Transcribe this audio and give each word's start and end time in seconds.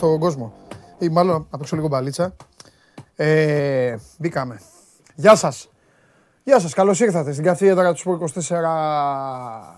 να 0.00 0.12
το 0.12 0.18
πω 0.18 0.18
στον 0.18 0.18
κόσμο. 0.18 0.52
Ή 0.98 1.08
μάλλον 1.08 1.46
να 1.50 1.58
παίξω 1.58 1.76
λίγο 1.76 1.88
μπαλίτσα. 1.88 2.36
Ε, 3.16 3.96
μπήκαμε. 4.18 4.60
Γεια 5.14 5.36
σας. 5.36 5.68
Γεια 6.44 6.60
σας, 6.60 6.74
καλώς 6.74 7.00
ήρθατε 7.00 7.32
στην 7.32 7.44
καθίεδρα 7.44 7.92
του 7.92 7.98
Σπορ 7.98 8.18
24. 8.18 9.76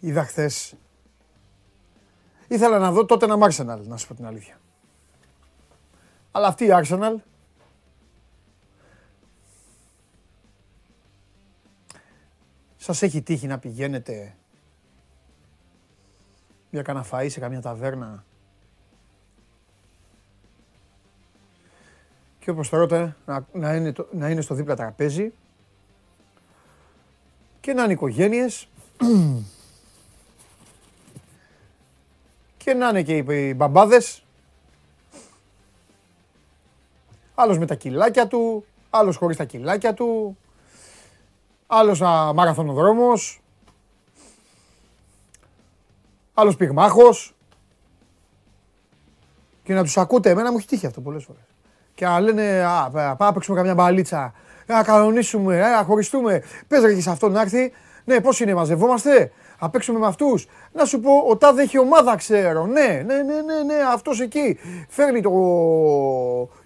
Είδα 0.00 0.24
χθες. 0.24 0.74
Ήθελα 2.48 2.78
να 2.78 2.92
δω 2.92 3.04
τότε 3.04 3.24
ένα 3.24 3.36
Arsenal, 3.40 3.80
να 3.86 3.96
σου 3.96 4.06
πω 4.06 4.14
την 4.14 4.26
αλήθεια. 4.26 4.60
Αλλά 6.30 6.46
αυτή 6.46 6.64
η 6.64 6.70
Arsenal 6.72 7.14
Σας 12.82 13.02
έχει 13.02 13.22
τύχει 13.22 13.46
να 13.46 13.58
πηγαίνετε 13.58 14.36
για 16.70 16.82
κανένα 16.82 17.06
φαΐ 17.10 17.26
σε 17.30 17.40
καμιά 17.40 17.60
ταβέρνα; 17.60 18.24
Και 22.38 22.50
όπως 22.50 22.68
τώρα 22.68 23.16
να, 23.26 23.46
να, 23.52 23.74
είναι, 23.74 23.92
να 24.12 24.30
είναι 24.30 24.40
στο 24.40 24.54
δίπλα 24.54 24.76
τραπέζι 24.76 25.32
και 27.60 27.72
να 27.72 27.82
είναι 27.82 27.92
οικογένειες. 27.92 28.68
Και 32.56 32.74
να 32.74 32.88
είναι 32.88 33.02
και 33.02 33.16
οι 33.16 33.54
μπαμπάδες. 33.56 34.24
Άλλος 37.34 37.58
με 37.58 37.66
τα 37.66 37.74
κιλάκια 37.74 38.26
του, 38.26 38.64
άλλος 38.90 39.16
χωρίς 39.16 39.36
τα 39.36 39.44
κιλάκια 39.44 39.94
του, 39.94 40.36
άλλος 41.72 42.00
μαραθωνοδρόμος, 42.34 43.40
άλλος 46.34 46.56
πυγμάχος 46.56 47.34
και 49.62 49.74
να 49.74 49.82
τους 49.82 49.96
ακούτε, 49.96 50.30
εμένα 50.30 50.50
μου 50.50 50.56
έχει 50.56 50.66
τύχει 50.66 50.86
αυτό 50.86 51.00
πολλές 51.00 51.24
φορές. 51.24 51.42
Και 51.94 52.04
να 52.04 52.20
λένε, 52.20 52.64
α, 52.64 52.90
πάμε 52.90 53.16
να 53.18 53.32
παίξουμε 53.32 53.56
καμιά 53.56 53.74
μπαλίτσα, 53.74 54.32
να 54.66 54.82
κανονίσουμε, 54.82 55.60
να 55.60 55.84
χωριστούμε, 55.84 56.42
πες 56.68 56.82
ρε 56.82 56.94
και 56.94 57.00
σε 57.00 57.10
αυτό 57.10 57.28
να 57.28 57.40
έρθει, 57.40 57.72
ναι, 58.04 58.20
πώς 58.20 58.40
είναι, 58.40 58.54
μαζευόμαστε, 58.54 59.32
να 59.60 59.70
παίξουμε 59.70 59.98
με 59.98 60.06
αυτούς. 60.06 60.46
Να 60.72 60.84
σου 60.84 61.00
πω, 61.00 61.12
ο 61.28 61.36
Τάδε 61.36 61.62
έχει 61.62 61.78
ομάδα, 61.78 62.16
ξέρω. 62.16 62.66
Ναι, 62.66 63.02
ναι, 63.06 63.22
ναι, 63.22 63.40
ναι, 63.42 63.62
ναι, 63.62 63.74
αυτός 63.92 64.20
εκεί. 64.20 64.58
Φέρνει 64.88 65.20
το... 65.20 65.30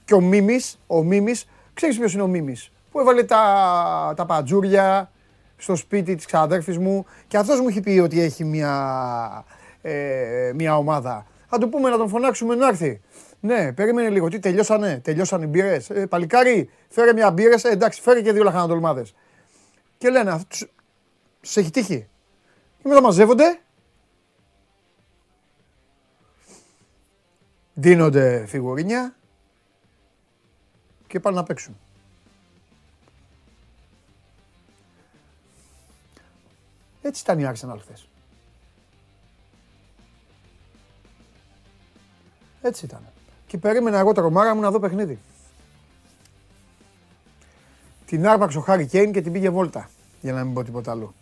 Και 0.04 0.14
ο 0.14 0.20
Μίμης, 0.20 0.78
ο 0.86 1.02
Μίμης, 1.02 1.48
ξέρεις 1.74 1.98
ποιος 1.98 2.12
είναι 2.12 2.22
ο 2.22 2.26
Μίμης; 2.26 2.72
Που 2.94 3.00
έβαλε 3.00 3.22
τα, 3.22 4.12
τα 4.16 4.26
πατζούρια 4.26 5.10
στο 5.56 5.76
σπίτι 5.76 6.14
της 6.14 6.26
ξαδέρφης 6.26 6.78
μου 6.78 7.06
και 7.26 7.36
αυτός 7.36 7.60
μου 7.60 7.68
έχει 7.68 7.80
πει 7.80 7.98
ότι 7.98 8.20
έχει 8.20 8.44
μια, 8.44 9.44
ε, 9.82 10.52
μια 10.54 10.76
ομάδα. 10.76 11.26
Θα 11.46 11.58
του 11.58 11.68
πούμε 11.68 11.90
να 11.90 11.96
τον 11.96 12.08
φωνάξουμε 12.08 12.54
να 12.54 12.68
έρθει. 12.68 13.00
Ναι, 13.40 13.72
περίμενε 13.72 14.08
λίγο. 14.08 14.28
Τι 14.28 14.38
τελειώσανε, 14.38 15.00
τελειώσανε 15.04 15.44
οι 15.44 15.48
μπύρες; 15.48 15.90
Ε, 15.90 16.06
παλικάρι, 16.06 16.70
φέρε 16.88 17.12
μια 17.12 17.30
μπύρες. 17.30 17.64
Ε, 17.64 17.68
εντάξει, 17.68 18.00
φέρε 18.00 18.22
και 18.22 18.32
δύο 18.32 18.42
λαχανατολμάδε. 18.42 19.04
Και 19.98 20.10
λένε, 20.10 20.40
σε 21.40 21.60
έχει 21.60 21.70
τύχει. 21.70 22.06
Και 22.82 22.88
μετά 22.88 23.00
μαζεύονται. 23.00 23.58
Δίνονται 27.74 28.46
φιγουρίνια 28.46 29.14
και 31.06 31.20
πάνε 31.20 31.36
να 31.36 31.42
παίξουν. 31.42 31.78
Έτσι 37.06 37.22
ήταν 37.22 37.38
η 37.38 37.44
Arsenal 37.46 37.76
χθες. 37.80 38.08
Έτσι 42.62 42.84
ήταν. 42.84 43.00
Και 43.46 43.58
περίμενα 43.58 43.98
εγώ 43.98 44.12
τα 44.12 44.22
ρομάρα 44.22 44.54
μου 44.54 44.60
να 44.60 44.70
δω 44.70 44.78
παιχνίδι. 44.80 45.18
Την 48.06 48.26
άρπαξε 48.26 48.58
ο 48.58 48.60
Χάρη 48.60 48.86
Κέιν 48.86 49.12
και 49.12 49.20
την 49.20 49.32
πήγε 49.32 49.50
βόλτα. 49.50 49.90
Για 50.20 50.32
να 50.32 50.44
μην 50.44 50.54
πω 50.54 50.64
τίποτα 50.64 50.90
άλλο. 50.90 51.14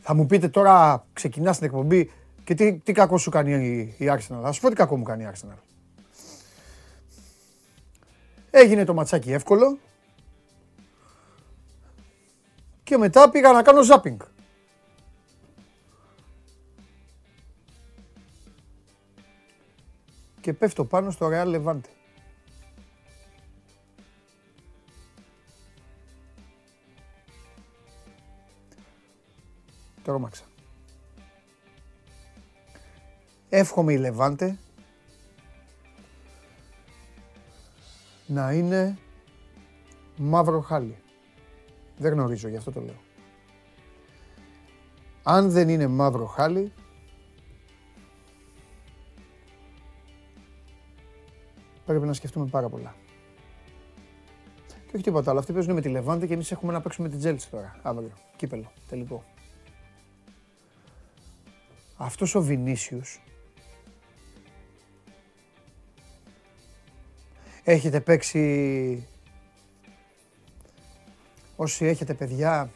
Θα 0.00 0.14
μου 0.14 0.26
πείτε 0.26 0.48
τώρα, 0.48 1.04
ξεκινά 1.12 1.52
την 1.52 1.64
εκπομπή 1.64 2.10
και 2.44 2.54
τι, 2.54 2.78
τι 2.78 2.92
κακό 2.92 3.18
σου 3.18 3.30
κάνει 3.30 3.52
η, 3.52 4.04
η 4.04 4.10
Arsenal. 4.10 4.40
Θα 4.42 4.52
σου 4.52 4.60
πω 4.60 4.68
τι 4.68 4.74
κακό 4.74 4.96
μου 4.96 5.02
κάνει 5.02 5.22
η 5.22 5.28
Arsenal. 5.32 5.58
Έγινε 8.50 8.84
το 8.84 8.94
ματσάκι 8.94 9.32
εύκολο 9.32 9.78
και 12.86 12.96
μετά 12.96 13.30
πήγα 13.30 13.52
να 13.52 13.62
κάνω 13.62 13.82
ζάπινγκ. 13.82 14.20
Και 20.40 20.52
πέφτω 20.52 20.84
πάνω 20.84 21.10
στο 21.10 21.28
Real 21.32 21.54
Levante. 21.54 21.90
Τρώμαξα. 30.02 30.44
Εύχομαι 33.48 33.92
η 33.92 33.96
Λεβάντε 33.96 34.58
να 38.26 38.52
είναι 38.52 38.98
μαύρο 40.16 40.60
χάλι. 40.60 40.96
Δεν 41.98 42.12
γνωρίζω, 42.12 42.48
γι' 42.48 42.56
αυτό 42.56 42.72
το 42.72 42.80
λέω. 42.80 43.00
Αν 45.22 45.50
δεν 45.50 45.68
είναι 45.68 45.86
μαύρο 45.86 46.26
χάλι, 46.26 46.72
πρέπει 51.86 52.06
να 52.06 52.12
σκεφτούμε 52.12 52.46
πάρα 52.46 52.68
πολλά. 52.68 52.94
Και 54.66 54.92
όχι 54.94 55.02
τίποτα 55.02 55.30
άλλο. 55.30 55.38
Αυτοί 55.38 55.52
παίζουν 55.52 55.74
με 55.74 55.80
τη 55.80 55.88
Λεβάντε 55.88 56.26
και 56.26 56.34
εμείς 56.34 56.50
έχουμε 56.50 56.72
να 56.72 56.80
παίξουμε 56.80 57.08
την 57.08 57.18
Τζέλτση 57.18 57.50
τώρα. 57.50 57.76
Αύριο. 57.82 58.12
Κύπελο. 58.36 58.72
Τελικό. 58.88 59.24
Αυτός 61.96 62.34
ο 62.34 62.42
Βινίσιους 62.42 63.20
έχετε 67.64 68.00
παίξει 68.00 69.06
όσοι 71.56 71.84
έχετε 71.84 72.14
παιδιά 72.14 72.70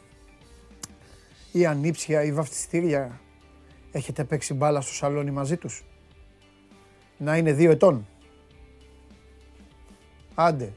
ή 1.52 1.66
ανήψια 1.66 2.22
ή 2.24 2.32
βαφτιστήρια 2.32 3.20
έχετε 3.92 4.24
παίξει 4.24 4.54
μπάλα 4.54 4.80
στο 4.80 4.94
σαλόνι 4.94 5.30
μαζί 5.30 5.56
τους. 5.56 5.84
Να 7.18 7.36
είναι 7.36 7.52
δύο 7.52 7.70
ετών. 7.70 8.06
Άντε 10.34 10.72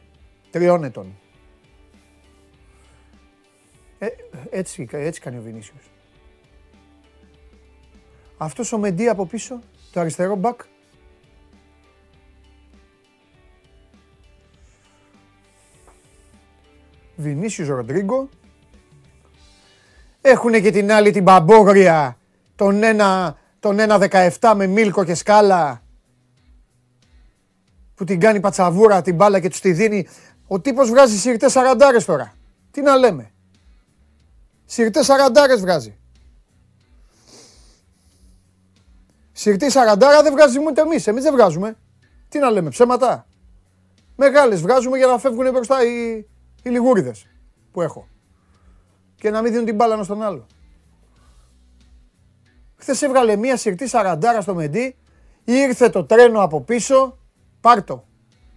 τριών 0.51 0.83
ετών. 0.83 1.17
Ε, 3.99 4.07
έτσι, 4.49 4.87
έτσι 4.91 5.21
κάνει 5.21 5.37
ο 5.37 5.41
Βινίσιος. 5.41 5.91
Αυτός 8.37 8.71
ο 8.71 8.77
Μεντί 8.77 9.07
από 9.07 9.25
πίσω 9.25 9.59
το 9.91 9.99
αριστερό 9.99 10.35
μπακ 10.35 10.61
Βινίσιος 17.23 17.67
Ροντρίγκο. 17.67 18.29
Έχουν 20.21 20.51
και 20.61 20.71
την 20.71 20.91
άλλη 20.91 21.11
την 21.11 21.23
Μπαμπόγρια, 21.23 22.17
τον 22.55 22.83
ένα, 22.83 23.37
τον 23.59 23.77
1-17 23.79 24.53
με 24.55 24.67
Μίλκο 24.67 25.03
και 25.03 25.15
Σκάλα 25.15 25.81
που 27.95 28.03
την 28.03 28.19
κάνει 28.19 28.39
πατσαβούρα 28.39 29.01
την 29.01 29.15
μπάλα 29.15 29.39
και 29.39 29.49
τους 29.49 29.59
τη 29.59 29.71
δίνει. 29.71 30.07
Ο 30.47 30.59
τύπος 30.59 30.89
βγάζει 30.89 31.17
σιρτές 31.17 31.51
σαραντάρες 31.51 32.05
τώρα. 32.05 32.33
Τι 32.71 32.81
να 32.81 32.95
λέμε. 32.95 33.31
Σιρτές 34.65 35.05
σαραντάρες 35.05 35.61
βγάζει. 35.61 35.97
Σιρτή 39.31 39.71
σαραντάρα 39.71 40.21
δεν 40.21 40.31
βγάζουμε 40.31 40.69
ούτε 40.69 40.81
εμείς. 40.81 41.07
Εμείς 41.07 41.23
δεν 41.23 41.33
βγάζουμε. 41.33 41.77
Τι 42.29 42.39
να 42.39 42.49
λέμε, 42.49 42.69
ψέματα. 42.69 43.27
Μεγάλες 44.15 44.61
βγάζουμε 44.61 44.97
για 44.97 45.07
να 45.07 45.17
φεύγουν 45.17 45.51
μπροστά 45.51 45.85
οι, 45.85 46.25
οι 46.63 46.69
λιγούριδες 46.69 47.27
που 47.71 47.81
έχω. 47.81 48.07
Και 49.15 49.29
να 49.29 49.41
μην 49.41 49.51
δίνουν 49.51 49.65
την 49.65 49.75
μπάλα 49.75 50.03
στον 50.03 50.21
άλλο. 50.21 50.45
Χθες 52.75 53.01
έβγαλε 53.01 53.35
μία 53.35 53.57
σιρτή 53.57 53.87
σαραντάρα 53.87 54.41
στο 54.41 54.55
Μεντί, 54.55 54.95
ήρθε 55.43 55.89
το 55.89 56.03
τρένο 56.05 56.41
από 56.41 56.61
πίσω, 56.61 57.17
πάρτο. 57.61 58.05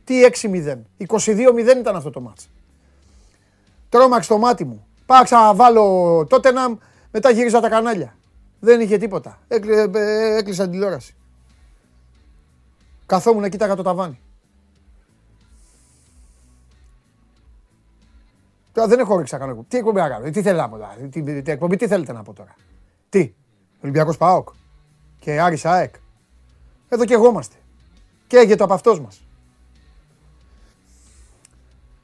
Τι 0.05 0.21
6-0. 0.41 0.83
22-0 1.09 1.77
ήταν 1.79 1.97
αυτό 1.97 2.11
το 2.11 2.21
μάτς. 2.21 2.51
Τρώμαξε 3.89 4.29
το 4.29 4.39
μάτι 4.39 4.65
μου. 4.65 4.87
Πάω 5.07 5.23
να 5.31 5.55
βάλω 5.55 6.27
τότε 6.29 6.51
να 6.53 6.79
μετά 7.11 7.31
γύριζα 7.31 7.61
τα 7.61 7.69
κανάλια. 7.69 8.17
Δεν 8.61 8.81
είχε 8.81 8.97
τίποτα. 8.97 9.39
Έκλει, 9.49 9.73
ε, 9.95 10.37
έκλεισα 10.37 10.63
την 10.63 10.73
τηλεόραση. 10.73 11.15
Καθόμουν, 13.07 13.49
κοίταγα 13.49 13.75
το 13.75 13.83
ταβάνι. 13.83 14.21
Τώρα 18.77 18.89
δεν 18.89 18.99
έχω 18.99 19.15
όρεξη 19.15 19.35
να 19.35 19.41
κάνω. 19.41 19.65
Τι 19.69 19.77
εκπομπή 19.77 20.01
να 20.01 20.09
κάνω, 20.09 20.31
τι 20.31 20.43
θέλετε 20.43 20.61
να 20.63 20.69
πω 20.69 20.77
τώρα. 20.77 20.97
Τι, 21.11 21.23
τι, 21.23 21.43
τι, 21.43 21.51
εκπομπή, 21.51 21.77
τι 21.77 21.87
θέλετε 21.87 22.13
να 22.13 22.23
πω 22.23 22.33
τώρα. 22.33 22.55
Τι, 23.09 23.33
Ολυμπιακός 23.83 24.17
Πάοκ 24.17 24.49
και 25.19 25.41
Άρης 25.41 25.65
ΑΕΚ. 25.65 25.95
Εδώ 26.89 27.05
και 27.05 27.15
εγώ 27.15 27.29
είμαστε. 27.29 27.57
Και 28.27 28.37
έγινε 28.37 28.63
από 28.63 28.75
αυτός 28.75 29.01
μας. 29.01 29.23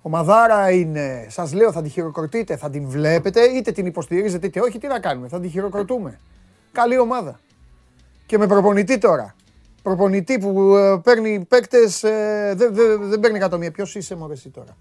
Ο 0.03 0.09
Μαδάρα 0.09 0.71
είναι, 0.71 1.27
σας 1.29 1.53
λέω, 1.53 1.73
θα 1.73 1.83
την 1.83 1.91
χειροκροτείτε, 1.91 2.57
θα 2.57 2.71
την 2.71 2.89
βλέπετε, 2.89 3.41
είτε 3.41 3.73
την 3.73 3.87
υποστηρίζετε 3.87 4.47
είτε 4.47 4.61
όχι. 4.61 4.79
Τι 4.79 4.87
να 4.87 5.01
κάνουμε, 5.01 5.29
θα 5.29 5.41
την 5.41 5.51
χειροκροτούμε. 5.51 6.21
Καλή 6.73 6.99
ομάδα. 6.99 7.41
Και 8.27 8.39
με 8.39 8.47
προπονητή 8.47 8.99
τώρα. 8.99 9.35
Προπονητή 9.83 10.39
που 10.39 10.77
ε, 10.77 11.01
παίρνει 11.05 11.45
παίκτες, 11.49 12.03
ε, 12.03 12.53
δεν, 12.57 12.75
δεν, 12.75 13.09
δεν 13.09 13.21
παίρνει 13.21 13.37
εκατομμύρια. 13.37 13.73
Ποιος 13.73 13.95
είσαι, 13.95 14.15
Μωρέ, 14.15 14.33
εσύ 14.33 14.49
τώρα; 14.49 14.77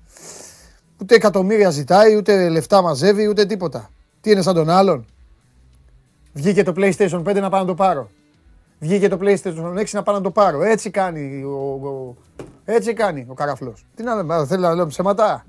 Ούτε 1.02 1.16
εκατομμύρια 1.16 1.70
ζητάει, 1.70 2.16
ούτε 2.16 2.50
λεφτά 2.50 2.82
μαζεύει, 2.82 3.28
ούτε 3.28 3.46
τίποτα. 3.46 3.90
Τι 4.22 4.32
είναι 4.32 4.42
σαν 4.42 4.56
τον 4.56 4.70
άλλον; 4.70 5.06
Βγήκε 6.34 6.64
το 6.64 6.74
PlayStation 6.76 7.24
5 7.24 7.36
να 7.36 7.50
πάω 7.50 7.60
να 7.60 7.66
το 7.66 7.76
πάρω. 7.76 8.10
Βγήκε 8.80 9.08
το 9.08 9.18
PlayStation 9.22 9.78
6 9.78 9.90
να 9.92 10.04
πάω 10.04 10.16
να 10.16 10.22
το 10.22 10.32
πάρω. 10.32 10.64
Έτσι 10.64 10.90
κάνει 10.90 11.44
ο, 11.44 11.88
ο, 11.88 12.16
έτσι 12.66 12.94
κάνει 12.94 13.26
ο 13.30 13.34
καραφλός. 13.34 13.86
Τι 13.96 14.04
να 14.04 14.16
λέμε, 14.16 14.46
θέλει 14.46 14.62
να 14.62 14.70
λέμε 14.76 14.90
ψέματα. 14.90 15.46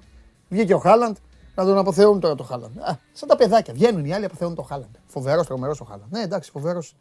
Βγήκε 0.48 0.74
ο 0.74 0.78
Χάλαντ 0.78 1.16
να 1.54 1.64
τον 1.64 1.78
αποθεώνουν 1.78 2.20
τώρα 2.20 2.34
το 2.34 2.42
Χάλαντ. 2.42 2.78
Α, 2.78 2.98
σαν 3.12 3.28
τα 3.28 3.36
παιδάκια. 3.36 3.74
Βγαίνουν 3.74 4.04
οι 4.04 4.14
άλλοι 4.14 4.24
αποθεώνουν 4.24 4.56
το 4.56 4.62
Χάλαντ. 4.62 4.94
Φοβερός, 5.06 5.46
τρομερός 5.46 5.80
ο 5.80 5.84
Χάλαντ. 5.84 6.12
Ναι, 6.12 6.20
εντάξει, 6.20 6.50
φοβερός. 6.50 6.96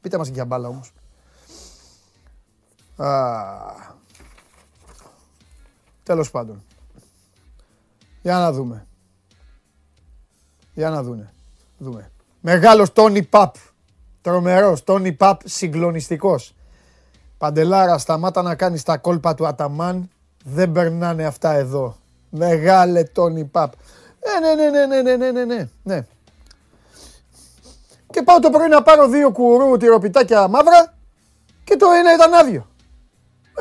Πείτε 0.00 0.18
μας 0.18 0.26
και 0.26 0.34
για 0.34 0.44
μπάλα 0.44 0.68
όμω. 0.68 0.80
Τέλος 6.02 6.30
πάντων. 6.30 6.62
Για 8.26 8.38
να 8.38 8.52
δούμε. 8.52 8.86
Για 10.74 10.90
να 10.90 11.02
δούμε. 11.02 11.32
δούμε. 11.78 12.10
Μεγάλος 12.40 12.92
Τόνι 12.92 13.22
Παπ. 13.22 13.54
Τρομερός. 14.22 14.84
Τόνι 14.84 15.12
Παπ 15.12 15.40
συγκλονιστικός. 15.44 16.54
Παντελάρα, 17.38 17.98
σταμάτα 17.98 18.42
να 18.42 18.54
κάνεις 18.54 18.82
τα 18.82 18.96
κόλπα 18.96 19.34
του 19.34 19.46
Αταμάν. 19.46 20.10
Δεν 20.44 20.72
περνάνε 20.72 21.24
αυτά 21.24 21.52
εδώ. 21.52 21.96
Μεγάλε 22.30 23.02
Τόνι 23.02 23.44
Παπ. 23.44 23.72
Ε, 24.20 24.40
ναι, 24.40 24.54
ναι, 24.54 24.70
ναι, 24.70 24.86
ναι, 24.86 25.02
ναι, 25.02 25.16
ναι, 25.16 25.30
ναι, 25.30 25.44
ναι, 25.44 25.68
ναι. 25.82 26.06
Και 28.10 28.22
πάω 28.22 28.38
το 28.38 28.50
πρωί 28.50 28.68
να 28.68 28.82
πάρω 28.82 29.08
δύο 29.08 29.32
κουρού 29.32 29.76
τυροπιτάκια 29.76 30.48
μαύρα 30.48 30.94
και 31.64 31.76
το 31.76 31.86
ένα 31.90 32.14
ήταν 32.14 32.34
άδειο. 32.34 32.66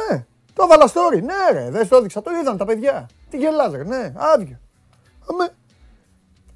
Ε, 0.10 0.20
το 0.56 0.64
έβαλα 0.64 0.90
story. 0.94 1.22
Ναι 1.22 1.60
ρε, 1.60 1.70
δεν 1.70 1.88
το 1.88 1.96
έδειξα. 1.96 2.22
Το 2.22 2.32
είδαν 2.42 2.58
τα 2.58 2.66
παιδιά. 2.66 3.10
Τι 3.30 3.38
γελάς 3.38 3.72
ρε, 3.72 3.84
ναι, 3.84 4.14
άδειο. 4.16 4.60
Αμέ. 5.30 5.50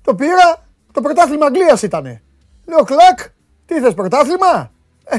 Το 0.01 0.15
πήρα, 0.15 0.65
το 0.91 1.01
πρωτάθλημα 1.01 1.45
Αγγλίας 1.45 1.81
ήτανε. 1.81 2.21
Λέω 2.65 2.83
κλακ, 2.83 3.19
τι 3.65 3.79
θες 3.79 3.93
πρωτάθλημα; 3.93 4.71
Ε, 5.03 5.15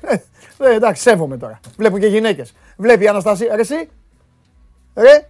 ε, 0.00 0.22
ε, 0.58 0.74
εντάξει, 0.74 1.02
σέβομαι 1.02 1.36
τώρα. 1.36 1.60
Βλέπω 1.76 1.98
και 1.98 2.06
γυναίκες. 2.06 2.52
Βλέπει 2.76 3.04
η 3.04 3.08
Αναστασία. 3.08 3.54
Ρε 3.54 3.60
εσύ, 3.60 3.88
ρε, 4.94 5.28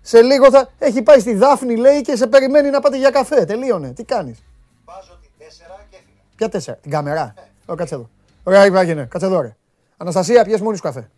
σε 0.00 0.22
λίγο 0.22 0.50
θα 0.50 0.68
έχει 0.78 1.02
πάει 1.02 1.20
στη 1.20 1.34
Δάφνη 1.34 1.76
λέει 1.76 2.00
και 2.00 2.16
σε 2.16 2.26
περιμένει 2.26 2.70
να 2.70 2.80
πάτε 2.80 2.96
για 2.96 3.10
καφέ. 3.10 3.44
Τελείωνε. 3.44 3.92
Τι 3.92 4.04
κάνεις; 4.04 4.42
Βάζω 4.84 5.18
την 5.22 5.30
4 5.38 5.42
και 5.90 5.96
έφυγα. 5.96 6.20
Ποια 6.36 6.48
τέσσερα, 6.48 6.76
την 6.76 6.90
καμερά. 6.90 7.34
Ναι. 7.66 7.74
κάτσε 7.74 7.94
εδώ. 7.94 8.08
Ωραία, 8.42 8.62
έγινε. 8.62 9.04
Κάτσε 9.04 9.26
εδώ, 9.26 9.40
ρε. 9.40 9.56
Αναστασία, 9.96 10.44
πιες 10.44 10.60
μόνη 10.60 10.76
σου 10.76 10.82
καφέ. 10.82 11.10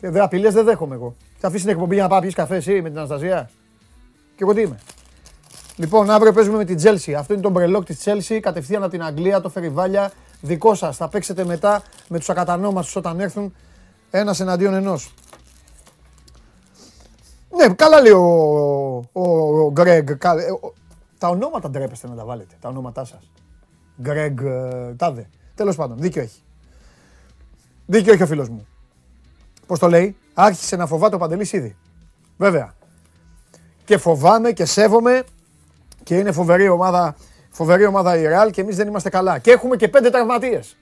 Και 0.00 0.10
δε 0.10 0.20
απειλές 0.20 0.54
δεν 0.54 0.64
δέχομαι 0.64 0.94
εγώ. 0.94 1.16
Θα 1.38 1.48
αφήσει 1.48 1.62
την 1.62 1.72
εκπομπή 1.72 1.94
για 1.94 2.02
να 2.02 2.08
πάω 2.08 2.20
πιεις 2.20 2.34
καφέ 2.34 2.56
εσύ 2.56 2.82
με 2.82 2.88
την 2.88 2.98
Αναστασία; 2.98 3.50
Και 4.36 4.42
εγώ 4.42 4.54
τι 4.54 4.60
είμαι. 4.60 4.78
Λοιπόν, 5.76 6.10
αύριο 6.10 6.32
παίζουμε 6.32 6.56
με 6.56 6.64
την 6.64 6.78
Chelsea. 6.82 7.12
Αυτό 7.12 7.32
είναι 7.32 7.42
το 7.42 7.50
μπρελόκ 7.50 7.84
της 7.84 8.02
Chelsea. 8.04 8.38
Κατευθείαν 8.40 8.82
από 8.82 8.90
την 8.90 9.02
Αγγλία, 9.02 9.40
το 9.40 9.48
φεριβάλια. 9.48 10.12
Δικό 10.40 10.74
σας. 10.74 10.96
Θα 10.96 11.08
παίξετε 11.08 11.44
μετά 11.44 11.82
με 12.08 12.18
τους 12.18 12.28
ακατανόμαστους 12.28 12.96
όταν 12.96 13.20
έρθουν. 13.20 13.54
Ένας 14.10 14.40
εναντίον 14.40 14.74
ενός. 14.74 15.14
Ναι, 17.56 17.74
καλά 17.74 18.00
λέει 18.00 18.12
ο, 18.12 19.10
ο, 19.12 19.70
Γκρέγκ. 19.72 20.10
Ε, 20.10 20.16
τα 21.18 21.28
ονόματα 21.28 21.70
ντρέπεστε 21.70 22.08
να 22.08 22.14
τα 22.14 22.24
βάλετε. 22.24 22.54
Τα 22.60 22.68
ονόματά 22.68 23.04
σας. 23.04 23.30
Γκρέγκ, 24.00 24.40
ε, 24.40 24.94
τάδε. 24.96 25.28
Τέλος 25.54 25.76
πάντων, 25.76 25.98
δίκιο 25.98 26.22
έχει. 26.22 26.40
Δίκιο 27.86 28.12
έχει 28.12 28.22
ο 28.22 28.26
φίλος 28.26 28.48
μου. 28.48 28.66
Πώς 29.66 29.78
το 29.78 29.88
λέει, 29.88 30.16
άρχισε 30.34 30.76
να 30.76 30.86
φοβάται 30.86 31.14
ο 31.14 31.18
Παντελής 31.18 31.52
ήδη. 31.52 31.76
Βέβαια 32.36 32.74
και 33.86 33.98
φοβάμαι 33.98 34.52
και 34.52 34.64
σέβομαι 34.64 35.24
και 36.02 36.16
είναι 36.16 36.32
φοβερή 36.32 36.68
ομάδα, 36.68 37.16
φοβερή 37.50 37.84
ομάδα 37.84 38.16
η 38.16 38.24
Real 38.26 38.50
και 38.50 38.60
εμείς 38.60 38.76
δεν 38.76 38.88
είμαστε 38.88 39.08
καλά. 39.08 39.38
Και 39.38 39.50
έχουμε 39.50 39.76
και 39.76 39.88
πέντε 39.88 40.10
τραυματίες. 40.10 40.76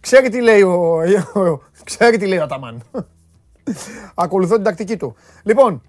Ξέρει 0.00 0.28
τι 0.28 0.40
λέει 0.40 0.62
ο, 0.62 1.00
ξέρει 1.84 2.16
τι 2.16 2.26
λέει 2.26 2.38
ο 2.38 2.42
Αταμάν. 2.42 2.82
Ακολουθώ 4.14 4.54
την 4.54 4.64
τακτική 4.64 4.96
του. 4.96 5.16
Λοιπόν, 5.42 5.82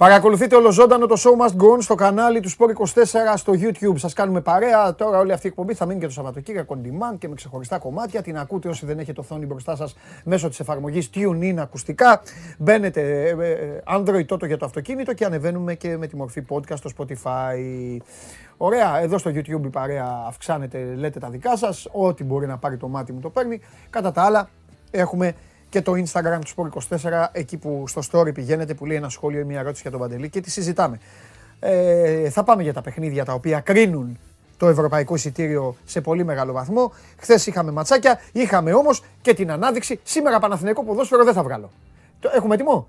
Παρακολουθείτε 0.00 0.56
όλο 0.56 0.70
ζώντανο 0.70 1.06
το 1.06 1.16
Show 1.18 1.46
Must 1.46 1.62
Go 1.62 1.76
On 1.76 1.78
στο 1.80 1.94
κανάλι 1.94 2.40
του 2.40 2.50
Sport24 2.50 3.04
στο 3.34 3.52
YouTube. 3.56 3.94
Σας 3.96 4.12
κάνουμε 4.12 4.40
παρέα. 4.40 4.94
Τώρα 4.94 5.18
όλη 5.18 5.32
αυτή 5.32 5.46
η 5.46 5.48
εκπομπή 5.48 5.74
θα 5.74 5.86
μείνει 5.86 6.00
και 6.00 6.06
το 6.06 6.12
Σαββατοκύριακο 6.12 6.76
on 6.78 6.86
demand 6.86 7.18
και 7.18 7.28
με 7.28 7.34
ξεχωριστά 7.34 7.78
κομμάτια. 7.78 8.22
Την 8.22 8.38
ακούτε 8.38 8.68
όσοι 8.68 8.86
δεν 8.86 8.98
έχετε 8.98 9.20
οθόνη 9.20 9.46
μπροστά 9.46 9.76
σας 9.76 9.96
μέσω 10.24 10.48
της 10.48 10.60
εφαρμογής 10.60 11.10
TuneIn 11.14 11.54
ακουστικά. 11.58 12.22
Μπαίνετε 12.58 13.28
ε, 13.28 13.50
ε, 13.50 13.82
Android 13.96 14.26
τότε 14.26 14.46
για 14.46 14.56
το 14.56 14.64
αυτοκίνητο 14.64 15.14
και 15.14 15.24
ανεβαίνουμε 15.24 15.74
και 15.74 15.96
με 15.96 16.06
τη 16.06 16.16
μορφή 16.16 16.44
podcast 16.48 16.76
στο 16.76 16.90
Spotify. 16.98 17.96
Ωραία, 18.56 19.00
εδώ 19.00 19.18
στο 19.18 19.30
YouTube 19.30 19.64
η 19.64 19.70
παρέα 19.70 20.24
αυξάνεται, 20.26 20.94
λέτε 20.96 21.18
τα 21.18 21.28
δικά 21.28 21.56
σας, 21.56 21.88
ό,τι 21.92 22.24
μπορεί 22.24 22.46
να 22.46 22.58
πάρει 22.58 22.76
το 22.76 22.88
μάτι 22.88 23.12
μου 23.12 23.20
το 23.20 23.30
παίρνει. 23.30 23.60
Κατά 23.90 24.12
τα 24.12 24.22
άλλα, 24.22 24.48
έχουμε 24.90 25.34
και 25.70 25.82
το 25.82 25.92
Instagram 25.92 26.38
του 26.44 26.70
Sport24, 26.72 27.26
εκεί 27.32 27.56
που 27.56 27.84
στο 27.88 28.02
story 28.12 28.34
πηγαίνετε, 28.34 28.74
που 28.74 28.86
λέει 28.86 28.96
ένα 28.96 29.08
σχόλιο 29.08 29.40
ή 29.40 29.44
μια 29.44 29.60
ερώτηση 29.60 29.82
για 29.82 29.90
τον 29.90 30.00
Παντελή 30.00 30.28
και 30.28 30.40
τη 30.40 30.50
συζητάμε. 30.50 31.00
Ε, 31.60 32.30
θα 32.30 32.44
πάμε 32.44 32.62
για 32.62 32.72
τα 32.72 32.80
παιχνίδια 32.82 33.24
τα 33.24 33.32
οποία 33.32 33.60
κρίνουν 33.60 34.18
το 34.56 34.68
ευρωπαϊκό 34.68 35.14
εισιτήριο 35.14 35.76
σε 35.84 36.00
πολύ 36.00 36.24
μεγάλο 36.24 36.52
βαθμό. 36.52 36.92
Χθες 37.16 37.46
είχαμε 37.46 37.70
ματσάκια, 37.70 38.20
είχαμε 38.32 38.72
όμως 38.72 39.02
και 39.22 39.34
την 39.34 39.50
ανάδειξη. 39.50 40.00
Σήμερα 40.02 40.38
Παναθηναϊκό 40.38 40.84
ποδόσφαιρο 40.84 41.24
δεν 41.24 41.34
θα 41.34 41.42
βγάλω. 41.42 41.70
Έχουμε 42.34 42.54
έτοιμο; 42.54 42.88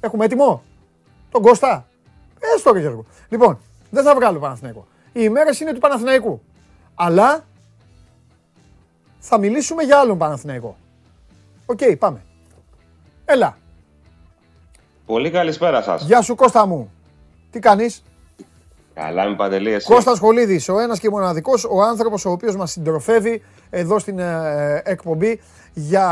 Έχουμε 0.00 0.24
έτοιμο; 0.24 0.62
Τον 1.30 1.42
Κώστα; 1.42 1.86
Ε, 2.40 2.58
στο 2.58 2.76
Γιώργο. 2.76 3.04
Λοιπόν, 3.28 3.58
δεν 3.90 4.04
θα 4.04 4.14
βγάλω 4.14 4.38
Παναθηναϊκό. 4.38 4.86
Οι 5.12 5.20
ημέρες 5.22 5.60
είναι 5.60 5.72
του 5.72 5.80
Παναθηναϊκού. 5.80 6.42
Αλλά 6.94 7.44
θα 9.18 9.38
μιλήσουμε 9.38 9.82
για 9.82 9.98
άλλον 9.98 10.18
Παναθηναϊκό. 10.18 10.76
OK, 11.66 11.78
okay, 11.80 11.98
πάμε. 11.98 12.22
Έλα. 13.24 13.56
Πολύ 15.06 15.30
καλησπέρα 15.30 15.82
σας. 15.82 16.02
Γεια 16.02 16.22
σου 16.22 16.34
Κώστα 16.34 16.66
μου. 16.66 16.92
Τι 17.50 17.58
κάνεις; 17.58 18.02
Καλά 18.94 19.28
είμαι 19.28 19.34
Παντελή 19.34 19.72
εσύ. 19.72 19.86
Κώστας 19.86 20.18
Χολίδης, 20.18 20.68
ο 20.68 20.80
ένας 20.80 20.98
και 20.98 21.10
μοναδικός, 21.10 21.64
ο 21.64 21.82
άνθρωπος 21.82 22.24
ο 22.24 22.30
οποίος 22.30 22.56
μας 22.56 22.70
συντροφεύει 22.70 23.42
εδώ 23.70 23.98
στην 23.98 24.18
ε, 24.18 24.82
εκπομπή 24.84 25.40
για 25.74 26.08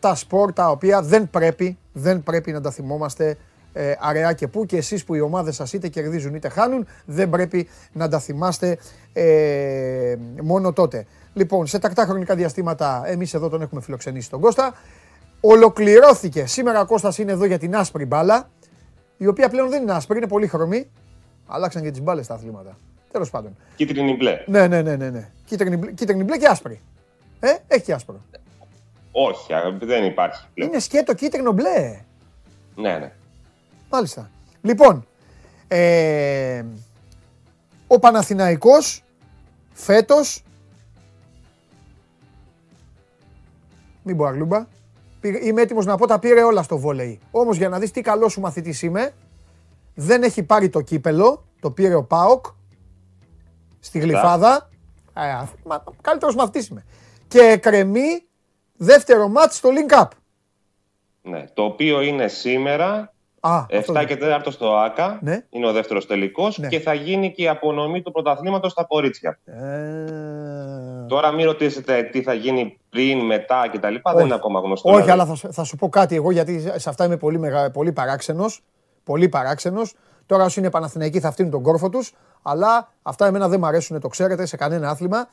τα 0.00 0.14
σπορ 0.14 0.52
τα 0.52 0.68
οποία 0.68 1.02
δεν 1.02 1.30
πρέπει, 1.30 1.78
δεν 1.92 2.22
πρέπει 2.22 2.52
να 2.52 2.60
τα 2.60 2.70
θυμόμαστε 2.70 3.36
ε, 3.72 3.92
αραιά 4.00 4.32
και 4.32 4.48
πού 4.48 4.66
και 4.66 4.76
εσείς 4.76 5.04
που 5.04 5.14
οι 5.14 5.20
ομάδες 5.20 5.54
σας 5.54 5.72
είτε 5.72 5.88
κερδίζουν 5.88 6.34
είτε 6.34 6.48
χάνουν 6.48 6.86
δεν 7.04 7.30
πρέπει 7.30 7.68
να 7.92 8.08
τα 8.08 8.18
θυμάστε 8.18 8.78
ε, 9.12 10.14
μόνο 10.42 10.72
τότε. 10.72 11.06
Λοιπόν, 11.34 11.66
σε 11.66 11.78
τακτά 11.78 12.04
χρονικά 12.04 12.34
διαστήματα 12.34 13.02
εμείς 13.06 13.34
εδώ 13.34 13.48
τον 13.48 13.62
έχουμε 13.62 13.80
φιλοξενήσει 13.80 14.30
τον 14.30 14.40
Κώστα. 14.40 14.74
Ολοκληρώθηκε. 15.40 16.46
Σήμερα 16.46 16.80
ο 16.80 16.86
Κώστας 16.86 17.18
είναι 17.18 17.32
εδώ 17.32 17.44
για 17.44 17.58
την 17.58 17.76
άσπρη 17.76 18.04
μπάλα, 18.04 18.50
η 19.16 19.26
οποία 19.26 19.48
πλέον 19.48 19.68
δεν 19.68 19.82
είναι 19.82 19.92
άσπρη, 19.92 20.16
είναι 20.16 20.26
πολύ 20.26 20.46
χρωμή. 20.46 20.90
Αλλάξαν 21.46 21.82
και 21.82 21.90
τις 21.90 22.00
μπάλες 22.00 22.24
στα 22.24 22.34
αθλήματα. 22.34 22.78
Τέλος 23.12 23.30
πάντων. 23.30 23.56
Κίτρινη 23.76 24.16
μπλε. 24.16 24.44
Ναι, 24.46 24.66
ναι, 24.66 24.82
ναι, 24.82 24.96
ναι. 24.96 25.10
ναι. 25.10 25.30
Κίτρινη, 25.44 25.76
μπλε, 25.76 25.92
κίτρινη 25.92 26.24
μπλε 26.24 26.38
και 26.38 26.46
άσπρη. 26.46 26.80
Ε, 27.40 27.54
έχει 27.66 27.84
και 27.84 27.92
άσπρο. 27.92 28.20
Όχι, 29.12 29.52
δεν 29.80 30.04
υπάρχει 30.04 30.46
πλέον. 30.54 30.70
Είναι 30.70 30.80
σκέτο 30.80 31.14
κίτρινο 31.14 31.52
μπλε. 31.52 32.00
Ναι, 32.74 32.98
ναι. 32.98 33.12
Μάλιστα. 33.90 34.30
Λοιπόν, 34.62 35.06
ε, 35.68 36.64
ο 37.86 37.98
Παναθηναϊκός 37.98 39.04
φέτος 39.72 40.44
Μην 44.02 44.16
πω 44.16 44.24
αγλούμπα. 44.24 44.66
Είμαι 45.42 45.62
έτοιμος 45.62 45.86
να 45.86 45.96
πω 45.96 46.06
τα 46.06 46.18
πήρε 46.18 46.42
όλα 46.42 46.62
στο 46.62 46.78
βόλεϊ. 46.78 47.20
Όμως 47.30 47.56
για 47.56 47.68
να 47.68 47.78
δεις 47.78 47.90
τι 47.90 48.00
καλό 48.00 48.28
σου 48.28 48.40
μαθητής 48.40 48.82
είμαι, 48.82 49.12
δεν 49.94 50.22
έχει 50.22 50.42
πάρει 50.42 50.68
το 50.68 50.80
κύπελο, 50.80 51.44
το 51.60 51.70
πήρε 51.70 51.94
ο 51.94 52.04
Πάοκ 52.04 52.44
στη 53.80 53.98
Γλυφάδα. 53.98 54.68
Ε, 55.14 55.44
καλύτερος 56.00 56.34
μαθητής 56.34 56.68
είμαι. 56.68 56.84
Και 57.28 57.40
εκρεμεί 57.40 58.24
δεύτερο 58.76 59.28
μάτς 59.28 59.56
στο 59.56 59.68
Link 59.72 60.00
Up. 60.02 60.08
Ναι, 61.22 61.44
το 61.54 61.62
οποίο 61.62 62.00
είναι 62.00 62.28
σήμερα 62.28 63.12
Α, 63.40 63.64
7 63.68 63.76
αυτό 63.78 64.04
και 64.04 64.16
4 64.20 64.50
στο 64.50 64.74
ΑΚΑ. 64.76 65.18
Ναι. 65.22 65.44
Είναι 65.50 65.66
ο 65.68 65.72
δεύτερος 65.72 66.06
τελικός 66.06 66.58
Ναι. 66.58 66.68
και 66.68 66.80
θα 66.80 66.94
γίνει 66.94 67.32
και 67.32 67.42
η 67.42 67.48
απονομή 67.48 68.02
του 68.02 68.12
πρωταθλήματος 68.12 68.72
στα 68.72 68.84
κορίτσια. 68.84 69.38
Ε, 69.44 71.06
Τώρα 71.08 71.32
μην 71.32 71.44
ρωτήσετε 71.46 72.02
τι 72.02 72.22
θα 72.22 72.34
γίνει 72.34 72.78
πριν, 72.90 73.18
μετά 73.18 73.68
κτλ. 73.72 73.94
Δεν 74.16 74.24
είναι 74.24 74.34
ακόμα 74.34 74.60
γνωστό. 74.60 74.88
Όχι, 74.90 75.00
δηλαδή. 75.00 75.20
αλλά 75.20 75.28
θα, 75.30 75.34
σου- 75.34 75.52
θα 75.52 75.64
σου 75.64 75.76
πω 75.76 75.88
κάτι 75.88 76.14
εγώ 76.14 76.30
γιατί 76.30 76.72
σε 76.76 76.88
αυτά 76.88 77.04
είμαι 77.04 77.16
πολύ, 77.16 77.38
μεγα, 77.38 77.70
πολύ 77.70 77.92
παράξενος. 77.92 78.62
Πολύ 79.04 79.28
παράξενος. 79.28 79.94
Τώρα 80.26 80.44
όσοι 80.44 80.60
είναι 80.60 80.70
Παναθηναϊκοί 80.70 81.20
θα 81.20 81.30
φτύνουν 81.30 81.50
τον 81.50 81.62
κόρφο 81.62 81.88
τους, 81.88 82.12
αλλά 82.42 82.92
αυτά 83.02 83.26
εμένα 83.26 83.48
δεν 83.48 83.60
μου 83.60 83.66
αρέσουν, 83.66 84.00
το 84.00 84.08
ξέρετε, 84.08 84.46
σε 84.46 84.56
κανένα 84.56 84.90
άθλημα. 84.90 85.28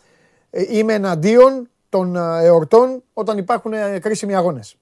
Ε, 0.49 0.63
είμαι 0.77 0.93
εναντίον 0.93 1.69
των 1.89 2.15
ε, 2.15 2.43
εορτών 2.45 3.03
όταν 3.13 3.37
υπάρχουν 3.37 3.73
ε, 3.73 3.99
κρίσιμοι 3.99 4.35
αγώνες. 4.35 4.75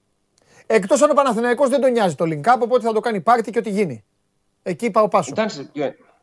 Εκτός 0.68 1.02
αν 1.02 1.10
ο 1.10 1.14
Παναθηναϊκός 1.14 1.70
δεν 1.70 1.82
τον 1.82 1.92
νοιάζει 1.92 2.16
το 2.16 2.26
link 2.28 2.54
up, 2.54 2.60
οπότε 2.60 2.86
θα 2.86 2.94
το 2.94 3.00
κάνει 3.00 3.22
πάρτι 3.22 3.52
και 3.52 3.60
ό,τι 3.60 3.70
γίνει. 3.70 4.04
Εκεί 4.64 4.92
πάω 4.92 5.08
πάσο. 5.08 5.30
Ήταν 5.34 5.50
σε- 5.50 5.70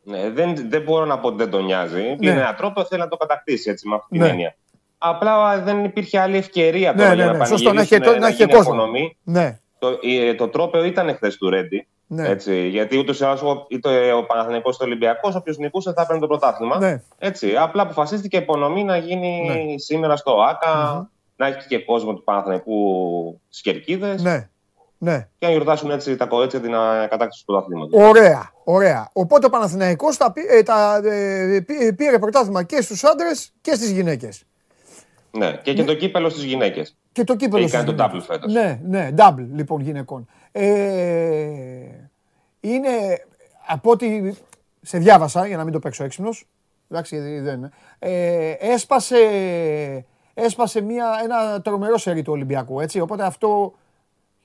ναι, 0.04 0.30
δεν, 0.30 0.68
δεν 0.68 0.82
μπορώ 0.82 1.04
να 1.04 1.18
πω 1.18 1.28
ότι 1.28 1.36
δεν 1.36 1.50
τον 1.50 1.64
νοιάζει. 1.64 2.16
Είναι 2.20 2.30
ένα 2.40 2.54
τρόπο 2.54 2.84
θέλει 2.84 3.00
να 3.00 3.08
το 3.08 3.16
κατακτήσει 3.16 3.70
έτσι 3.70 3.88
με 3.88 3.94
αυτή 3.94 4.08
την 4.10 4.20
Ναι. 4.20 4.28
έννοια. 4.28 4.54
Απλά 4.98 5.58
δεν 5.58 5.84
υπήρχε 5.84 6.18
άλλη 6.18 6.36
ευκαιρία 6.36 6.92
Ναι, 6.92 6.96
τώρα 7.02 7.08
ναι, 7.14 7.22
για 7.22 7.32
ναι, 7.32 7.38
να 7.38 7.44
σωστό, 7.44 7.72
να 7.72 7.80
έχει- 7.80 7.88
πανηγυρίσουν, 7.90 8.20
να 8.20 8.26
έχει 8.28 8.36
γίνει 8.36 8.52
κόσμο. 8.52 8.72
απονομή. 8.72 9.16
Ναι, 9.22 9.58
Το, 9.78 9.98
ε, 10.02 10.34
το 10.34 10.48
τρόπαιο 10.48 10.84
ήταν 10.84 11.14
χθες 11.14 11.36
του 11.36 11.50
Ρέντι. 11.50 11.86
Ναι. 12.06 12.28
Έτσι, 12.28 12.68
γιατί 12.68 12.98
ούτως 12.98 13.20
ή 13.20 13.24
άλλως 13.24 13.42
είτε 13.68 14.12
ο 14.12 14.24
Παναθηναϊκός 14.24 14.74
είτε 14.74 14.84
ο 14.84 14.86
Ολυμπιακός, 14.86 15.34
όποιος 15.34 15.56
νικούσε 15.58 15.92
θα 15.92 16.02
έπαιρνε 16.02 16.20
το 16.20 16.26
πρωτάθλημα. 16.26 16.78
Ναι. 16.78 17.02
Έτσι, 17.18 17.56
απλά 17.56 17.82
αποφασίστηκε 17.82 18.36
η 18.36 18.38
απονομή 18.38 18.84
να 18.84 18.96
γίνει 18.96 19.44
Ναι. 19.46 19.78
σήμερα 19.78 20.16
στο 20.16 20.32
ΑΚΑ, 20.42 21.10
να 21.42 21.56
έχει 21.56 21.66
και 21.66 21.78
κόσμο 21.78 22.14
του 22.14 22.24
Παναθηναϊκού 22.24 23.40
στις 23.48 23.62
κερκίδες 23.62 24.22
ναι, 24.22 24.48
ναι. 24.98 25.28
και 25.38 25.46
να 25.46 25.52
γιορτάσουν 25.52 25.90
έτσι 25.90 26.16
τα 26.16 26.26
κορίτσια 26.26 26.60
την 26.60 26.74
α, 26.74 27.06
κατάκτηση 27.10 27.44
του 27.44 27.52
πρωταθλήματο. 27.52 27.98
Ωραία, 27.98 28.50
ωραία. 28.64 29.10
Οπότε 29.12 29.46
ο 29.46 29.50
Παναθηναϊκός 29.50 30.16
τα, 30.16 30.32
πή- 30.32 30.50
ε, 30.50 30.62
τα, 30.62 31.00
ε, 31.04 31.60
πή- 31.66 31.94
πήρε 31.96 32.18
πρωτάθλημα 32.18 32.62
και 32.62 32.80
στους 32.80 33.04
άντρες 33.04 33.52
και 33.60 33.74
στις 33.74 33.90
γυναίκες. 33.90 34.44
Ναι, 35.30 35.56
και, 35.62 35.74
και 35.74 35.84
το 35.84 35.94
κύπελο 35.94 36.28
στις 36.28 36.42
γυναίκες. 36.44 36.96
Και 37.12 37.24
το 37.24 37.36
κύπελο 37.36 37.62
Έχει 37.62 37.72
κάνει 37.72 37.86
στις 37.88 37.98
το 37.98 38.04
γυναίκες. 38.04 38.24
double 38.24 38.32
φέτος. 38.32 38.52
Ναι, 38.52 38.80
ναι, 38.84 39.10
double 39.16 39.46
λοιπόν 39.54 39.80
γυναικών. 39.80 40.26
Ε, 40.52 40.66
είναι 42.60 42.88
από 43.66 43.90
ό,τι 43.90 44.32
σε 44.82 44.98
διάβασα, 44.98 45.46
για 45.46 45.56
να 45.56 45.64
μην 45.64 45.72
το 45.72 45.78
παίξω 45.78 46.04
έξυπνος, 46.04 46.48
εντάξει 46.90 47.14
γιατί 47.16 47.40
δεν 47.40 47.54
είναι, 47.56 47.70
ε, 47.98 48.50
έσπασε, 48.50 49.16
έσπασε 50.34 50.80
μια, 50.80 51.20
ένα 51.22 51.60
τρομερό 51.60 51.98
σερί 51.98 52.22
του 52.22 52.32
Ολυμπιακού, 52.32 52.80
έτσι, 52.80 53.00
οπότε 53.00 53.24
αυτό 53.24 53.74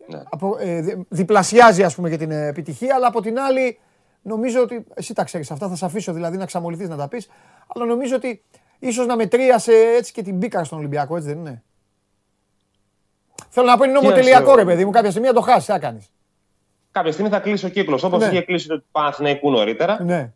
Ναι. 0.07 0.21
απο- 0.29 0.57
ε, 0.59 0.81
δι- 0.81 1.05
διπλασιάζει 1.09 1.83
ας 1.83 1.95
πούμε 1.95 2.09
και 2.09 2.17
την 2.17 2.31
ε, 2.31 2.45
επιτυχία, 2.47 2.95
αλλά 2.95 3.07
από 3.07 3.21
την 3.21 3.39
άλλη 3.39 3.79
νομίζω 4.21 4.61
ότι, 4.61 4.85
εσύ 4.93 5.13
τα 5.13 5.23
ξέρεις 5.23 5.51
αυτά, 5.51 5.67
θα 5.69 5.75
σε 5.75 5.85
αφήσω 5.85 6.13
δηλαδή 6.13 6.37
να 6.37 6.45
ξαμολυθείς 6.45 6.89
να 6.89 6.97
τα 6.97 7.07
πεις, 7.07 7.29
αλλά 7.67 7.85
νομίζω 7.85 8.15
ότι 8.15 8.43
ίσως 8.79 9.05
να 9.05 9.15
μετρίασε 9.15 9.71
έτσι 9.73 10.11
και 10.13 10.21
την 10.21 10.35
μπήκα 10.35 10.63
στον 10.63 10.77
Ολυμπιακό, 10.77 11.15
έτσι 11.15 11.27
δεν 11.29 11.37
είναι. 11.37 11.63
Θέλω 13.49 13.67
να 13.67 13.77
πω 13.77 13.83
είναι 13.83 13.93
νομοτελειακό 13.93 14.43
ξέρω. 14.43 14.55
ρε 14.57 14.65
παιδί 14.65 14.85
μου, 14.85 14.91
κάποια 14.91 15.09
στιγμή 15.11 15.27
να 15.27 15.33
το 15.33 15.41
χάσεις, 15.41 15.65
τι 15.65 15.71
θα 15.71 15.79
κάνεις. 15.79 16.11
Κάποια 16.91 17.11
στιγμή 17.11 17.29
θα 17.29 17.39
κλείσει 17.39 17.65
ο 17.65 17.69
κύκλος. 17.69 18.03
Όπως 18.03 18.19
Ναι. 18.19 18.25
είχε 18.27 18.41
κλείσει 18.41 18.67
το 18.67 18.83
Παναθηναϊκού 18.91 19.51
νωρίτερα, 19.51 20.03
Ναι, 20.03 20.31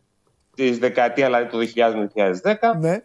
της 0.54 0.78
δεκαετίας 0.78 1.26
δηλαδή 1.28 1.46
το 1.50 1.58
2000-2010. 1.58 2.78
ναι, 2.78 3.04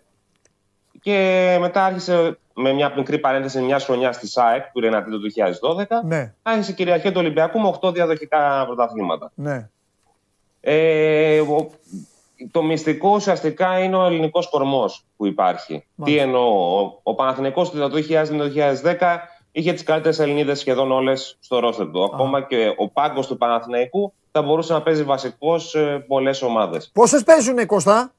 Και 1.02 1.58
μετά 1.60 1.86
άρχισε 1.86 2.38
με 2.54 2.74
μια 2.74 2.94
μικρή 2.96 3.18
παρένθεση 3.20 3.62
μια 3.62 3.80
χρονιά 3.80 4.12
στη 4.12 4.28
ΣΑΕΚ 4.28 4.72
του 4.72 4.80
Ρενατή 4.80 5.10
το 5.12 5.18
2012. 5.18 5.86
ναι, 6.06 6.34
Άρχισε 6.42 6.72
η 6.72 6.74
κυριαρχία 6.74 7.12
του 7.12 7.20
Ολυμπιακού 7.20 7.60
με 7.60 7.78
8 7.82 7.94
διαδοχικά 7.94 8.64
πρωταθλήματα. 8.66 9.32
ναι. 9.36 9.70
Ε, 10.62 11.40
ο- 11.40 11.70
το 12.52 12.64
μυστικό 12.64 13.10
ουσιαστικά 13.10 13.80
είναι 13.80 13.96
ο 13.96 14.06
ελληνικός 14.06 14.50
κορμός 14.50 15.06
που 15.18 15.26
υπάρχει. 15.26 15.86
Τι 16.04 16.18
εννοώ, 16.18 16.80
ο, 16.82 17.00
ο 17.04 17.16
Παναθηναϊκός 17.16 17.72
το 17.72 17.90
2000-2010 17.90 19.18
είχε 19.52 19.74
τις 19.74 19.84
καλύτερες 19.84 20.20
Ελληνίδες 20.20 20.60
σχεδόν 20.60 20.92
όλες 20.92 21.38
στο 21.40 21.60
ρόστερ 21.60 21.92
του. 21.92 22.04
Ακόμα 22.14 22.42
και 22.42 22.74
ο 22.78 22.88
πάγκος 22.90 23.28
του 23.28 23.38
Παναθηναϊκού 23.38 24.14
θα 24.32 24.42
μπορούσε 24.42 24.74
να 24.74 24.82
παίζει 24.82 25.04
βασικός 25.04 25.70
σε 25.70 25.80
πολλές 26.08 26.42
ομάδες. 26.42 26.90
Πόσες 26.94 27.24
παίζουνε 27.24 27.66
Κώστα, 27.66 28.12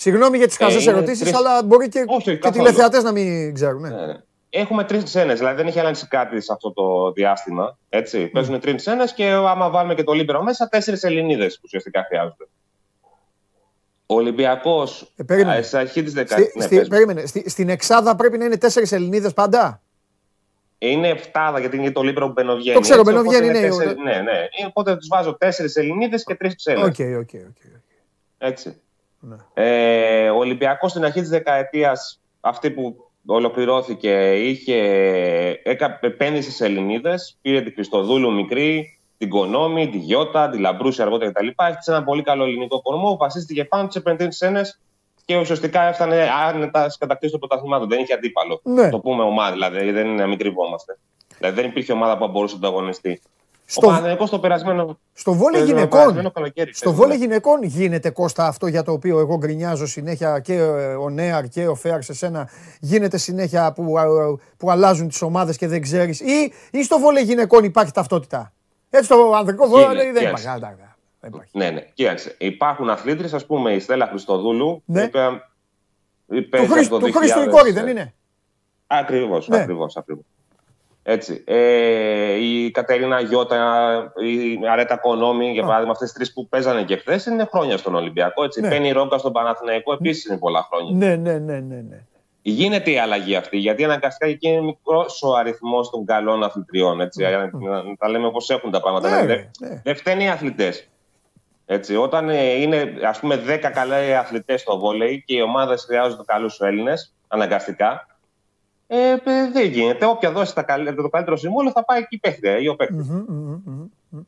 Συγγνώμη 0.00 0.36
για 0.38 0.46
τις 0.46 0.58
Ε, 0.60 0.64
χαζές 0.64 0.82
είναι 0.82 0.90
ερωτήσεις, 0.92 1.20
τρεις- 1.20 1.34
αλλά 1.36 1.62
μπορεί 1.62 1.88
και, 1.88 2.04
Όχι, 2.06 2.22
και 2.22 2.36
καθόλου. 2.36 2.64
τηλεθεατές 2.64 3.02
να 3.02 3.12
μην 3.12 3.54
ξέρουν. 3.54 3.80
Ναι. 3.80 3.88
Ναι, 3.88 4.06
ναι. 4.06 4.14
Έχουμε 4.50 4.84
τρεις 4.84 5.02
ξένες, 5.04 5.38
δηλαδή 5.38 5.56
δεν 5.56 5.66
έχει 5.66 5.78
αλλάξει 5.80 6.08
κάτι 6.08 6.40
σε 6.40 6.52
αυτό 6.52 6.72
το 6.72 7.12
διάστημα. 7.12 7.78
Έτσι. 7.88 8.26
Παίζουν 8.26 8.60
τρεις 8.60 8.74
ξένες 8.74 9.12
και 9.14 9.24
άμα 9.30 9.70
βάλουμε 9.70 9.94
και 9.94 10.02
το 10.04 10.12
Λίμπερο 10.12 10.42
μέσα, 10.42 10.68
τέσσερις 10.68 11.02
Ελληνίδες 11.02 11.54
που 11.54 11.60
ουσιαστικά 11.64 12.04
χρειάζονται. 12.08 12.44
Ο 14.06 14.14
Ολυμπιακός 14.14 15.12
Ε, 15.16 15.22
περίμενε. 15.22 15.62
στην 15.62 15.78
αρχή 15.78 16.02
της 16.02 16.10
Στη, 16.10 16.20
δεκαετία. 16.20 16.62
στη, 16.62 16.86
περίμενε, 16.88 17.26
στη, 17.26 17.50
στην 17.50 17.68
Εξάδα 17.68 18.16
πρέπει 18.16 18.38
να 18.38 18.44
είναι 18.44 18.56
τέσσερις 18.56 18.92
Ελληνίδες 18.92 19.32
πάντα; 19.32 19.82
Είναι 20.78 21.08
εφτάδα 21.08 21.58
γιατί 21.60 21.76
είναι 21.76 21.90
το 21.92 22.02
Λίμπερο 22.02 22.26
που 22.26 22.32
μπαινοβγαίνει. 22.32 22.74
Το 22.74 22.80
ξέρω, 22.80 23.00
έτσι, 23.00 23.12
οπότε 23.12 23.28
μπαινοβγαίνει, 23.28 23.58
είναι 23.58 23.66
ναι, 23.68 23.68
τέσσερι- 23.76 23.98
Ναι, 23.98 24.20
ναι. 24.22 24.38
Ε, 24.38 24.66
Οπότε 24.66 24.96
τους 24.96 25.06
βάζω 25.08 25.36
τέσσερις 25.36 25.76
Ελληνίδες 25.76 26.24
και 26.24 26.34
τρεις 26.34 26.54
ξένες. 26.56 26.82
OK, 26.82 26.96
OK, 27.20 27.30
OK. 27.48 27.60
Έτσι. 28.38 28.80
Ναι. 29.20 29.36
Ε, 29.54 30.30
ο 30.30 30.36
Ολυμπιακός 30.36 30.90
στην 30.90 31.04
αρχή 31.04 31.20
της 31.20 31.28
δεκαετίας, 31.28 32.20
αυτή 32.40 32.70
που 32.70 33.10
ολοκληρώθηκε, 33.26 34.32
είχε, 34.34 34.76
έκα, 35.62 35.98
επένδυσε 36.00 36.50
σε 36.50 36.64
Ελληνίδες, 36.64 37.38
πήρε 37.42 37.60
την 37.60 37.72
Χριστοδούλου 37.72 38.32
μικρή, 38.32 38.98
την 39.18 39.28
Κονόμη, 39.28 39.88
τη 39.88 39.98
Γιώτα, 39.98 40.48
τη 40.48 40.58
Λαμπρούση 40.58 41.02
αργότερα 41.02 41.32
κτλ. 41.32 41.46
Έχτισε 41.56 41.90
ένα 41.90 42.04
πολύ 42.04 42.22
καλό 42.22 42.44
ελληνικό 42.44 42.82
κορμό, 42.82 43.16
βασίστηκε 43.16 43.64
πάνω 43.64 43.90
στις, 43.90 43.98
επένδυσε 43.98 44.46
σε 44.46 44.56
ξένες 44.56 44.80
και 45.24 45.36
ουσιαστικά 45.36 45.82
έφτανε 45.82 46.28
άνετα 46.48 46.82
στις 46.82 46.98
κατακτήσεις 46.98 47.30
των 47.30 47.40
πρωταθλημάτων. 47.40 47.88
Δεν 47.88 47.98
είχε 47.98 48.12
αντίπαλο. 48.12 48.60
Ναι. 48.62 48.90
Το 48.90 48.98
πούμε 48.98 49.22
ομάδα, 49.22 49.52
δηλαδή 49.52 49.90
δεν 49.90 50.06
είναι 50.06 50.22
να 50.22 50.26
μην 50.26 50.38
κρυβόμαστε. 50.38 50.98
Δηλαδή 51.38 51.60
δεν 51.60 51.70
υπήρχε 51.70 51.92
ομάδα 51.92 52.18
που 52.18 52.28
μπορούσε 52.28 52.54
να 52.54 52.60
το 52.60 52.66
αγωνιστεί. 52.66 53.22
Στο- 53.70 53.86
Ο 53.86 53.88
Παναθηναϊκός 53.90 54.30
το 54.30 54.38
περασμένο. 54.38 54.98
Στο 55.12 55.32
βόλε 55.32 55.58
το 55.58 55.64
γυναικών, 55.64 55.98
περασμένο 56.00 56.30
καλοκαίρι, 56.30 56.72
στο 56.74 56.90
ξέρουμε. 56.90 57.00
βόλε 57.12 57.24
γυναικών 57.24 57.62
γίνεται 57.62 58.10
Κώστα 58.10 58.46
αυτό 58.46 58.66
για 58.66 58.82
το 58.82 58.92
οποίο 58.92 59.18
εγώ 59.18 59.36
γκρινιάζω 59.36 59.86
συνέχεια 59.86 60.40
και 60.40 60.54
ε, 60.54 60.94
ο 60.94 61.10
Νέαρ 61.10 61.48
και 61.48 61.66
ο 61.66 61.74
Φέαρ 61.74 62.02
σε 62.02 62.12
σένα. 62.14 62.48
Γίνεται 62.80 63.18
συνέχεια 63.18 63.72
που, 63.72 63.98
ε, 63.98 64.02
που 64.56 64.70
αλλάζουν 64.70 65.08
τις 65.08 65.22
ομάδες 65.22 65.56
και 65.56 65.66
δεν 65.68 65.82
ξέρεις. 65.82 66.20
Ή, 66.20 66.52
ή 66.70 66.82
στο 66.84 66.98
βόλε 66.98 67.20
γυναικών 67.20 67.64
υπάρχει 67.64 67.92
ταυτότητα. 67.92 68.52
Έτσι 68.90 69.04
στο 69.04 69.32
ανδρικό 69.34 69.66
βόλε 69.66 69.84
Είναι, 69.84 70.12
δεν 70.12 70.22
yes. 70.22 70.26
υπάρχει. 70.26 70.48
Α, 70.48 70.54
εντάξει, 70.54 70.82
Δεν 71.20 71.30
υπάρχει. 71.34 71.50
Ναι, 71.58 71.70
ναι. 71.70 71.80
Κοίταξε. 71.94 72.34
Υπάρχουν 72.38 72.90
αθλήτρε, 72.90 73.28
ας 73.36 73.46
πούμε, 73.46 73.72
η 73.72 73.80
Στέλλα 73.80 74.06
Χριστοδούλου. 74.06 74.82
Ναι. 74.84 75.00
η 75.02 75.04
οποία 75.04 75.48
Του, 76.26 76.48
παίζει 76.48 76.66
Χρήστο, 76.72 76.96
από 76.96 77.04
το 77.04 77.10
του 77.12 77.18
Χρήστο 77.18 77.40
η 77.42 77.46
2000, 77.46 77.50
κόρη 77.50 77.72
δεν 77.72 77.86
είναι; 77.86 78.14
Ακριβώς, 78.86 79.48
Ναι. 79.48 79.56
ακριβώς, 79.60 79.96
ακριβώς. 79.96 80.24
Έτσι. 81.10 81.44
Ε, 81.46 82.32
η 82.34 82.70
Κατερίνα 82.70 83.20
Γιώτα, 83.20 84.12
η 84.62 84.68
Αρέτα 84.70 84.96
Κονόμη, 84.96 85.50
για 85.52 85.62
Α. 85.62 85.66
παράδειγμα, 85.66 85.92
αυτές 85.92 86.08
τις 86.08 86.16
τρεις 86.16 86.32
που 86.32 86.48
παίζανε 86.48 86.82
και 86.82 86.96
χθες 86.96 87.26
είναι 87.26 87.44
χρόνια 87.44 87.76
στον 87.76 87.94
Ολυμπιακό. 87.94 88.44
Έτσι. 88.44 88.60
Ναι. 88.60 88.68
Πένι 88.68 88.90
Ρόγκα 88.92 89.18
στον 89.18 89.32
Παναθηναϊκό 89.32 89.92
επίσης 89.92 90.24
είναι 90.24 90.38
πολλά 90.38 90.68
χρόνια. 90.70 91.06
Ναι, 91.06 91.16
ναι, 91.16 91.38
ναι, 91.38 91.60
ναι. 91.60 91.76
ναι. 91.88 92.02
Γίνεται 92.42 92.90
η 92.90 92.98
αλλαγή 92.98 93.36
αυτή, 93.36 93.56
γιατί 93.58 93.84
αναγκαστικά 93.84 94.26
εκεί 94.26 94.48
είναι 94.48 94.60
μικρός 94.60 95.22
ο 95.22 95.34
αριθμός 95.34 95.90
των 95.90 96.04
καλών 96.06 96.42
αθλητριών. 96.44 97.00
Έτσι, 97.00 97.22
για 97.26 97.50
να, 97.52 97.82
να 97.82 97.96
τα 97.98 98.08
λέμε 98.08 98.26
όπως 98.26 98.50
έχουν 98.50 98.70
τα 98.70 98.80
πράγματα. 98.80 99.10
Ναι, 99.10 99.16
Δεν- 99.16 99.26
ρε, 99.26 99.50
ναι. 99.68 99.80
Δεν 99.84 99.96
φταίνει 99.96 100.24
οι 100.24 100.28
αθλητές. 100.28 100.88
Έτσι, 101.66 101.96
όταν 101.96 102.28
ε, 102.28 102.60
είναι 102.60 102.94
ας 103.04 103.20
πούμε 103.20 103.36
10 103.46 103.70
καλοί 103.72 104.14
αθλητές 104.16 104.60
στο 104.60 104.78
βόλεϊ 104.78 105.22
και 105.26 105.36
οι 105.36 105.40
ομάδες 105.40 105.84
χρειάζονται 105.84 106.22
καλούς 106.26 106.60
Έλληνες, 106.60 107.14
αναγκαστικά, 107.28 108.06
ε, 108.90 109.10
ε, 109.10 109.50
δεν 109.52 109.70
γίνεται. 109.70 110.04
Όποια 110.06 110.30
δώσει 110.32 110.54
τα 110.54 110.62
καλ- 110.62 110.94
το 110.96 111.08
καλύτερο 111.08 111.36
συμβόλαιο 111.36 111.72
θα 111.72 111.84
πάει 111.84 111.98
εκεί 111.98 112.14
η 112.14 112.18
παίχτη, 112.18 112.48
ή 112.62 112.68
ο 112.68 112.76
παίχτης. 112.76 113.08
Μμμ, 113.08 113.24
μμμ, 113.28 113.60
μμμ. 114.10 114.20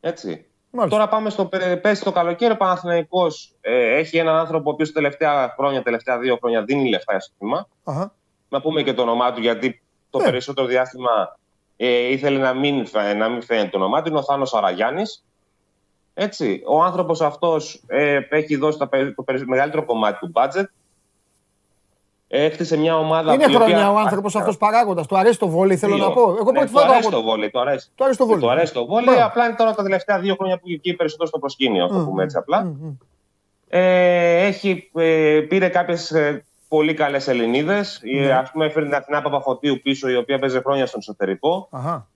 Έτσι. 0.00 0.46
Μάλιστα. 0.70 0.96
Τώρα 0.98 1.10
πάμε 1.10 1.30
στο 1.30 1.44
πε- 1.46 1.76
πέρσι 1.80 2.02
το 2.04 2.12
καλοκαίρι. 2.12 2.52
Ο 2.52 2.56
Παναθηναϊκός 2.56 3.54
ε, 3.60 3.94
έχει 3.96 4.16
έναν 4.18 4.36
άνθρωπο 4.36 4.70
ο 4.70 4.72
οποίος 4.72 4.88
τα 4.88 4.94
τελευταία 5.00 5.54
χρόνια, 5.56 5.82
τελευταία 5.82 6.18
δύο 6.18 6.36
χρόνια 6.36 6.62
δίνει 6.64 6.88
λεφτά 6.88 7.20
στο 7.20 7.34
θύμα. 7.38 7.68
Αχα. 7.84 8.12
Να 8.48 8.60
πούμε 8.60 8.82
και 8.82 8.92
το 8.94 9.02
όνομά 9.02 9.32
του, 9.32 9.40
γιατί 9.40 9.82
το 10.10 10.18
Ναι. 10.18 10.24
περισσότερο 10.24 10.66
διάστημα 10.66 11.38
ε, 11.76 11.88
ήθελε 12.12 12.38
να 12.38 12.54
μην, 12.54 12.86
φα- 12.86 13.14
να 13.14 13.28
μην 13.28 13.42
φαίνεται 13.42 13.68
το 13.68 13.76
όνομά 13.76 14.02
του. 14.02 14.08
Είναι 14.08 14.18
ο 14.18 14.22
Θάνος 14.22 14.54
Αραγιάννης. 14.54 15.24
Έτσι, 16.14 16.62
ο 16.66 16.82
άνθρωπος 16.82 17.20
αυτός 17.20 17.82
ε, 17.86 18.20
έχει 18.28 18.56
δώσει 18.56 18.78
τα 18.78 18.88
περι- 18.88 19.14
το 19.14 19.22
περι- 19.22 19.46
μεγαλύτερο 19.46 19.84
κομμάτι 19.84 20.18
του 20.18 20.32
budget. 20.34 20.64
Ε, 22.34 22.44
Έκτισε 22.44 22.76
μια 22.76 22.98
ομάδα 22.98 23.32
Είναι 23.32 23.42
η 23.42 23.46
οποία- 23.46 23.58
χρόνια 23.58 23.92
ο 23.92 23.98
άνθρωπος 23.98 24.36
αυτός 24.36 24.56
παράγοντας. 24.56 25.06
Του 25.06 25.16
αρέσει 25.18 25.38
το 25.38 25.48
βόλεϊ, 25.48 25.76
θέλω 25.76 25.94
Δύο. 25.94 26.04
να 26.04 26.10
πω. 26.12 26.20
Εγώ 26.22 26.32
Ναι, 26.32 26.42
πρώτη 26.52 26.66
του 26.66 26.72
φορά 26.72 26.84
το 26.86 26.92
αρέσει 26.92 27.06
ακούω. 27.08 27.20
το 27.20 27.26
βόλεϊ, 27.26 27.50
του 27.50 27.60
αρέσει. 27.60 27.90
Του 27.94 28.04
αρέσει 28.04 28.18
το 28.18 28.26
βόλεϊ. 28.26 28.40
Του 28.42 28.50
αρέσει 28.50 28.72
το 28.72 28.86
βόλεϊ, 28.86 29.04
Μπράβο. 29.04 29.24
απλά 29.26 29.44
είναι 29.46 29.54
τώρα 29.54 29.74
τα 29.74 29.82
τελευταία 29.82 30.18
δύο 30.18 30.34
χρόνια 30.34 30.56
που 30.58 30.64
εκεί 30.72 30.94
περισσότερο 30.94 31.28
στο 31.28 31.38
προσκήνιο, 31.38 31.84
ας 31.84 31.90
το 31.90 31.96
Μμμ, 31.96 32.04
πούμε 32.04 32.22
έτσι 32.22 32.36
απλά. 32.36 32.62
μμμ, 32.64 32.76
μμμ. 32.80 32.92
Ε, 33.68 34.46
έχει, 34.46 34.90
ε, 34.94 35.40
πήρε 35.48 35.68
κάποιες 35.68 36.12
πολύ 36.68 36.94
καλές 36.94 37.28
Ελληνίδες. 37.28 38.00
Ναι. 38.20 38.32
Α 38.32 38.48
πούμε, 38.52 38.66
έφερε 38.66 38.84
την 38.84 38.94
Αθηνά 38.94 39.22
Παπαφωτίου 39.22 39.80
πίσω, 39.82 40.08
η 40.08 40.16
οποία 40.16 40.38
παίζει 40.38 40.58
χρόνια 40.60 40.86
στον 40.86 41.00
εσωτερικό. 41.00 41.68
Αχα. 41.70 42.06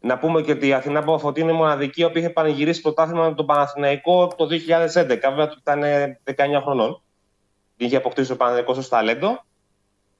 Να 0.00 0.18
πούμε 0.18 0.40
και 0.40 0.52
ότι 0.52 0.66
η 0.66 0.72
Αθηνά 0.72 1.00
Παπαφωτή 1.00 1.40
είναι 1.40 1.52
η 1.52 1.54
μοναδική, 1.54 2.00
η 2.00 2.04
οποία 2.04 2.20
είχε 2.20 2.30
πανηγυρίσει 2.30 2.80
πρωτάθλημα 2.80 3.28
με 3.28 3.34
τον 3.34 3.46
Παναθηναϊκό 3.46 4.26
το 4.36 4.46
2011. 4.46 5.28
Βέβαια, 5.30 5.48
του 5.48 5.56
ήταν 5.60 5.80
19 6.24 6.60
χρονών. 6.62 7.00
Είχε 7.84 7.96
αποκτήσει 7.96 8.32
ο 8.32 8.36
Παναθηναϊκός 8.36 8.78
ως 8.78 8.88
ταλέντο. 8.88 9.44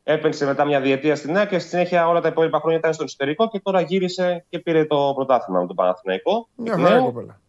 Έπαιξε 0.02 0.44
μετά 0.46 0.64
μια 0.64 0.80
διετία 0.80 1.16
στην 1.16 1.32
νέα 1.32 1.44
και 1.44 1.58
στη 1.58 1.68
συνέχεια 1.68 2.08
όλα 2.08 2.20
τα 2.20 2.28
υπόλοιπα 2.28 2.58
χρόνια 2.60 2.78
ήταν 2.78 2.92
στο 2.94 3.02
εξωτερικό 3.02 3.48
και 3.48 3.60
τώρα 3.60 3.80
γύρισε 3.80 4.44
και 4.48 4.58
πήρε 4.58 4.84
το 4.84 5.12
πρωτάθλημα 5.14 5.60
με 5.60 5.66
τον 5.66 5.76
Παναθηναϊκό. 5.76 6.48
Μια 6.54 6.72
Εκ 6.76 6.80
χαρά 6.82 6.94
νέου. 6.94 7.04
κοπέλα. 7.04 7.40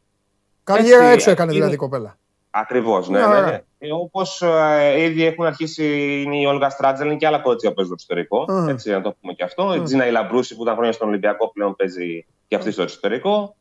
Καριέρα 0.64 1.04
Έτσι, 1.04 1.14
έξω 1.14 1.30
έκανε 1.32 1.44
είναι- 1.52 1.54
δηλαδή 1.60 1.74
η 1.74 1.78
κοπέλα. 1.78 2.18
Ακριβώς, 2.50 3.10
ναι. 3.10 3.18
Μια 3.18 3.28
ναι, 3.28 3.34
χαρά. 3.34 3.48
ναι. 3.52 3.62
Ε, 3.78 3.92
Όπως 3.94 4.42
ε, 4.42 5.02
ήδη 5.02 5.26
έχουν 5.26 5.46
αρχίσει 5.46 6.22
είναι 6.26 6.38
η 6.38 6.46
Όλγα 6.46 6.70
Στράτζελ 6.70 7.18
και 7.18 7.28
άλλα 7.28 7.40
κότσια 7.40 7.70
που 7.70 7.76
παίζουν 7.76 7.98
στο 8.00 8.14
εξωτερικό. 8.14 8.54
Μμμ. 8.60 8.68
Έτσι, 8.70 8.90
να 8.92 9.02
το 9.02 9.16
πούμε 9.22 9.34
και 9.34 9.44
αυτό. 9.44 9.74
Η 9.76 9.82
Τζίνα 9.82 10.08
Ηλαμπρούση 10.08 10.56
που 10.56 10.62
ήταν 10.62 10.74
χρόνια 10.76 10.92
στον 10.92 11.08
Ολυμπιακό 11.08 11.52
πλέον 11.52 11.76
παίζει 11.76 12.26
και 12.48 12.56
αυτή 12.56 12.72
στο 12.72 12.82
εξωτερικό. 12.82 13.56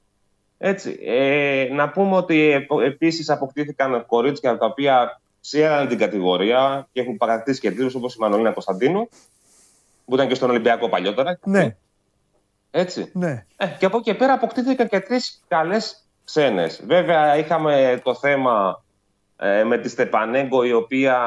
Έτσι. 0.58 0.98
Ε, 1.04 1.68
να 1.72 1.88
πούμε 1.90 2.16
ότι 2.16 2.66
επίσης 2.84 3.30
αποκτήθηκαν 3.30 4.06
κορίτσια 4.06 4.58
τα 4.58 4.66
οποία 4.66 5.19
ξέραν 5.40 5.88
την 5.88 5.98
κατηγορία 5.98 6.88
και 6.92 7.00
έχουν 7.00 7.16
παρακτήσει 7.16 7.60
και 7.60 7.70
τίτλου 7.70 7.90
όπως 7.94 8.14
η 8.14 8.18
Μανολίνα 8.20 8.52
Κωνσταντίνου, 8.52 9.08
που 10.04 10.14
ήταν 10.14 10.28
και 10.28 10.34
στον 10.34 10.50
Ολυμπιακό 10.50 10.88
παλιότερα. 10.88 11.38
Ναι, 11.44 11.76
Έτσι. 12.70 13.10
ναι. 13.14 13.44
Ε, 13.56 13.66
και 13.78 13.86
από 13.86 13.96
εκεί 13.96 14.10
και 14.10 14.16
πέρα 14.16 14.32
αποκτήθηκαν 14.32 14.88
και 14.88 15.00
τρεις 15.00 15.42
καλές 15.48 16.04
ξένες. 16.24 16.82
Βέβαια, 16.86 17.36
είχαμε 17.36 18.00
το 18.04 18.14
θέμα 18.14 18.84
ε, 19.36 19.64
με 19.64 19.78
τη 19.78 19.88
Στεπανέγκο, 19.88 20.64
η 20.64 20.72
οποία 20.72 21.18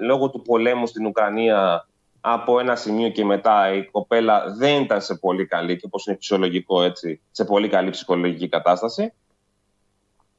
λόγω 0.00 0.30
του 0.30 0.42
πολέμου 0.42 0.86
στην 0.86 1.06
Ουκρανία 1.06 1.88
από 2.20 2.60
ένα 2.60 2.76
σημείο 2.76 3.08
και 3.08 3.24
μετά 3.24 3.72
η 3.72 3.84
κοπέλα 3.84 4.44
δεν 4.56 4.82
ήταν 4.82 5.00
σε 5.00 5.14
πολύ 5.14 5.46
καλή, 5.46 5.76
και 5.76 5.86
όπως 5.86 6.06
είναι 6.06 6.16
φυσιολογικό 6.16 6.82
έτσι, 6.82 7.20
σε 7.30 7.44
πολύ 7.44 7.68
καλή 7.68 7.90
ψυχολογική 7.90 8.48
κατάσταση. 8.48 9.12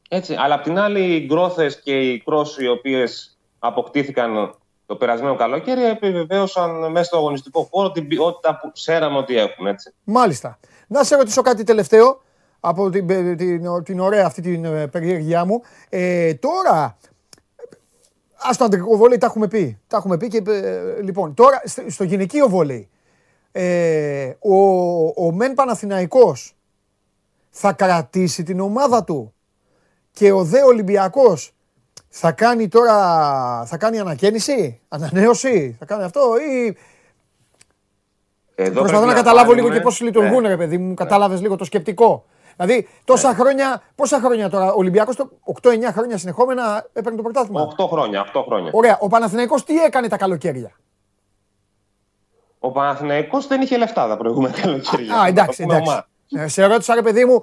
Έτσι. 0.08 0.36
Αλλά 0.36 0.56
απ' 0.56 0.64
την 0.64 0.80
άλλη, 0.80 1.16
οι 1.16 1.26
γκρόθες 1.26 1.82
και 1.82 2.00
οι 2.00 2.20
κρόσοι 2.20 2.64
οι 2.64 2.68
οποίες 2.68 3.38
αποκτήθηκαν 3.60 4.56
το 4.86 4.96
περασμένο 4.96 5.36
καλοκαίρι 5.36 5.84
επιβεβαίωσαν 5.84 6.92
μέσα 6.92 7.04
στο 7.06 7.18
αγωνιστικό 7.18 7.68
χώρο 7.72 7.92
την 7.92 8.08
ποιότητα 8.08 8.60
που 8.60 8.72
ξέραμε 8.72 9.18
ότι 9.18 9.38
έχουν. 9.38 9.68
Έτσι. 9.68 9.94
Μάλιστα. 10.04 10.60
Να 10.88 11.04
σε 11.04 11.16
ρωτήσω 11.16 11.42
κάτι 11.42 11.64
τελευταίο 11.64 12.22
από 12.60 12.90
την, 12.90 13.08
την, 13.08 13.38
την, 13.38 13.84
την 13.84 14.00
ωραία 14.00 14.26
αυτή 14.26 14.42
την 14.42 14.66
ε, 14.66 14.88
περιέργειά 14.88 15.46
μου. 15.46 15.62
Ε, 15.90 16.34
τώρα, 16.34 16.98
ας 18.38 18.58
το 18.58 18.64
αντρικό 18.64 18.98
βόλεϊ 18.98 19.18
τα 19.18 19.26
έχουμε 19.26 19.48
πει. 19.48 19.80
Τα 19.88 19.98
έχουμε 19.98 20.18
πει 20.18 20.28
και 20.28 20.44
ε, 20.48 21.02
λοιπόν, 21.02 21.34
τώρα 21.34 21.62
στο, 21.66 21.82
στο 21.88 22.04
γυναικείο 22.04 22.50
βόλεϊ. 22.50 22.90
Ε, 23.52 24.34
ο, 24.40 24.56
ο 25.26 25.32
Μεν 25.32 25.54
Παναθηναϊκός 25.54 26.56
θα 27.50 27.74
κρατήσει 27.74 28.44
την 28.44 28.60
ομάδα 28.60 29.04
του; 29.04 29.34
Και 30.18 30.32
ο 30.32 30.44
Δε 30.44 30.64
Ολυμπιακός 30.64 31.52
θα 32.10 32.32
κάνει 32.32 32.68
τώρα, 32.68 32.96
θα 33.66 33.78
κάνει 33.78 34.00
ανακαίνιση, 34.00 34.80
ανανέωση, 34.88 35.76
θα 35.80 35.86
κάνει 35.86 36.04
αυτό 36.04 36.22
ή 36.52 36.78
Εδώ 38.56 38.72
Προσπαθώ 38.80 38.92
πρέπει 38.92 39.06
να 39.08 39.14
καταλάβω 39.14 39.52
λίγο 39.54 39.68
βάλουμε- 39.68 39.78
και 39.78 39.84
πώς 39.84 40.02
λειτουργούν, 40.02 40.42
Ναι. 40.42 40.48
ρε 40.48 40.58
παιδί 40.58 40.78
μου. 40.78 40.94
Κατάλαβες 40.94 41.42
λίγο 41.42 41.56
το 41.56 41.64
σκεπτικό. 41.64 42.26
Δηλαδή, 42.56 42.88
τόσα 43.04 43.34
χρόνια, 43.34 43.82
πόσα 43.96 44.20
χρόνια 44.20 44.50
τώρα, 44.50 44.72
ο 44.74 44.78
Ολυμπιακός 44.78 45.16
8-9 45.44 45.92
χρόνια 45.92 46.18
συνεχόμενα 46.18 46.86
έπαιρνε 46.94 47.18
το 47.18 47.24
πρωτάθλημα; 47.24 47.62
8 47.78 47.88
χρόνια, 47.88 48.22
8 48.22 48.44
χρόνια. 48.46 48.72
Ωραία. 48.74 48.98
Ο 49.02 49.08
Παναθηναϊκός 49.08 49.64
τι 49.64 49.76
έκανε 49.84 50.08
τα 50.08 50.18
καλοκαίρια; 50.18 50.72
Ο 52.60 52.72
Παναθηναϊκός 52.72 53.48
δεν 53.48 53.62
είχε 53.62 53.78
λεφτά 53.78 54.08
τα 54.08 54.18
προηγούμενα 54.18 54.60
καλοκαίρια. 54.62 55.16
Α, 55.20 55.28
εντάξει, 55.28 55.58
Το 55.58 55.64
πούμε 55.64 55.76
εντάξει. 55.76 55.92
ομά. 56.32 56.44
Ε, 56.44 56.48
Σε 56.48 56.66
ρώτησα, 56.66 56.96
ρε 56.96 57.02
παιδί 57.02 57.26
μου, 57.26 57.36
α, 57.36 57.42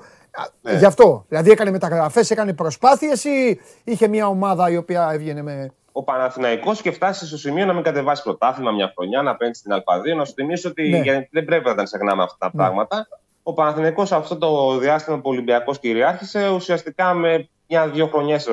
Ναι. 0.62 0.72
γι' 0.78 0.84
αυτό. 0.84 1.24
Δηλαδή, 1.28 1.50
έκανε 1.50 1.70
μεταγραφές, 1.70 2.30
έκανε 2.30 2.52
προσπάθειες 2.52 3.24
ή 3.24 3.60
είχε 3.84 4.08
μια 4.08 4.26
ομάδα 4.26 4.70
η 4.70 4.76
οποία 4.76 5.08
έβγαινε 5.12 5.42
με. 5.42 5.72
Ο 5.92 6.02
Παναθηναϊκός 6.02 6.80
και 6.82 6.90
φτάσει 6.90 7.26
στο 7.26 7.36
σημείο 7.36 7.66
να 7.66 7.72
μην 7.72 7.82
κατεβάσει 7.82 8.22
πρωτάθλημα 8.22 8.70
μια 8.70 8.92
χρονιά, 8.96 9.22
να 9.22 9.36
παίρνει 9.36 9.54
στην 9.54 9.72
Α2. 9.72 10.16
Να 10.16 10.24
σου 10.24 10.32
θυμίσω 10.32 10.68
ότι 10.68 10.88
Ναι. 10.88 10.98
γιατί 11.00 11.28
δεν 11.32 11.44
πρέπει 11.44 11.68
να 11.68 11.74
τα 11.74 11.82
ξεχνάμε 11.82 12.22
αυτά 12.22 12.36
τα 12.38 12.50
πράγματα. 12.56 13.08
Ο 13.42 13.52
Παναθηναϊκός 13.52 14.12
αυτό 14.12 14.36
το 14.36 14.78
διάστημα 14.78 15.16
που 15.16 15.22
ο 15.24 15.30
Ολυμπιακός 15.30 15.78
κυριάρχησε, 15.78 16.48
ουσιαστικά 16.48 17.14
με 17.14 17.48
μια-δύο 17.68 18.06
χρονιές 18.06 18.48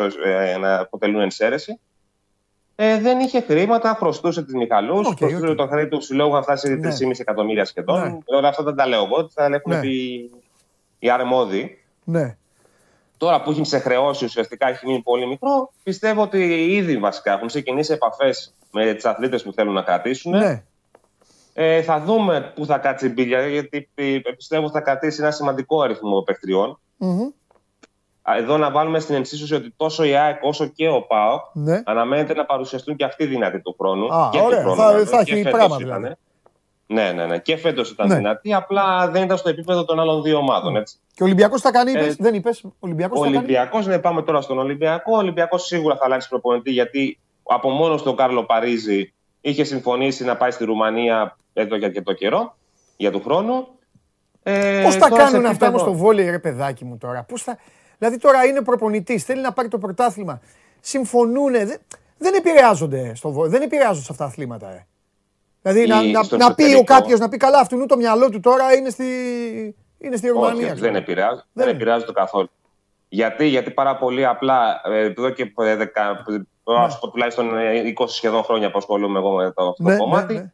να 0.60 0.80
αποτελούν 0.80 1.22
ενσαίρεση. 1.22 1.80
Ε, 2.76 3.00
δεν 3.00 3.20
είχε 3.20 3.41
χρήματα, 3.41 3.96
χρωστούσε 4.00 4.44
της 4.43 4.58
Μιχαλούς, 4.58 5.08
Οκ, 5.08 5.17
χρωστούσε 5.17 5.48
οκ. 5.48 5.56
το 5.58 5.67
χρέη 5.67 5.88
του 5.88 6.02
συλλόγου 6.02 6.34
να 6.34 6.41
φτάσει 6.41 6.70
Ναι. 6.76 6.80
3,5 6.89 7.20
εκατομμύρια 7.20 7.65
σχεδόν. 7.65 8.02
Ναι. 8.02 8.17
Όλα 8.38 8.48
αυτά 8.48 8.63
δεν 8.63 8.76
τα 8.76 8.88
λέω 8.88 9.04
εγώ, 9.04 9.26
τα 9.34 9.46
έχουν 9.46 9.74
Ναι. 9.74 9.80
πει 9.80 10.30
οι 11.04 11.10
αρμόδιοι. 11.10 11.78
Ναι. 12.04 12.36
Τώρα 13.18 13.42
που 13.42 13.52
έχει 13.52 13.64
ξεχρεώσει 13.65 14.26
ουσιαστικά 14.26 14.68
έχει 14.68 14.86
μείνει 14.88 15.02
πολύ 15.02 15.28
μικρό, 15.28 15.72
πιστεύω 15.84 16.22
ότι 16.22 16.66
ήδη 16.76 16.98
βασικά 16.98 17.34
έχουν 17.34 17.48
ξεκινήσει 17.48 17.94
επαφές 17.94 18.54
με 18.72 18.94
τις 18.94 19.06
αθλήτριες 19.06 19.43
που 19.44 19.54
θέλουν 19.54 19.74
να 19.74 19.82
κρατήσουν. 19.82 20.38
ναι. 20.38 20.64
Ε, 21.54 21.82
θα 21.82 22.00
δούμε 22.00 22.52
πού 22.56 22.66
θα 22.66 22.78
κάτσει 22.78 23.06
η 23.06 23.12
μπίλια, 23.14 23.48
γιατί 23.48 23.90
ε, 23.96 24.18
πιστεύω 24.36 24.64
ότι 24.64 24.74
θα 24.74 24.82
κρατήσει 24.82 25.22
ένα 25.22 25.32
σημαντικό 25.32 25.82
αριθμό 25.82 26.22
παιχτριών. 26.22 26.80
Μμμ. 26.98 27.22
Α, 28.22 28.36
Εδώ 28.38 28.58
να 28.58 28.72
βάλουμε 28.72 29.00
στην 29.00 29.16
ενσύσωση 29.16 29.54
ότι 29.56 29.74
τόσο 29.78 30.04
η 30.04 30.16
ΑΕΚ 30.16 30.44
όσο 30.44 30.66
και 30.66 30.88
ο 30.90 31.02
ΠΑΟΚ 31.02 31.42
Ναι. 31.54 31.82
αναμένεται 31.86 32.34
να 32.34 32.46
παρουσιαστούν 32.46 32.96
και 32.96 33.04
αυτοί 33.04 33.26
δυνατοί 33.26 33.62
του 33.62 33.76
χρόνου. 33.80 34.14
Α, 34.14 34.30
και 34.32 34.38
του 34.38 34.44
ωραία. 34.46 34.62
χρόνου, 34.62 34.76
Θα- 34.76 34.92
βέβαια, 34.92 35.06
θα 35.06 35.24
και 35.24 35.34
έχει 35.34 35.42
φέτος 35.44 35.58
πράγμα, 35.60 35.78
ήταν. 35.80 35.96
δηλαδή. 36.02 36.16
Ναι, 36.91 37.12
ναι, 37.12 37.25
ναι. 37.25 37.38
Και 37.38 37.58
φέτος 37.58 37.89
ήταν 37.91 38.08
Ναι. 38.08 38.15
δυνατοί, 38.15 38.54
απλά 38.54 39.10
δεν 39.10 39.23
ήταν 39.23 39.38
στο 39.38 39.49
επίπεδο 39.49 39.86
των 39.86 39.99
άλλων 39.99 40.21
δύο 40.23 40.38
ομάδων. 40.38 40.75
Έτσι. 40.75 40.97
Και 41.13 41.23
ο 41.23 41.25
Ολυμπιακός 41.25 41.62
θα 41.62 41.71
κάνει, 41.71 41.91
είπες, 41.91 42.08
Ε, 42.08 42.15
δεν 42.19 42.34
είπες. 42.34 42.63
Ο 42.63 42.69
Ολυμπιακός 42.80 43.17
Ο 43.19 43.21
θα 43.21 43.25
κάνει; 43.25 43.38
Ολυμπιακός, 43.38 43.88
ναι, 43.88 43.99
πάμε 43.99 44.21
τώρα 44.21 44.41
στον 44.41 44.60
Ολυμπιακό. 44.60 45.13
Ο 45.13 45.17
Ολυμπιακός 45.17 45.65
σίγουρα 45.65 45.95
θα 45.95 46.06
αλλάξει 46.06 46.30
προπονητή 46.30 46.71
γιατί 46.71 47.19
από 47.43 47.69
μόνο 47.69 47.95
του 47.95 48.04
ο 48.06 48.13
Κάρλο 48.13 48.43
Παρίζη 48.43 49.13
είχε 49.41 49.63
συμφωνήσει 49.63 50.23
να 50.23 50.38
πάει 50.38 50.51
στη 50.51 50.63
Ρουμανία 50.65 51.38
εδώ 51.54 51.75
για 51.75 51.89
και 51.89 52.01
το 52.01 52.13
καιρό, 52.13 52.56
για 52.97 53.12
του 53.12 53.21
χρόνου. 53.23 53.67
Ε, 54.43 54.82
Πώς 54.84 54.97
τα 54.97 55.08
τώρα 55.08 55.25
σε 55.25 55.32
κάνουν 55.32 55.45
αυτά 55.47 55.65
επίπεδο- 55.65 55.67
όμως 55.69 55.82
στο 55.82 55.93
βόλεϊ, 56.06 56.30
ρε 56.30 56.39
παιδάκι 56.39 56.86
μου 56.86 56.97
τώρα; 56.97 57.23
Πώς 57.23 57.43
θα... 57.43 57.58
Δηλαδή 57.97 58.17
τώρα 58.17 58.45
είναι 58.45 58.62
προπονητής, 58.62 59.23
θέλει 59.23 59.41
να 59.41 59.51
πάρει 59.54 59.67
το 59.67 59.77
πρωτάθλημα. 59.77 60.41
Συμφωνούν. 60.80 61.51
Δεν, 61.51 61.77
δεν 62.17 62.34
επηρεάζονται 62.34 63.15
στο 63.15 63.32
βόλεϊ, 63.32 63.51
δεν 63.51 63.62
επηρεάζονται 63.62 64.06
σε 64.06 64.08
αυτά 64.12 64.23
τα 64.23 64.30
αθλήματα. 64.30 64.67
Ε. 64.73 64.86
Δηλαδή 65.62 65.88
να, 65.88 66.02
Ή 66.02 66.12
να, 66.12 66.24
στο 66.24 66.38
να 66.38 66.54
πει 66.54 66.62
ο 66.62 66.65
εξωτερικό. 66.65 66.84
κάποιος 66.93 67.19
να 67.19 67.30
πει 67.30 67.38
καλά, 67.38 67.60
αυτού 67.60 67.86
το 67.86 67.95
μυαλό 67.97 68.30
του 68.30 68.39
τώρα 68.39 68.74
είναι 68.74 68.89
στη, 68.89 69.06
είναι 69.97 70.15
στη 70.15 70.28
Ρουμανία. 70.28 70.52
Όχι, 70.65 70.65
ξέρω. 70.76 70.80
δεν 70.80 70.95
επηρεάζει, 70.95 71.41
Δεν 71.54 71.65
δεν 71.65 71.76
επηρεάζει 71.76 72.06
το 72.06 72.12
καθόλου. 72.12 72.50
Γιατί, 73.10 73.45
γιατί 73.45 73.71
πάρα 73.71 73.97
πολύ 73.97 74.26
απλά, 74.26 74.82
ε, 74.86 75.00
εδώ 75.00 75.30
και 75.30 75.54
ε, 75.62 75.76
δεκα, 75.76 76.24
μπορώ 76.63 76.80
να 76.80 76.89
σου 76.89 77.00
πω 77.00 77.10
τουλάχιστον 77.10 77.58
ε, 77.58 77.93
20 78.00 78.06
σχεδόν 78.08 78.43
χρόνια 78.43 78.71
που 78.71 78.78
ασχολούμαι 78.78 79.19
εγώ 79.19 79.32
με 79.32 79.52
το, 79.52 79.67
αυτό 79.67 79.84
Ναι, 79.84 79.89
το 79.89 79.93
ναι, 79.93 79.97
κομμάτι, 79.97 80.34
ναι. 80.34 80.52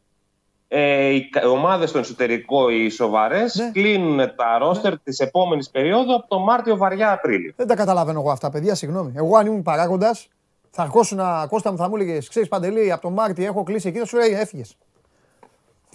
ε, 0.68 1.08
οι 1.08 1.30
ομάδες 1.50 1.88
στο 1.88 1.98
εξωτερικό, 1.98 2.68
οι 2.70 2.88
σοβαρές, 2.88 3.54
Ναι. 3.54 3.70
κλείνουν 3.70 4.16
τα 4.16 4.58
ρόστερ 4.58 4.98
της 4.98 5.18
επόμενης 5.18 5.70
περίοδου 5.70 6.14
από 6.14 6.28
το 6.28 6.38
Μάρτιο 6.38 6.76
βαριά 6.76 7.12
Απρίλιο. 7.12 7.52
Δεν 7.56 7.66
τα 7.66 7.74
καταλαβαίνω 7.76 8.20
εγώ 8.20 8.30
αυτά, 8.30 8.50
παιδιά, 8.50 8.74
συγγνώμη. 8.74 9.12
Εγώ 9.16 9.36
αν 9.36 9.46
ήμουν 9.46 9.62
παράγοντας, 9.62 10.28
θα 10.70 10.82
αρχόσουν 10.82 11.16
να 11.16 11.46
Κώστα 11.46 11.70
μου 11.70 11.76
θα 11.76 11.88
μου 11.88 11.96
έλεγες: 11.96 12.28
Ξέρεις 12.28 12.48
Παντελή, 12.48 12.92
από 12.92 13.02
τον 13.02 13.12
Μάρτιο 13.12 13.44
έχω 13.44 13.62
κλείσει 13.62 13.88
εκεί, 13.88 13.98
θα 13.98 14.04
σου 14.06 14.16
λέει 14.16 14.30
έφυγες. 14.32 14.76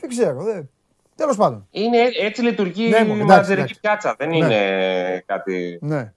Δεν 0.03 0.09
ξέρω. 0.11 0.43
Δεν... 0.43 0.69
Τέλος 1.15 1.35
πάντων. 1.35 1.67
Είναι, 1.71 1.97
έτσι 2.21 2.41
λειτουργεί 2.41 2.89
Ναι, 2.89 2.97
η 2.97 2.99
μόνο, 2.99 3.13
εντάξει, 3.13 3.25
μανατζερική 3.25 3.61
εντάξει. 3.61 3.79
πιάτσα. 3.79 4.15
Δεν 4.17 4.29
Ναι. 4.29 4.37
είναι 4.37 5.23
κάτι. 5.25 5.79
Ναι. 5.81 6.13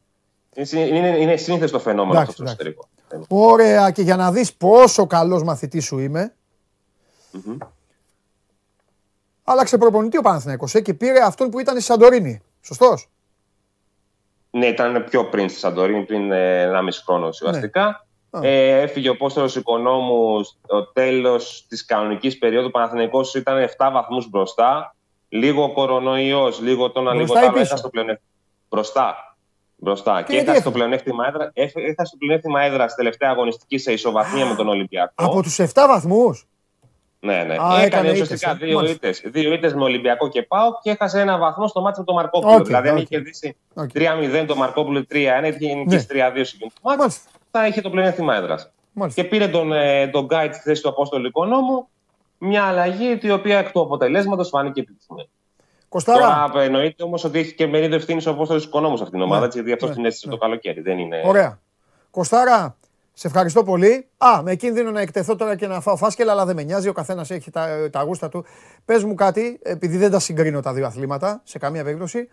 Είναι, 0.54 0.80
είναι, 0.80 1.08
είναι 1.18 1.36
σύνθετο 1.36 1.72
το 1.72 1.78
φαινόμενο 1.78 2.12
Εντάξει, 2.20 2.30
αυτό 2.30 2.32
στο 2.32 2.42
εντάξει. 2.42 2.78
εξωτερικό. 3.10 3.46
Ωραία, 3.52 3.90
και 3.90 4.02
για 4.02 4.16
να 4.16 4.32
δεις 4.32 4.54
πόσο 4.54 5.06
καλός 5.06 5.42
μαθητής 5.42 5.84
σου 5.84 5.98
είμαι, 5.98 6.34
Μμμ. 7.30 7.56
άλλαξε 9.44 9.78
προπονητή 9.78 10.18
ο 10.18 10.22
Παναθηναϊκός 10.22 10.74
ε, 10.74 10.80
και 10.80 10.94
πήρε 10.94 11.20
αυτόν 11.24 11.50
που 11.50 11.58
ήταν 11.60 11.74
στη 11.74 11.84
Σαντορίνη. 11.84 12.42
Σωστός. 12.60 13.08
Ναι, 14.50 14.66
ήταν 14.66 15.04
πιο 15.10 15.24
πριν 15.28 15.48
στη 15.48 15.58
Σαντορίνη, 15.58 16.04
πριν 16.04 16.32
ε, 16.32 16.70
1,5 16.72 16.88
χρόνο 17.04 17.26
ουσιαστικά. 17.26 18.05
Α. 18.30 18.40
Ε, 18.42 18.80
έφυγε 18.80 19.08
ο 19.08 19.16
Πόστολος 19.16 19.56
Οικονόμους 19.56 20.48
στο 20.64 20.86
τέλος 20.92 21.66
της 21.68 21.84
κανονικής 21.84 22.38
περίοδου. 22.38 22.66
Ο 22.66 22.70
Παναθηναϊκός 22.70 23.34
ήταν 23.34 23.58
7 23.58 23.90
βαθμούς 23.92 24.28
μπροστά. 24.28 24.94
Λίγο 25.28 25.72
κορονοϊός, 25.72 26.60
λίγο 26.60 26.90
το 26.90 27.00
ένα, 27.00 27.12
λίγο 27.12 27.24
Μπροστά 27.24 27.40
το 27.40 27.44
ή 27.46 27.48
άλλο. 27.48 27.52
πίσω; 27.58 27.66
Έχασε 27.66 27.82
το 27.82 27.88
πλεονέκτημα. 27.88 28.28
Μπροστά. 28.68 29.36
Μπροστά. 29.76 30.22
Και, 30.22 30.32
γιατί 30.32 30.48
έχασε 30.50 30.62
το, 30.62 30.68
έφυγε; 30.68 30.74
πλεονέκτημα 30.74 31.26
έδρα, 31.26 31.50
έφ- 31.54 31.76
έχασε 31.76 32.10
το 32.12 32.16
πλεονέκτημα 32.18 32.62
έδρας 32.62 32.90
στη 32.92 33.00
τελευταία 33.02 33.30
αγωνιστική 33.30 33.78
σε 33.78 33.92
ισοβαθμία 33.92 34.46
με 34.46 34.54
τον 34.54 34.68
Ολυμπιακό. 34.68 35.12
Από 35.16 35.42
τους 35.42 35.58
7 35.58 35.86
βαθμούς; 35.88 36.46
Ναι, 37.20 37.34
ναι. 37.44 37.54
Α, 37.54 37.66
έκανε 37.66 37.84
έκανε 37.84 38.08
ήττες, 38.08 38.20
ουσιαστικά 38.20 38.50
ε. 38.50 38.54
δύο 38.54 38.74
Μάλιστα. 38.76 38.94
ήττες. 39.08 39.22
Δύο 39.32 39.52
ήττες 39.52 39.74
με 39.74 39.82
Ολυμπιακό 39.82 40.28
και 40.28 40.42
Πάο 40.42 40.70
και 40.82 40.90
έχασε 40.90 41.20
ένα 41.20 41.38
βαθμό 41.38 41.66
στο 41.68 41.80
ματς 41.80 41.98
με 41.98 42.04
τον 42.04 42.14
Μαρκόπουλο. 42.14 42.54
Οκ, 42.54 42.64
δηλαδή, 42.64 42.88
αν 42.88 42.94
οκ. 42.94 43.00
είχε 43.00 43.08
κερδίσει 43.08 43.56
Οκ. 43.74 43.90
3-0 43.94 44.44
το 44.46 44.56
Μαρκόπουλο 44.56 45.06
3-1, 45.10 45.14
είχε 45.60 45.74
νικήσει 45.74 46.06
3-2 46.10 46.44
σε 46.44 46.56
εκείνο 47.64 47.82
το 47.82 47.88
ματς, 47.88 48.06
Μάλιστα. 48.06 48.20
θα 48.20 48.20
είχε 48.20 48.20
το 48.20 48.30
πλεονέκτημα 48.30 48.34
έδρας. 48.36 48.70
Μάλιστα. 48.92 49.22
Και 49.22 49.28
πήρε 49.28 49.48
τον, 49.48 49.72
ε, 49.72 50.08
τον 50.08 50.24
Γκάιτ 50.24 50.54
στη 50.54 50.62
θέση 50.62 50.82
του 50.82 50.88
Απόστολου 50.88 51.26
Οικονόμου. 51.26 51.88
Μια 52.38 52.64
αλλαγή 52.64 53.18
η 53.22 53.30
οποία 53.30 53.58
εκ 53.58 53.70
του 53.72 53.80
αποτελέσματος 53.80 54.48
φάνηκε 54.48 54.80
επιτυχημένη. 54.80 55.28
Κωστάρα. 55.88 56.48
Τώρα 56.52 56.64
εννοείται 56.64 57.02
όμως 57.02 57.24
ότι 57.24 57.38
έχει 57.38 57.54
και 57.54 57.66
μερίδιο 57.66 57.96
ευθύνης 57.96 58.26
ο 58.26 58.30
Απόστολος 58.30 58.64
Οικονόμου 58.64 58.94
αυτήν 58.94 59.10
την 59.10 59.20
ομάδα, 59.22 59.40
Ναι. 59.40 59.46
έτσι, 59.46 59.58
γιατί 59.58 59.72
αυτό 59.72 59.86
Ναι. 59.86 59.94
την 59.94 60.04
έστησε 60.04 60.28
το 60.28 60.36
καλοκαίρι. 60.36 60.80
Δεν 60.80 60.98
είναι... 60.98 61.22
Ωραία. 61.24 61.58
Κοστάρα, 62.10 62.76
σε 63.12 63.26
ευχαριστώ 63.26 63.62
πολύ. 63.62 64.06
Α, 64.16 64.42
με 64.42 64.54
κίνδυνο 64.54 64.90
να 64.90 65.00
εκτεθώ 65.00 65.36
τώρα 65.36 65.56
και 65.56 65.66
να 65.66 65.80
φάω 65.80 65.96
φάσκελα, 65.96 66.32
αλλά 66.32 66.44
δεν 66.44 66.56
με 66.56 66.62
νοιάζει. 66.62 66.88
Ο 66.88 66.92
καθένας 66.92 67.30
έχει 67.30 67.50
τα, 67.50 67.90
τα 67.90 68.02
γούστα 68.02 68.28
του. 68.28 68.44
Πες 68.84 69.04
μου 69.04 69.14
κάτι, 69.14 69.58
επειδή 69.62 69.96
δεν 69.96 70.10
τα 70.10 70.18
συγκρίνω 70.18 70.60
τα 70.60 70.72
δύο 70.72 70.86
αθλήματα 70.86 71.40
σε 71.44 71.58
καμία 71.58 71.84
περίπτωση. 71.84 72.28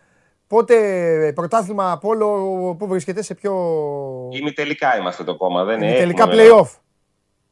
Πότε 0.47 1.32
πρωτάθλημα 1.36 1.91
από 1.91 2.08
όλο 2.08 2.27
που 2.79 2.88
βρίσκεται 2.88 3.21
σε 3.21 3.34
πιο. 3.34 3.53
Ημιτελικά 4.32 4.97
είμαστε 4.97 5.23
το 5.23 5.36
κόμμα. 5.36 5.63
Δεν 5.63 5.75
Είναι 5.77 5.86
έχουμε 5.86 5.99
τελικά 5.99 6.25
βέβαια. 6.27 6.45
playoff. 6.60 6.67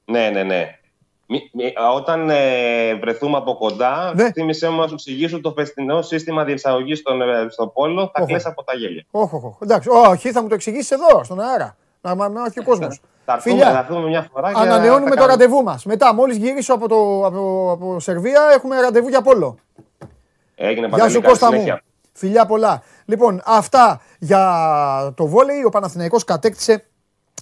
Ναι, 0.05 0.29
ναι, 0.29 0.43
ναι. 0.43 0.75
Μη- 1.27 1.49
μη- 1.53 1.73
όταν 1.95 2.29
ε, 2.29 2.95
βρεθούμε 2.95 3.37
από 3.37 3.55
κοντά, 3.55 4.13
Ναι. 4.15 4.31
θύμισε 4.31 4.69
μου 4.69 4.79
να 4.79 4.87
σου 4.87 4.93
εξηγήσω 4.93 5.41
το 5.41 5.51
φεστινό 5.57 6.01
σύστημα 6.01 6.43
διεξαγωγής 6.43 6.99
στον, 6.99 7.21
ε, 7.21 7.47
στο 7.49 7.67
πόλο. 7.67 8.01
Θα 8.01 8.11
Οχο. 8.15 8.25
κλαίσει 8.25 8.47
από 8.47 8.63
τα 8.63 8.75
γέλια. 8.75 9.03
Όχι, 9.11 9.35
όχι. 9.35 9.55
Εντάξει, 9.61 9.89
όχι, 9.89 10.31
θα 10.31 10.41
μου 10.41 10.47
το 10.47 10.53
εξηγήσεις 10.55 10.91
εδώ, 10.91 11.23
στον 11.23 11.39
αέρα. 11.39 11.75
Να 12.01 12.15
μα 12.15 12.27
μάθει 12.29 12.59
ο 12.59 12.63
κόσμος. 12.63 13.01
Θα 13.25 13.33
έρθουμε, 13.33 13.55
Φιλιά. 13.55 13.71
θα 13.71 13.79
έρθουμε 13.79 14.07
μια 14.07 14.29
φορά 14.33 14.51
και 14.53 14.59
Ανανεώνουμε 14.59 15.09
θα 15.09 15.09
το 15.09 15.15
κάνουμε- 15.15 15.27
ραντεβού 15.27 15.63
μας. 15.63 15.85
Μετά, 15.85 16.13
μόλις 16.13 16.37
γυρίσω 16.37 16.73
από, 16.73 16.87
το, 16.87 17.25
από, 17.25 17.71
από 17.71 17.99
Σερβία, 17.99 18.41
έχουμε 18.53 18.79
ραντεβού 18.81 19.07
για 19.07 19.21
πόλο. 19.21 19.57
Έγινε 20.55 20.79
Γεια 20.87 20.89
παντελή, 20.89 21.11
σου 21.11 21.21
καλή 21.21 21.27
Κώστα 21.39 21.53
μου. 21.55 21.63
Συνέχεια. 22.21 22.45
Φιλιά 22.45 22.45
πολλά. 22.45 22.83
Λοιπόν, 23.05 23.41
αυτά 23.45 24.01
για 24.19 25.13
το 25.15 25.27
βόλεϊ. 25.27 25.63
Ο 25.63 25.69
Παναθηναϊκός 25.69 26.23
κατέκτησε 26.23 26.85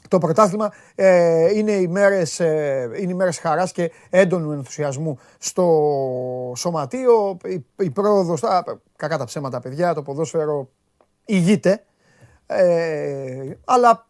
το 0.08 0.18
πρωτάθλημα. 0.18 0.72
Ε, 0.96 1.58
είναι, 1.58 1.72
οι 1.72 1.88
μέρες, 1.88 2.40
ε, 2.40 2.90
είναι 3.00 3.12
οι 3.12 3.16
μέρες 3.16 3.40
χαράς 3.40 3.72
και 3.72 3.92
έντονου 4.10 4.52
ενθουσιασμού 4.52 5.20
στο 5.38 6.54
σωματείο. 6.56 7.38
Η, 7.46 7.66
η 7.80 7.90
πρόοδος, 7.90 8.44
α, 8.44 8.64
κακά 8.96 9.18
τα 9.18 9.26
ψέματα 9.26 9.60
παιδιά, 9.60 9.94
το 9.94 10.02
ποδόσφαιρο 10.02 10.70
ηγείται. 11.26 11.84
Ε, 12.46 13.58
αλλά 13.66 14.08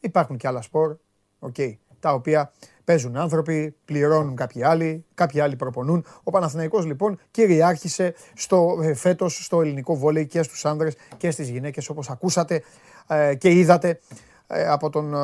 υπάρχουν 0.00 0.36
και 0.36 0.46
άλλα 0.46 0.62
σπορ, 0.62 0.96
οκ, 1.38 1.56
τα 2.00 2.12
οποία 2.12 2.52
παίζουν 2.90 3.16
άνθρωποι, 3.16 3.76
πληρώνουν 3.84 4.36
κάποιοι 4.36 4.64
άλλοι, 4.64 5.04
κάποιοι 5.14 5.40
άλλοι 5.40 5.56
προπονούν. 5.56 6.04
Ο 6.22 6.30
Παναθηναϊκός 6.30 6.84
λοιπόν 6.84 7.18
κυριάρχησε 7.30 8.14
στο, 8.34 8.78
ε, 8.82 8.94
φέτος 8.94 9.44
στο 9.44 9.60
ελληνικό 9.60 9.96
βόλεϊ 9.96 10.26
και 10.26 10.42
στους 10.42 10.64
άνδρες 10.64 10.96
και 11.16 11.30
στις 11.30 11.48
γυναίκες 11.48 11.88
όπως 11.88 12.10
ακούσατε 12.10 12.62
ε, 13.08 13.34
και 13.34 13.50
είδατε 13.50 14.00
ε, 14.46 14.68
από 14.68 14.90
τον 14.90 15.14
ε, 15.14 15.18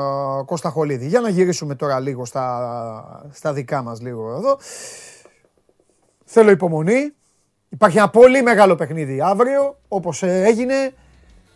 Κώστα 0.44 0.70
Χολίδη. 0.70 1.06
Για 1.06 1.20
να 1.20 1.28
γυρίσουμε 1.28 1.74
τώρα 1.74 2.00
λίγο 2.00 2.24
στα, 2.24 3.28
στα 3.32 3.52
δικά 3.52 3.82
μας 3.82 4.00
λίγο 4.00 4.34
εδώ. 4.36 4.58
Θέλω 6.24 6.50
υπομονή. 6.50 7.12
Υπάρχει 7.68 7.98
ένα 7.98 8.10
πολύ 8.10 8.42
μεγάλο 8.42 8.74
παιχνίδι 8.74 9.20
αύριο, 9.20 9.76
όπως 9.88 10.22
ε, 10.22 10.42
έγινε 10.44 10.74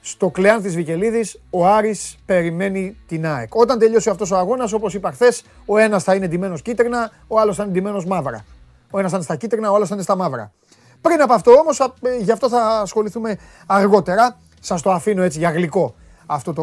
στο 0.00 0.30
κλεάν 0.30 0.62
της 0.62 0.74
Βικελίδης, 0.74 1.40
ο 1.50 1.66
Άρης 1.66 2.16
περιμένει 2.26 2.96
την 3.06 3.26
ΑΕΚ. 3.26 3.54
Όταν 3.54 3.78
τελειώσει 3.78 4.10
αυτός 4.10 4.30
ο 4.30 4.36
αγώνας, 4.36 4.72
όπως 4.72 4.94
είπα 4.94 5.10
χθες, 5.12 5.42
ο 5.66 5.78
ένας 5.78 6.04
θα 6.04 6.14
είναι 6.14 6.28
ντυμένος 6.28 6.62
κίτρινα, 6.62 7.10
ο 7.26 7.38
άλλος 7.38 7.56
θα 7.56 7.62
είναι 7.62 7.72
ντυμένος 7.72 8.06
μαύρα. 8.06 8.44
Ο 8.90 8.98
ένας 8.98 9.10
θα 9.10 9.16
είναι 9.16 9.26
στα 9.26 9.36
κίτρινα, 9.36 9.70
ο 9.70 9.74
άλλος 9.74 9.88
θα 9.88 9.94
είναι 9.94 10.02
στα 10.02 10.16
μαύρα. 10.16 10.52
Πριν 11.00 11.22
από 11.22 11.32
αυτό 11.32 11.50
όμως, 11.50 11.80
α, 11.80 11.92
ε, 12.02 12.16
γι' 12.16 12.32
αυτό 12.32 12.48
θα 12.48 12.80
ασχοληθούμε 12.80 13.38
αργότερα. 13.66 14.36
Σας 14.60 14.82
το 14.82 14.90
αφήνω 14.90 15.22
έτσι 15.22 15.38
για 15.38 15.50
γλυκό 15.50 15.94
αυτό 16.26 16.52
το 16.52 16.62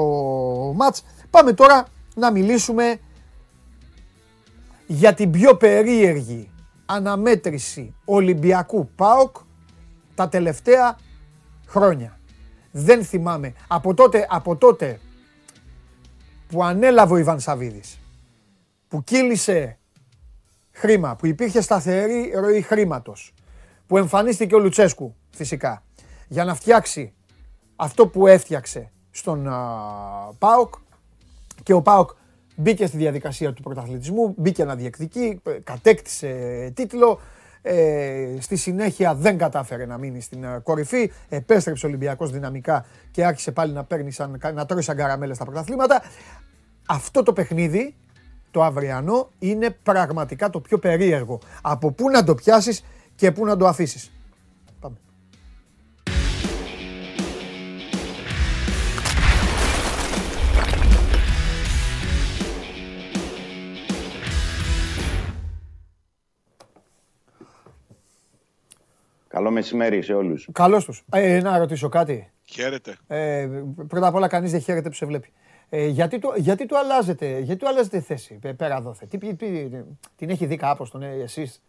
μάτς. 0.75 1.03
Πάμε 1.29 1.53
τώρα 1.53 1.85
να 2.15 2.31
μιλήσουμε 2.31 2.99
για 4.87 5.13
την 5.13 5.31
πιο 5.31 5.55
περίεργη 5.55 6.49
αναμέτρηση 6.85 7.95
Ολυμπιακού 8.05 8.89
ΠΑΟΚ 8.95 9.35
τα 10.15 10.29
τελευταία 10.29 10.97
χρόνια. 11.67 12.16
Δεν 12.71 13.03
θυμάμαι. 13.03 13.53
Από 13.67 13.93
τότε, 13.93 14.27
από 14.29 14.55
τότε 14.55 14.99
που 16.47 16.63
ανέλαβε 16.63 17.13
ο 17.13 17.17
Ιβάν 17.17 17.39
Σαββίδης, 17.39 17.99
που 18.87 19.03
κύλησε 19.03 19.77
χρήμα, 20.71 21.15
που 21.15 21.25
υπήρχε 21.25 21.61
σταθερή 21.61 22.31
ροή 22.35 22.61
χρήματος, 22.61 23.33
που 23.87 23.97
εμφανίστηκε 23.97 24.55
ο 24.55 24.59
Λουτσέσκου 24.59 25.15
φυσικά, 25.29 25.83
για 26.27 26.43
να 26.43 26.55
φτιάξει 26.55 27.13
αυτό 27.75 28.07
που 28.07 28.27
έφτιαξε 28.27 28.91
στον 29.11 29.47
α, 29.47 29.59
ΠΑΟΚ 30.39 30.73
και 31.63 31.73
ο 31.73 31.81
ΠΑΟΚ 31.81 32.09
μπήκε 32.55 32.85
στη 32.85 32.97
διαδικασία 32.97 33.53
του 33.53 33.61
πρωταθλητισμού, 33.61 34.33
μπήκε 34.37 34.63
να 34.63 34.75
διεκδικεί, 34.75 35.41
ε, 35.43 35.51
κατέκτησε 35.51 36.71
τίτλο, 36.75 37.19
ε, 37.67 38.37
στη 38.39 38.55
συνέχεια 38.55 39.15
δεν 39.15 39.37
κατάφερε 39.37 39.85
να 39.85 39.97
μείνει 39.97 40.21
στην 40.21 40.43
ε, 40.43 40.59
κορυφή, 40.63 41.11
επέστρεψε 41.29 41.85
ο 41.85 41.89
Ολυμπιακός 41.89 42.31
δυναμικά 42.31 42.85
και 43.11 43.25
άρχισε 43.25 43.51
πάλι 43.51 43.73
να, 43.73 43.83
παίρνει 43.83 44.11
σαν, 44.11 44.39
να 44.53 44.65
τρώει 44.65 44.81
σαν 44.81 44.95
καραμέλες 44.95 45.35
στα 45.35 45.45
πρωταθλήματα. 45.45 46.01
Αυτό 46.87 47.23
το 47.23 47.33
παιχνίδι, 47.33 47.95
το 48.51 48.63
αυριανό, 48.63 49.29
είναι 49.39 49.69
πραγματικά 49.83 50.49
το 50.49 50.59
πιο 50.59 50.77
περίεργο. 50.77 51.39
Από 51.61 51.91
πού 51.91 52.09
να 52.09 52.23
το 52.23 52.35
πιάσεις 52.35 52.83
και 53.15 53.31
πού 53.31 53.45
να 53.45 53.57
το 53.57 53.67
αφήσεις. 53.67 54.11
Καλό 69.37 69.51
μεσημέρι 69.51 70.01
σε 70.01 70.13
όλους. 70.13 70.47
Καλώς 70.51 70.85
τους. 70.85 71.03
Ε, 71.11 71.39
να 71.41 71.57
ρωτήσω 71.57 71.89
κάτι. 71.89 72.31
Χαίρετε. 72.45 72.97
Ε, 73.07 73.47
πρώτα 73.87 74.07
απ' 74.07 74.15
όλα 74.15 74.27
κανείς 74.27 74.51
δεν 74.51 74.59
χαίρεται 74.61 74.89
που 74.89 74.95
σε 74.95 75.05
βλέπει. 75.05 75.33
Ε, 75.69 75.85
γιατί, 75.85 76.19
του, 76.19 76.33
γιατί 76.37 76.65
του 76.65 76.77
αλλάζετε, 76.77 77.39
γιατί 77.39 77.59
του 77.59 77.67
αλλάζετε 77.67 77.99
θέση 78.01 78.33
πε- 78.33 78.55
πέρα 78.55 78.81
δόθε. 78.81 79.05
Τι, 79.05 79.17
τι, 79.17 79.35
τι- 79.35 79.69
την 80.15 80.29
έχει 80.29 80.45
δει 80.45 80.55
κάπως 80.55 80.89
τον 80.89 81.01
ε, 81.01 81.09
εσείς; 81.21 81.61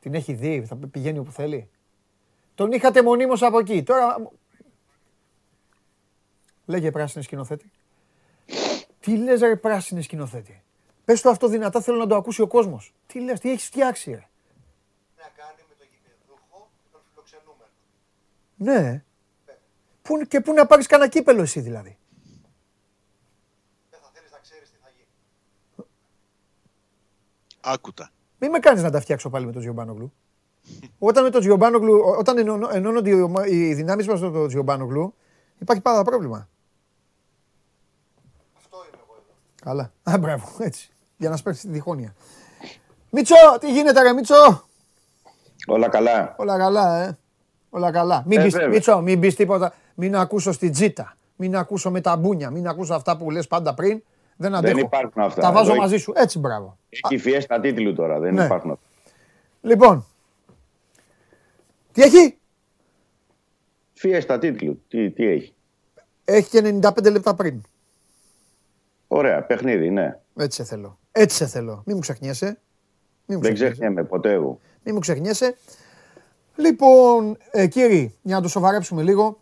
Την 0.00 0.14
έχει 0.14 0.32
δει, 0.32 0.64
θα 0.66 0.76
πηγαίνει 0.90 1.18
όπου 1.18 1.30
θέλει; 1.30 1.70
Τον 2.54 2.72
είχατε 2.72 3.02
μονίμως 3.02 3.42
από 3.42 3.58
εκεί. 3.58 3.82
Τώρα... 3.82 4.30
Λέγε 6.66 6.90
πράσινη 6.90 7.24
σκηνοθέτη. 7.24 7.70
Τι 9.00 9.16
λες 9.16 9.40
ρε 9.40 9.56
πράσινη 9.56 10.02
σκηνοθέτη; 10.02 10.62
Πες 11.04 11.20
το 11.20 11.28
αυτό 11.30 11.48
δυνατά 11.48 11.80
θέλω 11.80 11.98
να 11.98 12.06
το 12.06 12.14
ακούσει 12.16 12.42
ο 12.42 12.46
κόσμος. 12.46 12.94
Τι 13.06 13.20
λες, 13.20 13.40
τι 13.40 13.50
έχεις 13.50 13.64
φτιάξει 13.66 14.10
ρε; 14.10 14.26
να 15.16 15.28
κάνει 15.36 15.58
με 15.68 15.74
τον 15.78 15.86
γηπεδούχο 15.92 16.70
και 16.82 16.88
τον 16.92 17.00
φιλοξενούμενο. 17.10 17.70
Ναι. 18.62 19.04
Πού, 20.02 20.16
και 20.28 20.40
πού 20.40 20.52
να 20.52 20.66
πάρεις 20.66 20.86
κανένα 20.86 21.08
κύπελο 21.10 21.42
εσύ 21.42 21.60
δηλαδή. 21.60 21.98
Δεν 23.90 24.00
θα 24.02 24.10
θέλεις 24.12 24.30
να 24.30 24.38
ξέρεις 24.38 24.70
τι 24.70 24.76
θα 24.82 24.88
γίνει. 24.96 25.86
Άκουτα. 27.60 28.10
Μην 28.38 28.50
με 28.50 28.58
κάνεις 28.58 28.82
να 28.82 28.90
τα 28.90 29.00
φτιάξω 29.00 29.30
πάλι 29.30 29.46
με 29.46 29.52
τον 29.52 29.60
Τζιομπάνογλου. 29.60 30.12
όταν 30.98 31.24
με 31.24 31.30
τον 31.30 31.40
Τζιομπάνογλου, 31.40 32.00
όταν 32.18 32.38
ενώνω- 32.38 32.70
ενώνονται 32.74 33.10
οι, 33.10 33.20
ομα- 33.20 33.46
οι 33.46 33.74
δυνάμεις 33.74 34.06
μας 34.08 34.20
με 34.20 34.30
τον 34.30 34.48
Τζιομπάνογλου, 34.48 35.14
υπάρχει 35.58 35.82
πάντα 35.82 36.02
πρόβλημα. 36.02 36.48
Αυτό 38.56 38.76
είμαι 38.88 39.02
εγώ 39.04 39.14
εδώ. 39.14 39.34
Καλά. 39.62 39.92
Α, 40.02 40.18
μπράβο, 40.18 40.64
έτσι. 40.64 40.90
Για 41.16 41.30
να 41.30 41.36
σπέρξεις 41.36 41.64
τη 41.64 41.70
διχόνοια. 41.70 42.14
Μίτσο, 43.10 43.34
τι 43.60 43.72
γίνεται 43.72 44.02
ρε 44.02 44.12
Μίτσο; 44.12 44.68
Όλα 45.66 45.88
καλά. 45.88 46.34
Όλα 46.38 46.58
καλά, 46.58 47.02
ε. 47.02 47.18
Όλα 47.74 47.90
καλά. 47.90 48.22
Μην 48.26 48.38
Ε, 48.38 48.42
πεις, 48.42 48.52
βέβαια. 48.52 48.68
Μίτσο, 48.68 49.00
μην 49.00 49.20
πεις 49.20 49.34
τίποτα. 49.34 49.74
Μην 49.94 50.16
ακούσω 50.16 50.52
στη 50.52 50.70
τζίτα. 50.70 51.16
Μην 51.36 51.56
ακούσω 51.56 51.90
με 51.90 52.00
τα 52.00 52.16
μπούνια. 52.16 52.50
Μην 52.50 52.68
ακούσω 52.68 52.94
αυτά 52.94 53.16
που 53.16 53.30
λες 53.30 53.46
πάντα 53.46 53.74
πριν. 53.74 54.02
Δεν 54.36 54.54
αντέχω. 54.54 54.78
υπάρχουν 54.78 55.22
αυτά. 55.22 55.40
Τα 55.40 55.52
βάζω 55.52 55.70
Εδώ 55.72 55.80
μαζί 55.80 55.96
σου. 55.96 56.12
Έτσι, 56.16 56.38
μπράβο. 56.38 56.78
Έχει 56.88 57.18
φιέστα 57.18 57.60
τίτλου 57.60 57.94
τώρα, 57.94 58.18
δεν 58.18 58.34
Ναι. 58.34 58.44
υπάρχουν 58.44 58.70
αυτά. 58.70 58.84
Λοιπόν. 59.60 60.06
Τι 61.92 62.02
έχει; 62.02 62.38
Φιέστα 63.92 64.38
τίτλου. 64.38 64.82
Τι, 64.88 65.10
τι 65.10 65.26
έχει; 65.26 65.54
Έχει 66.24 66.48
και 66.50 66.78
95 66.82 67.10
λεπτά 67.12 67.34
πριν. 67.34 67.60
Ωραία, 69.08 69.42
παιχνίδι, 69.42 69.90
ναι. 69.90 70.18
Έτσι 70.36 70.62
σε 70.62 70.68
θέλω. 70.68 70.98
Έτσι 71.12 71.36
σε 71.36 71.46
θέλω. 71.46 71.82
Μην 71.86 71.94
μου 71.96 72.00
ξεχνιέσαι. 72.00 72.46
Μην 72.46 72.56
μου 73.26 73.42
Δεν 73.42 73.52
ξεχνιέσαι. 73.54 73.72
ξεχνιέμαι 73.72 74.04
ποτέ 74.08 74.32
εγώ. 74.32 74.60
Μην 74.84 74.94
μου 74.94 75.00
ξεχνιέσαι. 75.00 75.56
Λοιπόν, 76.62 77.36
ε, 77.50 77.66
κύριοι, 77.66 78.14
για 78.22 78.36
να 78.36 78.42
το 78.42 78.48
σοβαρέψουμε 78.48 79.02
λίγο, 79.02 79.40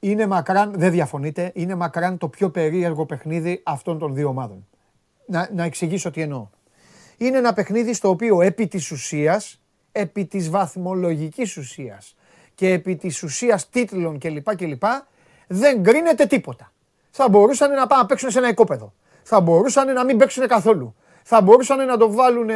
είναι 0.00 0.26
μακράν, 0.26 0.72
δεν 0.76 0.90
διαφωνείτε, 0.90 1.50
είναι 1.54 1.74
μακράν 1.74 2.18
το 2.18 2.28
πιο 2.28 2.50
περίεργο 2.50 3.06
παιχνίδι 3.06 3.60
αυτών 3.64 3.98
των 3.98 4.14
δύο 4.14 4.28
ομάδων. 4.28 4.66
Να, 5.26 5.48
να 5.54 5.64
εξηγήσω 5.64 6.10
τι 6.10 6.20
εννοώ. 6.20 6.48
Είναι 7.16 7.38
ένα 7.38 7.52
παιχνίδι 7.52 7.94
στο 7.94 8.08
οποίο 8.08 8.40
επί 8.40 8.66
της 8.66 8.90
ουσίας, 8.90 9.60
επί 9.92 10.24
της 10.24 10.50
βαθμολογικής 10.50 11.56
ουσίας 11.56 12.16
και 12.54 12.72
επί 12.72 12.96
της 12.96 13.22
ουσίας 13.22 13.70
τίτλων 13.70 14.18
κλπ. 14.18 14.56
κλπ 14.56 14.82
δεν 15.46 15.80
γκρίνεται 15.80 16.26
τίποτα. 16.26 16.72
Θα 17.10 17.28
μπορούσαν 17.28 17.70
να 17.70 17.86
πάνε 17.86 18.00
να 18.00 18.06
παίξουν 18.06 18.30
σε 18.30 18.38
ένα 18.38 18.48
οικόπεδο. 18.48 18.92
Θα 19.22 19.40
μπορούσαν 19.40 19.92
να 19.92 20.04
μην 20.04 20.16
παίξουν 20.16 20.46
καθόλου. 20.46 20.94
Θα 21.22 21.40
μπορούσαν 21.40 21.86
να 21.86 21.96
το 21.96 22.12
βάλουν 22.12 22.48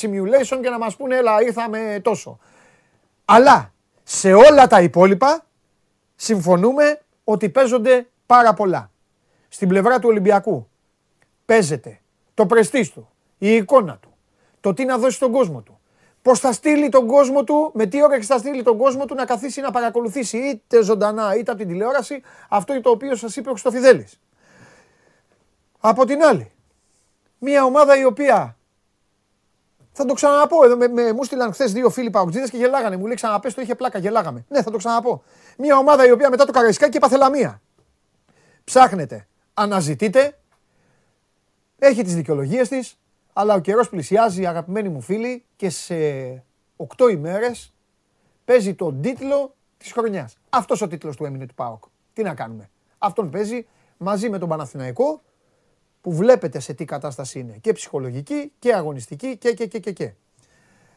simulation 0.00 0.58
και 0.62 0.70
να 0.70 0.78
μας 0.78 0.96
πούνε 0.96 1.16
έλα 1.16 1.42
ήρθαμε 1.42 2.00
τόσο. 2.02 2.38
Αλλά 3.32 3.72
Σε 4.02 4.32
όλα 4.32 4.66
τα 4.66 4.80
υπόλοιπα 4.80 5.46
συμφωνούμε 6.16 7.00
ότι 7.24 7.48
παίζονται 7.48 8.06
πάρα 8.26 8.54
πολλά. 8.54 8.90
Στην 9.48 9.68
πλευρά 9.68 9.98
του 9.98 10.08
Ολυμπιακού 10.08 10.68
παίζεται 11.44 12.00
το 12.34 12.46
πρεστής 12.46 12.92
του, 12.92 13.08
η 13.38 13.54
εικόνα 13.54 13.98
του, 14.02 14.14
το 14.60 14.74
τι 14.74 14.84
να 14.84 14.98
δώσει 14.98 15.16
στον 15.16 15.32
κόσμο 15.32 15.60
του. 15.60 15.80
Πώς 16.22 16.40
θα 16.40 16.52
στείλει 16.52 16.88
τον 16.88 17.06
κόσμο 17.06 17.44
του, 17.44 17.70
με 17.74 17.86
τι 17.86 18.02
όρεξη 18.02 18.28
θα 18.28 18.38
στείλει 18.38 18.62
τον 18.62 18.78
κόσμο 18.78 19.04
του 19.04 19.14
να 19.14 19.24
καθίσει 19.24 19.60
να 19.60 19.70
παρακολουθήσει 19.70 20.38
είτε 20.38 20.82
ζωντανά 20.82 21.36
είτε 21.36 21.50
από 21.50 21.60
την 21.60 21.68
τηλεόραση 21.68 22.22
αυτό 22.48 22.80
το 22.80 22.90
οποίο 22.90 23.14
σας 23.14 23.36
είπε 23.36 23.48
ο 23.48 23.52
Χρυστοφιδέλη. 23.52 24.08
Από 25.80 26.04
την 26.04 26.22
άλλη, 26.22 26.52
μια 27.38 27.64
ομάδα 27.64 27.98
η 27.98 28.04
οποία 28.04 28.56
θα 30.00 30.06
το 30.06 30.14
ξαναπώ. 30.14 30.64
Εδώ 30.64 30.76
με, 30.76 30.88
με, 30.88 31.12
μου 31.12 31.24
στείλαν 31.24 31.52
χθες 31.52 31.72
δύο 31.72 31.90
φίλοι 31.90 32.10
παουτζίδε 32.10 32.48
και 32.48 32.56
γελάγανε. 32.56 32.96
Μου 32.96 33.06
λέει 33.06 33.14
ξαναπέ 33.14 33.50
το 33.50 33.60
είχε 33.60 33.74
πλάκα, 33.74 33.98
γελάγαμε. 33.98 34.44
Ναι, 34.48 34.62
θα 34.62 34.70
το 34.70 34.76
ξαναπώ. 34.76 35.22
Μια 35.58 35.76
ομάδα 35.76 36.06
η 36.06 36.10
οποία 36.10 36.30
μετά 36.30 36.44
το 36.44 36.52
Καραϊσκάκι 36.52 36.92
και 36.92 36.98
παθελαμία. 36.98 37.60
Ψάχνετε, 38.64 39.26
αναζητείτε, 39.54 40.38
έχει 41.78 42.02
τις 42.02 42.14
δικαιολογίες 42.14 42.68
της, 42.68 42.98
αλλά 43.32 43.54
ο 43.54 43.58
καιρός 43.58 43.88
πλησιάζει, 43.88 44.46
αγαπημένοι 44.46 44.88
μου 44.88 45.00
φίλοι, 45.00 45.44
και 45.56 45.70
σε 45.70 45.94
8 46.96 47.10
ημέρες 47.10 47.72
παίζει 48.44 48.74
τον 48.74 49.00
τίτλο 49.00 49.54
της 49.78 49.92
χρονιάς. 49.92 50.36
Αυτός 50.50 50.82
ο 50.82 50.88
τίτλος 50.88 51.16
του 51.16 51.24
έμεινε 51.24 51.46
του 51.46 51.54
ΠΑΟΚ. 51.54 51.84
Τι 52.12 52.22
να 52.22 52.34
κάνουμε. 52.34 52.70
Αυτόν 52.98 53.30
παίζει 53.30 53.66
μαζί 53.96 54.30
με 54.30 54.38
τον 54.38 54.48
Παναθηναϊκό 54.48 55.22
που 56.00 56.12
βλέπετε 56.12 56.60
σε 56.60 56.74
τι 56.74 56.84
κατάσταση 56.84 57.38
είναι. 57.38 57.56
Και 57.60 57.72
ψυχολογική 57.72 58.52
και 58.58 58.74
αγωνιστική 58.74 59.36
και 59.36 59.52
και 59.52 59.66
και 59.66 59.78
και 59.78 59.92
και. 59.92 60.12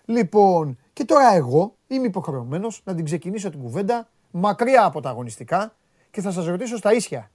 Λοιπόν, 0.05 0.77
και 0.93 1.05
τώρα 1.05 1.33
εγώ 1.33 1.75
είμαι 1.87 2.05
υποχρεωμένος 2.07 2.81
να 2.83 2.95
την 2.95 3.05
ξεκινήσω 3.05 3.49
την 3.49 3.59
κουβέντα 3.59 4.09
μακριά 4.31 4.85
από 4.85 5.01
τα 5.01 5.09
αγωνιστικά 5.09 5.75
και 6.11 6.21
θα 6.21 6.31
σας 6.31 6.45
ρωτήσω 6.45 6.77
στα 6.77 6.93
ίσια. 6.93 7.31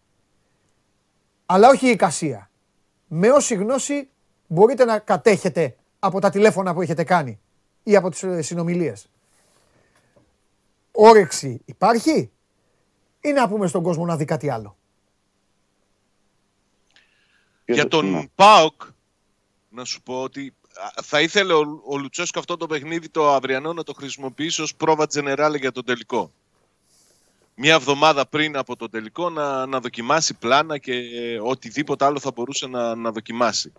Αλλά 1.47 1.69
όχι 1.69 1.87
η 1.87 1.91
εικασία. 1.91 2.51
Με 3.07 3.31
όση 3.31 3.55
γνώση 3.55 4.09
μπορείτε 4.47 4.85
να 4.85 4.99
κατέχετε 4.99 5.77
από 5.99 6.21
τα 6.21 6.31
τηλέφωνα 6.31 6.75
που 6.75 6.83
έχετε 6.83 7.05
κάνει 7.05 7.41
ή 7.83 7.97
από 7.97 8.11
τις 8.11 8.23
ε, 8.23 8.43
συνομιλίες. 8.43 9.11
Όρεξη 10.93 11.61
υπάρχει 11.65 12.31
ή 13.21 13.33
να 13.33 13.49
πούμε 13.49 13.67
στον 13.67 13.83
κόσμο 13.83 14.05
να 14.05 14.17
δει 14.17 14.25
κάτι 14.25 14.51
άλλο; 14.51 14.77
Για 17.73 17.89
τον 17.89 18.31
ΠΑΟΚ, 18.35 18.83
να 19.69 19.85
σου 19.85 20.03
πω 20.03 20.23
ότι 20.23 20.55
θα 21.03 21.21
ήθελε 21.21 21.53
ο, 21.53 21.83
ο 21.87 21.97
Λουτσέσκο 21.97 22.39
αυτό 22.39 22.57
το 22.57 22.67
παιχνίδι 22.67 23.09
το 23.09 23.33
αυριανό 23.33 23.73
να 23.73 23.83
το 23.83 23.93
χρησιμοποιήσει 23.93 24.63
ως 24.63 24.75
πρόβα 24.75 25.07
τζενεράλε 25.07 25.59
για 25.59 25.73
τον 25.73 25.85
τελικό. 25.85 26.33
Μια 27.55 27.75
εβδομάδα 27.75 28.27
πριν 28.27 28.57
από 28.57 28.77
το 28.77 28.89
τελικό 28.89 29.31
να, 29.31 29.67
να 29.67 29.81
δοκιμάσει 29.81 30.35
πλάνα 30.35 30.79
και 30.79 30.93
οτιδήποτε 31.43 32.05
άλλο 32.05 32.19
θα 32.19 32.31
μπορούσε 32.31 32.67
να, 32.67 32.95
να 32.95 33.13
δοκιμάσει. 33.13 33.73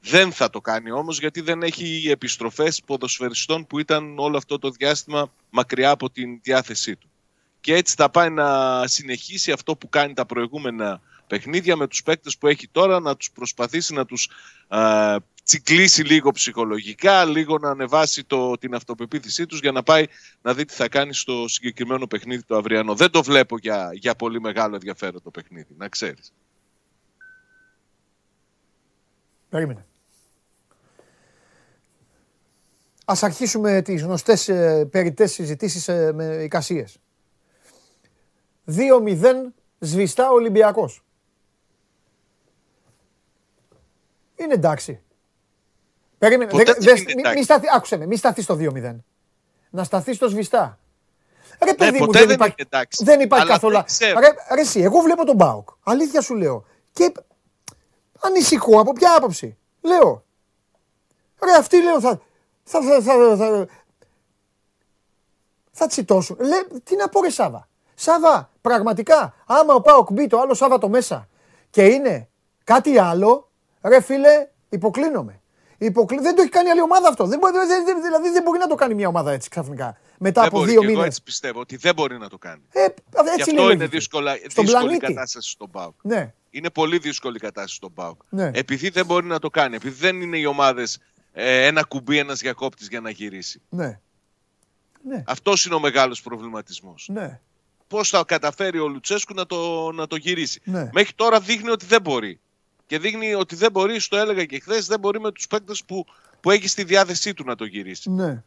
Δεν 0.00 0.32
θα 0.32 0.50
το 0.50 0.60
κάνει 0.60 0.90
όμως 0.90 1.18
γιατί 1.18 1.40
δεν 1.40 1.62
έχει 1.62 2.08
επιστροφές 2.10 2.82
ποδοσφαιριστών 2.86 3.66
που 3.66 3.78
ήταν 3.78 4.18
όλο 4.18 4.36
αυτό 4.36 4.58
το 4.58 4.70
διάστημα 4.70 5.32
μακριά 5.50 5.90
από 5.90 6.10
την 6.10 6.40
διάθεσή 6.42 6.96
του. 6.96 7.08
Και 7.60 7.74
έτσι 7.74 7.94
θα 7.94 8.10
πάει 8.10 8.30
να 8.30 8.86
συνεχίσει 8.86 9.52
αυτό 9.52 9.76
που 9.76 9.88
κάνει 9.88 10.14
τα 10.14 10.26
προηγούμενα 10.26 11.00
παιχνίδια 11.34 11.76
με 11.76 11.86
τους 11.86 12.02
παίκτες 12.02 12.38
που 12.38 12.46
έχει 12.46 12.68
τώρα, 12.68 13.00
να 13.00 13.16
τους 13.16 13.30
προσπαθήσει 13.30 13.94
να 13.94 14.04
τους 14.04 14.28
α, 14.68 15.16
τσικλίσει 15.44 16.02
λίγο 16.02 16.30
ψυχολογικά, 16.30 17.24
λίγο 17.24 17.58
να 17.58 17.70
ανεβάσει 17.70 18.24
το, 18.24 18.58
την 18.58 18.74
αυτοπεποίθησή 18.74 19.46
τους 19.46 19.60
για 19.60 19.72
να 19.72 19.82
πάει 19.82 20.04
να 20.42 20.54
δει 20.54 20.64
τι 20.64 20.74
θα 20.74 20.88
κάνει 20.88 21.14
στο 21.14 21.48
συγκεκριμένο 21.48 22.06
παιχνίδι 22.06 22.42
το 22.42 22.56
αυριανό. 22.56 22.94
Δεν 22.94 23.10
το 23.10 23.22
βλέπω 23.22 23.58
για, 23.58 23.90
για 23.92 24.14
πολύ 24.14 24.40
μεγάλο 24.40 24.74
ενδιαφέρον 24.74 25.22
το 25.22 25.30
παιχνίδι, 25.30 25.74
να 25.76 25.88
ξέρεις. 25.88 26.32
Περίμενε. 29.48 29.86
Ας 33.04 33.22
αρχίσουμε 33.22 33.82
τις 33.82 34.02
γνωστές 34.02 34.48
ε, 34.48 34.88
περιττές 34.90 35.32
συζητήσεις 35.32 35.88
ε, 35.88 36.12
με 36.12 36.24
εικασίες. 36.24 36.98
2-0 38.66 38.74
σβηστά 39.78 40.30
Ολυμπιακός. 40.30 41.03
Είναι 44.36 44.54
εντάξει. 44.54 45.00
Περίμενε. 46.18 46.50
Ποτέ 46.50 46.64
Δε, 46.72 46.72
δεν 46.78 46.96
είναι 46.96 47.12
μη, 47.14 47.20
εντάξει. 47.20 47.38
μη 47.38 47.44
σταθεί, 47.44 47.66
άκουσε 47.74 47.96
με, 47.96 48.06
μη 48.06 48.16
σταθεί 48.16 48.42
στο 48.42 48.54
2-0. 48.60 48.96
Να 49.70 49.84
σταθεί 49.84 50.14
στο 50.14 50.28
σβηστά. 50.28 50.78
Ρε 51.64 51.74
παιδί 51.74 51.90
μου, 51.90 51.98
Ναι, 51.98 52.06
ποτέ 52.06 52.18
δεν 52.18 52.26
δεν 52.26 52.34
υπάρχει, 52.36 52.54
είναι 52.58 52.68
εντάξει. 52.70 53.04
δεν 53.04 53.20
υπάρχει 53.20 53.44
Αλλά 53.44 53.54
καθόλου. 53.54 53.74
δεν 53.74 53.84
ξέρω. 53.84 54.20
Ρε, 54.20 54.26
ρε 54.54 54.60
εσύ, 54.60 54.80
εγώ 54.80 55.00
βλέπω 55.00 55.24
τον 55.24 55.36
Μπάουκ. 55.36 55.68
Αλήθεια 55.82 56.20
σου 56.20 56.34
λέω. 56.34 56.64
Και 56.92 57.12
ανησυχώ 58.20 58.80
από 58.80 58.92
ποια 58.92 59.14
άποψη. 59.16 59.56
Λέω. 59.80 60.24
Ρε 61.44 61.52
αυτοί 61.58 61.82
λέω 61.82 62.00
θα, 62.00 62.20
θα, 62.64 62.82
θα, 62.82 63.00
θα, 63.00 63.36
θα, 63.36 63.66
θα 65.70 65.86
τσιτώσουν. 65.86 66.36
Λέ, 66.40 66.78
τι 66.84 66.96
να 66.96 67.08
πω 67.08 67.20
ρε 67.22 67.30
Σάβα. 67.30 67.68
Σάβα, 67.94 68.50
πραγματικά, 68.60 69.34
άμα 69.46 69.74
ο 69.74 69.80
Πάοκ 69.80 70.12
μπει 70.12 70.26
το 70.26 70.38
άλλο 70.38 70.54
Σάββατο 70.54 70.88
μέσα 70.88 71.28
και 71.70 71.84
είναι 71.84 72.28
κάτι 72.64 72.98
άλλο, 72.98 73.50
ρε 73.84 74.00
φίλε, 74.00 74.48
υποκλίνομαι. 74.68 75.38
Υποκλεί... 75.78 76.20
Δεν 76.20 76.34
το 76.34 76.42
έχει 76.42 76.50
κάνει 76.50 76.70
άλλη 76.70 76.80
ομάδα 76.80 77.08
αυτό. 77.08 77.26
Δεν 77.26 77.38
μπορεί, 77.38 77.52
δεν, 77.56 77.84
δεν- 77.84 78.02
δηλαδή 78.02 78.30
δεν 78.30 78.42
μπορεί 78.42 78.58
να 78.58 78.66
το 78.66 78.74
κάνει 78.74 78.94
μια 78.94 79.08
ομάδα 79.08 79.32
έτσι 79.32 79.48
ξαφνικά. 79.48 79.98
Μετά 80.18 80.40
Δεν 80.40 80.48
από 80.50 80.58
μπορεί, 80.58 80.70
δύο 80.70 80.80
και 80.80 80.86
εγώ 80.86 80.94
μήνες. 80.94 81.08
έτσι 81.08 81.22
πιστεύω 81.22 81.60
ότι 81.60 81.76
δεν 81.76 81.94
μπορεί 81.94 82.18
να 82.18 82.28
το 82.28 82.38
κάνει. 82.38 82.62
Ε, 82.72 82.80
Γι' 82.80 82.86
έτσι 83.28 83.40
αυτό 83.40 83.52
λέει 83.54 83.62
η 83.64 83.68
είναι 83.70 83.74
λογική. 83.74 83.96
δύσκολα, 83.96 84.34
Στον 84.34 84.64
δύσκολη 84.64 84.68
πλανήτη. 84.84 85.06
κατάσταση 85.06 85.50
στον 85.50 85.70
ΠΑΟΚ. 85.70 85.94
Ναι, 86.02 86.32
Είναι 86.50 86.70
πολύ 86.70 86.98
δύσκολη 86.98 87.36
η 87.36 87.40
κατάσταση 87.40 87.74
στον 87.74 87.92
ΠΑΟΚ. 87.92 88.20
Ναι. 88.28 88.50
Επειδή 88.54 88.88
δεν 88.88 89.06
μπορεί 89.06 89.26
να 89.26 89.38
το 89.38 89.50
κάνει. 89.50 89.74
Επειδή 89.76 89.94
δεν 89.94 90.20
είναι 90.20 90.38
οι 90.38 90.44
ομάδες 90.44 90.98
ένα 91.32 91.82
κουμπί, 91.82 92.18
ένας 92.18 92.38
διακόπτης 92.38 92.88
για 92.88 93.00
να 93.00 93.10
γυρίσει. 93.10 93.60
ναι. 93.68 93.98
Ναι, 95.06 95.22
Αυτός 95.26 95.64
είναι 95.64 95.74
ο 95.74 95.80
μεγάλος 95.80 96.22
προβληματισμός. 96.22 97.08
ναι. 97.12 97.40
Πώς 97.88 98.08
θα 98.08 98.24
καταφέρει 98.26 98.78
ο 98.78 98.88
Λουτσέσκου 98.88 99.34
να 99.34 99.46
το, 99.46 99.90
να 99.92 100.06
το 100.06 100.16
γυρίσει. 100.16 100.60
Ναι. 100.64 100.88
Μέχρι 100.92 101.12
τώρα 101.14 101.40
δείχνει 101.40 101.70
ότι 101.70 101.86
δεν 101.86 102.00
μπορεί. 102.00 102.40
Και 102.86 102.98
δείχνει 102.98 103.34
ότι 103.34 103.54
δεν 103.54 103.70
μπορεί, 103.70 104.00
στο 104.00 104.16
έλεγα 104.16 104.44
και 104.44 104.60
χθες, 104.60 104.86
δεν 104.86 105.00
μπορεί 105.00 105.20
με 105.20 105.32
τους 105.32 105.46
παίκτες 105.46 105.84
που, 105.84 106.04
που 106.40 106.50
έχει 106.50 106.68
στη 106.68 106.84
διάθεσή 106.84 107.34
του 107.34 107.44
να 107.44 107.54
το 107.54 107.64
γυρίσει. 107.64 108.10
ναι. 108.10 108.42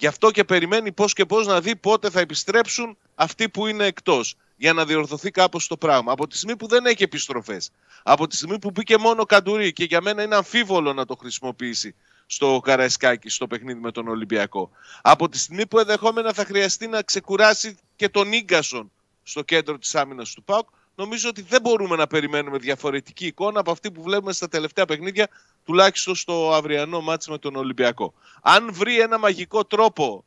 Γι' 0.00 0.06
αυτό 0.06 0.30
και 0.30 0.44
περιμένει 0.44 0.92
πώς 0.92 1.12
και 1.12 1.26
πώς 1.26 1.46
να 1.46 1.60
δει 1.60 1.76
πότε 1.76 2.10
θα 2.10 2.20
επιστρέψουν 2.20 2.96
αυτοί 3.14 3.48
που 3.48 3.66
είναι 3.66 3.84
εκτός. 3.84 4.36
Για 4.56 4.72
να 4.72 4.84
διορθωθεί 4.84 5.30
κάπως 5.30 5.66
το 5.66 5.76
πράγμα. 5.76 6.12
Από 6.12 6.26
τη 6.26 6.36
στιγμή 6.36 6.56
που 6.56 6.66
δεν 6.66 6.86
έχει 6.86 7.02
επιστροφές. 7.02 7.70
Από 8.02 8.26
τη 8.26 8.36
στιγμή 8.36 8.58
που 8.58 8.70
μπήκε 8.70 8.98
μόνο 8.98 9.24
καντουρί 9.24 9.72
και 9.72 9.84
για 9.84 10.00
μένα 10.00 10.22
είναι 10.22 10.36
αμφίβολο 10.36 10.92
να 10.92 11.04
το 11.04 11.16
χρησιμοποιήσει 11.20 11.94
στο 12.26 12.60
Καραϊσκάκι, 12.64 13.28
στο 13.28 13.46
παιχνίδι 13.46 13.80
με 13.80 13.90
τον 13.90 14.08
Ολυμπιακό. 14.08 14.70
Από 15.02 15.28
τη 15.28 15.38
στιγμή 15.38 15.66
που 15.66 15.78
ενδεχόμενα 15.78 16.32
θα 16.32 16.44
χρειαστεί 16.44 16.86
να 16.86 17.02
ξεκουράσει 17.02 17.76
και 17.96 18.08
τον 18.08 18.28
γκασον 18.44 18.90
στο 19.22 19.42
κέντρο 19.42 19.78
της 19.78 19.94
άμυνας 19.94 20.32
του 20.32 20.42
ΠΑΟΚ, 20.42 20.68
νομίζω 20.98 21.28
ότι 21.28 21.42
δεν 21.42 21.60
μπορούμε 21.60 21.96
να 21.96 22.06
περιμένουμε 22.06 22.58
διαφορετική 22.58 23.26
εικόνα 23.26 23.60
από 23.60 23.70
αυτή 23.70 23.90
που 23.90 24.02
βλέπουμε 24.02 24.32
στα 24.32 24.48
τελευταία 24.48 24.84
παιχνίδια, 24.84 25.28
τουλάχιστον 25.64 26.14
στο 26.14 26.52
αυριανό 26.52 27.00
μάτς 27.00 27.28
με 27.28 27.38
τον 27.38 27.56
Ολυμπιακό. 27.56 28.12
Αν 28.42 28.72
βρει 28.72 29.00
ένα 29.00 29.18
μαγικό 29.18 29.64
τρόπο 29.64 30.24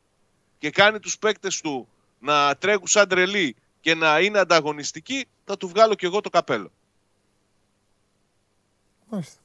και 0.58 0.70
κάνει 0.70 0.98
τους 0.98 1.18
παίκτες 1.18 1.60
του 1.60 1.88
να 2.18 2.56
τρέχουν 2.56 2.86
σαν 2.86 3.08
τρελοί 3.08 3.56
και 3.80 3.94
να 3.94 4.20
είναι 4.20 4.38
ανταγωνιστικοί, 4.38 5.26
θα 5.44 5.56
του 5.56 5.68
βγάλω 5.68 5.94
και 5.94 6.06
εγώ 6.06 6.20
το 6.20 6.30
καπέλο. 6.30 6.70
Μάλιστα. 9.08 9.40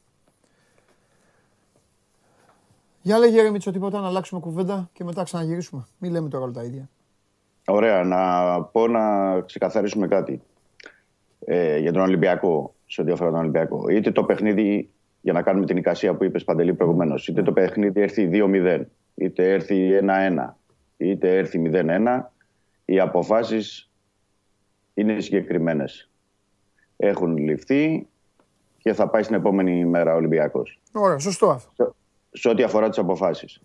Για 3.02 3.18
λέγε 3.18 3.42
ρε 3.42 3.50
Μητσο 3.50 3.72
τίποτα 3.72 4.00
να 4.00 4.08
αλλάξουμε 4.08 4.42
κουβέντα 4.42 4.90
και 4.94 5.04
μετά 5.04 5.24
ξαναγυρίσουμε. 5.24 5.88
Μην 5.98 6.12
λέμε 6.12 6.30
τώρα 6.30 6.44
όλα 6.44 6.54
τα 6.54 6.63
ίδια. 6.63 6.90
Ωραία, 7.66 8.04
να 8.04 8.62
πω 8.62 8.88
να 8.88 9.42
ξεκαθαρίσουμε 9.42 10.08
κάτι 10.08 10.42
ε, 11.50 11.78
για 11.78 11.92
τον 11.92 12.02
Ολυμπιακό, 12.02 12.76
σε 12.86 13.02
ό,τι 13.02 13.12
αφορά 13.12 13.30
τον 13.30 13.40
Ολυμπιακό. 13.40 13.90
Είτε 13.90 14.12
το 14.12 14.24
παιχνίδι, 14.24 14.90
για 15.22 15.34
να 15.34 15.42
κάνουμε 15.42 15.66
την 15.66 15.78
εικασία 15.78 16.16
που 16.16 16.24
είπες 16.24 16.44
Παντελή 16.44 16.74
προηγουμένως, 16.74 17.28
είτε 17.28 17.42
το 17.42 17.52
παιχνίδι 17.52 18.02
έρθει 18.02 18.30
2-0, 18.34 18.82
είτε 19.16 19.52
έρθει 19.52 20.00
1-1, 20.02 20.56
είτε 20.98 21.38
έρθει 21.38 21.72
0-1, 21.74 22.22
οι 22.86 23.00
αποφάσεις 23.00 23.92
είναι 24.94 25.20
συγκεκριμένες. 25.20 26.10
Έχουν 26.98 27.38
ληφθεί 27.38 28.08
και 28.78 28.94
θα 28.94 29.10
πάει 29.10 29.24
στην 29.24 29.36
επόμενη 29.36 29.86
μέρα 29.86 30.14
ο 30.14 30.16
Ολυμπιακός 30.16 30.80
Ωραία, 30.92 31.18
σωστό 31.20 31.50
αυτό. 31.50 31.96
σε 32.32 32.50
ό,τι 32.50 32.64
αφορά 32.64 32.90
τις 32.90 32.98
αποφάσεις. 32.98 33.62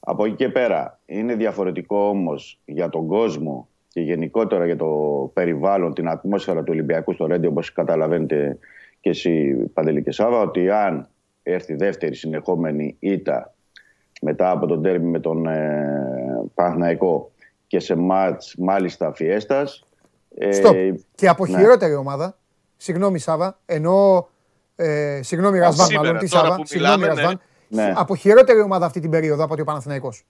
Από 0.00 0.24
εκεί 0.24 0.34
και 0.34 0.48
πέρα 0.48 1.00
είναι 1.06 1.34
διαφορετικό 1.34 2.08
όμως 2.08 2.60
για 2.64 2.88
τον 2.88 3.06
κόσμο 3.06 3.68
και 3.96 4.02
γενικότερα 4.02 4.66
για 4.66 4.76
το 4.76 4.86
περιβάλλον, 5.34 5.94
την 5.94 6.08
ατμόσφαιρα 6.08 6.60
του 6.60 6.68
Ολυμπιακού 6.70 7.12
στο 7.12 7.26
Ρέντι 7.26 7.46
όπως 7.46 7.72
καταλαβαίνετε 7.72 8.58
και 9.00 9.10
εσύ 9.10 9.54
Παντελή 9.72 10.02
και 10.02 10.10
Σάβα 10.10 10.40
ότι 10.40 10.70
αν 10.70 11.08
έρθει 11.42 11.74
δεύτερη 11.74 12.14
συνεχόμενη 12.14 12.96
ήττα 12.98 13.54
μετά 14.20 14.50
από 14.50 14.66
τον 14.66 14.82
τέρμι 14.82 15.10
με 15.10 15.20
τον 15.20 15.46
ε, 15.46 15.86
Παναθηναϊκό 16.54 17.30
και 17.66 17.80
σε 17.80 17.94
μάτς 17.94 18.54
μάλιστα 18.58 19.12
φιέστας. 19.12 19.84
Ε, 20.38 20.52
Στοπ. 20.52 20.74
Και 21.14 21.28
από 21.28 21.46
ναι. 21.46 21.58
χειρότερη 21.58 21.94
ομάδα. 21.94 22.38
Συγγνώμη 22.76 23.18
Σάβα, 23.18 23.58
ενώ. 23.66 24.28
Ε, 24.76 25.20
συγγνώμη 25.22 25.58
Ρασβάν, 25.58 25.86
σήμερα, 25.86 26.06
μάλλον. 26.06 26.20
Τι 26.20 26.28
τώρα 26.28 26.44
Σάβα. 26.44 26.56
που 26.56 26.66
Συγγνώμη 26.66 26.96
μιλάμε, 26.96 27.14
Ρασβάν. 27.20 27.40
ναι. 27.68 27.92
Από 27.96 28.16
χειρότερη 28.16 28.60
ομάδα 28.60 28.86
αυτή 28.86 29.00
την 29.00 29.10
περίοδο 29.10 29.44
από 29.44 29.52
ότι 29.52 29.62
ο 29.62 29.64
Παναθηναϊκός. 29.64 30.24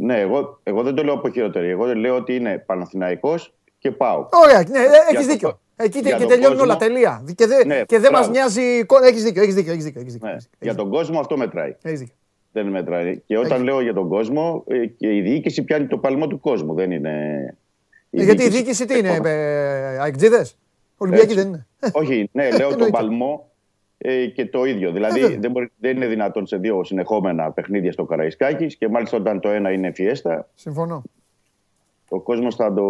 Ναι, 0.00 0.20
εγώ, 0.20 0.60
εγώ 0.62 0.82
δεν 0.82 0.94
το 0.94 1.02
λέω 1.02 1.14
από 1.14 1.30
χειρότερη. 1.30 1.68
Εγώ 1.68 1.94
λέω 1.94 2.16
ότι 2.16 2.34
είναι 2.34 2.58
Παναθηναϊκός 2.66 3.54
και 3.78 3.90
πάω. 3.90 4.28
Ωραία, 4.44 4.58
ναι, 4.68 4.78
έχει 5.10 5.14
τον- 5.14 5.26
δίκιο. 5.26 5.60
Εκεί 5.76 5.98
για 5.98 6.10
και 6.12 6.18
τον 6.18 6.28
τελειώνουν 6.28 6.56
κόσμο- 6.58 6.70
όλα. 6.70 6.76
Τελεία. 6.76 7.24
Και 7.34 7.46
δεν 7.46 7.66
Ναι, 7.66 7.82
και 7.86 7.98
δεν 7.98 8.10
μα 8.12 8.18
μπράβο. 8.18 8.32
νοιάζει. 8.32 8.60
Έχει 8.60 8.80
δίκιο, 8.82 9.02
έχει 9.02 9.20
δίκιο. 9.20 9.42
Έχεις 9.42 9.54
δίκιο, 9.54 9.72
έχεις 9.72 9.84
δίκιο, 9.84 10.00
έχεις 10.00 10.12
δίκιο, 10.12 10.28
Ναι. 10.28 10.34
έχεις 10.34 10.48
Για 10.60 10.74
τον 10.74 10.90
κόσμο 10.90 11.20
αυτό 11.20 11.36
μετράει. 11.36 11.74
δίκιο. 11.82 12.14
Δεν 12.52 12.66
μετράει. 12.66 13.20
Και 13.26 13.38
όταν 13.38 13.52
Έχει. 13.52 13.62
λέω 13.62 13.80
για 13.80 13.94
τον 13.94 14.08
κόσμο, 14.08 14.64
ε, 14.68 14.86
και 14.86 15.14
η 15.16 15.20
διοίκηση 15.20 15.62
πιάνει 15.62 15.86
το 15.86 15.98
παλμό 15.98 16.26
του 16.26 16.40
κόσμου. 16.40 16.74
Δεν 16.74 16.90
είναι. 16.90 17.10
Ε, 18.10 18.22
Γιατί 18.22 18.44
η 18.44 18.48
διοίκηση 18.48 18.84
τι 18.84 18.98
είναι, 18.98 19.20
ε, 19.24 19.98
αεκτζίδες. 19.98 20.56
Ολυμπιακοί 20.96 21.24
Έτσι. 21.32 21.36
δεν 21.38 21.46
είναι. 21.48 21.66
Όχι, 21.92 22.28
ναι, 22.32 22.42
λέω 22.50 22.58
τον 22.58 22.70
Εννοείται. 22.72 22.90
παλμό 22.98 23.47
ε, 23.98 24.26
και 24.26 24.46
το 24.46 24.64
ίδιο. 24.64 24.88
Ε, 24.88 24.92
Δηλαδή 24.92 25.20
βέβαια. 25.20 25.38
δεν, 25.38 25.50
μπορεί, 25.50 25.70
δεν 25.78 25.96
είναι 25.96 26.06
δυνατόν 26.06 26.46
σε 26.46 26.56
δύο 26.56 26.84
συνεχόμενα 26.84 27.50
παιχνίδια 27.52 27.92
στο 27.92 28.04
Καραϊσκάκης 28.04 28.76
και 28.76 28.88
μάλιστα 28.88 29.16
όταν 29.16 29.40
το 29.40 29.48
ένα 29.48 29.72
είναι 29.72 29.92
φιέστα, 29.92 30.48
Συμφωνώ. 30.54 31.02
ο 32.08 32.20
κόσμος 32.20 32.54
θα 32.54 32.74
το, 32.74 32.86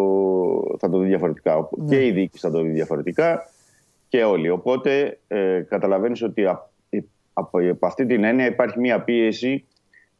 θα 0.78 0.90
το 0.90 0.98
δει 0.98 1.06
διαφορετικά. 1.06 1.68
Ναι. 1.76 1.88
Και 1.96 2.06
η 2.06 2.10
διοίκηση 2.10 2.46
θα 2.46 2.50
το 2.52 2.60
δει 2.60 2.70
διαφορετικά 2.70 3.50
και 4.08 4.24
όλοι. 4.24 4.50
Οπότε 4.50 5.18
ε, 5.28 5.60
καταλαβαίνεις 5.68 6.22
ότι 6.22 6.44
α- 6.44 6.70
ε, 6.90 6.98
από, 7.32 7.58
από 7.70 7.86
αυτή 7.86 8.06
την 8.06 8.24
έννοια 8.24 8.46
υπάρχει 8.46 8.80
μια 8.80 9.00
πίεση 9.02 9.64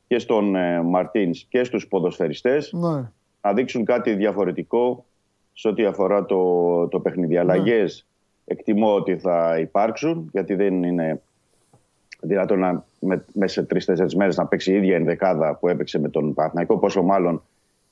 και 0.07 0.19
στον 0.19 0.57
ε, 0.57 0.83
Μαρτίνς 0.83 1.45
και 1.49 1.65
στους 1.65 1.89
ποδοσφαιριστές 1.89 2.73
Ναι. 2.73 3.11
να 3.43 3.53
δείξουν 3.55 3.85
κάτι 3.85 4.15
διαφορετικό 4.15 5.05
σε 5.53 5.69
ό,τι 5.69 5.85
αφορά 5.85 6.25
το, 6.25 6.89
το 6.89 7.01
παιχνίδι. 7.01 7.35
Ναι. 7.35 7.41
Αλλαγές 7.41 8.07
εκτιμώ 8.49 8.95
ότι 8.95 9.17
θα 9.17 9.59
υπάρξουν, 9.61 10.29
γιατί 10.33 10.55
δεν 10.55 10.83
είναι 10.83 11.21
δυνατόν 12.21 12.59
να, 12.59 12.85
με, 13.01 13.25
μέσα 13.33 13.53
σε 13.53 13.63
τρει-τέσσερι 13.63 14.17
μέρες 14.17 14.37
να 14.37 14.47
παίξει 14.47 14.73
η 14.73 14.77
ίδια 14.77 14.97
ενδεκάδα 14.97 15.55
που 15.55 15.69
έπαιξε 15.69 15.99
με 15.99 16.09
τον 16.09 16.35
Παναθηναϊκό. 16.35 16.79
Πόσο 16.79 17.03
μάλλον 17.03 17.43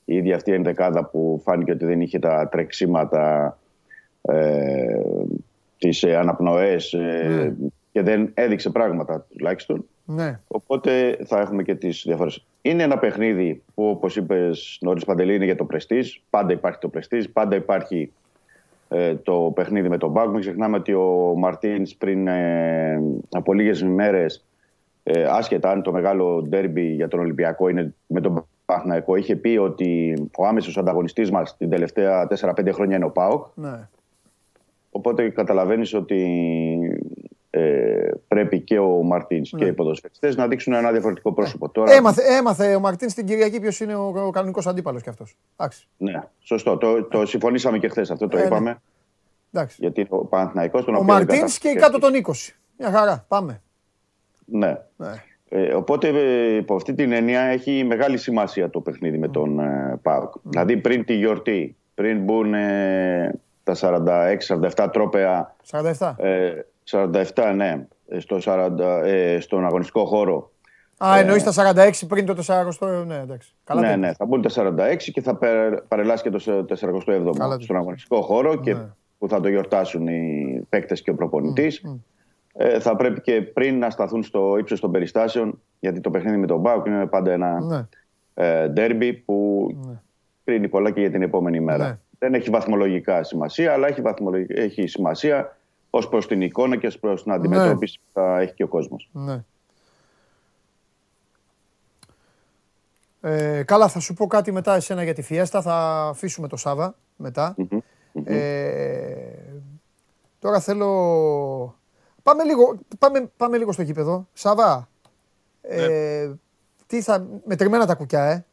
η 0.04 0.16
ίδια 0.16 0.34
αυτή 0.34 0.52
ενδεκάδα 0.52 1.04
που 1.04 1.40
φάνηκε 1.44 1.72
ότι 1.72 1.84
δεν 1.84 2.00
είχε 2.00 2.18
τα 2.18 2.48
τρεξίματα, 2.48 3.58
ε, 4.22 5.00
τις 5.78 6.02
ε, 6.02 6.16
αναπνοές 6.16 6.92
Ναι. 6.92 7.54
και 7.92 8.02
δεν 8.02 8.30
έδειξε 8.34 8.70
πράγματα 8.70 9.26
τουλάχιστον. 9.36 9.84
Ναι. 10.04 10.40
Οπότε 10.46 11.18
θα 11.24 11.40
έχουμε 11.40 11.62
και 11.62 11.74
τις 11.74 12.02
διαφορές. 12.06 12.46
Είναι 12.62 12.82
ένα 12.82 12.98
παιχνίδι 12.98 13.62
που, 13.74 13.88
όπως 13.88 14.16
είπες 14.16 14.78
νωρίς 14.80 15.04
Παντελή, 15.04 15.34
είναι 15.34 15.44
για 15.44 15.56
το 15.56 15.64
πρεστής. 15.64 16.22
Πάντα 16.30 16.52
υπάρχει 16.52 16.78
το 16.78 16.88
πρεστής, 16.88 17.30
πάντα 17.30 17.56
υπάρχει 17.56 18.00
ε, 18.02 18.08
το 19.22 19.52
παιχνίδι 19.54 19.88
με 19.88 19.98
τον 19.98 20.10
Μπάουκ. 20.10 20.30
Μην 20.30 20.40
ξεχνάμε 20.40 20.76
ότι 20.76 20.94
ο 20.94 21.34
Μαρτίνς 21.36 21.94
πριν 21.94 22.26
ε, 22.26 23.02
από 23.30 23.52
λίγες 23.52 23.80
ημέρες, 23.80 24.44
ε, 25.02 25.24
άσχετα 25.24 25.70
αν 25.70 25.82
το 25.82 25.92
μεγάλο 25.92 26.42
ντέρμπι 26.48 26.86
για 26.86 27.08
τον 27.08 27.20
Ολυμπιακό 27.20 27.68
είναι 27.68 27.94
με 28.06 28.20
τον 28.20 28.46
Παναθηναϊκό, 28.64 29.16
είχε 29.16 29.36
πει 29.36 29.56
ότι 29.56 30.14
ο 30.36 30.46
άμεσος 30.46 30.76
ανταγωνιστής 30.76 31.30
μας 31.30 31.56
την 31.56 31.70
τελευταία 31.70 32.26
4-5 32.40 32.72
χρόνια 32.72 32.96
είναι 32.96 33.04
ο 33.04 33.10
Πάοκ. 33.10 33.46
Ναι. 33.54 33.88
Οπότε 34.90 35.28
καταλαβαίνεις 35.28 35.94
ότι 35.94 36.26
ε, 37.58 38.10
πρέπει 38.28 38.60
και 38.60 38.78
ο 38.78 39.02
Μαρτίνς 39.02 39.52
Ναι. 39.52 39.58
και 39.58 39.66
οι 39.66 39.72
ποδοσφαιριστές 39.72 40.36
να 40.36 40.48
δείξουν 40.48 40.72
ένα 40.72 40.92
διαφορετικό 40.92 41.32
πρόσωπο. 41.32 41.68
Τώρα, 41.68 41.92
Έμαθε, 41.92 42.22
έμαθε 42.36 42.74
ο 42.74 42.80
Μαρτίνς 42.80 43.12
στην 43.12 43.26
Κυριακή 43.26 43.60
ποιος 43.60 43.80
είναι 43.80 43.94
ο, 43.94 44.12
ο 44.26 44.30
κανονικός 44.30 44.66
αντίπαλος 44.66 45.02
κι 45.02 45.08
αυτός. 45.08 45.36
Εντάξει. 45.56 45.86
Ναι, 45.96 46.22
σωστό. 46.40 46.76
Το, 46.76 47.02
το 47.04 47.26
συμφωνήσαμε 47.26 47.78
και 47.78 47.88
χθες 47.88 48.10
αυτό, 48.10 48.28
το 48.28 48.36
Ε, 48.36 48.40
ναι. 48.40 48.46
είπαμε. 48.46 48.80
Εντάξει. 49.52 49.76
Γιατί 49.80 50.06
ο 50.08 50.24
Παναθηναϊκός 50.24 50.84
τον 50.84 50.94
Ο 50.94 50.98
οποίο 50.98 51.14
δεν 51.14 51.26
Μαρτίνς 51.26 51.58
κατάφερε. 51.58 51.74
και 51.74 51.80
κάτω 51.80 51.98
των 51.98 52.12
20. 52.14 52.54
Μια 52.78 52.90
χαρά. 52.90 53.24
Πάμε. 53.28 53.60
Ναι. 54.44 54.76
Ναι. 54.96 55.22
Ε, 55.48 55.74
οπότε 55.74 56.08
ε, 56.08 56.54
υπό 56.56 56.74
αυτή 56.74 56.94
την 56.94 57.12
έννοια 57.12 57.40
έχει 57.40 57.84
μεγάλη 57.84 58.16
σημασία 58.16 58.70
το 58.70 58.80
παιχνίδι 58.80 59.18
με 59.18 59.28
τον 59.28 59.58
ε, 59.60 59.98
ΠΑΟΚ. 60.02 60.32
Δηλαδή 60.42 60.76
πριν 60.76 61.04
τη 61.04 61.14
γιορτή, 61.14 61.76
πριν 61.94 62.18
μπουν 62.24 62.54
ε, 62.54 63.34
τα 63.64 63.74
46-47 64.76 64.88
τρόπαια 64.92 65.54
47. 65.98 66.14
ε, 66.16 66.52
47 66.90 67.52
ναι, 67.56 67.86
ε, 68.08 68.20
στο 68.20 68.38
40, 68.44 68.68
ε, 69.04 69.40
στον 69.40 69.64
αγωνιστικό 69.66 70.04
χώρο 70.04 70.50
Α, 70.98 71.18
εννοείς 71.18 71.42
τα 71.42 71.52
46 71.52 71.90
πριν 72.08 72.26
το 72.26 72.34
40. 72.46 73.04
Ναι, 73.06 73.14
εντάξει. 73.16 73.54
Καλά 73.64 73.80
το 73.80 73.86
ναι, 73.86 73.92
είπες. 73.92 74.06
ναι, 74.06 74.12
θα 74.14 74.24
μπουν 74.26 74.42
τα 74.42 74.50
46 74.50 74.96
και 75.12 75.20
θα 75.20 75.36
περ- 75.36 75.80
παρελάσει 75.82 76.22
και 76.22 76.30
το 76.30 76.64
47ο 76.68 77.32
Καλά 77.38 77.56
το 77.56 77.62
στον 77.62 77.76
αγωνιστικό 77.76 78.20
χώρο 78.22 78.56
και 78.60 78.74
Ναι. 78.74 78.86
που 79.18 79.28
θα 79.28 79.40
το 79.40 79.48
γιορτάσουν 79.48 80.06
οι 80.06 80.60
παίκτες 80.68 81.02
και 81.02 81.10
ο 81.10 81.14
προπονητής. 81.14 81.82
Ε, 82.52 82.80
θα 82.80 82.96
πρέπει 82.96 83.20
και 83.20 83.42
πριν 83.42 83.78
να 83.78 83.90
σταθούν 83.90 84.22
στο 84.22 84.56
ύψος 84.58 84.80
των 84.80 84.90
περιστάσεων, 84.90 85.60
γιατί 85.80 86.00
το 86.00 86.10
παιχνίδι 86.10 86.36
με 86.36 86.46
τον 86.46 86.60
Μπάουκ 86.60 86.86
είναι 86.86 87.06
πάντα 87.06 87.32
ένα 87.32 87.60
Ναι. 87.60 87.86
ε, 88.34 88.68
ντέρμπι 88.68 89.12
που 89.12 89.68
κρίνει 90.44 90.68
πολλά 90.68 90.90
και 90.90 91.00
για 91.00 91.10
την 91.10 91.22
επόμενη 91.22 91.60
μέρα. 91.60 91.88
Ναι. 91.88 91.98
Δεν 92.18 92.34
έχει 92.34 92.50
βαθμολογικά 92.50 93.22
σημασία, 93.22 93.72
αλλά 93.72 93.88
έχει, 93.88 94.00
βαθμολογ- 94.00 94.50
έχει 94.58 94.86
σημασία 94.86 95.55
ως 95.96 96.08
προς 96.08 96.26
την 96.26 96.42
εικόνα 96.42 96.76
και 96.76 96.86
ως 96.86 96.98
προς 96.98 97.22
την 97.22 97.32
αντιμετώπιση 97.32 97.98
που 97.98 98.10
θα 98.12 98.40
έχει 98.40 98.54
και 98.54 98.62
ο 98.62 98.68
κόσμος. 98.68 99.08
Ναι. 99.12 99.44
Ε, 103.20 103.62
καλά, 103.62 103.88
θα 103.88 104.00
σου 104.00 104.14
πω 104.14 104.26
κάτι 104.26 104.52
μετά 104.52 104.74
εσένα 104.74 105.02
για 105.02 105.14
τη 105.14 105.22
Φιέστα. 105.22 105.62
Θα 105.62 106.06
αφήσουμε 106.08 106.48
το 106.48 106.56
Σάβα 106.56 106.94
μετά. 107.16 107.56
Ε, 108.24 109.16
τώρα 110.38 110.60
θέλω... 110.60 111.78
Πάμε 112.22 112.44
λίγο, 112.44 112.78
πάμε, 112.98 113.30
πάμε 113.36 113.58
λίγο 113.58 113.72
στο 113.72 113.82
γήπεδο. 113.82 114.28
Σάβα, 114.32 114.88
ε, 115.62 116.30
τι 116.86 117.02
θα... 117.02 117.26
μετρημένα 117.44 117.86
τα 117.86 117.94
κουκιά, 117.94 118.24
ε. 118.24 118.44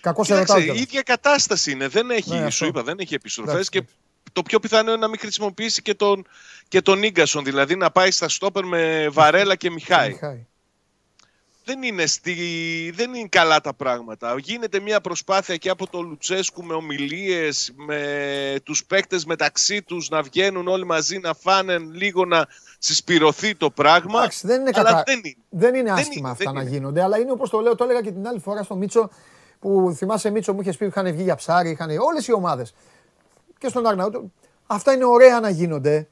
Κακός 0.00 0.26
σε 0.26 0.38
ρωτάω 0.38 0.44
Κοίταξε, 0.46 0.62
η 0.62 0.64
κιόλας. 0.64 0.82
ίδια 0.82 1.02
κατάσταση 1.02 1.70
είναι. 1.70 1.88
Δεν 1.88 2.10
έχει, 2.10 2.30
Ναι, 2.30 2.38
αυτό. 2.38 2.50
σου 2.50 2.66
είπα, 2.66 2.82
δεν 2.82 2.98
έχει 2.98 3.14
επιστροφές 3.14 3.52
Εντάξει, 3.52 3.70
και 3.70 3.78
εντάξει. 3.78 3.96
το 4.32 4.42
πιο 4.42 4.60
πιθανό 4.60 4.90
είναι 4.90 5.00
να 5.00 5.08
μην 5.08 5.18
χρησιμοποιήσει 5.18 5.82
και 5.82 5.94
τον, 5.94 6.26
και 6.68 6.82
τον 6.82 7.02
Ίγκασον, 7.02 7.44
δηλαδή 7.44 7.76
να 7.76 7.90
πάει 7.90 8.10
στα 8.10 8.28
στόπερ 8.28 8.64
με 8.64 9.08
Βαρέλα 9.08 9.56
και 9.56 9.70
Μιχάη. 9.70 10.08
Μιχάη. 10.08 10.46
δεν 11.64 11.82
είναι, 11.82 12.06
στη... 12.06 12.34
δεν 12.94 13.14
είναι 13.14 13.28
καλά 13.28 13.60
τα 13.60 13.74
πράγματα. 13.74 14.34
Γίνεται 14.38 14.80
μια 14.80 15.00
προσπάθεια 15.00 15.56
και 15.56 15.70
από 15.70 15.86
το 15.90 16.00
Λουτσέσκου 16.00 16.64
με 16.64 16.74
ομιλίες, 16.74 17.72
με 17.76 18.56
τους 18.62 18.84
παίκτες 18.84 19.24
μεταξύ 19.24 19.82
τους 19.82 20.08
να 20.08 20.22
βγαίνουν 20.22 20.68
όλοι 20.68 20.84
μαζί 20.86 21.18
να 21.18 21.34
φάνε 21.34 21.78
λίγο 21.78 22.24
να 22.24 22.46
συσπηρωθεί 22.78 23.54
το 23.54 23.70
πράγμα. 23.70 24.18
Εντάξει, 24.18 24.46
δεν 24.46 24.60
είναι 24.60 24.70
αλλά 24.74 24.90
κακά. 24.90 25.02
δεν 25.06 25.20
είναι. 25.24 25.34
Δεν 25.48 25.74
είναι 25.74 25.90
Δεν 25.90 25.98
άσχημα 25.98 26.16
είναι, 26.18 26.28
αυτά 26.30 26.44
δεν 26.44 26.54
να 26.54 26.60
είναι. 26.60 26.70
γίνονται, 26.70 27.02
αλλά 27.02 27.18
είναι 27.18 27.30
όπως 27.30 27.50
το 27.50 27.60
λέω, 27.60 27.74
το 27.74 27.84
έλεγα 27.84 28.00
και 28.00 28.12
την 28.12 28.26
άλλη 28.26 28.38
φορά 28.38 28.62
στο 28.62 28.76
Μίτσο 28.76 29.10
που 29.58 29.94
θυμάσαι 29.96 30.30
Μίτσο 30.30 30.52
μου 30.52 30.60
είχες 30.60 30.76
πει 30.76 30.86
είχαν 30.86 31.12
βγει 31.12 31.22
για 31.22 31.34
ψάρι, 31.34 31.70
είχαν 31.70 31.90
όλες 31.98 32.26
οι 32.26 32.32
ομάδες. 32.32 32.74
Και 33.58 33.68
στον 33.68 33.86
Αρναούτο. 33.86 34.30
Αυτά 34.66 34.92
είναι 34.92 35.04
ωραία 35.04 35.40
να 35.40 35.48
γίνονται. 35.50 36.08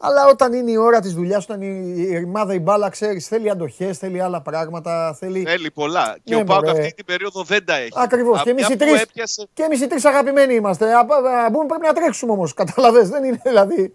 Αλλά 0.00 0.26
όταν 0.26 0.52
είναι 0.52 0.70
η 0.70 0.76
ώρα 0.76 1.00
της 1.00 1.14
δουλειάς, 1.14 1.44
όταν 1.44 1.60
η, 1.62 1.94
η 1.96 2.18
ρημάδα 2.18 2.54
η 2.54 2.58
μπάλα 2.58 2.88
ξέρεις, 2.88 3.26
θέλει 3.28 3.50
αντοχές, 3.50 3.98
θέλει 3.98 4.20
άλλα 4.20 4.42
πράγματα. 4.42 5.14
Θέλει. 5.18 5.42
Θέλει 5.42 5.70
πολλά. 5.70 6.16
Και 6.24 6.34
Ναι, 6.34 6.40
ο 6.40 6.44
Πάουκ 6.44 6.64
μωρέ. 6.64 6.78
αυτή 6.80 6.94
την 6.94 7.04
περίοδο 7.04 7.42
δεν 7.42 7.64
τα 7.64 7.76
έχει. 7.76 7.90
Ακριβώς. 7.94 8.34
Και 8.34 8.40
Από 8.40 8.50
εμείς 8.50 8.66
μια 8.66 8.74
οι 8.74 8.78
που 8.78 8.84
τρει. 8.84 9.02
έπιασε- 9.02 9.48
Και 9.54 9.62
εμείς 9.62 9.80
οι 9.80 9.86
τρεις 9.86 10.04
αγαπημένοι 10.04 10.54
είμαστε. 10.54 10.94
Α, 10.94 10.98
α, 10.98 11.44
α, 11.44 11.50
μπούμε, 11.50 11.66
πρέπει 11.66 11.86
να 11.86 11.92
τρέξουμε 11.92 12.32
όμως. 12.32 12.54
Καταλαβέ. 12.54 13.02
Δεν 13.02 13.24
είναι 13.24 13.40
δηλαδή. 13.44 13.94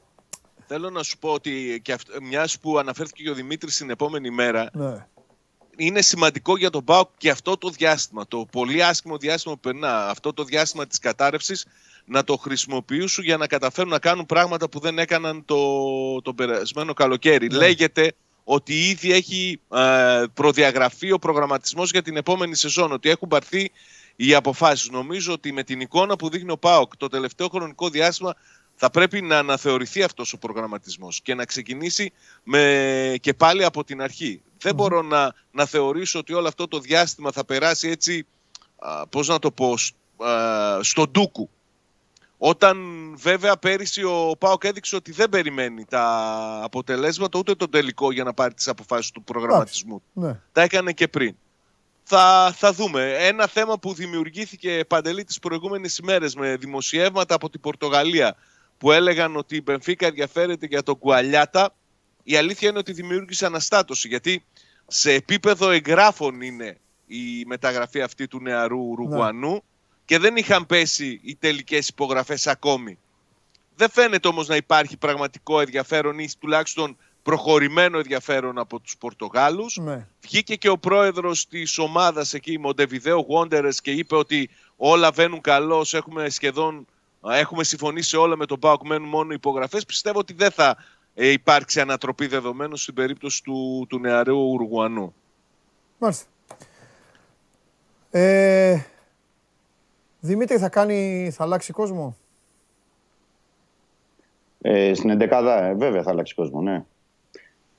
Θέλω 0.67 0.89
να 0.89 1.03
σου 1.03 1.17
πω 1.17 1.29
ότι 1.29 1.79
και 1.83 1.93
αυ... 1.93 2.01
μιας 2.21 2.59
που 2.59 2.77
αναφέρθηκε 2.77 3.23
και 3.23 3.29
ο 3.29 3.33
Δημήτρης 3.33 3.77
την 3.77 3.89
επόμενη 3.89 4.29
μέρα, 4.29 4.69
Ναι. 4.73 5.05
είναι 5.77 6.01
σημαντικό 6.01 6.57
για 6.57 6.69
τον 6.69 6.83
Πάουκ 6.83 7.07
και 7.17 7.29
αυτό 7.29 7.57
το 7.57 7.69
διάστημα, 7.69 8.25
το 8.27 8.45
πολύ 8.51 8.83
άσχημο 8.83 9.17
διάστημα 9.17 9.53
που 9.53 9.59
περνά, 9.59 10.07
αυτό 10.09 10.33
το 10.33 10.43
διάστημα 10.43 10.87
της 10.87 10.99
κατάρρευσης, 10.99 11.65
να 12.05 12.23
το 12.23 12.37
χρησιμοποιήσουν 12.37 13.23
για 13.23 13.37
να 13.37 13.47
καταφέρουν 13.47 13.89
να 13.89 13.99
κάνουν 13.99 14.25
πράγματα 14.25 14.69
που 14.69 14.79
δεν 14.79 14.99
έκαναν 14.99 15.45
το, 15.45 16.21
το 16.21 16.33
περασμένο 16.33 16.93
καλοκαίρι. 16.93 17.49
Λέγεται 17.49 18.13
ότι 18.43 18.89
ήδη 18.89 19.11
έχει 19.11 19.59
ε, 19.73 20.23
προδιαγραφεί 20.33 21.11
ο 21.11 21.19
προγραμματισμός 21.19 21.91
για 21.91 22.01
την 22.01 22.17
επόμενη 22.17 22.55
σεζόν, 22.55 22.91
ότι 22.91 23.09
έχουν 23.09 23.27
πάρθει 23.27 23.71
οι 24.15 24.33
αποφάσεις. 24.33 24.89
Νομίζω 24.89 25.33
ότι 25.33 25.51
με 25.51 25.63
την 25.63 25.79
εικόνα 25.79 26.15
που 26.15 26.29
δείχνει 26.29 26.51
ο 26.51 26.57
ΠΑΟΚ 26.57 26.97
το 26.97 27.07
τελευταίο 27.07 27.47
χρονικό 27.47 27.89
διάστημα 27.89 28.33
θα 28.75 28.89
πρέπει 28.89 29.21
να 29.21 29.37
αναθεωρηθεί 29.37 30.03
αυτός 30.03 30.33
ο 30.33 30.37
προγραμματισμός 30.37 31.21
και 31.21 31.35
να 31.35 31.45
ξεκινήσει 31.45 32.11
με, 32.43 33.15
και 33.21 33.33
πάλι 33.33 33.63
από 33.63 33.83
την 33.83 34.01
αρχή. 34.01 34.41
Δεν 34.57 34.75
μπορώ 34.75 35.01
να, 35.01 35.33
να 35.51 35.65
θεωρήσω 35.65 36.19
ότι 36.19 36.33
όλο 36.33 36.47
αυτό 36.47 36.67
το 36.67 36.79
διάστημα 36.79 37.31
θα 37.31 37.45
περάσει 37.45 37.89
έτσι, 37.89 38.25
α, 38.77 39.07
πώς 39.07 39.27
να 39.27 39.39
το 39.39 39.51
πω, 39.51 39.77
σ- 39.77 39.93
α, 40.23 40.83
στον 40.83 41.09
ντούκου. 41.11 41.49
Όταν 42.45 42.77
βέβαια 43.17 43.57
πέρυσι 43.57 44.03
ο 44.03 44.35
Πάοκ 44.39 44.63
έδειξε 44.63 44.95
ότι 44.95 45.11
δεν 45.11 45.29
περιμένει 45.29 45.85
τα 45.85 46.03
αποτελέσματα 46.63 47.39
ούτε 47.39 47.55
τον 47.55 47.69
τελικό 47.69 48.11
για 48.11 48.23
να 48.23 48.33
πάρει 48.33 48.53
τις 48.53 48.67
αποφάσεις 48.67 49.11
του 49.11 49.23
προγραμματισμού. 49.23 50.01
Ναι. 50.13 50.39
Τα 50.51 50.61
έκανε 50.61 50.91
και 50.91 51.07
πριν. 51.07 51.35
θα, 52.03 52.53
θα 52.57 52.73
δούμε. 52.73 53.15
Ένα 53.17 53.47
θέμα 53.47 53.79
που 53.79 53.93
δημιουργήθηκε 53.93 54.85
παντελή 54.87 55.23
τις 55.23 55.39
προηγούμενες 55.39 55.97
ημέρες 55.97 56.35
με 56.35 56.55
δημοσιεύματα 56.55 57.35
από 57.35 57.49
την 57.49 57.59
Πορτογαλία 57.59 58.35
που 58.77 58.91
έλεγαν 58.91 59.35
ότι 59.35 59.55
η 59.55 59.61
Μπενφίκα 59.63 60.07
ενδιαφέρεται 60.07 60.65
για 60.65 60.83
τον 60.83 60.97
Κουαλιάτα. 60.97 61.75
Η 62.23 62.35
αλήθεια 62.35 62.69
είναι 62.69 62.77
ότι 62.77 62.91
δημιούργησε 62.91 63.45
αναστάτωση 63.45 64.07
γιατί 64.07 64.45
σε 64.87 65.11
επίπεδο 65.11 65.69
εγγράφων 65.69 66.41
είναι 66.41 66.77
η 67.07 67.45
μεταγραφή 67.45 68.01
αυτή 68.01 68.27
του 68.27 68.41
νεαρού 68.41 68.79
Ουρουγουανού 68.79 69.63
και 70.05 70.17
δεν 70.17 70.35
είχαν 70.35 70.65
πέσει 70.65 71.19
οι 71.23 71.35
τελικές 71.35 71.87
υπογραφές 71.87 72.47
ακόμη. 72.47 72.97
Δεν 73.75 73.89
φαίνεται 73.89 74.27
όμως 74.27 74.47
να 74.47 74.55
υπάρχει 74.55 74.97
πραγματικό 74.97 75.59
ενδιαφέρον 75.59 76.19
ή 76.19 76.29
τουλάχιστον 76.39 76.97
προχωρημένο 77.23 77.97
ενδιαφέρον 77.97 78.57
από 78.57 78.79
τους 78.79 78.97
Πορτογάλους. 78.97 79.77
Ναι. 79.77 80.07
Βγήκε 80.21 80.55
και 80.55 80.69
ο 80.69 80.77
πρόεδρος 80.77 81.47
της 81.47 81.77
ομάδας 81.77 82.33
εκεί, 82.33 82.59
Montevideo 82.65 83.17
Wanderers 83.35 83.75
και 83.81 83.91
είπε 83.91 84.15
ότι 84.15 84.49
όλα 84.77 85.11
βαίνουν 85.11 85.41
καλώς, 85.41 85.93
έχουμε 85.93 86.29
σχεδόν 86.29 86.87
έχουμε 87.31 87.63
συμφωνήσει 87.63 88.17
όλα 88.17 88.35
με 88.35 88.45
τον 88.45 88.59
ΠΑΟΚ, 88.59 88.87
μένουν 88.87 89.09
μόνο 89.09 89.33
υπογραφές. 89.33 89.85
Πιστεύω 89.85 90.19
ότι 90.19 90.33
δεν 90.33 90.51
θα 90.51 90.77
ε, 91.13 91.27
υπάρξει 91.27 91.79
ανατροπή 91.79 92.27
δεδομένων 92.27 92.77
στην 92.77 92.93
περίπτωση 92.93 93.43
του, 93.43 93.85
του 93.89 93.99
νεαρού 93.99 94.51
Ουρουγουανού. 94.51 95.15
Μάλιστα. 95.97 96.25
Ε, 98.11 98.81
Δημήτρη, 100.25 100.57
θα 100.57 100.69
κάνει, 100.69 101.29
θα 101.31 101.43
αλλάξει 101.43 101.71
κόσμο; 101.71 102.17
Ε, 104.61 104.93
στην 104.93 105.17
11 105.21 105.43
ε, 105.61 105.73
βέβαια 105.73 106.03
θα 106.03 106.09
αλλάξει 106.09 106.35
κόσμο, 106.35 106.61
ναι. 106.61 106.83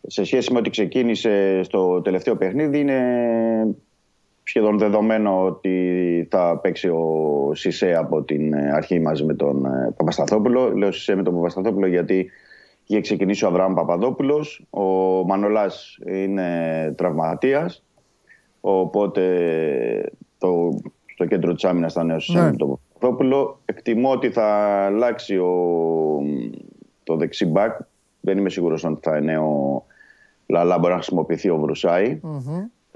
Σε 0.06 0.24
σχέση 0.24 0.52
με 0.52 0.58
ό,τι 0.58 0.70
ξεκίνησε 0.70 1.62
στο 1.62 2.00
τελευταίο 2.00 2.36
παιχνίδι, 2.36 2.78
είναι 2.78 3.76
σχεδόν 4.42 4.78
δεδομένο 4.78 5.44
ότι 5.44 6.28
θα 6.30 6.58
παίξει 6.62 6.88
ο 6.88 7.50
Σισε 7.54 7.94
από 7.94 8.22
την 8.22 8.54
αρχή 8.54 9.00
μαζί 9.00 9.24
με 9.24 9.34
τον 9.34 9.64
ε, 9.64 9.94
Παπασταθόπουλο. 9.96 10.74
Λέω 10.74 10.92
Σισε 10.92 11.14
με 11.14 11.22
τον 11.22 11.34
Παπασταθόπουλο 11.34 11.86
γιατί 11.86 12.30
είχε 12.86 13.00
ξεκινήσει 13.00 13.44
ο 13.44 13.48
Αβραάμ 13.48 13.74
Παπαδόπουλος. 13.74 14.66
Ο 14.70 14.82
Μανολάς 15.26 15.98
είναι 16.06 16.92
τραυματίας. 16.96 17.84
Οπότε 18.60 19.22
το, 20.38 20.80
στο 21.14 21.26
κέντρο 21.26 21.54
της 21.54 21.64
άμυνας 21.64 21.92
θα 21.92 22.02
είναι 22.02 22.14
ο 22.14 22.20
Σισε 22.20 22.38
Ναι. 22.38 22.50
με 22.50 22.56
τον 22.56 22.78
Παπαδόπουλο. 22.92 23.58
Εκτιμώ 23.64 24.10
ότι 24.10 24.30
θα 24.30 24.44
αλλάξει 24.84 25.36
ο, 25.36 25.52
το 27.04 27.16
δεξί 27.16 27.46
μπακ. 27.46 27.76
Δεν 28.20 28.38
είμαι 28.38 28.48
σίγουρος 28.50 28.84
αν 28.84 28.98
θα 29.02 29.16
είναι 29.16 29.38
ο 29.38 29.84
Λαλά 30.46 30.78
μπορεί 30.78 30.90
να 30.92 30.98
χρησιμοποιηθεί 30.98 31.48
ο 31.48 31.56
βρουσαη 31.58 32.20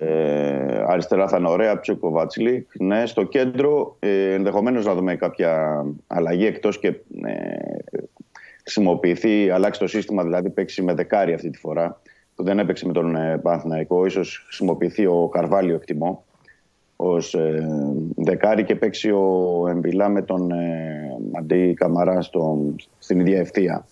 Ε, 0.01 0.85
αριστερά 0.89 1.29
θα 1.29 1.37
είναι 1.37 1.49
ωραία, 1.49 1.81
Ψούκο 1.81 2.11
Βατσλίκ. 2.11 2.69
Ναι, 2.81 3.07
στο 3.07 3.23
κέντρο 3.23 3.97
ε, 3.99 4.33
ενδεχομένως 4.33 4.85
να 4.85 4.95
δούμε 4.95 5.17
κάποια 5.17 5.85
αλλαγή 6.07 6.47
εκτός 6.47 6.79
και 6.79 6.89
ε, 6.89 6.95
χρησιμοποιηθεί, 8.63 9.51
αλλάξει 9.51 9.81
το 9.81 9.87
σύστημα, 9.87 10.23
δηλαδή 10.23 10.51
παίξει 10.51 10.83
με 10.83 10.95
δεκάρι 10.95 11.33
αυτή 11.33 11.51
τη 11.51 11.59
φορά 11.59 12.01
που 12.35 12.43
δεν 12.45 12.59
έπαιξε 12.59 12.87
με 12.87 12.93
τον 12.93 13.17
ε, 13.17 13.39
Παναθηναϊκό. 13.43 14.07
Ίσως 14.07 14.43
χρησιμοποιηθεί 14.47 15.07
ο 15.07 15.29
Καρβάλιο 15.33 15.75
εκτιμώ 15.75 16.25
ως 17.01 17.35
ε, 17.35 17.67
δεκάρι 18.17 18.65
και 18.65 18.75
παίξει 18.75 19.11
ο 19.11 19.65
Εμβιλά 19.69 20.09
με 20.09 20.23
τον 20.23 20.51
ε, 20.51 21.17
Αντί 21.39 21.75
Καμαρά 21.75 22.23
στο, 22.23 22.59
στην 22.99 23.21
ίδια 23.21 23.39
ευθεία. 23.39 23.87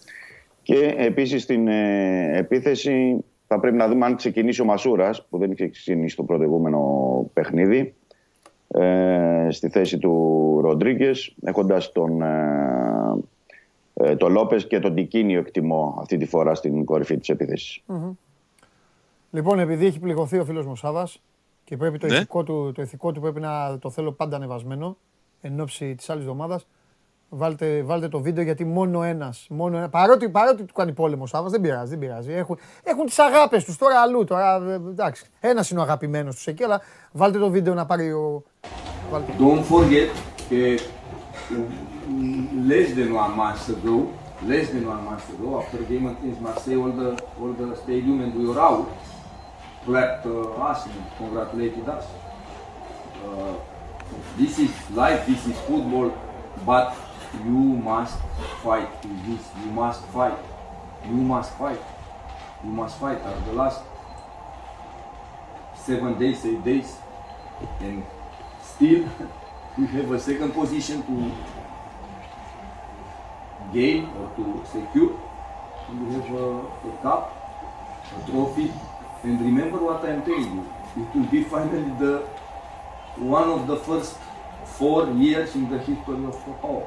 Και 0.63 0.95
επίσης 0.99 1.43
στην 1.43 1.69
ε, 1.69 2.39
επίθεση 2.39 3.25
θα 3.47 3.61
πρέπει 3.61 3.77
να 3.77 3.89
δούμε 3.89 4.07
αν 4.07 4.17
ξεκινήσει 4.17 4.61
ο 4.61 4.65
Μασούρας 4.65 5.27
που 5.31 5.39
δεν 5.39 5.51
είχε 5.51 5.69
ξεκινήσει 5.69 6.17
το 6.17 6.23
προηγούμενο 6.23 6.81
παιχνίδι 7.33 7.95
ε, 8.69 9.47
στη 9.51 9.69
θέση 9.69 9.99
του 9.99 10.59
Ροντρίγκες, 10.63 11.35
έχοντας 11.43 11.93
τον, 11.93 12.23
ε, 12.23 13.19
ε, 13.95 14.17
τον 14.17 14.33
Λόπες 14.33 14.67
και 14.67 14.79
τον 14.79 14.95
Τικίνιο 14.95 15.39
εκτιμώ 15.39 15.97
αυτή 15.99 16.17
τη 16.17 16.27
φορά 16.27 16.55
στην 16.55 16.85
κορυφή 16.85 17.19
της 17.19 17.29
επίθεσης. 17.29 17.83
Λοιπόν, 19.31 19.59
επειδή 19.59 19.87
έχει 19.87 19.99
πληγωθεί 20.01 20.39
ο 20.39 20.45
φίλος 20.45 20.67
μου 20.67 20.77
Σάβας 20.77 21.21
και 21.67 21.77
πρέπει 21.77 21.99
το, 21.99 22.07
Ναι. 22.07 22.15
ηθικό 22.17 22.43
του, 22.43 22.73
το 22.75 22.83
ηθικό 22.83 23.13
του 23.13 23.21
πρέπει 23.21 23.41
να 23.41 23.79
το 23.79 23.91
θέλω 23.91 24.13
πάντα 24.13 24.37
ανεβασμένο 24.37 24.97
εν 25.41 25.61
ώψη 25.61 25.95
της 25.95 26.11
άλλης 26.11 26.23
εβδομάδας. 26.23 26.67
Βάλτε, 27.29 27.83
βάλτε 27.83 28.09
το 28.09 28.21
βίντεο 28.21 28.45
γιατί 28.45 28.65
μόνο 28.65 29.03
ένας. 29.03 29.47
Μόνο 29.51 29.77
ένα, 29.77 29.89
παρότι, 29.89 30.29
παρότι 30.29 30.65
του 30.65 30.73
κάνει 30.75 30.93
πόλεμο 30.93 31.23
ο 31.23 31.27
Σάβας, 31.27 31.51
δεν 31.51 31.61
πειράζει. 31.61 31.91
Δεν 31.91 31.99
πειράζει. 31.99 32.33
Έχουν, 32.33 32.59
έχουν 32.83 33.05
τις 33.07 33.19
αγάπες 33.19 33.65
τους 33.65 33.77
τώρα 33.77 34.01
αλλού. 34.01 34.25
Τώρα, 34.25 34.57
ε, 34.57 34.75
εντάξει, 34.75 35.27
ένας 35.41 35.71
είναι 35.71 35.81
ο 35.81 35.83
αγαπημένος 35.83 36.35
τους 36.35 36.47
εκεί, 36.47 36.65
αλλά 36.65 36.81
βάλτε 37.13 37.39
το 37.39 37.51
βίντεο 37.51 37.75
να 37.75 37.87
πάρει 37.87 38.13
ο. 38.13 38.43
Βάλτε. 39.11 39.33
Don't 39.39 39.65
forget 39.73 40.09
that 40.51 40.81
mm, 41.51 42.69
less 42.71 42.89
than 42.99 43.11
one 43.25 43.35
month 43.43 43.69
ago, 43.77 43.97
less 44.51 44.67
than 44.75 44.85
one 44.95 45.03
month 45.09 45.27
ago, 45.35 45.49
after 45.61 45.77
the 45.83 45.87
game 45.93 46.07
against 46.13 46.41
Marseille, 46.47 46.81
all 46.83 46.93
the 47.01 47.11
all 47.41 47.53
the 47.61 47.69
stadium 47.83 48.17
and 48.25 48.33
we 48.39 48.45
were 48.51 48.61
out, 48.69 48.85
clapped 49.87 50.27
uh, 50.27 50.51
us 50.69 50.85
and 50.87 51.05
congratulated 51.17 51.89
us. 51.89 52.05
Uh, 53.25 53.55
this 54.37 54.59
is 54.59 54.71
life, 54.91 55.25
this 55.27 55.47
is 55.47 55.59
football, 55.61 56.11
but 56.67 56.97
you 57.45 57.63
must 57.87 58.19
fight 58.63 58.89
in 59.05 59.17
this. 59.31 59.47
You 59.65 59.71
must 59.71 60.05
fight. 60.07 60.37
You 61.05 61.23
must 61.23 61.57
fight. 61.57 61.81
You 62.65 62.71
must 62.71 62.99
fight. 62.99 63.23
Are 63.23 63.41
the 63.47 63.53
last 63.53 63.83
seven 65.77 66.19
days, 66.19 66.45
eight 66.45 66.65
days, 66.65 66.97
and 67.81 68.03
still 68.63 69.09
we 69.79 69.87
have 69.87 70.11
a 70.11 70.19
second 70.19 70.53
position 70.53 71.03
to 71.03 71.33
gain 73.73 74.07
or 74.19 74.33
to 74.35 74.65
secure. 74.67 75.15
We 75.89 76.15
have 76.15 76.31
a, 76.35 76.59
a 76.59 76.99
cup, 77.03 77.31
a 78.19 78.31
trophy, 78.31 78.73
and 79.27 79.37
remember 79.51 79.79
what 79.89 79.99
I 80.09 80.11
am 80.17 80.23
telling 80.29 80.51
you. 80.57 80.65
It 81.03 81.09
will 81.15 81.29
be 81.37 81.41
finally 81.55 81.91
the 82.05 82.15
one 83.39 83.49
of 83.57 83.61
the 83.71 83.79
first 83.89 84.13
four 84.79 85.01
years 85.25 85.49
in 85.59 85.65
the 85.73 85.79
history 85.89 86.23
of 86.31 86.35
football. 86.45 86.83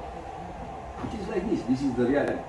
It 1.06 1.12
is 1.20 1.26
like 1.34 1.46
this. 1.52 1.62
This 1.70 1.82
is 1.88 1.92
the 2.00 2.06
reality. 2.14 2.44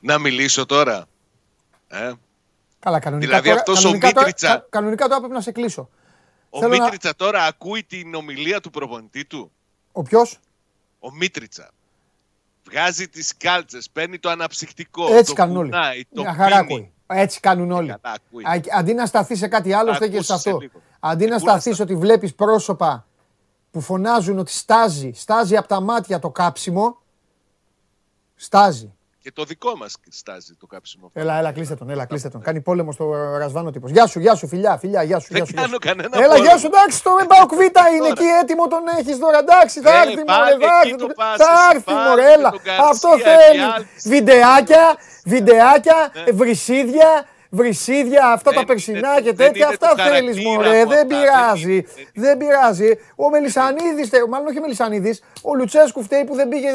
Να 0.00 0.18
μιλήσω 0.18 0.66
τώρα. 0.66 1.06
Ε; 1.88 2.12
Καλά, 2.78 2.98
κανονικά. 2.98 3.28
Δηλαδή 3.28 3.48
τώρα, 3.48 3.58
αυτός 3.60 3.78
ο 3.78 3.82
κανονικά, 3.82 4.12
τώρα, 4.12 4.26
Μίτριτσα- 4.26 4.48
κα- 4.58 4.66
κανονικά 4.70 5.06
τώρα 5.06 5.18
πρέπει 5.18 5.32
να 5.34 5.40
σε 5.40 5.52
κλείσω. 5.52 5.88
Ο 6.50 6.58
Θέλω 6.58 6.76
να- 6.76 6.82
Μίτριτσα 6.84 7.16
τώρα 7.16 7.44
ακούει 7.44 7.84
την 7.84 8.14
ομιλία 8.14 8.60
του 8.60 8.70
προπονητή 8.70 9.24
του; 9.24 9.52
Ο 9.92 10.02
ποιος, 10.02 10.38
Ο 10.98 11.12
Μίτριτσα. 11.14 11.70
Βγάζει 12.64 13.08
τις 13.08 13.36
κάλτσες, 13.36 13.90
παίρνει 13.90 14.18
το 14.18 14.30
αναψυκτικό, 14.30 15.06
έτσι 15.12 15.24
το 15.24 15.32
κάνουν 15.32 15.56
όλοι. 15.56 15.70
κουνάει, 15.70 16.04
το 16.14 16.20
Μια 16.22 16.34
χαρά 16.34 16.64
πίνει. 16.64 16.92
Ακούει. 17.12 17.22
Έτσι 17.22 17.40
κάνουν 17.40 17.70
όλοι. 17.70 17.88
Καλά 18.02 18.16
ακούει. 18.28 18.44
Α- 18.44 18.78
Αντί 18.78 18.94
να 18.94 19.06
σταθεί 19.06 19.36
σε 19.36 19.48
κάτι 19.48 19.72
άλλο, 19.72 19.88
Θα 19.90 19.94
στέκεσαι 19.94 20.22
σε 20.22 20.32
ακούσεις 20.32 20.42
σε 20.42 20.48
αυτό. 20.50 20.60
λίγο. 20.60 20.80
Αντί 21.00 21.24
να 21.24 21.36
Κούναστα. 21.36 21.50
σταθείς 21.60 21.80
ότι 21.80 21.96
βλέπεις 21.96 22.34
πρόσωπα 22.34 23.06
που 23.70 23.80
φωνάζουν 23.80 24.38
ότι 24.38 24.52
στάζει, 24.52 25.10
στάζει 25.14 25.56
από 25.56 25.68
τα 25.68 25.80
μάτια 25.80 26.18
το 26.18 26.30
κάψιμο. 26.30 26.98
Στάζει. 28.34 28.94
Και 29.22 29.32
το 29.32 29.44
δικό 29.44 29.76
μας 29.76 29.94
στάζει 30.10 30.54
το 30.60 30.66
κάψιμο. 30.66 31.06
αυτό. 31.06 31.20
Έλα, 31.20 31.38
έλα, 31.38 31.52
κλείστε 31.52 31.74
τον, 31.74 31.90
έλα, 31.90 32.04
κλείστε 32.06 32.28
τον. 32.28 32.40
Κάνει 32.40 32.60
πόλεμο 32.60 32.92
στο 32.92 33.36
Ρασβάνο 33.38 33.70
τύπος. 33.70 33.90
Γεια 33.90 34.06
σου, 34.06 34.20
γεια 34.20 34.34
σου, 34.34 34.46
φιλιά, 34.48 34.76
φιλιά, 34.78 35.02
γεια 35.02 35.18
σου. 35.18 35.26
Δεν 35.30 35.36
γεια 35.36 35.46
σου, 35.46 35.52
γεια 35.52 35.60
κάνω 35.62 35.72
σου. 35.72 35.78
κανένα 35.78 36.16
Έλα, 36.18 36.26
πόλεμο. 36.26 36.44
γεια 36.44 36.58
σου, 36.58 36.66
εντάξει, 36.66 37.02
το 37.02 37.10
Μπαουκ 37.28 37.54
Β 37.54 37.60
είναι 37.60 37.70
Τώρα. 37.98 38.06
εκεί 38.08 38.24
έτοιμο, 38.42 38.68
τον 38.68 38.82
έχεις 38.98 39.18
τώρα, 39.18 39.38
εντάξει, 39.38 39.80
θα 39.80 39.90
Ε, 39.90 40.02
έρθει, 40.02 40.24
πάλι 40.24 40.52
μωρέ, 40.52 40.66
θα 40.66 40.78
εκεί 40.82 40.88
έρθει. 40.92 41.06
το 41.06 41.12
πας, 41.14 41.36
Θα 41.36 41.44
εσύ 41.52 41.68
έρθει, 41.74 41.84
πάλι 41.84 42.08
μωρέ, 42.08 42.22
με 42.22 42.32
έλα. 42.32 42.50
τον 42.50 42.60
Γκαρσία, 42.64 42.84
Αυτό 42.92 43.08
εφιάλτης. 43.18 44.02
θέλει. 44.02 44.14
Βιντεάκια, 44.14 44.84
βιντεάκια, 45.24 45.98
Ναι. 46.14 46.32
βρυσίδια, 46.32 47.10
βρυσίδια, 47.50 48.26
αυτά 48.32 48.50
τα 48.50 48.56
Δεν 48.56 48.64
περσινά 48.64 48.98
είναι- 49.12 49.20
και 49.20 49.32
δεν 49.32 49.36
τέτοια, 49.46 49.64
είναι 49.66 49.74
αυτά 49.74 49.88
του 49.88 49.96
θέλεις, 49.96 50.18
χαρακτήρα 50.18 50.50
μωρέ, 50.50 50.84
μου 50.84 50.88
δεν 50.90 50.98
αυτά, 50.98 51.06
πειράζει. 51.06 51.80
δεν 51.80 51.94
είναι. 51.96 52.10
Δεν 52.28 52.36
πειράζει. 52.36 52.90
Ο 53.16 53.28
Μελισανίδης, 53.30 54.10
μάλλον 54.28 54.46
όχι 54.46 54.58
ο 54.58 54.60
Μελισανίδης, 54.60 55.22
ο 55.42 55.54
Λουτσέσκου 55.54 56.02
φταίει 56.02 56.24
που 56.24 56.34
δεν 56.34 56.48
πήγε, 56.48 56.68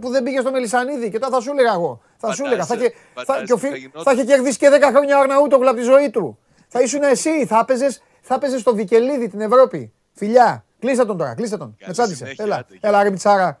που 0.00 0.08
δεν 0.10 0.22
πήγε 0.22 0.40
στο 0.40 0.50
Μελισανίδη. 0.50 1.10
Και 1.10 1.18
τώρα 1.18 1.34
θα 1.34 1.40
σου 1.40 1.50
έλεγα 1.50 1.72
εγώ. 1.72 2.00
Θα 2.16 2.32
σου 2.32 2.44
έλεγα. 2.44 2.64
Θα, 2.64 2.66
Φαντάζεσαι, 2.66 2.94
είχε- 2.94 3.04
θα, 3.14 3.24
φαντάζεσαι 3.24 3.46
και 3.46 3.52
ο 3.52 3.56
τι 3.56 3.62
θα 3.62 3.68
Φι- 3.72 3.78
γινόταν. 3.80 4.02
θα 4.02 4.12
είχε 4.12 4.24
κερδίσει 4.24 4.58
και 4.58 4.68
10 4.68 4.90
χρόνια 4.90 5.16
ο 5.18 5.20
Αρναούτογλου 5.20 5.68
από 5.68 5.76
τη 5.78 5.82
ζωή 5.84 6.10
του. 6.10 6.38
Θα 6.68 6.80
ήσουν 6.80 7.02
εσύ, 7.02 7.46
θα 7.46 7.58
έπαιζε 7.62 7.96
θα 8.20 8.34
έπαιζες 8.34 8.60
στο 8.60 8.74
Βικελίδη 8.74 9.28
την 9.28 9.40
Ευρώπη. 9.40 9.92
Φιλιά, 10.14 10.64
κλείστε 10.78 11.04
τον 11.04 11.16
τώρα, 11.18 11.34
κλείστε 11.34 11.56
τον. 11.56 11.76
Με 11.86 11.92
τσάντισε. 11.92 12.16
συνέχεια, 12.16 12.44
Έλα, 12.44 12.54
άντε, 12.56 12.66
γεια. 12.70 12.88
έλα, 12.88 13.02
ρε 13.02 13.10
Μιτσάρα. 13.10 13.60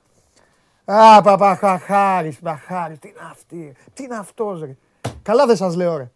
Α, 0.84 1.20
παπαχαχάρη, 1.22 2.36
παχάρη, 2.42 2.98
τι 2.98 3.08
είναι 3.08 3.28
αυτή, 3.30 3.74
τι 3.94 4.02
είναι 4.02 4.16
αυτός, 4.16 4.60
ρε. 4.60 4.76
Καλά 5.22 5.46
δεν 5.46 5.56
σας 5.56 5.74
λέω, 5.76 5.96
ρε. 5.96 6.10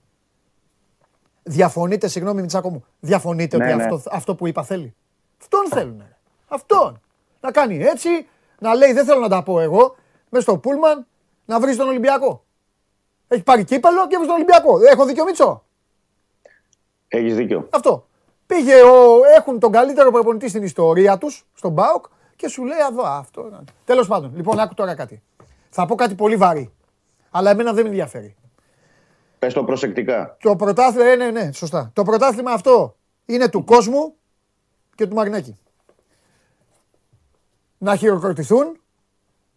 Διαφωνείτε, 1.42 2.08
συγγνώμη 2.08 2.40
Μιτσάκο 2.40 2.70
μου, 2.70 2.84
διαφωνείτε 3.00 3.56
Ναι, 3.56 3.64
ότι 3.64 3.74
ναι. 3.74 3.82
Αυτό, 3.82 4.10
αυτό 4.10 4.34
που 4.34 4.46
είπα 4.46 4.62
θέλει. 4.62 4.94
Αυτόν 5.40 5.66
θέλουν, 5.68 5.96
ρε. 5.98 6.16
Αυτόν. 6.48 7.00
Να 7.40 7.50
κάνει 7.50 7.82
έτσι, 7.82 8.08
να 8.58 8.74
λέει 8.74 8.92
δεν 8.92 9.04
θέλω 9.04 9.20
να 9.20 9.28
τα 9.28 9.42
πω 9.42 9.60
εγώ, 9.60 9.96
μέσα 10.28 10.44
στο 10.44 10.58
Πούλμαν, 10.58 11.06
να 11.44 11.60
βρεις 11.60 11.76
τον 11.76 11.88
Ολυμπιακό. 11.88 12.44
Έχει 13.28 13.42
πάρει 13.42 13.64
κύπελο 13.64 14.06
και 14.06 14.16
βρει 14.16 14.26
τον 14.26 14.34
Ολυμπιακό. 14.34 14.78
Έχω 14.90 15.04
δίκιο 15.04 15.24
Μίτσο; 15.24 15.64
Έχεις 17.08 17.36
δίκιο. 17.36 17.68
Αυτό. 17.70 18.06
Πήγε 18.46 18.74
ο, 18.82 19.20
έχουν 19.36 19.58
τον 19.58 19.72
καλύτερο 19.72 20.10
προπονητή 20.10 20.48
στην 20.48 20.62
ιστορία 20.62 21.18
τους, 21.18 21.46
στον 21.54 21.72
Μπάουκ, 21.72 22.04
και 22.36 22.48
σου 22.48 22.64
λέει 22.64 22.78
εδώ 22.90 23.02
αυτό. 23.02 23.64
Τέλος 23.84 24.06
πάντων, 24.06 24.32
λοιπόν, 24.34 24.58
άκου 24.58 24.74
τώρα 24.74 24.94
κάτι. 24.94 25.22
Θα 25.70 25.86
πω 25.86 25.94
κάτι 25.94 26.14
πολύ 26.14 26.36
βαρύ. 26.36 26.72
Αλλά 27.30 27.50
εμένα 27.50 27.72
δεν 27.72 27.82
με 27.82 27.88
ενδιαφέρει. 27.88 28.36
Πες 29.42 29.54
το 29.54 29.64
προσεκτικά. 29.64 30.36
Το 30.40 30.56
πρωτάθλημα, 30.56 31.04
ναι, 31.04 31.14
ναι, 31.14 31.30
ναι, 31.30 31.52
σωστά. 31.52 31.90
Το 31.92 32.02
πρωτάθλημα 32.02 32.50
αυτό 32.52 32.96
είναι 33.26 33.48
του 33.48 33.64
κόσμου 33.64 34.14
και 34.94 35.06
του 35.06 35.14
Μαρινάκη. 35.14 35.58
Να 37.78 37.96
χειροκροτηθούν, 37.96 38.80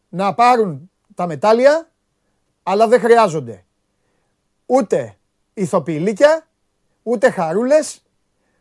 να 0.09 0.33
πάρουν 0.33 0.91
τα 1.15 1.27
μετάλλια, 1.27 1.91
αλλά 2.63 2.88
δεν 2.88 2.99
χρειάζονται 2.99 3.65
ούτε 4.65 5.17
ηθοποιηλίκια, 5.53 6.47
ούτε 7.03 7.29
χαρούλες, 7.29 8.03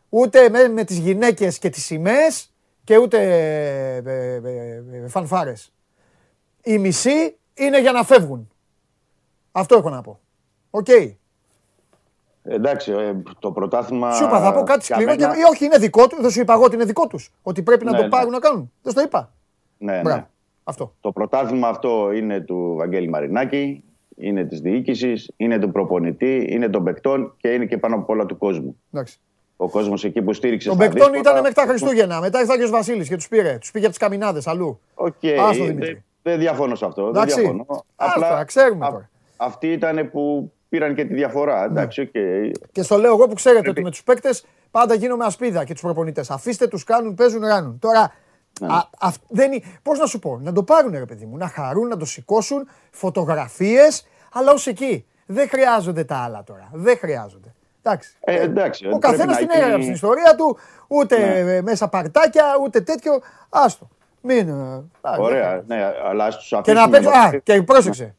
ούτε 0.09 0.49
με, 0.49 0.67
με 0.67 0.83
τις 0.83 0.97
γυναίκες 0.97 1.59
και 1.59 1.69
τις 1.69 1.85
σημαίες 1.85 2.53
και 2.83 2.97
ούτε 2.97 3.17
ε, 3.21 3.95
ε, 3.95 4.35
ε, 4.35 4.83
ε, 4.91 5.07
φανφάρες. 5.07 5.73
Οι 6.63 6.77
μισοί 6.77 7.37
είναι 7.53 7.81
για 7.81 7.91
να 7.91 8.03
φεύγουν. 8.03 8.51
Αυτό 9.51 9.77
έχω 9.77 9.89
να 9.89 10.01
πω. 10.01 10.19
Οκ. 10.77 10.87
Εντάξει, 12.43 12.91
ε, 12.91 13.13
το 13.39 13.51
πρωτάθλημα. 13.51 14.11
Σου 14.13 14.23
είπα, 14.23 14.39
θα 14.41 14.53
πω 14.53 14.63
κάτι 14.63 14.85
για 14.85 14.95
σκληρό. 14.95 15.15
Και... 15.15 15.21
μένα- 15.21 15.37
ή 15.37 15.41
όχι, 15.51 15.65
είναι 15.65 15.77
δικό 15.77 16.07
του. 16.07 16.21
Δεν 16.21 16.29
σου 16.29 16.39
είπα 16.39 16.53
εγώ 16.53 16.63
ότι 16.63 16.75
είναι 16.75 16.85
δικό 16.85 17.07
τους. 17.07 17.29
Ότι 17.43 17.61
πρέπει 17.61 17.85
να 17.85 17.91
Ναι, 17.91 17.97
το 17.97 18.03
ναι. 18.03 18.09
πάρουν 18.09 18.31
να 18.31 18.39
κάνουν. 18.39 18.71
Δεν 18.81 18.91
σου 18.91 18.97
το 18.97 19.03
είπα. 19.05 19.31
Ναι, 19.77 19.99
Μπράβο. 20.01 20.17
ναι. 20.17 20.25
Αυτό. 20.63 20.93
Το 21.01 21.11
πρωτάθλημα 21.11 21.67
αυτό 21.67 22.11
είναι 22.11 22.39
του 22.39 22.73
Βαγγέλη 22.77 23.09
Μαρινάκη, 23.09 23.83
είναι 24.15 24.43
της 24.45 24.59
διοίκησης, 24.59 25.31
είναι 25.37 25.59
του 25.59 25.71
προπονητή, 25.71 26.47
είναι 26.49 26.69
των 26.69 26.83
παικτών 26.83 27.33
και 27.37 27.47
είναι 27.47 27.65
και 27.65 27.77
πάνω 27.77 27.95
απ' 27.95 28.09
όλα 28.09 28.25
του 28.25 28.37
κόσμου. 28.37 28.79
Εντάξει. 28.93 29.19
Ο 29.57 29.69
κόσμος 29.69 30.03
εκεί 30.03 30.21
που 30.21 30.33
στήριξε 30.33 30.67
Τον 30.67 30.77
στα 30.77 30.85
παικτών 30.85 31.11
δύσκολα- 31.11 31.31
ήταν 31.31 31.41
μέχρι 31.43 31.55
τα 31.55 31.65
Χριστούγεννα. 31.71 32.19
Μετά 32.19 32.39
ήρθε 32.39 32.51
ο 32.51 32.53
Άγιος 32.53 32.69
Βασίλης 32.69 33.07
και 33.09 33.15
τους 33.15 33.27
πήρε. 33.27 33.57
Τους 33.57 33.71
πήγε 33.71 33.85
από 33.85 33.95
τις 33.95 34.03
καμινάδες 34.07 34.47
αλλού. 34.47 34.79
Οκ, 34.95 35.13
Άστο, 35.39 35.63
ε, 35.63 35.65
Δημήτρη. 35.67 35.91
δεν 35.93 36.03
δεν 36.21 36.39
διαφωνώ 36.39 36.75
σε 36.75 36.85
αυτό. 36.85 37.01
Δεν 37.03 37.11
Εντάξει. 37.21 37.39
διαφωνώ. 37.39 37.65
Άστα, 37.95 38.43
ξέρουμε 38.43 38.85
α- 38.85 38.89
τώρα. 38.89 39.09
αυτοί 39.37 39.71
ήταν 39.71 40.09
που 40.11 40.51
πήραν 40.77 40.95
και 40.95 41.05
τη 41.05 41.13
διαφορά. 41.13 41.63
Εντάξει, 41.63 42.01
οκ. 42.01 42.11
Και 42.71 42.81
στο 42.81 42.97
λέω 42.97 43.11
εγώ 43.13 43.27
που 43.27 43.33
ξέρετε 43.33 43.61
Πρέπει- 43.61 43.75
ότι 43.77 43.85
με 43.85 43.91
τους 43.91 44.03
παίκτες 44.03 44.45
πάντα 44.71 44.93
γίνομαι 44.93 45.25
ασπίδα 45.25 45.63
και 45.63 45.73
τους 45.73 45.81
προπονητές. 45.81 46.29
Αφήστε 46.31 46.67
τους 46.67 46.83
κάνουν, 46.83 47.13
παίζουν, 47.15 47.41
ράνουν. 47.41 47.79
Τώρα, 47.79 48.13
Ναι. 48.61 48.67
α, 48.73 48.87
αυ- 48.99 49.21
δεν 49.29 49.51
είναι, 49.51 49.63
πώς 49.83 49.99
να 49.99 50.05
σου 50.05 50.19
πω, 50.19 50.39
να 50.43 50.51
το 50.51 50.63
πάρουν 50.63 50.91
ρε 50.91 51.05
παιδί 51.05 51.25
μου, 51.25 51.37
να 51.37 51.47
χαρούν, 51.47 51.87
να 51.87 51.97
το 51.97 52.05
σηκώσουν, 52.05 52.67
φωτογραφίες, 52.91 54.07
αλλά 54.33 54.51
ως 54.51 54.67
εκεί. 54.67 55.05
Δεν 55.25 55.49
χρειάζονται 55.49 56.03
τα 56.03 56.15
άλλα 56.17 56.43
τώρα. 56.43 56.69
Δεν 56.73 56.97
χρειάζονται. 56.97 57.53
Εντάξει. 57.83 58.15
Ε, 58.19 58.41
εντάξει, 58.41 58.85
Ο 58.85 58.89
πρέπει 58.89 59.01
καθένας 59.01 59.27
να 59.27 59.35
την 59.37 59.47
γίνει- 59.49 59.61
έγραψε 59.63 59.81
στην 59.81 59.93
ιστορία 59.93 60.35
του, 60.35 60.57
ούτε 60.87 61.17
Ναι. 61.43 61.55
ε, 61.55 61.61
μέσα 61.61 61.87
παρτάκια, 61.87 62.43
ούτε 62.63 62.81
τέτοιο. 62.81 63.19
Άστο. 63.49 63.87
Μην. 64.21 64.47
ε, 64.49 64.53
α, 64.53 65.11
δεν 65.11 65.19
Ωραία, 65.19 65.43
χρειάζεται. 65.47 65.75
ναι, 65.75 65.91
αλλά 66.03 66.31
στους 66.31 66.47
Και 66.47 66.55
αφήσουμε 66.55 66.79
να 66.81 66.89
παίξουν. 66.89 67.11
να- 67.11 67.19
Α, 67.19 67.37
και 67.43 67.61
πρόσεξε. 67.63 68.15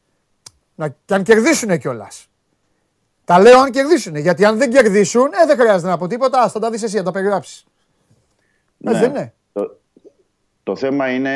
Να, 0.75 0.87
και 1.05 1.13
αν 1.13 1.23
κερδίσουν 1.23 1.77
κιόλας. 1.77 2.29
Τα 3.27 3.39
λέω 3.39 3.59
αν 3.59 3.71
κερδίσουν. 3.71 4.15
Γιατί 4.15 4.45
αν 4.45 4.57
δεν 4.57 4.69
κερδίσουν, 4.69 5.25
ε, 5.33 5.45
δεν 5.47 5.57
χρειάζεται 5.57 5.89
να 5.89 5.97
πω 5.97 6.07
τίποτα. 6.07 6.41
Ας, 6.41 6.51
θα 6.51 6.59
τα 6.59 6.69
δεις 6.69 6.83
εσύ, 6.83 6.97
να 6.97 7.03
τα 7.03 7.11
περιγράψεις. 7.11 7.65
Ναι. 8.77 8.91
Έτσι 8.91 9.01
δεν 9.03 9.09
είναι. 9.15 9.33
Το, 9.53 9.79
το 10.63 10.75
θέμα 10.75 11.09
είναι. 11.09 11.29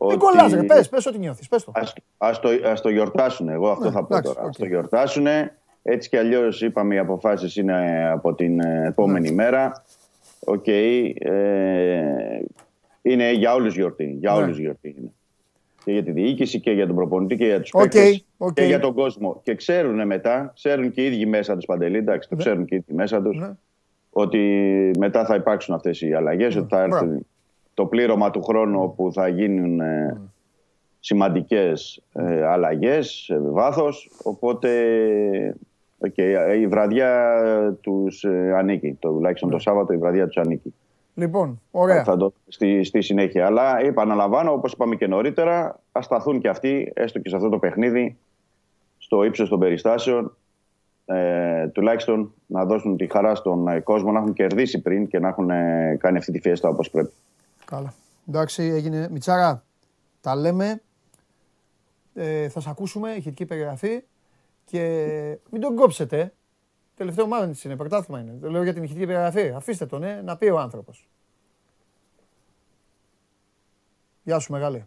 Μην 0.00 0.10
ότι- 0.10 0.16
κολλάς 0.16 0.52
ρε, 0.52 0.62
πες, 0.62 0.88
πες 0.88 1.06
ό,τι 1.06 1.18
νιώθεις, 1.18 1.48
πες 1.48 1.64
το. 1.64 1.72
Ας, 1.74 1.92
ας 2.18 2.40
το, 2.40 2.48
ας 2.64 2.80
το 2.80 2.88
γιορτάσουν, 2.88 3.48
εγώ 3.48 3.70
αυτό 3.70 3.84
Ναι, 3.84 3.90
θα 3.90 4.04
πω 4.04 4.16
εντάξει, 4.16 4.34
τώρα. 4.34 4.40
Ας 4.48 4.54
οκ. 4.56 4.60
το 4.62 4.66
γιορτάσουν. 4.66 5.26
Έτσι 5.82 6.08
κι 6.08 6.16
αλλιώς 6.16 6.62
είπαμε 6.62 6.94
οι 6.94 6.98
αποφάσεις 6.98 7.56
είναι 7.56 8.08
από 8.12 8.34
την 8.34 8.60
ε, 8.60 8.86
επόμενη 8.86 9.28
Ναι. 9.28 9.34
μέρα. 9.34 9.84
Οκ. 10.44 10.66
ε, 10.66 11.14
είναι 13.02 13.32
για 13.32 13.54
όλους 13.54 13.74
γιορτή. 13.74 14.16
Για 14.20 14.32
Ναι. 14.32 14.38
όλους 14.38 14.58
γιορτή 14.58 14.94
είναι. 14.98 15.12
Και 15.84 15.92
για 15.92 16.02
τη 16.02 16.10
διοίκηση 16.10 16.60
και 16.60 16.70
για 16.70 16.86
τον 16.86 16.96
προπονητή 16.96 17.36
και 17.36 17.44
για 17.44 17.60
τους 17.60 17.70
Οκ, 17.74 17.82
παίκτες 17.82 18.24
οκ. 18.36 18.52
και 18.54 18.62
για 18.64 18.78
τον 18.80 18.94
κόσμο. 18.94 19.40
Και 19.44 19.54
ξέρουν 19.54 20.06
μετά, 20.06 20.52
ξέρουν 20.54 20.90
και 20.90 21.02
οι 21.02 21.06
ίδιοι 21.06 21.26
μέσα 21.26 21.54
τους 21.56 21.64
Παντελή, 21.66 21.96
εντάξει, 21.96 22.28
το 22.28 22.34
Ναι. 22.34 22.40
ξέρουν 22.42 22.64
και 22.64 22.74
οι 22.74 22.78
ίδιοι 22.78 22.94
μέσα 22.96 23.22
τους, 23.22 23.38
Ναι. 23.38 23.50
ότι 24.10 24.38
μετά 24.98 25.24
θα 25.24 25.34
υπάρξουν 25.34 25.74
αυτές 25.74 26.00
οι 26.00 26.12
αλλαγές, 26.14 26.56
ότι 26.56 26.66
θα 26.74 26.86
μπράβο. 26.86 27.04
έρθει 27.06 27.26
το 27.74 27.86
πλήρωμα 27.86 28.30
του 28.30 28.42
χρόνου 28.42 28.94
που 28.96 29.12
θα 29.12 29.28
γίνουν 29.28 29.80
ε, 29.80 30.20
σημαντικές 31.00 32.02
ε, 32.12 32.44
αλλαγές 32.44 33.08
σε 33.10 33.38
βάθος, 33.38 34.10
οπότε 34.22 34.68
οκ, 35.98 36.16
η 36.60 36.66
βραδιά 36.66 37.32
τους 37.80 38.24
ε, 38.24 38.52
ανήκει, 38.56 38.96
το, 39.00 39.08
τουλάχιστον 39.12 39.50
το 39.50 39.58
Σάββατο 39.58 39.92
η 39.92 39.96
βραδιά 39.96 40.26
τους 40.26 40.36
ανήκει. 40.36 40.74
Λοιπόν, 41.18 41.60
ωραία. 41.70 42.04
Θα 42.04 42.16
το 42.16 42.32
στη, 42.48 42.84
στη 42.84 43.00
συνέχεια. 43.02 43.46
Αλλά 43.46 43.78
επαναλαμβάνω, 43.78 44.52
όπως 44.52 44.72
είπαμε 44.72 44.96
και 44.96 45.06
νωρίτερα, 45.06 45.80
ας 45.92 46.04
σταθούν 46.04 46.40
και 46.40 46.48
αυτοί, 46.48 46.92
έστω 46.94 47.18
και 47.18 47.28
σε 47.28 47.36
αυτό 47.36 47.48
το 47.48 47.58
παιχνίδι, 47.58 48.18
στο 48.98 49.24
ύψος 49.24 49.48
των 49.48 49.58
περιστάσεων, 49.58 50.36
ε, 51.04 51.68
τουλάχιστον 51.68 52.34
να 52.46 52.64
δώσουν 52.64 52.96
τη 52.96 53.06
χαρά 53.06 53.34
στον 53.34 53.68
ε, 53.68 53.80
κόσμο 53.80 54.12
να 54.12 54.18
έχουν 54.18 54.32
κερδίσει 54.32 54.80
πριν 54.82 55.08
και 55.08 55.18
να 55.18 55.28
έχουν 55.28 55.50
ε, 55.50 55.96
κάνει 56.00 56.18
αυτή 56.18 56.32
τη 56.32 56.40
φιέστα 56.40 56.68
όπως 56.68 56.90
πρέπει. 56.90 57.12
Καλά. 57.64 57.94
Εντάξει, 58.28 58.62
έγινε. 58.62 59.08
Μιτσάρα, 59.10 59.64
τα 60.20 60.36
λέμε. 60.36 60.80
Ε, 62.14 62.48
θα 62.48 62.60
σε 62.60 62.70
ακούσουμε, 62.70 63.10
ηχητική 63.10 63.46
περιγραφή. 63.46 64.02
Και 64.64 65.38
μην 65.50 65.60
τον 65.60 65.74
κόψετε. 65.74 66.32
Τελευταίο 66.98 67.26
μάλλον 67.26 67.54
είναι, 67.64 67.76
πρωτάθλημα 67.76 68.20
είναι. 68.20 68.38
Το 68.40 68.50
λέω 68.50 68.62
για 68.62 68.74
την 68.74 68.82
ηχητική 68.82 69.06
περιγραφή. 69.06 69.52
Αφήστε 69.56 69.86
τον, 69.86 70.02
ε, 70.02 70.22
να 70.22 70.36
πει 70.36 70.46
ο 70.46 70.58
άνθρωπος. 70.58 71.08
Γεια 74.22 74.38
σου 74.38 74.52
μεγάλη. 74.52 74.86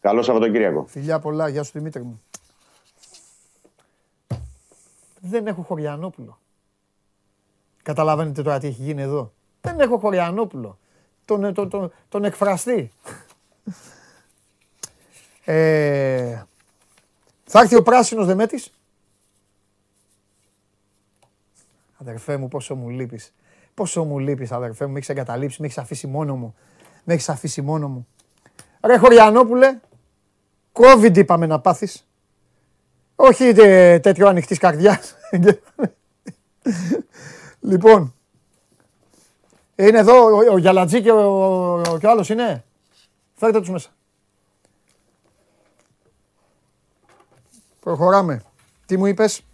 Καλό 0.00 0.22
Σαββατοκύριακο. 0.22 0.84
Φιλιά 0.86 1.18
πολλά, 1.18 1.48
γεια 1.48 1.62
σου 1.62 1.70
Δημήτρη 1.74 2.02
μου. 2.02 2.22
Δεν 5.20 5.46
έχω 5.46 5.62
Χωριανόπουλο. 5.62 6.38
Καταλαβαίνετε 7.82 8.42
τώρα 8.42 8.58
τι 8.58 8.66
έχει 8.66 8.82
γίνει 8.82 9.02
εδώ. 9.02 9.32
Δεν 9.60 9.80
έχω 9.80 9.98
Χωριανόπουλο. 9.98 10.78
Τον, 11.24 11.54
τον, 11.54 11.68
τον, 11.68 11.92
τον 12.08 12.24
εκφραστή. 12.24 12.92
Ε, 15.44 16.42
θα 17.44 17.60
έρθει 17.60 17.76
ο 17.76 17.82
πράσινος 17.82 18.26
Δεμέτης. 18.26 18.72
Αδερφέ 22.02 22.36
μου, 22.36 22.48
πόσο 22.48 22.74
μου 22.74 22.88
λείπεις. 22.88 23.34
Πόσο 23.74 24.04
μου 24.04 24.18
λείπεις, 24.18 24.52
αδερφέ 24.52 24.86
μου. 24.86 24.92
Με 24.92 24.98
έχεις 24.98 25.08
εγκαταλείψει, 25.08 25.60
με 25.60 25.66
έχεις 25.66 25.78
αφήσει 25.78 26.06
μόνο 26.06 26.36
μου. 26.36 26.54
Με 27.04 27.14
έχεις 27.14 27.28
αφήσει 27.28 27.62
μόνο 27.62 27.88
μου. 27.88 28.06
Ρε 28.84 28.96
Χωριανόπουλε, 28.96 29.80
COVID 30.72 31.16
είπαμε 31.16 31.46
να 31.46 31.60
πάθεις. 31.60 32.06
Όχι 33.16 33.52
τε- 33.52 34.02
τέτοιο 34.02 34.28
ανοιχτής 34.28 34.58
καρδιάς. 34.58 35.14
λοιπόν, 37.70 38.14
είναι 39.76 39.98
εδώ 39.98 40.24
ο, 40.24 40.52
ο 40.52 40.58
Γιαλατζή 40.58 41.02
και 41.02 41.10
ο, 41.10 41.74
ο, 41.74 41.98
και 41.98 42.06
ο 42.06 42.10
άλλος 42.10 42.28
είναι. 42.28 42.64
Φέρτε 43.34 43.60
τους 43.60 43.70
μέσα. 43.70 43.90
Προχωράμε. 47.80 48.42
Τι 48.86 48.96
μου 48.96 49.06
είπες; 49.06 49.44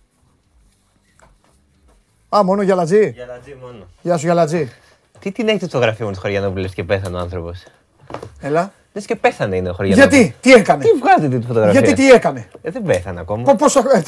Α, 2.36 2.42
μόνο 2.44 2.62
Γιαλατζή. 2.62 3.10
Γιαλατζή 3.10 3.56
μόνο. 3.60 3.86
Γεια 4.02 4.16
σου 4.16 4.24
Γιαλατζή. 4.24 4.68
Τι 5.18 5.32
την 5.32 5.48
έχετε 5.48 5.66
στο 5.66 5.78
γραφείο 5.78 6.06
μου 6.06 6.12
του 6.12 6.20
Χωριανόπουλου 6.20 6.62
λες 6.62 6.74
και 6.74 6.84
πέθανε 6.84 7.16
ο 7.16 7.20
άνθρωπος; 7.20 7.64
Έλα. 8.40 8.72
Λες 8.92 9.04
και 9.06 9.16
πέθανε 9.16 9.56
είναι 9.56 9.68
ο 9.68 9.72
Χωριανόπουλος. 9.72 10.18
Γιατί, 10.20 10.34
τι 10.40 10.52
έκανε; 10.52 10.84
Τι 10.84 10.90
βγάζετε 10.92 11.38
τη 11.38 11.46
φωτογραφία; 11.46 11.80
Γιατί 11.80 11.94
τι 12.02 12.10
έκανε; 12.10 12.48
Ε, 12.62 12.70
δεν 12.70 12.82
πέθανε 12.82 13.20
ακόμα. 13.20 13.42
Πο- 13.42 13.54
Πόσο 13.56 13.80
χρόνο. 13.80 14.02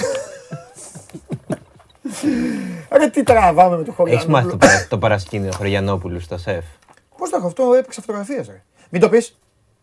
Ρε 2.99 3.09
τι 3.09 3.23
τραβάμε 3.23 3.77
με 3.77 3.85
το 3.85 3.95
Έχεις 4.07 4.27
μάθει 4.27 4.45
το, 4.49 4.51
Χωριανόπουλο. 4.51 4.57
παρα- 4.57 4.87
το 4.89 4.99
παρασκήνιο 4.99 5.51
Χωριανόπουλου 5.57 6.21
στο 6.21 6.39
σεφ; 6.39 6.65
Πώς 7.17 7.31
το 7.31 7.37
έχω 7.37 7.47
αυτό, 7.47 7.73
έπαιξε 7.79 8.01
φωτογραφίες 8.01 8.47
ρε. 8.47 8.63
Μην 8.91 9.01
το 9.01 9.09
πεις. 9.09 9.40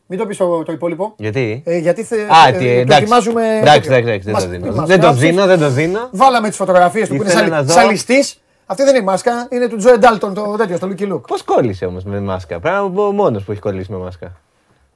Μην 0.09 0.19
το 0.19 0.25
πεις 0.25 0.37
το, 0.37 0.63
το 0.63 0.71
υπόλοιπο. 0.71 1.13
Γιατί; 1.17 1.61
Ε, 1.65 1.77
γιατί 1.77 2.03
θε, 2.03 2.15
Α, 2.15 2.47
ε, 2.47 2.51
τι, 2.51 2.57
το 2.57 2.63
εντάξει. 2.65 3.01
ετοιμάζουμε 3.01 3.57
Εντάξει, 3.57 3.89
τέτοιο. 3.89 3.97
εντάξει, 3.97 4.19
δεν 4.23 4.33
Μας- 4.33 4.43
το 4.43 4.49
δίνω. 4.49 4.65
μας 4.75 4.87
Δεν 4.87 4.99
το 4.99 5.05
γράψεις. 5.05 5.23
δίνω, 5.29 5.45
δεν 5.45 5.59
το 5.59 5.69
δίνω. 5.69 6.09
Βάλαμε 6.11 6.47
τις 6.47 6.57
φωτογραφίες 6.57 7.07
του 7.07 7.15
που 7.15 7.21
είναι 7.21 7.31
Ήθελα 7.31 7.47
να 7.47 7.55
σαν, 7.55 7.65
δω. 7.65 7.73
σαν 7.73 7.89
ληστής. 7.89 8.41
Αυτή 8.65 8.83
δεν 8.83 8.93
είναι 8.93 9.03
η 9.03 9.05
μάσκα, 9.05 9.47
είναι 9.51 9.67
του 9.67 9.75
Τζοε 9.77 9.97
Ντάλτον 9.97 10.33
το 10.33 10.55
τέτοιο, 10.57 10.79
το 10.79 10.87
Lucky 10.97 11.13
Luke. 11.13 11.21
Πώς 11.27 11.43
κόλλησε 11.43 11.85
όμως 11.85 12.03
με 12.03 12.19
μάσκα; 12.19 12.59
Πρέπει 12.59 12.75
να 12.75 12.89
πω 12.91 13.11
μόνος 13.11 13.43
που 13.43 13.51
έχει 13.51 13.61
κολλήσει 13.61 13.91
με 13.91 13.97
μάσκα. 13.97 14.33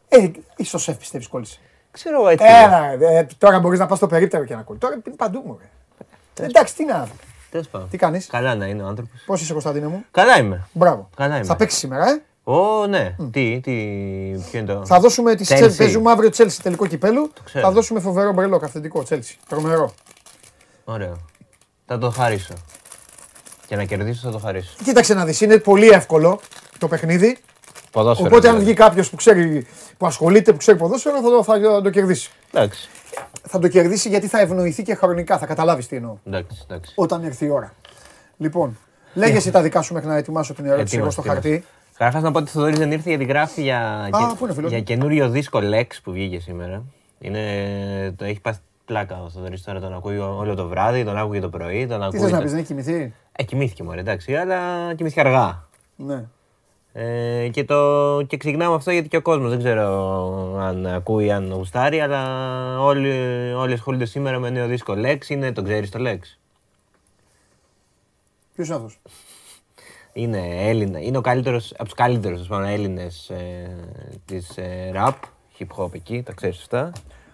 Ε, 0.10 0.28
ίσως 0.56 0.84
σεφ 0.84 0.98
πιστεύεις 0.98 1.28
κόλλησε. 1.28 1.58
Ξέρω 1.92 2.16
εγώ 2.20 2.28
έτσι. 2.30 2.46
Έλα, 2.66 2.96
ρε, 2.96 3.18
ε, 3.18 3.28
τώρα 3.38 3.60
μπορείς 3.60 3.80
να 3.80 3.86
πας 3.86 3.98
στο 3.98 4.08
περίπτερο 4.08 4.44
και 4.46 4.56
να 4.56 4.62
κολλήσεις. 4.62 4.88
Τώρα 4.90 5.02
είναι 5.06 5.16
παντού 5.16 5.42
μου. 5.46 5.58
ρε. 5.62 6.46
Εντάξει, 6.46 6.76
τι 6.76 6.86
να. 6.86 7.08
Τέλος 7.52 7.68
πάντων. 7.68 7.90
Τι 7.90 7.98
κάνεις; 7.98 8.28
Καλά 8.28 8.56
να 8.56 8.66
είναι 8.66 8.84
ο 8.84 8.86
άνθρωπος. 8.88 9.24
Πώς 9.26 9.42
είσαι 9.42 9.52
Κωνσταντίνε 9.52 9.88
μου; 9.88 10.04
Καλά 10.12 10.38
είμαι. 10.40 10.68
Μπράβο. 10.72 11.10
Καλά 11.16 11.36
είμαι. 11.36 11.46
Θα 11.46 11.56
παίξεις 11.56 11.80
σήμερα, 11.80 12.10
ε; 12.10 12.22
Ω, 12.44 12.88
ναι. 12.88 13.16
Τι, 13.32 13.60
τι, 13.60 13.72
ποιο 14.50 14.60
είναι 14.60 14.74
το. 14.74 14.86
Θα 14.86 15.00
δώσουμε 15.00 15.36
τη 15.36 15.46
Chelsea. 15.48 15.64
Chelsea. 15.64 15.78
Παίζουμε 15.78 16.12
αύριο 16.12 16.30
Chelsea 16.38 16.58
τελικό 16.64 16.88
κυπέλου. 16.88 17.32
ξέρω. 17.44 17.66
Θα 17.66 17.72
δώσουμε 17.72 18.00
φοβερό 18.00 18.34
μπρελόκ 18.34 18.64
αυθεντικό 18.64 19.04
Chelsea. 19.10 19.36
Τρομερό. 19.48 19.94
Ωραίο. 20.84 21.18
Θα 21.86 21.98
το 21.98 22.10
χαρίσω. 22.10 22.54
Και 23.68 23.76
να 23.76 23.84
κερδίσω 23.84 24.20
θα 24.24 24.32
το 24.32 24.38
χαρίσω. 24.38 24.70
Κοίταξε 24.84 25.14
να 25.14 25.26
δεις, 25.26 25.42
είναι 25.42 25.58
πολύ 25.58 25.88
εύκολο 25.88 26.40
το 26.78 26.88
παιχνίδι. 26.88 27.38
Ποδόσφαιρο. 27.92 28.28
Οπότε 28.28 28.48
αν 28.48 28.54
δηλαδή. 28.54 28.72
βγει 28.72 28.84
κάποιος 28.84 29.10
που, 29.10 29.16
ξέρει, 29.16 29.68
που 29.98 30.06
ασχολείται, 30.06 30.52
που 30.52 30.58
ξέρει 30.58 30.78
ποδόσφαιρο, 30.78 31.22
θα 31.22 31.30
το, 31.30 31.44
θα 31.44 31.82
το 31.82 31.90
κερδίσει. 31.90 32.32
Εντάξει. 32.52 32.90
Θα 33.48 33.60
το 33.60 33.68
κερδίσει 33.68 34.10
γιατί 34.10 34.28
θα 34.28 34.40
ευνοηθεί 34.40 34.84
και 34.84 34.96
χρονικά. 34.96 35.38
Θα 35.38 35.46
καταλάβεις 35.46 35.88
τι 35.88 35.96
εννοώ. 35.96 36.18
Εντάξει, 36.26 36.62
εντάξει. 36.64 36.94
Όταν 36.96 37.24
έρθει 37.24 37.46
η 37.46 37.50
ώρα. 37.50 37.74
Λοιπόν, 38.38 38.78
λέγε 39.14 39.38
εσύ 39.38 39.52
τα 39.52 39.62
δικά 39.62 39.82
σου 39.82 39.94
μέχρι 39.94 40.10
να 40.10 40.18
ετοιμάσω 40.18 40.54
την 40.54 40.66
ερώτηση 40.66 40.98
εγώ 40.98 41.10
στο 41.10 41.22
Ετοίμαστε, 41.22 41.50
χαρτί. 41.50 41.66
Καταρχάς 42.02 42.24
να 42.24 42.32
πω 42.32 42.38
ότι 42.40 42.48
ο 42.50 42.52
Θοδωρής 42.52 42.78
δεν 42.78 42.92
ήρθε 42.92 43.10
γιατί 43.10 43.24
γράφει 43.24 43.62
για, 43.62 44.10
Α, 44.12 44.36
πού 44.36 44.44
είναι, 44.44 44.54
φίλος 44.54 44.70
για 44.70 44.78
μου; 44.78 44.84
καινούριο 44.84 45.30
δίσκο 45.30 45.60
Lex 45.64 45.88
που 46.04 46.12
βγήκε 46.12 46.40
σήμερα. 46.40 46.84
Είναι, 47.20 48.14
το 48.18 48.26
έχει 48.26 48.40
πάθει 48.42 48.60
πλάκα 48.86 49.22
ο 49.24 49.30
Θοδωρής 49.30 49.64
τώρα, 49.64 49.80
τον 49.80 49.94
ακούει 49.94 50.18
όλο 50.18 50.56
το 50.56 50.68
βράδυ, 50.68 51.04
τον 51.04 51.18
άκουγε 51.18 51.40
το 51.40 51.50
πρωί. 51.50 51.88
Τον 51.88 52.00
Τι 52.00 52.06
ακούει 52.06 52.20
θες 52.20 52.32
να 52.32 52.38
το- 52.38 52.44
πεις, 52.44 52.52
δεν 52.52 52.60
έχει 52.60 52.68
κοιμηθεί; 52.68 53.14
Ε, 53.32 53.44
κοιμήθηκε 53.44 53.84
μωρέ, 53.84 54.00
εντάξει, 54.00 54.36
αλλά 54.36 54.58
κοιμήθηκε 54.96 55.20
αργά. 55.20 55.64
Ναι. 55.96 56.24
Ε, 56.94 57.48
και, 57.48 57.64
το, 57.64 58.22
και 58.28 58.38
ξεκινάμε 58.38 58.76
αυτό 58.76 58.92
γιατί 58.92 59.08
και 59.08 59.18
ο 59.18 59.22
κόσμος 59.22 59.50
δεν 59.50 59.60
ξέρω 59.60 60.58
αν 60.60 60.86
ακούει, 60.86 61.32
αν 61.32 61.52
γουστάρει, 61.54 62.00
αλλά 62.00 62.22
όλοι, 62.80 63.12
όλοι 63.54 63.74
ασχολούνται 63.74 64.06
σήμερα 64.06 64.40
με 64.40 64.50
νέο 64.50 64.68
δίσκο 64.68 64.94
Lex. 64.98 65.28
Είναι, 65.28 65.52
τον 65.52 65.64
ξέρεις 65.64 65.90
το 65.90 66.00
Lex; 66.02 66.20
Ποιος 68.56 68.68
είναι 68.68 68.76
αυτός; 68.76 69.00
Είναι 70.14 70.68
Έλληνα, 70.68 71.00
είναι 71.00 71.18
ο 71.18 71.22
καλύτερος, 71.22 71.72
από 71.74 71.84
τους 71.84 71.94
καλύτερους 71.94 72.42
ας 72.42 72.48
πούμε, 72.48 72.74
Έλληνες 72.74 73.30
ε, 73.30 73.76
της 74.26 74.58
ε, 74.58 74.92
rap, 74.96 75.14
hip 75.60 75.84
hop 75.84 75.94
εκεί, 75.94 76.24
τα 76.24 76.34
ξέρεις 76.34 76.58
αυτά. 76.60 76.92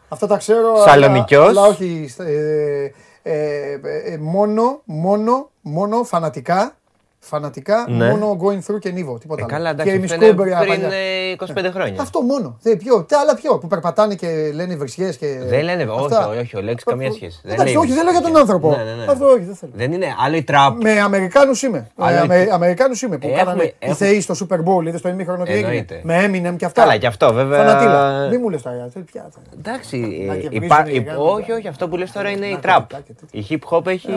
Αυτά 0.10 0.28
τα 0.28 0.38
ξέρω. 0.38 0.76
Σαλονικιός. 0.86 1.48
Αλλά, 1.48 1.62
αλλά 1.62 1.70
όχι. 1.70 2.10
ε, 2.18 2.92
ε, 3.22 3.72
ε, 3.74 4.14
ε, 4.14 4.18
μόνο, 4.18 4.82
μόνο, 4.86 5.50
μόνο 5.62 6.04
φανατικά. 6.04 6.78
Φανατικά, 7.20 7.86
Ναι. 7.90 8.10
μόνο 8.10 8.38
going 8.42 8.72
through 8.72 8.80
και 8.80 8.90
νύβο. 8.92 9.18
Τίποτα 9.18 9.42
Ε, 9.42 9.44
άλλο. 9.44 9.54
καλά, 9.54 9.74
και 9.76 9.82
εντάξει, 9.82 10.00
η 10.00 10.04
αυτό 10.04 10.16
είναι 10.16 10.26
Μισκούμπρια 10.26 10.58
πριν 10.60 10.82
παλιά. 10.82 10.98
ε, 10.98 11.32
25 11.68 11.72
χρόνια. 11.74 12.02
Αυτό 12.02 12.22
μόνο. 12.22 12.58
Δεν, 12.62 12.78
ποιο, 12.78 13.04
τι 13.04 13.16
άλλα 13.16 13.36
ποιο. 13.36 13.58
Που 13.58 13.68
περπατάνε 13.68 14.16
και 14.16 14.52
λένε 14.54 14.76
βρισιές 14.76 15.18
και. 15.18 15.40
Δεν 15.44 15.64
λένε, 15.64 15.84
όχι, 15.84 16.04
αυτά. 16.14 16.28
όχι, 16.28 16.38
όχι, 16.40 16.58
ο 16.58 16.62
Λέξ 16.62 16.84
καμία 16.84 17.12
σχέση. 17.12 17.40
Δεν 17.44 17.54
Εντάξει, 17.54 17.74
λέει 17.74 17.84
όχι, 17.84 17.94
δεν 17.94 18.04
λέω 18.04 18.12
για 18.12 18.22
τον 18.22 18.32
βρισιά. 18.34 18.40
άνθρωπο. 18.42 18.70
Ναι, 18.78 18.84
ναι, 18.84 18.92
ναι. 19.06 19.12
Αυτό 19.12 19.26
όχι, 19.26 19.44
δεν 19.44 19.56
θέλω. 19.56 19.72
Δεν 19.76 19.92
είναι 19.92 20.08
άλλο 20.26 20.36
η 20.36 20.44
τραπ. 20.44 20.82
Με 20.84 21.00
Αμερικάνους 21.00 21.62
είμαι. 21.64 21.88
Με 21.96 22.06
Αλλά 22.06 22.22
Αμε, 22.22 22.36
εκεί- 22.36 22.52
Αμερικάνους 22.52 23.02
είμαι 23.02 23.18
που 23.18 23.28
Έχουμε- 23.28 23.44
κάνανε 23.44 23.64
οι 23.64 23.74
έχουμε- 23.80 23.98
θεοί 23.98 24.22
στο 24.22 24.34
Super 24.50 24.58
Bowl. 24.58 24.86
Είδες 24.88 25.00
στο 25.00 25.10
ημίχρονο 25.10 25.44
τι 25.44 25.52
έγινε; 25.52 25.68
Εννοείται. 25.68 26.02
Με 26.04 26.26
Eminem 26.26 26.56
και 26.58 26.66
αυτά. 26.66 26.82
Καλά, 26.82 26.98
και 26.98 27.08
αυτό 27.08 27.34
βέβαια. 27.34 27.58
Φανατήλα. 27.66 28.28
Μην 28.28 28.40
μου 28.42 28.50
λες 28.50 28.62
τα 28.62 28.70
τι 28.94 29.00
πια. 29.00 29.30
Εντάξει, 29.58 29.98
Να 30.28 30.34
ε, 30.34 30.38
και 30.38 30.48
υπά- 30.52 30.84
βρίζουνε 30.84 30.92
οι 30.92 30.96
υπ- 30.96 31.08
γάμοι. 31.08 31.30
όχι, 31.30 31.52
όχι, 31.52 31.68
αυτό 31.68 31.88
που 31.88 31.98
λες 31.98 32.12
τώρα 32.12 32.30
είναι 32.30 32.46
η 32.46 32.52
Να, 32.52 32.60
τραπ. 32.60 32.90
κάτι, 32.94 33.14
κάτι. 33.22 33.38
Η 33.40 33.46
hip 33.50 33.78
hop 33.78 33.88
έχει... 33.88 34.08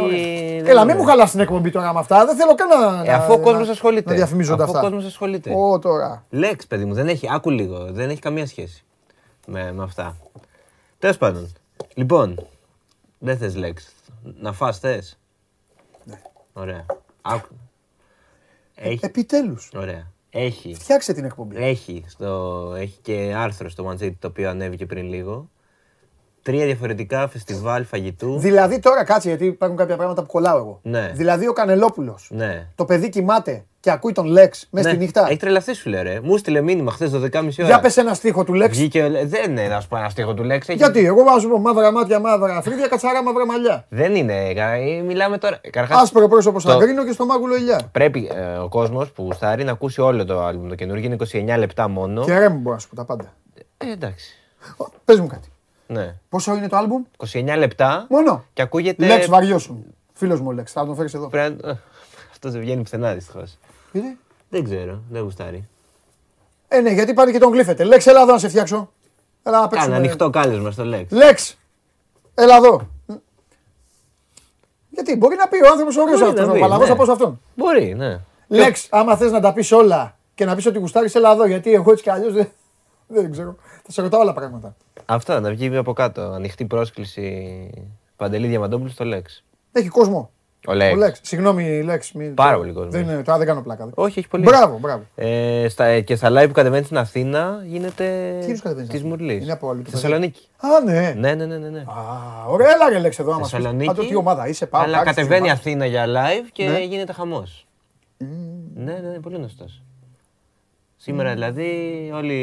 δεν 0.61 0.67
Έλα, 0.71 0.81
μην 0.85 0.89
είναι. 0.95 1.03
μου 1.03 1.09
χαλάς 1.09 1.31
την 1.31 1.41
εκπομπή 1.41 1.71
τώρα 1.71 1.93
με 1.93 1.99
αυτά. 1.99 2.25
Δεν 2.27 2.37
θέλω 2.37 2.55
καν 2.55 2.69
να. 2.91 3.05
Ε, 3.05 3.13
αφού 3.15 3.33
ο 3.33 3.37
να- 3.37 3.43
κόσμος 3.43 3.67
να- 3.67 3.73
ασχολείται. 3.73 4.11
Να 4.11 4.17
διαφημίζονται 4.17 4.63
Αφού 4.63 4.73
ο 4.73 4.77
αυτά. 4.77 4.89
κόσμος 4.89 5.07
ασχολείται. 5.07 5.55
Ω 5.55 5.79
τώρα. 5.79 6.25
Λέξ, 6.31 6.67
παιδί 6.67 6.85
μου, 6.85 6.95
δεν 6.95 7.09
έχει. 7.09 7.27
Άκου 7.33 7.51
λίγο. 7.51 7.93
Δεν 7.93 8.11
έχει 8.11 8.21
καμία 8.21 8.47
σχέση 8.47 8.85
με, 9.47 9.73
με 9.73 9.83
αυτά. 9.83 10.17
Τέλος 10.99 11.17
πάντων. 11.19 11.53
Λοιπόν, 11.95 12.47
δεν 13.19 13.39
θες 13.39 13.55
λέξ. 13.57 13.93
Να 14.41 14.53
φας 14.53 14.79
θες; 14.79 15.19
Ναι. 16.05 16.21
Ωραία. 16.53 16.87
Άκου. 17.23 17.49
Έχει. 18.75 18.99
Επιτέλους. 19.05 19.71
Ωραία. 19.75 20.07
Έχει. 20.31 20.75
Φτιάξε 20.75 21.13
την 21.13 21.25
εκπομπή. 21.25 21.57
Έχει, 21.57 22.05
στο, 22.09 22.73
έχει 22.77 22.99
και 23.03 23.35
άρθρο 23.37 23.69
στο 23.69 23.89
One 23.89 24.03
City 24.03 24.13
το 24.19 24.29
οποίο 24.29 24.51
ανέβηκε 24.51 24.87
πριν 24.87 25.09
λίγο. 25.09 25.49
Τρία 26.51 26.65
διαφορετικά 26.65 27.29
φεστιβάλ 27.29 27.85
φαγητού. 27.85 28.39
Δηλαδή 28.39 28.79
τώρα 28.79 29.05
κάτσε 29.05 29.29
γιατί 29.29 29.45
υπάρχουν 29.45 29.77
κάποια 29.79 29.97
πράγματα 29.97 30.23
που 30.23 30.29
κολλάω 30.29 30.57
εγώ. 30.57 30.81
Ναι. 30.83 31.11
Δηλαδή 31.15 31.49
ο 31.49 31.53
Κανελόπουλος. 31.53 32.29
Ναι. 32.31 32.67
Το 32.75 32.85
παιδί 32.85 33.09
κοιμάται 33.09 33.65
και 33.81 33.91
ακούει 33.91 34.13
τον 34.13 34.27
Λέξ 34.27 34.69
μέσα 34.71 34.89
Ναι, 34.89 34.95
στη 34.95 35.05
νύχτα; 35.05 35.27
Έχει 35.29 35.37
τρελαθεί 35.39 35.73
σου 35.75 35.89
λέει 35.89 36.03
ρε. 36.03 36.21
Μου 36.23 36.37
στείλε 36.37 36.61
μήνυμα 36.61 36.93
χθες 36.93 37.11
12.30 37.15 37.19
ώρα. 37.35 37.51
Για 37.57 37.81
πες 37.81 37.97
ένα 37.97 38.15
στίχο 38.15 38.45
του 38.45 38.55
Λέξ. 38.55 38.77
Βγήκε, 38.77 39.03
ο 39.03 39.09
Λε- 39.09 39.27
δεν 39.27 39.51
είναι 39.51 39.69
να 39.69 39.81
σου 39.81 39.89
πω 39.89 39.97
ένα 39.97 40.09
στίχο 40.09 40.35
του 40.35 40.43
Λέξ. 40.45 40.69
έχει- 40.69 40.79
Γιατί, 40.79 41.05
εγώ 41.07 41.25
βάζω 41.25 41.49
μαύρα 41.59 41.93
μάτια, 41.93 42.19
μαύρα 42.21 42.63
φρύδια, 42.63 42.87
κατσαρά, 42.89 43.23
μαύρα 43.23 43.47
μαλλιά. 43.47 43.87
Δεν 43.89 44.15
είναι. 44.15 44.53
κα- 44.55 44.73
ε, 44.73 45.01
Μιλάμε 45.01 45.39
τώρα. 45.39 45.61
Καταρχάς, 45.71 46.03
Άσπρο 46.03 46.29
πρόσωπο 46.29 46.63
το- 46.63 46.73
αγκρίνο 46.73 47.05
και 47.05 47.13
στο 47.13 47.25
μάγουλο 47.27 47.57
ηλιά. 47.57 47.81
Πρέπει 47.93 48.31
ε, 48.35 48.57
ο 48.57 48.69
κόσμος 48.69 49.11
που 49.11 49.23
γουστάρει 49.23 49.65
να 49.65 49.73
ακούσει 49.73 50.01
όλο 50.01 50.25
το 50.25 50.41
άλμπουμ. 50.45 50.69
Το 50.69 50.75
καινούργιο 50.75 51.05
είναι 51.07 51.15
29 51.15 51.57
λεπτά 51.59 51.89
μόνο. 51.89 52.25
Και 52.25 52.39
ρε 52.39 52.49
μου 52.49 52.59
μπορώ 52.59 52.75
να 52.75 52.81
σου 52.81 52.89
πω 52.89 52.95
τα 52.97 53.05
πάντα. 53.05 53.33
Ε, 53.79 53.91
εντάξει. 53.93 54.35
Πες 55.05 55.21
μου 55.21 55.27
κάτι. 55.27 55.49
Ναι. 55.93 56.15
Πόσο 56.29 56.55
είναι 56.55 56.69
το 56.69 56.77
άλμπουμ, 56.77 57.03
29 57.33 57.55
λεπτά 57.59 58.07
μόνο. 58.11 58.45
και 58.53 58.63
ακούγεται. 58.63 59.07
Λέξ 59.07 59.27
βαριώσουν. 59.27 59.85
Φίλος 60.13 60.41
μου 60.41 60.47
ο 60.49 60.53
Λέξ, 60.53 60.73
θα 60.73 60.87
τον 60.87 60.95
φέρεις 60.97 61.15
εδώ. 61.15 61.29
Πρέπει... 61.29 61.65
Αυτός 62.33 62.53
δεν 62.53 62.61
βγαίνει 62.61 62.83
πουθενά 62.83 63.15
δυστυχώς. 63.15 63.59
Γιατί; 63.93 64.19
Δεν 64.49 64.65
ξέρω, 64.65 65.03
δεν 65.11 65.23
γουστάρει. 65.23 65.69
Ε, 66.69 66.81
ναι, 66.81 66.91
γιατί 66.91 67.15
πάνε 67.15 67.31
και 67.33 67.39
τον 67.39 67.53
γλύφετε. 67.53 67.85
Λέξ, 67.85 68.07
έλα 68.07 68.21
εδώ 68.23 68.33
να 68.33 68.39
σε 68.39 68.49
φτιάξω. 68.49 68.93
Έλα 69.43 69.57
να 69.57 69.63
Κάνε 69.63 69.69
παίξουμε. 69.71 69.97
ανοιχτό 69.97 70.31
κάλεσμα 70.31 70.71
στο 70.71 70.85
Λέξ. 70.85 71.13
Λέξ, 71.13 71.59
έλα 72.35 72.57
εδώ. 72.57 72.89
Γιατί 74.91 75.17
μπορεί 75.17 75.37
να 75.37 75.49
πει 75.49 75.57
ο 75.65 75.67
άνθρωπος 75.71 75.97
ωραίος 75.97 76.19
Μπορεί 76.19 76.31
αυτό. 76.31 76.43
να 76.47 76.51
Ο 76.51 76.55
πει, 76.55 76.61
παλαβό 76.61 76.83
ναι. 76.83 76.89
θα 76.89 76.97
πω 76.97 77.05
σε 77.05 77.13
αυτόν. 77.13 77.41
Μπορεί, 77.55 77.95
ναι. 77.95 78.21
Λέξ, 78.49 78.87
άμα 78.91 79.17
θες 79.17 79.31
να 79.33 79.41
τα 79.41 79.53
πεις 79.53 79.73
όλα 79.73 80.17
και 80.35 80.45
να 80.45 80.55
πεις 80.55 80.67
ότι 80.67 80.79
γουστάρεις, 80.79 81.15
έλα 81.15 81.33
εδώ. 81.33 81.47
Γιατί 81.47 81.73
εγώ 81.75 81.91
έτσι 81.91 82.03
κι 82.03 82.11
αλλιώς 82.11 82.33
δεν, 82.33 82.49
δεν 83.07 83.31
ξέρω. 83.33 83.57
Θα 83.85 83.93
σε 83.93 84.03
ρωτάω 84.03 84.21
άλλα 84.21 84.33
πράγματα. 84.33 84.77
Αυτό 85.07 85.41
να 85.41 85.51
βγει 85.51 85.77
από 85.77 85.93
κάτω. 85.93 86.21
Ανοιχτή 86.21 86.65
πρόσκληση 86.65 87.71
Παντελή 88.17 88.47
Διαμαντόπουλου 88.47 88.91
στο 88.91 89.05
Λέξ. 89.05 89.45
Έχει 89.73 89.89
κόσμο. 89.89 90.31
Ο 90.67 90.73
Ο 90.73 90.75
Λέξ. 90.75 90.97
Λέξ. 90.99 91.21
Συγγνώμη, 91.23 91.83
Λέξ. 91.83 92.13
Μην... 92.13 92.35
Πάρα 92.35 92.57
πολύ 92.57 92.73
κόσμο. 92.73 92.91
Δεν, 92.91 93.03
είναι- 93.03 93.23
τώρα 93.23 93.39
δεν 93.39 93.47
κάνω 93.47 93.63
πλάκα. 93.63 93.89
Όχι, 93.95 94.19
έχει 94.19 94.29
πολύ. 94.29 94.43
Μπράβο, 94.43 94.79
μπράβο. 94.79 95.03
Ε, 95.15 95.67
στα, 95.69 96.01
και 96.01 96.17
στα 96.17 96.29
live 96.31 96.47
που 96.47 96.53
κατεβαίνει 96.53 96.85
στην 96.85 96.99
Αθήνα 96.99 97.63
γίνεται 97.65 98.37
Τι 98.41 98.47
είδους 98.47 98.61
κατεβαίνει 98.61 98.87
στην 98.87 98.89
της 98.89 98.95
Αθήνα; 98.95 99.09
Μουρλής. 99.09 99.43
Είναι 99.43 99.53
από 99.53 99.71
άλλη 99.71 99.81
Στη 99.81 99.91
πλευρά. 99.91 100.09
Θεσσαλονίκη. 100.09 100.49
Α, 100.57 100.69
ναι. 100.85 101.15
Ναι, 101.19 101.35
ναι, 101.35 101.47
ναι. 101.47 101.57
ναι, 101.59 101.69
ναι. 101.69 101.79
Α, 101.79 101.85
ωραία, 102.49 102.71
έλα 102.71 102.89
ρε 102.89 102.99
Λέξ 102.99 103.19
εδώ. 103.19 103.33
άμα 103.33 103.45
σου 103.45 103.57
πεις. 103.57 103.65
Θεσσαλονίκη. 103.65 103.91
Α, 103.91 103.95
το 103.95 104.05
τι 104.07 104.15
ομάδα 104.15 104.49
είσαι, 104.49 104.67
πάω. 104.67 104.83
Αλλά 104.83 104.97
κάτσε, 104.97 105.11
κατεβαίνει 105.11 105.41
τι 105.41 105.43
ομάδα. 105.47 105.53
Αθήνα 105.61 105.87
για 105.87 106.07
live 106.07 106.49
και 106.53 106.69
Ναι. 106.69 106.79
γίνεται 106.85 107.13
χαμός. 107.13 107.67
Ναι, 108.75 108.93
ναι, 108.93 109.09
ναι, 109.09 109.19
πολύ 109.19 109.37
γνωστός. 109.37 109.83
Σήμερα 111.03 111.33
δηλαδή 111.33 111.71
όλη 112.15 112.35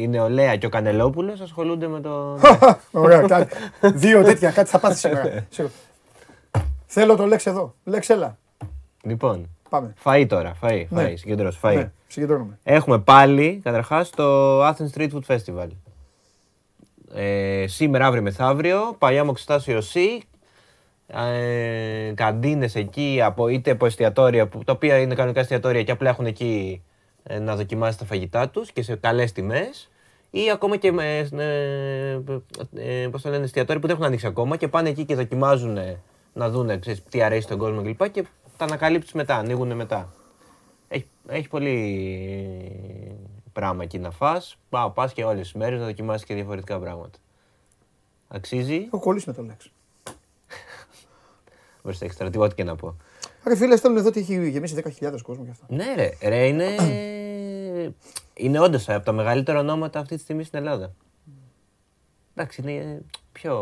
η 0.00 0.08
νεολαία 0.08 0.56
και 0.56 0.66
ο 0.66 0.68
Κανελόπουλος 0.68 1.40
ασχολούνται 1.40 1.88
με 1.88 2.00
το. 2.00 2.38
Ωραία, 3.02 3.20
κάτι. 3.20 3.56
Δύο 3.80 4.22
τέτοια, 4.22 4.50
κάτι 4.50 4.70
θα 4.70 4.78
πάθεις 4.78 4.98
σήμερα. 5.00 5.46
Σίγουρα. 5.48 5.72
Θέλω 6.86 7.16
το 7.16 7.26
Λέξ 7.26 7.46
εδώ. 7.46 7.74
Λέξ, 7.84 8.08
έλα. 8.08 8.38
λοιπόν, 9.02 9.48
Πάμε. 9.68 9.94
φαΐ 10.04 10.26
τώρα. 10.28 10.52
Φαΐ, 10.62 10.86
Ναι. 10.88 11.04
φαΐ, 11.06 11.12
συγκεντρώσει. 11.16 11.58
Φαΐ. 11.62 11.74
Ναι, 11.74 11.90
συγκεντρώνομαι. 12.06 12.58
Έχουμε 12.62 12.98
πάλι, 12.98 13.60
καταρχάς, 13.64 14.10
το 14.10 14.66
Athens 14.66 14.90
Street 14.96 15.08
Food 15.12 15.36
Festival. 15.36 15.68
Ε, 17.14 17.64
σήμερα, 17.66 18.06
αύριο, 18.06 18.22
μεθαύριο, 18.22 18.94
παλιά 18.98 19.24
μου 19.24 19.30
εξετάσιο 19.30 19.78
C, 19.78 19.98
ε, 21.06 22.12
καντίνες 22.14 22.74
εκεί, 22.74 23.20
από, 23.22 23.48
είτε 23.48 23.70
από 23.70 23.86
εστιατόρια, 23.86 24.46
που, 24.48 24.64
τα 24.64 24.72
οποία 24.72 24.98
είναι 24.98 25.14
κανονικά 25.14 25.40
εστιατόρια 25.40 25.82
και 25.82 25.92
απλά 25.92 26.08
έχουν 26.10 26.26
εκεί 26.26 26.82
ε, 26.82 26.87
να 27.40 27.56
δοκιμάσει 27.56 27.98
τα 27.98 28.04
φαγητά 28.04 28.48
τους 28.48 28.72
και 28.72 28.82
σε 28.82 28.96
καλές 28.96 29.32
τιμές, 29.32 29.88
ή 30.30 30.50
ακόμα 30.50 30.76
και 30.76 30.92
με, 30.92 31.28
ε, 31.36 32.20
ε, 32.74 33.08
πώς 33.08 33.22
το 33.22 33.30
λένε, 33.30 33.44
εστιατόρια 33.44 33.80
που 33.80 33.86
δεν 33.86 33.96
έχουν 33.96 34.08
ανοίξει 34.08 34.26
ακόμα 34.26 34.56
και 34.56 34.68
πάνε 34.68 34.88
εκεί 34.88 35.04
και 35.04 35.14
δοκιμάζουν 35.14 35.76
ε, 35.76 36.00
να 36.32 36.50
δουν 36.50 36.80
ξέρεις, 36.80 37.02
τι 37.02 37.22
αρέσει 37.22 37.40
στον 37.40 37.58
κόσμο 37.58 37.82
κλπ. 37.82 38.10
Και 38.10 38.24
τα 38.56 38.64
ανακαλύψεις 38.64 39.12
μετά, 39.12 39.36
ανοίγουν 39.36 39.76
μετά. 39.76 40.12
Έχει, 40.88 41.06
έχει 41.28 41.48
πολύ 41.48 41.74
πράγμα 43.52 43.82
εκεί 43.82 43.98
να 43.98 44.10
φας. 44.10 44.56
Πάω, 44.68 44.90
πας 44.90 45.12
και 45.12 45.24
όλες 45.24 45.40
τις 45.40 45.52
μέρες 45.52 45.78
να 45.80 45.84
δοκιμάσεις 45.84 46.26
και 46.26 46.34
διαφορετικά 46.34 46.78
πράγματα. 46.78 47.18
Αξίζει; 48.28 48.84
Έχω 48.86 48.98
κολλήσει 48.98 49.28
με 49.28 49.34
το 49.34 49.42
Λέξ. 49.42 49.70
Μπορείς 51.82 52.00
να 52.00 52.06
έχεις 52.06 52.18
τώρα, 52.18 52.30
τι 52.30 52.38
ό,τι 52.38 52.54
και 52.54 52.64
να 52.64 52.76
πω. 52.76 52.96
Ρε 53.48 53.56
φίλε, 53.56 53.76
στέλνουν 53.76 53.98
εδώ 53.98 54.08
ότι 54.08 54.20
έχει 54.20 54.48
γεμίσει 54.48 54.82
10.000 55.00 55.16
κόσμο 55.22 55.44
και 55.44 55.50
αυτά. 55.50 55.66
Ναι 55.68 55.94
ρε, 55.96 56.10
ρε 56.28 56.46
είναι... 56.46 56.64
είναι 58.34 58.60
όντως 58.60 58.88
από 58.88 59.04
τα 59.04 59.12
μεγαλύτερα 59.12 59.58
ονόματα 59.58 59.98
αυτή 59.98 60.14
τη 60.14 60.20
στιγμή 60.20 60.44
στην 60.44 60.58
Ελλάδα. 60.58 60.92
Εντάξει, 62.34 62.62
είναι 62.62 63.00
πιο... 63.32 63.54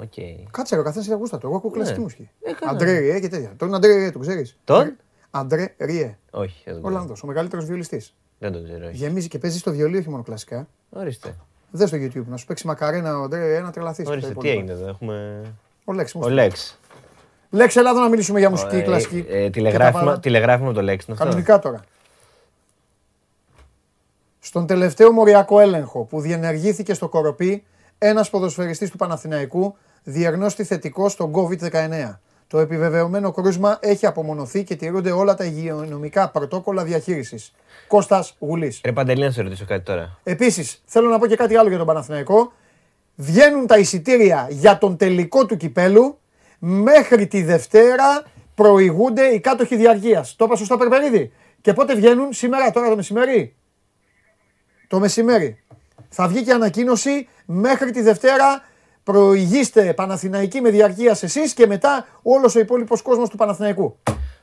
οκ. 0.00 0.12
Κάτσε 0.50 0.74
ρε, 0.74 0.80
ο 0.80 0.84
καθένας 0.84 1.06
έχει 1.08 1.16
γούστα 1.16 1.38
του. 1.38 1.46
Εγώ 1.46 1.56
ακούω 1.56 1.70
κλασική 1.70 1.96
Ναι. 1.98 2.02
μουσική. 2.02 2.28
Ε, 2.42 2.52
καλά. 2.52 2.72
Αντρέ 2.72 2.98
Ριέ 2.98 3.20
και 3.20 3.28
τέτοια. 3.28 3.52
Τον 3.56 3.74
Αντρέ 3.74 3.94
Ριέ, 3.94 4.10
τον 4.10 4.20
ξέρεις; 4.20 4.56
Τον; 4.64 4.96
Αντρέ 5.30 5.74
Ριέ. 5.78 6.18
Όχι, 6.30 6.62
δεν 6.64 6.74
το 6.74 6.80
ξέρω. 6.80 6.80
Ολλανδό, 6.82 7.14
ο 7.22 7.26
μεγαλύτερος 7.26 7.64
βιολιστής. 7.64 8.14
Δεν 8.38 8.52
το 8.52 8.62
ξέρω, 8.62 8.86
όχι. 8.86 8.96
Γεμίζει 8.96 9.28
και 9.28 9.38
παίζει 9.38 9.58
στο 9.58 9.72
βιολί, 9.72 9.96
όχι 9.96 10.08
μόνο 10.08 10.22
κλασικά. 10.22 10.68
Ορίστε. 10.90 11.36
Δες 11.70 11.88
στο 11.88 11.98
YouTube 12.00 12.26
να 12.26 12.36
σου 12.36 12.46
παίξει 12.46 12.66
μακαρένα 12.66 13.18
ο 13.18 13.22
Αντρέ 13.22 13.46
Ριέ 13.46 13.60
να 13.60 13.70
τρελαθεί. 13.70 14.06
Ορίστε, 14.06 14.34
τι 14.40 14.48
έγινε 14.48 14.72
εδώ, 14.72 14.88
έχουμε... 14.88 15.42
Ο 15.84 15.92
Λέξ. 15.92 16.14
Ο 16.14 16.28
Λέξ. 16.28 16.78
Λέξ, 17.54 17.76
έλα 17.76 17.90
εδώ 17.90 18.00
να 18.00 18.08
μιλήσουμε 18.08 18.38
για 18.38 18.50
μουσική 18.50 18.76
Ε, 18.76 18.80
κλασική. 18.80 19.24
ε, 19.28 19.42
Και 19.42 19.50
τηλεγράφημα, 19.50 19.98
τα 20.00 20.04
παρα- 20.06 20.18
τηλεγράφημα 20.20 20.68
με 20.68 20.74
το 20.74 20.82
Λέξ 20.82 21.04
είναι 21.04 21.12
αυτό. 21.12 21.24
Κανονικά 21.28 21.58
τώρα. 21.58 21.80
Στον 24.40 24.66
τελευταίο 24.66 25.12
μοριακό 25.12 25.60
έλεγχο 25.60 26.04
που 26.04 26.20
διενεργήθηκε 26.20 26.94
στο 26.94 27.08
Κοροπή, 27.08 27.64
ένας 27.98 28.30
ποδοσφαιριστής 28.30 28.90
του 28.90 28.96
Παναθηναϊκού 28.96 29.76
διαγνώστη 30.02 30.64
θετικό 30.64 31.08
στο 31.08 31.30
COVID-19. 31.34 32.20
Το 32.46 32.58
επιβεβαιωμένο 32.58 33.32
κρούσμα 33.32 33.78
έχει 33.80 34.06
απομονωθεί 34.06 34.64
και 34.64 34.76
τηρούνται 34.76 35.10
όλα 35.10 35.34
τα 35.34 35.44
υγειονομικά 35.44 36.30
πρωτόκολλα 36.30 36.84
διαχείρισης. 36.84 37.52
Κώστας 37.88 38.36
Γουλής. 38.38 38.80
Ρε 38.84 38.92
Παντελή, 38.92 39.24
να 39.24 39.30
σε 39.30 39.42
ρωτήσω 39.42 39.64
κάτι 39.64 39.82
τώρα. 39.84 40.18
Επίσης, 40.22 40.82
θέλω 40.84 41.08
να 41.08 41.18
πω 41.18 41.26
και 41.26 41.36
κάτι 41.36 41.56
άλλο 41.56 41.68
για 41.68 41.78
τον 41.78 41.86
Παναθηναϊκό. 41.86 42.52
Βγαίνουν 43.14 43.66
τα 43.66 43.78
εισιτήρια 43.78 44.46
για 44.50 44.78
τον 44.78 44.96
τελικό 44.96 45.46
του 45.46 45.56
κυπέλου. 45.56 46.18
Μέχρι 46.64 47.26
τη 47.26 47.42
Δευτέρα 47.42 48.22
προηγούνται 48.54 49.22
οι 49.22 49.40
κάτοχοι 49.40 49.76
διαρκεία. 49.76 50.24
Το 50.36 50.44
είπα 50.44 50.56
σωστά, 50.56 50.76
Περπερίδη; 50.76 51.32
Και 51.60 51.72
πότε 51.72 51.94
βγαίνουν, 51.94 52.32
σήμερα, 52.32 52.70
τώρα 52.70 52.88
το 52.88 52.96
μεσημέρι; 52.96 53.56
Το 54.88 54.98
μεσημέρι. 54.98 55.62
Θα 56.08 56.28
βγει 56.28 56.42
και 56.42 56.52
ανακοίνωση 56.52 57.28
μέχρι 57.46 57.90
τη 57.90 58.02
Δευτέρα. 58.02 58.62
Προηγήστε 59.02 59.92
Παναθηναϊκή 59.94 60.60
με 60.60 60.70
διαρκεία 60.70 61.18
εσείς 61.22 61.54
και 61.54 61.66
μετά 61.66 62.06
όλος 62.22 62.54
ο 62.54 62.58
υπόλοιπος 62.58 63.02
κόσμος 63.02 63.28
του 63.28 63.36
Παναθηναϊκού. 63.36 63.98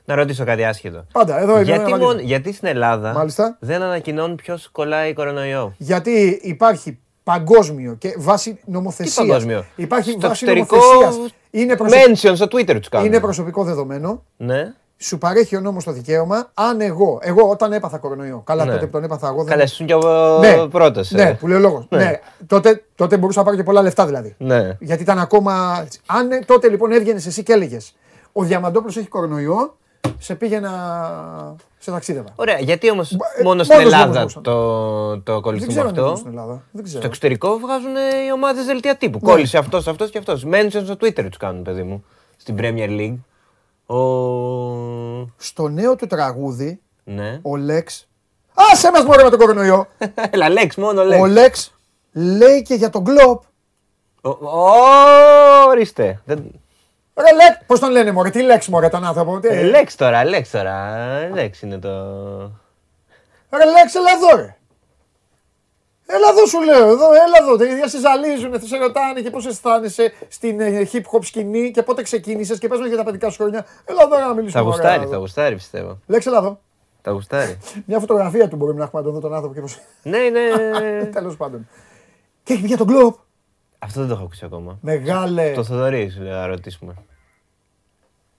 Να 0.06 0.16
ρωτήσω 0.16 0.46
κάτι 0.46 0.64
άσχετο. 0.64 1.06
Πάντα, 1.12 1.40
εδώ 1.40 1.52
είναι. 1.52 1.62
Γιατί, 1.64 1.80
ένα 1.80 1.90
μόνο, 1.90 2.06
βαγγέλη. 2.06 2.28
γιατί 2.28 2.54
στην 2.54 2.68
Ελλάδα 2.68 3.14
Μάλιστα. 3.14 3.58
δεν 3.60 3.82
ανακοινώνουν 3.82 4.36
ποιος 4.36 4.70
κολλάει 4.72 5.14
κορονοϊό; 5.14 5.74
Γιατί 5.78 6.40
υπάρχει 6.44 7.00
παγκόσμιο 7.32 7.96
και 7.98 8.16
βάση 8.18 8.60
νομοθεσία. 8.66 9.24
Τι 9.24 9.30
παγκόσμιο; 9.30 9.66
Υπάρχει 9.76 10.10
Στο 10.10 10.20
βάση 10.20 10.32
εξωτερικό 10.32 10.76
νομοθεσίας. 10.76 11.34
Είναι, 11.52 11.76
προσω... 11.76 11.96
mention 11.96 12.32
στο 12.36 12.46
Twitter 12.46 12.76
τους 12.80 12.90
κάνουν. 12.90 13.08
είναι 13.08 13.20
προσωπικό 13.20 13.64
δεδομένο. 13.64 14.24
Ναι. 14.38 14.74
Σου 14.98 15.18
παρέχει 15.18 15.56
ο 15.56 15.60
νόμος 15.60 15.84
το 15.84 15.92
δικαίωμα 15.92 16.52
αν 16.54 16.82
εγώ, 16.82 17.20
εγώ 17.22 17.50
όταν 17.50 17.74
έπαθα 17.74 17.98
κορονοϊό, 17.98 18.42
καλά 18.46 18.66
Ναι. 18.66 18.72
τότε 18.72 18.86
που 18.86 18.92
τον 18.92 19.04
έπαθα 19.04 19.28
εγώ 19.28 19.38
δεν. 19.38 19.46
Καλά, 19.46 19.64
ήσουν 19.64 19.86
κι 19.86 19.94
ο 19.94 20.38
ναι, 20.40 20.68
πρώτος. 20.68 21.12
Ναι, 21.12 21.22
ε. 21.22 21.38
που 21.40 21.48
λέω 21.48 21.60
λόγος. 21.60 21.86
Ναι. 21.90 21.98
Ναι. 21.98 22.20
τότε, 22.48 22.84
τότε 22.96 23.18
μπορούσα 23.18 23.40
να 23.40 23.46
πάρω 23.46 23.58
και 23.58 23.64
πολλά 23.64 23.82
λεφτά 23.82 24.06
δηλαδή. 24.06 24.36
Ναι. 24.38 24.78
Γιατί 24.80 25.02
ήταν 25.02 25.20
ακόμα. 25.20 25.82
έτσι. 25.86 26.00
Αν 26.06 26.32
ε, 26.32 26.40
τότε 26.46 26.70
λοιπόν 26.70 26.92
έβγαινες 26.92 27.26
εσύ 27.26 27.44
και 27.44 27.54
έλεγες 27.54 27.96
Ο 28.32 28.44
Διαμαντόπουλος 28.44 28.98
έχει 28.98 29.08
κορονοϊό, 29.08 29.78
σε 30.20 30.36
πήγαινα. 30.36 31.56
σε 31.80 31.92
ταξίδευα. 31.92 32.30
Ωραία, 32.36 32.60
γιατί 32.60 32.92
όμως 32.92 33.12
ε, 33.12 33.18
μόνο 33.44 33.64
στην 33.64 33.76
μόνος 33.78 33.94
Ελλάδα 33.94 34.20
μπορούσαν. 34.20 34.44
το, 34.44 34.52
το 35.12 35.22
Δεν 35.26 35.36
ακολουθούμε 35.36 35.68
ξέρω 35.72 35.88
αν 35.88 35.94
είναι 35.96 36.04
αυτό. 36.04 36.16
στην 36.16 36.30
Ελλάδα. 36.30 36.62
Δεν 36.72 36.84
ξέρω. 36.84 37.00
Στο 37.00 37.08
εξωτερικό 37.08 37.58
βγάζουν 37.58 37.96
ε, 37.96 38.00
οι 38.28 38.32
ομάδες 38.34 38.66
δελτία 38.66 38.96
τύπου. 38.96 39.20
Ναι. 39.24 39.32
Κόλλησε 39.32 39.58
αυτός, 39.58 39.88
αυτός 39.88 40.10
και 40.10 40.18
αυτός. 40.18 40.46
Mention 40.52 40.82
στο 40.84 40.94
Twitter 40.94 41.24
τους 41.28 41.38
κάνουν, 41.38 41.64
παιδί 41.64 41.84
μου. 41.84 42.04
Στην 42.38 42.56
Premier 42.60 42.90
League. 42.90 43.18
Ο. 43.96 43.96
Στο 45.38 45.68
νέο 45.68 45.96
του 45.96 46.08
τραγούδι, 46.08 46.80
Ναι. 47.04 47.40
ο 47.42 47.56
Λέξ. 47.56 48.08
Άσε 48.54 48.92
μας 48.92 49.04
μωρέ 49.04 49.24
με 49.24 49.30
τον 49.30 49.40
κορονοϊό. 49.40 49.88
Έλα, 50.32 50.50
Λέξ, 50.50 50.76
μόνο 50.76 51.02
Ο 51.02 51.06
Λέξ. 51.06 51.30
Λέξ 51.32 51.74
λέει 52.12 52.62
και 52.62 52.74
για 52.74 52.90
τον 52.90 53.04
Κλόπ. 53.04 53.44
Ο- 54.22 54.38
Ορίστε. 55.68 56.22
Δεν- 57.24 57.28
Ρε 57.38 57.44
Λέξ, 57.44 57.66
πώς 57.66 57.80
τον 57.80 57.92
λένε 57.92 58.12
μωρέ, 58.12 58.30
τι 58.30 58.42
Λέξ 58.42 58.68
μωρέ 58.68 58.90
τον 58.90 59.06
άνθρωπο. 59.06 59.40
τι- 59.40 59.48
Ε, 59.48 59.62
Λέξ 59.64 59.96
τώρα, 59.96 60.26
Λέξ 60.26 60.50
τώρα. 60.50 60.98
Λέξ 61.34 61.62
είναι 61.62 61.78
το. 61.78 61.90
Ρε 63.50 63.66
Λέξ, 63.66 63.96
έλα 63.96 64.12
εδώ 64.12 64.36
ρε. 64.36 64.54
Έλα 66.12 66.30
εδώ 66.30 66.46
σου 66.46 66.62
λέω, 66.62 66.88
εδώ, 66.90 67.14
έλα 67.14 67.38
εδώ. 67.42 67.58
Τα 67.58 67.66
ίδια 67.66 67.88
σε 67.88 68.00
ζαλίζουν, 68.00 68.60
σε 68.68 68.78
ρωτάνε 68.78 69.22
και 69.22 69.30
πώς 69.30 69.46
αισθάνεσαι 69.46 70.14
στην 70.28 70.60
ε, 70.62 70.88
hip 70.94 70.98
hop 71.14 71.20
σκηνή 71.26 71.72
και 71.72 71.84
πότε 71.84 72.02
ξεκίνησες 72.02 72.60
και 72.60 72.68
πες 72.68 72.80
μου 72.80 72.86
για 72.86 72.98
τα 72.98 73.04
παιδικά 73.04 73.30
σου 73.30 73.38
χρόνια. 73.38 73.66
Έλα 73.86 74.02
εδώ 74.04 74.20
να 74.20 74.34
μιλήσουμε. 74.34 74.52
Θα 74.52 74.60
ωραία, 74.60 74.72
γουστάρει, 74.76 75.02
εδώ. 75.02 75.12
θα 75.12 75.18
γουστάρει 75.18 75.56
πιστεύω. 75.56 76.00
Λέξ, 76.08 76.26
έλα 76.26 76.38
εδώ. 76.38 76.60
Θα 77.02 77.12
γουστάρει. 77.12 77.58
Μια 77.88 78.00
φωτογραφία 78.00 78.48
του 78.48 78.56
μπορούμε 78.56 78.78
να 78.80 78.84
έχουμε 78.84 79.02
να 79.02 79.08
τον 79.08 79.16
δω 79.16 79.22
τον 79.28 79.34
άνθρωπο 79.34 79.54
και 79.56 79.62
πώς... 79.62 79.80
ναι, 80.04 80.18
είναι. 80.18 80.40
Τέλος 81.14 81.38
πάντων. 81.38 81.68
Και 82.44 82.54
έχει 82.54 82.62
βγει 82.62 82.68
για 82.76 82.86
τον 82.86 82.88
Κλόπ. 82.88 83.16
Αυτό 83.80 84.00
δεν 84.00 84.10
το 84.10 84.16
έχω 84.16 84.24
ακούσει 84.24 84.46
ακόμα. 84.46 84.78
Μεγάλε 84.82 85.52
Το 85.52 85.64
Θοδωρή 85.64 86.10
σου 86.10 86.22
λέω, 86.22 86.34
να 86.34 86.46
ρωτήσουμε. 86.48 86.94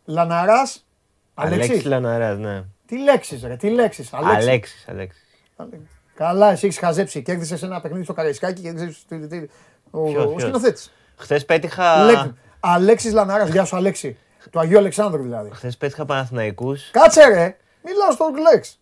Λαναράς. 0.04 0.86
Αλέξης 1.34 1.68
Αλέξης. 1.68 1.84
Λαναράς, 1.90 2.38
ναι. 2.38 2.62
Τι 2.86 2.98
λέξεις 2.98 3.42
ρε, 3.42 3.56
τι 3.56 3.70
λέξεις. 3.70 4.12
Αλέξης. 4.12 4.48
Αλέξης, 4.48 4.84
Αλέξης. 4.88 5.92
Καλά, 6.14 6.50
εσύ 6.50 6.66
έχεις 6.66 6.78
χαζέψει. 6.78 7.22
Κέρδισε 7.22 7.66
ένα 7.66 7.80
παιχνίδι 7.80 8.04
στο 8.04 8.12
Καραϊσκάκι 8.12 8.60
και 8.62 8.72
κέρδισε. 8.72 9.48
Ο, 9.90 10.02
Ποιος, 10.10 10.24
ο 10.24 10.28
ποιος; 10.28 10.42
σκηνοθέτης. 10.42 10.92
Χθες 11.16 11.44
πέτυχα. 11.44 12.34
Αλέξης 12.60 13.12
Λανάρα, 13.12 13.44
γεια 13.46 13.64
σου 13.64 13.76
Αλέξη. 13.76 14.16
Του 14.50 14.60
Αγίου 14.60 14.78
Αλεξάνδρου 14.78 15.22
δηλαδή. 15.22 15.50
Χθες 15.52 15.76
πέτυχα 15.76 16.04
Παναθηναϊκούς. 16.04 16.90
Κάτσε 16.90 17.24
ρε, 17.28 17.56
μιλάω 17.84 18.10
στον 18.10 18.36
Λέξ. 18.36 18.80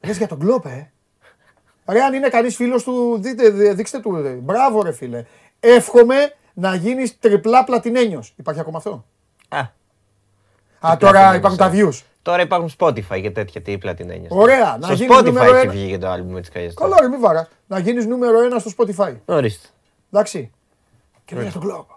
Λες 0.00 0.16
για 0.16 0.26
τον 0.26 0.38
Κλόπ, 0.38 0.66
ε. 0.66 0.90
Ρε, 1.88 2.00
αν 2.02 2.14
είναι 2.14 2.28
κανείς 2.28 2.56
φίλος 2.56 2.82
του, 2.82 3.18
δείτε, 3.20 3.50
δι- 3.50 3.74
δείξτε 3.74 3.98
του. 4.00 4.22
ρε. 4.22 4.30
Μπράβο, 4.30 4.82
ρε 4.82 4.92
φίλε. 4.92 5.24
Εύχομαι 5.64 6.16
να 6.54 6.74
γίνεις 6.74 7.18
τριπλά 7.18 7.64
πλατινένιος. 7.64 8.34
Υπάρχει 8.36 8.60
ακόμα 8.60 8.76
αυτό; 8.78 9.04
Α, 9.48 9.58
Α, 9.58 9.66
τώρα 10.80 10.96
πλατινένιος, 10.98 11.36
υπάρχουν 11.36 11.58
τα 11.58 11.66
ε. 11.66 11.70
views. 11.74 12.02
τώρα 12.22 12.42
υπάρχουν 12.42 12.70
Spotify 12.78 13.20
και 13.22 13.30
τέτοια 13.30 13.60
τι 13.62 13.78
πλατινένια. 13.78 14.28
Ωραία, 14.32 14.76
να 14.80 14.86
Στο 14.86 14.94
γίνεις 14.94 15.16
Spotify 15.18 15.24
νούμερο 15.24 15.54
έχει 15.54 15.62
ένα. 15.64 15.72
βγει 15.72 15.88
και 15.88 15.98
το 15.98 16.08
άλμπουμ 16.08 16.32
με 16.32 16.40
τις 16.40 16.50
καγιές. 16.50 16.74
Καλά, 16.74 16.96
ρε, 17.00 17.08
μη 17.08 17.16
βάρα. 17.16 17.48
Να 17.66 17.78
γίνεις 17.78 18.06
νούμερο 18.06 18.40
ένα 18.42 18.58
στο 18.58 18.70
Spotify. 18.78 19.14
Ορίστε. 19.24 19.68
Εντάξει. 20.12 20.50
Και 21.24 21.34
λέει 21.34 21.44
για 21.44 21.52
τον 21.52 21.60
Κλόπ. 21.62 21.88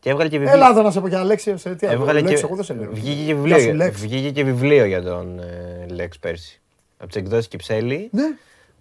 Και 0.00 0.10
έβγαλε 0.10 0.28
και 0.28 0.38
βιβλίο. 0.38 0.56
Έλα 0.56 0.68
εδώ 0.68 0.82
να 0.82 0.90
σε 0.90 1.00
πω 1.00 1.08
και 1.08 1.16
Αλέξη. 1.16 1.56
Σε 1.56 1.74
τι 1.74 1.86
Έβγαλε 1.86 2.20
Λέξ, 2.20 2.40
και... 2.40 2.46
εγώ 2.46 2.54
δεν 2.54 2.64
σε 2.64 2.74
λέω. 2.74 2.90
Βγήκε 2.92 3.24
και 3.24 3.34
Γεια 3.34 3.34
σου, 3.34 3.42
βιβλίο, 3.42 3.74
Λέξ. 3.74 4.00
βγήκε 4.00 4.30
και 4.30 4.44
βιβλίο 4.44 4.84
για 4.84 5.02
τον 5.02 5.38
ε, 5.38 5.86
Λέξ 5.90 6.18
πέρσι. 6.18 6.60
Από 6.98 7.06
τις 7.06 7.16
εκδόσεις 7.16 7.48
Κυψέλη, 7.48 8.08
Ναι. 8.12 8.22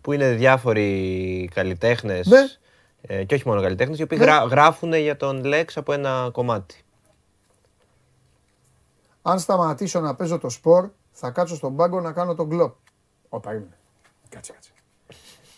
Που 0.01 0.11
είναι 0.11 0.29
διάφοροι 0.31 1.49
καλλιτέχνες. 1.53 2.27
Ναι. 2.27 2.39
Ε, 3.01 3.23
και 3.23 3.35
όχι 3.35 3.47
μόνο 3.47 3.61
καλλιτέχνες, 3.61 3.99
οι 3.99 4.03
οποίοι 4.03 4.17
Ναι. 4.21 4.25
γρα, 4.25 4.37
γράφουν 4.43 4.93
για 4.93 5.17
τον 5.17 5.43
Λέξ 5.43 5.77
από 5.77 5.93
ένα 5.93 6.29
κομμάτι. 6.31 6.75
Αν 9.21 9.39
σταματήσω 9.39 9.99
να 9.99 10.15
παίζω 10.15 10.37
το 10.37 10.49
σπορ, 10.49 10.89
θα 11.11 11.29
κάτσω 11.29 11.55
στον 11.55 11.75
πάγκο 11.75 12.01
να 12.01 12.11
κάνω 12.11 12.35
τον 12.35 12.47
γκλοπ. 12.47 12.73
Ω, 13.29 13.39
περίμενε. 13.39 13.77
Κάτσε, 14.29 14.51
κάτσε. 14.53 14.69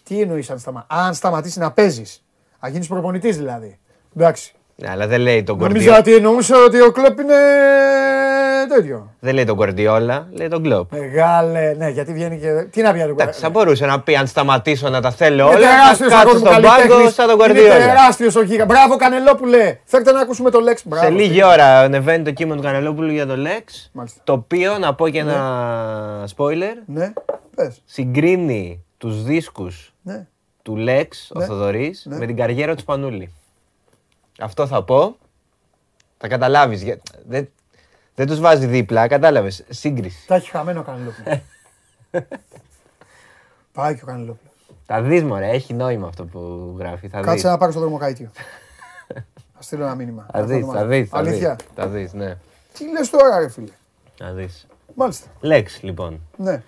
Τι 0.03 0.21
εννοείς 0.21 0.49
αν, 0.49 0.59
σταμα... 0.59 0.85
αν 0.89 1.13
σταματήσεις 1.13 1.57
να 1.57 1.71
παίζεις; 1.71 2.23
Αν 2.59 2.71
γίνεις 2.71 2.87
προπονητής 2.87 3.37
δηλαδή. 3.37 3.79
Εντάξει. 4.15 4.53
Ναι, 4.75 4.89
αλλά 4.89 5.07
δεν 5.07 5.21
λέει 5.21 5.43
τον 5.43 5.57
Νομίζω 5.57 5.91
Guardiola. 5.93 5.99
ότι 5.99 6.15
εννοούσε 6.15 6.55
ότι 6.55 6.81
ο 6.81 6.91
κλοπ 6.91 7.19
είναι 7.19 7.33
τέτοιο. 8.67 9.09
Δεν 9.19 9.33
λέει 9.33 9.43
τον 9.45 9.57
Guardiola, 9.59 10.23
λέει 10.31 10.47
τον 10.47 10.63
Klopp. 10.65 10.85
Μεγάλε, 10.91 11.73
ναι, 11.77 11.89
γιατί 11.89 12.13
βγαίνει 12.13 12.39
και. 12.39 12.67
Τι 12.71 12.81
να 12.81 12.91
πει 12.91 12.97
για 12.97 13.05
τον 13.07 13.15
Εντάξει, 13.19 13.39
θα 13.39 13.47
Guardiola. 13.47 13.51
μπορούσε 13.51 13.85
να 13.85 13.99
πει 14.01 14.15
αν 14.15 14.27
σταματήσω 14.27 14.89
να 14.89 15.01
τα 15.01 15.11
θέλω 15.11 15.45
Είναι 15.45 15.55
όλα, 15.55 15.67
θα 15.67 15.73
τεράστιος 15.75 16.09
κάτσω 16.09 16.27
αγόρι 16.27 16.39
μου, 16.39 16.45
στον 16.51 16.61
πάγκο 16.61 16.75
καλλιτέχνης. 16.77 17.13
σαν 17.13 17.27
τον 17.27 17.49
Είναι 17.49 17.59
Guardiola. 17.59 17.77
τεράστιος 17.77 18.35
ο 18.35 18.41
γίγα. 18.41 18.65
Μπράβο 18.65 18.95
Κανελόπουλε. 18.95 19.77
Φέρτε 19.83 20.11
να 20.11 20.19
ακούσουμε 20.21 20.49
το 20.49 20.59
Λέξ. 20.59 20.81
Μπράβο. 20.85 21.05
Σε 21.05 21.11
λίγη 21.11 21.43
ώρα 21.43 21.79
ανεβαίνει 21.79 22.23
το 22.23 22.31
κείμενο 22.31 22.55
του 22.55 22.65
Κανελόπουλου 22.67 23.11
για 23.11 23.25
τον 23.25 23.39
Λέξ. 23.39 23.89
Μάλιστα. 23.93 24.21
Το 24.23 24.33
οποίο, 24.33 24.77
να 24.77 24.95
πω 24.95 25.09
και 25.09 25.19
ένα 25.19 26.25
spoiler, 26.35 26.75
Ναι, 26.85 27.13
πες. 27.55 27.81
συγκρίνει 27.85 28.83
τους 28.97 29.23
δίσκους 29.23 29.93
Ναι. 30.01 30.25
του 30.61 30.75
Λέξ, 30.75 31.31
ο 31.35 31.39
Ναι. 31.39 31.45
Θοδωρής, 31.45 32.05
Ναι. 32.09 32.17
με 32.17 32.25
την 32.25 32.35
καριέρα 32.35 32.73
του 32.75 32.81
Σπανούλη. 32.81 33.33
Αυτό 34.39 34.67
θα 34.67 34.83
πω. 34.83 35.15
Θα 36.17 36.27
καταλάβεις. 36.27 36.83
για- 36.83 36.99
Δεν, 37.27 37.49
δεν 38.15 38.27
τους 38.27 38.39
βάζει 38.39 38.65
δίπλα, 38.65 39.07
κατάλαβες. 39.07 39.63
Σύγκριση. 39.69 40.27
Τα 40.27 40.35
έχει 40.35 40.49
χαμένο 40.49 40.79
ο 40.79 40.83
Κανελόπουλος. 40.83 41.39
Πάει 43.73 43.95
και 43.95 44.03
ο 44.03 44.05
Κανελόπουλος. 44.05 44.53
Θα 44.85 45.01
δεις 45.01 45.23
μωρέ, 45.23 45.49
έχει 45.49 45.73
νόημα 45.73 46.07
αυτό 46.07 46.25
που 46.25 46.75
γράφει. 46.79 47.07
Θα 47.07 47.17
δεις. 47.17 47.27
Κάτσε 47.27 47.47
να 47.47 47.57
πάρω 47.57 47.71
στο 47.71 47.79
δρομοκαίτιο. 47.81 48.31
Θα 49.55 49.61
στείλω 49.61 49.83
ένα 49.83 49.95
μήνυμα. 49.95 50.25
Θα 50.31 50.43
δεις, 50.43 50.65
θα 50.65 50.85
δεις. 50.85 51.09
θα 51.09 51.17
Αλήθεια. 51.17 51.55
δεις, 51.55 51.67
Θα 51.75 51.87
δεις, 51.87 52.13
ναι. 52.13 52.37
Τι 52.73 52.91
λες 52.91 53.09
τώρα, 53.09 53.39
ρε 53.39 53.49
φίλε; 53.49 53.71
Θα 54.17 54.33
δεις. 54.33 54.67
Μάλιστα. 54.95 55.27
Λέξ, 55.39 55.81
λοιπόν. 55.83 56.21
Ναι. 56.37 56.63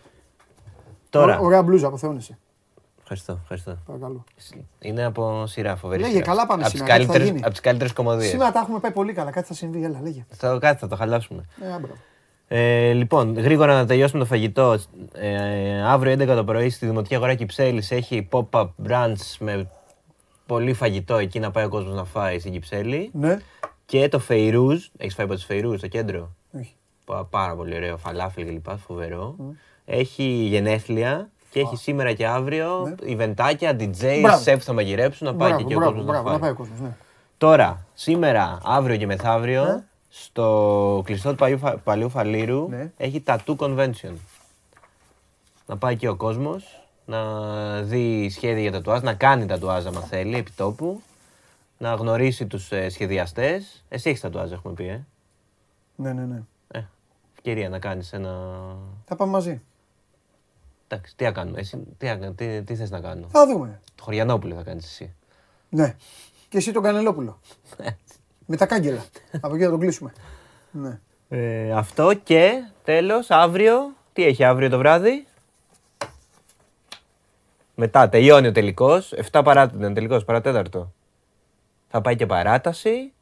Τώρα. 1.09 1.39
Ωραία 1.39 1.63
μπλούζα, 1.63 1.87
αποθεώνεσαι. 1.87 2.37
Ευχαριστώ, 3.07 3.39
ευχαριστώ. 3.41 3.77
Παρακαλώ. 3.85 4.23
Είναι 4.79 5.03
από 5.05 5.45
σειρά, 5.47 5.75
φοβερή 5.75 6.01
Λέγε, 6.01 6.13
σειρά. 6.13 6.25
καλά 6.25 6.45
πάμε 6.45 6.61
από 6.63 6.71
τις 6.71 6.79
σήμερα, 6.79 6.93
κάτι 6.97 7.05
θα 7.05 7.11
καλύτερες- 7.11 7.27
γίνει. 7.27 7.39
Από 7.45 7.51
τις 7.51 7.59
καλύτερες 7.61 7.93
κομμωδίες. 7.93 8.29
Σήμερα 8.29 8.51
τα 8.51 8.59
έχουμε 8.59 8.79
πάει 8.79 8.91
πολύ 8.91 9.13
καλά. 9.13 9.31
Κάτι 9.31 9.47
θα 9.47 9.53
συμβεί. 9.53 9.83
Έλα, 9.83 9.99
λέγε. 10.01 10.25
Στο 10.33 10.57
κάτι 10.61 10.79
θα 10.79 10.87
το 10.87 10.95
χαλάσουμε. 10.95 11.43
Ε, 11.61 11.73
άμπρα. 11.73 11.91
Ε, 12.47 12.91
λοιπόν, 12.93 13.39
γρήγορα 13.39 13.73
να 13.73 13.85
τελειώσουμε 13.85 14.19
το 14.19 14.25
φαγητό. 14.25 14.77
Ε, 15.13 15.81
αύριο 15.81 16.11
11 16.13 16.35
το 16.35 16.43
πρωί 16.43 16.69
στη 16.69 16.85
Δημοτική 16.85 17.15
Αγορά 17.15 17.33
Κυψέλης 17.35 17.91
έχει 17.91 18.27
pop-up 18.31 18.67
brunch 18.87 19.35
με 19.39 19.69
πολύ 20.45 20.73
φαγητό 20.73 21.15
εκεί 21.17 21.39
να 21.39 21.51
πάει 21.51 21.65
ο 21.65 21.69
κόσμος 21.69 21.95
να 21.95 22.03
φάει 22.03 22.39
στην 22.39 22.51
Κυψέλη. 22.51 23.09
Ναι. 23.13 23.37
Και 23.85 24.07
το 24.07 24.19
Φεϊρούζ, 24.19 24.85
έχεις 24.97 25.13
φάει 25.15 25.25
από 25.25 25.35
το 25.35 25.41
Φεϊρούζ 25.41 25.77
στο 25.77 25.87
κέντρο; 25.87 26.35
Όχι. 26.59 26.75
Πα- 27.05 27.25
Πάρα 27.25 27.55
πολύ 27.55 27.75
ωραίο, 27.75 27.97
φαλάφελ 27.97 28.45
κλπ. 28.45 28.77
Φοβερό. 28.77 29.35
Έχει 29.85 30.23
γενέθλια 30.23 31.29
και 31.55 31.61
έχει 31.61 31.75
σήμερα 31.75 32.13
και 32.13 32.27
αύριο 32.27 32.95
ιβεντάκια, 33.03 33.71
DJ, 33.71 34.01
Ναι. 34.01 34.19
Μπράβο. 34.19 34.41
σεφ 34.41 34.63
θα 34.63 34.73
μαγειρέψουν 34.73 35.27
να 35.27 35.35
πάει 35.35 35.47
Μπράβο, 35.49 35.57
και 35.57 35.63
εκεί 35.63 35.73
ο 35.73 35.77
μπράβο, 35.77 35.95
κόσμος 35.95 36.15
να 36.15 36.21
μπράβο, 36.21 36.27
να 36.27 36.31
φάει. 36.31 36.39
πάει 36.41 36.51
ο 36.51 36.55
κόσμος, 36.55 36.79
ναι. 36.89 36.95
Τώρα, 37.37 37.85
σήμερα, 37.93 38.59
αύριο 38.63 38.97
και 38.97 39.05
μεθαύριο, 39.05 39.63
Ναι. 39.65 39.83
στο 40.09 41.01
κλειστό 41.05 41.29
του 41.29 41.35
Παλιού, 41.35 41.57
Φα- 41.57 41.77
Παλιού 41.77 42.09
Φαλήρου 42.09 42.67
Ναι. 42.69 42.91
έχει 42.97 43.23
tattoo 43.27 43.55
convention. 43.57 44.13
Να 45.65 45.77
πάει 45.77 45.95
και 45.95 46.07
ο 46.09 46.15
κόσμος, 46.15 46.87
να 47.05 47.21
δει 47.81 48.29
σχέδια 48.29 48.61
για 48.61 48.71
τατουάζ, 48.71 49.01
να 49.01 49.13
κάνει 49.13 49.45
τατουάζ 49.45 49.85
άμα 49.85 49.99
θέλει, 50.01 50.37
επί 50.37 50.51
τόπου. 50.51 51.01
να 51.77 51.93
γνωρίσει 51.93 52.45
τους 52.45 52.71
ε, 52.71 52.89
σχεδιαστές. 52.89 53.83
Εσύ 53.89 54.09
έχεις 54.09 54.21
τατουάζ, 54.21 54.51
έχουμε 54.51 54.73
πει, 54.73 54.87
ε. 54.87 55.03
Ναι, 55.95 56.13
ναι, 56.13 56.21
ναι. 56.25 56.41
ε. 56.71 56.81
Ευκαιρία 57.35 57.69
να 57.69 57.79
κάνεις 57.79 58.13
ένα... 58.13 58.29
Θα 59.05 59.15
πάμε 59.15 59.31
μαζί. 59.31 59.61
Εντάξει, 60.87 61.15
τι 61.15 61.23
να 61.23 61.31
κάνουμε, 61.31 61.59
εσύ, 61.59 61.83
τι, 61.97 62.05
να- 62.07 62.33
τι, 62.33 62.63
τι 62.63 62.75
θες 62.75 62.89
να 62.89 62.99
κάνω; 62.99 63.27
Θα 63.31 63.45
δούμε. 63.47 63.79
Το 63.95 64.03
Χωριανόπουλο 64.03 64.55
θα 64.55 64.63
κάνεις 64.63 64.85
εσύ. 64.85 65.13
Ναι. 65.69 65.95
Και 66.49 66.57
εσύ 66.57 66.71
τον 66.71 66.83
Κανελόπουλο. 66.83 67.39
Με 68.45 68.55
τα 68.57 68.65
κάγκελα. 68.65 69.05
Από 69.41 69.55
εκεί 69.55 69.63
θα 69.63 69.69
τον 69.69 69.79
κλείσουμε. 69.79 70.13
Ναι. 70.71 70.99
Ε, 71.29 71.71
αυτό 71.71 72.13
και 72.13 72.51
τέλος, 72.83 73.29
αύριο, 73.29 73.93
τι 74.13 74.23
έχει 74.25 74.43
αύριο 74.43 74.69
το 74.69 74.77
βράδυ; 74.77 75.25
Μετά 77.75 78.09
τελειώνει 78.09 78.47
ο 78.47 78.51
τελικός, 78.51 79.13
7 79.31 79.41
παράτατο 79.43 79.85
είναι 79.85 79.93
τελικός, 79.93 80.25
παρατέταρτο. 80.25 80.93
Θα 81.87 82.01
πάει 82.01 82.15
και 82.15 82.25
παράταση, 82.25 83.13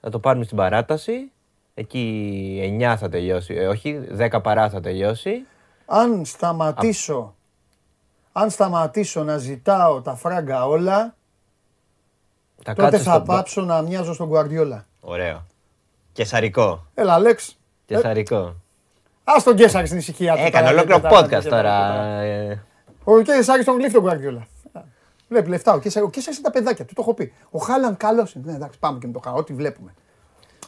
θα 0.00 0.10
το 0.10 0.18
πάρουμε 0.18 0.44
στην 0.44 0.56
παράταση. 0.56 1.30
Εκεί 1.74 2.76
9 2.80 2.96
θα 2.98 3.08
τελειώσει, 3.08 3.54
ε, 3.54 3.66
όχι, 3.66 4.00
10 4.16 4.40
παρά 4.42 4.70
θα 4.70 4.80
τελειώσει. 4.80 5.46
Αν 5.92 6.24
σταματήσω, 6.24 7.34
αν 8.32 8.50
σταματήσω 8.50 9.24
να 9.24 9.36
ζητάω 9.36 10.00
τα 10.00 10.14
φράγκα 10.14 10.66
όλα, 10.66 11.14
Θα 12.62 12.74
τότε 12.74 12.82
κάτσεις 12.82 13.02
θα 13.02 13.14
στο- 13.14 13.22
πάψω 13.22 13.60
να 13.60 13.82
μοιάζω 13.82 14.12
στον 14.14 14.26
Γκουαρδιόλα. 14.28 14.84
Ωραίο. 15.00 15.46
Και 16.12 16.24
σαρικό. 16.24 16.86
Έλα, 16.94 17.14
Αλέξ. 17.14 17.58
Και 17.86 17.98
σαρικό. 17.98 18.36
Α 19.24 19.34
τον 19.44 19.56
Κέσσαρη 19.56 19.86
στην 19.86 19.98
ησυχία 19.98 20.32
του. 20.34 20.40
Έκανε 20.40 20.66
τώρα, 20.66 20.70
ολόκληρο 20.70 20.98
δεν 21.00 21.10
τα- 21.10 21.18
podcast 21.20 21.42
δεν 21.42 21.50
τώρα. 21.50 21.78
τα- 21.78 22.20
ε, 22.20 22.62
Ο 23.04 23.20
Κέσσαρη 23.20 23.64
τον 23.64 23.76
γλύφει 23.76 23.92
τον 23.92 24.02
Γκουαρδιόλα. 24.02 24.46
Βλέπει 25.28 25.48
λεφτά. 25.48 25.72
Ο 25.72 25.78
Κέσσαρη 25.78 26.06
ο 26.06 26.10
Κέσσαρης 26.10 26.38
είναι 26.38 26.48
τα 26.48 26.52
παιδάκια 26.58 26.84
του, 26.84 26.94
το 26.94 27.00
έχω 27.02 27.14
πει. 27.14 27.32
Ο 27.50 27.58
Χάλαν 27.58 27.96
καλός 27.96 28.32
είναι. 28.34 28.44
Ναι, 28.50 28.56
εντάξει, 28.56 28.78
πάμε 28.78 28.98
και 28.98 29.06
με 29.06 29.12
το 29.12 29.18
Χάλαν, 29.18 29.38
ό,τι 29.38 29.52
βλέπουμε. 29.54 29.94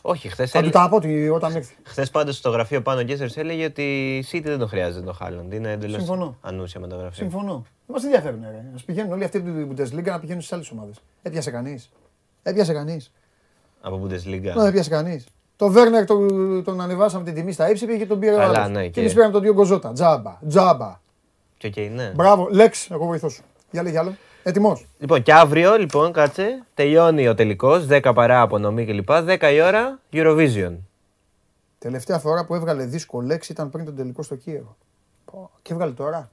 Όχι, 0.02 0.28
χθες 0.28 0.50
Θα 0.50 0.62
του 0.62 0.70
τα 0.70 0.88
πω 0.88 0.96
ότι 0.96 1.28
όταν 1.28 1.54
έρθει. 1.56 1.74
Χθες 1.82 2.10
πάντως 2.10 2.36
στο 2.36 2.50
γραφείο 2.50 2.82
πάνω 2.82 3.00
ο 3.00 3.02
Γκέσσερ 3.02 3.28
έλεγε 3.38 3.64
ότι 3.64 4.16
η 4.18 4.26
City 4.32 4.42
δεν 4.44 4.58
το 4.58 4.66
χρειάζεται 4.66 5.04
το 5.04 5.12
Χάλαντ. 5.12 5.52
Είναι 5.52 5.70
εντελώς 5.70 5.96
Συμφωνώ. 5.96 6.36
ανούσια 6.40 6.80
μεταγραφή. 6.80 7.14
Συμφωνώ. 7.16 7.52
Δεν 7.86 7.94
μας 7.96 8.04
ενδιαφέρουν. 8.04 8.40
ρε. 8.40 8.56
Α 8.56 8.84
πηγαίνουν 8.86 9.12
όλοι 9.12 9.24
αυτοί 9.24 9.36
από 9.38 9.46
την 9.46 9.68
Bundesliga 9.70 10.04
να 10.04 10.20
πηγαίνουν 10.20 10.40
στις 10.40 10.52
άλλες 10.52 10.70
ομάδες. 10.70 10.96
Έπιασε 11.22 11.50
κανείς. 11.50 11.90
Έπιασε 12.42 12.72
κανείς. 12.72 13.12
Από 13.80 14.00
Bundesliga. 14.04 14.52
Δεν 14.54 14.66
έπιασε 14.66 14.90
κανείς. 14.90 15.26
Το 15.56 15.68
Βέρνερ 15.68 16.04
τον, 16.04 16.64
τον 16.64 16.80
ανεβάσαμε 16.80 17.24
την 17.24 17.34
τιμή 17.34 17.52
στα 17.52 17.70
ύψη 17.70 17.86
πήγε 17.86 17.98
και 17.98 18.06
τον 18.06 18.18
πήρε 18.18 18.34
ο 18.34 18.36
Καλά, 18.36 18.58
άλλος. 18.58 18.68
ναι, 18.76 18.82
Και 18.82 18.88
και- 18.90 19.00
εμείς 19.00 19.12
πήραμε 19.14 19.32
τον 19.32 19.42
Διόγκο 19.42 19.64
Ζώτα. 19.64 19.92
Τζάμπα. 19.92 20.38
Τζάμπα. 20.48 21.00
Και 21.56 21.66
οκ, 21.66 21.76
ναι. 21.94 22.12
Μπράβο. 22.14 22.48
Λέξ, 22.50 22.90
εγώ 22.90 23.06
βοηθώ 23.06 23.28
σου. 23.28 23.42
Για 23.70 23.82
λέγει 23.82 23.96
άλλο. 23.96 24.14
Έτοιμος. 24.42 24.86
Λοιπόν, 24.98 25.22
και 25.22 25.32
αύριο, 25.32 25.76
λοιπόν, 25.76 26.12
κάτσε, 26.12 26.62
τελειώνει 26.74 27.28
ο 27.28 27.34
τελικός, 27.34 27.86
10 27.90 28.12
παρά 28.14 28.40
απονομή 28.40 28.86
κλπ. 28.86 29.08
10 29.10 29.52
η 29.54 29.60
ώρα 29.60 30.00
Eurovision. 30.12 30.72
Τελευταία 31.78 32.18
φορά 32.18 32.44
που 32.44 32.54
έβγαλε 32.54 32.84
δίσκο 32.84 33.26
ο 33.26 33.33
Λεξ 33.33 33.52
ήταν 33.52 33.70
πριν 33.70 33.84
τον 33.84 33.96
τελικό 33.96 34.22
στο 34.22 34.36
Κίεβο. 34.36 34.76
Πω, 35.24 35.50
Και 35.62 35.72
έβγαλε 35.72 35.92
τώρα. 35.92 36.30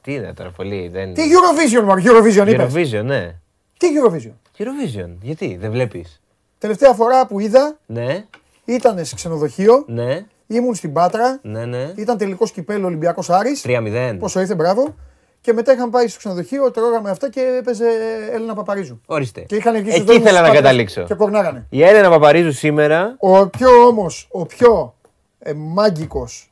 Τι 0.00 0.14
είναι 0.14 0.34
τώρα, 0.34 0.50
πολύ. 0.50 0.88
Δεν... 0.88 1.14
Τι 1.14 1.22
Eurovision, 1.22 1.84
Μαρ, 1.84 1.98
Eurovision 1.98 2.48
είπες. 2.48 2.72
Eurovision, 2.72 3.04
ναι. 3.04 3.34
Τι 3.78 3.86
Eurovision. 4.02 4.32
Eurovision, 4.58 5.10
γιατί, 5.22 5.56
δεν 5.56 5.70
βλέπεις. 5.70 6.20
Τελευταία 6.58 6.92
φορά 6.92 7.26
που 7.26 7.40
είδα 7.40 7.78
Ναι, 7.86 8.26
ήταν 8.64 9.04
σε 9.04 9.14
ξενοδοχείο, 9.14 9.84
ναι, 9.86 10.26
ήμουν 10.48 10.74
στην 10.74 10.92
Πάτρα, 10.92 11.38
ναι, 11.42 11.64
ναι. 11.64 11.92
ήταν 11.96 12.16
τελικός 12.18 12.50
κυπέλο 12.50 12.86
Ολυμπιακός 12.86 13.30
Άρης. 13.30 13.64
3-0. 13.66 14.16
Πόσο 14.18 14.40
ήρθε, 14.40 14.54
μπράβο. 14.54 14.94
Και 15.40 15.52
μετά 15.52 15.72
είχαν 15.72 15.90
πάει 15.90 16.08
στο 16.08 16.18
ξενοδοχείο, 16.18 16.70
τρώγαμε 16.70 17.10
αυτά 17.10 17.30
και 17.30 17.40
έπαιζε 17.58 17.84
Έλληνα 18.32 18.54
Παπαρίζου. 18.54 19.00
Ορίστε. 19.06 19.40
Και 19.40 19.56
είχαν 19.56 19.72
βγει 19.72 19.90
στους 19.90 19.94
Εκεί 19.94 20.04
δρόμους 20.04 20.22
ήθελα 20.22 20.40
της 20.40 20.40
να 20.40 20.46
Πάτρας 20.46 20.62
καταλήξω. 20.62 21.02
Και 21.02 21.14
κορνάγανε. 21.14 21.66
Η 21.70 21.82
Έλενα 21.82 22.10
Παπαρίζου 22.10 22.52
σήμερα, 22.52 23.16
Ο 23.18 23.46
πιο 23.48 23.70
όμως, 23.86 24.28
ο 24.30 24.46
πιο 24.46 24.94
ε, 25.38 25.52
μάγκικος, 25.52 26.50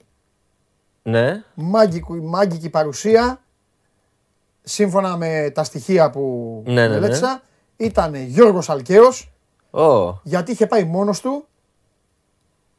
ναι, 1.02 1.42
μάγκικο, 1.54 2.14
μάγκικη 2.14 2.70
παρουσία, 2.70 3.40
σύμφωνα 4.62 5.16
με 5.16 5.50
τα 5.54 5.64
στοιχεία 5.64 6.10
που 6.10 6.62
Ναι, 6.66 6.72
ναι, 6.72 6.88
ναι. 6.88 6.94
μελέτησα, 6.94 7.42
ήταν 7.76 8.14
Γιώργος 8.14 8.70
Αλκαίος, 8.70 9.32
Ω, 9.70 10.20
γιατί 10.22 10.52
είχε 10.52 10.66
πάει 10.66 10.84
μόνος 10.84 11.20
του 11.20 11.46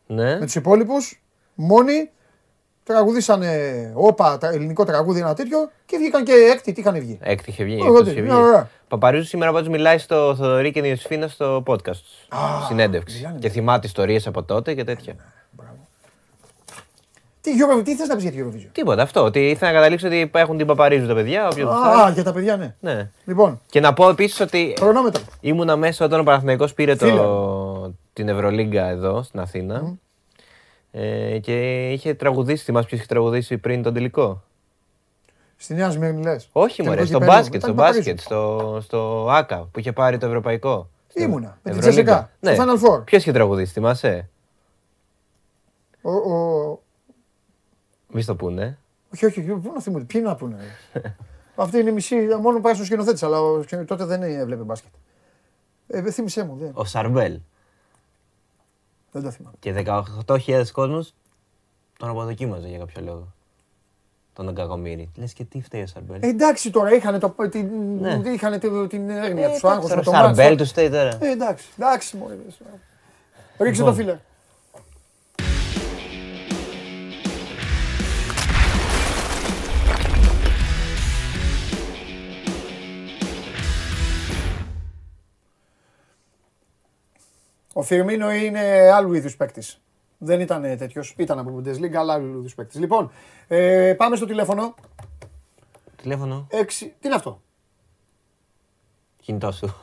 ναι. 0.08 0.38
με 0.40 0.46
τους 0.46 0.56
υπόλοιπους, 0.56 1.22
μόνοι, 1.56 2.10
τραγουδήσανε 2.84 3.52
όπα, 3.96 4.38
τα- 4.38 4.48
ελληνικό 4.50 4.84
τραγούδι, 4.86 5.20
ένα 5.20 5.34
τέτοιο 5.34 5.70
και 5.86 5.98
βγήκαν 5.98 6.24
και 6.24 6.32
έκτη, 6.32 6.72
τι 6.72 6.80
είχαν 6.82 7.00
βγει. 7.00 7.18
Έκτη 7.22 7.50
είχε 7.50 7.64
βγει. 7.64 7.76
Ωραία, 7.82 7.88
έκτος 7.92 8.08
είχε 8.12 8.22
βγει. 8.22 8.30
μια 8.30 8.38
ωραία. 8.40 8.70
Παπαρίζου 8.88 9.26
σήμερα 9.26 9.52
πάντως 9.52 9.68
μιλάει 9.70 9.98
στο 9.98 10.36
Θοδωρή 10.38 10.72
και 10.72 10.82
την 10.82 10.90
Ιωσήφινα 10.90 11.28
στο 11.28 11.64
podcast 11.68 11.82
τους. 11.84 12.28
Συνέντευξη. 12.68 13.18
μιλάνε. 13.18 13.40
Και 13.40 13.50
θυμάται 13.50 13.88
ιστορίες 13.88 14.28
από 14.28 14.44
τότε 14.44 14.74
και 14.74 14.84
τέτοια. 14.84 15.16
Τι, 17.42 17.52
Euro- 17.54 17.82
τι 17.84 17.96
θες 17.96 18.08
να 18.08 18.16
πεις 18.16 18.24
για 18.24 18.32
τη 18.32 18.38
Eurovision; 18.44 18.70
Τίποτα 18.72 19.02
αυτό. 19.02 19.24
Ότι 19.24 19.50
ήθελα 19.50 19.72
να 19.72 19.78
καταλήξω 19.78 20.08
ότι 20.08 20.32
έχουν 20.34 20.58
την 20.58 20.68
Παπαρίζου 20.68 21.08
τα 21.08 21.14
παιδιά. 21.14 21.48
όποιος 21.48 21.72
Α, 21.74 22.02
θέλει. 22.02 22.14
για 22.14 22.24
τα 22.24 22.34
παιδιά, 22.34 22.58
ναι. 22.58 22.76
Ναι. 22.80 23.10
Λοιπόν, 23.26 23.62
Και 23.70 23.80
να 23.80 23.94
πω 23.94 24.10
επίσης 24.10 24.40
ότι 24.40 24.74
χρονόμετρο. 24.80 25.24
ήμουνα 25.42 25.76
μέσα 25.76 26.06
όταν 26.06 26.20
ο 26.20 26.24
Παναθηναϊκός 26.24 26.74
πήρε 26.74 26.96
το, 26.96 27.06
Φίλε. 27.06 27.20
Την 28.18 28.30
Ευρωλίγκα 28.30 28.86
εδώ 28.88 29.24
στην 29.24 29.40
Αθήνα. 29.40 29.98
Ε, 30.92 31.40
και 31.40 31.90
είχε 31.92 32.14
τραγουδήσει, 32.14 32.64
θυμάσαι 32.64 32.88
ποιος 32.88 33.00
είχε 33.00 33.10
τραγουδήσει 33.10 33.58
πριν 33.58 33.82
τον 33.84 33.94
τελικό; 33.94 34.44
Στη 35.56 35.74
Νέα 35.74 35.90
Σμύρνη 35.92 36.22
λες. 36.24 36.50
Όχι 36.52 36.76
Τελικό 36.76 36.94
μωρέ, 36.94 37.06
στο 37.06 37.14
κυπέλλο. 37.20 37.32
μπάσκετ, 37.38 37.56
Ήταν 37.56 37.70
στο 37.70 37.74
Παπαρίζου. 37.74 37.98
μπάσκετ, 38.00 38.20
στο, 38.20 38.78
στο 38.82 39.28
ΆΚΑ 39.30 39.68
που 39.72 39.80
είχε 39.80 39.92
πάρει 39.92 40.18
το 40.18 40.26
ευρωπαϊκό. 40.26 40.90
Στην 41.08 41.24
Ήμουνα, 41.24 41.60
με 41.64 41.72
την 41.72 41.80
Ευρωλίγκα. 41.80 42.30
Τζεσικά, 42.42 42.56
στο 42.56 42.66
Ναι. 42.66 42.74
Final 42.74 42.96
Four. 43.00 43.06
Ποιος 43.06 43.22
είχε 43.22 43.32
τραγουδήσει, 43.32 43.74
θυμάσαι; 43.74 44.30
Ο, 46.02 46.12
ο... 46.12 46.80
Μη 48.12 48.22
στο 48.22 48.36
πούνε. 48.36 48.78
Όχι, 49.14 49.26
όχι, 49.26 49.40
όχι, 49.40 49.50
πού 49.60 49.72
να 49.74 49.82
θυμούνται, 49.82 50.04
ποιοι 50.06 50.22
να 50.26 50.36
πούνε. 50.36 50.58
ρε. 50.94 51.02
Αυτή 51.56 51.78
είναι 51.80 51.90
η 51.90 51.94
μισή, 51.94 52.16
μόνο 52.42 52.60
πάει 52.60 52.74
στο 52.74 52.84
σκηνοθέτης, 52.86 53.24
αλλά 53.24 53.42
ο 53.42 53.62
σκηνο- 53.62 53.88
τότε 53.88 54.06
δεν 54.06 54.22
έβλεπε 54.24 54.64
μπάσκετ. 54.64 54.92
Ε, 55.88 56.12
θύμισέ 56.12 56.44
μου, 56.46 56.56
δεν, 56.60 56.72
Ο 56.74 56.84
Σαρμπέλ. 56.86 57.40
Δεν 59.12 59.24
το 59.24 59.32
θυμάμαι. 59.32 59.56
Και 59.60 59.84
18.000 60.28 60.64
κόσμος 60.72 61.14
τον 62.00 62.10
αποδοκίμαζε 62.10 62.68
για 62.68 62.78
κάποιο 62.78 63.02
λόγο. 63.04 63.28
Τον 64.34 64.48
Αγκαγομήρη. 64.50 65.10
Λες 65.16 65.34
και 65.34 65.44
τι 65.44 65.62
φταίει 65.62 65.82
ο 65.82 65.88
Σαρμπέλ. 65.88 66.20
Ε, 66.24 66.28
εντάξει 66.28 66.72
τώρα, 66.72 66.94
είχαν, 66.94 67.20
το, 67.20 67.36
την, 67.50 67.70
Ναι. 68.00 68.22
είχαν 68.34 68.60
την, 68.60 68.88
την 68.88 69.10
έγνοια 69.10 69.48
Ε, 69.48 69.60
του 69.60 69.68
άγχος 69.70 69.84
με 69.90 69.90
τώρα 69.90 70.02
το 70.04 70.12
Σαρμπέλ 70.12 70.46
μάτς. 70.50 70.62
τους 70.62 70.70
φταίει 70.70 70.90
τώρα. 70.90 71.18
Ε, 71.22 71.32
εντάξει, 71.32 71.68
εντάξει, 71.78 72.18
μωρέ. 72.18 72.36
δες. 72.46 72.58
Ρίξε 73.60 73.82
Λοιπόν. 73.82 73.86
το 73.86 73.94
φίλε. 74.02 74.20
Ο 87.78 87.82
Φιρμίνο 87.82 88.32
είναι 88.32 88.92
άλλου 88.92 89.14
είδους 89.14 89.36
παίκτης. 89.36 89.82
Δεν 90.18 90.40
ήταν 90.40 90.62
τέτοιος. 90.62 91.14
Ήταν 91.18 91.40
από 91.40 91.58
Bundesliga, 91.58 91.94
αλλά 91.96 92.14
άλλου 92.14 92.38
είδους 92.40 92.56
παίκτης. 92.56 92.80
Λοιπόν, 92.80 93.12
ε, 93.48 93.94
πάμε 93.98 94.16
στο 94.16 94.26
τηλέφωνο. 94.26 94.76
Τηλέφωνο. 95.96 96.48
6. 96.52 96.66
Τι 96.80 97.08
είναι 97.08 97.16
αυτό; 97.16 97.42
Κινητό 99.22 99.52
σου. 99.52 99.76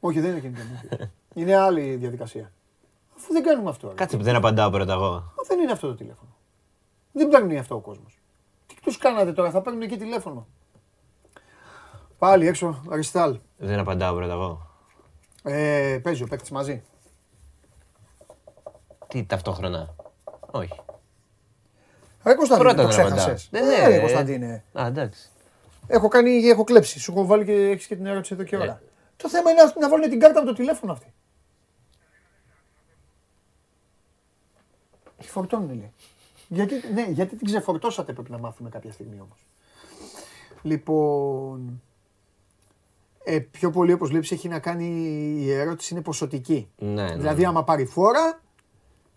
Όχι, 0.00 0.20
δεν 0.20 0.30
είναι 0.30 0.40
κινητό. 0.40 0.62
μου. 0.62 1.10
είναι 1.34 1.56
άλλη 1.56 1.94
διαδικασία. 1.96 2.52
Αφού 3.16 3.32
δεν 3.32 3.42
κάνουμε 3.42 3.70
αυτό. 3.70 3.88
ρε. 3.88 3.94
Κάτσε 3.94 4.16
που 4.16 4.22
δεν 4.22 4.34
απαντάω 4.34 4.70
πρώτα 4.70 4.92
εγώ. 4.92 5.10
Μα 5.10 5.42
δεν 5.48 5.58
είναι 5.58 5.72
αυτό 5.72 5.86
το 5.86 5.94
τηλέφωνο. 5.94 6.36
Δεν 7.12 7.28
παίρνει 7.28 7.58
αυτό 7.58 7.74
ο 7.74 7.80
κόσμος. 7.80 8.18
Τι 8.66 8.74
τους 8.82 8.98
κάνατε 8.98 9.32
τώρα, 9.32 9.50
θα 9.50 9.62
παίρνουν 9.62 9.82
εκεί 9.82 9.96
τηλέφωνο. 9.96 10.46
Πάλι 12.18 12.46
έξω, 12.46 12.82
Αριστάλ. 12.90 13.38
Δεν 13.56 13.78
απαντάω 13.78 14.14
πρώτα 14.14 14.32
εγώ. 14.32 14.73
Ε, 15.46 15.98
παίζει 16.02 16.22
ο 16.22 16.26
παίκτης 16.26 16.50
μαζί. 16.50 16.82
Τι 19.08 19.24
ταυτόχρονα; 19.24 19.94
Όχι. 20.50 20.80
Ρε 22.24 22.34
Κωνσταντίνε, 22.34 22.68
Πρώτα 22.72 22.82
το 22.88 22.94
δεν 22.94 23.00
απαντάω. 23.06 23.16
ξέχασες. 23.18 23.48
Ναι, 23.50 23.58
Ε, 23.58 23.62
ναι. 23.62 23.86
ρε 23.88 23.94
ε. 23.94 23.98
Κωνσταντίνε. 23.98 24.64
Α, 24.72 24.86
εντάξει. 24.86 25.28
Έχω, 25.86 26.08
κάνει, 26.08 26.30
έχω 26.48 26.64
κλέψει. 26.64 26.98
Σου 27.00 27.12
έχω 27.12 27.26
βάλει 27.26 27.44
και 27.44 27.52
έχεις 27.52 27.86
και 27.86 27.96
την 27.96 28.06
ερώτηση 28.06 28.34
εδώ 28.34 28.42
και 28.42 28.56
ώρα. 28.56 28.64
Ναι. 28.66 28.78
Το 29.16 29.28
θέμα 29.28 29.50
είναι 29.50 29.62
να- 29.62 29.80
να 29.80 29.88
βάλουν 29.88 30.10
την 30.10 30.20
κάρτα 30.20 30.38
από 30.38 30.48
το 30.48 30.54
τηλέφωνο 30.54 30.92
αυτή. 30.92 31.12
Τη 35.18 35.26
φορτώνουν 35.28 35.68
λέει. 35.68 35.92
Γιατί, 36.48 36.74
ναι, 36.94 37.02
γιατί 37.08 37.36
την 37.36 37.46
ξεφορτώσατε 37.46 38.12
πρέπει 38.12 38.30
να 38.30 38.38
μάθουμε 38.38 38.68
κάποια 38.68 38.92
στιγμή 38.92 39.20
όμως. 39.20 39.46
Λοιπόν, 40.62 41.82
ε, 43.24 43.38
πιο 43.38 43.70
πολύ 43.70 43.92
όπως 43.92 44.08
βλέπεις 44.08 44.30
έχει 44.32 44.48
να 44.48 44.58
κάνει 44.58 44.84
η 45.40 45.52
ερώτηση 45.52 45.94
είναι 45.94 46.02
ποσοτική. 46.02 46.68
Ναι, 46.78 47.02
ναι. 47.02 47.16
Δηλαδή 47.16 47.44
άμα 47.44 47.64
πάρει 47.64 47.84
φόρα 47.84 48.40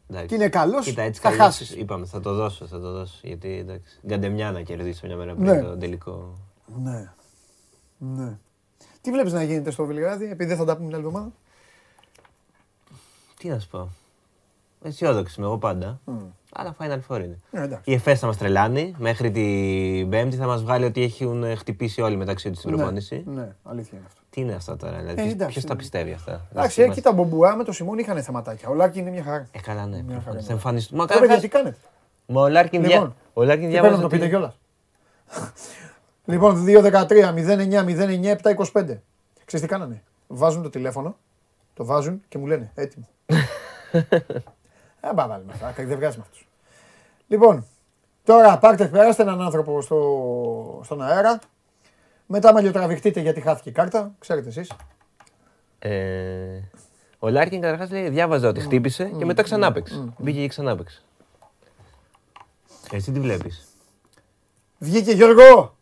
εντάξει. 0.07 0.27
και 0.27 0.35
είναι 0.35 0.49
καλός 0.49 0.85
Κοίτα, 0.85 1.01
έτσι 1.01 1.21
θα 1.21 1.27
κι 1.29 1.33
αλλιώς 1.33 1.55
χάσεις. 1.55 1.75
Είπαμε, 1.75 2.05
θα 2.05 2.19
το 2.19 2.33
δώσω, 2.33 2.65
θα 2.67 2.79
το 2.79 2.91
δώσω. 2.91 3.19
Γιατί 3.23 3.57
εντάξει. 3.57 3.99
Γκαντεμιά 4.07 4.51
να 4.51 4.61
κερδίσω 4.61 5.07
μια 5.07 5.15
μέρα 5.15 5.33
Ναι. 5.33 5.51
πριν 5.51 5.63
το 5.63 5.77
τελικό. 5.77 6.37
Ναι. 6.83 7.11
Ναι. 7.97 8.37
Τι 9.01 9.11
βλέπεις 9.11 9.33
να 9.33 9.43
γίνεται 9.43 9.71
στο 9.71 9.85
Βελιγράδι, 9.85 10.25
επειδή 10.25 10.45
δεν 10.45 10.57
θα 10.57 10.65
τα 10.65 10.75
πούμε 10.75 10.87
την 10.87 10.95
άλλη 10.97 11.05
εβδομάδα; 11.05 11.31
Τι 13.37 13.47
να 13.47 13.59
σου 13.59 13.67
πω. 13.69 13.89
Αισιόδοξη 14.83 15.35
είμαι 15.37 15.47
εγώ 15.47 15.57
πάντα. 15.57 15.99
Αλλά 16.53 16.75
Final 16.79 16.99
Four 17.07 17.17
είναι. 17.23 17.39
Ε, 17.51 17.61
εντάξει. 17.63 17.91
Η 17.91 17.93
ΕΦΕΣ 17.93 18.19
θα 18.19 18.27
μας 18.27 18.37
τρελάνει. 18.37 18.93
Μέχρι 18.97 19.31
την 19.31 20.09
Πέμπτη 20.09 20.35
θα 20.35 20.45
μας 20.45 20.63
βγάλει 20.63 20.85
ότι 20.85 21.03
έχουν 21.03 21.43
ε, 21.43 21.55
χτυπήσει 21.55 22.01
όλοι 22.01 22.15
μεταξύ 22.15 22.49
τους 22.49 22.59
στην 22.59 22.75
προπόνηση. 22.75 23.23
Ναι, 23.27 23.55
αλήθεια 23.63 23.97
είναι 23.97 24.07
αυτό. 24.07 24.21
Τι 24.29 24.41
είναι 24.41 24.53
αυτά 24.53 24.75
τώρα, 24.75 24.97
Ε, 24.97 24.99
δηλαδή. 24.99 25.29
εντάξει, 25.29 25.59
Ποιο 25.59 25.67
τα 25.67 25.73
ναι. 25.73 25.79
πιστεύει 25.79 26.11
αυτά; 26.13 26.31
Εντάξει, 26.31 26.81
είμαστε- 26.81 26.83
εκεί 26.83 27.01
τα 27.01 27.11
μπομπουά 27.11 27.55
με 27.55 27.63
το 27.63 27.71
Σιμών 27.71 27.97
είχαν 27.97 28.23
θεματάκια. 28.23 28.69
Ο 28.69 28.73
Λάρκιν 28.73 29.01
είναι 29.01 29.09
μια 29.11 29.23
χαρά. 29.23 29.47
Ε, 29.51 29.59
καλά, 29.59 29.85
ναι. 29.85 29.95
Μια 29.95 30.03
χαρά 30.03 30.13
προφανώς. 30.13 30.33
είναι. 30.35 30.41
Θα 30.47 30.53
εμφανιστούν. 30.53 30.97
Μα 30.97 31.05
Τώρα 31.05 31.19
καταρχάς- 31.19 31.39
γιατί 31.45 31.55
κάνετε; 31.57 31.77
Μα 32.25 32.41
ο 32.41 32.47
Λάρκιν 32.49 32.81
Λοιπόν, 32.81 32.97
δια- 32.99 33.15
ο 33.33 33.43
Λάρκιν 33.43 33.69
Και 33.69 33.79
πρέπει 33.79 33.93
να 33.93 33.97
διάβαζε. 33.97 34.01
το 34.01 34.07
πείτε 34.07 34.21
ότι- 34.23 34.29
κιόλας. 34.31 34.59
λοιπόν, 36.25 36.63
2-13, 36.65 37.31
0-9, 37.33 37.83
0-9, 37.83 38.29
7-25. 38.31 39.01
Ξέρεις 39.45 39.65
τι 39.65 39.71
κάνανε; 39.73 40.03
Βάζουν 40.27 40.61
το 40.63 40.69
τηλέφωνο, 40.69 41.17
το 41.73 41.85
βάζουν 41.85 42.21
και 42.27 42.37
μου 42.37 42.45
λένε 42.45 42.71
έτοιμο. 42.75 43.07
Δεν 45.07 45.15
πάμε 45.15 45.33
βάλουμε 45.33 45.53
αυτά, 45.53 45.73
δεν 45.77 45.97
βγάζει 45.97 46.17
με 46.17 46.23
αυτούς. 46.23 46.47
Λοιπόν, 47.27 47.65
τώρα 48.23 48.57
πάρτε, 48.57 48.87
περάστε 48.87 49.21
έναν 49.21 49.41
άνθρωπο 49.41 49.81
στο, 49.81 50.81
στον 50.83 51.01
αέρα. 51.01 51.39
Μετά 52.25 52.53
μαλλιοτραβηχτείτε 52.53 53.19
γιατί 53.19 53.41
χάθηκε 53.41 53.69
η 53.69 53.71
κάρτα, 53.71 54.15
ξέρετε 54.19 54.47
εσείς. 54.47 54.71
Ε, 55.79 56.59
Ο 57.19 57.29
Λάρκιν 57.29 57.61
καταρχάς 57.61 57.91
λέει: 57.91 58.09
Διάβαζα 58.09 58.47
ότι 58.47 58.59
χτύπησε 58.59 59.05
και 59.17 59.25
μετά 59.25 59.43
ξανά 59.43 59.71
παίξε. 59.71 60.13
Μπήκε 60.17 60.39
και 60.41 60.47
ξανά 60.47 60.75
παίξε. 60.75 61.01
Εσύ 62.91 63.11
τι 63.11 63.19
βλέπεις; 63.19 63.67
Βγήκε 64.77 65.11
Γιώργο. 65.11 65.75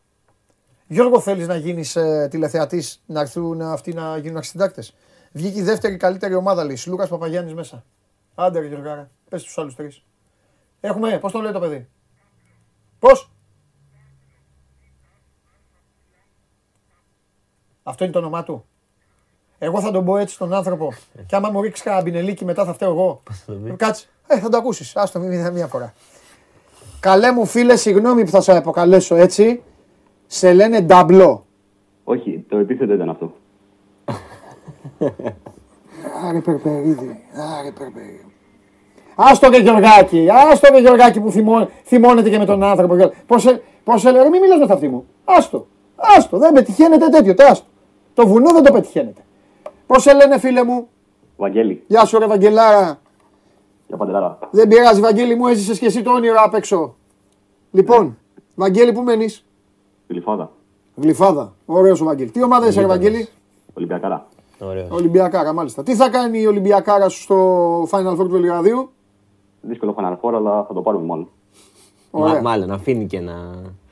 Γιώργο 0.88 1.20
θέλεις 1.20 1.48
να 1.48 1.56
γίνεις 1.56 1.96
ε, 1.96 2.28
τηλεθεατής, 2.32 3.02
να 3.06 3.22
έρθουν 3.22 3.62
αυτοί 3.62 3.94
να 3.94 4.18
γίνουν 4.18 4.38
αρχισυντάκτες; 4.38 4.96
Βγήκε 5.32 5.60
η 5.60 5.64
δεύτερη 5.64 5.98
καλύτερη 5.98 6.34
ομάδα 6.34 6.64
λύση. 6.64 6.90
Λούκας 6.90 7.10
Παπαγιάννης 7.10 7.54
μέσα. 7.54 7.84
Άντε 8.36 8.60
ρε 8.60 8.68
Γιώργαρα, 8.68 9.10
πες 9.30 9.44
τους 9.44 9.58
άλλους 9.58 9.76
τρεις. 9.76 10.04
Έχουμε, 10.80 11.20
πώς 11.20 11.32
το 11.32 11.40
λέει 11.40 11.52
το 11.52 11.60
παιδί; 11.60 11.90
Πώς; 13.00 13.30
Αυτό 17.88 18.04
είναι 18.04 18.14
το 18.14 18.20
όνομά 18.20 18.44
του. 18.44 18.66
Εγώ 19.58 19.82
θα 19.82 19.92
τον 19.92 20.06
πω 20.06 20.18
έτσι 20.18 20.34
στον 20.36 20.54
άνθρωπο. 20.54 20.94
Και 21.26 21.36
άμα 21.36 21.50
μου 21.50 21.62
ρίξεις 21.62 21.84
κανένα 21.84 22.04
μπινελίκι 22.04 22.46
μετά 22.46 22.66
θα 22.66 22.74
φταίω 22.74 22.90
εγώ. 22.90 23.24
Κάτσε. 23.76 24.08
Ε, 24.28 24.40
θα 24.40 24.50
το 24.50 24.58
ακούσεις. 24.58 24.96
Άστο 24.96 25.20
μην 25.20 25.52
μία 25.52 25.68
φορά. 25.68 25.94
Καλέ 27.00 27.32
μου 27.32 27.46
φίλε, 27.46 27.76
συγγνώμη 27.76 28.24
που 28.24 28.30
θα 28.30 28.42
σε 28.42 28.58
αποκαλέσω 28.58 29.16
έτσι. 29.16 29.64
Σε 30.28 30.54
λένε 30.54 30.82
νταμπλό. 30.82 31.46
Όχι, 32.04 32.46
το 32.50 32.58
επίθετο 32.58 32.94
ήταν 32.94 33.10
αυτό. 33.10 33.36
Άρε 36.24 36.42
Περπερίδη, 36.42 37.24
άρε 37.60 37.72
Περπερίδη. 37.72 38.25
Άστο 39.16 39.50
και 39.50 39.58
Γιωργάκη, 39.58 40.28
άστο 40.52 40.72
και 40.74 40.80
Γιωργάκη 40.80 41.20
που 41.20 41.32
θυμώ, 41.32 41.70
θυμώνεται 41.84 42.30
και 42.30 42.38
με 42.38 42.46
τον 42.46 42.64
άνθρωπο. 42.64 43.12
Πώς, 43.26 43.46
ε- 43.46 43.62
πώς 43.84 44.06
έλεγε, 44.06 44.30
μην 44.30 44.42
μιλάς 44.42 44.60
με 44.60 44.68
τα 44.68 44.74
αυτή 44.74 44.88
μου. 44.88 45.06
Άστο, 45.26 45.68
άστο, 45.96 46.38
δεν 46.38 46.54
πετυχαίνεται 46.54 47.08
τέτοιο, 47.10 47.34
τε, 47.34 47.44
άστο. 47.44 47.66
Το 48.14 48.28
βουνό 48.28 48.54
δεν 48.54 48.64
το 48.64 48.72
πετυχαίνεται. 48.72 49.22
Πώς 49.88 50.02
σε 50.02 50.14
λένε 50.14 50.40
φίλε 50.40 50.64
μου, 50.64 50.88
Βαγγέλη, 51.38 51.84
γεια 51.88 52.06
σου 52.06 52.20
ρε 52.20 52.28
Βαγγελάρα. 52.28 53.00
για 53.88 53.98
παντελάρα. 53.98 54.40
Δεν 54.52 54.68
πειράζει 54.68 55.00
Βαγγέλη 55.02 55.36
μου, 55.36 55.48
έζησες 55.48 55.80
και 55.80 55.86
εσύ 55.86 56.02
το 56.02 56.12
όνειρο 56.12 56.36
απ' 56.44 56.54
έξω. 56.54 56.96
Λοιπόν, 57.72 58.18
Βαγγέλη 58.56 58.92
που 58.92 59.02
μένεις; 59.02 59.46
Γλυφάδα. 60.08 60.52
Γλυφάδα, 60.96 61.54
ωραίος 61.66 62.02
ο 62.02 62.06
Βαγγέλη. 62.06 62.30
Τι 62.30 62.44
ομάδα 62.44 62.68
είσαι 62.68 62.80
ρε 62.80 62.88
Βαγγέλη; 62.88 63.28
Ολυμπιακάρα. 63.74 64.26
Ωραίος. 64.60 64.88
Ολυμπιακάρα, 64.90 65.54
μάλιστα. 65.54 65.84
Τι 65.84 65.96
θα 65.96 66.10
κάνει 66.10 66.40
η 66.40 66.48
Ολυμπιακάρα 66.48 67.10
σου 67.10 67.22
στο 67.22 67.84
Final 67.92 68.12
Four 68.12 68.18
του 68.18 68.30
Βελιγραδίου. 68.30 68.90
Δύσκολο 69.68 69.96
Final 69.98 70.14
Four, 70.22 70.34
αλλά 70.36 70.64
θα 70.68 70.74
το 70.74 70.82
πάρουμε 70.82 71.06
μόνο. 71.06 71.28
Ωραία. 72.12 72.42
Μάλλον 72.42 72.72
αφήνει 72.72 73.06
και 73.06 73.20
να. 73.20 73.34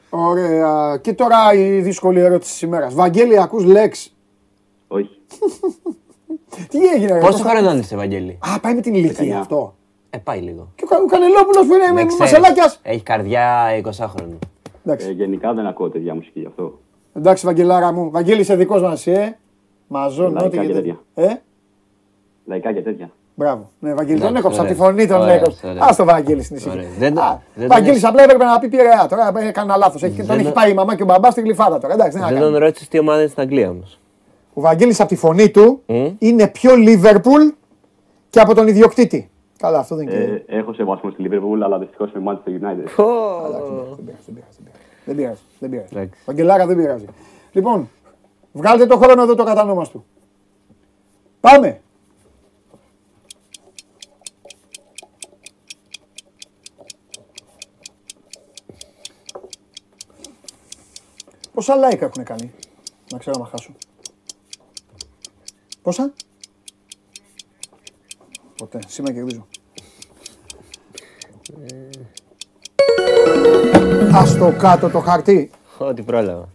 Ωραία. 0.09 0.97
Και 1.01 1.13
τώρα 1.13 1.53
η 1.53 1.81
δύσκολη 1.81 2.19
ερώτηση 2.19 2.51
της 2.51 2.61
ημέρας. 2.61 2.93
Βαγγέλη, 2.93 3.41
ακούς 3.41 3.63
λέξ. 3.65 4.15
Όχι. 4.87 5.09
Τι 6.69 6.85
έγινε, 6.95 7.13
ρε. 7.13 7.19
Πόσο 7.19 7.31
πώς 7.31 7.41
θα- 7.41 7.49
χρόνο 7.49 7.77
είσαι, 7.77 7.93
Ευαγγέλη. 7.93 8.37
Α, 8.55 8.59
πάει 8.59 8.73
με 8.75 8.81
την 8.81 8.93
ηλικία 8.93 9.37
19. 9.37 9.39
αυτό. 9.41 9.75
Ε, 10.09 10.17
πάει 10.17 10.39
λίγο. 10.39 10.67
Και 10.75 10.83
ο, 10.83 10.87
Κα- 10.87 10.97
ο 10.97 11.05
Κανελόπουλος 11.05 11.67
που 11.67 11.73
είναι 11.73 11.87
με 11.87 11.93
Δεν 11.93 12.07
ξέρεις. 12.07 12.19
μασελάκιας. 12.33 12.79
Έχει 12.83 13.03
καρδιά 13.03 13.67
20 13.83 14.07
χρόνου. 14.07 14.37
Ε, 14.41 14.69
Εντάξει. 14.85 15.11
γενικά 15.13 15.53
δεν 15.53 15.65
ακούω 15.65 15.89
τέτοια 15.89 16.15
μουσική 16.15 16.39
γι' 16.39 16.45
αυτό. 16.45 16.79
Εντάξει, 17.13 17.45
Βαγγελάρα 17.45 17.91
μου. 17.93 18.11
Βαγγέλη, 18.11 18.41
είσαι 18.41 18.55
δικός 18.55 18.81
μας, 18.81 19.07
ε. 19.07 19.37
Μαζόν, 19.87 20.31
Λαϊκά 20.33 20.45
ό,τι 20.45 20.57
και 20.57 20.65
και 20.65 20.73
τέτοια. 20.73 20.99
Ε, 21.13 21.27
Λαϊκά 22.45 22.73
και 22.73 22.81
τέτοια. 22.81 23.11
Μπράβο. 23.35 23.69
Ναι, 23.79 23.93
Βαγγέλη, 23.93 24.19
τον 24.19 24.27
Εντάξει, 24.29 24.45
έκοψα. 24.47 24.61
Από 24.61 24.73
τη 24.73 24.79
ωραία. 24.79 24.91
φωνή 24.91 25.07
τον 25.07 25.21
Ωραία, 25.21 25.33
έκοψα. 25.33 25.69
ωραία. 25.69 25.83
Α 25.83 25.95
το 25.95 26.05
Βαγγέλη 26.05 26.43
στην 26.43 26.55
ησυχία. 26.55 26.73
Ωραία. 26.79 26.89
Δεν 26.99 27.13
το- 27.13 27.21
Α, 27.21 27.39
δεν 27.53 27.67
τον 27.67 27.67
Βαγγέλης 27.67 27.89
έχεις- 27.95 28.03
απλά 28.09 28.23
έπρεπε 28.23 28.43
να 28.43 28.59
πει 28.59 28.67
πειραιά. 28.67 29.05
Τώρα 29.09 29.31
ε, 29.39 29.47
έκανα 29.47 29.77
λάθος. 29.77 30.01
Τον 30.01 30.11
Δεν 30.15 30.29
έχει 30.39 30.43
το- 30.47 30.51
πάει 30.51 30.71
η 30.71 30.73
μαμά 30.73 30.95
και 30.95 31.01
ο 31.03 31.05
μπαμπάς 31.05 31.31
στη 31.31 31.41
γλυφάδα 31.41 31.79
τώρα. 31.79 31.93
Εντάξει, 31.93 32.11
τι 32.13 32.19
να 32.19 32.25
Δεν 32.27 32.35
κάνουμε. 32.35 32.51
τον 32.57 32.61
ρώτησες 32.65 32.87
τι 32.87 32.99
ομάδα 32.99 33.19
είναι 33.19 33.29
στην 33.29 33.41
Αγγλία 33.43 33.69
όμως. 33.69 33.99
Ο 34.53 34.61
Βαγγέλης 34.61 34.99
από 34.99 35.09
τη 35.09 35.15
φωνή 35.15 35.49
του 35.51 35.81
Μμ. 35.85 36.05
είναι 36.19 36.47
πιο 36.47 36.75
Λίβερπουλ 36.75 37.41
και 38.29 38.39
από 38.39 38.55
τον 38.55 38.67
ιδιοκτήτη. 38.67 39.29
Καλά, 39.57 39.79
αυτό 39.79 39.95
δεν 39.95 40.07
είναι. 40.07 40.43
Ε, 40.47 40.57
έχω 40.57 40.73
σεβασμό 40.73 41.09
στη 41.11 41.23
Liverpool, 41.29 41.61
αλλά 41.63 41.77
δυστυχώς 41.79 42.11
με 42.13 42.21
Manchester 42.25 42.49
United. 42.49 42.87
Δεν 43.95 44.05
πειράζει, 44.05 44.19
δεν 44.25 44.35
πειράζει, 44.35 44.57
δεν 45.05 45.15
πειράζει. 45.15 45.39
Δεν 45.59 45.69
πειράζει. 45.69 45.87
Εντάξει. 45.91 46.19
Βαγγελάρα 46.25 46.65
δεν 46.65 46.75
πειράζει. 46.77 47.05
Λοιπόν, 47.51 47.89
βγάλτε 48.51 48.85
το 48.85 48.97
χρόνο 48.97 49.21
εδώ 49.21 49.35
το 49.35 49.43
κατανόμα 49.43 49.83
του. 49.85 50.05
Πάμε. 51.39 51.79
Πόσα 61.53 61.75
like 61.75 62.01
έχουν 62.01 62.23
κάνει, 62.23 62.53
να 63.11 63.17
ξέρω 63.17 63.39
να 63.39 63.45
χάσω. 63.45 63.73
Πόσα; 65.81 66.13
Ποτέ, 68.57 68.79
σήμερα 68.87 69.15
κερδίζω. 69.15 69.47
Ας 74.13 74.37
το 74.37 74.55
κάτω 74.59 74.89
το 74.89 74.99
χαρτί. 74.99 75.51
Ό,τι 75.77 76.01
πρόλαβα. 76.01 76.49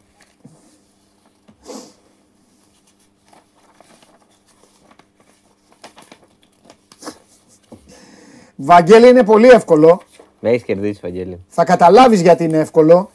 Βαγγέλη 8.56 9.08
είναι 9.08 9.24
πολύ 9.24 9.48
εύκολο. 9.48 10.02
Με 10.40 10.50
έχεις 10.50 10.62
κερδίσει, 10.62 11.00
Βαγγέλη. 11.02 11.44
Θα 11.48 11.64
καταλάβεις 11.64 12.20
γιατί 12.20 12.44
είναι 12.44 12.58
εύκολο. 12.58 13.10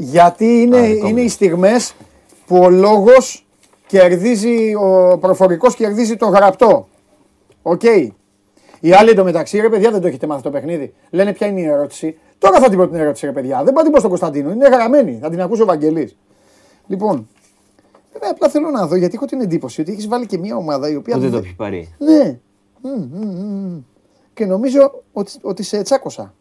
Γιατί 0.00 0.44
είναι, 0.60 0.80
δικό 0.80 1.02
μου. 1.04 1.08
είναι 1.08 1.20
οι 1.20 1.28
στιγμές 1.28 1.94
που 2.46 2.56
ο 2.56 2.70
λόγος 2.70 3.46
κερδίζει, 3.86 4.74
ο 4.74 5.18
προφορικός 5.20 5.74
κερδίζει 5.74 6.16
το 6.16 6.26
γραπτό. 6.26 6.88
Οκ. 7.62 7.82
Οι 8.80 8.92
άλλοι 8.92 9.10
εντωμεταξύ, 9.10 9.60
ρε 9.60 9.68
παιδιά, 9.68 9.90
δεν 9.90 10.00
το 10.00 10.06
έχετε 10.06 10.26
μάθει 10.26 10.42
το 10.42 10.50
παιχνίδι. 10.50 10.94
Λένε 11.10 11.32
ποια 11.32 11.46
είναι 11.46 11.60
η 11.60 11.64
ερώτηση; 11.64 12.18
Τώρα 12.38 12.60
θα 12.60 12.68
την 12.68 12.78
πω 12.78 12.86
την 12.88 13.00
ερώτηση, 13.00 13.26
ρε 13.26 13.32
παιδιά. 13.32 13.62
Δεν 13.64 13.72
πάω 13.72 13.82
την 13.82 13.92
πω 13.92 13.98
στον 13.98 14.10
Κωνσταντίνο. 14.10 14.50
Είναι 14.52 14.68
γραμμένη. 14.68 15.18
Θα 15.22 15.30
την 15.30 15.40
ακούσει 15.40 15.62
ο 15.62 15.64
Βαγγελής. 15.64 16.16
Λοιπόν, 16.86 17.28
βέβαια 18.12 18.30
απλά 18.30 18.48
θέλω 18.48 18.70
να 18.70 18.86
δω 18.86 18.96
γιατί 18.96 19.14
έχω 19.16 19.24
την 19.24 19.40
εντύπωση 19.40 19.80
ότι 19.80 19.92
έχεις 19.92 20.08
βάλει 20.08 20.26
και 20.26 20.38
μια 20.38 20.56
ομάδα 20.56 20.90
η 20.90 20.96
οποία. 20.96 21.14
Που 21.14 21.20
δεν 21.20 21.30
το 21.30 21.36
δεν- 21.36 21.44
έχει 21.44 21.54
πάρει. 21.54 21.94
ναι. 21.98 22.38
Μμ, 22.80 22.90
μμ, 23.12 23.26
μμ. 23.26 23.78
Και 24.34 24.46
νομίζω 24.46 25.02
ότι, 25.12 25.32
ότι 25.42 25.62
σε 25.62 25.82
τσάκωσα. 25.82 26.34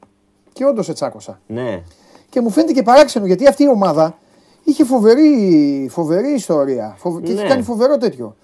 Και 0.53 0.65
όντως 0.65 0.85
σε 0.85 0.93
τσάκωσα. 0.93 1.39
Ναι. 1.47 1.83
Και 2.29 2.41
μου 2.41 2.49
φαίνεται 2.49 2.73
και 2.73 2.83
παράξενο 2.83 3.25
γιατί 3.25 3.47
αυτή 3.47 3.63
η 3.63 3.69
ομάδα 3.69 4.17
είχε 4.63 4.83
φοβερή, 4.83 5.87
φοβερή 5.91 6.31
ιστορία. 6.33 6.95
Φοβ... 6.97 7.21
Και 7.21 7.31
έχει 7.31 7.41
Ναι. 7.41 7.47
κάνει 7.47 7.61
φοβερό 7.61 7.97
τέτοιο. 7.97 8.35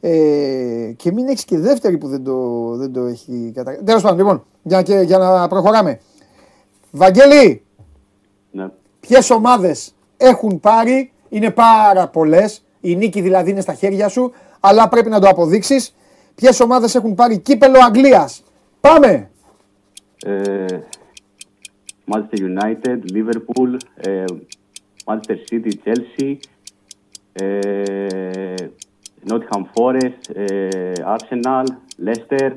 Ε, 0.00 0.92
και 0.96 1.12
μην 1.12 1.28
έχεις 1.28 1.44
και 1.44 1.58
δεύτερη 1.58 1.98
που 1.98 2.08
δεν 2.08 2.24
το, 2.24 2.36
δεν 2.76 2.92
το 2.92 3.00
έχει 3.04 3.52
κατα... 3.54 3.76
Τέλος 3.84 4.02
πάντων, 4.02 4.18
λοιπόν, 4.18 4.44
για, 4.62 4.82
και, 4.82 5.00
για 5.00 5.18
να 5.18 5.48
προχωράμε. 5.48 6.00
Βαγγέλη, 6.90 7.62
Ναι. 8.50 8.68
ποιες 9.00 9.30
ομάδες 9.30 9.94
έχουν 10.16 10.60
πάρει, 10.60 11.12
είναι 11.28 11.50
πάρα 11.50 12.08
πολλές. 12.08 12.64
Η 12.80 12.96
νίκη 12.96 13.20
δηλαδή 13.20 13.50
είναι 13.50 13.60
στα 13.60 13.74
χέρια 13.74 14.08
σου, 14.08 14.32
αλλά 14.60 14.88
πρέπει 14.88 15.08
να 15.08 15.20
το 15.20 15.28
αποδείξεις. 15.28 15.94
Ποιες 16.34 16.60
ομάδες 16.60 16.94
έχουν 16.94 17.14
πάρει 17.14 17.38
κύπελο 17.38 17.78
Αγγλίας; 17.84 18.42
Πάμε! 18.80 19.30
Ε, 20.24 20.64
Manchester 22.12 22.38
United, 22.38 22.98
Liverpool, 23.12 23.76
ε, 23.94 24.24
Manchester 25.04 25.36
City, 25.50 25.70
Chelsea, 25.84 26.36
ε, 27.32 28.54
Nottingham 29.28 29.62
Forest, 29.74 30.34
ε, 30.34 30.92
Arsenal, 31.04 31.64
Leicester, 32.04 32.50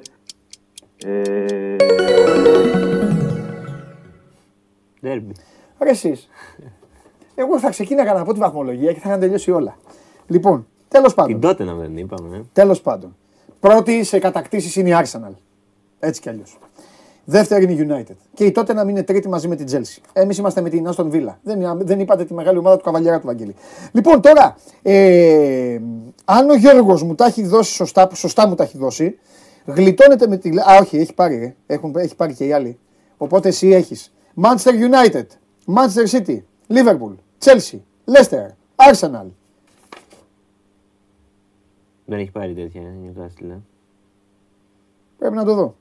ε, 1.05 1.75
Derby. 5.03 5.31
Ρε 5.79 5.89
εσείς. 5.89 6.29
Εγώ 7.35 7.59
θα 7.59 7.69
ξεκίναγα 7.69 8.13
να 8.13 8.23
πω 8.23 8.33
τη 8.33 8.39
βαθμολογία 8.39 8.93
και 8.93 8.99
θα 8.99 9.09
είχαν 9.09 9.19
τελειώσει 9.19 9.51
όλα. 9.51 9.77
Λοιπόν, 10.27 10.67
τέλος 10.87 11.13
πάντων. 11.13 11.31
Την 11.31 11.41
τότε 11.41 11.63
να 11.63 11.73
δεν 11.73 11.97
είπαμε. 11.97 12.37
ε. 12.37 12.41
Τέλος 12.53 12.81
πάντων. 12.81 13.15
Πρώτη 13.59 14.03
σε 14.03 14.19
κατακτήσεις 14.19 14.75
είναι 14.75 14.89
η 14.89 14.93
Arsenal. 14.95 15.33
Έτσι 15.99 16.21
κι 16.21 16.29
αλλιώς. 16.29 16.57
Δεύτερη 17.25 17.63
είναι 17.63 17.73
η 17.73 17.87
United. 17.89 18.15
Και 18.33 18.45
η 18.45 18.51
τότε 18.51 18.73
να 18.73 18.83
μην 18.83 18.95
είναι 18.95 19.03
τρίτη 19.03 19.29
μαζί 19.29 19.47
με 19.47 19.55
την 19.55 19.67
Chelsea. 19.71 20.01
Εμείς 20.13 20.37
είμαστε 20.37 20.61
με 20.61 20.69
την 20.69 20.89
Aston 20.95 21.11
Villa. 21.11 21.35
Δεν, 21.43 21.77
δεν 21.81 21.99
είπατε 21.99 22.25
τη 22.25 22.33
μεγάλη 22.33 22.57
ομάδα 22.57 22.77
του 22.77 22.83
καβαλιέρα 22.83 23.19
του 23.19 23.25
Βαγγέλη. 23.25 23.55
Λοιπόν, 23.91 24.21
τώρα, 24.21 24.57
ε, 24.81 25.79
αν 26.25 26.49
ο 26.49 26.55
Γιώργος 26.55 27.03
μου 27.03 27.15
τα 27.15 27.25
έχει 27.25 27.43
δώσει 27.43 27.73
σωστά, 27.73 28.07
που 28.07 28.15
σωστά 28.15 28.47
μου 28.47 28.55
τα 28.55 28.63
έχει 28.63 28.77
δώσει, 28.77 29.19
γλιτώνεται 29.65 30.27
με 30.27 30.37
τη. 30.37 30.49
Α, 30.49 30.77
όχι, 30.81 30.97
έχει 30.97 31.13
πάρει, 31.13 31.35
ε. 31.35 31.73
Έχουν, 31.73 31.95
έχει 31.95 32.15
πάρει 32.15 32.33
και 32.33 32.45
οι 32.45 32.53
άλλοι. 32.53 32.79
Οπότε 33.17 33.47
εσύ 33.47 33.67
έχεις 33.67 34.13
Manchester 34.43 34.73
United, 34.73 35.25
Manchester 35.75 36.17
City, 36.17 36.37
Liverpool, 36.67 37.15
Chelsea, 37.43 37.77
Leicester, 38.05 38.47
Arsenal. 38.75 39.27
Δεν 42.05 42.19
έχει 42.19 42.31
πάρει 42.31 42.53
τέτοια 42.53 42.81
ε, 42.81 42.93
Newcastle. 43.03 43.49
ε. 43.49 43.57
Πρέπει 45.17 45.35
να 45.35 45.43
το 45.45 45.55
δω. 45.55 45.75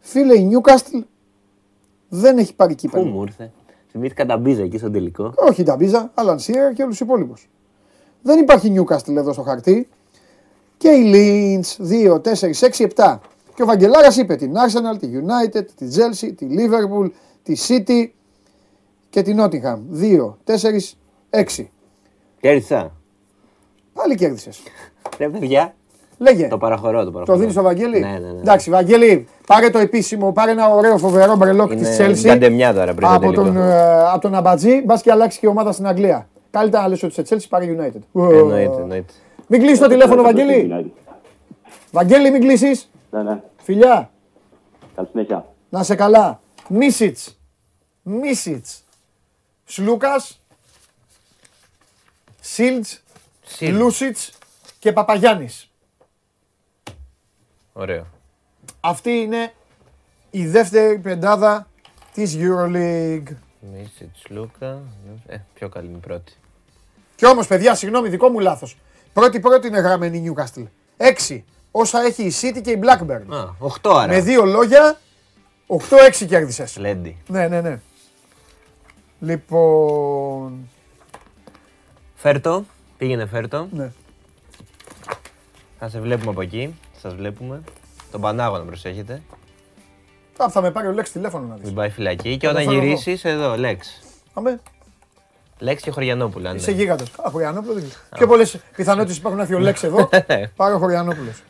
Φίλε, 0.00 0.38
η 0.38 0.50
Newcastle 0.52 1.02
δεν 2.08 2.38
έχει 2.38 2.54
πάρει 2.54 2.72
Πού 2.74 2.78
κύπελο. 2.80 3.04
μου 3.04 3.22
ήρθε; 3.22 3.52
Θυμήθηκα 3.90 4.26
τα 4.26 4.36
μπίζα 4.36 4.62
εκεί 4.62 4.78
στο 4.78 4.90
τελικό. 4.90 5.32
Όχι 5.36 5.62
τα 5.62 5.76
Μπίζα, 5.76 6.10
Άλαν 6.14 6.38
Σίερ 6.38 6.72
και 6.72 6.82
όλους 6.82 6.96
τους 6.98 7.06
υπόλοιπους. 7.06 7.48
Δεν 8.22 8.38
υπάρχει 8.38 8.74
Newcastle 8.76 9.16
εδώ 9.16 9.32
στο 9.32 9.42
χαρτί. 9.42 9.88
Και 10.76 10.88
η 10.88 11.12
Leeds 11.14 11.82
2, 11.90 12.20
4, 12.20 12.52
6, 12.54 12.84
7. 12.96 13.18
Και 13.54 13.62
ο 13.62 13.66
Βαγγελάρας 13.66 14.16
είπε 14.16 14.36
την 14.36 14.52
Arsenal, 14.54 14.98
τη 14.98 15.08
United, 15.12 15.64
τη 15.76 15.86
Chelsea, 15.96 16.32
τη 16.36 16.46
Liverpool, 16.50 17.10
τη 17.42 17.54
City 17.68 18.06
και 19.10 19.22
την 19.22 19.36
Nottingham. 19.40 19.78
2, 19.92 20.36
4, 20.44 20.96
6. 21.30 21.70
Κέρδισα. 22.40 22.92
Πάλι 23.92 24.14
κέρδισες. 24.14 24.62
Ρε 25.18 25.28
παιδιά. 25.28 25.74
Λέγε. 26.22 26.48
Το 26.48 26.58
παραχωρώ, 26.58 27.04
το 27.04 27.10
παραχωρώ. 27.10 27.24
Το 27.24 27.36
δίνει 27.40 27.52
στο 27.52 27.62
Βαγγέλη. 27.62 28.00
Ναι, 28.00 28.08
ναι, 28.08 28.18
ναι. 28.18 28.38
Εντάξει, 28.40 28.70
Βαγγέλη, 28.70 29.26
πάρε 29.46 29.70
το 29.70 29.78
επίσημο, 29.78 30.32
πάρε 30.32 30.50
ένα 30.50 30.68
ωραίο 30.68 30.98
φοβερό 30.98 31.36
μπρελόκ 31.36 31.68
τη 31.70 31.76
Είναι 31.76 31.96
Chelsea. 31.98 32.22
γκαντεμιά 32.22 32.72
τώρα 32.74 32.94
πριν 32.94 33.08
το 33.08 33.14
από 33.14 33.32
τον, 33.32 33.44
τελικό. 33.44 33.62
ε, 33.64 34.02
από 34.10 34.18
τον 34.20 34.34
Αμπατζή, 34.34 34.82
μπα 34.84 34.96
και 34.98 35.10
αλλάξει 35.10 35.38
και 35.38 35.46
η 35.46 35.48
ομάδα 35.48 35.72
στην 35.72 35.86
Αγγλία. 35.86 36.28
Καλύτερα 36.50 36.82
να 36.82 36.88
λες 36.88 37.02
ότι 37.02 37.14
σε 37.14 37.22
Chelsea 37.28 37.44
πάρε 37.48 37.64
United. 37.66 38.20
Εννοείται, 38.32 38.80
εννοείται. 38.80 39.12
Μην 39.46 39.60
κλείσει 39.60 39.80
το 39.80 39.86
τηλέφωνο, 39.88 40.22
Βαγγέλη. 40.22 40.70
United. 40.72 41.12
Βαγγέλη, 41.90 42.30
μην 42.30 42.40
κλείσει. 42.40 42.82
Ναι, 43.10 43.22
ναι. 43.22 43.40
Φιλιά, 43.62 44.10
Καλή 44.94 45.08
συνέχεια. 45.12 45.46
να 45.68 45.82
σε 45.82 45.94
καλά. 45.94 46.40
Μίσιτ. 46.68 47.18
Μίσιτ. 48.02 48.66
Σλούκα. 49.64 50.20
Σίλτ. 52.40 52.84
Σιλ. 53.46 53.76
Λούσιτ 53.76 54.16
και 54.78 54.92
Παπαγιάννη. 54.92 55.48
Ωραίο. 57.72 58.06
Αυτή 58.80 59.10
είναι 59.10 59.52
η 60.30 60.46
δεύτερη 60.46 60.98
πεντάδα 60.98 61.68
της 62.14 62.36
EuroLeague. 62.38 63.34
Μίσιτς, 63.60 64.22
Λούκα. 64.28 64.82
Ε, 65.26 65.36
πιο 65.54 65.68
καλή 65.68 65.86
είναι 65.86 65.96
η 65.96 66.00
πρώτη. 66.00 66.32
Και 67.16 67.26
όμως, 67.26 67.46
παιδιά, 67.46 67.74
συγγνώμη, 67.74 68.08
δικό 68.08 68.28
μου 68.28 68.38
λάθος. 68.38 68.76
Πρώτη-πρώτη 69.12 69.66
είναι 69.66 69.80
γραμμένη 69.80 70.18
η 70.18 70.32
Newcastle. 70.34 70.64
Έξι. 70.96 71.44
Όσα 71.70 72.00
έχει 72.00 72.22
η 72.22 72.32
City 72.40 72.60
και 72.62 72.70
η 72.70 72.80
Blackburn. 72.82 73.22
Α, 73.28 73.48
8 73.58 73.90
άρα. 73.94 74.12
Με 74.12 74.20
δύο 74.20 74.44
λόγια, 74.44 74.98
8-6 75.66 76.26
κέρδισες. 76.26 76.76
Λέντι. 76.76 77.16
Ναι, 77.26 77.48
ναι, 77.48 77.60
ναι. 77.60 77.80
Λοιπόν. 79.20 80.68
Φέρτο. 82.14 82.64
Πήγαινε 82.98 83.26
φέρτο. 83.26 83.68
Ναι. 83.72 83.92
Θα 85.78 85.88
σε 85.88 86.00
βλέπουμε 86.00 86.30
από 86.30 86.40
εκεί. 86.40 86.74
Σας 87.02 87.14
βλέπουμε. 87.14 87.62
Τον 88.10 88.20
Πανάγωνα 88.20 88.64
προσέχετε. 88.64 89.22
Α, 90.42 90.48
θα 90.50 90.60
με 90.60 90.70
πάρει 90.70 90.86
ο 90.86 90.92
Λέξ 90.92 91.10
τηλέφωνο 91.12 91.46
να 91.46 91.54
δεις. 91.54 91.64
Μην 91.64 91.74
πάει 91.74 91.88
φυλακή. 91.90 92.36
Και 92.36 92.46
Θα 92.46 92.52
το 92.52 92.58
όταν 92.60 92.68
φέρω 92.72 92.76
εγώ. 92.84 92.86
γυρίσεις 92.94 93.24
εδώ, 93.24 93.56
Λέξ. 93.56 94.00
Αμέ, 94.34 94.60
Λέξ 95.58 95.82
και 95.82 95.90
Χωριανόπουλα. 95.90 96.50
ναι. 96.52 96.56
είσαι 96.58 96.70
γίγαντος. 96.70 97.08
Α, 97.26 97.30
Χωριανόπουλο 97.30 97.74
δεν 97.74 97.82
ξέρω. 97.82 98.00
Πιο 98.16 98.26
πολλές 98.26 98.58
πιθανότητες 98.76 99.16
υπάρχουν 99.16 99.36
να 99.38 99.44
έρθει 99.44 99.54
ο 99.56 99.58
Λέξ 99.58 99.82
εδώ. 99.82 100.08
Πάρε 100.56 100.74
ο 100.74 100.78
Χωριανόπουλος. 100.78 101.42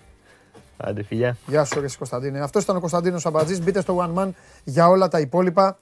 Άντε 0.76 1.02
φιλιά. 1.02 1.36
Γεια 1.46 1.64
σου, 1.64 1.80
ρε 1.80 1.86
Κωνσταντίνε. 1.98 2.40
Αυτός 2.40 2.62
ήταν 2.62 2.76
ο 2.76 2.80
Κωνσταντίνος 2.80 3.26
Αμπατζής. 3.26 3.60
Μπείτε 3.62 3.80
στο 3.80 4.10
One 4.14 4.18
Man 4.22 4.28
για 4.64 4.88
όλα 4.88 5.08
τα 5.08 5.20
υπόλοιπα. 5.20 5.78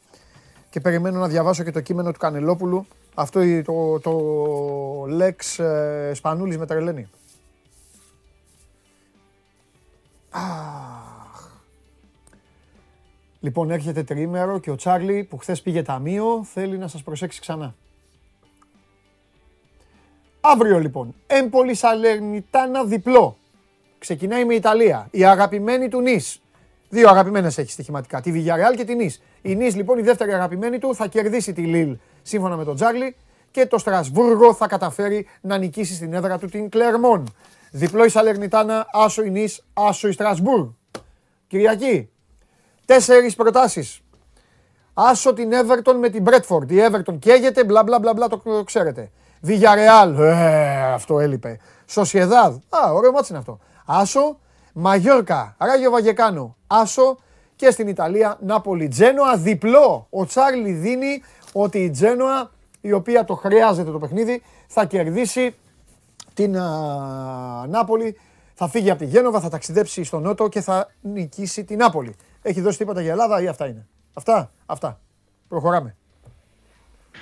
Και 0.71 0.81
περιμένω 0.81 1.19
να 1.21 1.29
διαβάσω 1.29 1.62
και 1.62 1.71
το 1.71 1.81
κείμενο 1.81 2.12
του 2.12 2.19
Κανελόπουλου. 2.19 2.87
Αυτό 3.14 3.43
η- 3.43 3.62
το, 3.62 4.01
το 4.01 4.12
Lex 5.21 5.64
ε, 5.64 6.14
Σπανούλης 6.14 6.59
με 6.59 6.66
τρελαίνει. 6.66 7.09
Αχ. 10.31 11.61
Λοιπόν, 13.41 13.70
έρχεται 13.70 14.03
τριήμερο 14.03 14.59
και 14.59 14.70
ο 14.70 14.74
Τσάρλι 14.74 15.24
που 15.24 15.37
χθες 15.37 15.62
πήγε 15.62 15.83
ταμείο 15.83 16.45
θέλει 16.53 16.79
να 16.79 16.89
σας 16.89 17.03
προσέξει 17.03 17.41
ξανά. 17.41 17.74
Αύριο 20.41 20.79
λοιπόν, 20.79 21.14
Έμπολη 21.26 21.74
Σαλερνιτάνα 21.74 22.85
διπλό. 22.85 23.37
Ξεκινάει 23.99 24.45
με 24.45 24.55
Ιταλία. 24.55 25.09
Η 25.11 25.24
αγαπημένη 25.24 25.89
του 25.89 26.01
Νης. 26.01 26.41
Δύο 26.89 27.09
αγαπημένες 27.09 27.59
έχει 27.59 27.70
στοιχηματικά. 27.70 28.20
Τη 28.20 28.33
Villarreal 28.35 28.76
και 28.76 28.85
τη 28.85 28.95
Νης. 28.95 29.22
Η 29.43 29.55
Νης 29.55 29.76
λοιπόν 29.76 29.99
η 29.99 30.03
δεύτερη 30.03 30.33
αγαπημένη 30.33 30.79
του 30.79 30.95
θα 30.95 31.07
κερδίσει 31.07 31.53
τη 31.53 31.62
Λίλ 31.62 31.97
σύμφωνα 32.22 32.57
με 32.57 32.64
τον 32.64 32.74
Τζάρλι 32.74 33.16
και 33.51 33.66
το 33.66 33.79
Στρασβούργο 33.79 34.55
θα 34.55 34.67
καταφέρει 34.67 35.26
να 35.41 35.59
νικήσει 35.59 35.95
στην 35.95 36.13
έδρα 36.13 36.38
του 36.38 36.46
την 36.46 36.68
Κλερμόν. 36.68 37.34
Διπλό 37.70 38.04
η 38.04 38.08
Σαλερνιτάνα, 38.08 38.86
άσο 38.92 39.22
η 39.22 39.30
Νις, 39.30 39.67
άσο 39.72 40.08
η 40.08 40.12
Στρασβούργκ. 40.12 40.68
Κυριακή. 41.46 42.11
Τέσσερις 42.84 43.34
προτάσεις. 43.34 44.00
Άσο 44.95 45.32
την 45.32 45.50
Everton 45.53 45.95
με 46.00 46.08
την 46.08 46.24
Brentford. 46.26 46.71
Η 46.70 46.76
Everton 46.90 47.18
καίγεται, 47.18 47.64
μπλα 47.64 47.82
μπλα 47.82 47.99
μπλα 47.99 48.12
μπλα, 48.12 48.28
το 48.28 48.62
ξέρετε. 48.64 49.11
Villarreal, 49.46 50.14
ε, 50.18 50.92
αυτό 50.92 51.18
έλειπε. 51.20 51.58
Σοσιεδάδ, 51.86 52.54
α, 52.68 52.92
ωραίο 52.92 53.12
ματς 53.13 53.33
είναι 53.32 53.38
αυτό. 53.38 53.58
Άσο, 53.86 54.38
Μαγιόρκα, 54.72 55.57
Ράγιο 55.58 55.90
Βαγιεκάνο, 55.91 56.57
Άσο 56.66 57.18
και 57.57 57.70
στην 57.70 57.88
Ιταλία 57.88 58.38
Νάπολη 58.40 58.88
Τζένοα, 58.88 59.36
διπλό. 59.36 60.07
Ο 60.11 60.26
Τσάρλι 60.26 60.72
δίνει 60.72 61.22
ότι 61.53 61.78
η 61.78 61.90
Τζένοα, 61.90 62.50
η 62.80 62.92
οποία 62.92 63.24
το 63.24 63.34
χρειάζεται 63.34 63.90
το 63.90 63.99
παιχνίδι, 63.99 64.42
θα 64.66 64.84
κερδίσει 64.84 65.54
την 66.39 66.59
α, 66.59 67.67
Νάπολη, 67.69 68.17
θα 68.55 68.69
φύγει 68.69 68.91
από 68.91 68.99
τη 68.99 69.05
Γένοβα, 69.05 69.41
θα 69.41 69.49
ταξιδέψει 69.49 70.05
στον 70.05 70.23
Νότο 70.23 70.49
και 70.49 70.61
θα 70.61 70.89
νικήσει 71.01 71.65
την 71.65 71.79
Νάπολη. 71.79 72.15
Έχει 72.43 72.61
δώσει 72.61 72.79
τίποτα 72.79 73.01
για 73.01 73.11
Ελλάδα 73.11 73.43
ή 73.43 73.47
αυτά 73.47 73.67
είναι; 73.67 73.87
Αυτά, 74.15 74.51
αυτά. 74.67 75.01
Προχωράμε. 75.49 75.97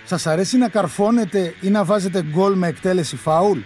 Σας 0.05 0.27
αρέσει 0.27 0.59
να 0.59 0.69
καρφώνετε 0.69 1.55
ή 1.61 1.69
να 1.69 1.85
βάζετε 1.85 2.23
γκολ 2.23 2.55
με 2.55 2.67
εκτέλεση 2.67 3.17
φάουλ; 3.17 3.59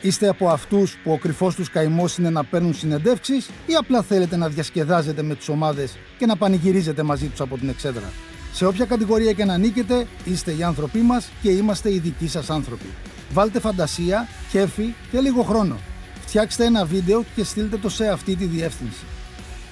Είστε 0.00 0.28
από 0.28 0.48
αυτούς 0.48 0.96
που 1.02 1.12
ο 1.12 1.18
κρυφός 1.18 1.54
τους 1.54 1.70
καημός 1.70 2.18
είναι 2.18 2.30
να 2.30 2.44
παίρνουν 2.44 2.74
συνεντεύξεις 2.74 3.46
ή 3.66 3.74
απλά 3.74 4.02
θέλετε 4.02 4.36
να 4.36 4.48
διασκεδάζετε 4.48 5.22
με 5.22 5.34
τις 5.34 5.48
ομάδες 5.48 5.98
και 6.18 6.26
να 6.26 6.36
πανηγυρίζετε 6.36 7.02
μαζί 7.02 7.26
τους 7.28 7.40
από 7.40 7.58
την 7.58 7.68
εξέδρα; 7.68 8.12
Σε 8.52 8.66
όποια 8.66 8.84
κατηγορία 8.84 9.32
και 9.32 9.44
να 9.44 9.58
νίκετε, 9.58 10.06
είστε 10.24 10.52
οι 10.52 10.62
άνθρωποι 10.62 10.98
μας 10.98 11.30
και 11.42 11.50
είμαστε 11.50 11.92
οι 11.92 11.98
δικοί 11.98 12.28
σας 12.28 12.50
άνθρωποι. 12.50 12.86
Βάλτε 13.32 13.60
φαντασία, 13.60 14.28
κέφι 14.50 14.94
και 15.10 15.20
λίγο 15.20 15.42
χρόνο. 15.42 15.76
Φτιάξτε 16.20 16.64
ένα 16.64 16.84
βίντεο 16.84 17.24
και 17.34 17.44
στείλτε 17.44 17.76
το 17.76 17.88
σε 17.88 18.08
αυτή 18.08 18.36
τη 18.36 18.44
διεύθυνση. 18.44 19.04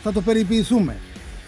Θα 0.02 0.12
το 0.12 0.20
περιποιηθούμε. 0.20 0.96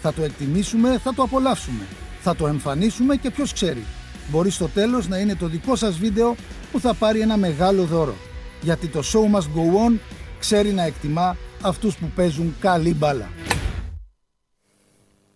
Θα 0.02 0.12
το 0.12 0.22
εκτιμήσουμε, 0.22 0.98
θα 0.98 1.14
το 1.14 1.22
απολαύσουμε. 1.22 1.86
Θα 2.20 2.36
το 2.36 2.46
εμφανίσουμε 2.46 3.16
και 3.16 3.30
ποιος 3.30 3.52
ξέρει. 3.52 3.84
Μπορεί 4.30 4.50
στο 4.50 4.68
τέλος 4.68 5.08
να 5.08 5.18
είναι 5.18 5.34
το 5.34 5.46
δικό 5.46 5.76
σας 5.76 5.98
βίντεο 5.98 6.34
που 6.72 6.80
θα 6.80 6.94
πάρει 6.94 7.20
ένα 7.20 7.36
μεγάλο 7.36 7.84
δώρο. 7.84 8.14
Γιατί 8.60 8.86
το 8.86 9.02
show 9.12 9.36
must 9.36 9.44
go 9.44 9.88
on 9.88 9.98
ξέρει 10.38 10.72
να 10.72 10.82
εκτιμά 10.82 11.36
αυτούς 11.62 11.96
που 11.96 12.06
παίζουν 12.14 12.54
καλή 12.60 12.94
μπάλα. 12.94 13.28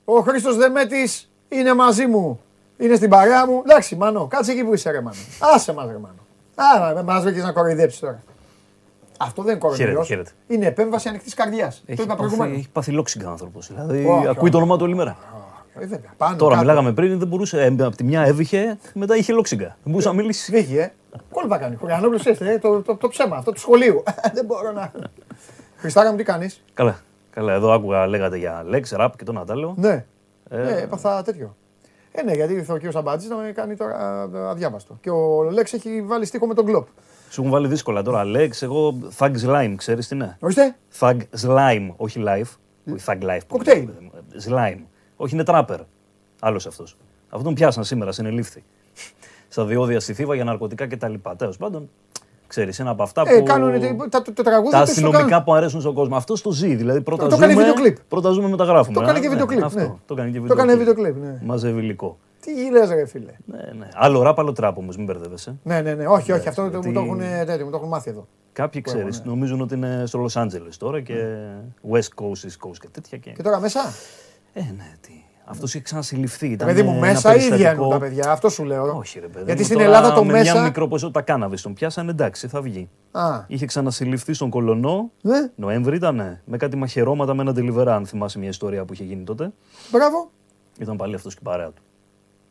Ο 0.05 0.21
Χρήστος 0.21 0.57
Δεμέτης 0.57 1.31
είναι 1.49 1.75
μαζί 1.75 2.07
μου. 2.07 2.41
Είναι 2.79 2.97
στην 2.97 3.11
παρέα 3.11 3.47
μου. 3.47 3.63
Εντάξει, 3.65 3.97
Μανώ, 3.97 4.27
κάτσε 4.27 4.53
εκεί 4.53 4.65
που 4.65 4.75
είσαι, 4.75 4.91
ρε 4.91 5.01
Μανώ. 5.01 5.17
Άσε 5.55 5.73
μας, 5.73 5.87
ρε 5.87 5.99
Μανώ. 5.99 6.26
Άρα, 6.57 7.03
μας 7.03 7.23
βρήκες 7.23 7.43
να 7.43 7.53
κοροϊδέψεις 7.53 8.01
τώρα. 8.01 8.23
Αυτό 9.19 9.43
δεν 9.43 9.51
είναι 9.51 9.61
κοροϊδεύος. 9.61 10.07
Χαίρετε, 10.07 10.31
Είναι 10.47 10.67
επέμβαση 10.67 11.09
ανοιχτής 11.09 11.35
καρδιάς. 11.35 11.83
Το 11.87 11.93
είπα 11.93 12.05
πάθει, 12.05 12.17
προηγουμένως. 12.19 12.57
έχει 12.59 12.69
πάθει 12.71 12.91
λόξιγκα 12.93 13.29
άνθρωπος. 13.31 13.67
Δηλαδή 13.75 14.05
Όχι, 14.05 14.27
ακούει 14.29 14.43
όχι. 14.43 14.51
το 14.51 14.57
όνομα 14.57 14.77
του 14.77 14.83
όλη 14.85 14.95
μέρα. 14.95 15.17
Ε, 15.75 15.87
βέβαια. 15.87 16.13
Πάνω, 16.17 16.37
Τώρα 16.37 16.51
κάτω. 16.55 16.67
μιλάγαμε 16.67 16.93
πριν, 16.93 17.19
δεν 17.19 17.29
μπορούσε. 17.29 17.63
Ε, 17.63 17.85
από 17.85 17.97
τη 17.97 18.05
μια 18.05 18.23
έβηχε, 18.23 18.79
μετά 18.95 19.17
είχε 19.17 19.33
λόξιγκα. 19.33 19.65
Δεν 19.67 19.77
μπορούσε 19.85 20.09
να 20.09 20.15
μιλήσει. 20.15 20.45
Σβήγει, 20.45 20.79
ε. 20.79 20.93
Κόλπα 21.31 21.59
κάνει. 21.59 21.77
Χωριανόπουλος 21.77 22.25
είστε, 22.25 22.53
ε, 22.53 22.59
το, 22.59 22.83
το, 22.83 22.97
το 22.97 23.09
ψέμα 23.09 23.37
αυτό 23.37 23.53
του 23.53 23.61
σχολείου. 23.61 24.03
δεν 24.35 24.45
μπορώ 24.45 24.73
να... 24.73 24.93
Χριστάρα 25.77 26.11
μου, 26.11 26.17
τι 26.17 26.23
κάνεις; 26.23 26.63
Καλά. 26.75 26.99
Καλά, 27.31 27.53
εδώ 27.53 27.73
άκουγα, 27.73 28.07
λέγατε 28.07 28.37
για 28.37 28.65
Lex, 28.73 29.01
Rap 29.01 29.09
και 29.17 29.25
τον 29.25 29.39
Ατάλο. 29.39 29.75
Ναι. 29.79 30.05
Ε, 30.51 30.57
Ναι, 30.63 30.71
έπαθα 30.71 31.23
τέτοιο. 31.23 31.57
Ε, 32.19 32.23
ναι, 32.23 32.33
γιατί 32.33 32.53
ήρθε 32.53 32.73
ο 32.73 32.77
κύριος 32.77 32.95
Αμπάτζη 32.97 33.29
να 33.29 33.37
με 33.37 33.53
κάνει 33.53 33.77
τώρα 33.77 34.29
ε, 34.35 34.39
αδιάβαστο. 34.49 34.99
Και 35.01 35.11
ο 35.11 35.43
Λέξ 35.51 35.73
έχει 35.73 36.03
βάλει 36.03 36.25
στίχο 36.25 36.47
με 36.47 36.55
τον 36.55 36.65
κλοπ. 36.65 36.87
Σου 37.31 37.41
έχουν 37.41 37.53
βάλει 37.53 37.69
δύσκολα 37.69 38.03
τώρα. 38.03 38.25
Λέξ, 38.25 38.63
εγώ 38.63 38.99
Thug 39.19 39.33
Slime, 39.47 39.75
ξέρεις 39.77 40.09
τι 40.09 40.15
είναι; 40.15 40.37
Ορίστε. 40.41 40.77
Thug 41.01 41.17
Slime, 41.47 41.89
όχι 41.97 42.23
live. 42.27 42.51
Όχι 42.93 43.05
Thug 43.07 43.23
Life. 43.23 43.41
που 43.47 43.57
Κοκτέιλ. 43.57 43.77
λέμε, 43.87 44.11
παιδί 44.31 44.49
μου. 44.51 44.57
Slime. 44.57 44.85
Όχι, 45.17 45.35
είναι 45.35 45.45
τράπερ. 45.45 45.81
Άλλος 46.41 46.67
αυτός. 46.67 46.97
Αυτό 47.29 47.45
τον 47.45 47.55
πιάσαν 47.55 47.85
σήμερα, 47.85 48.13
συνελήφθη. 48.13 48.65
Στα 49.49 49.65
διόδια 49.65 50.01
στη 50.01 50.13
Θήβα 50.15 50.35
για 50.35 50.45
ναρκωτικά 50.45 50.87
κτλ. 50.87 51.15
Τέλος 51.37 51.57
πάντων, 51.57 51.91
ξέρεις, 52.47 52.81
ένα 52.81 52.91
από 52.91 53.03
αυτά 53.03 53.23
που. 53.23 53.35
Ε, 53.35 53.41
κάνουν 53.41 53.81
τα, 53.81 54.23
τα, 54.23 54.33
τα 54.33 54.43
τραγούδια 54.43 54.53
τα 54.53 54.61
τους 54.61 54.71
το 54.71 54.79
αστυνομικά 54.93 55.25
κάνουν. 55.29 55.45
που 55.45 55.55
αρέσουν 55.55 55.81
στον 55.81 55.95
κόσμο. 55.95 56.17
Αυτό 56.17 56.43
το 56.43 56.51
ζει. 56.51 56.75
Δηλαδή 56.75 57.01
πρώτα 57.01 57.23
Το- 57.25 57.29
το 57.29 57.37
κάνει 57.37 57.53
ζούμε, 57.53 57.65
βίντεο 57.65 57.83
κλιπ. 57.83 57.97
πρώτα 58.09 58.31
ζούμε, 58.31 58.49
μετά 58.49 58.65
γράφουμε. 58.65 58.99
Το 59.01 59.05
κάνει 59.07 59.19
Α, 59.19 59.21
και 59.21 59.29
βίντεο 59.29 59.47
κλιπ, 59.47 59.65
Αυτό. 59.65 59.79
ναι. 59.81 59.93
Το 60.07 60.15
κάνει 60.15 60.31
και 60.31 60.37
Το 60.37 60.43
βίντεο 60.43 60.57
έκανε 60.57 60.73
κλιπ. 60.75 60.87
βίντεο 60.87 61.05
κλιπ, 61.05 61.23
ναι. 61.25 61.39
Μαζεύει 61.45 61.81
υλικό. 61.81 62.19
Τι 62.41 62.53
γυρές 62.63 62.89
ρε 62.91 63.07
φίλε. 63.07 63.33
Ναι, 63.45 63.59
ναι. 63.79 63.89
Άλλο 63.95 64.23
ράπ, 64.23 64.39
άλλο 64.39 64.53
τράπ 64.53 64.79
όμως, 64.79 64.97
μην 64.97 65.07
μπερδεύεσαι. 65.07 65.57
Ναι, 65.63 65.81
ναι, 65.81 65.95
ναι. 65.95 66.07
Όχι, 66.07 66.33
όχι. 66.33 66.49
Αυτό 66.49 66.63
γιατί- 66.67 66.87
μου 66.87 66.93
το 66.93 67.01
έχουν, 67.01 67.19
τέτοιο, 67.47 67.65
μου 67.65 67.71
το 67.71 67.77
έχουν 67.77 67.89
μάθει 67.89 68.11
εδώ. 68.11 68.27
Κάποιοι 68.53 68.81
Που 68.81 68.89
έχω, 68.91 68.99
ξέρεις, 68.99 69.19
ναι. 69.25 69.31
νομίζουν 69.31 69.61
ότι 69.61 69.75
είναι 69.75 70.03
στο 70.07 70.25
Los 70.27 70.43
Angeles 70.43 70.73
τώρα 70.79 71.01
και 71.01 71.15
West 71.91 72.23
Coast, 72.23 72.47
East 72.47 72.69
Coast 72.69 72.77
και 72.81 72.89
τέτοια. 72.93 73.19
Και... 73.19 73.31
Και 73.31 73.43
τώρα 73.43 73.61
μέσα; 73.61 73.81
Ε, 74.53 74.61
ναι, 74.61 74.93
τι. 75.01 75.25
Αυτός 75.49 75.75
είχε 75.75 75.83
ξανασυλληφθεί. 75.83 76.47
Ήταν 76.49 76.67
Παιδί 76.67 76.83
μου, 76.83 76.91
ένα 76.91 76.99
μέσα 77.01 77.35
ίδια 77.35 77.49
περιστατικό- 77.49 77.85
είναι 77.85 77.93
τα 77.93 77.99
παιδιά. 77.99 78.31
Αυτό 78.31 78.49
σου 78.49 78.65
λέω. 78.65 78.97
Όχι, 78.97 79.21
ρε 79.21 79.27
παιδί. 79.27 79.45
Γιατί 79.45 79.59
μου, 79.61 79.65
στην 79.67 79.77
τώρα 79.79 79.89
Ελλάδα 79.89 80.13
το 80.13 80.25
με 80.25 80.33
μέσα. 80.33 80.53
Μια 80.53 80.63
μικρό 80.63 80.89
ποσότητα 80.89 81.21
κάναβη 81.23 81.61
τον 81.63 81.75
πιάσαν, 81.75 82.09
εντάξει, 82.09 82.49
θα 82.49 82.61
βγει. 82.61 82.89
Α, 83.11 83.45
Είχε 83.47 83.67
ξανασυλληφθεί 83.67 84.33
στον 84.33 84.51
Κολονό. 84.51 85.11
ναι, 85.21 85.51
Νοέμβρη 85.57 85.97
ήταν, 85.97 86.41
με 86.45 86.57
κάτι 86.57 86.77
μαχαιρώματα 86.77 87.35
με 87.35 87.43
ένα 87.43 87.53
delivery, 87.57 87.87
αν 87.87 88.07
θυμάσαι 88.07 88.39
μια 88.39 88.49
ιστορία 88.49 88.85
που 88.85 88.93
είχε 88.93 89.05
γίνει 89.05 89.25
τότε. 89.25 89.53
μπράβο. 89.91 90.31
Ήταν 90.79 90.97
πάλι 90.97 91.15
αυτός 91.15 91.33
και 91.35 91.41
η 91.43 91.45
παρέα 91.45 91.67
του. 91.71 91.83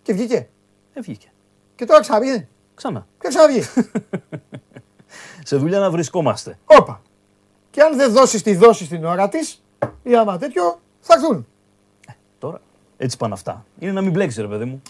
Και 0.01 0.13
βγήκε. 0.13 0.47
Ε, 0.93 1.01
βγήκε. 1.01 1.27
Και 1.75 1.85
τώρα 1.85 1.99
ξαναβγεί. 1.99 2.47
Ξανά. 2.75 3.07
Και 3.19 3.27
ξαναβγεί. 3.27 3.61
Σε 5.43 5.55
δουλειά 5.57 5.79
να 5.79 5.89
βρισκόμαστε. 5.91 6.57
Όπα. 6.65 7.01
Και 7.69 7.81
αν 7.81 7.95
δεν 7.97 8.11
δώσεις 8.11 8.41
τη 8.41 8.55
δόση 8.55 8.85
στην 8.85 9.05
ώρα 9.05 9.29
της, 9.29 9.63
ή 10.03 10.15
άμα 10.15 10.37
τέτοιο, 10.37 10.79
θα 10.99 11.13
έρθουν. 11.13 11.47
Τώρα. 12.97 13.05
Έτσι 13.05 13.17
πάνε 13.17 13.33
αυτά. 13.33 13.65
Είναι 13.79 13.91
να 13.91 14.01
μην 14.01 14.11
μπλέξει, 14.11 14.41
ρε 14.41 14.47
παιδί 14.47 14.65
μου. 14.65 14.81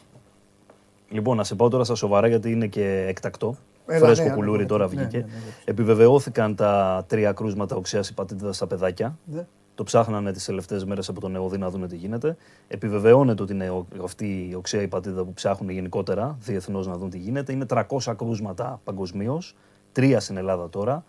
Λοιπόν, 1.10 1.38
να 1.38 1.44
σε 1.44 1.56
πάω 1.56 1.70
τώρα 1.70 1.84
στα 1.84 1.96
σοβαρά 1.96 2.28
γιατί 2.28 2.52
είναι 2.52 2.68
και 2.68 3.06
εκτακτό. 3.08 3.56
Έλα, 3.88 4.06
Φρέσκο 4.06 4.24
ναι, 4.24 4.30
ναι, 4.30 4.36
κουλούρι 4.36 4.62
ναι, 4.62 4.66
τώρα 4.68 4.84
ναι, 4.84 4.90
βγήκε. 4.90 5.18
ναι, 5.18 5.24
ναι, 5.24 5.30
ναι. 5.30 5.52
Επιβεβαιώθηκαν 5.66 6.56
τα 6.56 7.04
τρία 7.08 7.32
κρούσματα 7.32 7.76
οξέας 7.76 8.10
υπατήτηδα 8.10 8.54
στα 8.54 8.68
παιδάκια. 8.68 9.18
Ναι. 9.26 9.46
Το 9.76 9.84
ψάχνανε 9.84 10.32
τις 10.32 10.46
τελευταίες 10.46 10.86
μέρες 10.86 11.10
από 11.10 11.20
τον 11.22 11.36
ΕΟΔΗ 11.36 11.58
να 11.58 11.70
δουν 11.70 11.88
τι 11.88 11.96
γίνεται. 11.96 12.38
Επιβεβαιώνεται 12.68 13.44
ότι 13.44 13.54
είναι 13.54 13.70
ο- 13.70 13.86
αυτή 14.04 14.48
η 14.52 14.56
οξέα 14.56 14.82
υπατήτηδα 14.82 15.24
που 15.24 15.34
ψάχνουν 15.34 15.70
γενικότερα 15.70 16.38
διεθνώς 16.42 16.88
να 16.88 16.98
δουν 16.98 17.10
τι 17.10 17.18
γίνεται. 17.18 17.52
Είναι 17.52 17.66
300 17.66 18.14
κρούσματα 18.18 18.82
παγκοσμίως. 18.84 19.56
Τρία 19.92 20.20
στην 20.20 20.38
Ελλάδα 20.38 20.70
τώρα. 20.70 21.04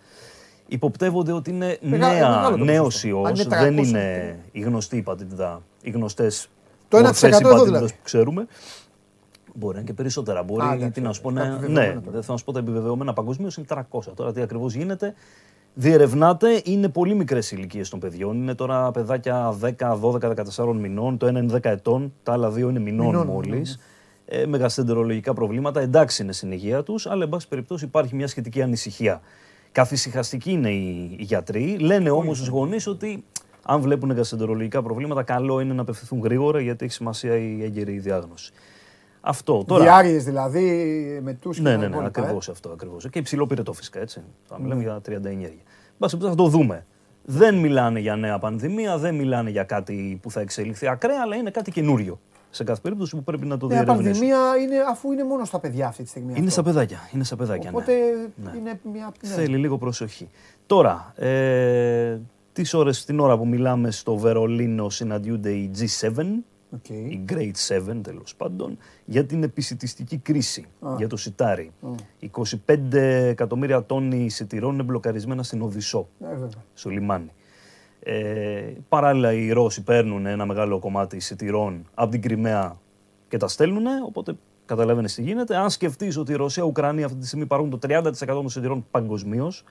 Υποπτεύονται 0.68 1.32
ότι 1.32 1.50
είναι 1.50 1.78
Μεγα- 1.80 2.12
νέα, 2.12 2.28
μεγάλο 2.30 2.56
το 2.56 2.64
νέος 2.64 2.84
ποσοστό. 2.84 3.08
ιός, 3.08 3.26
Αν 3.28 3.34
είναι 3.34 3.56
δεν 3.56 3.76
300, 3.76 3.86
είναι 3.88 4.38
η 4.52 4.60
γνωστή 4.60 4.96
υπατήτηδα, 4.96 5.62
οι 5.82 5.90
γνωστές 5.90 6.48
Το 6.88 6.96
1% 6.98 7.02
μορφές 7.02 7.22
εδώ 7.22 7.38
υπατήτηδας 7.38 7.64
δηλαδή. 7.64 7.86
που 7.92 7.98
ξέρουμε. 8.02 8.46
Μπορεί 9.54 9.74
να 9.74 9.80
είναι 9.80 9.88
και 9.88 9.94
περισσότερα. 9.94 10.42
Μπορεί, 10.42 10.62
Α, 10.66 10.72
εντάξει, 10.72 10.90
τι 10.90 11.00
να 11.00 11.12
σου 11.12 11.20
πω, 11.20 11.32
τα 11.32 11.34
να- 11.34 11.44
επιβεβαιωμένα 11.46 11.86
ναι, 11.86 12.00
τώρα. 12.00 12.10
δεν 12.10 12.22
θα 12.22 12.32
να 12.32 12.38
σου 12.38 12.44
πω 12.44 12.52
τα 12.52 12.58
επιβεβαιωμένα 12.58 13.12
παγκοσμίως 13.12 13.56
είναι 13.56 13.66
300. 13.68 14.12
Τώρα 14.14 14.32
τι 14.32 14.40
ακριβώς 14.40 14.74
γίνεται. 14.74 15.14
Διερευνάται, 15.74 16.60
είναι 16.64 16.88
πολύ 16.88 17.14
μικρές 17.14 17.50
ηλικίες 17.52 17.88
των 17.88 17.98
παιδιών. 17.98 18.36
Είναι 18.36 18.54
τώρα 18.54 18.90
παιδάκια 18.90 19.54
10, 19.60 19.96
12, 20.00 20.28
14 20.28 20.72
μηνών. 20.74 21.16
Το 21.18 21.26
ένα 21.26 21.38
είναι 21.38 21.52
10 21.52 21.70
ετών, 21.70 22.12
τα 22.22 22.32
άλλα 22.32 22.50
δύο 22.50 22.68
είναι 22.68 22.78
μηνών, 22.78 23.06
Μηνών, 23.06 23.26
μόλις. 23.26 23.78
ναι, 24.28 24.38
Ε, 24.40 24.46
με 24.46 24.58
γαστεντερολογικά 24.58 25.34
προβλήματα. 25.34 25.80
Εντάξει 25.80 26.22
είναι 26.22 26.32
στην 26.32 26.52
υγεία 26.52 26.82
τους, 26.82 27.06
αλλά 27.06 27.22
εν 27.22 27.28
πάση 27.28 27.48
περιπτώσει 27.48 27.84
υπάρχει 27.84 28.14
μια 28.14 28.26
σχετική 28.26 28.62
ανησυχία. 28.62 29.20
Καθησυχαστικοί 29.72 30.50
είναι 30.50 30.70
οι, 30.70 31.16
οι 31.18 31.22
γιατροί. 31.22 31.76
Λένε 31.80 32.10
όμως 32.10 32.36
στους 32.36 32.48
γονείς 32.48 32.86
ότι 32.86 33.24
αν 33.66 33.80
βλέπουν 33.80 34.10
γαστεντερολογικά 34.12 34.82
προβλήματα, 34.82 35.22
καλό 35.22 35.60
είναι 35.60 35.74
να 35.74 35.80
απευθυνθούν 35.82 36.20
γρήγορα 36.20 36.60
γιατί 36.60 36.84
έχει 36.84 36.94
σημασία 36.94 37.36
η 37.36 37.62
έγκαιρη 37.64 37.98
διάγνωση. 37.98 38.52
Αυτό 39.20 39.64
τώρα. 39.64 39.82
Διάρειε 39.82 40.18
δηλαδή 40.18 40.62
με 41.22 41.32
τους 41.32 41.60
Ναι, 41.60 41.76
ναι, 41.76 41.88
ναι, 41.88 42.04
ακριβώς 42.04 42.48
αυτό. 42.48 42.68
Ακριβώς. 42.70 43.08
Και 43.10 43.18
υψηλό 43.18 43.46
πυρετό 43.46 43.72
φυσικά, 43.72 44.00
έτσι. 44.00 44.22
Θα 44.48 44.60
μιλάμε 44.60 44.82
για 44.82 45.00
39 45.08 45.10
ενέργεια. 45.10 45.50
Μπας, 45.98 46.16
θα 46.20 46.34
το 46.34 46.46
δούμε. 46.48 46.86
Δεν 47.24 47.54
μιλάνε 47.54 48.00
για 48.00 48.16
νέα 48.16 48.38
πανδημία, 48.38 48.98
δεν 48.98 49.14
μιλάνε 49.14 49.50
για 49.50 49.64
κάτι 49.64 50.18
που 50.22 50.30
θα 50.30 50.40
εξελιχθεί 50.40 50.88
ακραία, 50.88 51.20
αλλά 51.22 51.36
είναι 51.36 51.50
κάτι 51.50 51.70
καινούριο. 51.70 52.20
Σε 52.50 52.64
κάθε 52.64 52.80
περίπτωση 52.82 53.16
που 53.16 53.22
πρέπει 53.22 53.46
να 53.46 53.56
το 53.56 53.66
Νέα 53.66 53.82
διερευνήσουμε. 53.84 54.12
πανδημία 54.34 54.56
είναι 54.62 54.76
αφού 54.90 55.12
είναι 55.12 55.24
μόνο 55.24 55.44
στα 55.44 55.58
παιδιά 55.60 55.86
αυτή 55.86 56.02
τη 56.02 56.08
στιγμή. 56.08 56.28
Είναι 56.30 56.38
αυτό. 56.38 56.50
στα 56.50 56.62
παιδάκια. 56.62 56.98
Είναι 57.14 57.24
στα 57.24 57.36
παιδάκια, 57.36 57.70
ναι. 57.70 57.76
Οπότε 57.76 57.92
Ναι. 58.44 58.52
είναι 58.58 58.80
μια. 58.92 59.12
ναι. 59.22 59.28
Θέλει 59.28 59.56
λίγο 59.56 59.78
προσοχή. 59.78 60.28
Τώρα, 60.66 61.12
ε, 61.16 62.18
τις 62.56 62.74
ώρες, 62.74 63.04
την 63.04 63.20
ώρα 63.20 63.38
που 63.38 63.46
μιλάμε 63.46 63.90
στο 63.90 64.16
Βερολίνο 64.16 64.90
συναντιούνται 64.90 65.50
οι 65.50 65.70
G7, 65.78 66.24
Οκ. 66.74 66.88
η 66.88 67.24
Great 67.32 67.50
7 67.88 68.00
τέλος 68.02 68.34
πάντων, 68.36 68.78
για 69.04 69.24
την 69.26 69.42
επισιτιστική 69.42 70.16
κρίση, 70.18 70.66
για 70.96 71.08
το 71.08 71.16
σιτάρι. 71.16 71.72
25 72.66 72.92
εκατομμύρια 73.28 73.84
τόνοι 73.84 74.28
σιτηρών 74.28 74.74
είναι 74.74 74.82
μπλοκαρισμένα 74.82 75.42
στην 75.42 75.62
Οδησσό, 75.62 76.08
Ε, 76.20 76.28
βέβαια. 76.28 76.48
στο 76.74 76.90
λιμάνι. 76.90 77.32
Ε, 78.00 78.72
παράλληλα 78.88 79.32
οι 79.32 79.50
Ρώσοι 79.52 79.82
παίρνουν 79.82 80.26
ένα 80.26 80.46
μεγάλο 80.46 80.78
κομμάτι 80.78 81.20
σιτηρών 81.20 81.86
από 81.94 82.10
την 82.10 82.22
Κριμαία 82.22 82.76
και 83.28 83.36
τα 83.36 83.48
στέλνουν, 83.48 83.84
οπότε 84.06 84.34
καταλαβαίνεις 84.66 85.14
τι 85.14 85.22
γίνεται. 85.22 85.56
Αν 85.56 85.70
σκεφτείς 85.70 86.16
ότι 86.16 86.32
η 86.32 86.36
Ρωσία-Ουκρανία 86.36 87.04
αυτή 87.06 87.18
τη 87.18 87.26
στιγμή 87.26 87.46
παράγουν 87.46 87.70
το 87.70 87.78
30% 87.80 88.12
των 88.26 88.48
σιτηρών 88.48 88.86
παγκοσμίως 88.90 89.64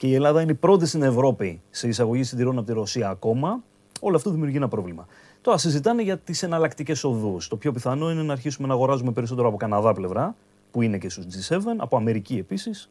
και 0.00 0.06
η 0.06 0.14
Ελλάδα 0.14 0.42
είναι 0.42 0.52
η 0.52 0.54
πρώτη 0.54 0.86
στην 0.86 1.02
Ευρώπη 1.02 1.60
σε 1.70 1.88
εισαγωγή 1.88 2.22
σιτηρών 2.22 2.58
από 2.58 2.66
τη 2.66 2.72
Ρωσία 2.72 3.08
ακόμα, 3.08 3.62
όλο 4.00 4.16
αυτό 4.16 4.30
δημιουργεί 4.30 4.56
ένα 4.56 4.68
πρόβλημα. 4.68 5.06
Τώρα 5.40 5.58
συζητάνε 5.58 6.02
για 6.02 6.18
τις 6.18 6.42
εναλλακτικές 6.42 7.04
οδούς. 7.04 7.48
Το 7.48 7.56
πιο 7.56 7.72
πιθανό 7.72 8.10
είναι 8.10 8.22
να 8.22 8.32
αρχίσουμε 8.32 8.68
να 8.68 8.74
αγοράζουμε 8.74 9.12
περισσότερο 9.12 9.48
από 9.48 9.56
Καναδά 9.56 9.92
πλευρά, 9.92 10.34
που 10.70 10.82
είναι 10.82 10.98
και 10.98 11.08
στους 11.08 11.24
G7, 11.24 11.58
από 11.76 11.96
Αμερική 11.96 12.36
επίσης, 12.36 12.90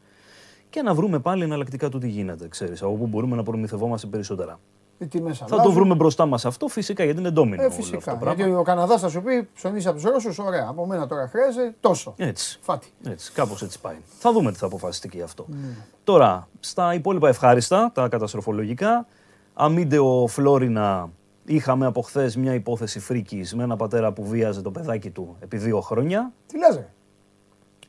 και 0.70 0.82
να 0.82 0.94
βρούμε 0.94 1.18
πάλι 1.18 1.42
εναλλακτικά 1.42 1.88
του 1.88 1.98
τι 1.98 2.08
γίνεται, 2.08 2.48
ξέρεις, 2.48 2.82
από 2.82 2.92
πού 2.92 3.06
μπορούμε 3.06 3.36
να 3.36 3.42
προμηθευόμαστε 3.42 4.06
περισσότερα. 4.06 4.60
Οι 5.02 5.06
τιμές 5.06 5.38
Θα 5.38 5.44
το 5.44 5.54
αλλάζουν. 5.54 5.74
βρούμε 5.74 5.94
μπροστά 5.94 6.26
μας 6.26 6.44
αυτό 6.44 6.68
φυσικά 6.68 7.04
γιατί 7.04 7.20
είναι 7.20 7.30
ντόμινο. 7.30 7.62
Ε, 7.62 7.64
όλο 7.64 7.74
φυσικά. 7.74 7.96
αυτό 7.96 8.10
το 8.10 8.16
πράγμα. 8.16 8.42
Γιατί 8.42 8.58
ο 8.58 8.62
Καναδάς 8.62 9.00
θα 9.00 9.08
σου 9.08 9.22
πει 9.22 9.48
ψωνίσει 9.54 9.88
από 9.88 9.96
τους 9.96 10.10
Ρώσου, 10.10 10.44
ωραία. 10.46 10.66
Από 10.68 10.86
μένα 10.86 11.06
τώρα 11.06 11.28
χρειάζεται 11.28 11.74
τόσο. 11.80 12.14
Έτσι. 12.16 12.58
Φάτι. 12.62 12.88
Έτσι, 13.04 13.32
κάπως 13.32 13.62
έτσι 13.62 13.80
πάει. 13.80 13.96
Θα 14.18 14.32
δούμε 14.32 14.52
τι 14.52 14.58
θα 14.58 14.66
αποφασιστεί 14.66 15.08
και 15.08 15.16
γι' 15.16 15.22
αυτό. 15.22 15.44
Ναι. 15.48 15.68
Τώρα, 16.04 16.48
στα 16.60 16.94
υπόλοιπα 16.94 17.28
ευχάριστα, 17.28 17.90
τα 17.94 18.08
καταστροφολογικά, 18.08 19.06
αμύντεο 19.54 20.26
Φλόρινα, 20.26 21.10
είχαμε 21.44 21.86
από 21.86 22.02
χθες 22.02 22.36
μια 22.36 22.54
υπόθεση 22.54 23.00
φρίκης 23.00 23.54
με 23.54 23.62
ένα 23.62 23.76
πατέρα 23.76 24.12
που 24.12 24.24
βίαζε 24.26 24.62
το 24.62 24.70
παιδάκι 24.70 25.10
του 25.10 25.36
επί 25.40 25.56
δύο 25.56 25.80
χρόνια. 25.80 26.32
Τι 26.46 26.58
λες 26.58 26.74
ρε; 26.74 26.88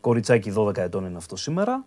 Κοριτσάκι 0.02 0.54
12 0.58 0.78
ετών 0.78 1.06
είναι 1.06 1.18
αυτό 1.18 1.36
σήμερα. 1.36 1.86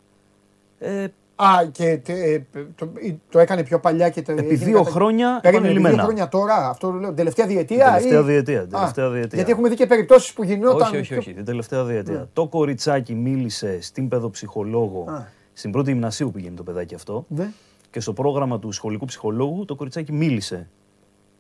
Ε, 0.78 1.06
Α, 1.36 1.66
και 1.72 2.00
τε- 2.04 2.18
ε, 2.54 2.66
το, 2.74 2.88
το 3.28 3.38
έκανε 3.38 3.62
πιο 3.62 3.80
παλιά 3.80 4.08
και 4.10 4.22
το. 4.22 4.32
Επί 4.32 4.40
έγινε 4.44 4.64
δύο 4.64 4.78
κατα- 4.78 4.90
χρόνια 4.90 5.38
Περίμενε, 5.42 5.68
επί 5.68 5.78
επανειλημμένα. 5.78 5.94
δύο 5.94 6.04
χρόνια 6.04 6.28
τώρα, 6.28 6.68
αυτό 6.68 6.90
το 6.90 6.98
λέω. 6.98 7.12
Τελευταία 7.14 7.46
διετία. 7.46 7.84
Τελευταία 7.92 8.20
ή... 8.20 8.22
διετία, 8.22 8.66
τελευταία 8.66 9.10
διετία. 9.10 9.30
Γιατί 9.34 9.50
έχουμε 9.50 9.68
δει 9.68 9.74
και 9.74 9.86
περιπτώσεις 9.86 10.32
που 10.32 10.44
γινόταν. 10.44 10.80
όχι, 10.80 10.96
όχι, 10.96 11.08
πιο- 11.08 11.18
όχι, 11.18 11.34
την 11.34 11.44
τελευταία 11.44 11.84
διετία. 11.84 12.14
Ναι. 12.14 12.24
Το 12.32 12.46
κοριτσάκι 12.46 13.14
μίλησε 13.14 13.80
στην 13.80 14.08
παιδοψυχολόγο, 14.08 15.04
Α. 15.10 15.22
στην 15.52 15.70
πρώτη 15.70 15.90
γυμνασίου 15.92 16.30
πήγαινε 16.30 16.56
το 16.56 16.62
παιδάκι 16.62 16.94
αυτό. 16.94 17.24
Ναι. 17.28 17.50
Και 17.90 18.00
στο 18.00 18.12
πρόγραμμα 18.12 18.58
του 18.58 18.72
σχολικού 18.72 19.04
ψυχολόγου 19.04 19.64
το 19.64 19.74
κοριτσάκι 19.74 20.12
μίλησε. 20.12 20.68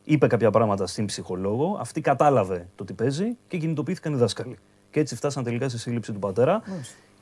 Είπε 0.04 0.26
κάποια 0.26 0.50
πράγματα 0.50 0.86
στην 0.86 1.04
ψυχολόγο, 1.06 1.76
αυτή 1.80 2.00
κατάλαβε 2.00 2.66
το 2.74 2.84
τι 2.84 2.92
παίζει 2.92 3.36
και 3.48 3.56
κινητοποιήθηκαν 3.56 4.12
οι 4.12 4.16
δάσκαλοι. 4.16 4.56
Και 4.90 5.00
έτσι 5.00 5.16
φτάσαν 5.16 5.44
τελικά 5.44 5.68
στη 5.68 5.78
σύλληψη 5.78 6.12
του 6.12 6.18
πατέρα. 6.18 6.62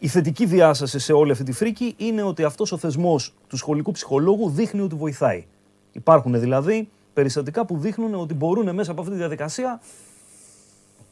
Η 0.04 0.08
θετική 0.08 0.46
διάσταση 0.46 0.98
σε 0.98 1.12
όλη 1.12 1.30
αυτή 1.30 1.44
τη 1.44 1.52
φρίκη 1.52 1.94
είναι 1.96 2.22
ότι 2.22 2.44
αυτός 2.44 2.72
ο 2.72 2.76
θεσμός 2.76 3.34
του 3.48 3.56
σχολικού 3.56 3.92
ψυχολόγου 3.92 4.50
δείχνει 4.50 4.80
ότι 4.80 4.94
βοηθάει. 4.94 5.46
Υπάρχουν 5.92 6.40
δηλαδή 6.40 6.88
περιστατικά 7.12 7.66
που 7.66 7.78
δείχνουν 7.78 8.14
ότι 8.14 8.34
μπορούν 8.34 8.74
μέσα 8.74 8.90
από 8.90 9.00
αυτή 9.00 9.12
τη 9.12 9.18
διαδικασία 9.18 9.80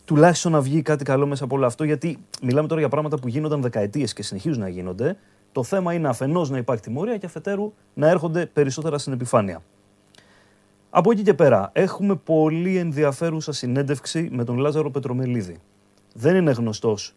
τουλάχιστον 0.04 0.52
να 0.52 0.60
βγει 0.60 0.82
κάτι 0.82 1.04
καλό 1.04 1.26
μέσα 1.26 1.44
από 1.44 1.56
όλο 1.56 1.66
αυτό. 1.66 1.84
Γιατί 1.84 2.18
μιλάμε 2.42 2.68
τώρα 2.68 2.80
για 2.80 2.90
πράγματα 2.90 3.18
που 3.18 3.28
γίνονταν 3.28 3.62
δεκαετίες 3.62 4.12
και 4.12 4.22
συνεχίζουν 4.22 4.60
να 4.60 4.68
γίνονται. 4.68 5.16
Το 5.52 5.62
θέμα 5.62 5.94
είναι 5.94 6.08
αφενός 6.08 6.50
να 6.50 6.58
υπάρχει 6.58 6.82
τιμωρία 6.82 7.16
και 7.16 7.26
αφετέρου 7.26 7.72
να 7.94 8.08
έρχονται 8.08 8.46
περισσότερα 8.46 8.98
στην 8.98 9.12
επιφάνεια. 9.12 9.62
Από 10.90 11.10
εκεί 11.10 11.22
και 11.22 11.34
πέρα, 11.34 11.70
έχουμε 11.72 12.14
πολύ 12.14 12.76
ενδιαφέρουσα 12.76 13.52
συνέντευξη 13.52 14.28
με 14.32 14.44
τον 14.44 14.56
Λάζαρο 14.56 14.90
Πετρομελίδη. 14.90 15.60
Δεν 16.14 16.36
είναι 16.36 16.50
γνωστός, 16.50 17.14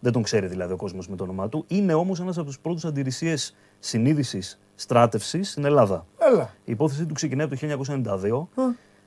δεν 0.00 0.12
τον 0.12 0.22
ξέρει 0.22 0.46
δηλαδή 0.46 0.72
ο 0.72 0.76
κόσμος 0.76 1.08
με 1.08 1.16
το 1.16 1.24
όνομά 1.24 1.48
του. 1.48 1.64
Είναι 1.68 1.94
όμως 1.94 2.20
ένας 2.20 2.36
από 2.38 2.46
τους 2.46 2.58
πρώτους 2.58 2.84
αντιρρησίες 2.84 3.56
συνείδησης 3.78 4.58
στράτευσης 4.74 5.50
στην 5.50 5.64
Ελλάδα. 5.64 6.06
Έλα. 6.18 6.50
Η 6.64 6.72
υπόθεση 6.72 7.06
του 7.06 7.14
ξεκινάει 7.14 7.46
από 7.46 7.56
το 7.56 8.46
1992. 8.56 8.64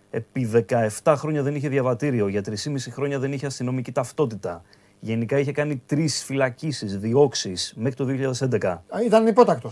Επί 0.10 0.66
17 1.04 1.14
χρόνια 1.18 1.44
δεν 1.44 1.56
είχε 1.56 1.70
διαβατήριο, 1.70 2.28
για 2.28 2.42
3,5 2.46 2.56
χρόνια 2.92 3.20
δεν 3.20 3.32
είχε 3.34 3.46
αστυνομική 3.46 3.92
ταυτότητα. 3.92 4.62
Γενικά 5.00 5.40
είχε 5.40 5.52
κάνει 5.52 5.82
τρεις 5.86 6.24
φυλακίσεις, 6.24 6.98
διώξεις 6.98 7.74
μέχρι 7.76 7.96
το 7.96 8.06
2011. 8.06 8.84
Α, 8.88 9.02
Ήταν 9.06 9.28
υπότακτο. 9.28 9.72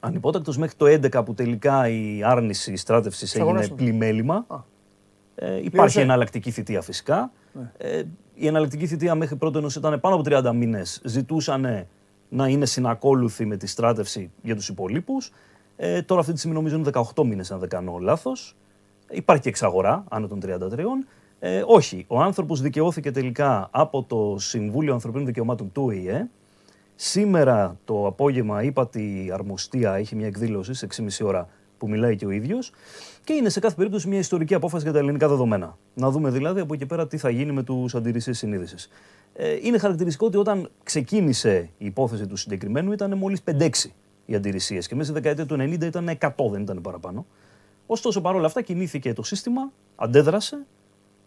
Ανυπότακτος 0.00 0.56
μέχρι 0.58 0.76
το 0.76 0.86
11 0.86 1.24
που 1.24 1.34
τελικά 1.34 1.88
η 1.88 2.22
άρνηση 2.24 2.76
στράτευσης 2.76 3.34
έγινε 3.34 3.48
αγοράσαμε. 3.48 3.76
πλημέλημα. 3.76 4.44
Α. 4.48 4.56
Ε, 5.34 5.46
υπάρχει 5.56 5.70
Πλήρωσε. 5.70 6.00
εναλλακτική 6.00 6.50
θητεία 6.50 6.80
φυσικά. 6.82 7.32
Ναι. 7.52 7.70
Ε, 7.78 8.02
η 8.40 8.46
εναλλακτική 8.46 8.86
θητεία 8.86 9.14
μέχρι 9.14 9.36
πρώτον 9.36 9.66
ήταν 9.76 10.00
πάνω 10.00 10.14
από 10.14 10.24
30 10.26 10.52
μήνες. 10.54 11.00
Ζητούσαν 11.04 11.86
να 12.28 12.48
είναι 12.48 12.66
συνακόλουθοι 12.66 13.46
με 13.46 13.56
τη 13.56 13.66
στράτευση 13.66 14.30
για 14.42 14.54
τους 14.54 14.68
υπολείπους. 14.68 15.32
Ε, 15.76 16.02
τώρα 16.02 16.20
αυτή 16.20 16.32
τη 16.32 16.38
στιγμή 16.38 16.56
νομίζω 16.56 16.76
είναι 16.76 16.90
18 17.14 17.24
μήνες 17.24 17.50
αν 17.50 17.58
δεν 17.58 17.68
κάνω 17.68 17.98
λάθος. 17.98 18.56
Υπάρχει 19.10 19.42
και 19.42 19.48
εξαγορά 19.48 20.04
άνω 20.08 20.26
των 20.26 20.40
33. 20.40 21.06
Ε, 21.38 21.62
όχι, 21.66 22.04
ο 22.08 22.20
άνθρωπος 22.20 22.60
δικαιώθηκε 22.60 23.10
τελικά 23.10 23.68
από 23.70 24.02
το 24.02 24.36
Συμβούλιο 24.38 24.92
Ανθρωπίνων 24.92 25.26
Δικαιωμάτων 25.26 25.72
του 25.72 25.82
ΟΗΕ. 25.82 26.28
Σήμερα 26.96 27.76
το 27.84 28.06
απόγευμα 28.06 28.62
είπα 28.62 28.82
ότι 28.82 29.30
αρμοστία 29.32 29.94
έχει 29.94 30.16
μια 30.16 30.26
εκδήλωση 30.26 30.74
σε 30.74 30.86
6,5 30.96 31.26
ώρα 31.26 31.48
που 31.78 31.88
μιλάει 31.88 32.16
και 32.16 32.26
ο 32.26 32.30
ίδιος 32.30 32.72
και 33.30 33.36
είναι 33.36 33.48
σε 33.48 33.60
κάθε 33.60 33.74
περίπτωση 33.74 34.08
μια 34.08 34.18
ιστορική 34.18 34.54
απόφαση 34.54 34.82
για 34.82 34.92
τα 34.92 34.98
ελληνικά 34.98 35.28
δεδομένα. 35.28 35.78
Να 35.94 36.10
δούμε 36.10 36.30
δηλαδή 36.30 36.60
από 36.60 36.74
εκεί 36.74 36.86
πέρα 36.86 37.06
τι 37.06 37.16
θα 37.16 37.30
γίνει 37.30 37.52
με 37.52 37.62
τους 37.62 37.94
αντιρρήσεις 37.94 38.38
συνείδησης. 38.38 38.88
Ε, 39.34 39.58
είναι 39.62 39.78
χαρακτηριστικό 39.78 40.26
ότι 40.26 40.36
όταν 40.36 40.70
ξεκίνησε 40.82 41.70
η 41.78 41.86
υπόθεση 41.86 42.26
του 42.26 42.36
συγκεκριμένου 42.36 42.92
ήταν 42.92 43.18
μόλις 43.18 43.42
5-6 43.58 43.68
οι 44.26 44.34
αντιρρησίες 44.34 44.86
και 44.86 44.94
μέσα 44.94 45.10
στη 45.10 45.20
δεκαετία 45.20 45.46
του 45.46 45.54
90 45.54 45.82
ήταν 45.82 46.18
100, 46.20 46.50
δεν 46.50 46.62
ήταν 46.62 46.80
παραπάνω. 46.80 47.26
Ωστόσο 47.86 48.20
παρόλα 48.20 48.46
αυτά 48.46 48.62
κινήθηκε 48.62 49.12
το 49.12 49.22
σύστημα, 49.22 49.72
αντέδρασε 49.96 50.66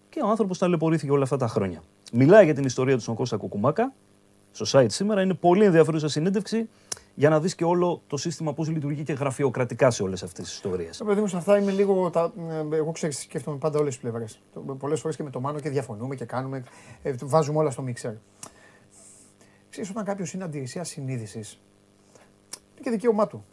και 0.09 0.21
ο 0.23 0.30
άνθρωπος 0.30 0.57
ταλαιπωρήθηκε 0.57 1.11
όλα 1.11 1.23
αυτά 1.23 1.38
τα 1.38 1.47
χρόνια. 1.47 1.84
Μιλάει 2.13 2.45
για 2.45 2.53
την 2.53 2.63
ιστορία 2.63 2.95
του 2.95 3.01
στον 3.01 3.15
Κώστα 3.15 3.38
Κουκουμάκα, 3.38 3.93
στο 4.51 4.80
site 4.80 4.91
σήμερα. 4.91 5.21
Είναι 5.21 5.34
πολύ 5.34 5.65
ενδιαφέρουσα 5.65 6.07
συνέντευξη 6.07 6.69
για 7.15 7.30
να 7.30 7.40
δεις 7.40 7.56
και 7.56 7.64
όλο 7.64 8.02
το 8.07 8.18
σύστημα 8.18 8.53
πώς 8.53 8.69
λειτουργεί 8.69 9.03
και 9.03 9.14
γραφειοκρατικά 9.14 9.91
σε 9.91 10.03
όλες 10.03 10.23
αυτές 10.23 10.44
τις 10.45 10.53
ιστορίες. 10.53 10.98
Το 10.98 11.06
παιδί 11.06 11.22
μου 11.22 11.27
σε 11.27 11.38
αυτά 11.38 11.57
είμαι 11.57 11.72
λίγο. 11.72 12.10
Τα, 12.10 12.34
ε, 12.72 12.76
εγώ 12.76 12.91
ξέρω, 12.91 13.11
σκέφτομαι 13.11 13.57
πάντα 13.57 13.80
όλες 13.80 13.94
τις 13.94 14.02
πλευρές. 14.02 14.41
Πολλές 14.77 14.99
φορές 14.99 15.15
και 15.15 15.23
με 15.23 15.30
το 15.30 15.40
Μάνο 15.40 15.60
και 15.60 15.69
διαφωνούμε 15.69 16.15
και 16.15 16.26
κάνουμε. 16.26 16.64
Ε, 17.03 17.15
το 17.15 17.27
βάζουμε 17.30 17.57
όλα 17.57 17.69
στο 17.69 17.81
μίξερ. 17.81 18.14
Ξέρεις, 19.69 19.90
όταν 19.90 20.03
κάποιος 20.03 20.34
είναι 20.34 20.44
αντιρρησία 20.44 20.84
συνείδησης, 20.84 21.61
είναι 22.72 22.81
και 22.81 22.90
δικαίωμά 22.90 23.27
του. 23.27 23.45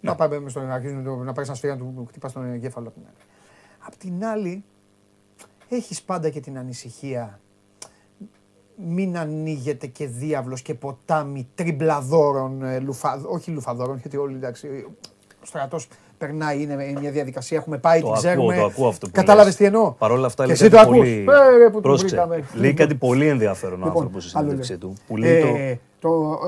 Να 0.00 0.14
πάμε 0.14 0.38
μες 0.38 0.50
στο 0.50 0.60
να 0.60 0.74
αρχίζουν 0.74 1.04
το- 1.04 1.16
να 1.16 1.32
πάρεις 1.32 1.48
ένα 1.48 1.56
σφαίρα 1.58 1.74
να 1.76 1.80
του 1.80 2.04
χτυπάς 2.08 2.32
τον 2.32 2.44
εγκέφαλο. 2.52 2.88
απ' 2.88 2.94
την 2.94 3.04
άλλη. 3.06 3.16
Απ' 3.78 3.96
την 3.96 4.24
άλλη, 4.24 4.64
έχεις 5.68 6.02
πάντα 6.02 6.30
και 6.30 6.40
την 6.40 6.58
ανησυχία 6.58 7.40
μην 8.94 9.18
ανοίγεται 9.18 9.86
και 9.86 10.06
δίαυλος 10.06 10.62
και 10.62 10.74
ποτάμι 10.74 11.48
τριμπλαδόρων, 11.54 12.62
ε, 12.62 12.78
λουφα, 12.78 13.20
όχι 13.26 13.50
λουφαδόρων, 13.50 13.98
γιατί 14.00 14.16
όλοι 14.16 14.34
εντάξει, 14.34 14.66
ο 15.42 15.46
στρατός 15.46 15.88
περνάει, 16.18 16.62
είναι 16.62 16.94
μια 17.00 17.10
διαδικασία, 17.10 17.56
έχουμε 17.58 17.78
πάει, 17.78 18.00
Το 18.00 18.06
την 18.06 18.14
ακούω, 18.14 18.22
ξέρουμε. 18.46 18.56
το 18.56 18.64
ακούω 18.64 18.88
αυτό 18.88 19.06
που 19.06 19.12
Κατάλαβες 19.12 19.46
λες. 19.46 19.56
τι 19.56 19.64
εννοώ; 19.64 19.90
Παρ' 19.92 20.10
όλα 20.10 20.26
αυτά 20.26 20.42
και 20.46 20.48
λέει 20.52 20.56
εσύ 20.60 20.70
το 20.70 20.76
κάτι 20.76 20.88
ακούς. 20.88 20.98
πολύ... 20.98 21.24
Ε, 21.54 21.56
ρε, 21.58 21.66
που 21.66 21.72
το 21.74 21.80
Πρόσεξε. 21.80 22.16
βρήκαμε. 22.16 22.44
Λέει 22.54 22.74
κάτι 22.74 22.94
πολύ 22.94 23.26
ενδιαφέρον 23.28 23.74
ο 23.82 23.84
Λοιπόν, 23.84 23.90
άνθρωπος 24.02 24.24
στη 24.28 24.32
άλλο 24.38 24.44
συνέντευξή 24.48 24.72
λέω. 24.72 24.80
του. 24.90 24.96
Που 25.06 25.16
λέει 25.16 25.80
το... 26.00 26.38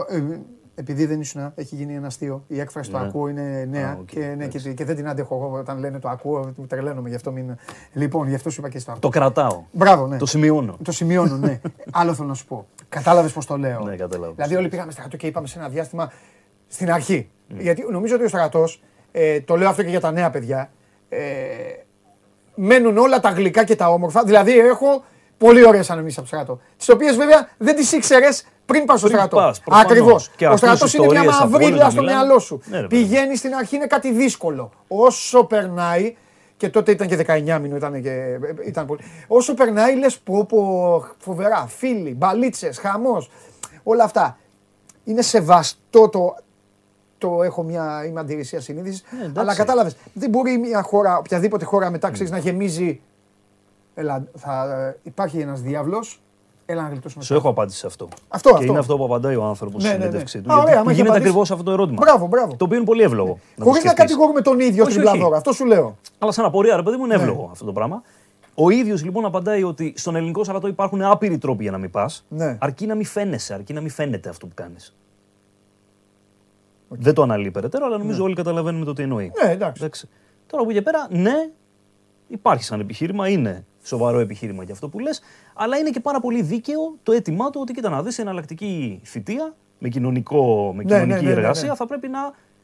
Ε, 0.79 0.83
το, 0.83 0.93
ε, 0.93 0.95
επειδή 0.95 1.07
δεν 1.07 1.21
ήσουν, 1.21 1.53
έχει 1.55 1.75
γίνει 1.75 1.95
ένα 1.95 2.07
αστείο. 2.07 2.45
Η 2.49 2.61
έκφραση 2.61 2.91
το 2.91 2.99
Ναι. 2.99 3.05
ακούω 3.07 3.29
είναι 3.29 3.67
νέα 3.71 3.89
Α, 3.89 3.97
οκ, 4.01 4.07
και, 4.07 4.19
ναι, 4.19 4.27
και, 4.27 4.33
εντάξει. 4.45 4.75
και 4.75 4.85
δεν 4.85 4.97
την 4.97 5.09
αντέχω 5.09 5.35
εγώ 5.35 5.59
όταν 5.59 5.79
λένε 5.79 5.99
το 5.99 6.09
ακούω. 6.09 6.53
Μου 6.57 6.67
τρελαίνομαι 6.67 7.09
γι' 7.09 7.15
αυτό. 7.15 7.33
Μην... 7.33 7.57
Λοιπόν, 7.93 8.29
γι' 8.29 8.35
αυτό 8.35 8.51
σου 8.51 8.61
είπα 8.61 8.69
και 8.69 8.79
στο 8.79 8.91
ακούω. 8.91 9.01
Το 9.01 9.09
κρατάω. 9.09 9.63
Μπράβο, 9.73 10.07
ναι. 10.07 10.17
Το 10.17 10.27
σημειώνω. 10.27 10.77
Το 10.83 10.93
σημειώνω, 10.93 11.37
ναι. 11.37 11.61
Άλλο 12.01 12.15
θέλω 12.15 12.29
να 12.29 12.35
σου 12.35 12.47
πω. 12.47 12.67
Κατάλαβες 12.89 13.33
πώς 13.33 13.47
το 13.47 13.57
λέω. 13.57 13.81
Ναι, 13.81 13.97
κατάλαβα. 13.97 14.33
Δηλαδή, 14.33 14.57
όλοι 14.57 14.69
πήγαμε 14.69 14.93
στρατό 14.93 15.17
και 15.17 15.27
είπαμε 15.27 15.47
σε 15.47 15.59
ένα 15.59 15.69
διάστημα 15.69 16.13
στην 16.67 16.91
αρχή. 16.93 17.31
Γιατί 17.59 17.87
νομίζω 17.91 18.15
ότι 18.15 18.25
ο 18.25 18.29
στρατός, 18.29 18.83
ε, 19.13 19.41
το 19.41 19.57
λέω 19.57 19.69
αυτό 19.69 19.83
και 19.83 19.89
για 19.89 20.01
τα 20.01 20.11
νέα 20.13 20.31
παιδιά, 20.31 20.71
ε, 21.09 21.19
μένουν 22.55 22.99
όλα 22.99 23.21
τα 23.21 23.31
γλυκά 23.31 23.65
και 23.65 23.77
τα 23.77 23.89
όμορφα. 23.93 24.25
Δηλαδή, 24.25 24.59
έχω 24.59 25.05
πολύ 25.39 25.66
ωραίες 25.66 25.90
αναμνήσεις 25.90 26.19
από 26.19 26.28
το 26.28 26.35
στρατό. 26.36 26.60
Τις 26.77 26.89
οποίες 26.89 27.16
βέβαια 27.16 27.48
δεν 27.59 27.77
τις 27.77 27.93
ήξερες 27.93 28.47
πριν 28.66 28.85
πας 28.85 28.98
στο 28.98 29.09
Πριν 29.09 29.19
στρατό. 29.20 29.36
πας, 29.36 29.60
προφανώς. 29.60 29.90
Ακριβώς. 29.90 30.31
Και 30.36 30.44
Ο 30.47 30.48
ακούς 30.52 30.60
στρατό 30.60 30.86
είναι 31.05 31.06
μια 31.20 31.23
ιστορίες 31.23 31.35
από 31.40 31.44
όλους 31.44 31.60
μαυρίλα 31.60 31.85
να 31.85 31.90
στο 31.90 32.01
μιλάνε. 32.01 32.19
μυαλό 32.19 32.39
σου. 32.39 32.60
Ναι, 32.65 32.81
ρε 32.81 32.86
παιδί. 32.86 33.02
Πηγαίνει 33.02 33.36
στην 33.36 33.55
αρχή 33.55 33.77
είναι 33.77 33.86
κάτι 33.86 34.12
δύσκολο. 34.12 34.70
Όσο 34.89 35.44
περνάει, 35.44 36.16
και 36.56 36.69
τότε 36.69 36.90
ήταν 36.90 37.09
και 37.09 37.16
19 37.16 37.59
μήνο, 37.60 37.77
ήταν, 37.77 38.02
και, 38.02 38.39
ήταν 38.66 38.86
πολύ. 38.86 39.01
Όσο 39.27 39.55
περνάει, 39.55 39.97
λες 39.97 40.19
πω, 40.19 40.44
πω 40.44 41.05
φοβερά. 41.19 41.66
Φίλοι, 41.77 42.15
μπαλίτσες, 42.15 42.78
χαμός. 42.78 43.31
Όλα 43.82 44.05
αυτά. 44.05 44.39
Είναι 45.05 45.23
σεβαστό 45.23 46.09
το. 46.09 46.36
Το 47.19 47.43
έχω 47.43 47.62
μια 47.62 48.05
είμαι 48.06 48.20
αντιρρησία 48.20 48.60
συνείδησης. 48.60 49.01
Ε, 49.01 49.16
εντάξει. 49.16 49.40
αλλά 49.40 49.55
κατάλαβες. 49.55 49.97
Δεν 50.12 50.31
μπορεί 50.31 50.59
μια 50.59 50.82
χώρα, 50.82 51.16
οποιαδήποτε 51.19 51.65
χώρα 51.65 51.90
μετά 51.90 52.10
ξέρεις, 52.10 52.31
να 52.31 52.39
γεμίζει. 52.39 53.01
Έλα, 54.01 54.25
θα, 54.37 54.66
υπάρχει 55.03 55.39
ένας 55.39 55.61
διάβλος. 55.61 56.20
Έλα 56.66 56.83
να 56.83 56.89
γλιτώσουμε. 56.89 57.25
Σου 57.25 57.35
έχω 57.35 57.49
απάντηση 57.49 57.79
σε 57.79 57.87
αυτό. 57.87 58.09
Αυτό, 58.29 58.49
και 58.49 58.55
αυτό. 58.55 58.66
είναι 58.66 58.79
αυτό 58.79 58.97
που 58.97 59.05
απαντάει 59.05 59.37
ο 59.37 59.45
άνθρωπος 59.45 59.83
Ναι, 59.83 59.89
στη 59.89 59.99
ναι, 59.99 60.05
ναι. 60.05 60.05
συνέντευξή 60.05 60.41
του. 60.41 60.53
Α, 60.53 60.55
ωραία, 60.55 60.65
γιατί 60.65 60.77
άμα 60.79 60.85
του 60.85 60.91
έχει 60.91 60.97
γίνεται 61.01 61.16
απαντήσει- 61.16 61.37
ακριβώς 61.37 61.51
αυτό 61.51 61.65
το 61.65 61.70
ερώτημα. 61.73 61.99
Μπράβο, 62.03 62.27
μπράβο. 62.27 62.57
Το 62.57 62.65
οποίο 62.65 62.77
είναι 62.77 62.87
πολύ 62.87 63.03
εύλογο. 63.03 63.29
να 63.29 63.35
το 63.57 63.65
Χωρίς 63.65 63.85
να 63.85 63.91
σκεφτείς. 63.91 63.95
κατηγορούμε 64.05 64.41
τον 64.41 64.61
ίδιο 64.61 64.83
Όχι, 64.83 64.93
στην 64.93 65.05
όχι. 65.07 65.12
πλαδόρα. 65.16 65.37
Αυτό 65.37 65.53
σου 65.53 65.65
λέω. 65.66 65.97
Αλλά 66.19 66.33
σαν 66.33 66.45
απορία, 66.45 66.77
ρε 66.77 66.83
παιδί 66.83 66.97
μου, 66.97 67.05
είναι 67.05 67.16
Ναι. 67.16 67.23
εύλογο 67.23 67.49
αυτό 67.53 67.65
το 67.65 67.73
πράγμα. 67.73 68.03
Ο 68.55 68.70
ίδιος 68.70 69.05
λοιπόν 69.05 69.25
απαντάει 69.25 69.62
ότι 69.62 69.93
στον 69.97 70.16
ελληνικό 70.16 70.45
στρατό 70.45 70.66
υπάρχουν 70.69 71.03
άπειροι 71.03 71.39
τρόποι 71.39 71.62
για 71.62 71.73
να 71.73 71.79
μην 71.79 71.91
πας. 71.91 72.25
Ναι. 72.29 72.57
Αρκεί 72.61 72.87
να 72.87 72.95
μην 72.95 73.07
φαίνεσαι, 73.07 73.55
αρκεί 73.55 73.73
να 73.73 73.81
μην 73.81 73.91
φαίνεται 73.91 74.29
αυτό 74.29 74.47
που 74.47 74.55
κάνεις. 74.55 74.97
Δεν 76.89 77.15
το 77.15 77.23
αναλύει 77.23 77.51
περαιτέρω, 77.51 77.87
αλλά 77.87 77.99
νομίζω 77.99 78.23
όλοι 78.25 78.35
καταλαβαίνουμε 78.35 78.85
το 78.85 78.93
τι 78.93 79.03
εννοεί. 79.03 79.33
Ναι, 79.45 79.51
εντάξει. 79.51 80.09
Τώρα 80.47 80.62
από 80.62 80.70
εκεί 80.70 80.79
και 80.79 80.85
πέρα, 80.85 81.07
ναι, 81.11 81.51
υπάρχει 82.27 82.65
σαν 82.65 82.81
επιχείρημα, 82.81 83.29
είναι 83.29 83.66
σοβαρό 83.89 84.19
επιχείρημα 84.19 84.62
για 84.65 84.74
αυτό 84.74 84.89
που 84.89 84.98
λες, 84.98 85.20
αλλά 85.55 85.77
είναι 85.77 85.90
και 85.90 86.01
πάρα 86.01 86.20
πολύ 86.20 86.43
δίκαιο 86.43 86.94
το 87.02 87.12
αίτημά 87.12 87.51
του 87.51 87.59
ότι 87.62 87.73
κοίτα 87.73 87.89
να 87.90 88.02
δεις 88.02 88.19
εναλλακτική 88.19 89.01
θητεία 89.05 89.55
με, 89.78 89.89
κοινωνικό, 89.89 90.73
με 90.77 90.82
Ναι, 90.82 90.89
κοινωνική 90.89 91.15
ναι, 91.15 91.28
ναι, 91.28 91.35
ναι, 91.35 91.40
εργασία 91.40 91.69
ναι. 91.69 91.74
θα 91.74 91.86
πρέπει 91.86 92.09
να 92.09 92.19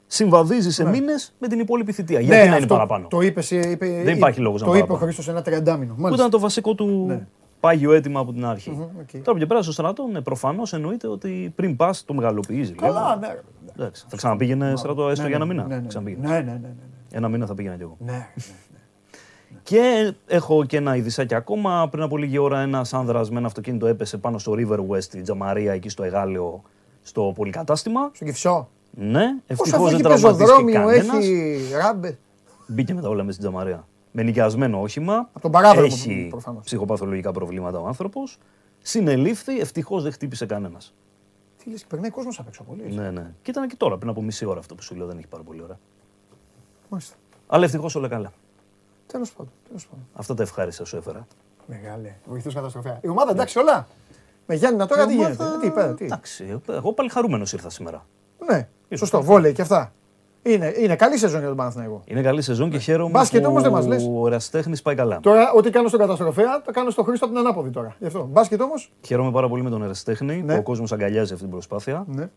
συμβαδίζεις 0.06 0.74
σε 0.74 0.84
Ναι. 0.84 0.90
μήνες 0.90 1.34
με 1.38 1.48
την 1.48 1.59
υπόλοιπη 1.60 1.92
θητεία. 1.92 2.20
Γιατί 2.20 2.36
να 2.38 2.44
είναι 2.44 2.55
αυτό 2.55 2.66
παραπάνω; 2.74 3.06
Το 3.09 3.20
είπες, 3.20 3.51
είπε, 3.51 3.86
Δεν 4.05 4.16
υπάρχει 4.16 4.40
λόγος 4.40 4.60
να 4.60 4.66
Το 4.66 4.72
είπε 4.74 4.82
ο 4.82 4.86
παραπάνω. 4.86 5.12
Χρήστο 5.12 5.30
ένα 5.30 5.42
τριαντάμινο. 5.42 5.94
Που 5.94 6.14
ήταν 6.14 6.30
το 6.30 6.38
βασικό 6.38 6.74
του 6.74 7.05
Ναι. 7.06 7.26
πάγιο 7.60 7.92
αίτημα 7.92 8.20
από 8.20 8.32
την 8.32 8.44
αρχή. 8.46 8.70
Μμμ, 8.70 8.80
οκ. 8.82 9.10
Τώρα 9.10 9.32
από 9.32 9.35
'κει 9.35 9.39
και 9.38 9.46
πέρα 9.46 9.62
στο 9.62 9.72
στρατό, 9.72 10.06
ναι, 10.12 10.20
προφανώς 10.20 10.72
εννοείται 10.72 11.06
ότι 11.09 11.52
πριν 11.56 11.76
πας 11.76 12.05
το 12.05 12.14
μεγαλοποιείς. 12.14 12.72
Καλά, 12.76 13.16
ναι. 13.16 13.26
ρε. 13.26 13.40
Εντάξει. 13.78 14.05
Θα 14.09 14.16
ξαναπήγαινε 14.16 14.72
στρατό 14.76 15.09
έστω 15.09 15.22
Ναι, 15.22 15.28
για 15.28 15.36
ένα 15.36 15.46
ναι, 15.46 15.55
μήνα. 15.55 15.66
ναι, 15.66 15.76
ναι, 15.80 15.86
Ξαναπήγαινες. 15.86 16.30
ναι, 16.30 16.36
ναι, 16.36 16.42
ναι, 16.42 16.51
ναι, 16.52 16.59
ναι. 16.59 16.74
Ένα 17.12 17.28
μήνα 17.28 17.46
θα 17.46 17.55
πήγαινα 17.55 17.76
κι 17.76 17.82
εγώ. 17.82 17.96
Ναι, 17.98 18.12
ναι. 18.12 18.28
Και 19.65 20.12
έχω 20.27 20.65
και 20.65 20.77
ένα 20.77 20.97
ειδησάκι 20.97 21.35
ακόμα. 21.35 21.89
Πριν 21.91 22.03
από 22.03 22.16
λίγη 22.16 22.39
ώρα, 22.39 22.61
ένας 22.61 22.95
άνδρας 22.95 23.31
με 23.31 23.39
ένα 23.39 23.47
αυτοκίνητο 23.47 23.86
έπεσε 23.86 24.19
πάνω 24.19 24.39
στο 24.39 24.53
River 24.57 24.78
West, 24.89 25.03
στη 25.03 25.23
τζαμαρία, 25.22 25.72
εκεί 25.73 25.89
στο 25.89 26.03
Εγάλεο, 26.03 26.62
στο 27.03 27.32
πολυκατάστημα. 27.35 28.11
Στο 28.12 28.24
Κυφσό. 28.24 28.69
Ναι, 28.91 29.23
Όσο 29.24 29.43
ευτυχώς 29.47 29.73
αυτό 29.73 29.85
δεν 29.85 29.95
έχει 29.95 30.03
τραυματίστηκε 30.03 30.45
πεζοδρόμιο, 30.45 30.74
κανένας. 30.74 31.24
έχει 31.24 31.61
ράμπε. 31.74 32.19
Μπήκε 32.66 32.95
με 32.95 33.01
τα 33.01 33.09
όλα 33.09 33.23
μέσα 33.24 33.39
στην 33.39 33.49
Τζαμαρία. 33.51 33.86
Με 34.12 34.23
νοικιασμένο 34.23 34.81
όχημα. 34.81 35.15
Από 35.16 35.41
τον 35.41 35.51
παράδρομο, 35.51 35.86
Έχει 35.91 36.27
προφανώς. 36.31 36.65
ψυχοπαθολογικά 36.65 37.32
προβλήματα 37.32 37.78
ο 37.81 37.86
άνθρωπος. 37.86 38.39
Συνελήφθη, 38.82 39.59
ευτυχώς 39.59 40.03
δεν 40.03 40.12
χτύπησε 40.12 40.47
κανένας. 40.47 40.95
Τι 41.65 41.70
λες, 41.70 41.85
περνάει 41.85 42.11
κόσμος 42.11 42.39
απ' 42.39 42.49
έξω 42.49 42.62
πολύ. 42.62 42.93
Ναι, 42.95 43.11
ναι. 43.11 43.32
Και 43.43 43.51
ήταν 43.51 43.69
και 43.69 43.74
τώρα, 43.77 43.97
πριν 43.99 44.11
από 44.11 44.23
μισή 44.23 44.45
ώρα 44.45 44.59
αυτό 44.59 44.74
που 44.74 44.82
σου 44.82 44.95
λέω, 44.95 45.07
δεν 45.07 45.16
έχει 45.19 45.27
πάρα 45.27 45.43
πολύ 45.43 45.62
ώρα. 45.62 45.78
Μάλιστα. 46.89 47.15
Αλλά 47.47 47.65
ευτυχώς 47.65 47.95
όλα 47.95 48.09
καλά. 48.09 48.32
Τέλος 49.06 49.32
πάντων. 49.32 49.52
Τέλος 49.68 49.86
πάντων. 49.86 50.06
Αυτά 50.14 50.35
τα 50.35 50.43
ευχάριστα 50.43 50.85
σου 50.85 50.97
έφερα. 50.97 51.26
Μεγάλε. 51.66 52.14
Βοηθό 52.24 52.52
καταστροφέα. 52.52 52.98
Η 53.02 53.09
ομάδα 53.09 53.31
εντάξει 53.31 53.59
όλα. 53.59 53.86
Με 54.47 54.55
Γιάννη 54.55 54.86
τώρα 54.86 55.02
Η 55.02 55.06
τι 55.06 55.14
ομάδα- 55.14 55.28
γίνεται; 55.35 55.59
Τι 55.60 55.70
πέρα, 55.70 55.94
τι; 55.94 56.05
Εντάξει, 56.05 56.60
εγώ 56.68 56.93
πάλι 56.93 57.09
χαρούμενος 57.09 57.52
ήρθα 57.52 57.70
σήμερα. 57.70 58.06
Ναι, 58.51 58.68
σωστό. 58.97 59.22
Βόλεϊ 59.22 59.52
και 59.52 59.62
αυτά. 59.62 59.93
Είναι, 60.43 60.72
είναι 60.78 60.97
καλή 60.97 61.18
σεζόν 61.18 61.39
για 61.39 61.48
τον 61.48 61.56
Παναθηναϊκό. 61.56 62.02
Είναι 62.05 62.22
καλή 62.22 62.43
σεζόν 62.43 62.70
και 62.70 62.78
χαίρομαι 62.78 63.10
Μπάσκετ 63.10 63.43
που 63.43 63.48
όμως 63.48 63.62
δεν 63.62 63.72
μας 63.72 63.86
λες. 63.86 64.06
ο 64.10 64.26
Εραστέχνης 64.26 64.82
πάει 64.82 64.94
καλά. 64.94 65.20
Τώρα, 65.20 65.52
ό,τι 65.52 65.70
κάνω 65.70 65.89
στον 65.89 66.01
καταστροφέα, 66.01 66.62
το 66.62 66.72
κάνω 66.72 66.90
στο 66.90 67.02
Χρήστο 67.02 67.24
από 67.24 67.35
την 67.35 67.44
ανάποδη 67.47 67.70
τώρα. 67.70 67.94
Γι' 67.98 68.06
αυτό. 68.06 68.28
Μπάσκετ 68.32 68.60
όμως. 68.60 68.93
Χαίρομαι 69.06 69.31
πάρα 69.31 69.48
πολύ 69.48 69.62
με 69.62 69.70
τον 69.70 69.82
Εραστέχνη 69.82 70.43
Ναι. 70.43 70.52
που 70.52 70.59
ο 70.59 70.62
κόσμος 70.62 70.93
αγκαλιάζει 70.93 71.31
αυτή 71.32 71.43
την 71.44 71.52
προσπάθεια. 71.52 72.05
Ναι. 72.09 72.28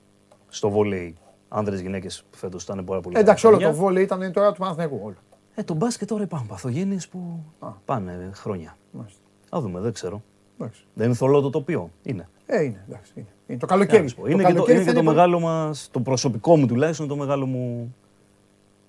Στο 0.50 0.70
βόλεϊ 0.70 1.16
άνδρες 1.50 1.80
γυναίκες 1.82 2.24
φέτος 2.32 2.64
ήταν 2.64 2.84
πάρα 2.84 3.00
πολύ 3.02 3.20
Εντάξει, 3.20 3.48
όλο 3.48 3.56
χρόνια. 3.56 3.76
το 3.76 3.82
βόλεϊ 3.82 4.04
ήταν 4.04 4.32
τώρα 4.32 4.52
του 4.52 4.60
Παναθηναϊκού. 4.60 5.00
Όλο. 5.04 5.16
Ε, 5.60 5.64
το 5.64 5.74
μπάσκετ 5.74 6.08
τώρα 6.08 6.24
υπάρχουν 6.24 6.48
παθογένειες 6.48 7.08
που 7.08 7.44
Α. 7.60 7.70
πάνε 7.86 8.30
χρόνια. 8.34 8.78
Μάλιστα. 8.92 9.20
Α 9.50 9.60
δούμε, 9.62 9.80
δεν 9.80 9.94
ξέρω. 9.94 10.24
Εντάξει. 10.60 10.86
Δεν 10.94 11.06
είναι 11.06 11.16
θολό 11.16 11.42
το 11.42 11.50
τοπίο. 11.50 11.90
Είναι. 12.04 12.30
Ε, 12.46 12.64
είναι, 12.64 12.84
εντάξει. 12.90 13.12
Είναι, 13.16 13.28
είναι 13.48 13.58
το 13.60 13.66
Τι 13.66 13.74
να 13.74 13.80
καλοκαίρι. 13.80 14.08
σου 14.08 14.16
πω. 14.16 14.26
Είναι, 14.28 14.36
και 14.36 14.42
το, 14.42 14.48
καλοκαίρι 14.48 14.76
είναι 14.78 14.84
και 14.86 14.90
θα 14.92 14.96
το 14.98 15.04
πολύ- 15.04 15.16
μεγάλο 15.16 15.40
μας, 15.40 15.90
το 15.92 16.00
προσωπικό 16.00 16.58
μου 16.58 16.66
τουλάχιστον, 16.68 17.08
το 17.08 17.16
μεγάλο 17.16 17.46
μου 17.46 17.96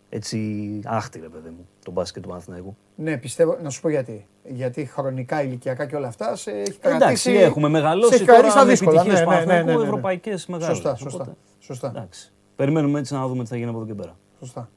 έτσι 0.09 0.39
άχτη, 0.85 1.21
ρε 1.21 1.29
παιδί 1.29 1.49
μου, 1.49 1.69
το 1.85 1.91
μπάσκετ 1.91 2.23
του 2.23 2.29
Παναθηναϊκού. 2.29 2.77
Ναι, 2.95 3.17
πιστεύω, 3.17 3.59
να 3.63 3.71
σου 3.71 3.81
πω 3.81 3.89
γιατί. 3.89 4.27
Γιατί 4.45 4.85
χρονικά, 4.85 5.43
ηλικιακά 5.43 5.87
και 5.87 5.97
όλα 5.97 6.09
αυτά 6.09 6.37
σε 6.37 6.51
έχει 6.51 6.61
Εντάξει, 6.81 6.99
κρατήσει. 6.99 7.33
έχουμε 7.33 7.67
σε 7.67 7.73
μεγαλώσει 7.73 8.15
έχει 8.15 8.25
κρατήσει 8.25 8.41
τώρα 8.49 8.51
στα 8.57 8.65
με 8.65 8.71
δύσκολα. 8.71 9.01
επιτυχίες 9.01 9.21
Ναι, 9.21 9.25
ναι, 9.27 9.35
ναι, 9.35 9.41
ναι, 9.41 9.47
Παναθηναϊκού, 9.47 9.69
ναι, 9.79 9.85
ναι. 9.85 9.89
ευρωπαϊκές 9.89 10.47
μεγάλες. 10.47 10.77
Σωστά, 10.77 10.95
σωστά. 10.97 11.23
Οπότε, 11.23 11.37
σωστά. 11.59 11.89
Εντάξει. 11.89 12.33
Περιμένουμε 12.57 12.99
έτσι 12.99 13.15
να 13.15 13.27
δούμε 13.29 13.43
τι 13.43 13.49
θα 13.49 13.57
γίνει 13.57 13.69
από 13.69 13.79
εδώ 13.79 13.87
και 13.87 13.95
πέρα. 13.95 14.17
σωστά. 14.39 14.69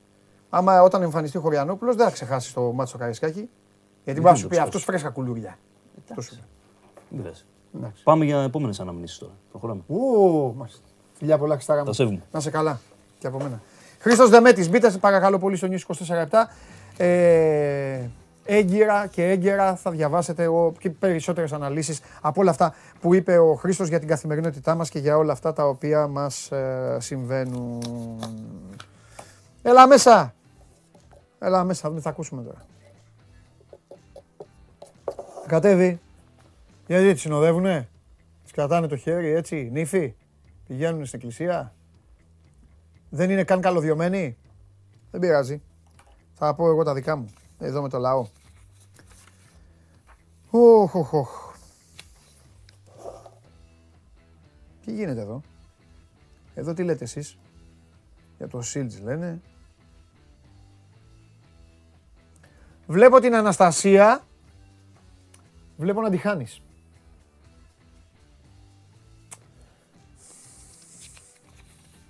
Άμα 0.54 0.82
όταν 0.84 1.02
εμφανιστεί 1.02 1.38
ο 1.38 1.42
Χωριανόπουλος, 1.42 1.96
δεν 1.96 2.06
θα 2.06 2.12
ξεχάσει 2.12 2.54
το 2.54 2.62
μάτσο 2.62 2.98
Καρισκάκη. 2.98 3.50
Γιατί 4.04 4.20
δεν 4.20 4.22
μπορεί 4.22 4.26
να 4.26 4.36
σου 4.36 4.42
το 4.42 4.48
πει 4.48 4.56
ξεχάσω. 4.56 4.64
αυτός 4.64 4.84
φρέσκα 4.84 5.10
κουλούρια. 5.10 5.58
Αυτό 6.10 6.22
σου 6.22 6.36
πει. 6.36 6.42
Μην 7.10 7.22
πειράζει. 7.22 7.44
Εντάξει. 7.76 8.04
Πάμε 8.04 8.26
για 8.26 8.42
επόμενες 8.42 8.80
αναμνήσεις 8.80 9.18
τώρα. 9.18 9.32
Προχωράμε. 9.52 9.82
Ου, 9.88 10.54
μάλιστα. 10.58 10.82
Φιλιά 11.14 11.38
πολλά 11.38 11.54
Χριστάρα 11.54 11.80
μου. 11.80 11.86
Τα 11.86 11.94
σέβομαι. 11.94 12.22
Να 12.32 12.40
σε 12.40 12.50
καλά. 12.50 12.80
Και 13.18 13.28
από 13.28 13.38
μένα. 13.38 13.62
Χρήστος 14.00 14.30
Δεμέτης, 14.30 14.70
μπείτε 14.70 14.92
σε 14.92 14.98
παρακαλώ 14.98 15.40
πολύ 15.40 15.56
στο 15.56 15.68
News 15.72 15.96
24 15.96 16.48
Ε, 16.98 18.10
έγκυρα 18.44 19.08
και 19.08 19.30
έγκαιρα 19.30 19.76
θα 19.76 19.92
διαβάσετε 19.92 20.44
εγώ 20.44 20.74
και 20.80 20.90
περισσότερες 20.90 21.52
αναλύσεις 21.54 22.00
από 22.22 22.42
όλα 22.42 22.52
αυτά 22.52 22.74
που 23.00 23.14
είπε 23.14 23.38
ο 23.38 23.54
Χρήστος 23.56 23.88
για 23.88 24.00
την 24.00 24.08
καθημερινότητά 24.08 24.76
μας 24.76 24.90
και 24.90 25.00
για 25.00 25.18
όλα 25.18 25.32
αυτά 25.32 25.54
τα 25.54 25.68
οποία 25.68 26.08
μας 26.08 26.52
ε, 26.52 26.98
συμβαίνουν. 27.00 27.80
Έλα 29.62 29.88
μέσα. 29.88 30.34
Έλα 31.44 31.64
μέσα, 31.64 31.90
δεν 31.90 32.02
θα 32.02 32.10
ακούσουμε 32.10 32.44
τώρα. 32.44 32.66
Κατέβει. 35.48 36.00
Γιατί 36.88 37.14
τη 37.14 37.20
συνοδεύουνε. 37.20 37.90
Τη 38.46 38.52
κρατάνε 38.52 38.88
το 38.88 38.96
χέρι 38.98 39.30
έτσι, 39.30 39.70
νύφη. 39.72 40.16
Πηγαίνουν 40.68 41.06
στην 41.06 41.20
εκκλησία. 41.20 41.74
Δεν 43.10 43.30
είναι 43.30 43.44
καν 43.44 43.62
καλοδιωμένοι. 43.62 44.38
Δεν 45.12 45.20
πειράζει. 45.20 45.62
Θα 46.34 46.56
πω 46.56 46.70
εγώ 46.70 46.84
τα 46.84 46.94
δικά 46.94 47.16
μου. 47.16 47.26
Εδώ 47.60 47.82
με 47.82 47.90
το 47.90 47.98
λαό. 47.98 48.28
Οχ, 50.50 50.96
οχ, 50.96 51.14
οχ. 51.14 51.56
Τι 54.86 54.92
γίνεται 54.94 55.22
εδώ; 55.22 55.42
Εδώ 56.54 56.74
τι 56.74 56.84
λέτε 56.84 57.04
εσείς; 57.04 57.38
Για 58.38 58.48
το 58.48 58.62
Σίλτζ 58.62 59.00
λένε. 59.00 59.42
Βλέπω 62.92 63.20
την 63.20 63.36
Αναστασία. 63.36 64.24
Βλέπω 65.78 66.02
να 66.02 66.10
τη 66.10 66.18
χάνεις. 66.18 66.62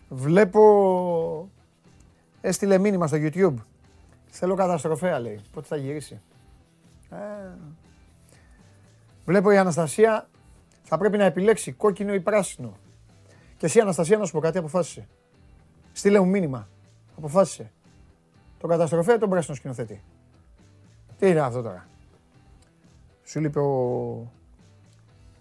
Βλέπω... 0.09 1.49
Έστειλε 2.41 2.77
μήνυμα 2.77 3.07
στο 3.07 3.17
YouTube. 3.19 3.53
Θέλω 4.29 4.55
καταστροφέα 4.55 5.19
λέει. 5.19 5.39
Πότε 5.53 5.67
θα 5.67 5.75
γυρίσει. 5.75 6.21
Ε. 7.09 7.17
Βλέπω 9.25 9.51
η 9.51 9.57
Αναστασία 9.57 10.29
θα 10.83 10.97
πρέπει 10.97 11.17
να 11.17 11.25
επιλέξει 11.25 11.71
κόκκινο 11.71 12.13
ή 12.13 12.19
πράσινο. 12.19 12.77
Και 13.57 13.65
εσύ 13.65 13.79
Αναστασία 13.79 14.17
να 14.17 14.25
σου 14.25 14.31
πω 14.31 14.39
κάτι 14.39 14.57
αποφάσισε. 14.57 15.07
Στείλε 15.91 16.19
μου 16.19 16.27
μήνυμα. 16.27 16.67
Αποφάσισε. 17.17 17.71
Τον 18.59 18.69
καταστροφέα 18.69 19.15
ή 19.15 19.17
τον 19.17 19.29
πράσινο 19.29 19.55
σκηνοθέτη. 19.55 20.03
Τι 21.21 21.29
είναι 21.29 21.39
αυτό 21.39 21.61
τώρα; 21.61 21.87
Σου 23.23 23.39
λείπει 23.39 23.59
ο... 23.59 24.31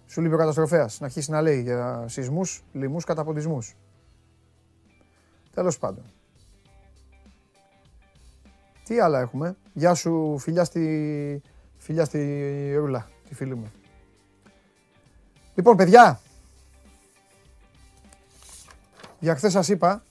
Σου 0.06 0.20
λείπει 0.20 0.34
ο 0.34 0.38
καταστροφέας 0.38 1.00
να 1.00 1.06
αρχίσει 1.06 1.30
να 1.30 1.40
λέει 1.40 1.62
για 1.62 2.04
σεισμούς, 2.08 2.62
λοιμούς, 2.72 3.04
καταποντισμούς. 3.04 3.76
Τέλος 5.54 5.78
πάντων. 5.78 6.04
Τι 8.84 9.00
άλλα 9.00 9.20
έχουμε; 9.20 9.56
Γεια 9.72 9.94
σου 9.94 10.38
φιλιά 10.38 10.64
στη, 10.64 11.42
φιλιά 11.76 12.04
στη 12.04 12.74
Ρούλα, 12.76 13.08
τη 13.28 13.34
φίλη 13.34 13.54
μου. 13.54 13.72
Λοιπόν, 15.54 15.76
παιδιά, 15.76 16.20
για 19.18 19.36
χθες 19.36 19.52
σας 19.52 19.68
είπα, 19.68 20.02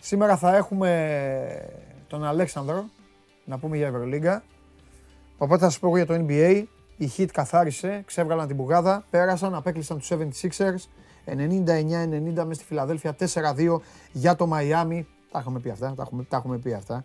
σήμερα 0.00 0.36
θα 0.36 0.56
έχουμε 0.56 1.70
τον 2.06 2.24
Αλέξανδρο, 2.24 2.84
να 3.44 3.58
πούμε 3.58 3.76
για 3.76 3.86
Ευρωλίγκα. 3.86 4.42
Οπότε 5.44 5.62
θα 5.64 5.70
σας 5.70 5.78
πω 5.78 5.86
εγώ 5.86 5.96
για 5.96 6.06
το 6.06 6.24
NBA. 6.28 6.64
Η 6.96 7.10
Heat 7.16 7.26
καθάρισε, 7.32 8.02
ξέβγαλαν 8.06 8.46
την 8.46 8.56
μπουγάδα, 8.56 9.04
πέρασαν, 9.10 9.54
απέκλεισαν 9.54 9.98
τους 9.98 10.10
76ers. 10.10 10.88
99-90 11.24 12.44
μες 12.44 12.56
στη 12.56 12.64
Φιλαδέλφια, 12.64 13.14
4-2 13.14 13.80
για 14.12 14.36
το 14.36 14.46
Μαϊάμι. 14.46 15.06
Τα 15.30 15.38
έχουμε 15.38 15.60
πει 15.60 15.70
αυτά, 15.70 15.94
τα 15.96 16.02
έχουμε, 16.02 16.24
τα 16.28 16.36
έχουμε 16.36 16.58
πει 16.58 16.72
αυτά. 16.72 17.04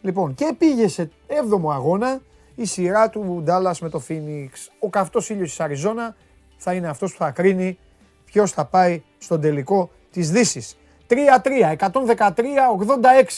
Λοιπόν, 0.00 0.34
και 0.34 0.54
πήγε 0.58 0.88
σε 0.88 1.10
7ο 1.26 1.72
αγώνα 1.72 2.20
η 2.54 2.64
σειρά 2.64 3.10
του 3.10 3.44
Dallas 3.46 3.78
με 3.80 3.88
το 3.88 4.02
Phoenix. 4.08 4.48
Ο 4.78 4.88
καυτός 4.88 5.30
ήλιος 5.30 5.48
της 5.48 5.60
Αριζόνα 5.60 6.16
θα 6.56 6.72
είναι 6.72 6.88
αυτός 6.88 7.12
που 7.12 7.18
θα 7.18 7.30
κρίνει 7.30 7.78
ποιος 8.24 8.52
θα 8.52 8.64
πάει 8.64 9.02
στον 9.18 9.40
τελικό 9.40 9.90
της 10.10 10.30
Δύσης. 10.30 10.76
3-3, 11.06 11.76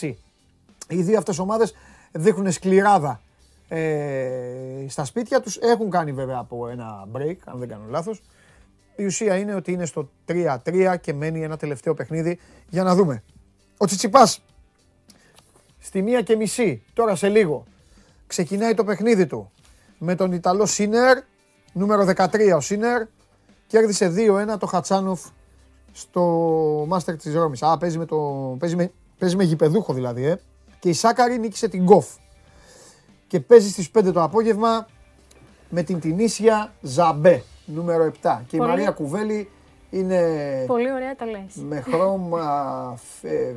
113-86. 0.00 0.16
Οι 0.88 1.02
δύο 1.02 1.18
αυτές 1.18 1.38
ομάδες 1.38 1.74
δείχνουν 2.12 2.52
σκληράδα 2.52 3.20
ε, 3.68 4.86
στα 4.88 5.04
σπίτια 5.04 5.40
τους. 5.40 5.56
Έχουν 5.56 5.90
κάνει 5.90 6.12
βέβαια 6.12 6.38
από 6.38 6.68
ένα 6.68 7.08
break, 7.12 7.36
αν 7.44 7.58
δεν 7.58 7.68
κάνω 7.68 7.84
λάθος. 7.88 8.22
Η 8.96 9.04
ουσία 9.04 9.36
είναι 9.36 9.54
ότι 9.54 9.72
είναι 9.72 9.86
στο 9.86 10.10
3-3 10.26 10.96
και 11.00 11.12
μένει 11.12 11.42
ένα 11.42 11.56
τελευταίο 11.56 11.94
παιχνίδι 11.94 12.38
για 12.68 12.82
να 12.82 12.94
δούμε. 12.94 13.22
Ο 13.76 13.86
Τσιτσιπάς 13.86 14.42
στη 15.78 16.02
μία 16.02 16.22
και 16.22 16.36
μισή, 16.36 16.82
τώρα 16.92 17.14
σε 17.14 17.28
λίγο, 17.28 17.64
ξεκινάει 18.26 18.74
το 18.74 18.84
παιχνίδι 18.84 19.26
του 19.26 19.50
με 19.98 20.14
τον 20.14 20.32
Ιταλό 20.32 20.66
Σίνερ, 20.66 21.18
νούμερο 21.72 22.04
13 22.16 22.52
ο 22.56 22.60
Σίνερ, 22.60 23.02
κέρδισε 23.66 24.12
2-1 24.16 24.58
το 24.58 24.66
Χατσάνοφ 24.66 25.20
στο 25.92 26.22
Μάστερ 26.88 27.16
της 27.16 27.34
Ρώμης. 27.34 27.62
Α, 27.62 27.78
παίζει 27.78 27.98
με, 27.98 28.04
το, 28.04 28.16
παίζει 28.58 28.76
με, 28.76 28.92
παίζει 29.18 29.36
με 29.36 29.44
γηπεδούχο 29.44 29.92
δηλαδή, 29.92 30.24
ε. 30.24 30.40
Και 30.78 30.88
η 30.88 30.92
Σάκαρη 30.92 31.38
νίκησε 31.38 31.68
την 31.68 31.82
Γκοφ. 31.82 32.06
Και 33.28 33.40
παίζει 33.40 33.70
στις 33.70 33.90
5 33.98 34.12
το 34.12 34.22
απόγευμα 34.22 34.86
με 35.68 35.82
την 35.82 36.00
Τινήσια 36.00 36.72
Ζαμπέ, 36.80 37.42
νούμερο 37.64 38.04
7. 38.04 38.42
Και 38.46 38.56
η 38.56 38.58
Πολύ- 38.58 38.70
Μαρία 38.70 38.90
Κουβέλη 38.90 39.50
είναι 39.90 40.20
Πολύ 40.66 40.92
ωραία 40.92 41.14
τα 41.16 41.26
λες. 41.26 41.54
με 41.54 41.80
χρώμα... 41.80 42.98
ε, 43.22 43.28
ε, 43.28 43.54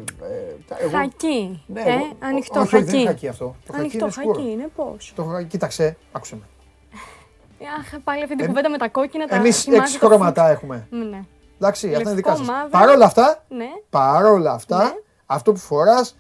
τα- 0.68 0.78
εγώ- 0.80 0.98
Χακί. 0.98 1.64
Ναι, 1.68 1.82
ε, 1.82 1.94
εγώ- 1.94 2.16
ανοιχτό 2.20 2.60
όχι, 2.60 2.76
όχι, 2.76 2.84
δεν 2.86 2.94
είναι 2.96 3.06
χακί. 3.06 3.08
χακί 3.20 3.28
αυτό. 3.28 3.46
Το 3.66 3.72
χακί 3.74 3.80
Ανοιχτό 3.80 4.04
είναι 4.06 4.12
σκούρο. 4.14 4.34
χακί 4.40 4.50
είναι 4.52 4.68
πώς; 4.76 5.14
Το 5.16 5.24
χακί, 5.24 5.46
κοίταξε, 5.48 5.98
άκουσε 6.12 6.36
με. 6.36 6.42
Αχ, 7.80 8.00
πάλι 8.04 8.24
αυτή 8.24 8.36
την 8.36 8.46
Ε, 8.46 8.48
κουβέντα 8.48 8.70
με 8.70 8.78
τα 8.78 8.90
κόκκινα. 8.90 9.28
τα 9.28 9.36
Εμείς 9.36 9.62
θυμάσαι 9.64 9.82
έξι 9.82 10.00
το 10.00 10.06
χρώματα 10.08 10.44
φι- 10.44 10.52
έχουμε. 10.54 10.88
Ναι. 10.90 11.22
Εντάξει, 11.60 11.88
αυτά 11.88 12.00
είναι 12.02 12.14
δικά 12.14 12.30
Λευκό, 12.30 12.46
σας. 12.46 12.56
μαύρο. 12.56 12.70
Παρ' 12.70 12.90
όλα 12.90 13.06
αυτά, 13.06 13.44
Ναι. 13.50 13.66
παρόλα 13.90 14.52
αυτά, 14.52 14.84
Ναι. 14.84 14.92
αυτό 15.26 15.52
που 15.52 15.58
φοράς 15.60 16.18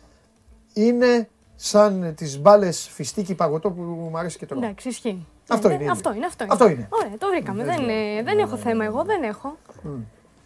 είναι 0.73 1.30
σαν 1.64 2.14
τις 2.16 2.40
μπάλες 2.40 2.90
φιστίκι 2.94 3.36
παγωτό 3.36 3.72
που 3.72 3.82
μου 3.82 4.18
αρέσει 4.18 4.38
και 4.38 4.46
τρώω. 4.46 4.64
Εντάξει, 4.64 4.88
ισχύει. 4.88 5.26
Αυτό 5.50 5.70
Ε, 5.70 5.74
είναι, 5.74 5.92
Αυτό 5.92 6.10
είναι. 6.10 6.18
είναι, 6.18 6.26
αυτό 6.26 6.44
είναι. 6.44 6.54
Αυτό 6.54 6.70
είναι. 6.70 6.88
Ωραία, 6.90 7.18
το 7.18 7.28
βρήκαμε. 7.28 7.64
Δεν 7.64 7.76
Δεν, 7.76 7.86
λέω. 7.86 8.18
ε, 8.18 8.24
δεν 8.24 8.40
έχω 8.40 8.58
θέμα 8.58 8.86
εγώ, 8.86 9.04
δεν 9.04 9.24
έχω. 9.24 9.58
Μμ. 9.84 10.00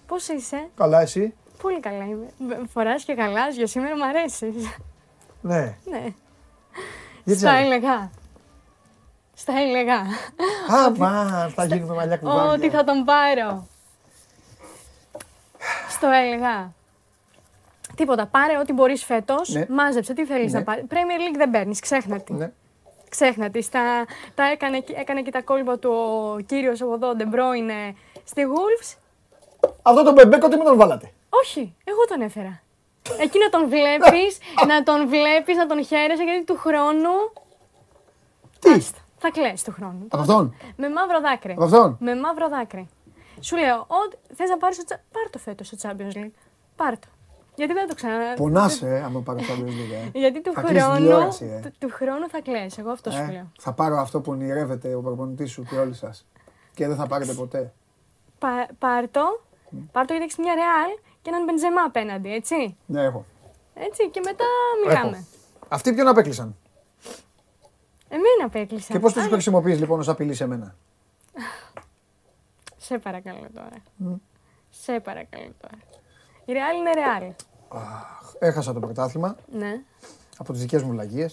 Πώς 0.07 0.27
είσαι, 0.27 0.67
Καλά 0.75 1.01
εσύ; 1.01 1.33
πολύ 1.61 1.79
καλά 1.79 2.03
είμαι. 2.05 2.25
Φοράς 2.73 3.03
και 3.03 3.13
γαλάζιο, 3.13 3.67
σήμερα 3.67 3.97
μ' 3.97 4.01
αρέσεις. 4.03 4.77
Ναι. 5.41 5.77
Ναι. 5.85 6.13
Γιατί 7.23 7.39
Στα 7.39 7.51
να- 7.51 7.57
έλεγα. 7.57 8.11
Στα 9.33 9.53
έλεγα. 9.59 9.95
Α, 10.79 10.91
μα, 10.97 11.51
θα 11.55 11.65
γίνουμε 11.65 11.95
μαλλιά 11.95 12.17
κουβάρια. 12.17 12.51
Ότι 12.51 12.69
θα 12.69 12.83
τον 12.83 13.03
πάρω. 13.03 13.67
Στο 15.89 16.07
έλεγα. 16.07 16.73
Τίποτα. 17.95 18.25
Πάρε 18.25 18.57
ό,τι 18.57 18.73
μπορείς 18.73 19.03
φέτος. 19.03 19.49
Ναι. 19.49 19.65
Μάζεψε. 19.69 20.13
Τι 20.13 20.25
θέλεις 20.25 20.51
Ναι. 20.53 20.57
να 20.59 20.63
πάρεις. 20.65 20.83
Premier 20.89 21.19
League 21.31 21.37
δεν 21.37 21.49
παίρνεις. 21.51 21.79
Ξέχνα 21.79 22.19
τη. 22.19 22.33
Ναι. 22.33 22.51
Ξέχνα 23.09 23.49
τη. 23.49 23.69
Τα, 23.69 24.05
τα 24.35 24.43
έκανε, 24.43 24.83
έκανε 24.95 25.21
και 25.21 25.31
τα 25.31 25.41
κόλπα 25.41 25.77
του 25.77 25.89
ο 25.91 26.39
κύριος 26.39 26.81
εδώ, 26.81 27.09
ο 27.09 27.15
Ντε 27.15 27.37
Μπρόινε, 27.37 27.95
στη 28.23 28.41
Wolves. 28.47 28.97
Αυτό 29.81 30.03
το 30.03 30.11
μπεμπέκο 30.11 30.47
τι 30.47 30.57
με 30.57 30.63
τον 30.63 30.77
βάλατε; 30.77 31.11
Όχι, 31.29 31.75
εγώ 31.83 32.05
τον 32.07 32.21
έφερα. 32.21 32.61
Εκεί 33.19 33.39
να 33.39 33.49
τον 33.49 33.69
βλέπεις, 33.69 34.37
να 34.71 34.83
τον 34.83 35.07
βλέπεις, 35.07 35.55
να 35.55 35.67
τον 35.67 35.85
χαίρεσαι 35.85 36.23
γιατί 36.23 36.43
του 36.43 36.57
χρόνου. 36.57 37.09
Τι, 38.59 38.71
Άστα, 38.71 38.99
θα 39.17 39.29
κλαις 39.31 39.65
του 39.65 39.71
χρόνου. 39.71 40.05
από 40.09 40.21
αυτόν; 40.21 40.55
Με 40.75 40.89
μαύρο 40.89 41.19
δάκρυ. 41.21 41.51
Από 41.51 41.63
αυτόν; 41.63 41.97
Με 41.99 42.15
μαύρο 42.15 42.49
δάκρυ. 42.49 42.89
Σου 43.39 43.55
λέω, 43.55 43.79
ό,τι 43.79 44.35
θες 44.35 44.49
να 44.49 44.57
πάρεις 44.57 44.77
το 44.77 44.83
τσα... 44.83 45.01
πάρ' 45.11 45.29
το 45.29 45.37
φέτος 45.39 45.69
το 45.69 45.77
Champions 45.81 46.17
League. 46.17 46.31
Πάρ' 46.75 46.99
το. 46.99 47.07
Γιατί 47.55 47.73
δεν 47.73 47.87
το 47.87 47.95
ξανα... 47.95 48.33
Πονάσαι, 48.35 48.87
ε, 48.95 49.01
άμα 49.03 49.21
πάρω 49.21 49.39
Champions 49.39 49.67
League. 49.67 50.09
ε. 50.13 50.17
Γιατί 50.19 50.41
του 50.41 50.51
Θα 50.53 50.61
κλείσει 50.61 50.79
χρόνου, 50.83 50.97
τηλεόραση, 50.97 51.45
ε. 51.45 51.59
του, 51.59 51.71
του 51.79 51.89
χρόνου 51.93 52.29
θα 52.29 52.41
κλαις. 52.41 52.77
Εγώ 52.77 52.91
αυτό 52.91 53.11
σου 53.11 53.21
Ε, 53.21 53.31
λέω. 53.31 53.51
θα 53.59 53.73
πάρω 53.73 53.97
αυτό 53.97 54.21
που 54.21 54.31
ονειρεύεται 54.31 54.95
ο 54.95 55.01
προπονητής 55.01 55.51
σου 55.51 55.63
και 55.69 55.75
όλοι 55.75 55.93
σας. 55.93 56.25
Και 56.73 56.87
δεν 56.87 56.95
θα 56.95 57.07
πάρετε 57.07 57.33
ποτέ. 57.33 57.73
Πα, 58.39 58.67
πάρ' 58.79 59.09
το, 59.11 59.43
πάρ' 59.91 60.05
το 60.05 60.13
γιατί 60.13 60.23
έχεις 60.25 60.37
μια 60.37 60.53
Real 60.55 61.01
και 61.21 61.29
έναν 61.29 61.43
Μπενζεμά 61.43 61.81
απέναντι, 61.81 62.33
έτσι. 62.33 62.77
Ναι, 62.85 63.01
έχω. 63.03 63.25
Έτσι, 63.73 64.09
και 64.09 64.21
μετά 64.23 64.43
μιλάμε. 64.87 65.25
Αυτοί 65.67 65.93
ποιον 65.93 66.07
απέκλεισαν; 66.07 66.55
Εμένα 68.07 68.45
απέκλεισα. 68.45 68.93
Και 68.93 68.99
πώς 68.99 69.13
τους 69.13 69.23
Α, 69.25 69.27
χρησιμοποιείς 69.27 69.79
λοιπόν 69.79 69.99
ως 69.99 70.07
απειλή 70.09 70.33
σε 70.33 70.45
μένα; 70.47 70.75
Σε 72.77 72.97
παρακαλώ 72.97 73.47
τώρα. 73.53 74.09
Σε 74.69 74.99
παρακαλώ 74.99 75.51
τώρα. 75.61 75.75
Η 76.45 76.51
Real 76.51 76.75
είναι 76.79 76.91
Real. 76.95 77.33
Έχασα 78.39 78.73
το 78.73 78.79
πρωτάθλημα 78.79 79.35
Ναι. 79.51 79.81
από 80.37 80.51
τις 80.51 80.61
δικές 80.61 80.83
μου 80.83 80.89
βλαγίε. 80.91 81.25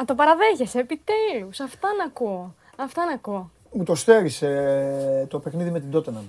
Α, 0.00 0.02
το 0.04 0.14
παραδέχεσαι, 0.14 0.78
επιτέλους. 0.78 1.60
Αυτά 1.60 1.88
να 1.98 2.04
ακούω. 2.04 2.54
Αυτά 2.76 3.04
να 3.04 3.12
ακούω. 3.12 3.50
Μου 3.72 3.82
το 3.84 3.94
στέρισε 3.94 4.46
ε, 5.22 5.26
το 5.26 5.38
παιχνίδι 5.38 5.70
με 5.70 5.80
την 5.80 5.90
Τότεναμ. 5.90 6.24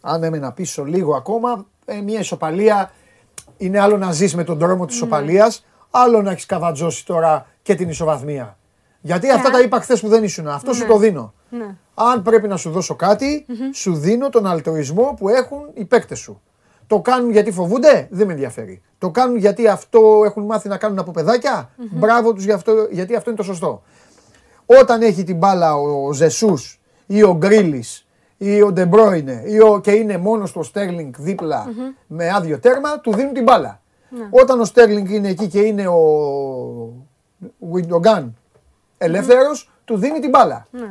Αν 0.00 0.22
έμενα 0.22 0.52
πίσω 0.52 0.84
λίγο 0.84 1.14
ακόμα, 1.14 1.66
ε, 1.84 2.00
μια 2.00 2.18
ισοπαλία 2.20 2.92
είναι 3.56 3.78
άλλο 3.78 3.96
να 3.96 4.12
ζεις 4.12 4.34
με 4.34 4.44
τον 4.44 4.58
δρόμο 4.58 4.86
της 4.86 4.94
ισοπαλίας, 4.96 5.64
άλλο 5.90 6.22
να 6.22 6.30
έχεις 6.30 6.46
καβατζώσει 6.46 7.06
τώρα 7.06 7.46
και 7.62 7.74
την 7.74 7.88
ισοβαθμία. 7.88 8.58
Γιατί 9.00 9.30
αυτά 9.30 9.50
τα 9.50 9.60
είπα 9.60 9.80
χθες 9.80 10.00
που 10.00 10.08
δεν 10.08 10.24
ήσουν. 10.24 10.48
Αυτό 10.48 10.72
σου 10.72 10.82
Ναι. 10.82 10.88
το 10.88 10.96
δίνω. 10.98 11.32
Ναι. 11.50 11.76
Αν 11.94 12.22
πρέπει 12.22 12.48
να 12.48 12.56
σου 12.56 12.70
δώσω 12.70 12.94
κάτι, 12.94 13.46
σου 13.72 13.94
δίνω 13.94 14.28
τον 14.28 14.46
αλτροισμό 14.46 15.14
που 15.18 15.28
έχουν 15.28 15.70
οι 15.74 15.84
παίκτες 15.84 16.18
σου. 16.18 16.40
Το 16.88 17.00
κάνουν 17.00 17.30
γιατί 17.30 17.52
φοβούνται, 17.52 18.08
δεν 18.10 18.26
με 18.26 18.32
ενδιαφέρει. 18.32 18.82
Το 18.98 19.10
κάνουν 19.10 19.36
γιατί 19.36 19.68
αυτό 19.68 20.22
έχουν 20.24 20.44
μάθει 20.44 20.68
να 20.68 20.76
κάνουν 20.76 20.98
από 20.98 21.10
παιδάκια; 21.10 21.70
Μπράβο 21.76 22.32
τους 22.32 22.44
γιατί 22.90 23.14
αυτό 23.14 23.30
είναι 23.30 23.38
το 23.38 23.44
σωστό. 23.44 23.82
Όταν 24.66 25.02
έχει 25.02 25.24
την 25.24 25.36
μπάλα 25.36 25.76
ο 25.76 26.12
Ζεσούς 26.12 26.80
ή 27.06 27.22
ο 27.22 27.34
Γκρίλης 27.34 28.06
ή 28.36 28.62
ο 28.62 28.72
Ντεμπρόινε 28.72 29.42
ή 29.46 29.60
ο, 29.60 29.80
και 29.80 29.90
είναι 29.90 30.18
μόνος 30.18 30.52
του 30.52 30.58
ο 30.60 30.62
Στέρλινγκ 30.62 31.14
δίπλα 31.18 31.66
με 32.06 32.30
άδειο 32.30 32.58
τέρμα, 32.58 33.00
του 33.00 33.14
δίνουν 33.14 33.32
την 33.32 33.42
μπάλα. 33.42 33.80
Όταν 34.30 34.60
ο 34.60 34.64
Στέρλινγκ 34.64 35.08
είναι 35.08 35.28
εκεί 35.28 35.46
και 35.46 35.60
είναι 35.60 35.88
ο 35.88 37.06
Βιντογκάν 37.58 38.36
ελεύθερος, 38.98 39.70
του 39.84 39.96
δίνει 39.96 40.20
την 40.20 40.30
μπάλα. 40.30 40.66
Ναι. 40.70 40.88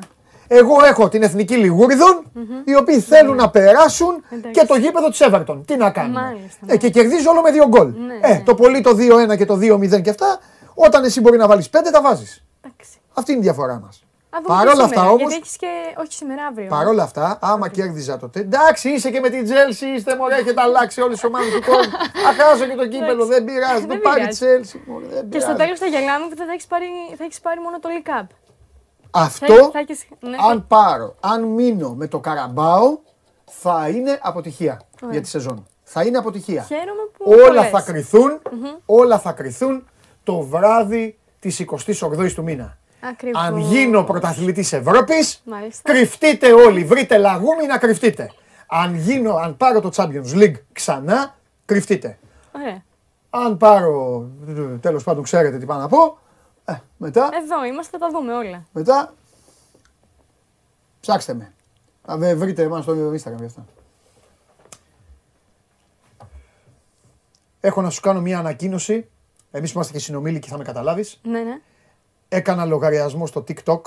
Εγώ 0.47 0.85
έχω 0.85 1.07
την 1.09 1.23
εθνική 1.23 1.55
Λιγούριδων, 1.55 2.23
οι 2.65 2.75
οποίοι 2.75 2.99
θέλουν 2.99 3.35
να 3.35 3.49
περάσουν 3.49 4.23
και 4.51 4.65
το 4.67 4.75
γήπεδο 4.75 5.09
της 5.09 5.19
Everton. 5.31 5.61
Τι 5.65 5.75
να 5.77 5.89
κάνουμε; 5.89 6.21
Μάλιστα, 6.21 6.65
Ε, 6.65 6.77
και 6.77 6.89
κερδίζει 6.89 7.27
όλο 7.27 7.41
με 7.41 7.51
δύο 7.51 7.67
γκολ. 7.67 7.93
Ναι, 7.97 8.13
ε, 8.21 8.33
ναι. 8.33 8.41
το 8.45 8.55
πολύ 8.55 8.81
το 8.81 8.95
2-1 9.31 9.37
και 9.37 9.45
το 9.45 9.55
2-0 9.61 10.01
και 10.01 10.09
αυτά, 10.09 10.39
όταν 10.73 11.03
εσύ 11.03 11.21
μπορεί 11.21 11.37
να 11.37 11.47
βάλεις 11.47 11.69
5, 11.69 11.91
τα 11.91 12.01
βάζεις. 12.01 12.43
Εντάξει. 12.61 12.89
Αυτή 13.13 13.31
είναι 13.31 13.39
η 13.41 13.43
διαφορά 13.43 13.79
μας. 13.85 14.01
Α 14.29 14.39
δούμε 14.43 14.55
Παρ' 14.55 14.65
και 14.67 14.73
όλα 14.73 14.83
σήμερα, 14.83 15.01
αυτά 15.01 15.01
όμω, 15.13 15.17
Γιατί 15.17 15.33
έχεις 15.41 15.55
και. 15.57 15.71
Όχι 16.01 16.13
σήμερα, 16.13 16.41
αύριο. 16.49 16.67
παρ' 16.75 16.87
όλα 16.87 17.03
αυτά, 17.03 17.37
άμα 17.41 17.67
κέρδιζα 17.69 18.17
τότε. 18.17 18.39
Εντάξει, 18.39 18.89
είσαι 18.89 19.09
και 19.09 19.19
με 19.19 19.29
την 19.29 19.43
Τσέλσι, 19.43 19.85
είστε 19.87 20.15
μωρέ, 20.15 20.35
έχετε 20.35 20.61
αλλάξει 20.61 21.01
όλες 21.01 21.15
τις 21.19 21.23
ομάδες 21.29 21.49
του 21.53 21.61
κόσμου. 21.71 21.93
Ας 22.29 22.40
χάσω 22.40 22.65
και 22.69 22.75
το 22.75 22.87
κύπελλο, 22.87 23.25
δεν 23.25 23.43
πειράζει. 23.43 23.85
Δεν 23.85 23.97
Το 23.97 24.03
πάρει 24.07 24.19
η 24.21 24.23
πειράζει. 24.23 24.37
Τσέλσι. 24.39 24.83
μωρέ, 24.87 25.05
δεν 25.05 25.29
Και 25.29 25.39
στο 25.39 25.51
πειράζει. 25.53 25.55
τέλος 25.63 25.77
θα 25.83 25.85
γελάμε 25.93 26.25
που 26.29 26.35
θα 26.39 26.43
έχεις 26.55 26.67
πάρει, 26.73 26.87
θα 27.17 27.23
έχεις 27.27 27.39
πάρει 27.45 27.59
μόνο 27.65 27.75
το 27.83 27.87
League 27.93 28.07
Cup. 28.11 28.27
Αυτό, 29.11 29.53
Θα- 29.55 29.69
θα 29.71 29.79
έχεις- 29.79 30.07
ναι, 30.19 30.37
θα- 30.37 30.43
αν 30.51 30.67
πάρω, 30.67 31.15
αν 31.19 31.43
μείνω 31.43 31.89
με 31.93 32.07
το 32.07 32.19
Καραμπάο, 32.19 32.97
θα 33.45 33.87
είναι 33.89 34.19
αποτυχία 34.21 34.81
για 35.11 35.21
τη 35.21 35.27
σεζόν. 35.27 35.65
Θα 35.83 36.03
είναι 36.03 36.17
αποτυχία. 36.17 36.61
Χαίρομαι 36.63 37.01
που. 37.17 37.25
όλα 37.31 37.45
το 37.45 37.53
λες. 37.53 37.69
θα 37.69 37.81
κριθούν, 37.81 38.39
όλα 38.85 39.19
θα 39.19 39.31
κριθούν 39.31 39.87
το 40.23 40.41
βράδυ 40.41 41.17
της 41.39 41.59
28ης 41.59 42.33
του 42.33 42.43
μήνα. 42.43 42.77
Ακριβώς. 43.01 43.41
Αν 43.41 43.57
γίνω 43.57 44.03
πρωταθλητής 44.03 44.73
Ευρώπης, 44.73 45.41
Μάλιστα. 45.45 45.91
κρυφτείτε 45.91 46.51
όλοι, 46.53 46.83
βρείτε 46.83 47.17
λαγούμι 47.17 47.65
να 47.65 47.77
κρυφτείτε. 47.77 48.31
Αν 48.67 48.95
γίνω, 48.95 49.35
αν 49.35 49.57
πάρω 49.57 49.81
το 49.81 49.89
Champions 49.95 50.33
League 50.35 50.55
ξανά, 50.73 51.35
κρυφτείτε. 51.65 52.17
Ωραία. 52.55 52.83
Αν 53.29 53.57
πάρω, 53.57 54.25
τέλος 54.81 55.03
πάντων 55.03 55.23
ξέρετε 55.23 55.57
τι 55.57 55.65
πάω 55.65 55.79
να 55.79 55.87
πω, 55.87 56.17
ε, 56.69 56.75
μετά, 56.97 57.29
Εδώ 57.33 57.63
είμαστε, 57.65 57.97
θα 57.97 58.05
τα 58.05 58.11
δούμε 58.19 58.33
όλα. 58.33 58.65
μετά, 58.71 59.13
ψάξτε 60.99 61.33
με. 61.33 61.53
Θα 62.05 62.17
με 62.17 62.33
βρείτε 62.33 62.61
εμάς 62.63 62.83
στο 62.83 62.93
Instagram 62.93 63.37
γι' 63.39 63.45
αυτά. 63.45 63.65
Έχω 67.59 67.81
να 67.81 67.89
σου 67.89 68.01
κάνω 68.01 68.21
μια 68.21 68.39
ανακοίνωση. 68.39 69.09
Εμείς 69.51 69.69
που 69.71 69.75
είμαστε 69.77 69.93
και 69.93 69.99
συνομήλικοι 70.03 70.49
θα 70.49 70.57
με 70.57 70.63
καταλάβεις. 70.63 71.19
Ναι, 71.23 71.39
ναι. 71.39 71.61
Έκανα 72.29 72.65
λογαριασμό 72.65 73.25
στο 73.27 73.43
TikTok. 73.47 73.81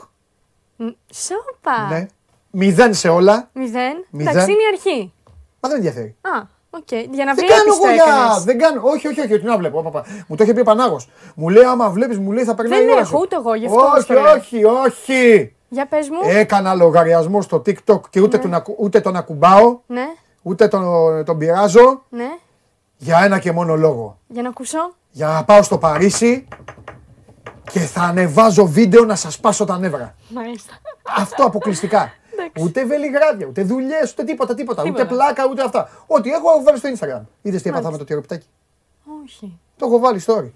Μ, 0.76 0.86
Σόπα. 1.12 1.88
Ναι. 1.88 2.06
Μηδέν 2.50 2.94
σε 2.94 3.08
όλα. 3.08 3.50
Μηδέν. 3.54 4.06
Μηδέν. 4.10 4.32
Εντάξει, 4.32 4.52
είναι 4.52 4.62
η 4.62 4.66
αρχή. 4.72 5.12
Μα 5.60 5.68
δεν 5.68 5.80
με 5.80 5.86
ενδιαφέρει. 5.86 6.16
Α, 6.20 6.46
οκ. 6.70 6.90
Για 6.92 7.24
να 7.24 7.34
Δεν 7.34 7.44
βλέπει 7.46 7.52
κάνω 7.52 7.64
το 7.64 7.78
εγώ 7.82 7.92
για. 7.94 8.04
έκανες. 8.04 8.44
Δεν 8.44 8.58
κάνω. 8.58 8.80
Όχι, 8.84 9.08
όχι, 9.08 9.20
όχι, 9.20 9.34
όχι, 9.34 9.44
να 9.44 9.56
βλέπω. 9.58 9.82
Παπα. 9.82 10.04
Μου 10.26 10.36
το 10.36 10.42
είχε 10.44 10.52
πει 10.52 10.60
ο 10.60 10.64
Πανάγος. 10.64 11.08
Μου 11.34 11.48
λέει 11.48 11.64
άμα 11.64 11.90
βλέπεις, 11.90 12.18
μου 12.18 12.32
λέει 12.32 12.44
θα 12.44 12.54
περνάει 12.54 12.78
Δεν 12.78 12.88
η 12.88 12.90
ώρα 12.92 13.00
έχω, 13.00 13.08
σου. 13.10 13.18
ούτε 13.22 13.36
εγώ, 13.36 13.54
γι' 13.54 13.66
αυτό 13.66 13.78
Όχι, 13.94 14.00
στο 14.02 14.12
λέω. 14.14 14.32
όχι, 14.32 14.64
όχι. 14.64 15.54
Για 15.68 15.86
πες 15.86 16.08
μου. 16.08 16.18
Έκανα 16.22 16.74
λογαριασμό 16.74 17.42
στο 17.42 17.62
TikTok 17.66 18.00
και 18.10 18.20
ούτε, 18.20 18.38
τον, 18.38 18.54
ακου- 18.54 18.76
ούτε 18.78 19.00
τον 19.00 19.16
ακουμπάω, 19.16 19.78
Ναι, 19.86 20.04
ούτε 20.42 20.68
τον, 20.68 20.84
τον 21.24 21.38
πειράζω 21.38 22.02
ναι. 22.08 22.28
για 22.96 23.20
ένα 23.24 23.38
και 23.38 23.52
μόνο 23.52 23.76
λόγο. 23.76 24.18
Για 24.26 24.42
να 24.42 24.48
ακούσω. 24.48 24.78
Για 25.10 25.26
να 25.26 25.44
πάω 25.44 25.62
στο 25.62 25.78
Παρίσι 25.78 26.48
και 27.72 27.78
θα 27.80 28.02
ανεβάζω 28.02 28.66
βίντεο 28.66 29.04
να 29.04 29.14
σας 29.14 29.38
πάσω 29.38 29.64
τα 29.64 29.78
νεύρα. 29.78 30.14
Μάλιστα. 30.28 30.72
Αυτό 31.16 31.44
αποκλειστικά. 31.44 32.12
Εντάξει. 32.42 32.64
ούτε 32.64 32.84
βελιγράδια, 32.84 33.46
ούτε 33.46 33.62
δουλειές, 33.62 34.12
ούτε 34.12 34.24
τίποτα, 34.24 34.54
τίποτα. 34.54 34.82
Ούτε 34.82 34.90
Τίποτα. 34.92 35.06
πλάκα, 35.14 35.46
ούτε 35.50 35.62
αυτά. 35.62 35.90
Ό,τι 36.06 36.30
έχω, 36.30 36.50
έχω 36.50 36.62
βάλει 36.62 36.78
στο 36.78 36.88
Instagram. 36.94 37.22
Είδες 37.42 37.62
τι 37.62 37.68
έπαθα 37.68 37.90
με 37.90 37.98
το 37.98 38.04
τυροπιτάκι; 38.04 38.46
Όχι. 39.24 39.58
Το 39.76 39.86
έχω 39.86 39.98
βάλει 39.98 40.20
story. 40.26 40.50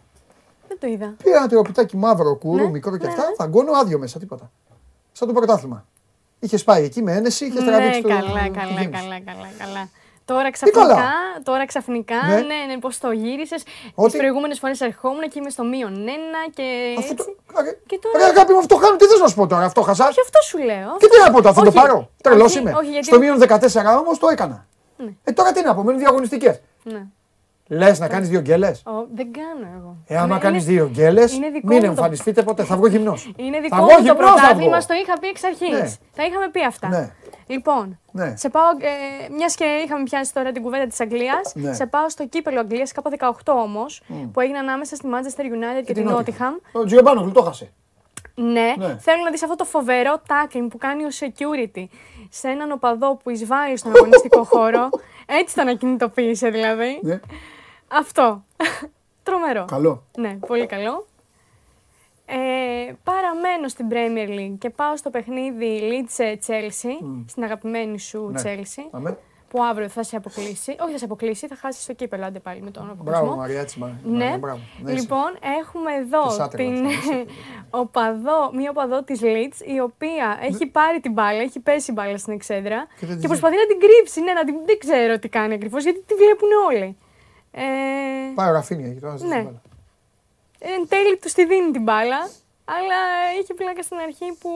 Δεν 0.69 0.79
το 0.79 0.87
είδα. 0.87 1.15
Πήρα 1.23 1.37
ένα 1.37 1.49
τυροπιτάκι 1.49 1.97
μαύρο, 1.97 2.37
κουρού, 2.37 2.65
Ναι, 2.65 2.71
μικρό 2.71 2.97
και 2.97 3.05
ναι, 3.07 3.13
αυτά. 3.13 3.29
ναι. 3.29 3.35
Θα 3.37 3.47
γκώνω 3.47 3.73
άδειο 3.73 3.99
μέσα, 3.99 4.19
τίποτα. 4.19 4.51
Σαν 5.13 5.29
το 5.29 5.35
πρωτάθλημα. 5.35 5.87
Είχες 6.39 6.65
πάει 6.65 6.85
εκεί 6.85 7.03
με 7.03 7.13
ένεση, 7.13 7.45
είχες 7.47 7.61
Ναι, 7.63 7.67
τραβήξει 7.67 8.01
το. 8.03 8.09
καλά, 8.09 8.23
το 8.23 8.33
καλά, 8.33 8.71
γέμιση. 8.81 8.89
καλά, 9.03 9.21
καλά, 9.21 9.49
καλά. 9.59 9.89
Τώρα 10.25 10.41
καλά; 10.41 10.51
ξαφνικά, 10.51 11.11
τώρα 11.43 11.67
ξαφνικά, 11.67 12.17
Ναι. 12.29 12.35
ναι, 12.35 12.59
ναι, 12.69 12.79
πώς 12.81 12.99
το 12.99 13.11
γύρισες. 13.11 13.63
Ότι- 13.95 14.11
Τις 14.11 14.19
προηγούμενες 14.19 14.59
φορές 14.59 14.81
ερχόμουν 14.81 15.21
και 15.21 15.39
είμαι 15.39 15.51
στο 15.51 15.65
μείον 15.65 15.93
ένα 15.95 16.41
και 16.55 16.95
Αυτό 16.99 17.15
το. 17.15 17.23
έτσι. 17.23 17.37
Ρε, 17.65 17.77
Και 17.87 17.99
τώρα- 18.03 18.19
Ρε, 18.19 18.25
αγάπη 18.25 18.53
μου, 18.53 18.59
αυτό 18.59 18.77
χάνω. 18.77 18.97
Τι 18.97 19.05
θες 19.07 19.21
να 19.21 19.27
σου 19.29 19.35
πω 19.35 19.47
τώρα, 19.47 19.65
αυτό 19.65 19.81
χασάς; 19.83 20.09
Όχι, 20.09 20.21
αυτό 20.21 20.39
σου 20.43 20.59
λέω. 20.59 20.97
Και 20.99 21.09
τι 21.09 21.19
να 21.25 21.31
πω 21.31 21.43
τώρα, 21.43 21.55
θα 21.55 21.61
το 21.63 21.69
Όχι, 21.69 21.77
πάρω. 21.77 22.11
Τρελός 22.23 22.45
όχι, 22.51 22.59
είμαι. 22.59 22.73
όχι, 22.77 22.91
γιατί- 22.91 23.07
Στο 23.07 23.19
μείον 23.19 23.39
14 23.39 23.97
όμως 23.99 24.19
το 24.19 24.29
έκανα. 24.29 24.67
Ναι. 24.97 25.11
Ε, 25.25 25.33
τώρα 25.33 25.53
τι 25.53 25.63
να 25.63 25.75
πω, 25.75 25.83
μένουν 25.83 26.01
διαγωνιστικές. 26.01 26.61
Ναι. 26.83 27.03
Λες 27.69 27.99
να 27.99 28.09
κάνεις 28.09 28.29
δύο 28.29 28.41
γκέλες; 28.41 28.83
Ω, 28.87 28.91
δεν 29.15 29.29
κάνω 29.33 29.75
εγώ. 29.79 29.97
Ε, 30.07 30.17
άμα 30.17 30.27
Είναι- 30.27 30.39
κάνεις 30.39 30.63
είναι- 30.65 30.73
δύο 30.73 30.89
γκέλες, 30.93 31.33
είναι 31.33 31.49
δικό 31.51 31.67
μην 31.67 31.77
μου 31.77 31.83
το- 31.83 31.87
εμφανιστείτε 31.91 32.43
ποτέ. 32.43 32.65
Θα 32.65 32.77
βγω 32.77 32.87
γυμνός. 32.87 33.33
Είναι 33.37 33.61
δικό 33.61 33.75
Θα 33.77 33.83
μου 33.83 33.87
βγω 33.89 33.97
το 33.97 34.03
γυμνός, 34.03 34.31
θα 34.31 34.33
πρωτάθλημα, 34.35 34.71
βγω. 34.71 34.81
στο 34.81 34.95
είχα 34.95 35.19
πει 35.19 35.27
εξ 35.27 35.45
αρχής. 35.45 35.69
Ναι. 35.71 35.91
Τα 36.17 36.25
είχαμε 36.25 36.49
πει 36.53 36.65
αυτά. 36.65 36.89
Ναι. 37.47 37.55
Λοιπόν, 37.55 37.99
Ναι. 38.13 38.37
σε 38.37 38.49
πάω, 38.49 38.69
ε, 38.79 39.29
μιας 39.33 39.55
και 39.55 39.65
είχαμε 39.85 40.03
πιάσει 40.03 40.35
τώρα 40.35 40.53
την 40.53 40.63
κουβέντα 40.63 40.87
της 40.87 41.01
Αγγλίας, 41.01 41.53
Ναι. 41.55 41.73
σε 41.75 41.87
πάω 41.87 42.09
στο 42.09 42.27
κύπελο 42.27 42.61
Αγγλίας, 42.61 42.93
κάπου 42.93 43.11
18 43.11 43.53
όμως, 43.53 44.03
που 44.33 44.41
έγινε 44.41 44.59
ανάμεσα 44.59 44.97
στη 44.97 45.09
Manchester 45.13 45.41
United 45.45 45.85
και, 45.87 45.93
την 45.93 46.09
Nottingham. 46.11 46.61
Ο 46.73 46.85
Τζιομπάνογλου 46.85 47.33
το 47.33 47.43
χάσε. 47.43 47.73
Ναι, 48.35 48.75
Ναι. 48.79 48.97
θέλω 48.99 49.23
να 49.25 49.31
δεις 49.31 49.43
αυτό 49.43 49.57
το 49.57 49.65
φοβερό 49.65 50.23
tackling 50.27 50.67
που 50.71 50.79
κάνει 50.79 51.05
ο 51.05 51.09
security 51.21 51.85
σε 52.31 52.49
έναν 52.49 52.73
οπαδό 52.73 53.15
που 53.17 53.31
εισβάλλει 53.31 53.77
στον 53.77 53.97
αγωνιστικό 53.97 54.45
χώρο. 54.53 54.89
Έτσι 55.27 55.55
τον 55.55 55.69
ακινητοποίησε 55.69 56.49
δηλαδή. 56.49 56.99
Ναι. 57.03 57.21
Αυτό. 57.89 58.45
Τρομερό. 59.23 59.65
Καλό. 59.65 60.03
Ναι, 60.19 60.29
πολύ 60.47 60.67
καλό. 60.67 61.07
Ε, 62.27 62.93
παραμένω 63.05 63.69
στην 63.69 63.87
Premier 63.91 64.29
League 64.39 64.57
και 64.59 64.71
πάω 64.71 64.97
στο 64.97 65.11
παιχνίδι 65.11 65.81
Leeds 65.83 66.15
ε, 66.25 66.35
Chelsea, 66.47 67.23
στην 67.27 67.43
αγαπημένη 67.45 67.99
σου 67.99 68.31
Ναι. 68.33 68.41
Chelsea, 68.45 68.89
Αμέ. 68.91 69.19
που 69.49 69.63
αύριο 69.65 69.89
θα 69.89 70.03
σε 70.03 70.17
αποκλείσει. 70.17 70.77
Όχι, 70.81 70.93
θα 70.93 70.99
σε 70.99 71.05
αποκλείσει, 71.05 71.47
θα 71.47 71.57
χάσεις 71.57 71.87
το 71.87 71.93
κύπελο 71.93 72.25
άντε 72.25 72.39
πάλι 72.39 72.61
με 72.63 72.71
τον 72.71 72.83
Μπράβο, 72.85 73.01
αποκλεισμό. 73.03 73.37
Μαρία, 73.37 73.61
έτσι. 73.61 73.79
Μαρία, 73.79 73.97
Ναι. 74.05 74.37
μπράβο. 74.39 74.61
Ναι, 74.83 74.91
είσαι. 74.93 75.01
λοιπόν, 75.01 75.37
έχουμε 75.61 75.93
εδώ 75.95 76.27
Εσάτρια, 76.27 76.67
την 76.73 76.85
έτσι, 76.85 77.25
οπαδό, 77.83 78.51
μία 78.55 78.71
οπαδό 78.71 79.03
της 79.03 79.21
Leeds, 79.23 79.67
η 79.75 79.81
οποία 79.81 80.39
έχει 80.43 80.67
πάρει 80.67 81.01
την 81.01 81.13
μπάλα, 81.13 81.41
έχει 81.41 81.61
πέσει 81.61 81.91
η 81.91 81.95
μπάλα 81.97 82.19
στην 82.19 82.33
εξέδρα 82.33 82.77
Ναι. 82.77 82.85
Και 82.99 83.01
και, 83.01 83.07
δεν 83.07 83.21
τη 83.21 83.27
προσπαθεί 83.27 83.57
να 83.57 83.67
την 83.67 83.79
κρύψει. 83.81 84.21
Ναι, 84.23 84.33
να 84.33 84.45
την, 84.45 84.55
δεν 84.67 84.79
ξέρω 84.79 85.19
τι 85.19 85.29
κάνει 85.29 85.55
ακριβώς, 85.55 85.83
γιατί 85.83 86.03
τη 86.07 86.15
βλέπουν 86.15 86.49
όλοι. 86.69 86.97
Ε, 87.57 87.63
Πάει 88.35 88.49
ο 88.49 88.53
Ραφίνια 88.53 88.87
εκεί 88.87 89.01
τώρα. 89.01 89.17
ναι. 89.27 89.47
Εν 90.73 90.89
τέλει 90.89 91.17
τους 91.19 91.33
τη 91.33 91.45
δίνει 91.47 91.71
την 91.71 91.83
μπάλα, 91.83 92.19
αλλά 92.65 92.97
είχε 93.41 93.55
πλάκα 93.55 93.83
στην 93.83 93.97
αρχή 93.97 94.37
που 94.41 94.51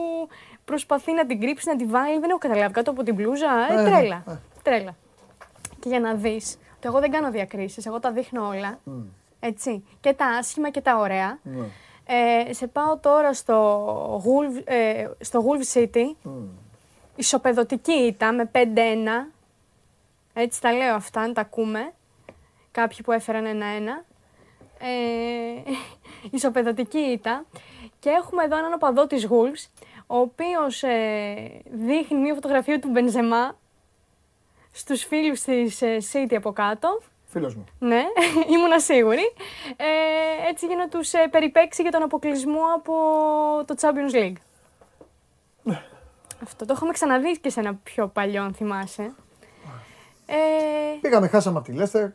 προσπαθεί 0.65 1.11
να 1.13 1.25
την 1.25 1.39
κρύψει, 1.39 1.67
να 1.69 1.75
την 1.75 1.89
βάλει. 1.89 2.19
Δεν 2.19 2.29
έχω 2.29 2.37
καταλάβει 2.39 2.73
κάτω 2.73 2.91
από 2.91 3.03
την 3.03 3.13
μπλούζα. 3.15 3.67
Ε, 3.71 3.81
Ε, 3.81 3.83
τρέλα. 3.89 4.23
ε. 4.27 4.33
Τρέλα. 4.63 4.95
Και 5.79 5.89
για 5.89 5.99
να 5.99 6.13
δεις, 6.13 6.57
ότι 6.75 6.87
εγώ 6.87 6.99
δεν 6.99 7.11
κάνω 7.11 7.31
διακρίσεις, 7.31 7.85
εγώ 7.85 7.99
τα 7.99 8.11
δείχνω 8.11 8.47
όλα. 8.47 8.79
Έτσι. 9.39 9.83
Και 9.99 10.13
τα 10.13 10.25
άσχημα 10.25 10.69
και 10.69 10.81
τα 10.81 10.97
ωραία. 10.97 11.39
Ναι. 11.43 11.65
Ε, 12.47 12.53
σε 12.53 12.67
πάω 12.67 12.97
τώρα 12.97 13.33
στο 13.33 14.21
Wolf, 14.25 14.61
ε, 14.65 15.07
στο 15.19 15.43
Wolf 15.47 15.77
City. 15.79 16.29
Ισοπεδωτική 17.15 17.91
ήττα 17.91 18.31
με 18.31 18.45
5-1. 18.53 19.31
Έτσι 20.33 20.61
τα 20.61 20.71
λέω 20.73 20.95
αυτά, 20.95 21.21
αν 21.21 21.33
τα 21.33 21.41
ακούμε. 21.41 21.93
Κάποιοι 22.71 22.97
που 23.03 23.11
έφεραν 23.11 23.45
1-1. 23.45 24.05
Ε, 24.79 25.71
ισοπεδωτική 26.37 26.97
ήττα. 26.99 27.45
Και 27.99 28.09
έχουμε 28.09 28.43
εδώ 28.43 28.57
έναν 28.57 28.73
οπαδό 28.73 29.07
της 29.07 29.27
Wolves, 29.29 29.83
ο 30.07 30.17
οποίος 30.17 30.83
ε, 30.83 31.61
δείχνει 31.71 32.19
μια 32.19 32.33
φωτογραφία 32.33 32.79
του 32.79 32.89
Μπενζεμά 32.89 33.57
στους 34.71 35.03
φίλους 35.03 35.41
της 35.41 35.81
ε, 35.81 35.97
City 36.11 36.33
από 36.35 36.51
κάτω. 36.51 37.01
Φίλος 37.25 37.55
μου. 37.55 37.65
Ναι, 37.79 38.03
ήμουνα 38.53 38.79
σίγουρη. 38.79 39.33
Ε, 39.75 40.49
έτσι 40.49 40.65
για 40.65 40.75
να 40.75 40.87
τους 40.89 41.13
ε, 41.13 41.27
περιπέξει 41.31 41.81
για 41.81 41.91
τον 41.91 42.03
αποκλεισμό 42.03 42.61
από 42.75 42.93
το 43.65 43.75
Champions 43.81 44.15
League. 44.15 44.37
Αυτό 46.43 46.65
το 46.65 46.73
έχουμε 46.73 46.91
ξαναδεί 46.93 47.39
και 47.39 47.49
σε 47.49 47.59
ένα 47.59 47.75
πιο 47.83 48.07
παλιό, 48.07 48.43
αν 48.43 48.53
θυμάσαι. 48.53 49.13
Ε, 50.25 50.35
Πήγαμε, 51.01 51.27
χάσαμε 51.27 51.57
από 51.57 51.67
τη 51.67 51.73
Λέστερ. 51.73 52.09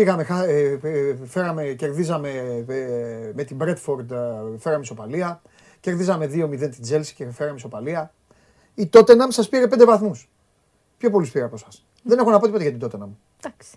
Πήγαμε, 0.00 0.24
χα- 0.24 0.44
ε, 0.44 0.78
ε, 0.82 1.16
φέραμε, 1.26 1.64
κερδίζαμε 1.64 2.28
ε, 2.68 3.32
με 3.34 3.44
την 3.44 3.56
Μπρέντφορντ, 3.56 4.12
φέραμε 4.58 4.82
ισοπαλία. 4.82 5.42
Κερδίζαμε 5.80 6.26
2-0 6.26 6.58
την 6.70 6.82
Τσέλσι 6.82 7.14
και 7.14 7.30
φέραμε 7.30 7.56
ισοπαλία. 7.56 8.12
Η 8.74 8.86
Τότεναμ 8.86 9.30
σας 9.30 9.48
πήρε 9.48 9.66
5 9.66 9.84
βαθμούς. 9.84 10.28
Πιο 10.98 11.10
πολλούς 11.10 11.30
πήρα 11.30 11.44
από 11.44 11.54
εσάς. 11.54 11.86
Δεν 12.02 12.18
έχω 12.18 12.30
να 12.30 12.38
πω 12.38 12.44
τίποτα 12.44 12.62
για 12.62 12.70
την 12.72 12.80
Τότεναμ. 12.80 13.10
εντάξει. 13.40 13.76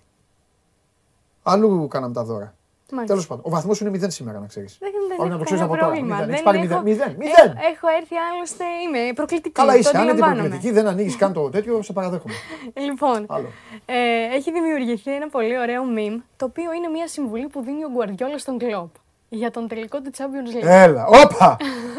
Αλλού 1.43 1.87
κάναμε 1.87 2.13
τα 2.13 2.23
δώρα. 2.23 2.55
Μάλιστα. 2.93 3.13
Τέλος 3.13 3.27
πάντων. 3.27 3.43
Ο 3.47 3.49
βαθμός 3.49 3.77
σου 3.77 3.85
είναι 3.85 3.97
0 4.05 4.09
σήμερα, 4.09 4.39
να 4.39 4.47
ξέρεις. 4.47 4.77
Δεν, 4.79 4.91
δεν 5.07 5.17
Όχι 5.19 5.29
να 5.29 5.35
το 5.35 5.35
έχω 5.35 5.43
ξέρεις 5.43 5.61
κανένα 5.63 5.65
από 5.65 5.73
τώρα. 5.73 5.85
πρόβλημα. 5.91 6.15
Μηδέν. 6.15 6.25
Δεν 6.25 6.33
Έχεις 6.33 6.45
πάρει 6.47 6.57
έχω- 6.59 6.67
μηδέν. 6.67 6.81
Μηδέν. 6.89 7.09
Ε, 7.09 7.15
Μηδέν. 7.23 7.49
Έχω 7.71 7.87
έρθει 7.99 8.15
άλλωστε, 8.29 8.63
είμαι 8.83 9.01
προκλητική. 9.19 9.55
Καλά 9.59 9.71
το 9.71 9.77
είσαι. 9.77 9.89
Αν 9.97 10.01
είναι 10.01 10.11
αντιλαμβάνομαι. 10.11 10.47
προκλητική, 10.49 10.73
δεν 10.77 10.85
ανοίγεις 10.91 11.15
καν 11.21 11.33
το 11.33 11.41
τέτοιο, 11.55 11.81
σε 11.87 11.93
παραδέχομαι. 11.97 12.33
Λοιπόν, 12.87 13.19
Άλλο. 13.35 13.47
ε, 13.85 14.35
έχει 14.37 14.49
δημιουργηθεί 14.51 15.11
ένα 15.19 15.27
πολύ 15.35 15.55
ωραίο 15.63 15.81
meme, 15.97 16.17
το 16.39 16.45
οποίο 16.45 16.69
είναι 16.77 16.87
μια 16.95 17.07
συμβουλή 17.07 17.47
που 17.53 17.59
δίνει 17.67 17.83
ο 17.83 17.89
Γκουαρδιόλα 17.93 18.37
στον 18.37 18.57
Κλόπ 18.57 18.91
για 19.29 19.51
τον 19.51 19.67
τελικό 19.67 20.01
του 20.01 20.11
Champions 20.17 20.49
League. 20.55 20.67
Έλα, 20.85 21.05
όπα! 21.07 21.57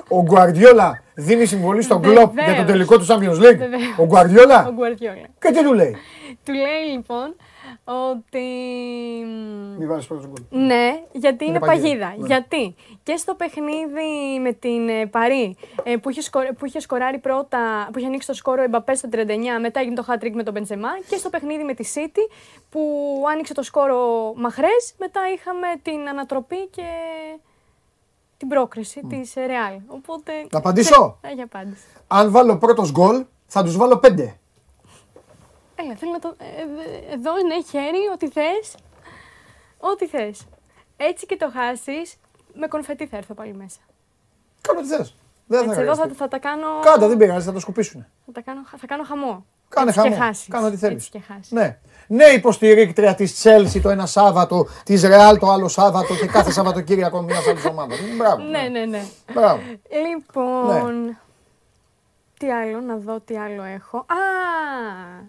Ο 0.08 0.22
Γκουαρδιόλα 0.22 1.02
δίνει 1.14 1.44
συμβολή 1.44 1.82
στον 1.82 2.02
Κλοπ 2.02 2.14
για 2.16 2.24
τον 2.26 2.34
Βεβαίως. 2.44 2.66
τελικό 2.66 2.98
του 2.98 3.06
Champions 3.08 3.38
League. 3.44 3.58
Βεβαίως. 3.58 3.82
Ο 3.98 4.02
Ο 4.02 4.06
Γκουαρδιόλα. 4.06 4.70
Γκουαρδιόλα. 4.74 5.26
Και 5.40 5.50
τι 5.50 5.64
του 5.64 5.72
λέει; 5.72 5.96
Του 6.44 6.52
λέει 6.52 6.82
λοιπόν 6.94 7.36
ότι. 7.84 8.46
Μη 9.78 9.86
βάλεις 9.86 10.06
πρώτος 10.06 10.26
γκολ. 10.26 10.62
Ναι, 10.66 11.02
γιατί 11.12 11.44
είναι, 11.44 11.58
παγίδα. 11.58 11.86
παγίδα. 11.88 12.14
Ναι. 12.18 12.26
Γιατί; 12.26 12.74
Και 13.02 13.16
στο 13.16 13.34
παιχνίδι 13.34 14.38
με 14.42 14.52
την 14.52 14.88
ε, 14.88 15.06
Παρή 15.06 15.56
ε, 15.82 15.96
που, 15.96 16.10
είχε 16.10 16.20
σκο- 16.20 16.54
που 16.58 16.66
είχε 16.66 16.80
σκοράρει 16.80 17.18
πρώτα, 17.18 17.88
που 17.92 17.98
είχε 17.98 18.06
ανοίξει 18.06 18.26
το 18.28 18.34
σκόρο 18.34 18.60
ο 18.60 18.64
Εμπαπέ 18.64 18.94
στο 18.94 19.08
39, 19.12 19.16
μετά 19.60 19.80
έγινε 19.80 19.94
το 19.94 20.04
hat-trick 20.08 20.32
με 20.32 20.42
τον 20.42 20.52
Μπεντζεμά 20.52 20.88
και 21.08 21.16
στο 21.16 21.28
παιχνίδι 21.30 21.64
με 21.64 21.74
τη 21.74 21.92
City 21.94 22.30
που 22.70 22.80
άνοιξε 23.32 23.54
το 23.54 23.62
σκόρο 23.62 24.32
Μαχρές, 24.36 24.94
μετά 24.98 25.20
είχαμε 25.34 25.66
την 25.82 26.08
ανατροπή 26.08 26.66
και 26.66 26.82
την 28.36 28.48
πρόκριση 28.48 29.00
της 29.08 29.32
Real. 29.36 29.80
Οπότε... 29.86 30.32
Να 30.50 30.58
απαντήσω; 30.58 31.18
Ε, 31.20 31.32
για 31.32 31.44
απάντηση. 31.44 31.84
Αν 32.06 32.30
βάλω 32.30 32.56
πρώτος 32.58 32.90
γκολ, 32.90 33.24
θα 33.46 33.62
τους 33.64 33.76
βάλω 33.76 33.96
πέντε. 33.98 34.38
Έλα, 35.74 35.94
θέλω 35.94 36.12
να 36.12 36.18
το... 36.18 36.34
ε, 36.38 36.44
ε, 36.44 37.12
εδώ 37.14 37.38
είναι 37.38 37.62
χέρι, 37.70 38.02
ό,τι 38.14 38.28
θες. 38.28 38.76
Ό,τι 39.78 40.06
θες. 40.06 40.46
Έτσι 40.96 41.26
και 41.26 41.36
το 41.36 41.50
χάσεις, 41.54 42.16
με 42.52 42.66
κονφετί 42.66 43.06
θα 43.06 43.16
έρθω 43.16 43.34
πάλι 43.34 43.54
μέσα. 43.54 43.78
Κάνω 44.60 44.80
τι 44.80 44.86
θες. 44.86 45.14
Δεν 45.46 45.58
θα 45.58 45.64
Έτσι, 45.64 45.80
εδώ 45.80 45.94
θα, 45.94 46.00
χρειαστεί. 46.00 46.18
θα 46.18 46.28
τα 46.28 46.38
κάνω... 46.38 46.66
Κάντα, 46.82 47.08
δεν 47.08 47.16
πειράζει, 47.16 47.46
θα 47.46 47.52
το 47.52 47.60
σκουπίσουν. 47.60 48.06
Θα, 48.26 48.32
τα 48.32 48.40
κάνω, 48.40 48.60
θα 48.76 48.86
κάνω 48.86 49.02
χαμό. 49.02 49.46
Κάνε 49.68 49.88
Έτσι 49.88 50.00
χαμό. 50.00 50.14
Και 50.14 50.20
χάσεις. 50.20 50.48
Κάνε 50.48 50.66
ό,τι 50.66 50.76
θέλεις. 50.76 50.96
Έτσι 50.96 51.10
και 51.10 51.20
χάσεις. 51.32 51.50
Ναι. 51.50 51.78
Ναι, 52.06 52.24
υποστηρίκτρια 52.24 53.14
της 53.14 53.42
Chelsea 53.42 53.80
το 53.82 53.88
ένα 53.88 54.06
Σάββατο, 54.06 54.66
της 54.84 55.02
Real 55.04 55.36
το 55.38 55.50
άλλο 55.50 55.68
Σάββατο 55.68 56.14
και 56.14 56.26
κάθε 56.26 56.50
Σαββατοκύριακο 56.50 57.22
μιας 57.22 57.46
άλλης 57.46 57.64
ομάδας. 57.64 57.98
Μπράβο. 58.16 58.42
Ναι, 58.42 58.68
ναι, 58.70 58.84
ναι. 58.84 59.02
Μπράβο. 59.32 59.62
Λοιπόν, 60.08 61.18
τι 62.44 62.50
άλλο, 62.50 62.80
να 62.80 62.96
δω 62.96 63.20
τι 63.20 63.36
άλλο 63.36 63.62
έχω. 63.62 63.96
Α, 63.98 64.04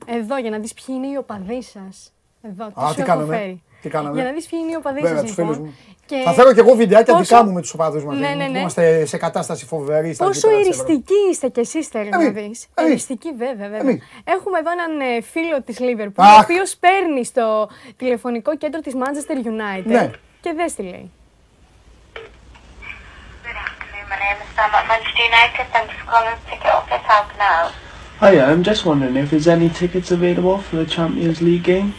εδώ 0.05 0.37
για 0.37 0.49
να 0.49 0.57
δεις 0.59 0.73
ποιοι 0.73 0.95
είναι 0.97 1.07
οι 1.07 1.15
οπαδοί 1.15 1.61
σας. 1.61 2.13
Εδώ, 2.41 2.65
τι 2.65 2.73
Α, 2.83 2.87
σου 2.87 2.93
τι 2.95 3.01
έχω 3.01 3.09
κάναμε, 3.09 3.35
φέρει. 3.37 3.63
τι 3.81 3.89
κάναμε; 3.89 4.15
Για 4.15 4.23
να 4.23 4.31
δεις 4.31 4.45
ποιοι 4.47 4.59
είναι 4.63 4.71
οι 4.71 4.75
οπαδοί 4.75 4.99
Βέβαια, 5.01 5.17
σας, 5.17 5.27
τους 5.27 5.37
λοιπόν. 5.37 5.53
φίλους 5.53 5.67
μου. 5.69 5.75
Και 6.05 6.21
Θα 6.25 6.31
φέρω 6.33 6.53
κι 6.53 6.59
εγώ 6.59 6.73
βιντεάκια 6.75 7.13
πόσο- 7.13 7.35
δικά 7.35 7.47
μου 7.47 7.53
με 7.53 7.61
τους 7.61 7.73
οπαδούς 7.73 8.03
μας. 8.05 8.17
Ναι, 8.19 8.27
ναι, 8.35 8.47
ναι. 8.47 8.59
Είμαστε 8.59 9.05
σε 9.05 9.17
κατάσταση 9.17 9.65
φοβερή. 9.65 10.13
στα 10.13 10.25
Πόσο 10.25 10.39
γήπεδα 10.49 10.59
της 10.69 10.69
Ευρώπης. 10.69 10.93
εριστικοί 10.95 11.29
είστε 11.31 11.49
κι 11.49 11.59
εσείς 11.59 11.87
θέλω 11.87 12.09
να 12.09 12.21
Εμείς, 12.23 12.27
δεις. 12.33 12.67
εμείς. 12.73 12.91
Εριστικοί 12.91 13.29
βέβαια, 13.37 13.55
βέβαια. 13.69 13.79
Εμείς. 13.79 14.03
Έχουμε 14.23 14.59
εδώ 14.59 14.71
έναν 14.71 14.99
ε, 14.99 15.21
φίλο 15.21 15.61
της 15.61 15.77
Liverpool, 15.79 16.11
Αχ. 16.15 16.37
ο 16.37 16.39
οποίος 16.43 16.75
παίρνει 16.77 17.25
στο 17.25 17.69
τηλεφωνικό 17.97 18.57
κέντρο 18.57 18.79
της 18.79 18.93
Manchester 18.95 19.35
United 19.47 19.83
Ναι. 19.85 20.11
και 20.41 20.53
δες 20.55 20.73
τι 20.75 20.83
λέει. 20.83 21.11
Name 24.25 24.41
is 24.41 24.47
Sam 24.55 24.71
at 24.73 24.87
Manchester 24.87 25.23
United. 25.23 25.67
Thanks 25.71 25.93
for 25.93 26.05
calling 26.05 26.33
Ticket 26.49 26.65
Office. 26.65 27.01
How 27.05 27.23
can 27.29 27.39
I 27.39 27.43
help? 27.43 27.73
Hiya, 28.19 28.45
I'm 28.45 28.63
just 28.63 28.85
wondering 28.85 29.15
if 29.17 29.29
there's 29.29 29.47
any 29.47 29.69
tickets 29.69 30.09
available 30.09 30.57
for 30.57 30.77
the 30.77 30.85
Champions 30.85 31.41
League 31.41 31.63
game, 31.63 31.93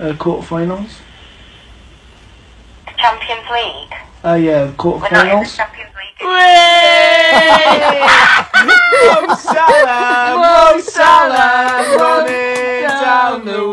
uh, 0.00 0.12
quarterfinals. 0.14 0.98
The 2.86 2.92
Champions 2.96 3.46
League. 3.52 3.94
Uh, 4.24 4.34
yeah, 4.34 4.42
We're 4.42 4.50
not 4.50 4.66
in 4.66 4.70
the 4.70 4.76
quarterfinals. 4.76 5.56
Champions 5.56 5.94
League. 5.94 6.18
Mo 8.98 9.34
Salah, 9.36 10.34
Mo 10.34 10.80
Salah, 10.80 11.96
running 11.96 12.82
down 12.88 13.44
the 13.44 13.68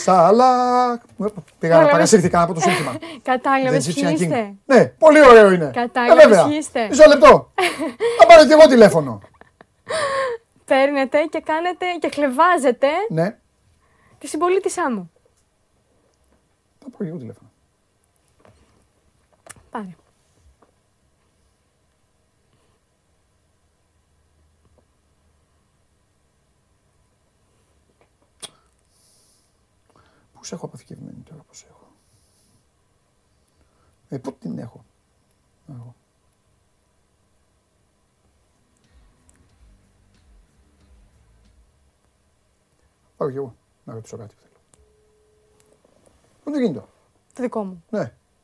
way. 0.00 0.02
Σαλάκ. 0.02 1.00
Πήγα 1.58 1.74
να 1.74 1.80
Ωραία. 1.80 1.90
παρασύρθηκα 1.92 2.42
από 2.42 2.54
το 2.54 2.60
σύνθημα. 2.60 2.96
Κατάλαβες 3.22 3.88
The 3.88 3.94
ποιοι 3.94 4.04
Egyptian 4.06 4.10
King. 4.12 4.20
είστε. 4.20 4.54
Ναι, 4.66 4.84
πολύ 4.86 5.20
ωραίο 5.26 5.50
είναι. 5.50 5.70
Κατάλαβες 5.74 6.24
Ε, 6.24 6.28
βέβαια. 6.28 6.46
ποιοι 6.46 6.56
είστε. 6.60 6.86
Μισό 6.88 7.06
λεπτό. 7.08 7.52
Θα 8.18 8.26
πάρω 8.26 8.46
κι 8.46 8.52
εγώ 8.52 8.66
τηλέφωνο. 8.68 9.20
Παίρνετε 10.64 11.22
και 11.24 11.40
κάνετε 11.40 11.86
και 12.00 12.08
χλεβάζετε 12.14 12.86
Ναι, 13.08 13.36
τη 14.18 14.26
συμπολίτησά 14.26 14.90
μου. 14.90 15.10
θα 16.78 16.86
πάρω 16.90 17.04
κι 17.04 17.08
εγώ 17.08 17.16
τηλέφωνο. 17.18 17.50
Πάρε. 19.70 19.94
Πού 30.50 30.56
σε 30.56 30.62
έχω 30.62 30.66
αποθηκευμένη 30.74 31.22
τώρα, 31.24 31.42
πώς 31.42 31.66
έχω. 31.70 31.86
Ε, 34.08 34.18
πού 34.18 34.32
την 34.32 34.58
έχω. 34.58 34.84
Εγώ. 35.68 35.94
Πάω 43.16 43.30
κι 43.30 43.36
εγώ 43.36 43.54
να 43.84 43.94
ρωτήσω 43.94 44.16
κάτι 44.16 44.34
που 44.34 44.40
θέλω. 44.40 44.54
Πού 46.42 46.50
είναι 46.50 46.58
το 46.58 46.64
κινητό; 46.64 46.88
Το 47.34 47.42
δικό 47.42 47.64
μου. 47.64 47.84
Ναι. 47.90 48.00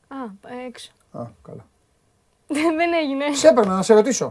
Α, 0.08 0.16
έξω. 0.66 0.92
Α, 1.12 1.26
καλά. 1.42 1.66
δεν 2.78 2.92
έγινε. 2.92 3.34
Σε 3.34 3.48
έπαιρνα 3.48 3.74
να 3.74 3.82
σε 3.82 3.94
ρωτήσω. 3.94 4.26
Α, 4.26 4.30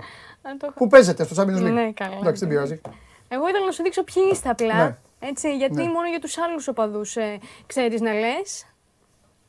το 0.57 0.65
έχω. 0.65 0.73
Πού 0.73 0.87
παίζετε 0.87 1.23
στο 1.23 1.43
Champions 1.43 1.59
League; 1.59 1.71
Ναι, 1.71 1.91
καλά. 1.91 2.15
Εντάξει, 2.15 2.39
δεν 2.39 2.49
πειράζει. 2.49 2.81
Εγώ 3.27 3.47
ήθελα 3.47 3.65
να 3.65 3.71
σου 3.71 3.83
δείξω 3.83 4.03
ποιοι 4.03 4.23
είστε 4.31 4.49
απλά. 4.49 4.83
Ναι. 4.83 4.97
Έτσι, 5.19 5.55
γιατί 5.55 5.73
Ναι. 5.75 5.83
μόνο 5.83 6.07
για 6.09 6.19
τους 6.19 6.37
άλλους 6.37 6.67
οπαδούς 6.67 7.15
ε, 7.15 7.39
ξέρεις 7.65 8.01
να 8.01 8.13
λες; 8.13 8.65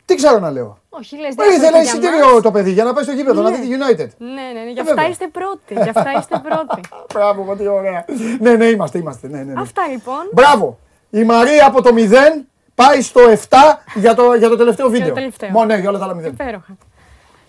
Τι 0.05 0.15
ξέρω 0.15 0.39
να 0.39 0.51
λέω. 0.51 0.79
Όχι, 0.89 1.17
λες 1.17 1.31
Ε, 1.31 1.35
διάφορα 1.35 1.55
ήθελα 1.57 1.71
και 1.77 1.83
για 1.83 1.93
εισιτήριο 1.93 2.33
μας. 2.33 2.43
το 2.43 2.51
παιδί 2.51 2.71
για 2.73 2.85
να 2.85 2.93
πάει 2.93 3.03
στο 3.05 3.13
γήπεδο, 3.13 3.43
να 3.43 3.51
Ναι. 3.51 3.57
δει 3.57 3.63
τη 3.69 3.75
United. 3.75 4.09
Ναι, 4.19 4.29
ναι, 4.29 4.61
ναι. 4.65 4.71
Γι' 4.71 4.79
Ε, 4.79 4.81
αυτά 4.81 4.95
βέβαια. 4.95 5.09
είστε 5.09 5.27
πρώτοι. 5.29 5.75
Γι' 5.75 5.89
αυτά 5.89 6.13
είστε 6.19 6.39
πρώτοι. 6.49 6.81
Μπράβο, 7.15 7.43
μα 7.43 7.57
τι 7.57 7.67
ωραία. 7.67 8.05
ναι, 8.41 8.55
ναι, 8.57 8.65
είμαστε, 8.67 8.99
είμαστε. 8.99 9.29
Ναι, 9.29 9.39
ναι, 9.43 9.53
ναι. 9.53 9.61
Αυτά 9.61 9.87
λοιπόν. 9.87 10.29
Μπράβο. 10.33 10.79
Η 11.11 11.25
Μαρία 11.25 11.67
από 11.67 11.83
το 11.83 11.91
0 11.95 12.45
πάει 12.75 13.03
στο 13.03 13.21
7 13.49 13.57
για 13.95 14.15
το, 14.15 14.35
για 14.35 14.49
το 14.49 14.57
τελευταίο 14.57 14.89
βίντεο. 14.89 15.15
τελευταίο. 15.15 15.51
Μόνο 15.51 15.65
ναι, 15.67 15.77
για 15.77 15.89
όλα 15.89 15.99
τα 15.99 16.05
άλλα 16.05 16.15
0. 16.15 16.25
Υπέροχα. 16.27 16.77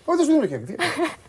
Όχι, 0.04 0.16
δεν 0.16 0.26
σου 0.26 0.32
δίνω 0.32 0.46
χέρι. 0.46 0.62
τι. 0.64 0.74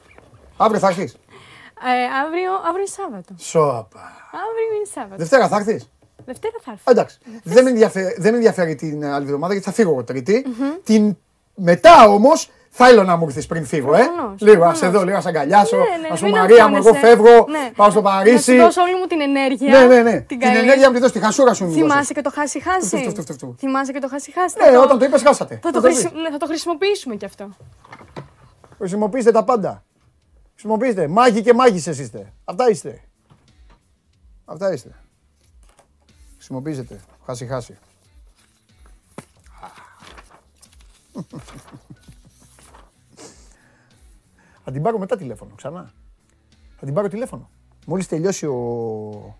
Αύριο 0.63 0.79
θα 0.79 0.87
έρθεις. 0.87 1.13
Ε, 1.13 2.03
αύριο, 2.25 2.51
αύριο 2.53 2.77
είναι 2.77 2.85
Σάββατο. 2.85 3.33
Σόπα. 3.37 4.01
Αύριο 4.43 4.75
είναι 4.75 4.85
Σάββατο. 4.93 5.15
Δευτέρα 5.15 5.47
θα 5.47 5.55
έρθεις. 5.55 5.89
Δευτέρα 6.31 6.53
θα 6.63 6.71
έρθω. 6.71 6.83
Εντάξει. 6.91 7.17
Δεν 7.43 7.63
με, 7.63 7.69
ενδιαφέρει, 7.69 8.15
δεν 8.17 8.31
με 8.31 8.37
ενδιαφέρει 8.37 8.75
την 8.75 9.05
άλλη 9.05 9.25
εβδομάδα 9.25 9.53
γιατί 9.53 9.67
θα 9.67 9.73
φύγω 9.73 9.91
εγώ 9.91 10.03
Τρίτη. 10.03 10.45
Την 10.83 11.17
μετά 11.55 12.07
όμως 12.07 12.49
θέλω 12.69 13.03
να 13.03 13.15
μου 13.15 13.25
έρθεις 13.27 13.45
πριν 13.45 13.65
φύγω, 13.65 13.93
ε. 13.95 13.97
Προφανώς, 14.03 14.41
Λίγο, 14.41 14.63
ας 14.63 14.69
προφανώς. 14.69 14.81
εδώ, 14.95 15.03
λίγο, 15.05 15.17
ας 15.17 15.25
αγκαλιάσω. 15.25 15.75
Ναι, 15.77 15.83
ναι, 15.83 16.07
Α 16.07 16.11
μην 16.11 16.19
πούμε, 16.19 16.39
Μαρία 16.39 16.67
μου, 16.67 16.75
εγώ 16.75 16.87
αγχώνεσαι. 16.89 17.07
φεύγω. 17.15 17.45
Ναι. 17.49 17.71
Πάω 17.75 17.89
στο 17.89 18.01
Να 18.01 18.09
Παρίσι. 18.09 18.51
σου 18.51 18.57
δώσω 18.57 18.81
όλη 18.81 18.95
μου 18.99 19.05
την 19.05 19.21
ενέργεια. 19.21 19.79
Ναι, 19.79 19.85
ναι, 19.95 20.01
ναι. 20.01 20.11
Την 20.17 20.25
Την 20.27 20.39
καλή. 20.39 20.57
ενέργεια 20.57 20.87
μου 20.87 20.93
τη 20.93 20.99
δώσει, 20.99 21.13
τη 21.13 21.19
χασούρα 21.19 21.53
σου 21.53 21.63
μου 21.63 21.69
δώσεις. 21.71 21.83
Θυμάσαι 21.87 22.13
και 22.13 22.21
το 22.21 22.31
χάσει 22.33 22.59
χάσει. 22.61 22.97
Φτου, 22.97 23.09
φτου, 23.09 23.21
φτου, 23.21 23.33
φτου. 23.33 23.55
Θυμάσαι 23.57 23.91
και 23.91 23.99
το 23.99 24.07
χάσει 24.07 24.31
χάσει. 24.31 24.55
Ναι, 24.71 24.77
όταν 24.77 24.99
το 24.99 25.05
είπες 25.05 25.21
χάσατε. 25.21 25.59
Θα 25.63 25.71
το, 25.71 25.81
Θα 25.81 25.87
το 25.87 25.93
χρησι- 25.93 26.11
πεις. 26.13 26.21
ναι, 26.21 26.29
θα 26.31 26.37
το 26.37 26.45
χρησιμοποιήσουμε 26.45 27.15
κι 27.15 27.25
αυτό. 27.25 27.49
Χρησιμοποιήστε 28.77 29.31
τα 29.31 29.43
πάντα. 29.43 29.83
Χρησιμοποιήστε. 30.51 31.07
Μάγοι 31.07 31.41
και 31.41 31.53
μάγισσες 31.53 31.99
είστε. 31.99 32.33
Αυτά 32.45 32.69
είστε. 32.69 33.01
Αυτά 34.45 34.73
είστε. 34.73 34.89
Χάσει, 37.25 37.45
χάσει. 37.45 37.77
Θα 44.63 44.71
την 44.71 44.81
πάρω 44.81 44.97
μετά 44.97 45.17
τηλέφωνο 45.17 45.55
ξανά. 45.55 45.93
Θα 46.77 46.85
την 46.85 46.93
πάρω 46.93 47.07
τηλέφωνο. 47.07 47.49
Μόλις 47.85 48.07
τελειώσει 48.07 48.45
ο... 48.45 49.37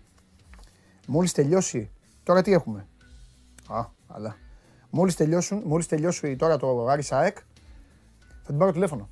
Μόλις 1.06 1.32
τελειώσει... 1.32 1.90
Τώρα 2.22 2.42
τι 2.42 2.52
έχουμε; 2.52 2.86
Α, 3.66 3.86
αλλά... 4.08 4.36
Μόλις, 4.90 5.16
τελειώσουν, 5.16 5.62
μόλις 5.64 5.86
τελειώσει 5.86 6.36
τώρα 6.36 6.56
το 6.56 6.86
άρης 6.86 7.12
ΑΕΚ, 7.12 7.38
θα 8.42 8.46
την 8.46 8.58
πάρω 8.58 8.72
τηλέφωνο. 8.72 9.10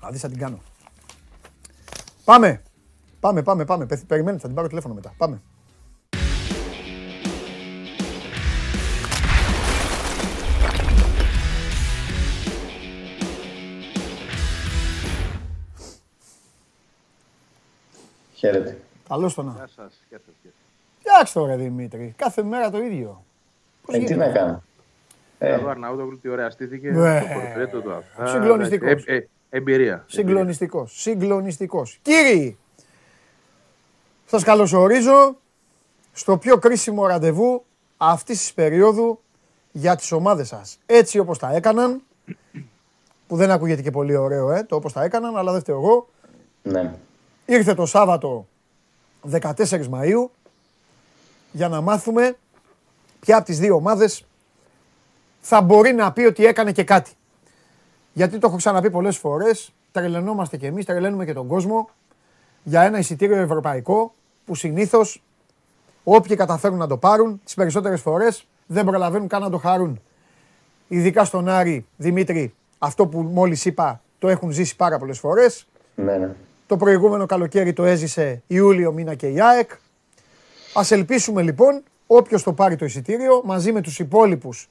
Θα 0.00 0.10
δεις 0.10 0.20
θα 0.20 0.28
την 0.28 0.38
κάνω. 0.38 0.58
Πάμε! 2.24 2.62
Πάμε, 3.24 3.42
πάμε, 3.42 3.64
πάμε. 3.64 3.86
Περιμένετε, 4.06 4.40
θα 4.40 4.46
την 4.46 4.56
πάρω 4.56 4.68
τηλέφωνο 4.68 4.94
μετά. 4.94 5.14
Πάμε. 5.16 5.40
Χαίρετε. 18.34 18.78
Καλώς 19.08 19.34
το 19.34 19.42
να. 19.42 19.52
Γεια 19.52 19.68
σας. 19.76 19.92
Φτιάξτε 20.98 21.38
τώρα 21.38 21.56
Δημήτρη. 21.56 22.14
Κάθε 22.16 22.42
μέρα 22.42 22.70
το 22.70 22.78
ίδιο. 22.78 23.24
Ε, 23.88 23.98
τι 23.98 24.14
να 24.14 24.28
κάνω; 24.28 24.62
Ε. 25.38 25.54
Ο 25.54 25.68
Αρναούτογλου 25.68 26.18
τι 26.18 26.28
ωραία 26.28 26.50
στήθηκε. 26.50 26.90
Ναι. 26.90 27.20
Το 27.20 27.26
πορτρέτο 27.26 27.80
του 27.80 27.92
αυτά. 27.92 28.22
Ε, 28.22 28.26
ε, 28.26 28.28
Συγκλονιστικός. 28.28 29.04
εμπειρία. 29.50 30.04
Συγκλονιστικός. 30.06 31.00
Συγκλονιστικός. 31.00 31.98
Κύριοι, 32.02 32.58
σας 34.26 34.42
καλωσορίζω 34.42 35.36
στο 36.12 36.38
πιο 36.38 36.58
κρίσιμο 36.58 37.06
ραντεβού 37.06 37.64
αυτής 37.96 38.38
της 38.38 38.52
περίοδου 38.52 39.20
για 39.72 39.96
τις 39.96 40.12
ομάδες 40.12 40.48
σας. 40.48 40.78
Έτσι 40.86 41.18
όπως 41.18 41.38
τα 41.38 41.54
έκαναν, 41.54 42.02
που 43.26 43.36
δεν 43.36 43.50
ακούγεται 43.50 43.82
και 43.82 43.90
πολύ 43.90 44.16
ωραίο 44.16 44.50
ε, 44.50 44.62
το 44.62 44.76
όπως 44.76 44.92
τα 44.92 45.02
έκαναν, 45.02 45.36
αλλά 45.36 45.52
δεν 45.52 45.60
φταίω 45.60 45.76
εγώ. 45.76 46.08
Ναι. 46.62 46.94
Ήρθε 47.46 47.74
το 47.74 47.86
Σάββατο 47.86 48.46
14 49.30 49.52
Μαΐου 49.90 50.28
για 51.52 51.68
να 51.68 51.80
μάθουμε 51.80 52.36
ποια 53.20 53.36
από 53.36 53.44
τις 53.44 53.58
δύο 53.58 53.74
ομάδες 53.74 54.24
θα 55.40 55.60
μπορεί 55.60 55.92
να 55.92 56.12
πει 56.12 56.22
ότι 56.22 56.46
έκανε 56.46 56.72
και 56.72 56.84
κάτι. 56.84 57.12
Γιατί 58.12 58.38
το 58.38 58.46
έχω 58.46 58.56
ξαναπεί 58.56 58.90
πολλές 58.90 59.16
φορές, 59.16 59.72
τρελαινόμαστε 59.92 60.56
κι 60.56 60.66
εμείς, 60.66 60.84
τρελαίνουμε 60.84 61.24
και 61.24 61.32
τον 61.32 61.46
κόσμο 61.46 61.88
για 62.64 62.82
ένα 62.82 62.98
εισιτήριο 62.98 63.36
ευρωπαϊκό 63.36 64.14
που 64.44 64.54
συνήθως 64.54 65.22
όποιοι 66.04 66.36
καταφέρουν 66.36 66.78
να 66.78 66.86
το 66.86 66.96
πάρουν, 66.96 67.40
τις 67.44 67.54
περισσότερες 67.54 68.00
φορές 68.00 68.46
δεν 68.66 68.84
προλαβαίνουν 68.84 69.28
καν 69.28 69.42
να 69.42 69.50
το 69.50 69.58
χαρούν. 69.58 70.00
Ειδικά 70.88 71.24
στον 71.24 71.48
Άρη 71.48 71.86
Δημήτρη, 71.96 72.54
αυτό 72.78 73.06
που 73.06 73.20
μόλις 73.20 73.64
είπα 73.64 74.00
το 74.18 74.28
έχουν 74.28 74.50
ζήσει 74.50 74.76
πάρα 74.76 74.98
πολλές 74.98 75.18
φορές. 75.18 75.66
Ναι, 75.94 76.16
ναι. 76.16 76.34
Το 76.66 76.76
προηγούμενο 76.76 77.26
καλοκαίρι 77.26 77.72
το 77.72 77.84
έζησε 77.84 78.42
Ιούλιο 78.46 78.92
μήνα 78.92 79.14
και 79.14 79.26
η 79.26 79.40
ΑΕΚ. 79.40 79.70
Α 80.72 80.82
ελπίσουμε 80.90 81.42
λοιπόν 81.42 81.82
όποιος 82.06 82.42
το 82.42 82.52
πάρει 82.52 82.76
το 82.76 82.84
εισιτήριο 82.84 83.42
μαζί 83.44 83.72
με 83.72 83.80
τους 83.80 83.98
υπόλοιπους 83.98 84.68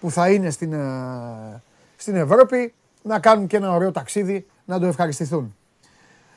που 0.00 0.10
θα 0.10 0.30
είναι 0.30 0.50
στην, 0.50 0.72
ε, 0.72 1.62
στην 1.96 2.14
Ευρώπη 2.14 2.74
να 3.02 3.18
κάνουν 3.18 3.46
και 3.46 3.56
ένα 3.56 3.74
ωραίο 3.74 3.90
ταξίδι 3.92 4.46
να 4.64 4.78
το 4.78 4.86
ευχαριστηθούν. 4.86 5.56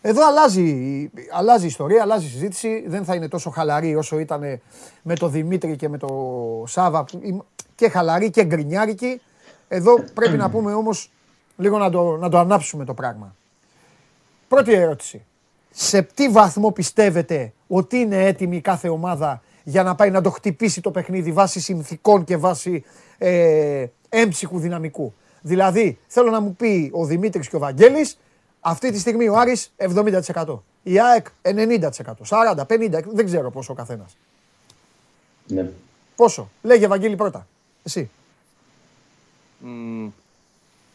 Εδώ 0.02 0.28
αλλάζει, 0.28 1.10
αλλάζει 1.34 1.64
η 1.64 1.68
ιστορία, 1.68 2.02
αλλάζει 2.02 2.26
η 2.26 2.30
συζήτηση. 2.30 2.84
Δεν 2.88 3.06
θα 3.06 3.16
είναι 3.16 3.28
τόσο 3.28 3.50
χαλαρή 3.50 3.96
όσο 3.96 4.20
ήταν 4.20 4.62
με 5.02 5.16
τον 5.16 5.32
Δημήτρη 5.32 5.76
και 5.76 5.90
με 5.90 5.98
τον 5.98 6.68
Σάβα. 6.68 7.06
Και 7.76 7.90
χαλαρή 7.90 8.30
και 8.30 8.44
γκρινιάρικη. 8.44 9.22
Εδώ 9.68 10.04
πρέπει 10.14 10.38
να 10.38 10.50
πούμε 10.50 10.74
όμως 10.74 11.12
λίγο 11.58 11.78
να 11.78 11.90
το, 11.90 12.18
να 12.18 12.30
το 12.30 12.38
ανάψουμε 12.38 12.86
το 12.86 12.94
πράγμα. 12.94 13.36
Πρώτη 14.48 14.74
ερώτηση. 14.74 15.26
Σε 15.72 16.02
τι 16.02 16.30
βαθμό 16.30 16.72
πιστεύετε 16.72 17.54
ότι 17.68 17.98
είναι 17.98 18.26
έτοιμη 18.26 18.62
κάθε 18.62 18.90
ομάδα 18.90 19.42
για 19.64 19.84
να 19.84 19.96
πάει 19.96 20.10
να 20.10 20.22
το 20.22 20.30
χτυπήσει 20.30 20.82
το 20.82 20.92
παιχνίδι 20.92 21.32
βάσει 21.32 21.60
συνθηκών 21.60 22.24
και 22.24 22.38
βάσει 22.38 22.84
ε, 23.18 23.86
έμψυχου 24.10 24.60
δυναμικού; 24.60 25.14
Δηλαδή, 25.42 26.00
θέλω 26.08 26.32
να 26.32 26.40
μου 26.40 26.56
πει 26.56 26.92
ο 26.94 27.06
Δημήτρης 27.06 27.50
και 27.50 27.56
ο 27.56 27.60
Βαγγέλης 27.60 28.18
αυτή 28.62 28.92
τη 28.92 29.00
στιγμή 29.00 29.28
ο 29.28 29.38
Άρης 29.38 29.74
70%. 29.78 30.60
Η 30.84 31.00
ΑΕΚ 31.00 31.28
90%. 31.42 31.90
40, 32.30 32.66
50, 32.68 33.04
δεν 33.12 33.26
ξέρω 33.26 33.52
πόσο 33.52 33.74
ο 33.74 33.76
καθένας. 33.76 34.18
Ναι. 35.48 35.70
Πόσο; 36.16 36.50
Λέγε 36.62 36.86
Ευαγγέλη 36.86 37.16
πρώτα. 37.16 37.48
Εσύ. 37.84 38.10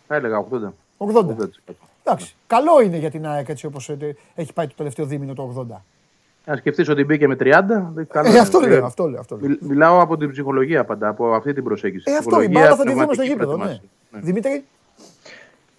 Θα 0.07 0.15
έλεγα 0.15 0.45
80. 0.51 0.73
80. 0.99 1.37
80%. 1.37 1.49
Εντάξει. 2.05 2.35
Καλό 2.47 2.81
είναι 2.83 2.97
για 2.97 3.11
την 3.11 3.27
ΑΕΚ 3.27 3.49
έτσι 3.49 3.67
όπως 3.67 3.89
ε, 3.89 4.17
έχει 4.35 4.53
πάει 4.53 4.67
το 4.67 4.75
τελευταίο 4.77 5.07
δίμηνο 5.07 5.35
το 5.35 5.67
80. 5.71 5.77
Αν 6.49 6.57
σκεφτείς 6.57 6.89
ότι 6.89 7.05
μπήκε 7.05 7.29
με 7.29 7.35
30, 7.35 7.39
δεν. 7.67 7.95
Ε, 7.97 8.07
δηλαδή, 8.21 8.39
αυτό, 8.39 8.61
λέω, 8.61 8.85
αυτό 8.85 9.09
λέω. 9.09 9.21
Αυτό 9.21 9.37
λέω. 9.37 9.57
μιλάω 9.61 10.01
από 10.01 10.17
την 10.17 10.31
ψυχολογία 10.31 10.85
πάντα, 10.85 11.09
από 11.09 11.35
αυτή 11.35 11.53
την 11.53 11.65
προσέγγιση. 11.65 12.11
Ε, 12.11 12.17
αυτό 12.17 12.43
η 12.43 12.53
θα 12.53 12.85
τη 12.85 12.93
δούμε 12.93 13.13
στο 13.13 13.23
γήπεδο. 13.23 13.57
Ναι. 13.57 13.81
Δημήτρη; 14.11 14.65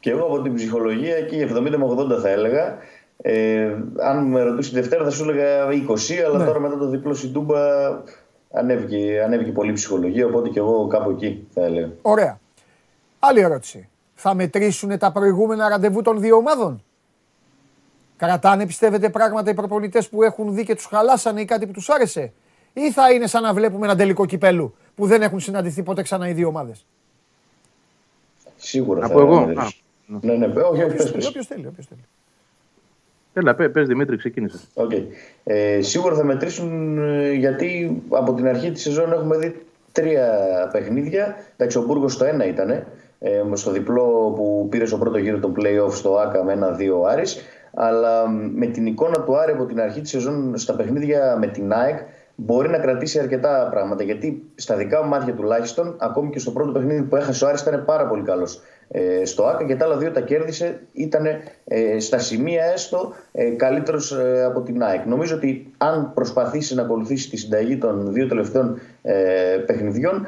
Και 0.07 0.13
εγώ 0.13 0.25
από 0.25 0.41
την 0.41 0.53
ψυχολογία 0.53 1.15
εκεί 1.15 1.47
70 1.51 1.75
με 1.77 2.15
80 2.17 2.21
θα 2.21 2.29
έλεγα. 2.29 2.77
Ε, 3.21 3.75
αν 3.99 4.25
με 4.25 4.41
ρωτούσε 4.41 4.69
τη 4.69 4.75
Δευτέρα 4.75 5.03
θα 5.03 5.09
σου 5.09 5.23
έλεγα 5.29 5.67
20, 5.67 6.13
αλλά 6.25 6.37
ναι. 6.37 6.45
τώρα 6.45 6.59
μετά 6.59 6.77
το 6.77 6.87
διπλό 6.87 7.13
συντούμπα 7.13 7.57
ανέβηκε, 8.51 9.21
ανέβηκε 9.25 9.51
πολύ 9.51 9.69
η 9.69 9.73
ψυχολογία, 9.73 10.25
οπότε 10.25 10.49
και 10.49 10.59
εγώ 10.59 10.87
κάπου 10.87 11.09
εκεί 11.09 11.47
θα 11.53 11.63
έλεγα. 11.63 11.89
Ωραία. 12.01 12.39
Άλλη 13.19 13.39
ερώτηση. 13.39 13.89
Θα 14.13 14.33
μετρήσουν 14.33 14.97
τα 14.97 15.11
προηγούμενα 15.11 15.69
ραντεβού 15.69 16.01
των 16.01 16.19
δύο 16.19 16.35
ομάδων; 16.35 16.83
Κρατάνε, 18.17 18.65
πιστεύετε, 18.65 19.09
πράγματα 19.09 19.51
οι 19.51 19.53
προπονητές 19.53 20.09
που 20.09 20.23
έχουν 20.23 20.53
δει 20.53 20.63
και 20.63 20.75
τους 20.75 20.85
χαλάσανε 20.85 21.41
ή 21.41 21.45
κάτι 21.45 21.65
που 21.65 21.71
τους 21.71 21.89
άρεσε; 21.89 22.33
Ή 22.73 22.91
θα 22.91 23.11
είναι 23.11 23.27
σαν 23.27 23.43
να 23.43 23.53
βλέπουμε 23.53 23.85
ένα 23.85 23.95
τελικό 23.95 24.25
κυπέλου 24.25 24.75
που 24.95 25.05
δεν 25.05 25.21
έχουν 25.21 25.39
συναντηθεί 25.39 25.83
ποτέ 25.83 26.01
ξανά 26.01 26.29
οι 26.29 26.33
δύο 26.33 26.47
ομάδες; 26.47 26.85
Σίγουρα. 28.55 29.05
Από 29.05 29.19
θα 29.19 29.25
εγώ; 29.25 29.53
Ναι. 30.07 30.35
ναι, 30.35 30.47
ναι, 30.47 30.61
όχι, 30.61 30.81
θέλει. 31.43 31.67
Έλα, 33.33 33.55
πες 33.55 33.87
Δημήτρη, 33.87 34.17
ξεκίνησε. 34.17 34.59
Okay. 34.73 35.03
Ε, 35.43 35.81
σίγουρα 35.81 36.15
θα 36.15 36.23
μετρήσουν 36.23 36.97
ε, 36.97 37.31
γιατί 37.31 38.01
από 38.09 38.33
την 38.33 38.47
αρχή 38.47 38.71
της 38.71 38.81
σεζόν 38.81 39.13
έχουμε 39.13 39.37
δει 39.37 39.65
τρία 39.91 40.29
παιχνίδια. 40.71 41.35
Εντάξει, 41.55 41.77
ο 41.77 41.81
Μπούργος 41.81 42.17
το 42.17 42.25
ένα 42.25 42.45
ήταν 42.45 42.85
Ε, 43.19 43.43
στο 43.53 43.71
διπλό 43.71 44.33
που 44.35 44.67
πήρε 44.69 44.85
στο 44.85 44.97
πρώτο 44.97 45.17
γύρο 45.17 45.39
των 45.39 45.53
play-off 45.57 45.91
στο 45.91 46.17
ΆΚΑ 46.17 46.43
με 46.43 46.53
ένα-δύο 46.53 47.01
Άρης 47.01 47.41
αλλά 47.73 48.29
με 48.29 48.65
την 48.65 48.85
εικόνα 48.85 49.23
του 49.23 49.37
Άρη 49.37 49.51
από 49.51 49.65
την 49.65 49.81
αρχή 49.81 50.01
της 50.01 50.09
σεζόν 50.09 50.57
στα 50.57 50.75
παιχνίδια 50.75 51.37
με 51.39 51.47
την 51.47 51.73
ΑΕΚ 51.73 51.99
μπορεί 52.35 52.69
να 52.69 52.77
κρατήσει 52.77 53.19
αρκετά 53.19 53.67
πράγματα 53.71 54.03
γιατί 54.03 54.43
στα 54.55 54.75
δικά 54.75 55.03
μου 55.03 55.09
μάτια 55.09 55.33
τουλάχιστον 55.33 55.95
ακόμη 55.97 56.29
και 56.29 56.39
στο 56.39 56.51
πρώτο 56.51 56.71
παιχνίδι 56.71 57.01
που 57.01 57.15
έχασε 57.15 57.45
ο 57.45 57.47
Άρης 57.47 57.61
ήταν 57.61 57.85
πάρα 57.85 58.07
πολύ 58.07 58.23
καλός. 58.23 58.61
Ε, 58.91 59.25
στο 59.25 59.45
ΆΚΑ 59.45 59.65
και 59.65 59.75
τα 59.75 59.85
άλλα 59.85 59.97
δύο 59.97 60.11
τα 60.11 60.21
κέρδισε. 60.21 60.79
Ήταν 60.93 61.25
ε, 61.65 61.99
στα 61.99 62.17
σημεία 62.17 62.63
έστω 62.63 63.13
ε, 63.31 63.49
καλύτερος 63.49 64.11
ε, 64.11 64.43
από 64.43 64.61
την 64.61 64.83
ΑΕΚ. 64.83 65.05
Νομίζω 65.05 65.35
ότι 65.35 65.73
αν 65.77 66.11
προσπαθήσει 66.13 66.75
να 66.75 66.81
ακολουθήσει 66.81 67.29
τη 67.29 67.37
συνταγή 67.37 67.77
των 67.77 68.13
δύο 68.13 68.27
τελευταίων 68.27 68.79
παιχνιδιών, 69.65 70.25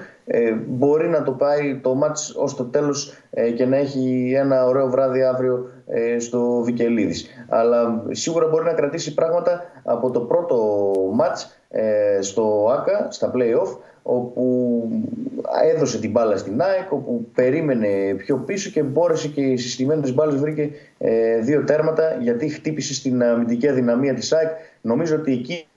μπορεί 0.67 1.07
να 1.07 1.23
το 1.23 1.31
πάει 1.31 1.79
το 1.83 1.95
μάτς 1.95 2.35
ως 2.35 2.55
το 2.55 2.63
τέλος 2.63 3.13
και 3.55 3.65
να 3.65 3.77
έχει 3.77 4.33
ένα 4.37 4.65
ωραίο 4.65 4.89
βράδυ 4.89 5.23
αύριο 5.23 5.69
στο 6.19 6.61
Βικελίδης. 6.61 7.27
Αλλά 7.49 8.03
σίγουρα 8.09 8.47
μπορεί 8.47 8.65
να 8.65 8.73
κρατήσει 8.73 9.13
πράγματα 9.13 9.61
από 9.83 10.11
το 10.11 10.19
πρώτο 10.19 10.91
μάτς 11.13 11.59
στο 12.19 12.75
ΆΚΑ, 12.77 13.07
στα 13.11 13.31
playoff 13.35 13.77
όπου 14.01 14.89
έδωσε 15.73 15.99
την 15.99 16.11
μπάλα 16.11 16.37
στην 16.37 16.61
ΑΕΚ, 16.61 16.91
όπου 16.91 17.27
περίμενε 17.33 18.13
πιο 18.17 18.37
πίσω 18.37 18.69
και 18.69 18.83
μπόρεσε 18.83 19.27
και 19.27 19.57
στις 19.57 19.73
στιμένες 19.73 20.13
μπάλες 20.13 20.35
βρήκε 20.35 20.69
ε, 20.97 21.39
δύο 21.39 21.63
τέρματα 21.63 22.17
γιατί 22.21 22.49
χτύπησε 22.49 22.93
στην 22.93 23.23
αμυντική 23.23 23.67
αδυναμία 23.67 24.13
της 24.13 24.33
ΑΕΚ. 24.33 24.49
Νομίζω 24.81 25.15
ότι 25.15 25.31
εκεί 25.31 25.67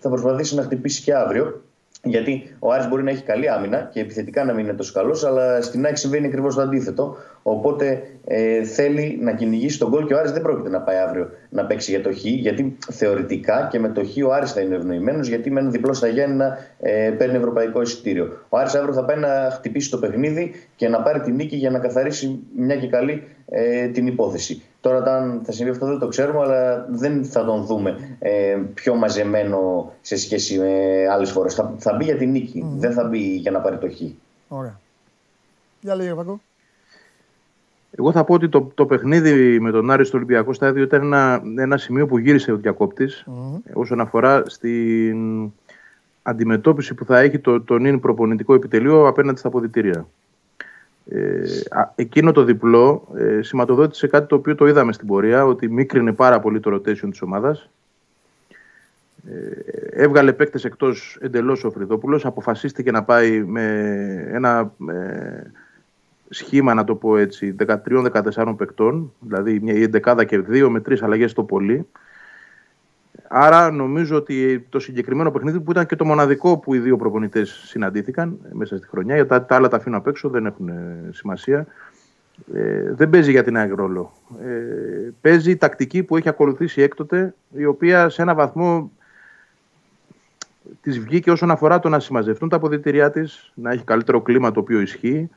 θα 0.00 0.08
προσπαθήσει 0.08 0.54
να 0.54 0.62
χτυπήσει 0.62 1.02
και 1.02 1.14
αύριο. 1.14 1.62
Γιατί 2.04 2.56
ο 2.58 2.72
Άρης 2.72 2.88
μπορεί 2.88 3.02
να 3.02 3.10
έχει 3.10 3.22
καλή 3.22 3.48
άμυνα 3.48 3.88
και 3.92 4.00
επιθετικά 4.00 4.44
να 4.44 4.52
μην 4.52 4.64
είναι 4.64 4.74
τόσο 4.74 4.92
καλός, 4.92 5.24
αλλά 5.24 5.62
στην 5.62 5.84
ΑΕΚ 5.84 5.96
συμβαίνει 5.96 6.26
ακριβώς 6.26 6.54
το 6.54 6.60
αντίθετο. 6.60 7.16
Οπότε 7.42 8.02
ε, 8.24 8.64
θέλει 8.64 9.18
να 9.20 9.32
κυνηγήσει 9.32 9.78
τον 9.78 9.90
κόλ 9.90 10.06
και 10.06 10.14
ο 10.14 10.18
Άρης 10.18 10.32
δεν 10.32 10.42
πρόκειται 10.42 10.68
να 10.68 10.80
πάει 10.80 10.96
αύριο 10.96 11.30
να 11.50 11.64
παίξει 11.66 11.90
για 11.90 12.02
το 12.02 12.12
Χ, 12.12 12.24
γιατί 12.24 12.76
θεωρητικά 12.92 13.68
και 13.70 13.78
με 13.78 13.88
το 13.88 14.04
Χ 14.04 14.26
ο 14.26 14.32
Άρης 14.32 14.52
θα 14.52 14.60
είναι 14.60 14.74
ευνοημένος, 14.74 15.28
γιατί 15.28 15.50
με 15.50 15.60
ένα 15.60 15.70
διπλός 15.70 15.96
στα 15.96 16.08
Γέννα 16.08 16.58
ε, 16.80 17.10
παίρνει 17.18 17.36
ευρωπαϊκό 17.36 17.82
εισιτήριο. 17.82 18.32
Ο 18.48 18.58
Άρης 18.58 18.74
αύριο 18.74 18.94
θα 18.94 19.04
πάει 19.04 19.16
να 19.16 19.50
χτυπήσει 19.52 19.90
το 19.90 19.98
παιχνίδι 19.98 20.52
και 20.76 20.88
να 20.88 21.02
πάρει 21.02 21.20
την 21.20 21.34
νίκη 21.34 21.56
για 21.56 21.70
να 21.70 21.78
καθαρίσει 21.78 22.38
μια 22.56 22.76
και 22.76 22.86
καλή 22.88 23.22
ε, 23.48 23.86
την 23.86 24.06
υπόθεση. 24.06 24.62
Τώρα 24.82 24.96
όταν 24.96 25.40
θα 25.44 25.52
συμβεί 25.52 25.70
αυτό 25.70 25.86
δεν 25.86 25.98
το 25.98 26.08
ξέρουμε, 26.08 26.40
αλλά 26.40 26.86
δεν 26.90 27.24
θα 27.24 27.44
τον 27.44 27.64
δούμε 27.64 28.16
ε, 28.18 28.58
πιο 28.74 28.94
μαζεμένο 28.94 29.92
σε 30.00 30.16
σχέση 30.16 30.58
με 30.58 31.06
άλλες 31.12 31.30
φορές. 31.30 31.54
Θα, 31.78 31.94
μπει 31.96 32.04
για 32.04 32.16
την 32.16 32.30
νίκη, 32.30 32.64
δεν 32.76 32.92
θα 32.92 33.04
μπει 33.04 33.18
για 33.18 33.50
να 33.50 33.60
πάρει 33.60 33.78
το 33.78 33.88
χ. 33.88 34.00
Ωραία. 34.48 34.80
Για 35.80 35.94
λίγο 35.94 36.16
Πακό. 36.16 36.40
Εγώ 37.90 38.12
θα 38.12 38.24
πω 38.24 38.34
ότι 38.34 38.48
το, 38.48 38.70
το 38.74 38.86
παιχνίδι 38.86 39.60
με 39.60 39.70
τον 39.70 39.90
Άρη 39.90 40.04
στο 40.04 40.16
Ολυμπιακό 40.16 40.52
Στάδιο 40.52 40.82
ήταν 40.82 41.02
ένα, 41.02 41.42
ένα 41.58 41.76
σημείο 41.76 42.06
που 42.06 42.18
γύρισε 42.18 42.52
ο 42.52 42.56
διακόπτης 42.56 43.26
mm. 43.26 43.60
όσον 43.72 44.00
αφορά 44.00 44.42
στην 44.46 45.50
αντιμετώπιση 46.22 46.94
που 46.94 47.04
θα 47.04 47.18
έχει 47.18 47.38
το, 47.38 47.60
το 47.60 47.78
νυν 47.78 48.00
προπονητικό 48.00 48.54
επιτελείο 48.54 49.06
απέναντι 49.06 49.38
στα 49.38 49.48
αποδητήρια. 49.48 50.06
Ε, 51.08 51.42
α, 51.70 51.92
εκείνο 51.94 52.32
το 52.32 52.44
διπλό 52.44 53.08
ε, 53.16 53.42
σηματοδότησε 53.42 54.06
κάτι 54.06 54.26
το 54.26 54.34
οποίο 54.34 54.54
το 54.54 54.66
είδαμε 54.66 54.92
στην 54.92 55.06
πορεία, 55.06 55.44
ότι 55.44 55.68
μίκρινε 55.68 56.12
πάρα 56.12 56.40
πολύ 56.40 56.60
το 56.60 56.74
rotation 56.74 57.10
της 57.10 57.22
ομάδας. 57.22 57.70
Ε, 59.30 60.02
έβγαλε 60.02 60.32
παίκτες 60.32 60.64
εκτός 60.64 61.18
εντελώς 61.20 61.64
ο 61.64 61.70
Φρυδόπουλος, 61.70 62.24
αποφασίστηκε 62.24 62.90
να 62.90 63.02
πάει 63.02 63.44
με 63.44 63.64
ένα 64.32 64.72
ε, 64.88 65.42
σχήμα, 66.28 66.74
να 66.74 66.84
το 66.84 66.94
πω 66.94 67.16
έτσι, 67.16 67.54
13-14 67.86 68.54
παικτών, 68.56 69.12
δηλαδή 69.20 69.60
μια 69.60 69.74
η 69.74 69.82
εντεκάδα 69.82 70.24
και 70.24 70.38
δύο 70.38 70.70
με 70.70 70.80
τρεις 70.80 71.02
αλλαγές 71.02 71.32
το 71.32 71.44
πολύ. 71.44 71.86
Άρα 73.34 73.70
νομίζω 73.70 74.16
ότι 74.16 74.66
το 74.68 74.78
συγκεκριμένο 74.78 75.30
παιχνίδι 75.30 75.60
που 75.60 75.70
ήταν 75.70 75.86
και 75.86 75.96
το 75.96 76.04
μοναδικό 76.04 76.58
που 76.58 76.74
οι 76.74 76.78
δύο 76.78 76.96
προπονητές 76.96 77.62
συναντήθηκαν 77.66 78.38
μέσα 78.52 78.76
στη 78.76 78.86
χρονιά, 78.86 79.14
γιατί 79.14 79.30
τα, 79.30 79.44
τα 79.44 79.54
άλλα 79.54 79.68
τα 79.68 79.76
αφήνω 79.76 79.96
απ' 79.96 80.06
έξω, 80.06 80.28
δεν 80.28 80.46
έχουν 80.46 80.68
ε, 80.68 81.08
σημασία, 81.10 81.66
ε, 82.54 82.92
δεν 82.94 83.10
παίζει 83.10 83.30
για 83.30 83.42
την 83.42 83.58
άκρη 83.58 83.74
ρόλο. 83.74 84.12
Ε, 84.42 85.10
παίζει 85.20 85.50
η 85.50 85.56
τακτική 85.56 86.02
που 86.02 86.16
έχει 86.16 86.28
ακολουθήσει 86.28 86.82
έκτοτε, 86.82 87.34
η 87.56 87.64
οποία 87.64 88.08
σε 88.08 88.22
ένα 88.22 88.34
βαθμό 88.34 88.90
της 90.80 90.98
βγήκε 90.98 91.30
όσον 91.30 91.50
αφορά 91.50 91.78
το 91.78 91.88
να 91.88 92.00
συμμαζευτούν 92.00 92.48
τα 92.48 92.56
αποδητηριά 92.56 93.10
της, 93.10 93.52
να 93.54 93.70
έχει 93.70 93.84
καλύτερο 93.84 94.20
κλίμα 94.20 94.50
το 94.50 94.60
οποίο 94.60 94.80
ισχύει, 94.80 95.30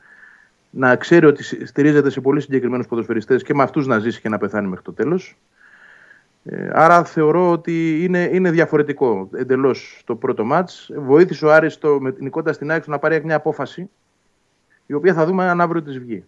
να 0.70 0.96
ξέρει 0.96 1.26
ότι 1.26 1.66
στηρίζεται 1.66 2.10
σε 2.10 2.20
πολύ 2.20 2.40
συγκεκριμένους 2.40 2.86
ποδοσφαιριστές 2.86 3.42
και 3.42 3.54
με 3.54 3.62
αυτούς 3.62 3.86
να 3.86 3.98
ζήσει 3.98 4.20
και 4.20 4.28
να 4.28 4.38
πεθάνει 4.38 4.68
μέχρι 4.68 4.84
το 4.84 4.92
τέλος. 4.92 5.36
Ε, 6.48 6.70
άρα 6.72 7.04
θεωρώ 7.04 7.50
ότι 7.50 8.04
είναι, 8.04 8.30
είναι 8.32 8.50
διαφορετικό 8.50 9.28
εντελώς 9.32 10.02
το 10.04 10.16
πρώτο 10.16 10.44
μάτς. 10.44 10.90
Βοήθησε 10.96 11.46
ο 11.46 11.52
Άρης 11.52 11.78
το, 11.78 12.00
με 12.00 12.12
την 12.12 12.26
εικόνα 12.26 12.52
στην 12.52 12.70
ΑΕΚ 12.70 12.86
να 12.86 12.98
πάρει 12.98 13.24
μια 13.24 13.36
απόφαση 13.36 13.90
η 14.86 14.92
οποία 14.92 15.14
θα 15.14 15.26
δούμε 15.26 15.48
αν 15.48 15.60
αύριο 15.60 15.82
της 15.82 15.98
βγει. 15.98 16.24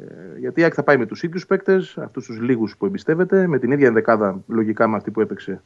Ε, 0.00 0.38
γιατί 0.38 0.60
η 0.60 0.62
ΑΕΚ 0.62 0.72
θα 0.76 0.82
πάει 0.82 0.96
με 0.96 1.06
τους 1.06 1.22
ίδιους 1.22 1.46
παίκτες, 1.46 1.98
αυτούς 1.98 2.26
τους 2.26 2.40
λίγους 2.40 2.76
που 2.76 2.86
εμπιστεύεται, 2.86 3.46
με 3.46 3.58
την 3.58 3.70
ίδια 3.70 3.86
ενδεκάδα 3.86 4.40
λογικά 4.46 4.88
με 4.88 4.96
αυτή 4.96 5.10
που 5.10 5.20
έπαιξε 5.20 5.62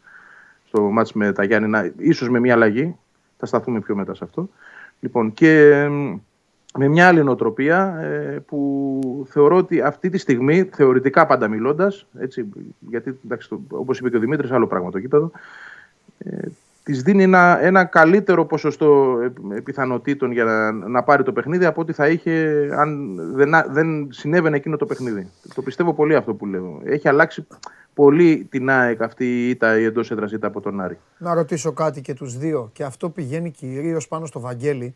στο 0.66 0.82
μάτς 0.82 1.12
με 1.12 1.32
τα 1.32 1.44
Γιάννη, 1.44 1.92
ίσως 1.96 2.28
με 2.28 2.40
μια 2.40 2.54
αλλαγή. 2.54 2.96
Θα 3.38 3.46
σταθούμε 3.46 3.80
πιο 3.80 3.96
μετά 3.96 4.14
σε 4.14 4.24
αυτό. 4.24 4.48
Λοιπόν, 5.00 5.32
και 5.32 5.84
με 6.78 6.88
μια 6.88 7.06
άλλη 7.06 7.24
νοοτροπία 7.24 7.98
ε, 8.00 8.42
που 8.46 9.26
θεωρώ 9.28 9.56
ότι 9.56 9.80
αυτή 9.80 10.08
τη 10.08 10.18
στιγμή, 10.18 10.62
θεωρητικά 10.72 11.26
πάντα 11.26 11.48
μιλώντας, 11.48 12.06
γιατί 12.88 13.20
όπως 13.68 13.98
είπε 13.98 14.10
και 14.10 14.16
ο 14.16 14.20
Δημήτρης, 14.20 14.50
άλλο 14.50 14.66
πράγμα 14.66 14.90
το 14.90 15.00
κήπεδο, 15.00 15.30
ε, 16.18 16.46
της 16.84 17.02
δίνει 17.02 17.22
ένα, 17.22 17.62
ένα 17.62 17.84
καλύτερο 17.84 18.44
ποσοστό 18.44 19.18
πιθανότητων 19.64 20.32
για 20.32 20.44
να, 20.44 20.72
να 20.72 21.02
πάρει 21.02 21.22
το 21.22 21.32
παιχνίδι 21.32 21.64
από 21.64 21.80
ό,τι 21.80 21.92
θα 21.92 22.08
είχε 22.08 22.68
αν 22.76 23.18
δεν, 23.34 23.50
δεν 23.68 24.08
συνέβαινε 24.12 24.56
εκείνο 24.56 24.76
το 24.76 24.86
παιχνίδι. 24.86 25.28
Το 25.54 25.62
πιστεύω 25.62 25.94
πολύ 25.94 26.14
αυτό 26.14 26.34
που 26.34 26.46
λέω. 26.46 26.80
Έχει 26.84 27.08
αλλάξει 27.08 27.46
πολύ 27.94 28.46
την 28.50 28.70
ΑΕΚ 28.70 29.02
αυτή 29.02 29.24
η 29.24 29.48
ήττα 29.48 29.78
η 29.78 29.84
εντός 29.84 30.10
έδρας 30.10 30.32
ήττα 30.32 30.46
από 30.46 30.60
τον 30.60 30.80
Άρη. 30.80 30.98
Να 31.18 31.34
ρωτήσω 31.34 31.72
κάτι 31.72 32.00
και 32.00 32.14
τους 32.14 32.38
δύο, 32.38 32.70
και 32.72 32.84
αυτό 32.84 33.10
πηγαίνει 33.10 33.50
κυρίως 33.50 34.08
πάνω 34.08 34.26
στο 34.26 34.40
Βαγγέλη. 34.40 34.94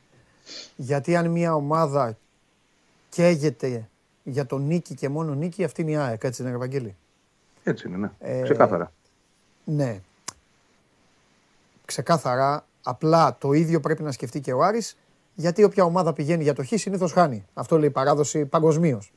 Γιατί 0.77 1.17
αν 1.17 1.31
μια 1.31 1.55
ομάδα 1.55 2.17
καίγεται 3.09 3.89
για 4.23 4.47
τον 4.47 4.67
νίκη 4.67 4.95
και 4.95 5.09
μόνο 5.09 5.35
νίκη, 5.35 5.65
αυτή 5.65 5.83
είναι 5.83 5.91
η 5.91 5.97
ΑΕΚ, 5.97 6.25
έτσι 6.25 6.43
είναι, 6.43 6.51
Ευαγγέλη; 6.51 6.97
Έτσι 7.63 7.89
είναι, 7.89 7.97
ναι. 7.97 8.11
Ε, 8.19 8.43
Ξεκάθαρα. 8.43 8.93
Ναι. 9.65 10.01
Ξεκάθαρα. 11.85 12.67
Απλά 12.83 13.37
το 13.41 13.53
ίδιο 13.53 13.81
πρέπει 13.81 14.03
να 14.03 14.13
σκεφτεί 14.13 14.41
και 14.41 14.53
ο 14.53 14.63
Άρης, 14.63 14.97
γιατί 15.35 15.65
όποια 15.65 15.85
ομάδα 15.85 16.13
πηγαίνει 16.13 16.43
για 16.43 16.55
το 16.55 16.65
χ 16.65 16.69
συνήθως 16.75 17.13
χάνει. 17.13 17.47
Αυτό 17.55 17.79
λέει 17.79 17.89
η 17.89 17.93
παράδοση 17.93 18.45
παγκοσμίως. 18.45 19.13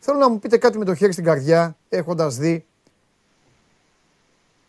Θέλω 0.00 0.18
να 0.18 0.30
μου 0.30 0.38
πείτε 0.38 0.56
κάτι 0.56 0.78
με 0.78 0.84
το 0.84 0.94
χέρι 0.94 1.12
στην 1.12 1.24
καρδιά, 1.24 1.76
έχοντας 1.88 2.36
δει 2.36 2.64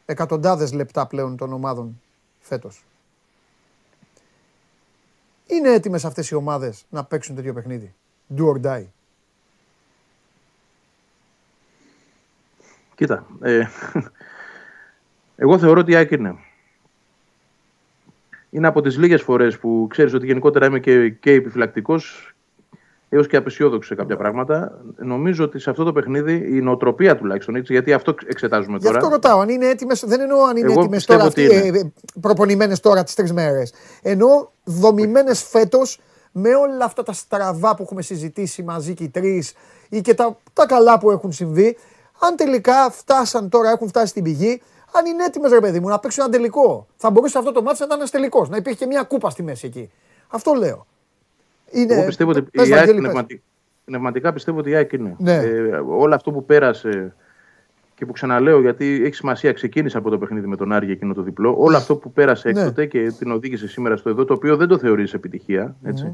εκατοντάδες 0.06 0.74
λεπτά 0.74 1.08
πλέον 1.08 1.38
των 1.38 1.54
ομάδων 1.54 2.02
φέτος. 2.40 2.84
Είναι 5.48 5.74
έτοιμες 5.74 6.06
αυτές 6.06 6.30
οι 6.30 6.36
ομάδες 6.36 6.86
να 6.90 7.04
παίξουν 7.04 7.36
τέτοιο 7.36 7.54
παιχνίδι; 7.54 7.94
Do 8.38 8.44
or 8.54 8.62
die. 8.62 8.86
Κοίτα, 12.96 13.28
ε, 13.42 13.68
εγώ 15.36 15.60
θεωρώ 15.60 15.80
ότι 15.80 15.92
η 15.92 15.96
ΑΕΚ 15.96 16.12
είναι. 16.12 16.36
Είναι 18.50 18.68
από 18.68 18.82
τις 18.82 18.98
λίγες 18.98 19.22
φορές 19.22 19.60
που 19.60 19.88
ξέρεις 19.90 20.14
ότι 20.14 20.26
γενικότερα 20.26 20.66
είμαι 20.66 20.80
και, 20.80 21.10
και 21.10 21.32
επιφυλακτικός 21.32 22.35
έως 23.10 23.28
και 23.28 23.38
απεσιόδοξο 23.38 23.88
σε 23.88 23.96
κάποια 23.96 24.18
πράγματα. 24.18 24.82
Νομίζω 24.96 25.44
ότι 25.44 25.60
σε 25.60 25.70
αυτό 25.70 25.84
το 25.84 25.92
παιχνίδι 25.92 26.58
η 26.58 26.62
νοοτροπία 26.62 27.18
τουλάχιστον, 27.18 27.56
έτσι, 27.56 27.74
γιατί 27.74 27.94
αυτό 27.94 28.16
εξετάζουμε 28.28 28.80
τώρα. 28.80 28.92
Γι' 28.92 28.98
αυτό 28.98 29.10
ρωτάω, 29.10 29.40
αν 29.40 29.50
είναι 29.50 29.66
έτοιμε, 29.66 29.94
δεν 30.06 30.20
εννοώ 30.20 30.44
αν 30.44 30.58
είναι 30.58 30.74
έτοιμες 30.74 31.06
τώρα 31.06 31.24
αυτοί, 31.24 31.44
ε, 31.44 31.72
προπονημένες 32.22 32.80
τώρα 32.80 33.04
τις 33.04 33.14
τρεις 33.14 33.34
μέρες. 33.34 33.74
Εννοώ 34.02 34.48
δομημένες 34.64 35.44
φέτος 35.44 36.00
με 36.32 36.56
όλα 36.56 36.86
αυτά 36.86 37.04
τα 37.04 37.14
στραβά 37.14 37.76
που 37.76 37.84
έχουμε 37.84 38.02
συζητήσει 38.02 38.64
μαζί 38.64 38.94
και 38.94 39.04
οι 39.04 39.10
τρεις 39.10 39.54
ή 39.90 40.02
και 40.02 40.14
τα, 40.14 40.38
τα 40.54 40.66
καλά 40.66 41.00
που 41.00 41.12
έχουν 41.12 41.32
συμβεί. 41.32 41.78
Αν 42.20 42.36
τελικά 42.36 42.90
φτάσαν 42.92 43.50
τώρα, 43.50 43.70
έχουν 43.70 43.88
φτάσει 43.88 44.08
στην 44.08 44.24
πηγή, 44.24 44.62
αν 44.92 45.06
είναι 45.06 45.24
έτοιμες, 45.24 45.52
ρε 45.52 45.60
παιδί 45.60 45.80
μου, 45.80 45.88
να 45.88 46.00
παίξουν 46.00 46.24
ένα 46.24 46.32
τελικό. 46.32 46.88
Θα 46.96 47.10
μπορούσε 47.10 47.38
αυτό 47.38 47.52
το 47.52 47.62
μάτι 47.62 47.80
να 47.80 47.86
ήταν 47.86 47.98
ένας 47.98 48.12
τελικός, 48.12 48.50
να 48.50 48.58
υπήρχε 48.58 48.78
και 48.78 48.86
μια 48.86 49.04
κούπα 49.04 49.30
στη 49.30 49.44
μέση 49.44 49.68
εκεί. 49.68 49.92
Αυτό 50.28 50.54
λέω. 50.54 50.86
Είναι... 51.72 51.94
Εγώ 51.94 52.06
πιστεύω 52.06 52.30
ότι 52.30 52.46
η 52.52 52.74
ΑΕΚ 52.74 52.96
πνευματικά, 52.96 53.42
πνευματικά 53.86 54.34
πιστεύω 54.34 54.60
ότι 54.60 54.70
η 54.70 54.76
ΑΕΚ 54.76 54.92
είναι. 54.92 55.16
Ναι. 55.18 55.34
Ε, 55.34 55.82
όλο 55.88 56.16
αυτό 56.16 56.32
που 56.32 56.46
πέρασε 56.46 57.16
και 57.96 58.06
που 58.06 58.12
ξαναλέω 58.12 58.62
γιατί 58.62 59.02
έχει 59.04 59.16
σημασία, 59.16 59.54
ξεκίνησε 59.54 59.98
από 59.98 60.10
το 60.10 60.18
παιχνίδι 60.18 60.48
με 60.48 60.56
τον 60.56 60.72
Άρη 60.72 60.92
εκείνο 60.92 61.14
το 61.14 61.22
διπλό. 61.22 61.56
Όλο 61.58 61.78
αυτό 61.78 61.96
που 61.96 62.12
πέρασε 62.12 62.50
ναι. 62.50 62.60
έκτοτε 62.60 62.86
και 62.86 63.12
την 63.18 63.32
οδήγησε 63.32 63.68
σήμερα 63.68 63.96
στο 63.96 64.10
εδώ, 64.10 64.26
το 64.26 64.34
οποίο 64.34 64.58
δεν 64.58 64.68
το 64.68 64.78
θεωρείς 64.78 65.14
επιτυχία. 65.14 65.76
Έτσι. 65.84 66.04
Ναι. 66.04 66.14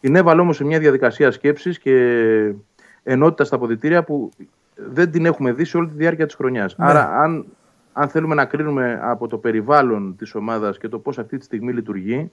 Την 0.00 0.16
έβαλε 0.16 0.40
όμως 0.40 0.56
σε 0.56 0.64
μια 0.64 0.78
διαδικασία 0.78 1.30
σκέψης 1.30 1.78
και 1.78 2.54
ενότητας 3.02 3.46
στα 3.46 3.56
αποδητήρια 3.56 4.02
που 4.04 4.30
δεν 4.74 5.10
την 5.10 5.26
έχουμε 5.26 5.52
δει 5.52 5.64
σε 5.64 5.76
όλη 5.76 5.88
τη 5.88 5.94
διάρκεια 5.94 6.26
της 6.26 6.34
χρονιάς. 6.34 6.76
Ναι. 6.78 6.86
Άρα, 6.86 7.20
αν, 7.20 7.46
αν 7.92 8.08
θέλουμε 8.08 8.34
να 8.34 8.44
κρίνουμε 8.44 9.00
από 9.02 9.26
το 9.26 9.38
περιβάλλον 9.38 10.16
της 10.18 10.34
ομάδας 10.34 10.78
και 10.78 10.88
το 10.88 10.98
πώς 10.98 11.18
αυτή 11.18 11.38
τη 11.38 11.44
στιγμή 11.44 11.72
λειτουργεί, 11.72 12.30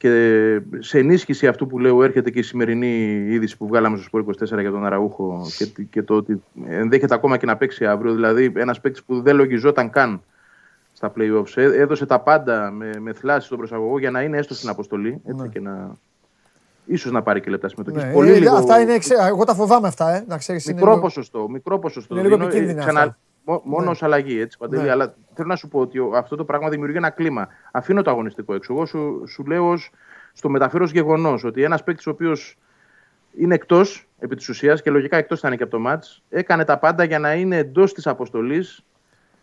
και 0.00 0.60
σε 0.78 0.98
ενίσχυση 0.98 1.46
αυτού 1.46 1.66
που 1.66 1.78
λέω 1.78 2.02
έρχεται 2.02 2.30
και 2.30 2.38
η 2.38 2.42
σημερινή 2.42 3.26
είδηση 3.28 3.56
που 3.56 3.66
βγάλαμε 3.66 3.96
στο 3.96 4.04
Σπορ 4.04 4.24
24 4.56 4.60
για 4.60 4.70
τον 4.70 4.86
Αραούχο 4.86 5.46
και, 5.56 5.82
και 5.90 6.02
το 6.02 6.14
ότι 6.14 6.42
ενδέχεται 6.66 7.14
ακόμα 7.14 7.36
και 7.36 7.46
να 7.46 7.56
παίξει 7.56 7.86
αύριο. 7.86 8.14
Δηλαδή, 8.14 8.52
ένας 8.56 8.80
παίκτης 8.80 9.02
που 9.02 9.22
δεν 9.22 9.36
λογιζόταν 9.36 9.90
καν 9.90 10.22
στα 10.92 11.12
playoffs. 11.16 11.52
Ε, 11.54 11.62
έδωσε 11.62 12.06
τα 12.06 12.20
πάντα 12.20 12.70
με, 12.70 12.92
με 13.00 13.12
θλάση 13.12 13.46
στον 13.46 13.58
προσαγωγό 13.58 13.98
για 13.98 14.10
να 14.10 14.22
είναι 14.22 14.36
έστω 14.36 14.54
στην 14.54 14.68
αποστολή. 14.68 15.20
Έτσι, 15.24 15.42
ναι. 15.42 15.48
και 15.48 15.60
να, 15.60 15.96
ίσως 16.84 17.12
να 17.12 17.22
πάρει 17.22 17.40
και 17.40 17.50
λεπτά 17.50 17.68
συμμετοχή. 17.68 18.06
Ναι, 18.06 18.12
Πολύ 18.12 18.30
ε, 18.30 18.38
λίγο... 18.38 18.54
Αυτά 18.54 18.80
είναι, 18.80 18.98
εγώ 19.28 19.44
τα 19.44 19.54
φοβάμαι 19.54 19.88
αυτά, 19.88 20.14
ε, 20.14 20.24
να 20.28 20.38
ξέρεις. 20.38 20.66
Μικρό 20.66 20.92
είναι 20.92 21.00
ποσοστό. 21.00 21.48
Μικρό 21.48 21.78
ποσοστό. 21.78 22.14
Είναι 22.18 22.28
λίγο 22.28 22.42
επικίνδυνα. 22.42 22.80
Ξανα... 22.80 23.18
Μόνος 23.44 24.00
ναι. 24.00 24.06
ω 24.06 24.06
αλλαγή, 24.06 24.40
έτσι, 24.40 24.58
Παντελή. 24.58 24.82
Ναι. 24.82 24.90
Αλλά 24.90 25.14
θέλω 25.34 25.48
να 25.48 25.56
σου 25.56 25.68
πω 25.68 25.80
ότι 25.80 25.98
αυτό 26.14 26.36
το 26.36 26.44
πράγμα 26.44 26.68
δημιουργεί 26.68 26.96
ένα 26.96 27.10
κλίμα. 27.10 27.48
Αφήνω 27.70 28.02
το 28.02 28.10
αγωνιστικό 28.10 28.54
έξω. 28.54 28.72
Εγώ 28.72 28.86
σου, 28.86 29.22
σου 29.28 29.44
λέω 29.44 29.68
ως, 29.68 29.90
στο 30.32 30.48
μεταφέρω 30.48 30.84
γεγονός 30.84 31.44
ότι 31.44 31.62
ένας 31.62 31.84
παίκτης 31.84 32.06
ο 32.06 32.10
οποίος 32.10 32.58
είναι 33.36 33.54
εκτός 33.54 34.08
επί 34.18 34.36
της 34.36 34.48
ουσίας 34.48 34.82
και 34.82 34.90
λογικά 34.90 35.16
εκτός 35.16 35.40
θα 35.40 35.48
είναι 35.48 35.56
και 35.56 35.62
από 35.62 35.72
το 35.72 35.78
μάτ, 35.78 36.04
έκανε 36.28 36.64
τα 36.64 36.78
πάντα 36.78 37.04
για 37.04 37.18
να 37.18 37.34
είναι 37.34 37.56
εντός 37.56 37.92
της 37.92 38.06
αποστολής, 38.06 38.84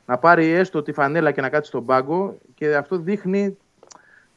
να 0.06 0.18
πάρει 0.18 0.46
έστω 0.46 0.82
τη 0.82 0.92
φανέλα 0.92 1.32
και 1.32 1.42
να 1.42 1.50
κάτσει 1.50 1.70
στον 1.70 1.86
πάγκο 1.86 2.38
και 2.54 2.76
αυτό 2.76 2.98
δείχνει 2.98 3.58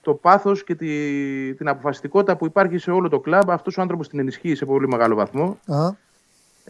το 0.02 0.14
πάθος 0.14 0.64
και 0.64 0.74
τη, 0.74 1.54
την 1.54 1.68
αποφασιστικότητα 1.68 2.36
που 2.36 2.46
υπάρχει 2.46 2.78
σε 2.78 2.90
όλο 2.90 3.08
το 3.08 3.20
κλαμπ. 3.20 3.50
Αυτός 3.50 3.78
ο 3.78 3.80
άνθρωπος 3.80 4.08
την 4.08 4.18
ενισχύει 4.18 4.54
σε 4.54 4.64
πολύ 4.64 4.88
μεγάλο 4.88 5.14
βαθμό. 5.14 5.58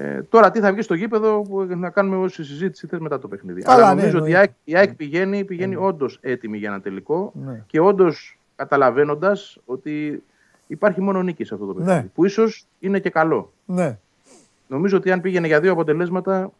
Ε, 0.03 0.23
τώρα 0.23 0.51
τι 0.51 0.61
θα 0.61 0.73
βγει 0.73 0.83
στο 0.83 0.95
γήπεδο 0.95 1.43
που 1.43 1.65
να 1.65 1.91
κάνουμε 1.91 2.17
όση 2.17 2.45
συζήτηση 2.45 2.87
θες 2.87 2.99
μετά 2.99 3.19
το 3.19 3.29
παιχνίδι. 3.29 3.63
Αλλά 3.67 3.95
ναι, 3.95 4.01
νομίζω 4.01 4.19
ότι 4.19 4.51
η 4.65 4.77
ΑΕΚ, 4.77 4.95
πηγαίνει, 4.95 5.45
πηγαίνει 5.45 5.75
ναι. 5.75 5.81
όντως 5.81 6.19
έτοιμη 6.21 6.59
για 6.59 6.69
ένα 6.69 6.81
τελικό 6.81 7.33
ναι. 7.35 7.65
και 7.67 7.81
όντως 7.81 8.39
καταλαβαίνοντας 8.57 9.59
ότι 9.65 10.23
υπάρχει 10.67 11.01
μόνο 11.01 11.23
νίκη 11.23 11.45
σε 11.45 11.55
αυτό 11.55 11.67
το 11.67 11.75
παιχνίδι. 11.75 11.99
Ναι. 11.99 12.07
Που 12.15 12.25
ίσως 12.25 12.67
είναι 12.79 12.99
και 12.99 13.11
καλό. 13.11 13.53
Ναι. 13.65 13.99
Νομίζω 14.67 14.97
ότι 14.97 15.11
αν 15.11 15.21
πήγαινε 15.21 15.47
για 15.47 15.61
δύο 15.61 15.73
αποτελέσματα 15.73 16.51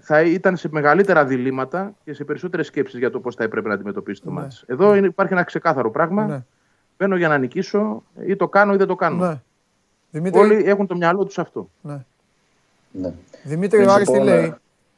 θα 0.00 0.22
ήταν 0.22 0.56
σε 0.56 0.68
μεγαλύτερα 0.72 1.24
διλήμματα 1.24 1.94
και 2.04 2.12
σε 2.12 2.24
περισσότερες 2.24 2.66
σκέψεις 2.66 2.98
για 2.98 3.10
το 3.10 3.20
πώς 3.20 3.34
θα 3.34 3.44
έπρεπε 3.44 3.68
να 3.68 3.74
αντιμετωπίσει 3.74 4.22
το 4.22 4.30
ναι. 4.30 4.40
μάτς. 4.40 4.64
Εδώ 4.66 4.94
είναι, 4.94 5.06
υπάρχει 5.06 5.32
ένα 5.32 5.42
ξεκάθαρο 5.42 5.90
πράγμα. 5.90 6.26
Ναι. 6.26 6.44
Μπαίνω 6.98 7.16
για 7.16 7.28
να 7.28 7.38
νικήσω 7.38 8.02
ή 8.26 8.36
το 8.36 8.48
κάνω 8.48 8.74
ή 8.74 8.76
δεν 8.76 8.86
το 8.86 8.94
κάνω. 8.94 9.26
Ναι. 9.26 9.40
Δημήτρη... 10.10 10.40
Όλοι 10.40 10.54
έχουν 10.54 10.86
το 10.86 10.96
μυαλό 10.96 11.24
τους 11.24 11.38
αυτό. 11.38 11.70
Ναι. 11.80 12.04
Ναι. 12.96 13.12
Δημήτρη 13.42 13.76
Πριν 13.78 13.88
ο 13.88 13.90
σου 13.90 13.94
Άρης 13.96 14.06
πω 14.06 14.12
τι 14.12 14.18
να- 14.18 14.24
λέει; 14.24 14.44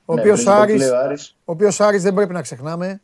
Ο 0.04 0.14
Ναι, 0.14 0.20
οποίος 0.20 0.22
πριν 0.22 0.36
σου 0.36 0.44
πω 0.44 0.50
τι 0.50 0.56
Άρης, 0.62 0.78
λέει 0.80 0.88
ο 0.88 0.98
Άρης. 0.98 1.36
ο 1.44 1.52
οποίος 1.52 1.80
Άρης 1.80 2.02
δεν 2.02 2.14
πρέπει 2.14 2.32
να 2.32 2.42
ξεχνάμε 2.42 3.00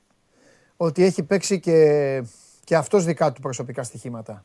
ότι 0.76 1.04
έχει 1.04 1.22
παίξει 1.22 1.60
και, 1.60 2.22
και 2.64 2.76
αυτός 2.76 3.04
δικά 3.04 3.32
του 3.32 3.40
προσωπικά 3.40 3.82
στοιχήματα. 3.82 4.44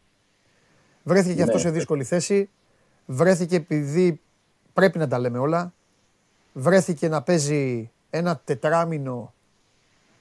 Βρέθηκε 1.04 1.30
και 1.34 1.38
Ναι. 1.38 1.44
αυτός 1.44 1.62
σε 1.62 1.70
δύσκολη 1.70 2.04
θέση. 2.04 2.50
Βρέθηκε 3.06 3.56
επειδή 3.56 4.22
πρέπει 4.74 4.98
να 4.98 5.08
τα 5.08 5.20
λέμε 5.20 5.38
όλα. 5.38 5.74
Βρέθηκε 6.54 7.08
να 7.08 7.22
παίζει 7.22 7.92
ένα 8.10 8.42
τετράμινο 8.44 9.34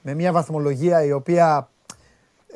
με 0.03 0.15
μια 0.15 0.32
βαθμολογία 0.32 1.05
η 1.05 1.12
οποία 1.12 1.69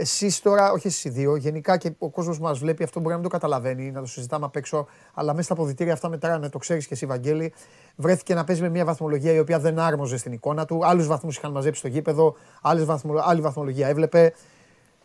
εσείς 0.01 0.41
τώρα, 0.41 0.73
όχι 0.73 0.87
εσείς 0.87 1.05
οι 1.05 1.09
δύο, 1.09 1.37
γενικά 1.37 1.77
και 1.77 1.93
ο 1.99 2.11
κόσμος 2.11 2.37
που 2.37 2.43
μας 2.43 2.59
βλέπει 2.59 2.83
αυτό 2.83 3.01
μπορεί 3.01 3.13
να 3.13 3.21
μην 3.21 3.29
το 3.29 3.33
καταλαβαίνει, 3.33 3.91
να 3.91 4.01
το 4.01 4.07
συζητάμε 4.07 4.45
απ' 4.45 4.57
έξω, 4.57 4.87
αλλά 5.15 5.31
μέσα 5.33 5.43
στα 5.43 5.53
αποδητήρια 5.53 5.93
αυτά 5.93 6.09
μετράνε, 6.09 6.49
το 6.49 6.59
ξέρεις 6.59 6.87
και 6.87 6.95
εσύ 6.95 7.07
Βαγγέλη. 7.07 7.53
Βρέθηκε 7.97 8.35
να 8.35 8.45
παίζει 8.45 8.63
με 8.63 8.69
μια 8.69 8.85
βαθμολογία 8.85 9.33
η 9.33 9.39
οποία 9.39 9.59
δεν 9.59 9.79
άρμοζε 9.79 10.17
στην 10.17 10.33
εικόνα 10.33 10.65
του. 10.65 10.87
Άλλους 10.87 11.07
βαθμούς 11.07 11.37
είχαν 11.37 11.53
μαζέψει 11.53 11.79
στο 11.79 11.89
γήπεδο, 11.89 12.35
άλλες 12.63 12.85
βαθμο, 12.85 13.15
άλλη 13.19 13.41
βαθμολογία 13.41 13.89
έβλεπε. 13.89 14.35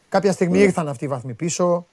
Κάποια 0.10 0.32
στιγμή 0.32 0.60
ήρθαν 0.60 0.88
αυτοί 0.88 1.06
οι 1.06 1.08
βαθμοί 1.08 1.34
πίσω. 1.34 1.86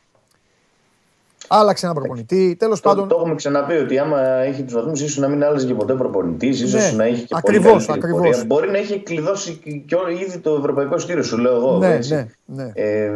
Άλλαξε 1.55 1.87
έναν 1.87 1.97
προπονητή. 1.99 2.57
Τέλος 2.59 2.81
Το, 2.81 2.89
πάντων, 2.89 3.09
το 3.09 3.17
έχουμε 3.19 3.35
ξαναπεί 3.35 3.75
ότι 3.75 3.99
άμα 3.99 4.21
έχει 4.23 4.63
τους 4.63 4.73
βαθμούς, 4.75 5.01
ίσως 5.01 5.17
να 5.19 5.29
μην 5.29 5.45
άλλαζε 5.45 5.67
και 5.67 5.75
ποτέ 5.75 5.95
προπονητής, 5.95 6.61
ίσως 6.61 6.91
Ναι, 6.91 6.97
να 6.97 7.05
έχει 7.05 7.25
και 7.25 7.35
ακριβώς, 7.37 7.73
πολύ 7.73 7.87
καλύτερη 7.87 7.99
ακριβώς. 8.13 8.21
πορεία. 8.37 8.45
Μπορεί 8.47 8.71
να 8.71 8.79
έχει 8.79 8.99
κλειδώσει 8.99 9.61
και- 9.65 9.71
και 9.71 9.95
όλο- 9.95 10.09
ήδη 10.11 10.39
το 10.39 10.55
ευρωπαϊκό 10.59 10.99
στήριο, 10.99 11.23
σου 11.23 11.39
λέω 11.39 11.55
εγώ. 11.57 11.79
ναι, 11.79 11.95
έτσι. 11.95 12.15
ναι, 12.15 12.27
ναι. 12.65 12.71
Ε, 12.75 13.11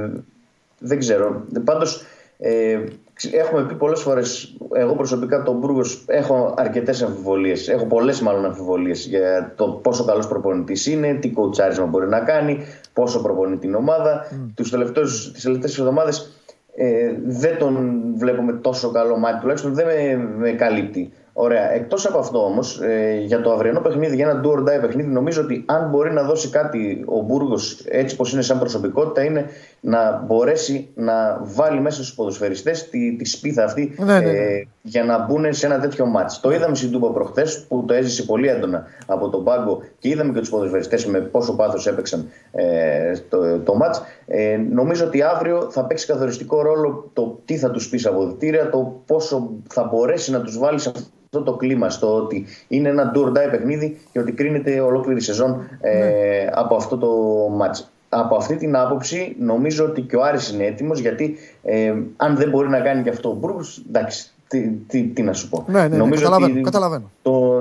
δεν 0.79 0.99
ξέρω. 0.99 1.43
Πάντως, 1.65 2.03
ε, 2.39 2.79
ξ- 3.13 3.35
έχουμε 3.35 3.63
πει 3.63 3.75
πολλές 3.75 4.01
φορές, 4.01 4.57
εγώ 4.73 4.95
προσωπικά 4.95 5.43
τον 5.43 5.57
Μπούργος 5.59 6.05
έχω 6.07 6.55
αρκετές 6.57 7.03
αμφιβολίες. 7.03 7.69
Έχω 7.69 7.85
πολλές 7.85 8.21
μάλλον 8.21 8.45
αμφιβολίες 8.45 9.07
για 9.07 9.53
το 9.57 9.65
πόσο 9.69 10.05
καλός 10.05 10.29
προπονητής 10.29 10.87
είναι, 10.87 11.15
τι 11.15 11.31
κοουτσάρισμα 11.31 11.87
μπορεί 11.87 12.09
να 12.09 12.21
κάνει, 12.21 12.59
πόσο 12.93 13.23
προπονεί 13.23 13.57
την 13.57 13.75
ομάδα. 13.75 14.27
Mm. 14.31 14.51
Τους 14.55 14.71
τελευταίους, 14.71 15.33
τις 15.33 15.43
τελευταίες 15.43 15.79
εβδομάδες 15.79 16.31
ε, 16.77 17.15
δεν 17.25 17.59
τον 17.59 18.03
βλέπουμε 18.17 18.53
τόσο 18.53 18.91
καλό 18.91 19.19
μάτι, 19.19 19.41
τουλάχιστον 19.41 19.75
δεν 19.75 19.87
με, 19.87 20.17
με 20.37 20.51
καλύπτει. 20.51 21.13
Ωραία. 21.39 21.73
Εκτός 21.73 22.07
από 22.07 22.19
αυτό 22.19 22.45
όμως, 22.45 22.81
ε, 22.81 23.23
για 23.25 23.41
το 23.41 23.53
αυριανό 23.53 23.81
παιχνίδι, 23.81 24.15
για 24.17 24.29
ένα 24.31 24.41
do 24.45 24.49
or 24.49 24.61
die 24.61 24.81
παιχνίδι, 24.81 25.09
νομίζω 25.09 25.43
ότι 25.43 25.65
αν 25.67 25.89
μπορεί 25.91 26.13
να 26.13 26.23
δώσει 26.23 26.49
κάτι 26.49 27.05
ο 27.07 27.21
Μπούργος 27.21 27.85
έτσι 27.89 28.17
πώ 28.17 28.25
είναι 28.33 28.43
σαν 28.43 28.59
προσωπικότητα, 28.59 29.25
είναι 29.25 29.47
να 29.81 30.23
μπορέσει 30.27 30.89
να 30.95 31.41
βάλει 31.43 31.81
μέσα 31.81 31.97
στους 31.97 32.15
ποδοσφαιριστές 32.15 32.89
τη, 32.89 33.17
τη 33.17 33.25
σπίθα 33.25 33.65
αυτή 33.65 33.95
Ναι, 33.99 34.05
ναι, 34.05 34.19
ναι. 34.19 34.31
ε, 34.31 34.67
για 34.83 35.05
να 35.05 35.25
μπουν 35.25 35.53
σε 35.53 35.67
ένα 35.67 35.81
τέτοιο 35.81 36.07
μάτς. 36.07 36.41
Το 36.41 36.51
είδαμε 36.51 36.75
στην 36.75 36.91
Τούμπα 36.91 37.11
προχθές 37.11 37.65
που 37.69 37.85
το 37.87 37.95
έζησε 37.95 38.23
πολύ 38.23 38.49
έντονα 38.49 38.85
από 39.07 39.29
τον 39.29 39.45
πάγκο 39.45 39.79
και 39.99 40.09
είδαμε 40.09 40.33
και 40.33 40.39
τους 40.39 40.51
ποδοσφαιριστές 40.51 41.07
με 41.07 41.21
πόσο 41.21 41.57
πάθος 41.57 41.87
έπαιξαν 41.87 42.29
ε, 42.53 43.13
το, 43.29 43.59
το 43.59 43.75
μάτς. 43.75 44.03
Ε, 44.27 44.57
νομίζω 44.71 45.07
ότι 45.07 45.23
αύριο 45.23 45.71
θα 45.71 45.85
παίξει 45.87 46.07
καθοριστικό 46.07 46.63
ρόλο 46.63 47.11
το 47.13 47.41
τι 47.45 47.57
θα 47.57 47.71
τους 47.71 47.89
πεις 47.89 48.01
στα 48.01 48.11
αποδητήρια, 48.11 48.71
το 48.71 49.03
πόσο 49.07 49.51
θα 49.69 49.85
μπορέσει 49.85 50.31
να 50.31 50.41
τους 50.41 50.59
βάλεις 50.59 50.83
σε 50.83 50.89
αυτό 50.89 51.11
το 51.31 51.53
κλίμα, 51.53 51.91
στο 51.91 52.17
ότι 52.17 52.47
είναι 52.69 52.89
ένα 52.89 53.13
do 53.15 53.19
or 53.19 53.29
die 53.29 53.51
παιχνίδι 53.51 53.99
και 54.13 54.19
ότι 54.19 54.33
κρίνεται 54.33 54.81
ολόκληρη 54.81 55.21
σεζόν 55.21 55.69
ε, 55.81 56.47
από 56.53 56.77
αυτό 56.77 56.99
το 56.99 57.09
μάτς. 57.49 57.91
Από 58.09 58.37
αυτή 58.37 58.57
την 58.57 58.77
άποψη 58.77 59.37
νομίζω 59.39 59.85
ότι 59.85 60.01
και 60.01 60.17
ο 60.17 60.23
Άρης 60.23 60.51
είναι 60.51 60.65
έτοιμος 60.65 60.99
γιατί 60.99 61.37
ε, 61.63 61.95
αν 62.17 62.37
δεν 62.37 62.51
μπορεί 62.51 62.69
να 62.69 62.81
κάνει 62.81 63.03
και 63.03 63.09
αυτό 63.09 63.31
ο 63.31 63.35
Μπρούγκς, 63.35 63.83
εντάξει, 63.89 64.36
τι, 64.49 64.69
τι, 64.71 65.03
τι 65.05 65.23
να 65.23 65.33
σου 65.33 65.49
πω. 65.49 65.65
Ναι, 65.69 65.81
ναι, 65.81 65.89
ναι, 65.89 65.97
νομίζω 65.97 66.23
καταλαβαίνω, 66.23 66.53
ότι 66.53 66.63
καταλαβαίνω. 66.63 67.11
το, 67.23 67.57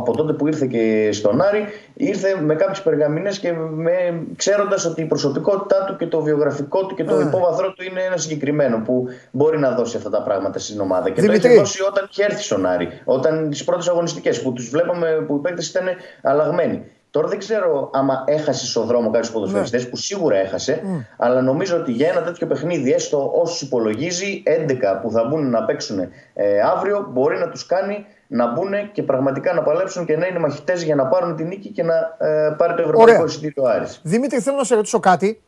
από 0.00 0.12
τότε 0.16 0.32
που 0.32 0.46
ήρθε 0.46 0.66
και 0.66 1.08
στον 1.12 1.40
Άρη 1.40 1.64
ήρθε 1.94 2.40
με 2.44 2.54
κάποιες 2.54 2.82
περγαμηνές 2.82 3.38
και 3.38 3.52
με, 3.74 3.92
ξέροντας 4.36 4.84
ότι 4.84 5.00
η 5.02 5.04
προσωπικότητά 5.04 5.84
του 5.84 5.96
και 5.96 6.06
το 6.06 6.20
βιογραφικό 6.22 6.86
του 6.86 6.94
και 6.94 7.04
το 7.04 7.16
Ναι. 7.16 7.24
υπόβαθρό 7.24 7.72
του 7.72 7.84
είναι 7.90 8.00
ένα 8.00 8.16
συγκεκριμένο 8.16 8.82
που 8.84 9.06
μπορεί 9.30 9.58
να 9.58 9.70
δώσει 9.74 9.96
αυτά 9.96 10.10
τα 10.10 10.22
πράγματα 10.22 10.58
στην 10.58 10.80
ομάδα. 10.80 11.10
Και 11.10 11.20
Δημητρή. 11.20 11.40
το 11.40 11.48
έχει 11.48 11.58
δώσει 11.58 11.82
όταν 11.82 12.06
είχε 12.10 12.24
έρθει 12.24 12.42
στον 12.42 12.66
Άρη, 12.66 12.88
όταν 13.04 13.50
τις 13.50 13.64
πρώτες 13.64 13.88
αγωνιστικές 13.88 14.42
που 14.42 14.52
τους 14.52 14.68
βλέπαμε 14.68 15.24
που 15.26 15.34
οι 15.36 15.38
παίκτες 15.38 15.68
ήταν 15.68 15.84
αλλαγμένοι. 16.22 16.82
Τώρα 17.16 17.28
δεν 17.28 17.38
ξέρω 17.38 17.90
άμα 17.92 18.24
έχασες 18.26 18.68
στον 18.68 18.86
δρόμο 18.86 19.10
κάποιους 19.10 19.32
ποδοσφαιριστές 19.32 19.88
που 19.88 19.96
σίγουρα 19.96 20.36
έχασε, 20.36 20.82
αλλά 21.16 21.42
νομίζω 21.42 21.76
ότι 21.76 21.92
για 21.92 22.08
ένα 22.08 22.22
τέτοιο 22.22 22.46
παιχνίδι, 22.46 22.92
έστω 22.92 23.32
όσους 23.34 23.60
υπολογίζει, 23.60 24.42
11 24.46 25.00
που 25.02 25.10
θα 25.10 25.24
μπουν 25.24 25.50
να 25.50 25.64
παίξουν 25.64 25.98
ε, 26.34 26.60
αύριο, 26.60 27.08
μπορεί 27.12 27.38
να 27.38 27.48
τους 27.48 27.66
κάνει 27.66 28.06
να 28.26 28.52
μπουν 28.52 28.92
και 28.92 29.02
πραγματικά 29.02 29.52
να 29.52 29.62
παλέψουν 29.62 30.06
και 30.06 30.16
να 30.16 30.26
είναι 30.26 30.38
μαχητές 30.38 30.82
για 30.82 30.94
να 30.94 31.06
πάρουν 31.06 31.36
την 31.36 31.46
νίκη 31.46 31.68
και 31.68 31.82
να 31.82 31.94
ε, 32.18 32.54
πάρει 32.58 32.74
το 32.74 32.82
ευρωπαϊκό 32.82 33.12
Ωραία. 33.12 33.24
εισιτήριο 33.24 33.62
ο 33.62 33.68
Άρης. 33.68 34.00
Δημήτρη, 34.02 34.40
θέλω 34.40 34.56
να 34.56 34.64
σε 34.64 34.74
ρωτήσω 34.74 35.00
κάτι. 35.00 35.42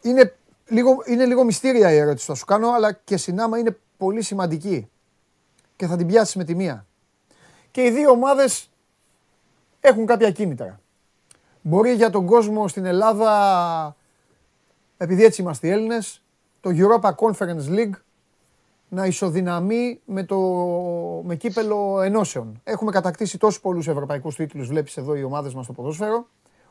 Είναι 0.00 0.34
λίγο, 0.68 0.90
είναι 1.06 1.24
λίγο 1.24 1.44
μυστήρια 1.44 1.92
η 1.92 1.96
ερώτηση 1.96 2.26
που 2.26 2.32
θα 2.32 2.38
σου 2.38 2.44
κάνω, 2.44 2.70
αλλά 2.70 2.92
και 2.92 3.16
συνάμα 3.16 3.58
είναι 3.58 3.76
πολύ 3.96 4.22
σημαντική. 4.22 4.90
Και 5.76 5.86
θα 5.86 5.96
την 5.96 6.06
πιάσεις 6.06 6.34
με 6.34 6.44
τη 6.44 6.54
μία. 6.54 6.86
Και 7.70 7.82
οι 7.82 7.90
δύο 7.90 8.10
ομάδες 8.10 8.69
έχουν 9.80 10.06
κάποια 10.06 10.30
κίνητρα. 10.30 10.80
Μπορεί 11.62 11.92
για 11.92 12.10
τον 12.10 12.26
κόσμο 12.26 12.68
στην 12.68 12.84
Ελλάδα, 12.84 13.96
επειδή 14.96 15.24
έτσι 15.24 15.40
είμαστε 15.42 15.66
οι 15.66 15.70
Έλληνες, 15.70 16.22
το 16.60 16.70
Europa 16.72 17.10
Conference 17.14 17.68
League 17.68 17.94
να 18.88 19.06
ισοδυναμεί 19.06 20.00
με, 20.04 20.24
το, 20.24 20.38
με 21.24 21.36
κύπελο 21.36 22.00
ενώσεων. 22.00 22.60
Έχουμε 22.64 22.90
κατακτήσει 22.90 23.38
τόσους 23.38 23.60
πολλούς 23.60 23.88
ευρωπαϊκούς 23.88 24.36
τίτλους, 24.36 24.68
βλέπεις 24.68 24.96
εδώ 24.96 25.14
οι 25.14 25.22
ομάδες 25.22 25.54
μας 25.54 25.64
στο 25.64 25.72
ποδόσφαιρο, 25.72 26.26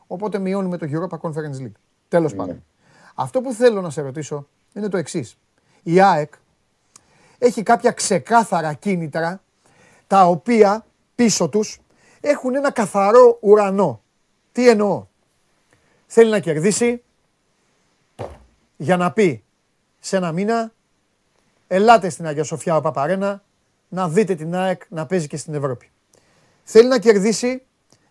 οπότε 0.06 0.38
μειώνουμε 0.38 0.76
το 0.76 0.86
Europa 0.90 1.18
Conference 1.20 1.62
League. 1.62 1.72
Τέλος 2.08 2.34
πάντων. 2.34 2.64
Αυτό 3.14 3.40
που 3.40 3.52
θέλω 3.52 3.80
να 3.80 3.90
σε 3.90 4.00
ρωτήσω 4.00 4.46
είναι 4.72 4.88
το 4.88 4.96
εξής. 4.96 5.36
Η 5.82 6.00
ΑΕΚ 6.00 6.32
έχει 7.38 7.62
κάποια 7.62 7.90
ξεκάθαρα 7.90 8.72
κίνητρα, 8.72 9.42
τα 10.06 10.26
οποία 10.26 10.86
πίσω 11.14 11.48
τους 11.48 11.80
έχουν 12.20 12.54
ένα 12.54 12.70
καθαρό 12.70 13.38
ουρανό. 13.40 14.02
Τι 14.52 14.68
εννοώ; 14.68 15.06
Θέλει 16.06 16.30
να 16.30 16.38
κερδίσει 16.38 17.02
για 18.76 18.96
να 18.96 19.12
πει 19.12 19.44
σε 19.98 20.16
ένα 20.16 20.32
μήνα 20.32 20.72
ελάτε 21.66 22.08
στην 22.08 22.26
Αγία 22.26 22.44
Σοφιά 22.44 22.76
ο 22.76 22.80
Παπαρένα 22.80 23.42
να 23.88 24.08
δείτε 24.08 24.34
την 24.34 24.54
ΑΕΚ 24.54 24.82
να 24.88 25.06
παίζει 25.06 25.26
και 25.26 25.36
στην 25.36 25.54
Ευρώπη. 25.54 25.90
Θέλει 26.62 26.88
να 26.88 26.98
κερδίσει 26.98 27.62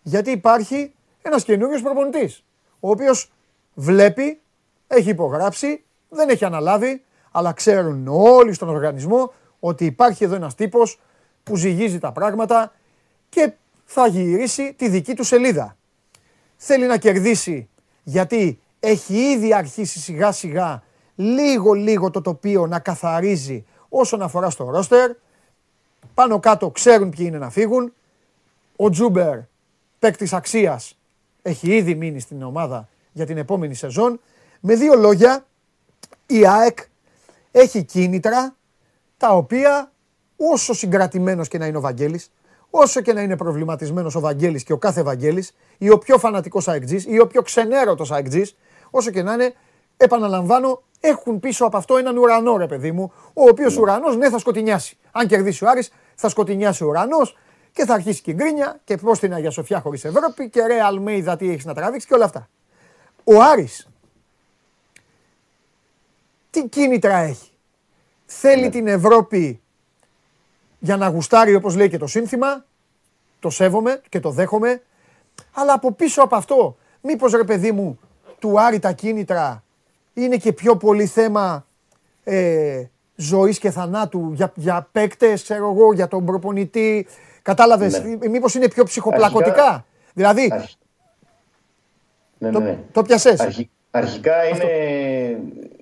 γιατί 0.02 0.30
υπάρχει 0.30 0.94
ένας 1.22 1.44
καινούριος 1.44 1.82
προπονητής, 1.82 2.44
ο 2.80 2.90
οποίος 2.90 3.32
βλέπει, 3.74 4.40
έχει 4.86 5.08
υπογράψει, 5.10 5.84
δεν 6.08 6.28
έχει 6.28 6.44
αναλάβει, 6.44 7.04
αλλά 7.30 7.52
ξέρουν 7.52 8.08
όλοι 8.08 8.52
στον 8.52 8.68
οργανισμό 8.68 9.32
ότι 9.60 9.84
υπάρχει 9.84 10.24
εδώ 10.24 10.34
ένας 10.34 10.54
τύπος 10.54 11.00
που 11.42 11.56
ζυγίζει 11.56 11.98
τα 11.98 12.12
πράγματα 12.12 12.72
και 13.28 13.52
θα 13.92 14.06
γυρίσει 14.06 14.74
τη 14.76 14.88
δική 14.88 15.14
του 15.14 15.24
σελίδα. 15.24 15.76
Θέλει 16.56 16.86
να 16.86 16.96
κερδίσει 16.96 17.68
γιατί 18.02 18.60
έχει 18.80 19.14
ήδη 19.14 19.54
αρχίσει 19.54 19.98
σιγά 19.98 20.32
σιγά 20.32 20.82
λίγο 21.14 21.72
λίγο 21.72 22.10
το 22.10 22.20
τοπίο 22.20 22.66
να 22.66 22.78
καθαρίζει 22.78 23.64
όσον 23.88 24.22
αφορά 24.22 24.50
στο 24.50 24.70
ρόστερ. 24.70 25.10
Πάνω 26.14 26.40
κάτω 26.40 26.70
ξέρουν 26.70 27.10
ποιοι 27.10 27.24
είναι 27.28 27.38
να 27.38 27.50
φύγουν. 27.50 27.92
Ο 28.76 28.90
Τζούμπερ, 28.90 29.38
παίκτης 29.98 30.32
αξίας, 30.32 30.98
έχει 31.42 31.76
ήδη 31.76 31.94
μείνει 31.94 32.20
στην 32.20 32.42
ομάδα 32.42 32.88
για 33.12 33.26
την 33.26 33.36
επόμενη 33.36 33.74
σεζόν. 33.74 34.20
Με 34.60 34.74
δύο 34.74 34.94
λόγια, 34.94 35.46
η 36.26 36.46
ΑΕΚ 36.46 36.78
έχει 37.50 37.84
κίνητρα 37.84 38.56
τα 39.16 39.28
οποία 39.36 39.92
όσο 40.36 40.74
συγκρατημένος 40.74 41.48
και 41.48 41.58
να 41.58 41.66
είναι 41.66 41.76
ο 41.76 41.80
Βαγγέλης, 41.80 42.30
όσο 42.70 43.00
και 43.00 43.12
να 43.12 43.22
είναι 43.22 43.36
προβληματισμένος 43.36 44.14
ο 44.14 44.20
Βαγγέλης 44.20 44.62
και 44.62 44.72
ο 44.72 44.78
κάθε 44.78 45.02
Βαγγέλης, 45.02 45.54
ή 45.78 45.90
ο 45.90 45.98
πιο 45.98 46.18
φανατικός 46.18 46.68
αεκτζής, 46.68 47.04
ή 47.06 47.20
ο 47.20 47.26
πιο 47.26 47.42
ξενέρωτος 47.42 48.12
αεκτζής, 48.12 48.56
όσο 48.90 49.10
και 49.10 49.22
να 49.22 49.32
είναι, 49.32 49.54
επαναλαμβάνω, 49.96 50.82
έχουν 51.00 51.40
πίσω 51.40 51.64
από 51.64 51.76
αυτό 51.76 51.96
έναν 51.96 52.16
ουρανό, 52.16 52.56
ρε 52.56 52.66
παιδί 52.66 52.92
μου, 52.92 53.12
ο 53.26 53.42
οποίος 53.42 53.76
ουρανός 53.76 54.16
ναι 54.16 54.30
θα 54.30 54.38
σκοτεινιάσει. 54.38 54.98
Αν 55.12 55.26
κερδίσει 55.26 55.64
ο 55.64 55.68
Άρης, 55.68 55.92
θα 56.14 56.28
σκοτεινιάσει 56.28 56.84
ο 56.84 56.86
ουρανός 56.86 57.36
και 57.72 57.84
θα 57.84 57.94
αρχίσει 57.94 58.22
και 58.22 58.30
η 58.30 58.34
γκρίνια 58.36 58.80
και 58.84 58.96
πώς 58.96 59.18
την 59.18 59.34
Αγία 59.34 59.50
Σοφιά 59.50 59.80
χωρίς 59.80 60.04
Ευρώπη 60.04 60.48
και 60.48 60.66
ρε 60.66 60.80
Αλμέιδα 60.80 61.36
τι 61.36 61.50
έχεις 61.50 61.64
να 61.64 61.74
τραβήξεις 61.74 62.08
και 62.08 62.14
όλα 62.14 62.24
αυτά. 62.24 62.48
Ο 63.24 63.42
Άρης 63.42 63.88
τι 66.50 66.68
κίνητρα 66.68 67.16
έχει. 67.16 67.50
Θέλει 68.26 68.68
την 68.68 68.86
Ευρώπη 68.86 69.60
για 70.80 70.96
να 70.96 71.08
γουστάρει 71.08 71.54
όπως 71.54 71.76
λέει 71.76 71.88
και 71.88 71.98
το 71.98 72.06
σύνθημα, 72.06 72.64
το 73.40 73.50
σέβομαι 73.50 74.00
και 74.08 74.20
το 74.20 74.30
δέχομαι, 74.30 74.82
αλλά 75.54 75.72
από 75.72 75.92
πίσω 75.92 76.22
από 76.22 76.36
αυτό, 76.36 76.76
μήπως 77.02 77.32
ρε 77.32 77.44
παιδί 77.44 77.72
μου, 77.72 77.98
του 78.38 78.60
Άρη 78.60 78.78
τα 78.78 78.92
κίνητρα 78.92 79.62
είναι 80.14 80.36
και 80.36 80.52
πιο 80.52 80.76
πολύ 80.76 81.06
θέμα 81.06 81.66
ε, 82.24 82.82
ζωής 83.16 83.58
και 83.58 83.70
θανάτου 83.70 84.32
για, 84.34 84.52
για 84.54 84.88
παίκτες, 84.92 85.42
ξέρω 85.42 85.70
εγώ, 85.70 85.92
για 85.92 86.08
τον 86.08 86.24
προπονητή. 86.24 87.06
Κατάλαβες, 87.42 88.02
Ναι. 88.02 88.28
μήπως 88.28 88.54
είναι 88.54 88.68
πιο 88.68 88.84
ψυχοπλακωτικά; 88.84 89.50
Αρχικά- 89.64 89.84
δηλαδή, 90.14 90.48
Αρχι- 90.52 90.78
Ναι, 92.38 92.48
ναι, 92.48 92.52
το, 92.54 92.60
ναι. 92.60 92.78
το 92.92 93.02
πιασες. 93.02 93.40
Αρχι- 93.40 93.70
αρχικά 93.90 94.44
είναι 94.48 95.38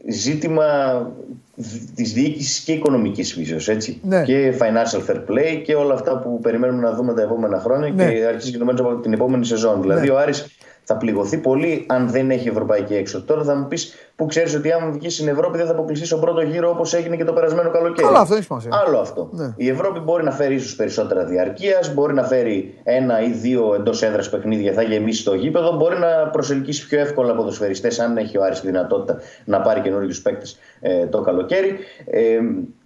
ζήτημα 0.08 1.10
δ- 1.60 1.94
της 1.94 2.12
διοίκησης 2.12 2.58
και 2.64 2.72
οικονομικής 2.72 3.32
φύσεως, 3.32 3.68
έτσι. 3.68 4.00
Ναι. 4.02 4.22
Και 4.22 4.54
financial 4.58 5.10
fair 5.10 5.16
play 5.16 5.62
και 5.64 5.74
όλα 5.74 5.94
αυτά 5.94 6.18
που 6.18 6.40
περιμένουμε 6.40 6.82
να 6.82 6.92
δούμε 6.94 7.14
τα 7.14 7.22
επόμενα 7.22 7.58
χρόνια 7.60 7.90
Ναι. 7.90 8.12
και 8.12 8.24
αρχίζει 8.24 8.50
και 8.52 8.58
νομίζω 8.58 8.82
από 8.84 9.00
την 9.00 9.12
επόμενη 9.12 9.44
σεζόν. 9.44 9.80
Δηλαδή 9.82 10.06
Ναι. 10.06 10.12
ο 10.12 10.18
Άρης 10.18 10.46
θα 10.90 10.96
πληγωθεί 10.96 11.38
πολύ 11.38 11.84
αν 11.88 12.08
δεν 12.10 12.30
έχει 12.30 12.48
ευρωπαϊκή 12.48 12.94
έξοδο. 12.94 13.24
Τώρα 13.24 13.42
θα 13.42 13.54
μου 13.54 13.66
πεις 13.68 13.94
που 14.16 14.26
ξέρεις 14.26 14.54
ότι 14.54 14.72
αν 14.72 14.92
βγεις 14.92 15.14
στην 15.14 15.28
Ευρώπη 15.28 15.56
δεν 15.56 15.66
θα 15.66 15.72
αποκλειστείς 15.72 16.08
στον 16.08 16.20
πρώτο 16.20 16.40
γύρο 16.40 16.70
όπως 16.70 16.94
έγινε 16.94 17.16
και 17.16 17.24
το 17.24 17.32
περασμένο 17.32 17.70
καλοκαίρι. 17.70 18.06
Καλά, 18.06 18.20
αυτό 18.20 18.34
έχει 18.34 18.42
σημασία. 18.42 18.70
Άλλο 18.86 18.98
αυτό. 18.98 19.28
Ναι. 19.32 19.52
Η 19.56 19.68
Ευρώπη 19.68 20.00
μπορεί 20.00 20.24
να 20.24 20.30
φέρει 20.30 20.54
ίσως 20.54 20.76
περισσότερα 20.76 21.24
διαρκείας, 21.24 21.94
μπορεί 21.94 22.14
να 22.14 22.22
φέρει 22.22 22.74
ένα 22.82 23.22
ή 23.22 23.30
δύο 23.30 23.74
εντός 23.74 24.02
έδρας 24.02 24.30
παιχνίδια, 24.30 24.72
θα 24.72 24.82
γεμίσει 24.82 25.24
το 25.24 25.34
γήπεδο, 25.34 25.76
μπορεί 25.76 25.98
να 25.98 26.28
προσελκύσει 26.32 26.86
πιο 26.86 27.00
εύκολα 27.00 27.34
ποδοσφαιριστές, 27.34 27.98
αν 27.98 28.16
έχει 28.16 28.38
ο 28.38 28.42
Άρης 28.44 28.60
τη 28.60 28.66
δυνατότητα 28.66 29.16
να 29.44 29.60
πάρει 29.60 29.80
καινούριους 29.80 30.22
παίκτες 30.22 30.58
ε, 30.80 31.06
το 31.06 31.20
καλοκαίρι. 31.20 31.78
Ε, 32.06 32.38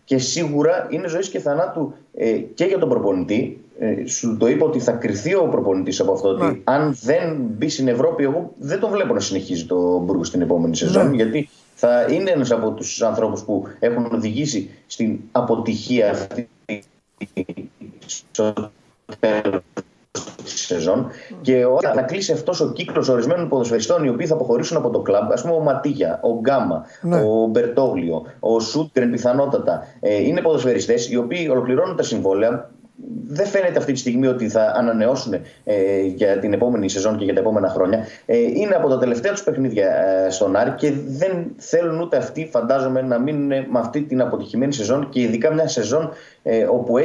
και 0.05 0.19
σίγουρα 0.19 0.87
είναι 0.91 1.09
ζωής 1.09 1.29
και 1.29 1.39
θανάτου 1.39 1.95
ε, 2.15 2.33
και 2.33 2.65
για 2.65 2.79
τον 2.79 2.89
προπονητή. 2.89 3.57
Ε, 3.79 4.07
σου 4.07 4.37
το 4.37 4.47
είπα 4.47 4.66
ότι 4.66 4.81
θα 4.81 4.93
κρυθεί 4.93 5.35
ο 5.35 5.49
προπονητής 5.51 6.01
από 6.01 6.12
αυτό. 6.12 6.29
Ότι 6.29 6.61
αν 6.65 6.99
δεν 7.03 7.37
μπει 7.39 7.69
στην 7.69 7.89
Ευρώπη, 7.89 8.24
εγώ 8.24 8.53
δεν 8.59 8.81
τον 8.81 8.91
βλέπω 8.91 9.15
να 9.15 9.20
συνεχίζει 9.20 9.66
το 9.66 9.99
Μπουργκ 9.99 10.24
στην 10.24 10.41
επόμενη 10.41 10.77
σεζόν. 10.77 11.09
Ναι. 11.09 11.15
Γιατί 11.15 11.49
θα 11.74 12.07
είναι 12.11 12.31
ένας 12.31 12.51
από 12.51 12.70
τους 12.70 13.03
ανθρώπους 13.03 13.43
που 13.43 13.65
έχουν 13.79 14.09
οδηγήσει 14.12 14.70
στην 14.87 15.19
αποτυχία 15.33 16.11
αυτή 16.11 16.49
στο 18.07 18.53
τέλος 19.20 19.62
της 20.44 20.66
σεζόν 20.66 21.06
και 21.40 21.64
όταν 21.64 21.94
θα 21.94 22.02
κλείσει 22.02 22.32
αυτός 22.32 22.60
ο 22.60 22.73
κύκλος 22.73 23.09
ορισμένων 23.09 23.48
ποδοσφαιριστών 23.48 24.05
οι 24.05 24.09
οποίοι 24.09 24.27
θα 24.27 24.35
αποχωρήσουν 24.35 24.77
από 24.77 24.90
το 24.90 25.01
κλαμπ, 25.01 25.32
ας 25.32 25.43
πούμε 25.43 25.55
ο 25.55 25.60
Ματίγια, 25.60 26.19
ο 26.23 26.39
Γκάμα, 26.40 26.86
Ναι. 27.01 27.16
ο 27.16 27.47
Μπερτόγλιο, 27.47 28.24
ο 28.40 28.60
Σούτκρεν 28.60 29.10
πιθανότατα, 29.10 29.86
ε, 30.01 30.23
είναι 30.23 30.40
ποδοσφαιριστές 30.40 31.10
οι 31.10 31.16
οποίοι 31.16 31.48
ολοκληρώνουν 31.51 31.97
τα 31.97 32.02
συμβόλαια. 32.02 32.70
Δεν 33.27 33.47
φαίνεται 33.47 33.78
αυτή 33.78 33.93
τη 33.93 33.98
στιγμή 33.98 34.27
ότι 34.27 34.48
θα 34.48 34.73
ανανεώσουν 34.77 35.35
ε, 35.64 36.01
για 36.14 36.39
την 36.39 36.52
επόμενη 36.52 36.89
σεζόν 36.89 37.16
και 37.19 37.24
για 37.24 37.35
τα 37.35 37.40
επόμενα 37.40 37.69
χρόνια. 37.69 38.06
Ε, 38.27 38.36
είναι 38.36 38.74
από 38.74 38.89
τα 38.89 38.98
τελευταία 38.98 39.32
τους 39.32 39.43
παιχνίδια 39.43 39.89
ε, 40.27 40.31
στον 40.31 40.56
Άρη 40.56 40.70
και 40.70 40.93
δεν 41.06 41.44
θέλουν 41.56 42.01
ούτε 42.01 42.16
αυτοί, 42.16 42.48
φαντάζομαι, 42.52 43.02
να 43.02 43.19
μείνουν 43.19 43.47
με 43.47 43.78
αυτή 43.78 44.01
την 44.02 44.20
αποτυχημένη 44.20 44.73
σεζόν 44.73 45.09
και 45.09 45.20
ειδικά 45.20 45.52
μια 45.52 45.69
σεζόν 45.69 46.10
ε, 46.43 46.64
όπου 46.64 46.98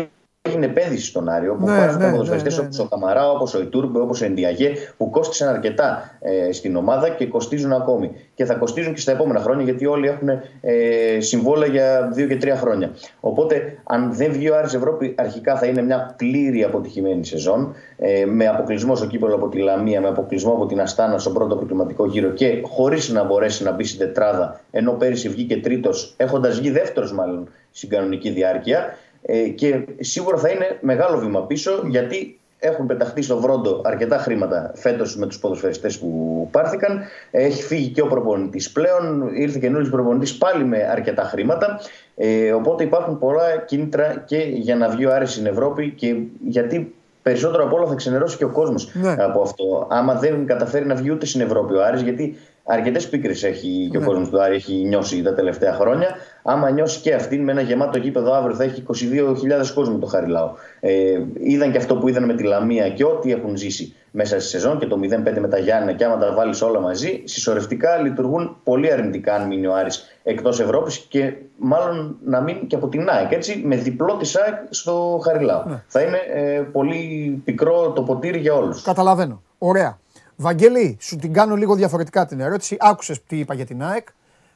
έγινε 0.48 0.65
επένδυση 0.65 1.06
στον 1.06 1.30
Άρη, 1.30 1.49
όπου 1.49 1.65
Ναι, 1.65 1.74
υπάρχουν 1.74 1.98
ναι, 1.98 2.11
ποδοσφαιριστές 2.11 2.57
ναι, 2.57 2.61
ναι, 2.61 2.69
όπω 2.74 2.84
ο 2.84 2.88
Καμαρά, 2.88 3.30
όπως 3.30 3.53
ο 3.53 3.61
Ιτούρμπε, 3.61 3.99
όπως 3.99 4.22
ο 4.22 4.26
Ενδιαγέ, 4.26 4.72
που 4.98 5.10
κόστησαν 5.10 5.48
αρκετά 5.48 6.18
ε, 6.19 6.52
στην 6.52 6.76
ομάδα 6.76 7.10
και 7.10 7.26
κοστίζουν 7.26 7.74
ακόμη. 7.74 8.11
Και 8.36 8.45
θα 8.45 8.53
κοστίζουν 8.53 8.94
και 8.94 8.99
στα 8.99 9.11
επόμενα 9.11 9.40
χρόνια, 9.40 9.64
γιατί 9.64 9.86
όλοι 9.86 10.07
έχουν 10.07 10.30
ε, 10.61 11.19
συμβόλαια 11.19 11.69
για 11.69 12.10
δύο 12.14 12.28
και 12.28 12.38
τρία 12.38 12.56
χρόνια. 12.56 12.91
Οπότε, 13.19 13.78
αν 13.84 14.14
δεν 14.14 14.32
βγει 14.32 14.49
ο 14.49 14.57
Άρης 14.57 14.74
Ευρώπη, 14.74 15.15
αρχικά 15.18 15.57
θα 15.57 15.65
είναι 15.65 15.82
μια 15.82 16.14
πλήρη 16.18 16.64
αποτυχημένη 16.64 17.26
σεζόν. 17.26 17.76
Ε, 17.98 18.26
με 18.26 18.48
αποκλεισμό 18.48 18.95
στο 18.95 19.07
κύπελο 19.07 19.36
από 19.36 19.49
τη 19.49 19.57
Λαμία, 19.57 20.02
με 20.02 20.07
αποκλεισμό 20.07 20.53
από 20.53 20.65
την 20.65 20.82
Αστάνα 20.82 21.18
στον 21.18 21.34
πρώτο 21.34 21.56
προκληματικό 21.56 22.06
γύρο 22.06 22.30
και 22.30 22.61
χωρίς 22.64 23.10
να 23.10 23.24
μπορέσει 23.24 23.64
να 23.64 23.72
μπει 23.72 23.84
στην 23.84 23.99
τετράδα, 23.99 24.60
ενώ 24.72 24.91
πέρυσι 24.91 25.30
βγήκε 25.30 25.57
τρίτος, 25.57 26.14
έχοντας 26.18 26.60
βγει 26.60 26.72
δεύτερος 26.72 27.14
μάλλον 27.14 27.49
στην 27.72 27.90
κανονική 27.90 28.30
διάρκεια. 28.30 28.98
Ε, 29.30 29.48
και 29.48 29.86
σίγουρα 29.99 30.38
θα 30.38 30.49
είναι 30.49 30.78
μεγάλο 30.82 31.18
βήμα 31.18 31.45
πίσω 31.45 31.84
γιατί 31.90 32.40
έχουν 32.60 32.86
πεταχτεί 32.86 33.22
στο 33.22 33.40
βρόντο 33.40 33.82
αρκετά 33.86 34.18
χρήματα 34.18 34.72
φέτος 34.76 35.18
με 35.18 35.28
τους 35.28 35.40
ποδοσφαιριστές 35.40 35.98
που 35.99 36.48
πάρθηκαν. 36.52 37.02
Έχει 37.32 37.64
φύγει 37.64 37.90
και 37.90 38.02
ο 38.02 38.08
προπονητής 38.08 38.72
πλέον. 38.72 39.30
Ήρθε 39.36 39.60
καινούριο 39.60 39.90
προπονητής 39.90 40.38
πάλι 40.38 40.64
με 40.64 40.88
αρκετά 40.91 41.24
χρήματα. 41.24 41.80
Ε, 42.16 42.52
οπότε 42.52 42.84
υπάρχουν 42.84 43.20
πολλά 43.20 43.58
κίνητρα 43.66 44.24
και 44.26 44.38
για 44.38 44.76
να 44.76 44.90
βγει 44.90 45.06
ο 45.06 45.14
Άρης 45.14 45.32
στην 45.32 45.45
Ευρώπη 45.45 45.91
και 45.91 46.16
γιατί 46.48 46.94
περισσότερο 47.22 47.64
από 47.64 47.76
όλα 47.76 47.88
θα 47.88 47.95
ξενερώσει 47.95 48.38
και 48.38 48.44
ο 48.45 48.49
κόσμος 48.49 48.91
Ναι. 48.94 49.16
από 49.20 49.41
αυτό. 49.41 49.88
Άμα 49.90 50.14
δεν 50.14 50.45
καταφέρει 50.45 50.86
να 50.86 50.95
βγει 50.95 51.12
ούτε 51.12 51.26
στην 51.26 51.41
Ευρώπη 51.41 51.74
ο 51.74 51.84
Άρης, 51.86 52.02
γιατί 52.02 52.38
αρκετές 52.68 53.10
πίκρες 53.10 53.44
έχει 53.44 53.88
και 53.91 53.98
ο 53.98 53.99
Ναι. 53.99 54.06
κόσμος 54.06 54.30
του 54.30 54.41
Άρη 54.41 54.56
έχει 54.56 54.73
νιώσει 54.73 55.22
τα 55.22 55.34
τελευταία 55.34 55.73
χρόνια. 55.73 56.07
Άμα 56.44 56.69
νιώσει 56.69 56.99
και 56.99 57.14
αυτήν 57.14 57.44
με 57.44 57.52
ένα 57.52 57.61
γεμάτο 57.61 57.98
γήπεδο 57.98 58.34
αύριο 58.34 58.56
θα 58.56 58.64
έχει 58.64 58.81
22.000 58.81 59.72
κόσμο 59.73 59.98
το 59.98 60.06
Χαριλάου. 60.06 60.52
Ε, 60.80 61.19
είδαν 61.39 61.72
και 61.72 61.77
αυτό 61.77 61.95
που 61.95 62.07
είδαν 62.07 62.23
με 62.26 62.34
τη 62.34 62.44
Λαμία 62.44 62.89
και 62.89 63.03
ό,τι 63.03 63.31
έχουν 63.31 63.57
ζήσει 63.57 63.94
μέσα 64.11 64.39
στη 64.39 64.49
σεζόν 64.49 64.80
και 64.80 64.85
το 64.85 64.99
0-5 65.02 65.39
με 65.39 65.48
τα 65.48 65.57
Γιάννα 65.57 65.94
και 65.94 66.06
άμα 66.06 66.18
τα 66.18 66.34
βάλεις 66.34 66.61
όλα 66.61 66.80
μαζί, 66.80 67.22
συσσωρευτικά 67.26 67.98
λειτουργούν 67.98 68.57
πολύ 68.64 68.91
αρνητικά 68.91 69.34
αν 69.34 69.48
μείνει 69.48 69.68
ο 69.68 69.76
Άρης 69.76 70.06
εκτός 70.23 70.60
Ευρώπης 70.60 70.98
και 70.98 71.34
μάλλον 71.57 72.18
να 72.26 72.41
μείνει 72.41 72.60
και 72.68 72.76
από 72.76 72.88
την 72.88 73.10
ΑΕΚ. 73.10 73.31
Έτσι, 73.31 73.61
με 73.65 73.76
διπλό 73.76 74.15
της 74.19 74.35
ΑΕΚ 74.38 74.56
στο 74.69 75.19
Χαριλάου. 75.23 75.81
Θα 75.88 76.02
είναι 76.02 76.18
ε, 76.34 76.60
πολύ 76.72 77.31
πικρό 77.45 77.91
το 77.91 78.02
ποτήρι 78.02 78.38
για 78.39 78.53
όλους. 78.53 78.81
Καταλαβαίνω. 78.81 79.41
Ωραία. 79.57 79.99
Βαγγέλη, 80.39 80.97
σου 80.99 81.15
την 81.15 81.34
κάνω 81.34 81.55
λίγο 81.55 81.76
διαφορετικά 81.76 82.26
την 82.26 82.39
ερώτηση. 82.39 82.77
Άκουσες 82.80 83.23
τι 83.23 83.39
είπα 83.39 83.53
για 83.53 83.65
την 83.65 83.84
ΑΕΚ. 83.84 84.07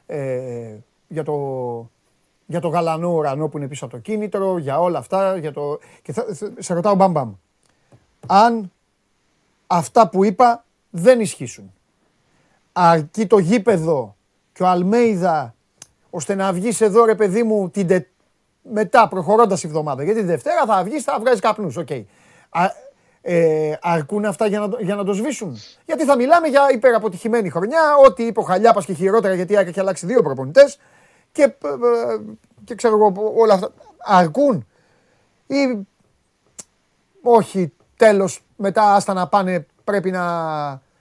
Ε, 0.06 0.74
για, 1.08 1.22
το, 1.22 1.90
για 2.46 2.60
το 2.60 2.68
γαλανό 2.68 3.08
ουρανό 3.12 3.48
που 3.48 3.58
είναι 3.58 3.68
πίσω 3.68 3.84
από 3.84 3.94
το 3.94 4.00
κίνητρο, 4.00 4.58
για 4.58 4.80
όλα 4.80 4.98
αυτά. 4.98 5.36
Για 5.36 5.52
το... 5.52 5.78
Και 6.02 6.12
θα, 6.12 6.24
θα- 6.34 6.52
σε 6.58 6.74
ρωτάω 6.74 6.94
μπαμ 6.94 7.12
μπαμ. 7.12 7.32
Αν 8.26 8.72
αυτά 9.66 10.08
που 10.08 10.24
είπα 10.24 10.64
δεν 10.90 11.20
ισχύσουν. 11.20 11.72
Αρκεί 12.72 13.26
το 13.26 13.38
γήπεδο 13.38 14.16
και 14.52 14.62
ο 14.62 14.66
Αλμέιδα 14.66 15.54
ώστε 16.10 16.34
να 16.34 16.52
βγεις 16.52 16.80
εδώ 16.80 17.04
ρε 17.04 17.14
παιδί 17.14 17.42
μου 17.42 17.70
την 17.70 17.86
τε... 17.86 18.06
μετά 18.72 19.08
προχωρώντας 19.08 19.62
η 19.62 19.66
εβδομάδα. 19.66 20.02
Γιατί 20.02 20.20
τη 20.20 20.26
Δευτέρα 20.26 20.64
θα 20.66 20.84
βγεις, 20.84 21.02
θα 21.04 21.18
βγάζεις 21.20 21.40
καπνούς. 21.40 21.76
οκ. 21.76 21.88
Α, 23.28 23.32
ε, 23.34 23.78
αρκούν 23.82 24.24
αυτά 24.24 24.46
για 24.46 24.58
να, 24.60 24.68
το- 24.68 24.78
για 24.80 24.94
να 24.94 25.04
το 25.04 25.12
σβήσουν; 25.12 25.56
Γιατί 25.84 26.04
θα 26.04 26.16
μιλάμε 26.16 26.48
για 26.48 26.70
υπεραποτυχημένη 26.72 27.50
χρονιά, 27.50 27.80
ό,τι 28.06 28.22
είπε 28.26 28.40
ο 28.40 28.42
Χαλιάπας 28.42 28.84
και 28.84 28.92
χειρότερα 28.92 29.34
γιατί 29.34 29.52
η 29.52 29.56
ΑΕΚ 29.56 29.68
έχει 29.68 29.80
αλλάξει 29.80 30.06
δύο 30.06 30.22
προπονητές 30.22 30.78
και, 31.32 31.42
ε, 31.42 31.46
ε, 31.68 32.20
και 32.64 32.74
ξέρω 32.74 32.94
εγώ 32.94 33.32
όλα 33.36 33.54
αυτά. 33.54 33.72
Αρκούν; 34.04 34.66
Ή 35.46 35.86
όχι, 37.22 37.72
τέλος, 37.96 38.44
μετά 38.56 38.94
άστα 38.94 39.12
να 39.12 39.28
πάνε, 39.28 39.66
πρέπει 39.84 40.10
να... 40.10 40.22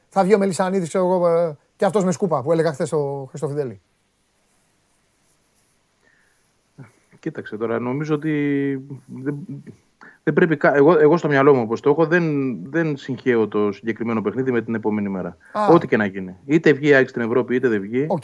Θα 0.10 0.23
βγει 0.23 0.34
ο 0.34 0.38
Μελισανίδης, 0.38 0.88
ξέρω 0.88 1.06
εγώ, 1.14 1.27
ε, 1.27 1.57
και 1.76 1.85
αυτός 1.85 2.03
με 2.03 2.11
σκούπα 2.11 2.41
που 2.41 2.52
έλεγα 2.52 2.72
χθες 2.73 2.91
ο 2.91 3.26
Χριστοφιδέλη. 3.30 3.81
Κοίταξε 7.19 7.57
τώρα, 7.57 7.80
νομίζω 7.80 8.15
ότι 8.15 8.31
δεν, 10.31 10.33
δεν 10.33 10.47
πρέπει. 10.47 10.57
κα- 10.57 10.75
Εγώ, 10.75 10.99
εγώ 10.99 11.17
στο 11.17 11.27
μυαλό 11.27 11.53
μου, 11.55 11.61
όπως 11.61 11.81
το 11.81 11.89
έχω, 11.89 12.05
δεν, 12.05 12.23
δεν 12.69 12.97
συγχέω 12.97 13.47
το 13.47 13.71
συγκεκριμένο 13.71 14.21
παιχνίδι 14.21 14.51
με 14.51 14.61
την 14.61 14.75
επόμενη 14.75 15.09
μέρα. 15.09 15.37
Α. 15.51 15.67
Ό,τι 15.67 15.87
και 15.87 15.97
να 15.97 16.05
γίνει. 16.05 16.35
Είτε 16.45 16.71
βγει 16.73 16.87
η 16.89 16.93
ΑΕΚ 16.93 17.09
στην 17.09 17.21
Ευρώπη, 17.21 17.55
είτε 17.55 17.67
δεν 17.67 17.81
βγει. 17.81 18.05
Οκ. 18.09 18.23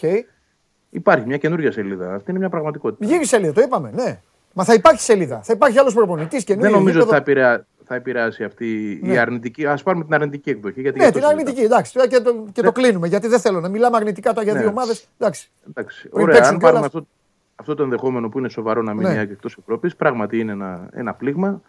Υπάρχει 0.90 1.26
μια 1.28 1.38
καινούργια 1.38 1.72
σελίδα. 1.72 2.14
Αυτή 2.14 2.30
είναι 2.30 2.40
μια 2.40 2.50
πραγματικότητα. 2.50 3.06
Γύρι 3.06 3.26
σελίδα, 3.26 3.54
το 3.54 3.62
είπαμε, 3.62 3.92
ναι. 3.94 4.20
Μα 4.54 4.64
θα 4.64 4.74
υπάρχει 4.74 5.02
σελίδα. 5.02 5.42
Θα 5.44 5.54
υπάρχει 5.54 5.80
άλλος 5.80 5.94
προπονητής 5.94 6.44
και 6.44 6.56
δεν 6.56 6.72
νομίζω 6.72 7.00
ότι 7.02 7.10
θα, 7.10 7.16
επηρεά, 7.16 7.66
θα 7.86 7.96
επηρεάσει 7.96 8.44
αυτή 8.44 9.00
Ναι. 9.04 9.14
η 9.14 9.18
αρνητική. 9.18 9.66
Α 9.66 9.78
πάρουμε 9.84 10.04
την 10.04 10.14
αρνητική 10.14 10.50
εκδοχή. 10.50 10.82
Γιατί 10.82 10.98
Ναι, 10.98 11.04
γι' 11.04 11.10
αυτό 11.10 11.20
την 11.20 11.30
αρνητική, 11.30 11.62
εντάξει. 11.62 11.94
Τώρα 11.94 12.08
και 12.08 12.20
το, 12.20 12.46
και 12.52 12.62
το 12.62 12.72
κλείνουμε. 12.72 13.08
Γιατί 13.08 13.28
δεν 13.28 13.40
θέλω 13.40 13.60
να 13.60 13.70
μιλάμε 13.70 13.98
αρνητικά 13.98 14.30
τώρα 14.34 14.44
για 14.44 14.54
Ναι. 14.54 14.60
δύο 14.60 14.70
ομάδες. 14.70 15.08
Εντάξει. 15.18 15.50
Εντάξει. 15.70 16.10
Πριν 16.10 16.24
Ωραία, 16.24 16.36
παίξουν 16.36 16.54
αν 16.54 16.60
πάρουμε 16.60 16.80
κιόλας. 16.80 16.96
αυτό, 16.96 17.08
αυτό 17.56 17.76
το 17.76 17.84
ενδεχόμενο 17.84 18.30
που 18.30 18.40
είναι 18.40 18.50
σοβαρό 18.50 18.82
να 18.82 18.94
μείνει 18.94 19.10
Ναι. 19.10 19.16
η 19.16 19.18
ΑΕΚ 19.18 19.30
εκτός 19.30 19.58
Ευρώπης, 19.60 19.96
πράγματι 19.96 20.40
είναι 20.40 20.52
ένα, 20.52 20.90
ένα 20.94 21.14
πλήγμα. 21.14 21.62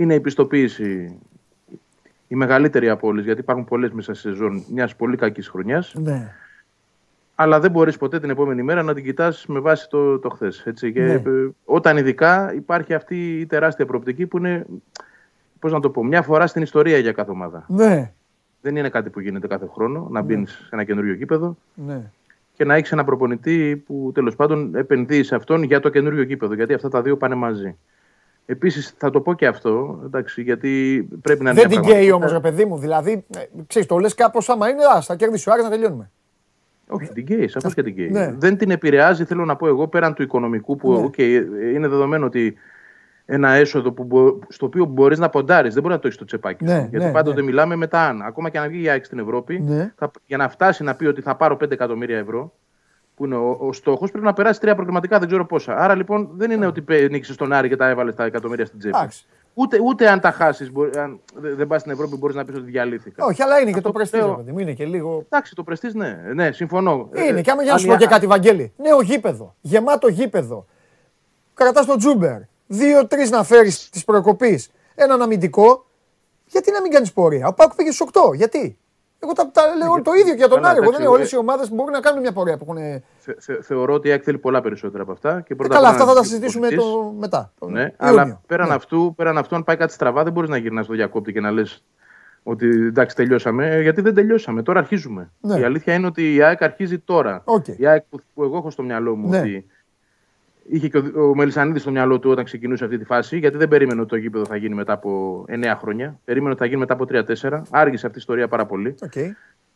Είναι 0.00 0.14
η 0.14 0.20
πιστοποίηση 0.20 1.18
η 2.28 2.34
μεγαλύτερη 2.34 2.88
από 2.88 3.08
όλες, 3.08 3.24
γιατί 3.24 3.40
υπάρχουν 3.40 3.64
πολλές 3.64 3.90
μέσα 3.90 4.14
στη 4.14 4.28
σεζόν 4.28 4.64
μιας 4.72 4.96
πολύ 4.96 5.16
κακής 5.16 5.48
χρονιάς. 5.48 5.94
Ναι. 5.98 6.32
Αλλά 7.34 7.60
δεν 7.60 7.70
μπορείς 7.70 7.96
ποτέ 7.96 8.20
την 8.20 8.30
επόμενη 8.30 8.62
μέρα 8.62 8.82
να 8.82 8.94
την 8.94 9.04
κοιτάς 9.04 9.46
με 9.46 9.58
βάση 9.60 9.88
το, 9.88 10.18
το 10.18 10.28
χθες. 10.28 10.64
Και 10.74 10.90
Ναι. 11.00 11.12
ε, 11.12 11.22
όταν 11.64 11.96
ειδικά 11.96 12.54
υπάρχει 12.54 12.94
αυτή 12.94 13.40
η 13.40 13.46
τεράστια 13.46 13.86
προοπτική 13.86 14.26
που 14.26 14.38
είναι, 14.38 14.66
πώς 15.58 15.72
να 15.72 15.80
το 15.80 15.90
πω, 15.90 16.04
μια 16.04 16.22
φορά 16.22 16.46
στην 16.46 16.62
ιστορία 16.62 16.98
για 16.98 17.12
κάθε 17.12 17.30
ομάδα. 17.30 17.64
Ναι. 17.68 18.12
Δεν 18.60 18.76
είναι 18.76 18.88
κάτι 18.88 19.10
που 19.10 19.20
γίνεται 19.20 19.46
κάθε 19.46 19.68
χρόνο 19.74 20.08
να 20.10 20.22
μπει 20.22 20.46
σε 20.46 20.68
ένα 20.70 20.84
καινούριο 20.84 21.14
γήπεδο 21.14 21.56
Ναι. 21.74 22.10
και 22.54 22.64
να 22.64 22.74
έχεις 22.74 22.92
ένα 22.92 23.04
προπονητή 23.04 23.82
που 23.86 24.10
τέλος 24.14 24.36
πάντων 24.36 24.74
επενδύει 24.74 25.22
σε 25.22 25.34
αυτόν 25.34 25.62
για 25.62 25.80
το 25.80 25.88
καινούριο 25.88 26.22
γήπεδο. 26.22 26.54
Γιατί 26.54 26.74
αυτά 26.74 26.88
τα 26.88 27.02
δύο 27.02 27.16
πάνε 27.16 27.34
μαζί. 27.34 27.76
Επίσης, 28.46 28.94
θα 28.98 29.10
το 29.10 29.20
πω 29.20 29.34
και 29.34 29.46
αυτό, 29.46 30.00
εντάξει, 30.04 30.42
γιατί 30.42 31.02
πρέπει 31.22 31.42
να 31.42 31.50
είναι. 31.50 31.60
Δεν 31.60 31.68
μια 31.70 31.80
την 31.80 31.90
καίει 31.90 32.08
πραγματικότητα. 32.08 32.14
όμως, 32.16 32.32
ρε 32.32 32.40
παιδί 32.50 32.64
μου. 32.64 32.78
Δηλαδή, 32.78 33.24
ε, 33.36 33.40
ξέρεις, 33.66 33.88
το 33.88 33.98
λες 33.98 34.14
κάπως 34.14 34.48
άμα 34.48 34.68
είναι, 34.68 34.82
ας, 34.94 35.06
θα 35.06 35.16
κερδίσει 35.16 35.48
ο 35.48 35.52
Άρης 35.52 35.64
να 35.64 35.70
τελειώνουμε. 35.70 36.10
Όχι, 36.88 37.06
την 37.12 37.26
καίει, 37.26 37.48
σαφώς 37.48 37.74
και 37.74 37.82
την 37.82 37.94
καίει. 37.94 38.10
Ναι. 38.10 38.34
Δεν 38.38 38.56
την 38.56 38.70
επηρεάζει, 38.70 39.24
θέλω 39.24 39.44
να 39.44 39.56
πω 39.56 39.66
εγώ, 39.66 39.88
πέραν 39.88 40.14
του 40.14 40.22
οικονομικού 40.22 40.76
που 40.76 40.92
Ναι. 40.92 41.04
οκ, 41.04 41.18
είναι 41.74 41.88
δεδομένο 41.88 42.26
ότι 42.26 42.54
ένα 43.26 43.50
έσοδο 43.50 43.92
που 43.92 44.04
μπο- 44.04 44.38
στο 44.48 44.66
οποίο 44.66 44.84
μπορείς 44.84 45.18
να 45.18 45.28
ποντάρεις, 45.30 45.72
δεν 45.74 45.82
μπορεί 45.82 45.94
να 45.94 46.00
το 46.00 46.06
έχεις 46.06 46.16
στο 46.18 46.26
τσεπάκι. 46.26 46.64
Ναι, 46.64 46.80
σου. 46.80 46.86
Γιατί 46.90 47.06
ναι, 47.06 47.12
πάντοτε 47.12 47.40
ναι. 47.40 47.46
μιλάμε 47.46 47.76
με 47.76 47.86
τα 47.86 48.00
αν. 48.00 48.22
Ακόμα 48.22 48.48
και 48.48 48.58
αν 48.58 48.68
βγει 48.68 48.82
η 48.82 48.88
ΑΕΚ 48.88 49.04
στην 49.04 49.18
Ευρώπη, 49.18 49.60
Ναι. 49.60 49.92
θα, 49.96 50.10
για 50.26 50.36
να 50.36 50.48
φτάσει 50.48 50.82
να 50.82 50.94
πει 50.94 51.06
ότι 51.06 51.20
θα 51.20 51.36
πάρω 51.36 51.56
5 51.56 51.70
εκατομμύρια 51.70 52.18
ευρώ, 52.18 52.52
που 53.20 53.26
είναι 53.26 53.36
ο, 53.36 53.56
ο 53.60 53.72
στόχος, 53.72 54.10
πρέπει 54.10 54.24
να 54.24 54.32
περάσει 54.32 54.60
τρία 54.60 54.74
προγραμματικά, 54.74 55.18
δεν 55.18 55.28
ξέρω 55.28 55.46
πόσα. 55.46 55.76
Άρα 55.76 55.94
λοιπόν 55.94 56.30
δεν 56.36 56.50
είναι 56.50 56.66
ότι 56.66 56.82
πε- 56.82 57.10
νίκησες 57.10 57.36
τον 57.36 57.52
Άρη 57.52 57.68
και 57.68 57.76
τα 57.76 57.88
έβαλες 57.88 58.14
τα 58.14 58.24
εκατομμύρια 58.24 58.66
στην 58.66 58.78
τσέπη. 58.78 58.96
Εντάξει. 58.96 59.24
Ούτε, 59.54 59.78
ούτε 59.84 60.08
αν 60.08 60.20
τα 60.20 60.30
χάσεις, 60.30 60.70
αν 60.98 61.20
δε- 61.34 61.54
δεν 61.54 61.66
πας 61.66 61.80
στην 61.80 61.92
Ευρώπη, 61.92 62.16
μπορείς 62.16 62.36
να 62.36 62.44
πεις 62.44 62.54
ότι 62.54 62.64
διαλύθηκα. 62.64 63.24
Όχι, 63.24 63.42
αλλά 63.42 63.58
είναι 63.60 63.66
και 63.72 63.80
το 63.80 63.88
Αυτό 63.88 63.92
πρεστίζ, 63.92 64.20
λέω- 64.20 64.28
ρε 64.30 64.36
παιδί 64.36 64.52
μου. 64.52 64.58
Είναι 64.58 64.72
και 64.72 64.84
λίγο. 64.84 65.24
Εντάξει, 65.28 65.54
το 65.54 65.62
πρεστή, 65.62 65.96
ναι, 65.96 66.20
ναι, 66.34 66.52
συμφωνώ. 66.52 67.08
Είναι. 67.14 67.38
Ε, 67.38 67.42
Και 67.42 67.50
άμα 67.50 67.62
για 67.62 67.70
να 67.70 67.72
αν 67.76 67.78
σου 67.78 67.86
η 67.86 67.90
πω 67.90 67.96
και 67.96 68.04
Α- 68.04 68.08
κάτι, 68.08 68.26
Βαγγέλη. 68.26 68.72
Νέο 68.76 69.00
γήπεδο. 69.02 69.54
Γεμάτο 69.60 70.08
γήπεδο. 70.08 70.66
Κρατάς 71.54 71.86
το 71.86 71.96
τζούμπερ. 71.96 72.38
Δύο-τρεις 72.66 73.30
να 73.30 73.42
φέρεις 73.42 73.90
τη 73.90 74.02
προκοπής. 74.06 74.70
Έναν 74.94 75.22
αμυντικό. 75.22 75.86
Γιατί 76.46 76.72
να 76.72 76.80
μην 76.80 76.90
κάνεις 76.92 77.12
πορεία; 77.12 77.46
Ο 77.48 77.52
Πάκου 77.54 77.74
πήγε 77.74 77.90
στους 77.90 78.06
8. 78.12 78.32
Γιατί; 78.34 78.78
Εγώ 79.22 79.32
τα, 79.32 79.50
τα 79.50 79.62
λέω 79.78 80.02
το 80.02 80.12
ίδιο 80.12 80.32
και 80.32 80.38
για 80.38 80.48
τον 80.48 80.56
Καλά, 80.56 80.68
Άρη. 80.68 80.76
Εγώ 80.76 80.90
δεν 80.90 81.00
εντάξει, 81.00 81.02
λέω 81.02 81.10
εγώ- 81.12 81.20
όλε 81.20 81.28
οι 81.32 81.36
ομάδες 81.36 81.70
μπορούν 81.72 81.92
να 81.92 82.00
κάνουν 82.00 82.20
μια 82.20 82.32
πορεία 82.32 82.56
που 82.58 82.64
έχουν. 82.68 83.02
Θε- 83.18 83.38
θε- 83.40 83.62
θεωρώ 83.62 83.94
ότι 83.94 84.08
η 84.08 84.10
ΑΕΚ 84.10 84.22
θέλει 84.24 84.38
πολλά 84.38 84.60
περισσότερα 84.60 85.02
από 85.02 85.12
αυτά. 85.12 85.40
Και 85.40 85.52
Ε, 85.52 85.56
πρώτα 85.56 85.74
καλά, 85.74 85.88
απ' 85.88 85.94
όλα 85.94 86.02
αυτά 86.02 86.12
θα 86.12 86.14
να 86.14 86.20
τα 86.20 86.26
συζητήσουμε 86.26 86.66
υποδεχτείς. 86.66 86.92
το 86.94 87.14
μετά. 87.18 87.52
τον 87.58 87.72
Ναι, 87.72 87.78
Ιούνιο. 87.80 87.94
αλλά 87.98 88.40
πέραν, 88.46 88.68
Ναι. 88.68 88.74
αυτού, 88.74 89.14
πέραν 89.16 89.38
αυτού, 89.38 89.54
αν 89.54 89.64
πάει 89.64 89.76
κάτι 89.76 89.92
στραβά, 89.92 90.22
δεν 90.22 90.32
μπορείς 90.32 90.50
να 90.50 90.56
γυρνάς 90.56 90.84
στο 90.84 90.94
διακόπτη 90.94 91.32
και 91.32 91.40
να 91.40 91.50
λες 91.50 91.84
ότι 92.42 92.66
εντάξει, 92.68 93.16
τελειώσαμε. 93.16 93.66
ε, 93.70 93.80
Γιατί 93.80 94.00
δεν 94.00 94.14
τελειώσαμε. 94.14 94.62
Τώρα 94.62 94.78
αρχίζουμε. 94.78 95.30
Ναι. 95.40 95.58
Η 95.58 95.62
αλήθεια 95.64 95.94
είναι 95.94 96.06
ότι 96.06 96.34
η 96.34 96.42
ΑΕΚ 96.42 96.62
αρχίζει 96.62 96.98
τώρα. 96.98 97.42
Οκ. 97.44 97.66
Η 97.68 97.86
ΑΕΚ 97.86 98.02
που, 98.10 98.20
που 98.34 98.42
εγώ 98.42 98.56
έχω 98.56 98.70
στο 98.70 98.82
μυαλό 98.82 99.16
μου 99.16 99.28
Ναι. 99.28 99.38
ότι 99.38 99.66
είχε 100.70 100.88
και 100.88 100.98
ο, 100.98 101.28
ο 101.28 101.34
Μελισανίδης 101.34 101.82
στο 101.82 101.90
μυαλό 101.90 102.18
του 102.18 102.30
όταν 102.30 102.44
ξεκινούσε 102.44 102.84
αυτή 102.84 102.98
τη 102.98 103.04
φάση, 103.04 103.38
γιατί 103.38 103.56
δεν 103.56 103.68
περίμενε 103.68 104.00
ότι 104.00 104.08
το 104.10 104.16
γήπεδο 104.16 104.44
θα 104.44 104.56
γίνει 104.56 104.74
μετά 104.74 104.92
από 104.92 105.44
9 105.48 105.74
χρόνια. 105.78 106.18
Περίμενε 106.24 106.50
ότι 106.50 106.60
θα 106.60 106.66
γίνει 106.66 106.78
μετά 106.78 106.92
από 106.92 107.04
3-4. 107.08 107.62
Άργησε 107.70 108.06
αυτή 108.06 108.18
η 108.18 108.20
ιστορία 108.20 108.48
πάρα 108.48 108.66
πολύ. 108.66 108.94
Οκ. 109.02 109.12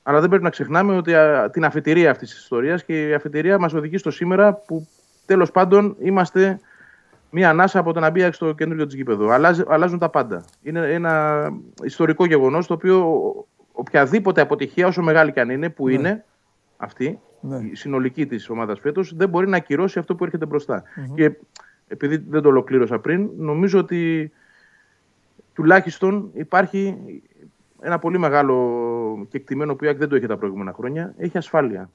Αλλά 0.03 0.21
δεν 0.21 0.29
πρέπει 0.29 0.45
να 0.45 0.51
ξεχνάμε 0.51 0.97
ότι 0.97 1.15
α, 1.15 1.51
την 1.51 1.65
αφετηρία 1.65 2.11
αυτής 2.11 2.31
της 2.31 2.39
ιστορίας 2.39 2.85
και 2.85 3.09
η 3.09 3.15
αφετηρία 3.15 3.59
μας 3.59 3.73
οδηγεί 3.73 3.99
στο 3.99 4.11
σήμερα 4.11 4.55
που 4.55 4.89
τέλος 5.27 5.51
πάντων 5.51 5.97
είμαστε 5.99 6.61
μία 7.31 7.49
ανάσα 7.49 7.79
από 7.79 7.93
το 7.93 8.01
να 8.01 8.11
μπει 8.11 8.21
η 8.21 8.23
ΑΕΚ 8.23 8.35
στο 8.35 8.53
καινούριο 8.53 8.87
της 8.87 8.95
γήπεδο. 8.95 9.29
Αλλάζει, 9.29 9.63
αλλάζουν 9.67 9.99
τα 9.99 10.09
πάντα. 10.09 10.45
Είναι 10.63 10.93
ένα 10.93 11.45
ιστορικό 11.83 12.27
γεγονός 12.27 12.67
το 12.67 12.75
οποίο 12.75 13.33
οποιαδήποτε 13.73 14.41
αποτυχία, 14.41 14.87
όσο 14.87 15.03
μεγάλη 15.03 15.33
και 15.33 15.41
αν 15.41 15.51
είναι, 15.51 15.69
που 15.69 15.89
είναι 15.89 16.25
αυτή, 16.77 17.21
Ναι. 17.49 17.57
η 17.57 17.75
συνολική 17.75 18.27
της 18.27 18.49
ομάδας 18.49 18.81
φέτος, 18.81 19.15
δεν 19.17 19.29
μπορεί 19.29 19.49
να 19.49 19.57
ακυρώσει 19.57 19.99
αυτό 19.99 20.15
που 20.15 20.25
έρχεται 20.25 20.47
μπροστά. 20.47 20.83
Μμμ. 20.97 21.15
Και 21.15 21.33
επειδή 21.89 22.17
δεν 22.29 22.43
το 22.43 22.49
ολοκλήρωσα 22.49 22.99
πριν, 22.99 23.29
νομίζω 23.39 23.79
ότι 23.79 24.33
τουλάχιστον 25.55 26.31
υπάρχει 26.35 26.97
ένα 27.81 27.99
πολύ 27.99 28.19
μεγάλο 28.19 29.27
κεκτημένο 29.31 29.75
που 29.75 29.85
η 29.85 29.87
ΑΕΚ 29.89 29.99
δεν 29.99 30.09
το 30.09 30.17
είχε 30.17 30.27
τα 30.27 30.37
προηγούμενα 30.37 30.73
χρόνια. 30.73 31.15
Έχει 31.19 31.39
ασφάλεια. 31.39 31.91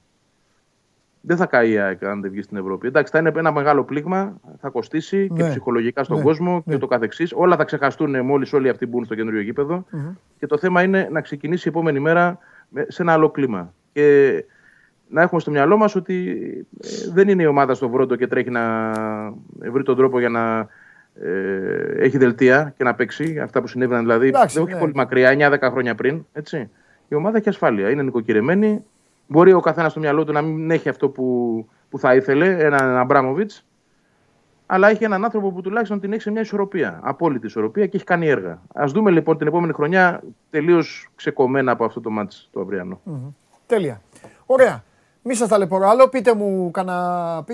Δεν 1.22 1.36
θα 1.36 1.46
καεί 1.46 1.70
η 1.70 1.78
ΑΕΚ 1.78 2.04
αν 2.04 2.20
δεν 2.20 2.30
βγει 2.30 2.42
στην 2.42 2.56
Ευρώπη. 2.56 2.86
Εντάξει, 2.86 3.12
θα 3.12 3.18
είναι 3.18 3.32
ένα 3.36 3.52
μεγάλο 3.52 3.84
πλήγμα, 3.84 4.40
θα 4.60 4.68
κοστίσει 4.68 5.30
και 5.34 5.42
Ναι. 5.42 5.48
ψυχολογικά 5.48 6.04
στον 6.04 6.16
Ναι. 6.16 6.22
κόσμο 6.22 6.62
Ναι. 6.64 6.72
και 6.74 6.78
το 6.80 6.86
καθεξής. 6.86 7.32
Όλα 7.36 7.56
θα 7.56 7.64
ξεχαστούν 7.64 8.24
μόλις 8.24 8.52
όλοι 8.52 8.68
αυτοί 8.68 8.86
μπουν 8.86 9.04
στο 9.04 9.14
καινούριο 9.14 9.40
γήπεδο. 9.40 9.84
Μμμ. 9.90 10.08
Και 10.38 10.46
το 10.46 10.58
θέμα 10.58 10.82
είναι 10.82 11.08
να 11.12 11.20
ξεκινήσει 11.20 11.68
η 11.68 11.70
επόμενη 11.70 12.00
μέρα 12.00 12.38
με- 12.68 12.86
σε 12.88 13.02
ένα 13.02 13.12
άλλο 13.12 13.30
κλίμα. 13.30 13.72
Και 13.92 14.44
να 15.10 15.22
έχουμε 15.22 15.40
στο 15.40 15.50
μυαλό 15.50 15.76
μας 15.76 15.94
ότι 15.94 16.36
ε, 16.80 16.88
δεν 17.12 17.28
είναι 17.28 17.42
η 17.42 17.46
ομάδα 17.46 17.74
στο 17.74 17.88
βρόντο 17.88 18.16
και 18.16 18.26
τρέχει 18.26 18.50
να 18.50 18.92
βρει 19.58 19.82
τον 19.82 19.96
τρόπο 19.96 20.18
για 20.18 20.28
να 20.28 20.68
ε, 21.22 22.04
έχει 22.04 22.18
δελτία 22.18 22.74
και 22.76 22.84
να 22.84 22.94
παίξει. 22.94 23.38
Αυτά 23.40 23.60
που 23.60 23.66
συνέβαιναν 23.66 24.02
δηλαδή. 24.02 24.28
Εντάξει, 24.28 24.54
δεν 24.54 24.64
όχι 24.64 24.74
ναι. 24.74 24.80
πολύ 24.80 24.92
μακριά, 24.94 25.58
9-10 25.60 25.68
χρόνια 25.70 25.94
πριν. 25.94 26.24
Έτσι. 26.32 26.70
Η 27.08 27.14
ομάδα 27.14 27.36
έχει 27.36 27.48
ασφάλεια. 27.48 27.90
Είναι 27.90 28.02
νοικοκυρεμένη. 28.02 28.84
Μπορεί 29.26 29.52
ο 29.52 29.60
καθένας 29.60 29.90
στο 29.90 30.00
μυαλό 30.00 30.24
του 30.24 30.32
να 30.32 30.42
μην 30.42 30.70
έχει 30.70 30.88
αυτό 30.88 31.08
που, 31.08 31.66
που 31.90 31.98
θα 31.98 32.14
ήθελε, 32.14 32.56
έναν 32.58 32.96
Αμπράμοβιτς. 32.96 33.64
Αλλά 34.66 34.88
έχει 34.88 35.04
έναν 35.04 35.24
άνθρωπο 35.24 35.52
που 35.52 35.60
τουλάχιστον 35.60 36.00
την 36.00 36.12
έχει 36.12 36.22
σε 36.22 36.30
μια 36.30 36.40
ισορροπία. 36.40 37.00
Απόλυτη 37.02 37.46
ισορροπία 37.46 37.86
και 37.86 37.96
έχει 37.96 38.06
κάνει 38.06 38.28
έργα. 38.28 38.62
Α 38.74 38.84
δούμε 38.86 39.10
λοιπόν 39.10 39.38
την 39.38 39.46
επόμενη 39.46 39.72
χρονιά 39.72 40.22
τελείως 40.50 41.10
ξεκομμένα 41.14 41.72
από 41.72 41.84
αυτό 41.84 42.00
το 42.00 42.10
μάτς 42.10 42.48
το 42.52 42.60
αυριανό. 42.60 43.00
Μμμ. 43.04 43.28
Τέλεια. 43.66 44.00
Ωραία. 44.46 44.82
Μη 45.22 45.34
σας 45.34 45.48
ταλαιπωρώ 45.48 45.88
άλλο. 45.88 46.08
Πείτε 46.08 46.34
μου 46.34 46.70
κανένα. 46.70 47.44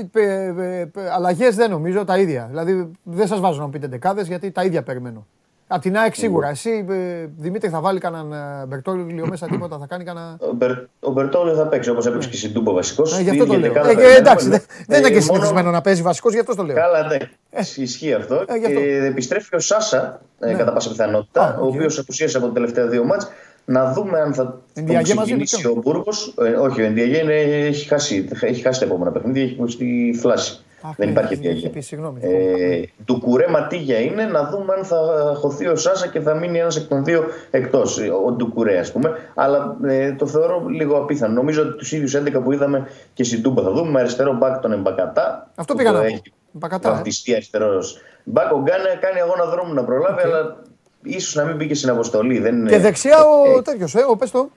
Αλλαγές 1.16 1.56
δεν 1.56 1.70
νομίζω, 1.70 2.04
τα 2.04 2.18
ίδια. 2.18 2.46
Δηλαδή 2.50 2.90
δεν 3.02 3.26
σας 3.26 3.40
βάζω 3.40 3.58
να 3.58 3.64
μου 3.64 3.70
πείτε 3.70 3.86
εντεκάδες 3.86 4.26
γιατί 4.26 4.50
τα 4.50 4.64
ίδια 4.64 4.82
περιμένω. 4.82 5.26
Απ' 5.68 5.80
την 5.80 5.96
ΑΕΚ 5.96 6.14
σίγουρα. 6.14 6.48
Εσύ, 6.48 6.86
ε, 6.90 7.26
Δημήτρη, 7.36 7.68
θα 7.68 7.80
βάλει 7.80 7.98
κανέναν 7.98 8.32
ε, 8.62 8.66
Μπερτόλιο 8.66 9.26
μέσα 9.26 9.46
τίποτα, 9.52 9.78
θα 9.78 9.86
κάνει 9.86 10.04
κανένα. 10.04 10.36
Ο, 10.40 10.52
Μπερ, 10.52 10.70
ο 11.00 11.10
Μπερτόλιο 11.10 11.54
θα 11.54 11.66
παίξει 11.66 11.90
όπως 11.90 12.06
έπαιξε 12.06 12.28
και 12.28 12.36
στην 12.36 12.52
Τούμπα 12.52 12.72
βασικός. 12.72 13.18
Ε, 13.18 13.22
γι' 13.22 13.30
αυτό 13.30 13.46
το 13.46 13.58
λέω. 13.58 13.72
Ε, 13.74 13.94
ε, 13.98 14.16
εντάξει, 14.16 14.48
δεν 14.48 14.60
δεν 14.86 14.98
είναι 15.00 15.10
και 15.10 15.20
συνηθισμένο 15.20 15.70
να 15.70 15.80
παίζει 15.80 16.02
βασικός, 16.02 16.32
γι' 16.32 16.38
αυτό 16.40 16.54
το 16.54 16.62
λέω. 16.62 16.74
Καλά, 16.76 16.98
εντάξει. 16.98 17.82
Ισχύει 17.82 18.12
αυτό. 18.12 18.34
Ε, 18.34 18.56
γι' 18.58 18.66
αυτό. 18.66 18.80
Και 18.80 19.04
επιστρέφει 19.04 19.54
ο 19.56 19.58
Σάσα, 19.58 20.20
ε, 20.38 20.46
Ναι. 20.46 20.54
κατά 20.54 20.72
πάσα 20.72 20.90
πιθανότητα, 20.90 21.42
Α, 21.42 21.58
ο 21.60 21.66
οκ. 21.66 21.72
οποίος 21.74 21.98
απουσίασε 21.98 22.36
από 22.36 22.46
τα 22.46 22.52
τελευταία 22.52 22.86
δύο 22.86 23.04
ματς. 23.04 23.28
Να 23.68 23.92
δούμε 23.92 24.20
αν 24.20 24.34
θα 24.34 24.42
τον 24.44 24.60
Ενδιαγέ 24.74 25.14
μαζί 25.14 25.34
με 25.34 25.42
ξεκινήσει 25.44 25.66
ο 25.78 25.80
Μπούργος. 25.84 26.34
όχι, 26.60 26.82
ο 26.82 26.84
Ενδιαγέ 26.84 27.18
είναι- 27.18 27.34
έχει, 27.66 27.86
χάσει, 27.88 28.28
έχει 28.40 28.62
χάσει 28.62 28.80
τα 28.80 28.86
επόμενα 28.86 29.10
παιχνίδια, 29.10 29.42
έχει 29.42 29.64
στη 29.68 30.16
φλάση. 30.20 30.60
Δεν 30.96 31.06
ναι, 31.06 31.12
υπάρχει 31.12 31.32
έχει- 31.32 31.42
Ενδιαγέ. 31.42 31.66
έχει 31.66 31.74
πει, 31.74 31.80
συγγνώμη. 31.80 32.20
Ε, 32.22 32.82
του 33.04 33.20
κουρέ 33.20 33.46
ματίγια 33.48 33.98
είναι 34.00 34.24
να 34.24 34.48
δούμε 34.50 34.74
αν 34.74 34.84
θα 34.84 34.96
χωθεί 35.36 35.66
ο 35.66 35.76
Σάσα 35.76 36.06
και 36.08 36.20
θα 36.20 36.34
μείνει 36.34 36.58
ένας 36.58 36.76
εκ 36.76 36.88
των 36.88 37.04
δύο 37.04 37.24
εκτός. 37.50 37.98
Ο 38.26 38.30
Ντουκουρέ, 38.32 38.78
ας 38.78 38.92
πούμε. 38.92 39.10
Αλλά 39.34 39.76
ε, 39.86 40.12
το 40.12 40.26
θεωρώ 40.26 40.64
λίγο 40.68 40.96
απίθανο. 40.96 41.32
Νομίζω 41.34 41.62
ότι 41.62 41.76
τους 41.76 41.92
ίδιους 41.92 42.14
11 42.14 42.40
που 42.42 42.52
είδαμε 42.52 42.86
και 43.14 43.24
στην 43.24 43.42
Τούμπα 43.42 43.62
θα 43.62 43.70
δούμε. 43.72 43.90
Με 43.90 44.00
αριστερό 44.00 44.32
μπακ 44.34 44.60
τον 44.60 44.72
Εμπακατά. 44.72 45.50
Αυτό 45.54 45.72
που 45.72 45.78
πήγα 45.78 45.90
το 45.90 45.96
να 45.96 46.02
πω. 46.02 46.06
έχει 46.08 46.22
Μπακατά, 46.52 46.88
ε. 46.88 46.92
βαφτιστεί 46.92 47.32
αριστερός 47.34 47.98
μπακ. 48.24 48.52
Ο 48.52 48.58
Γκάνε 48.62 48.98
κάνει 49.00 49.20
αγώνα 49.20 49.44
δρόμου 49.44 49.74
να 49.74 49.84
προλάβει, 49.84 50.22
αλλά 50.22 50.56
ίσως 51.02 51.34
να 51.34 51.44
μην 51.44 51.56
μπήκε 51.56 51.74
στην 51.74 51.90
αποστολή. 51.90 52.38
Δεν 52.38 52.54
είναι- 52.56 52.70
Και 52.70 52.78
δεξιά 52.78 53.24
ο 53.24 53.62
τέτοιος, 53.62 53.94
ε, 53.94 54.04
ο 54.08 54.16
πες 54.16 54.30
το. 54.30 54.50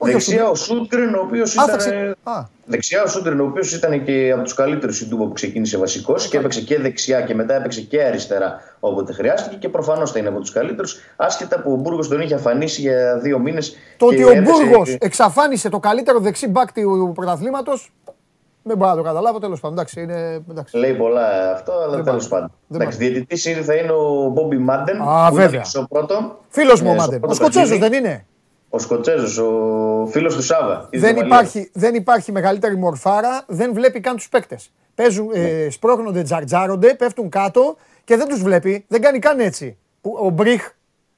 Όχι 0.00 0.10
ο 0.10 0.12
Δεξιά 0.14 0.34
Σούντερ. 0.36 0.50
ο 0.50 0.54
Σούντγκρεν, 0.54 1.14
ο 1.14 1.20
οποίος 1.20 1.50
Α, 1.58 1.64
θα 1.64 1.64
ήταν. 1.64 1.78
ξε- 1.78 2.16
Α, 2.22 2.46
Δεξιά 2.64 3.02
ο 3.02 3.06
Σούντγκρεν, 3.06 3.40
ο 3.40 3.44
οποίος 3.44 3.72
ήταν 3.74 4.04
και 4.04 4.30
από 4.34 4.42
τους 4.42 4.54
καλύτερους 4.54 4.96
στην 4.96 5.08
Τούμπα 5.08 5.24
που 5.24 5.32
ξεκίνησε 5.32 5.78
βασικός 5.78 6.28
και 6.28 6.36
έπαιξε 6.36 6.60
και 6.60 6.78
δεξιά 6.80 7.20
και 7.20 7.34
μετά 7.34 7.54
έπαιξε 7.54 7.80
και 7.80 8.02
αριστερά 8.02 8.60
όποτε 8.80 9.12
χρειάστηκε 9.12 9.56
και 9.56 9.68
προφανώς 9.68 10.12
θα 10.12 10.18
είναι 10.18 10.28
από 10.28 10.40
τους 10.40 10.52
καλύτερους. 10.52 10.96
Άσχετα 11.16 11.60
που 11.62 11.72
ο 11.72 11.76
Μπούργος 11.76 12.08
τον 12.08 12.20
είχε 12.20 12.34
αφανίσει 12.34 12.80
για 12.80 13.18
δύο 13.22 13.38
μήνες. 13.38 13.76
Το 13.96 14.06
ότι 14.06 14.24
ο 14.24 14.42
Μπούργος 14.42 14.96
εξαφάνισε 15.00 15.68
το 15.68 15.78
καλύτερο 15.78 16.18
δεξί 16.18 16.48
μπακ 16.48 16.72
του 16.72 17.12
πρωταθλήματος. 17.14 17.92
Δεν 18.68 18.76
μπορώ 18.76 18.90
να 18.90 18.96
το 18.96 19.02
καταλάβω, 19.02 19.38
τέλος 19.38 19.60
πάντων. 19.60 19.76
Εντάξει, 19.78 20.00
είναι. 20.02 20.42
Εντάξει. 20.50 20.76
Λέει 20.76 20.94
πολλά 20.94 21.52
αυτό, 21.52 21.72
αλλά 21.72 21.94
Δεν 21.96 22.04
τέλος 22.04 22.28
πάει. 22.28 22.40
πάντων. 22.40 22.56
Δεν 22.66 22.80
Εντάξει, 22.80 22.98
διαιτητής 22.98 23.64
θα 23.66 23.74
είναι 23.74 23.92
ο 23.92 24.28
Μπόμπι 24.28 24.58
Μάντεν. 24.58 25.00
Α, 25.02 25.28
που 25.28 25.34
βέβαια. 25.34 25.50
ήταν 25.50 25.64
στο 25.64 25.86
πρώτο. 25.88 26.38
Φίλος 26.48 26.80
μου 26.82 26.88
Ε, 26.88 26.90
ο 26.90 26.94
στο 26.94 27.02
Μάντεν. 27.02 27.18
πρώτο 27.18 27.32
Ο 27.34 27.36
Σκοτσέζος 27.36 27.68
παιχνίδι. 27.68 27.90
δεν 27.94 28.04
είναι. 28.04 28.26
Ο 28.68 28.78
Σκοτσέζος, 28.78 29.38
ο 29.38 30.06
φίλος 30.10 30.34
του 30.34 30.42
Σάβα. 30.42 30.86
της 30.90 31.00
Δεν 31.00 31.14
Γερμανίας. 31.14 31.40
υπάρχει, 31.54 31.70
δεν 31.74 31.94
υπάρχει 31.94 32.32
μεγαλύτερη 32.32 32.76
μορφάρα, 32.76 33.44
δεν 33.46 33.72
βλέπει 33.74 34.00
καν 34.00 34.16
τους 34.16 34.28
παίκτες. 34.28 34.72
Παίζουν, 34.94 35.30
ε, 35.34 35.70
σπρώχνονται, 35.70 36.22
τζαρτζάρονται, 36.22 36.94
πέφτουν 36.94 37.28
κάτω 37.28 37.76
και 38.04 38.16
δεν 38.16 38.28
τους 38.28 38.42
βλέπει. 38.42 38.84
Δεν 38.88 39.00
κάνει 39.00 39.18
καν 39.18 39.40
έτσι. 39.40 39.76
Που- 40.00 40.18
Ο 40.22 40.30
Μπριχ, 40.30 40.70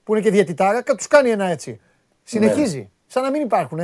που 0.05 0.13
είναι 0.15 0.23
και 0.25 0.31
διαιτητάρα, 0.31 0.83
τους 0.83 1.07
κάνει 1.07 1.31
ένα 1.31 1.45
έτσι. 1.45 1.81
Συνεχίζει. 2.23 2.91
Σαν 3.07 3.23
να 3.23 3.31
μην 3.31 3.43
υπάρχουν. 3.43 3.81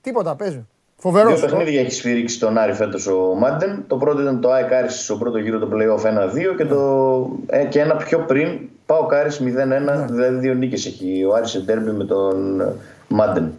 Τίποτα 0.00 0.36
παίζει. 0.36 0.66
Φοβερός. 1.02 1.40
Δύο 1.40 1.48
παιχνίδια 1.48 1.80
έχει 1.80 1.90
σφυρίξει 1.92 2.38
τον 2.38 2.58
Άρη 2.58 2.72
φέτος 2.72 3.06
ο 3.06 3.34
Μάντεν. 3.38 3.84
Το 3.86 3.96
πρώτο 3.96 4.20
ήταν 4.20 4.40
το 4.40 4.50
ΑΕΚ 4.50 4.72
Άρης 4.72 5.04
στο 5.04 5.16
πρώτο 5.16 5.38
γύρο 5.38 5.58
του 5.58 5.68
playoff 5.72 6.06
1-2 6.06 6.56
και, 6.56 6.64
το... 6.64 7.30
ε, 7.46 7.64
και 7.64 7.80
ένα 7.80 7.96
πιο 7.96 8.18
πριν 8.18 8.58
ΠΑΟΚ 8.86 9.06
Άρη 9.06 9.30
0-1. 9.30 10.06
Δηλαδή 10.10 10.36
δύο 10.36 10.54
νίκες 10.54 10.86
έχει 10.86 11.24
ο 11.24 11.34
Άρης 11.34 11.50
σε 11.50 11.60
ντέρμπι 11.60 11.90
με 11.90 12.04
τον 12.04 12.60
ε, 12.60 12.74
Μάντεν. 13.08 13.52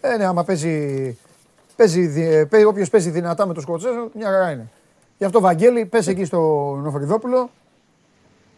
Ε, 0.00 0.16
ναι, 0.16 0.24
άμα 0.24 0.44
παίζει. 0.44 1.18
παίζει, 1.76 2.06
δι- 2.06 2.32
ε, 2.32 2.44
παίζει 2.44 2.66
Όποιος 2.66 2.90
παίζει 2.90 3.10
δυνατά 3.10 3.46
με 3.46 3.54
το 3.54 3.60
Σκοτσέζο, 3.60 4.10
μια 4.14 4.26
χαρά 4.26 4.50
είναι. 4.50 4.68
Γι' 5.18 5.24
αυτό, 5.24 5.40
Βαγγέλη, 5.40 5.84
πες 5.84 6.06
εκεί 6.06 6.24
στο 6.24 6.38
Νοφριδόπουλο 6.82 7.50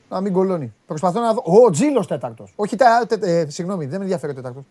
να 0.09 0.21
μην 0.21 0.33
κολώνει. 0.33 0.75
Προσπαθώ 0.87 1.21
να 1.21 1.33
δω. 1.33 1.43
Ο 1.45 1.71
Τζίλος 1.71 2.07
τέταρτος. 2.07 2.53
Όχι, 2.57 2.77
τα, 2.77 3.07
τε, 3.09 3.41
ε, 3.41 3.51
συγγνώμη, 3.51 3.85
δεν 3.87 3.97
με 3.97 4.03
ενδιαφέρει 4.03 4.33
ο 4.33 4.35
τέταρτος. 4.35 4.63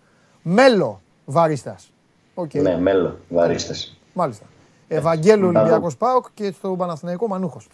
Μέλο 0.41 1.01
βαρίστας. 1.25 1.92
Οκ. 2.33 2.53
Ναι, 2.53 2.77
μέλλον, 2.79 3.17
βαρίστε. 3.29 3.75
Μάλιστα. 4.13 4.45
Ευαγγέλου 4.87 5.51
Να 5.51 5.51
δω. 5.51 5.59
Ολυμπιακός 5.59 5.97
Πάοκ 5.97 6.25
και 6.33 6.51
στο 6.51 6.75
Παναθηναϊκό 6.77 7.27
Μανούχος. 7.27 7.67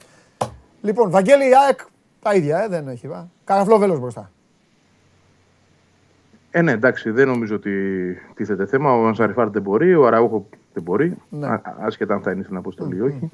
Λοιπόν, 0.81 1.10
Βαγγέλη 1.10 1.44
ΑΕΚ 1.44 1.80
τα 2.22 2.34
ίδια, 2.36 2.64
ε, 2.64 2.68
δεν 2.68 2.88
έχει. 2.88 3.07
βα. 3.07 3.27
Καραφλό 3.44 3.77
βέλο 3.77 3.99
μπροστά. 3.99 4.31
Ε, 6.52 6.61
ναι, 6.61 6.72
εντάξει, 6.72 7.10
δεν 7.10 7.27
νομίζω 7.27 7.56
ότι 7.56 7.72
τίθεται 8.36 8.65
θέμα. 8.65 8.94
Ο 8.94 9.07
Ανσαριφάρ 9.07 9.49
δεν 9.49 9.61
μπορεί, 9.61 9.95
ο 9.95 10.07
Αραούχο 10.07 10.48
δεν 10.73 10.84
μπορεί. 10.84 11.15
Ναι. 11.30 11.48
Α- 11.48 11.61
άσχετα 11.80 12.14
αν 12.14 12.22
θα 12.22 12.31
είναι 12.31 12.44
στην 12.44 12.56
αποστολή 12.57 12.95
ή 12.95 13.02
όχι. 13.02 13.30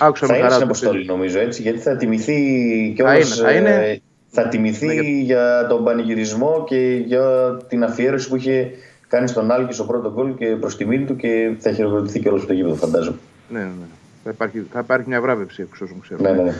Άκουσα 0.00 0.26
Θα 0.26 0.32
με 0.32 0.38
είναι 0.38 0.48
χαρά 0.48 0.54
στην 0.60 0.68
το 0.68 0.72
αποστολή 0.72 1.04
νομίζω 1.04 1.38
έτσι, 1.38 1.62
γιατί 1.62 1.78
θα 1.78 1.96
τιμηθεί 1.96 2.92
και 2.96 3.02
Θα 3.02 3.10
όλος, 3.12 3.38
είναι, 3.38 3.48
θα 3.48 3.54
είναι. 3.54 3.76
Ναι, 3.76 3.88
ε, 3.88 4.00
θα 4.26 4.48
τιμηθεί 4.48 5.20
για 5.22 5.66
τον 5.68 5.84
πανηγυρισμό 5.84 6.64
και 6.66 7.02
για 7.06 7.56
την 7.68 7.84
αφιέρωση 7.84 8.28
που 8.28 8.36
είχε 8.36 8.70
κάνεις 9.08 9.30
στον 9.30 9.50
Άλκη 9.50 9.72
στο 9.72 9.84
πρώτο 9.84 10.12
γκολ 10.12 10.34
και 10.34 10.46
προς 10.46 10.76
τιμή 10.76 11.04
του 11.04 11.16
και 11.16 11.56
θα 11.58 11.72
χειροκροτηθεί 11.72 12.20
και 12.20 12.28
όλος 12.28 12.42
στο 12.42 12.52
γήπεδο 12.52 12.74
φαντάζομαι. 12.74 13.16
Ναι, 13.48 13.58
ναι, 13.58 13.64
ναι. 13.64 13.86
Θα 14.24 14.30
υπάρχει, 14.30 14.66
θα 14.72 14.78
υπάρχει 14.80 15.08
μια 15.08 15.20
βράβευση 15.20 15.62
εξ 15.62 15.80
όσων 15.80 16.00
ξέρω. 16.00 16.22
Ναι, 16.22 16.30
ναι, 16.30 16.42
ναι. 16.42 16.52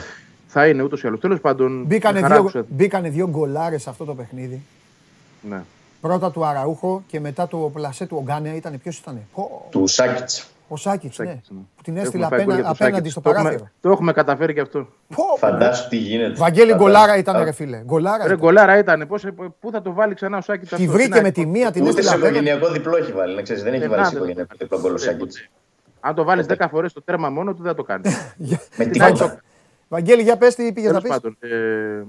Θα 0.47 0.67
είναι 0.67 0.83
ούτως 0.83 1.03
ή 1.03 1.07
άλλως. 1.07 1.19
Τέλος 1.19 1.39
πάντων. 1.39 1.83
Μπήκανε 1.87 2.15
με 2.15 2.21
χαρά 2.21 2.33
δύο, 2.33 2.43
άκουσα- 2.43 2.65
μπήκανε 2.69 3.09
δύο 3.09 3.27
γκολάρες 3.29 3.81
σε 3.81 3.89
αυτό 3.89 4.05
το 4.05 4.15
παιχνίδι. 4.15 4.61
Ναι. 5.49 5.61
Πρώτα 6.01 6.31
του 6.31 6.45
Αραούχο 6.45 7.03
και 7.07 7.19
μετά 7.19 7.47
του 7.47 7.69
πλασέ 7.73 8.05
του 8.05 8.17
Ογκάνια. 8.19 8.55
Ήταν 8.55 8.79
ποιος 8.83 8.97
ήταν. 8.97 9.21
Του 9.69 9.87
Σάκητς. 9.87 10.49
Ο 10.69 10.75
Σάκητ, 10.77 11.13
ναι. 11.19 11.39
Που 11.75 11.81
την 11.83 11.97
έστειλε 11.97 12.23
Έχουμε 12.23 12.37
φάει 12.37 12.45
γκολ 12.45 12.53
απένα, 12.53 12.55
για 12.55 12.63
το 12.63 12.69
απέναντι 12.69 12.95
Σάκητ. 12.95 13.11
στο 13.11 13.21
Το 13.21 13.29
έχουμε- 13.29 13.43
παράθυρο. 13.49 13.69
Το 13.81 13.89
έχουμε 13.89 14.11
καταφέρει 14.13 14.53
και 14.53 14.61
αυτό. 14.61 14.87
Φαντάσου 15.37 15.89
τι 15.89 15.97
γίνεται. 15.97 16.33
Βαγγέλη 16.35 16.71
Φαντάσου. 16.71 16.83
γκολάρα 16.91 17.17
ήταν, 17.17 17.35
Α, 17.35 17.43
ρε 17.43 17.51
φίλε. 17.51 17.77
Γκολάρα. 17.85 18.17
Ρε 18.17 18.23
ήταν. 18.23 18.37
γκολάρα 18.37 18.77
ήταν. 18.77 19.07
Πώς, 19.07 19.25
πού 19.59 19.71
θα 19.71 19.81
το 19.81 19.93
βάλει 19.93 20.13
ξανά 20.13 20.37
ο 20.37 20.41
Σάκης 20.41 20.69
Τη 20.69 20.87
βρήκε 20.87 21.21
με 21.21 21.31
τη 21.31 21.45
μία, 21.45 21.71
την 21.71 21.81
Ούτε 21.81 21.89
έστειλε 21.89 22.07
σε 22.07 22.15
απέναντι. 22.15 22.35
οικογενειακό 22.37 22.73
διπλό 22.73 22.97
έχει 22.97 23.11
βάλει. 23.11 23.35
Να 23.35 23.41
ξέρεις, 23.41 23.63
δεν 23.63 23.73
έχει 23.73 23.83
Ε, 23.83 23.87
βάλει 23.87 24.01
να, 24.01 24.05
σε 24.07 24.11
δεν- 24.13 24.19
οικογενειακό 24.23 24.55
διπλό 24.59 24.79
γκολ 24.79 24.93
ο 24.93 24.97
Σάκητς. 24.97 25.47
Αν 25.99 26.15
το 26.15 26.23
βάλεις 26.23 26.45
10 26.45 26.67
φορές 26.69 26.93
το 26.93 27.01
τέρμα 27.01 27.29
μόνο 27.29 27.51
του, 27.53 27.61
δεν 27.61 27.71
θα 27.71 27.77
το 27.77 27.83
κάνεις. 27.83 28.33
Με 28.77 28.83
Τι 28.83 28.89
τίποτα. 28.89 29.15
θα- 29.15 29.41
Βαγγέλη, 29.89 30.21
για 30.21 30.37
πες 30.37 30.55
τι 30.55 30.71
πήγες 30.73 30.91
να 30.91 31.01
Τέλος 31.01 31.19
πεις. 31.19 31.31
πάντων, 31.31 31.37
ε, 31.39 32.03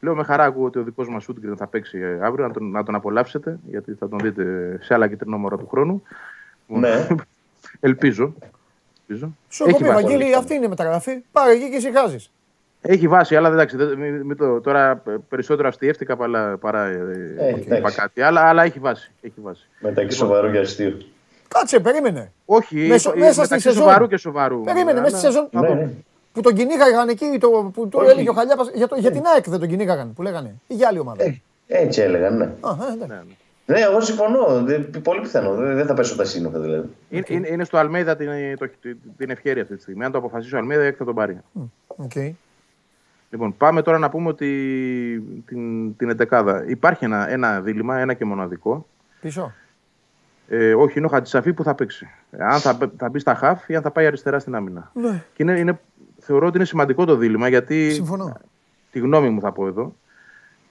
λέω 0.00 0.14
με 0.14 0.22
χαρά 0.24 0.44
ακούω 0.44 0.64
ότι 0.66 0.78
ο 0.78 0.82
δικός 0.82 1.08
μας 1.08 1.22
Σούτγκριν 1.22 1.56
θα 1.56 1.66
παίξει 1.66 1.98
ε, 1.98 2.26
αύριο, 2.26 2.46
να 2.46 2.52
τον, 2.52 2.70
να 2.70 2.82
τον 2.82 2.94
απολαύσετε, 2.94 3.58
γιατί 3.66 3.92
θα 3.98 4.08
τον 4.08 4.18
δείτε 4.18 4.44
σε 4.82 4.94
άλλα 4.94 5.08
κυτρινό 5.08 5.38
μωρά 5.38 5.56
του 5.56 5.68
χρόνου. 5.68 6.02
Ναι. 6.66 7.06
Ελπίζω. 7.80 8.34
Ελπίζω. 9.06 9.32
Σου 9.48 9.62
έχω 9.62 9.70
Έχει 9.76 9.82
πει, 9.84 9.88
βάση. 9.88 10.02
Βαγγέλη, 10.02 10.34
αυτή 10.34 10.54
είναι 10.54 10.64
η 10.64 10.68
μεταγραφή. 10.68 11.22
Πάρε 11.32 11.52
εκεί 11.52 11.70
και 11.70 11.76
ησυχάζεις. 11.76 12.30
Έχει 12.82 13.08
βάση, 13.08 13.36
αλλά 13.36 13.48
εντάξει, 13.48 13.76
δεν- 13.76 13.98
μη- 13.98 14.24
μη 14.24 14.34
το, 14.34 14.60
τώρα 14.60 14.90
ε, 15.06 15.16
περισσότερο 15.28 15.68
αστείευτηκα 15.68 16.16
παρά, 16.16 16.56
παρά 16.58 16.84
ε, 16.84 16.90
Ε, 17.38 17.48
είπα 17.48 17.74
εντάξει. 17.76 17.96
κάτι. 17.96 18.22
Αλλά, 18.22 18.40
αλλά 18.40 18.62
έχει 18.62 18.78
βάση. 18.78 19.10
Έχει 19.20 19.40
βάση. 19.40 19.68
Μεταξύ 19.80 20.16
σοβαρού 20.16 20.50
και 20.50 20.58
αστείου. 20.58 20.96
Κάτσε, 21.48 21.80
περίμενε. 21.80 22.32
Όχι, 22.44 22.76
Μέσα- 22.76 23.12
ε, 23.14 23.18
μέσα 23.18 23.30
στη 23.32 23.40
μεταξύ 23.40 23.66
σεζόν. 23.68 23.82
σοβαρού 23.82 24.06
και 24.08 24.16
σοβαρού. 24.16 24.60
Περίμενε, 24.60 24.90
Αλλά- 24.90 25.00
μέσα 25.00 25.16
στη 25.16 25.26
σεζόν. 25.26 25.48
να 25.50 25.60
δούμε. 25.60 25.74
Ναι, 25.80 25.90
Που 26.32 26.40
τον 26.40 26.54
κυνήγαγαν 26.54 27.08
εκεί, 27.08 27.38
το, 27.40 27.70
που 27.74 27.88
το 27.88 27.98
Όχι. 27.98 28.10
έλεγε 28.10 28.30
ο 28.30 28.32
Χαλιάπας, 28.32 28.70
για, 28.74 28.88
το, 28.88 28.96
για 28.98 29.10
την 29.10 29.22
ΑΕΚ 29.34 29.48
δεν 29.48 29.58
τον 29.58 29.68
κυνήγαγαν, 29.68 30.12
που 30.14 30.22
λέγανε. 30.22 30.54
Ή 30.66 30.74
για 30.74 30.88
άλλη 30.88 30.98
ομάδα. 30.98 31.22
Ε, 31.24 31.40
Έτσι 31.66 32.00
έλεγαν, 32.00 32.36
ναι. 32.36 32.44
Α, 32.44 32.70
ε, 32.70 33.04
εντάξει. 33.04 33.36
Ναι, 33.70 33.80
εγώ 33.80 34.00
συμφωνώ. 34.00 34.62
Δεν- 34.64 34.90
Πολύ 35.02 35.20
πιθανό. 35.20 35.54
Δεν 35.54 35.74
δεν 35.76 35.86
θα 35.86 35.94
πέσω 35.94 36.07
απ' 36.07 36.16
τα 36.16 36.24
σύννεφα 36.24 36.58
δηλαδή. 36.60 36.88
Είναι, 37.08 37.24
είναι, 37.28 37.48
είναι 37.48 37.64
στο 37.64 37.76
Αλμέιδα 37.78 38.16
την, 38.16 38.28
το, 38.58 38.68
την 39.16 39.30
ευκαιρία 39.30 39.62
αυτή 39.62 39.76
τη 39.76 39.82
στιγμή. 39.82 40.04
Αν 40.04 40.12
το 40.12 40.18
αποφασίσει 40.18 40.54
ο 40.54 40.58
Αλμέιδα, 40.58 40.94
θα 40.98 41.04
τον 41.04 41.14
πάρει. 41.14 41.40
Οκ. 41.86 42.12
Λοιπόν, 43.30 43.56
πάμε 43.56 43.82
τώρα 43.82 43.98
να 43.98 44.08
πούμε 44.10 44.28
ότι 44.28 44.48
την, 45.46 45.96
την 45.96 46.08
εντεκάδα. 46.10 46.64
Υπάρχει 46.66 47.04
ένα, 47.04 47.30
ένα 47.30 47.60
δίλημμα, 47.60 47.98
ένα 47.98 48.14
και 48.14 48.24
μοναδικό. 48.24 48.86
Πίσω. 49.20 49.52
Ε, 50.48 50.74
όχι, 50.74 50.98
είναι 50.98 51.06
ο 51.06 51.10
Χατζησαφή 51.10 51.52
που 51.52 51.62
θα 51.62 51.74
παίξει. 51.74 52.08
Ε, 52.30 52.44
Αν 52.44 52.58
θα, 52.58 52.78
θα 52.96 53.08
μπει 53.08 53.18
στα 53.18 53.34
χαφ 53.34 53.68
ή 53.68 53.76
αν 53.76 53.82
θα 53.82 53.90
πάει 53.90 54.06
αριστερά 54.06 54.38
στην 54.38 54.54
άμυνα. 54.54 54.90
Ναι. 54.94 55.22
Και 55.34 55.42
είναι, 55.42 55.58
είναι, 55.58 55.78
θεωρώ 56.18 56.46
ότι 56.46 56.56
είναι 56.56 56.66
σημαντικό 56.66 57.04
το 57.04 57.16
δίλημμα 57.16 57.48
γιατί. 57.48 57.90
Συμφωνώ. 57.90 58.36
Τη 58.92 58.98
γνώμη 58.98 59.28
μου 59.30 59.40
θα 59.40 59.52
πω 59.52 59.66
εδώ. 59.66 59.94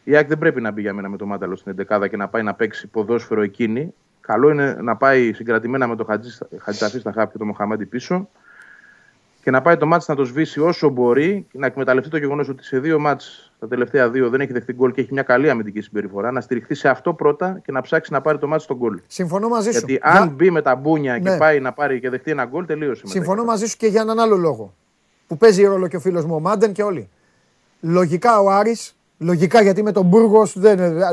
Η 0.10 0.15
ΑΕΚ 0.15 0.27
δεν 0.27 0.38
πρέπει 0.38 0.61
να 0.61 0.72
μπει 0.72 0.81
για 0.81 0.94
μένα 0.94 1.10
με 1.10 1.18
το 1.18 1.26
Μάνταλο 1.26 1.56
στην 1.56 1.72
εντεκάδα 1.72 2.07
και 2.07 2.18
να 2.18 2.27
πάει 2.27 2.44
να 2.44 2.53
παίξει 2.53 2.88
ποδόσφαιρο 2.88 3.41
εκείνη. 3.41 3.94
Καλό 4.22 4.49
είναι 4.49 4.77
να 4.81 4.95
πάει 4.95 5.34
συγκρατημένα 5.34 5.88
με 5.88 5.95
το 5.95 6.03
Χατζη- 6.03 6.41
Χατζησαφής 6.60 7.02
στα 7.02 7.11
χαφ 7.11 7.31
και 7.31 7.38
το 7.38 7.45
Μοχαμάντι 7.45 7.86
πίσω 7.86 8.30
και 9.44 9.52
να 9.52 9.61
πάει 9.61 9.77
το 9.77 9.86
μάτς 9.86 10.07
να 10.07 10.15
το 10.15 10.23
σβήσει 10.26 10.60
όσο 10.60 10.90
μπορεί 10.90 11.45
και 11.52 11.57
να 11.57 11.65
εκμεταλλευτεί 11.65 12.10
το 12.10 12.18
γεγονός 12.18 12.49
ότι 12.49 12.64
σε 12.64 12.80
δύο 12.80 12.99
μάτς 12.99 13.52
τα 13.60 13.68
τελευταία 13.68 14.10
δύο 14.10 14.30
δεν 14.30 14.41
έχει 14.41 14.52
δεχτεί 14.53 14.73
γκολ 14.73 14.91
και 14.91 15.02
έχει 15.02 15.14
μια 15.14 15.22
καλή 15.23 15.49
αμυντική 15.49 15.81
συμπεριφορά. 15.81 16.31
Να 16.31 16.41
στηριχθεί 16.41 16.73
σε 16.76 16.90
αυτό 16.90 17.14
πρώτα 17.14 17.60
και 17.65 17.72
να 17.72 17.81
ψάξει 17.81 18.11
να 18.14 18.22
πάρει 18.22 18.38
το 18.38 18.48
μάτς 18.48 18.64
στον 18.64 18.77
γκολ. 18.77 18.99
Συμφωνώ 19.07 19.48
μαζί 19.48 19.72
σου. 19.72 19.77
Γιατί 19.86 19.99
αν 20.02 20.23
Για- 20.23 20.26
μπει 20.36 20.49
με 20.52 20.61
τα 20.61 20.76
μπούνια 20.76 21.14
Ναι. 21.14 21.31
και 21.31 21.38
πάει 21.38 21.60
να 21.60 21.72
πάρει 21.73 21.99
και 21.99 22.10
δεχτεί 22.10 22.31
ένα 22.31 22.45
γκολ, 22.45 22.65
τελείωσε. 22.65 23.02
μετά. 23.06 23.10
Συμφωνώ 23.19 23.44
μαζί 23.44 23.65
σου 23.65 23.77
και 23.77 23.88
για 23.88 24.02
έναν 24.02 24.19
άλλο 24.19 24.36
λόγο. 24.36 24.73
Που 25.27 25.38
παίζει 25.38 25.64
ρόλο 25.65 25.88
και 25.88 25.95
ο 25.95 25.99
φίλος 25.99 26.26
μου 26.26 26.36
ο 26.36 26.40
Μάντεν 26.40 26.72
και 26.72 26.84
όλοι. 26.84 27.10
Λογικά 27.81 28.40
ο 28.40 28.49
Άρης, 28.52 28.98
λογικά 29.19 29.61
γιατί 29.61 29.83
με 29.83 29.91
τον 29.91 30.05
Μπούργος, 30.05 30.55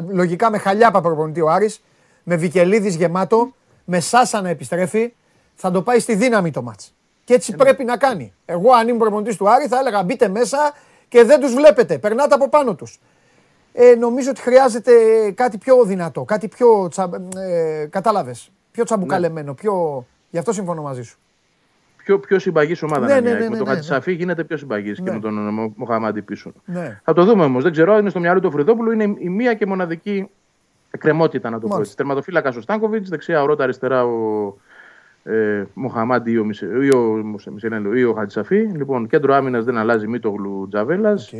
λογικά 0.09 0.51
με 0.51 0.59
χαλιάπα 0.59 1.01
προπονητή 1.01 1.41
ο 1.41 1.51
Άρης, 1.51 1.83
με 2.23 2.37
Βικελίδης 2.37 2.95
γεμάτο, 2.95 3.53
με 3.85 4.01
Σάσα 4.01 4.41
να 4.41 4.49
επιστρέφει, 4.49 5.13
θα 5.55 5.71
το 5.71 5.83
πάει 5.83 5.99
στη 5.99 6.15
δύναμη 6.15 6.51
το 6.51 6.63
μάτς. 6.63 6.95
Και 7.25 7.35
έτσι 7.35 7.53
πρέπει 7.53 7.85
να 7.85 7.97
κάνει. 7.97 8.33
Εγώ, 8.45 8.73
αν 8.73 8.89
ήμουν 8.89 9.01
προπονητής 9.01 9.37
του 9.37 9.51
Άρη, 9.51 9.67
θα 9.67 9.79
έλεγα 9.79 10.03
μπείτε 10.03 10.29
μέσα 10.29 10.59
και 11.09 11.25
δεν 11.25 11.41
τους 11.41 11.55
βλέπετε. 11.55 11.99
Περνάτε 11.99 12.35
από 12.35 12.49
πάνω 12.49 12.75
τους. 12.75 13.01
Ε, 13.73 13.95
νομίζω 13.95 14.31
ότι 14.31 14.41
χρειάζεται 14.41 14.93
κάτι 15.35 15.59
πιο 15.59 15.85
δυνατό, 15.85 16.25
κάτι 16.25 16.49
πιο. 16.49 16.89
Τσα... 16.89 17.11
Ε, 17.37 17.87
Κατάλαβες. 17.91 18.51
Πιο 18.71 18.85
τσαμπουκαλεμένο. 18.85 19.55
Πιο... 19.55 20.05
Γι' 20.31 20.39
αυτό 20.39 20.53
συμφωνώ 20.53 20.83
μαζί 20.83 21.03
σου. 21.03 21.19
Πιο, 22.07 22.19
πιο 22.19 22.39
συμπαγής 22.39 22.83
ομάδα 22.83 23.07
Ναι, 23.07 23.13
είναι. 23.13 23.21
ναι, 23.21 23.29
η 23.29 23.33
ναι, 23.33 23.37
ΑΕΚ. 23.39 23.43
ναι, 23.43 23.49
με 23.51 23.57
τον 23.57 23.67
ναι, 23.67 23.73
Χατζησαφή 23.73 24.13
γίνεται 24.13 24.45
πιο 24.45 24.57
συμπαγής 24.57 24.97
και 24.97 25.03
Ναι. 25.03 25.13
με 25.13 25.19
τον 25.21 25.35
Μο- 25.55 25.73
Μοχαμάντι 25.77 26.23
πίσω. 26.23 26.53
Ναι. 26.65 27.01
Θα 27.05 27.13
το 27.13 27.25
δούμε 27.25 27.45
όμως. 27.45 27.63
Δεν 27.63 27.73
ξέρω, 27.73 27.99
είναι 27.99 28.11
στο 28.11 28.21
μυαλό 28.21 28.41
του 28.41 28.51
Φρυδόπουλου. 28.51 28.91
Είναι 28.91 29.15
η 29.19 29.29
μία 29.29 29.55
και 29.55 29.67
μοναδική 29.67 30.29
εκκρεμότητα, 30.91 31.51
να 31.51 31.55
το 31.55 31.61
πω 31.61 31.67
Μάλιστα. 31.73 31.83
έτσι. 31.83 31.97
Τερματοφύλακα 31.97 32.49
ο 32.57 32.61
Στάνκοβιτς, 32.61 33.09
δεξιά 33.09 33.43
ο 33.43 33.47
Ρότα, 33.47 33.63
αριστερά 33.63 34.05
ο 34.05 34.55
ε, 35.25 35.65
Μοχαμάντι 35.75 36.31
ή 36.33 36.39
ο, 36.39 36.45
Μισε, 36.45 36.67
ή 36.83 36.91
ο, 36.91 37.01
Μουσε- 37.25 37.53
Μισελένο 37.53 37.93
ή 37.95 38.05
ο 38.05 38.13
Χατζησαφή. 38.13 38.57
Λοιπόν, 38.59 39.07
κέντρο 39.07 39.35
άμυνας 39.35 39.65
δεν 39.65 39.77
αλλάζει 39.77 40.07
Μίτογλου 40.09 40.67
Τζαβέλας. 40.71 41.33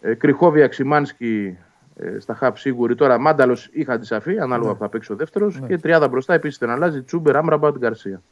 Ε, 0.00 0.14
Κρυχόβια 0.14 0.66
Ξημάνσκι 0.68 1.56
ε, 1.96 2.18
στα 2.18 2.34
χαπ 2.34 2.56
σίγουρη. 2.56 2.94
Τώρα 2.94 3.18
Μάνταλος 3.18 3.68
ή 3.72 3.84
Χατζησαφή, 3.84 4.38
ανάλογα 4.38 4.68
Ναι. 4.68 4.74
που 4.74 4.80
θα 4.82 4.88
παίξει 4.88 5.12
ο 5.12 5.16
δεύτερος. 5.16 5.60
Ναι. 5.60 5.66
Και 5.66 5.78
τριάδα 5.78 6.08
μπροστά 6.08 6.34
επίσης 6.34 6.58
δεν 6.58 6.70
αλλάζει 6.70 7.02
Τσούμπερ, 7.02 7.36
Άμραμπαντ, 7.36 7.76
Γκαρσία. 7.78 8.22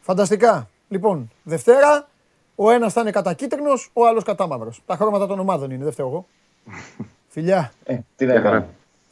Φανταστικά. 0.00 0.68
Λοιπόν, 0.94 1.30
Δευτέρα, 1.42 2.08
ο 2.54 2.70
ένας 2.70 2.92
θα 2.92 3.00
είναι 3.00 3.10
κατακίτρινο, 3.10 3.70
ο 3.92 4.06
άλλος 4.06 4.24
κατάμαυρος. 4.24 4.82
Τα 4.86 4.96
χρώματα 4.96 5.26
των 5.26 5.38
ομάδων 5.38 5.70
είναι, 5.70 5.84
δεν 5.84 5.92
φταίω 5.92 6.06
εγώ. 6.06 6.26
Φιλιά. 7.28 7.72
Ε, 7.84 7.98
τι 8.16 8.26
να 8.26 8.40
κάνω. 8.40 8.66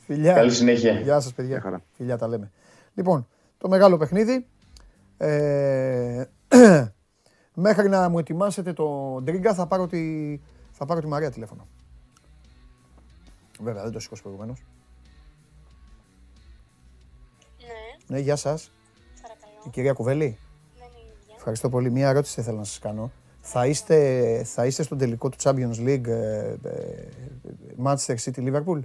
Φιλιά. 0.07 0.33
Καλή 0.33 0.53
συνέχεια. 0.53 0.93
Γεια 0.93 1.21
σας, 1.21 1.33
παιδιά. 1.33 1.83
Φιλιά 1.97 2.19
τα 2.19 2.29
λέμε. 2.29 2.51
Λοιπόν, 2.95 3.29
το 3.59 3.69
μεγάλο 3.69 3.97
παιχνίδι. 3.97 4.47
Ε, 5.17 6.25
μέχρι 7.55 7.89
να 7.89 8.09
μου 8.09 8.19
ετοιμάσετε 8.19 8.73
το 8.73 9.19
Ντρίγκα 9.23 9.55
θα 9.55 9.67
πάρω 9.67 9.87
τη, 9.87 10.01
θα 10.73 10.87
πάρω 10.87 11.01
τη 11.01 11.07
Μαρία 11.07 11.31
τηλέφωνο. 11.31 11.67
Βέβαια, 13.61 13.83
δεν 13.83 13.93
το 13.93 14.01
σηκώσω 14.01 14.23
προηγουμένως. 14.23 14.63
Ναι. 17.59 18.15
Ναι, 18.15 18.19
γεια 18.19 18.37
σας. 18.37 18.73
Η 19.67 19.71
κυρία 19.71 19.93
Κουβέλη. 19.93 20.39
Ευχαριστώ 21.45 21.69
πολύ. 21.69 21.91
Μία 21.91 22.09
ερώτηση 22.09 22.41
ήθελα 22.41 22.59
να 22.59 22.65
σας 22.65 22.79
κάνω. 22.79 23.11
Θα 23.41 23.67
είστε, 23.67 24.43
θα 24.45 24.67
είστε 24.67 24.83
στον 24.83 24.99
τελικό 24.99 25.29
του 25.29 25.37
Champions 25.43 25.77
League 25.79 26.07
ε, 26.07 26.49
ε, 26.49 26.57
Manchester 27.85 28.15
City 28.25 28.39
Liverpool; 28.39 28.81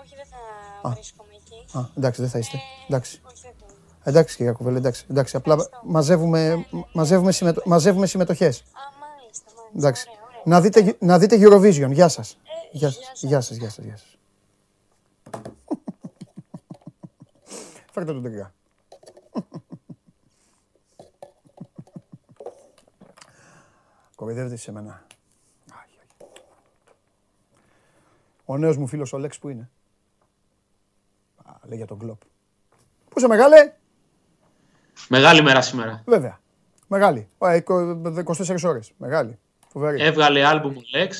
όχι, 0.00 0.14
δεν 0.16 0.26
θα 0.30 0.88
Α. 0.88 0.90
βρίσκομαι 0.90 1.30
εκεί. 1.34 1.78
Α, 1.78 1.88
εντάξει, 1.96 2.20
δεν 2.20 2.30
θα 2.30 2.38
είστε. 2.38 2.58
Εντάξει. 2.88 3.20
Εντάξει, 4.02 4.36
κυρία 4.36 4.52
Κουβέλη, 4.52 4.76
εντάξει. 4.76 5.06
εντάξει 5.10 5.36
απλά 5.36 5.68
μαζεύουμε, 5.84 6.66
μαζεύουμε, 6.92 7.32
συμμετο, 7.32 7.62
μαζεύουμε 7.64 8.06
συμμετοχές. 8.06 8.62
Εντάξει. 9.76 10.08
Να 10.44 10.60
δείτε, 10.60 10.96
να 10.98 11.18
δείτε 11.18 11.36
Eurovision. 11.40 11.90
Γεια 11.90 12.08
σας. 12.08 12.38
Γεια 12.72 12.90
σας, 12.90 13.22
γεια 13.22 13.40
σας, 13.40 13.56
γεια 13.56 13.70
σας. 13.70 13.84
Γεια 13.84 13.96
σας. 13.96 14.18
Φέρτε 17.92 18.12
τον 18.12 18.22
τρίγκα. 18.22 18.52
Κοροϊδεύετε 24.18 24.56
σε 24.56 24.72
μένα. 24.72 25.06
Ο 28.44 28.56
νέος 28.56 28.76
μου 28.76 28.86
φίλος 28.86 29.12
ο 29.12 29.18
Λέξ 29.18 29.38
που 29.38 29.48
είναι; 29.48 29.70
Α, 31.44 31.52
λέει 31.62 31.76
για 31.76 31.86
τον 31.86 31.98
κλόπ. 31.98 32.20
Πού 33.08 33.14
είσαι 33.18 33.26
μεγάλε; 33.28 33.72
Μεγάλη 35.08 35.42
μέρα 35.42 35.62
σήμερα. 35.62 36.02
Βέβαια. 36.06 36.40
Μεγάλη. 36.86 37.28
Α, 37.46 37.54
εικο- 37.56 37.80
24 37.80 38.64
ώρες. 38.64 38.92
Μεγάλη. 38.96 39.38
Φοβερή. 39.68 40.02
Έβγαλε 40.02 40.44
άλμπουμ 40.46 40.76
ο 40.76 40.80
Lex. 40.94 41.10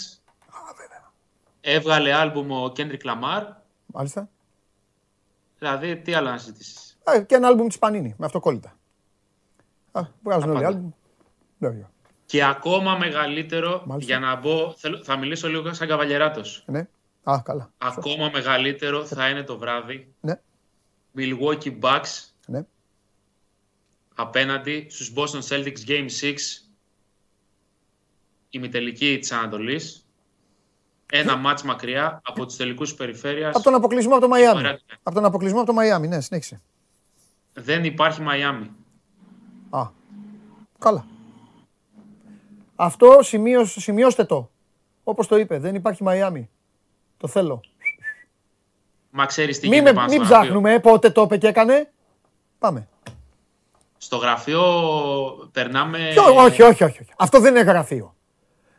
Έβγαλε 1.60 2.12
άλμπουμ 2.14 2.50
ο 2.52 2.72
Kendrick 2.76 3.02
Lamar. 3.04 3.42
Μάλιστα. 3.86 4.28
Δηλαδή, 5.58 5.96
τι 5.96 6.14
άλλο 6.14 6.30
να 6.30 6.36
ζητήσεις. 6.36 6.98
Α, 7.10 7.22
και 7.22 7.34
ένα 7.34 7.46
άλμπουμ 7.48 7.66
της 7.66 7.78
Πανίνη, 7.78 8.14
με 8.18 8.26
αυτοκόλλητα. 8.26 8.76
Α, 9.92 10.00
βγάζουν 10.22 10.48
όλοι 10.50 10.54
πάντα. 10.54 10.68
άλμπουμ. 10.68 10.90
Βέβαια. 11.58 11.90
Και 12.28 12.44
ακόμα 12.44 12.96
μεγαλύτερο, 12.96 13.82
Μάλιστα. 13.86 14.12
για 14.12 14.26
να 14.26 14.36
μπω, 14.36 14.74
θέλω, 14.76 15.04
θα 15.04 15.16
μιλήσω 15.16 15.48
λίγο 15.48 15.72
σαν 15.74 15.88
καβαλιεράτος. 15.88 16.64
Ναι. 16.66 16.88
Α, 17.22 17.40
καλά. 17.44 17.70
Ακόμα 17.78 18.30
μεγαλύτερο 18.32 19.04
θα 19.06 19.28
είναι 19.28 19.42
το 19.42 19.58
βράδυ. 19.58 20.14
Ναι. 20.20 20.40
Milwaukee 21.16 21.78
Bucks 21.80 22.24
Ναι. 22.46 22.66
απέναντι 24.14 24.86
στους 24.90 25.12
Boston 25.16 25.40
Celtics 25.48 25.88
Game 25.88 26.06
6 26.08 26.34
ημιτελική 28.50 29.18
της 29.18 29.32
Ανατολής. 29.32 30.06
Ένα 31.12 31.36
μάτς 31.36 31.62
μακριά 31.62 32.20
από 32.24 32.46
τους 32.46 32.56
τελικούς 32.56 32.88
της 32.88 32.98
περιφέρειας. 32.98 33.54
Από 33.54 33.64
τον 33.64 33.74
αποκλεισμό 33.74 34.12
από 34.12 34.20
το 34.20 34.28
Μαϊάμι. 34.28 34.58
Ωραία. 34.58 34.78
Από 35.02 35.14
τον 35.14 35.24
αποκλεισμό 35.24 35.58
από 35.58 35.66
το 35.66 35.72
Μαϊάμι, 35.72 36.08
ναι, 36.08 36.20
συνέχισε. 36.20 36.60
Δεν 37.52 37.84
υπάρχει 37.84 38.20
Μαϊάμι. 38.22 38.70
Α, 39.70 39.86
καλά. 40.78 41.06
Αυτό 42.80 43.18
σημείως- 43.22 43.76
σημειώστε 43.78 44.24
το. 44.24 44.50
Όπως 45.04 45.26
το 45.26 45.36
είπε, 45.38 45.58
δεν 45.58 45.74
υπάρχει 45.74 46.02
Μαϊάμι. 46.02 46.50
Το 47.16 47.28
θέλω. 47.28 47.60
Μα 49.10 49.26
ξέρεις 49.26 49.58
τι 49.60 49.68
Μην, 49.68 49.72
γίνεται 49.78 49.90
με, 49.94 50.00
πάνω 50.00 50.12
μην 50.12 50.18
στο 50.24 50.28
γραφείο. 50.28 50.44
ψάχνουμε, 50.46 50.72
ε, 50.74 50.78
πότε 50.78 51.10
το 51.10 51.22
είπε 51.22 51.36
και 51.36 51.46
έκανε. 51.46 51.90
Πάμε. 52.58 52.88
Στο 53.98 54.16
γραφείο 54.16 54.62
περνάμε... 55.52 55.98
Ποιο, 56.12 56.22
όχι, 56.24 56.62
όχι, 56.62 56.84
όχι, 56.84 57.00
όχι. 57.02 57.10
Αυτό 57.16 57.40
δεν 57.40 57.54
είναι 57.54 57.64
γραφείο. 57.70 58.14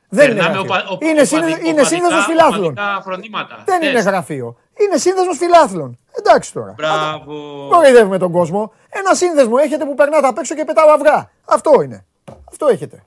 Δεν 0.09 0.25
είναι 0.31 0.35
περνάμε 0.39 0.55
γραφείο. 0.67 0.73
οπα- 0.75 0.89
οπα- 0.95 1.07
είναι, 1.07 1.23
σύνδε- 1.23 1.47
οπαδικά- 1.49 1.69
είναι 1.69 1.83
σύνδεσμος 1.83 2.25
φιλάθλων. 2.25 2.71
οπαδικά 2.71 3.01
φρονήματα. 3.01 3.63
Δεν 3.65 3.81
είναι 3.81 3.91
Τεστ. 3.91 4.07
γραφείο. 4.07 4.55
Είναι 4.79 4.97
σύνδεσμος 4.97 5.37
φιλάθλων. 5.37 5.97
Εντάξει 6.11 6.53
τώρα. 6.53 6.73
Μπράβο. 6.77 7.67
Κοροϊδεύουμε 7.69 8.17
τον 8.17 8.31
κόσμο. 8.31 8.73
Ένα 8.89 9.13
σύνδεσμο 9.13 9.55
έχετε 9.63 9.85
που 9.85 9.93
περνάτε 9.95 10.27
απ' 10.27 10.37
έξω 10.37 10.55
και 10.55 10.63
πετάω 10.65 10.89
αυγά. 10.89 11.31
Αυτό 11.45 11.81
είναι. 11.81 12.05
Αυτό 12.49 12.67
έχετε. 12.67 13.03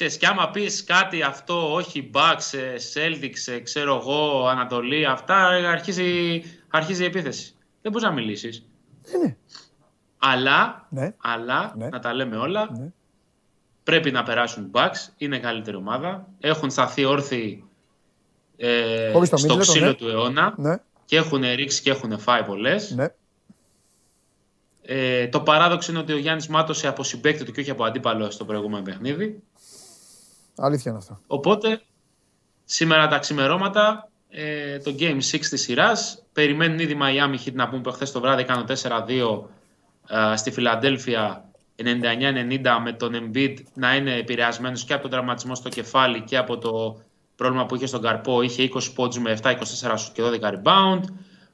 Ξέρεις, 0.00 0.18
και 0.18 0.26
άμα 0.26 0.50
πεις 0.50 0.84
κάτι 0.84 1.22
αυτό, 1.22 1.72
όχι 1.74 2.10
Bucks, 2.14 2.58
ε, 2.58 2.74
Celtics, 2.94 3.52
ε, 3.52 3.58
ξέρω 3.58 3.96
εγώ, 3.96 4.46
Ανατολή, 4.46 5.06
αυτά, 5.06 5.52
ε, 5.52 5.66
αρχίζει, 5.66 6.42
αρχίζει 6.68 7.02
η 7.02 7.06
επίθεση. 7.06 7.54
Δεν 7.82 7.92
μπορείς 7.92 8.06
να 8.08 8.12
μιλήσεις. 8.14 8.66
Είναι. 9.14 9.36
Αλλά, 10.18 10.86
Ναι. 10.90 11.14
αλλά 11.18 11.74
Ναι. 11.76 11.88
να 11.88 11.98
τα 11.98 12.14
λέμε 12.14 12.36
όλα, 12.36 12.92
πρέπει 13.82 14.10
να 14.10 14.22
περάσουν 14.22 14.64
οι 14.64 14.70
Bucks, 14.72 15.12
είναι 15.16 15.38
καλύτερη 15.38 15.76
ομάδα, 15.76 16.26
έχουν 16.40 16.70
σταθεί 16.70 17.04
όρθιοι 17.04 17.64
ε, 18.56 19.10
Χωρίς 19.12 19.30
το 19.30 19.36
στο 19.36 19.54
Middleton, 19.54 19.60
ξύλο 19.60 19.86
ναι. 19.86 19.94
του 19.94 20.08
αιώνα 20.08 20.54
Ναι. 20.56 20.76
και 21.04 21.16
έχουν 21.16 21.40
ρίξει 21.54 21.82
και 21.82 21.90
έχουν 21.90 22.18
φάει 22.18 22.42
πολλές. 22.44 22.90
Ναι. 22.90 23.06
Ε, 24.82 25.28
το 25.28 25.40
παράδοξο 25.40 25.90
είναι 25.90 26.00
ότι 26.00 26.12
ο 26.12 26.18
Γιάννης 26.18 26.48
μάτωσε 26.48 26.88
από 26.88 27.02
συμπέκτη 27.02 27.44
του 27.44 27.52
και 27.52 27.60
όχι 27.60 27.70
από 27.70 27.84
αντίπαλο 27.84 28.30
στο 28.30 28.44
προηγούμενο 28.44 28.82
παιχνίδι. 28.82 29.42
Αλήθεια 30.60 30.90
είναι 30.90 31.00
αυτό. 31.00 31.20
Οπότε, 31.26 31.82
σήμερα 32.64 33.08
τα 33.08 33.18
ξημερώματα, 33.18 34.10
ε, 34.28 34.78
το 34.78 34.94
Game 34.98 35.20
6 35.20 35.48
της 35.48 35.62
σειράς, 35.62 36.22
περιμένουν 36.32 36.78
ήδη 36.78 36.98
Miami 37.00 37.46
Heat 37.46 37.52
να 37.52 37.68
πούμε 37.68 37.82
που 37.82 37.90
χθες 37.90 38.12
το 38.12 38.20
βράδυ 38.20 38.44
κάνω 38.44 38.64
4-2 38.64 39.50
ε, 40.08 40.36
στη 40.36 40.50
Φιλαντέλφια 40.50 41.44
99-90 41.76 42.80
με 42.82 42.92
τον 42.92 43.12
Embiid 43.14 43.54
να 43.74 43.94
είναι 43.94 44.14
επηρεασμένος 44.14 44.84
και 44.84 44.92
από 44.92 45.02
τον 45.02 45.10
τραυματισμό 45.10 45.54
στο 45.54 45.68
κεφάλι 45.68 46.20
και 46.20 46.36
από 46.36 46.58
το 46.58 47.00
πρόβλημα 47.36 47.66
που 47.66 47.74
είχε 47.74 47.86
στον 47.86 48.02
καρπό. 48.02 48.42
Είχε 48.42 48.70
20 48.74 48.80
πόντους 48.94 49.18
με 49.18 49.38
7-24 49.42 49.54
σουτ 49.96 50.14
και 50.14 50.22
12 50.22 50.52
rebound. 50.52 51.00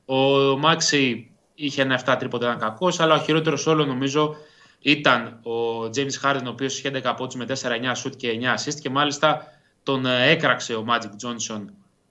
Ο 0.04 0.16
Μάξι 0.58 1.30
είχε 1.54 1.82
ένα 1.82 2.02
7 2.04 2.16
τρίποντα, 2.18 2.46
ένα 2.46 2.56
κακός, 2.56 3.00
αλλά 3.00 3.14
ο 3.14 3.18
χειρότερος 3.18 3.66
όλο 3.66 3.84
νομίζω 3.84 4.36
ήταν 4.80 5.40
ο 5.42 5.82
James 5.96 6.24
Harden, 6.24 6.42
ο 6.44 6.48
οποίος 6.48 6.78
είχε 6.78 6.90
11 7.04 7.14
πόντους 7.16 7.34
με 7.34 7.46
4-9 7.48 7.92
σουτ 7.94 8.14
και 8.16 8.28
9 8.40 8.54
assist 8.60 8.74
και 8.80 8.90
μάλιστα 8.90 9.46
τον 9.82 10.06
ε, 10.06 10.30
έκραξε 10.30 10.74
ο 10.74 10.84
Magic 10.88 11.26
Johnson 11.26 11.60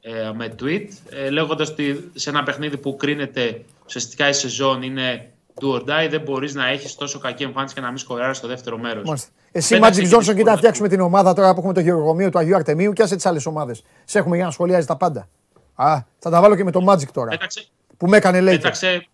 ε, 0.02 0.32
με 0.36 0.56
tweet, 0.62 0.88
ε, 1.10 1.30
λέγοντας 1.30 1.70
ότι 1.70 2.12
σε 2.14 2.30
ένα 2.30 2.44
παιχνίδι 2.44 2.78
που 2.78 2.96
κρίνεται 2.96 3.62
ουσιαστικά 3.86 4.30
η 4.30 4.34
σεζόν 4.34 4.82
είναι 4.82 5.30
do 5.62 5.74
or 5.74 5.80
die, 5.82 6.10
δεν 6.10 6.22
μπορείς 6.22 6.54
να 6.56 6.68
έχεις 6.68 6.96
τόσο 6.96 7.20
κακή 7.20 7.44
εμφάνιση 7.44 7.74
και 7.76 7.82
να 7.82 7.88
μην 7.88 7.98
σκοράρεις 7.98 8.38
στο 8.38 8.48
δεύτερο 8.48 8.78
μέρος. 8.78 9.04
Μάλιστα. 9.06 9.30
Εσύ, 9.52 9.74
Πέταξε 9.74 10.02
Magic 10.02 10.04
και 10.04 10.16
Johnson, 10.16 10.20
τις 10.20 10.34
κοίτα 10.34 10.52
να 10.52 10.58
φτιάξουμε 10.58 10.88
την 10.88 11.00
ομάδα 11.00 11.34
τώρα 11.34 11.54
που 11.54 11.60
έχουμε 11.60 11.74
το 11.74 11.80
γεωργομείο 11.80 12.30
του 12.30 12.40
Αγίου 12.40 12.56
Αρτεμίου 12.56 12.94
και 12.94 13.04
άσε 13.04 13.16
τις 13.16 13.26
άλλες 13.26 13.46
ομάδες. 13.46 13.84
Σε 14.06 14.20
έχουμε 14.20 14.36
για 14.36 14.46
να 14.46 14.52
σχολιάζει 14.52 14.88
τα 14.88 14.98
πάντα. 14.98 15.28
Α, 15.76 15.98
θα 16.20 16.30
τα 16.30 16.42
βάλω 16.42 16.56
και 16.56 16.64
με 16.64 16.72
το 16.72 16.86
Magic 16.90 17.08
τώρα. 17.14 17.30
Πέταξε, 17.30 17.66
Που 17.98 18.08
με 18.08 18.18
έκανε 18.18 18.42
λέει. 18.42 18.56
πέταξε, 18.56 19.08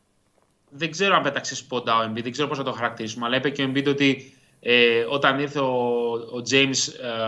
δεν 0.72 0.92
ξέρω 0.92 1.16
αν 1.16 1.22
πέταξε 1.22 1.56
σποντά 1.56 1.98
ο 1.98 2.04
Embiid, 2.10 2.22
δεν 2.24 2.32
ξέρω 2.32 2.48
πώς 2.48 2.58
θα 2.58 2.64
το 2.64 2.72
χαρακτηρίσουμε, 2.72 3.26
αλλά 3.26 3.36
είπε 3.36 3.50
και 3.50 3.64
ο 3.64 3.72
Embiid 3.72 3.88
ότι 3.88 4.34
ε, 4.60 5.06
όταν 5.10 5.40
ήρθε 5.40 5.60
ο, 5.60 5.74
ο 6.12 6.42
James 6.52 6.78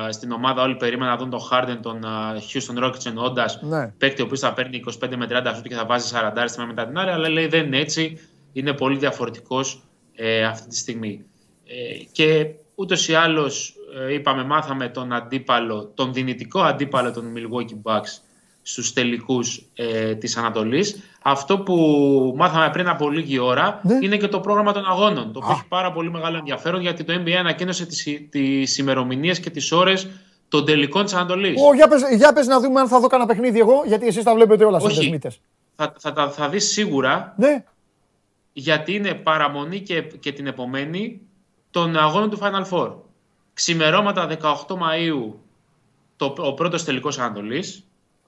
ε, 0.07 0.11
στην 0.11 0.31
ομάδα 0.31 0.61
όλοι 0.61 0.75
περίμεναν 0.75 1.13
να 1.13 1.19
δουν 1.19 1.29
τον 1.29 1.39
Harden, 1.51 1.77
τον 1.81 2.03
ε, 2.03 2.07
Houston 2.53 2.83
Rockets 2.83 3.05
εννοώντας 3.05 3.61
Ναι. 3.61 3.87
παίκτη 3.87 4.21
ο 4.21 4.25
οποίος 4.25 4.39
θα 4.39 4.53
παίρνει 4.53 4.83
25 5.01 5.15
με 5.15 5.27
30 5.29 5.51
σουτ 5.55 5.67
και 5.67 5.75
θα 5.75 5.85
βάζει 5.85 6.11
40 6.13 6.43
στη 6.47 6.57
μία 6.57 6.67
μετά 6.67 6.85
την 6.87 6.97
άλλη, 6.97 7.09
αλλά 7.09 7.29
λέει 7.29 7.47
δεν 7.47 7.65
είναι 7.65 7.77
έτσι, 7.79 8.19
είναι 8.53 8.73
πολύ 8.73 8.97
διαφορετικός 8.97 9.83
ε, 10.15 10.43
αυτή 10.43 10.67
τη 10.67 10.77
στιγμή. 10.77 11.25
Ε, 11.65 12.03
και 12.11 12.47
ούτως 12.75 13.07
ή 13.07 13.13
άλλως 13.13 13.75
ε, 14.07 14.13
είπαμε, 14.13 14.43
μάθαμε 14.43 14.89
τον 14.89 15.13
αντίπαλο, 15.13 15.91
τον 15.93 16.13
δυνητικό 16.13 16.61
αντίπαλο 16.61 17.11
των 17.11 17.33
Milwaukee 17.35 17.91
Bucks 17.91 18.19
στους 18.63 18.93
τελικούς 18.93 19.65
ε, 19.75 20.15
της 20.15 20.37
Ανατολής. 20.37 20.99
Αυτό 21.21 21.59
που 21.59 21.75
μάθαμε 22.37 22.69
πριν 22.69 22.87
από 22.87 23.09
λίγη 23.09 23.39
ώρα 23.39 23.81
είναι 24.01 24.17
και 24.17 24.27
το 24.27 24.39
πρόγραμμα 24.39 24.71
των 24.73 24.85
αγώνων, 24.85 25.33
το 25.33 25.39
οποίο 25.39 25.51
έχει 25.51 25.67
πάρα 25.67 25.91
πολύ 25.91 26.11
μεγάλο 26.11 26.37
ενδιαφέρον 26.37 26.81
γιατί 26.81 27.03
το 27.03 27.13
NBA 27.13 27.31
ανακοίνωσε 27.31 27.85
τις, 27.85 28.07
τις 28.29 28.77
ημερομηνίες 28.77 29.39
και 29.39 29.49
τις 29.49 29.71
ώρες 29.71 30.09
των 30.47 30.65
τελικών 30.65 31.03
της 31.03 31.13
Ανατολής. 31.13 31.61
Ω, 31.61 31.73
για, 31.73 31.87
πες, 31.87 32.01
για 32.17 32.33
πες 32.33 32.47
να 32.47 32.59
δούμε 32.59 32.79
αν 32.79 32.87
θα 32.87 32.99
δω 32.99 33.07
κανένα 33.07 33.29
παιχνίδι 33.29 33.59
εγώ, 33.59 33.83
γιατί 33.85 34.07
εσείς 34.07 34.23
τα 34.23 34.35
βλέπετε 34.35 34.65
όλα 34.65 34.79
σαν 34.79 34.89
Όχι. 34.89 34.99
δεσμίτες. 34.99 35.39
θα, 35.75 35.93
θα, 35.99 36.13
θα, 36.13 36.29
θα 36.29 36.49
δεις 36.49 36.71
σίγουρα 36.71 37.33
Ναι. 37.37 37.63
γιατί 38.53 38.93
είναι 38.93 39.13
παραμονή 39.13 39.79
και, 39.79 40.01
και 40.01 40.31
την 40.31 40.47
επομένη 40.47 41.21
των 41.71 41.97
αγώνων 41.97 42.29
του 42.29 42.39
Final 42.41 42.69
Four. 42.69 42.91
Ξημερώματα 43.53 44.27
18 44.41 44.53
Μαΐου 44.73 45.33
το, 46.15 46.33
ο 46.37 46.53
πρώτος 46.53 46.83
τελικός 46.83 47.19
Ανατολής, 47.19 47.83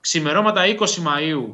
ξημερώματα 0.09 0.61
20 0.65 0.77
Μαΐου 0.79 1.53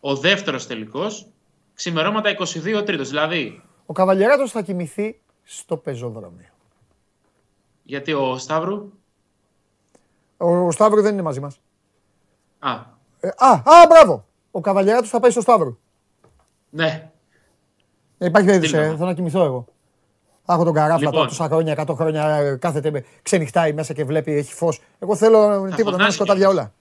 ο 0.00 0.16
δεύτερος 0.16 0.66
τελικός, 0.66 1.26
ξημερώματα 1.74 2.30
22 2.38 2.74
ο 2.76 2.82
τρίτος. 2.82 3.08
Δηλαδή, 3.08 3.62
Ο 3.86 3.92
Καβαλιεράτος 3.92 4.50
θα 4.50 4.62
κοιμηθεί 4.62 5.20
στο 5.44 5.76
πεζοδρόμιο. 5.76 6.48
γιατί 7.82 8.12
ο 8.12 8.38
Σταύρου... 8.38 8.92
Ο, 10.36 10.56
ο 10.66 10.70
Σταύρο 10.70 11.02
δεν 11.02 11.12
είναι 11.12 11.22
μαζί 11.22 11.40
μας. 11.40 11.60
Α, 12.58 12.70
Ε, 13.20 13.28
α, 13.36 13.50
α, 13.50 13.86
μπράβο. 13.88 14.24
Ο 14.50 14.60
Καβαλιεράτος 14.60 15.08
θα 15.08 15.20
πάει 15.20 15.30
στο 15.30 15.40
Σταύρο. 15.40 15.78
ναι. 16.70 17.10
Ε, 18.18 18.26
υπάρχει 18.26 18.46
περίπτωση, 18.48 18.74
Δίλημα. 18.76 18.92
ε, 18.92 18.96
θέλω 18.96 19.08
να 19.08 19.14
κοιμηθώ 19.14 19.44
εγώ. 19.44 19.64
Θα 20.44 20.52
έχω 20.54 20.64
τον 20.64 20.72
καράφλα 20.74 20.96
Λοιπόν. 20.98 21.12
τώρα 21.14 21.28
τόσα 21.28 21.44
χρόνια, 21.46 21.72
100 21.86 21.94
χρόνια, 21.94 22.24
ε, 22.34 22.56
κάθεται, 22.56 22.90
με- 22.90 23.04
ξενυχτάει 23.22 23.72
μέσα 23.72 23.92
και 23.92 24.04
βλέπει, 24.04 24.32
έχει 24.32 24.52
φως. 24.54 24.80
Εγώ 24.98 25.16
θέλω 25.16 25.38
ε, 25.38 25.50
τίποτα, 25.50 25.68
να 25.70 25.76
είναι 25.80 25.90
φωνάζει 25.90 26.14
σκοτάδια 26.14 26.44
κι 26.46 26.50
όλα. 26.52 26.72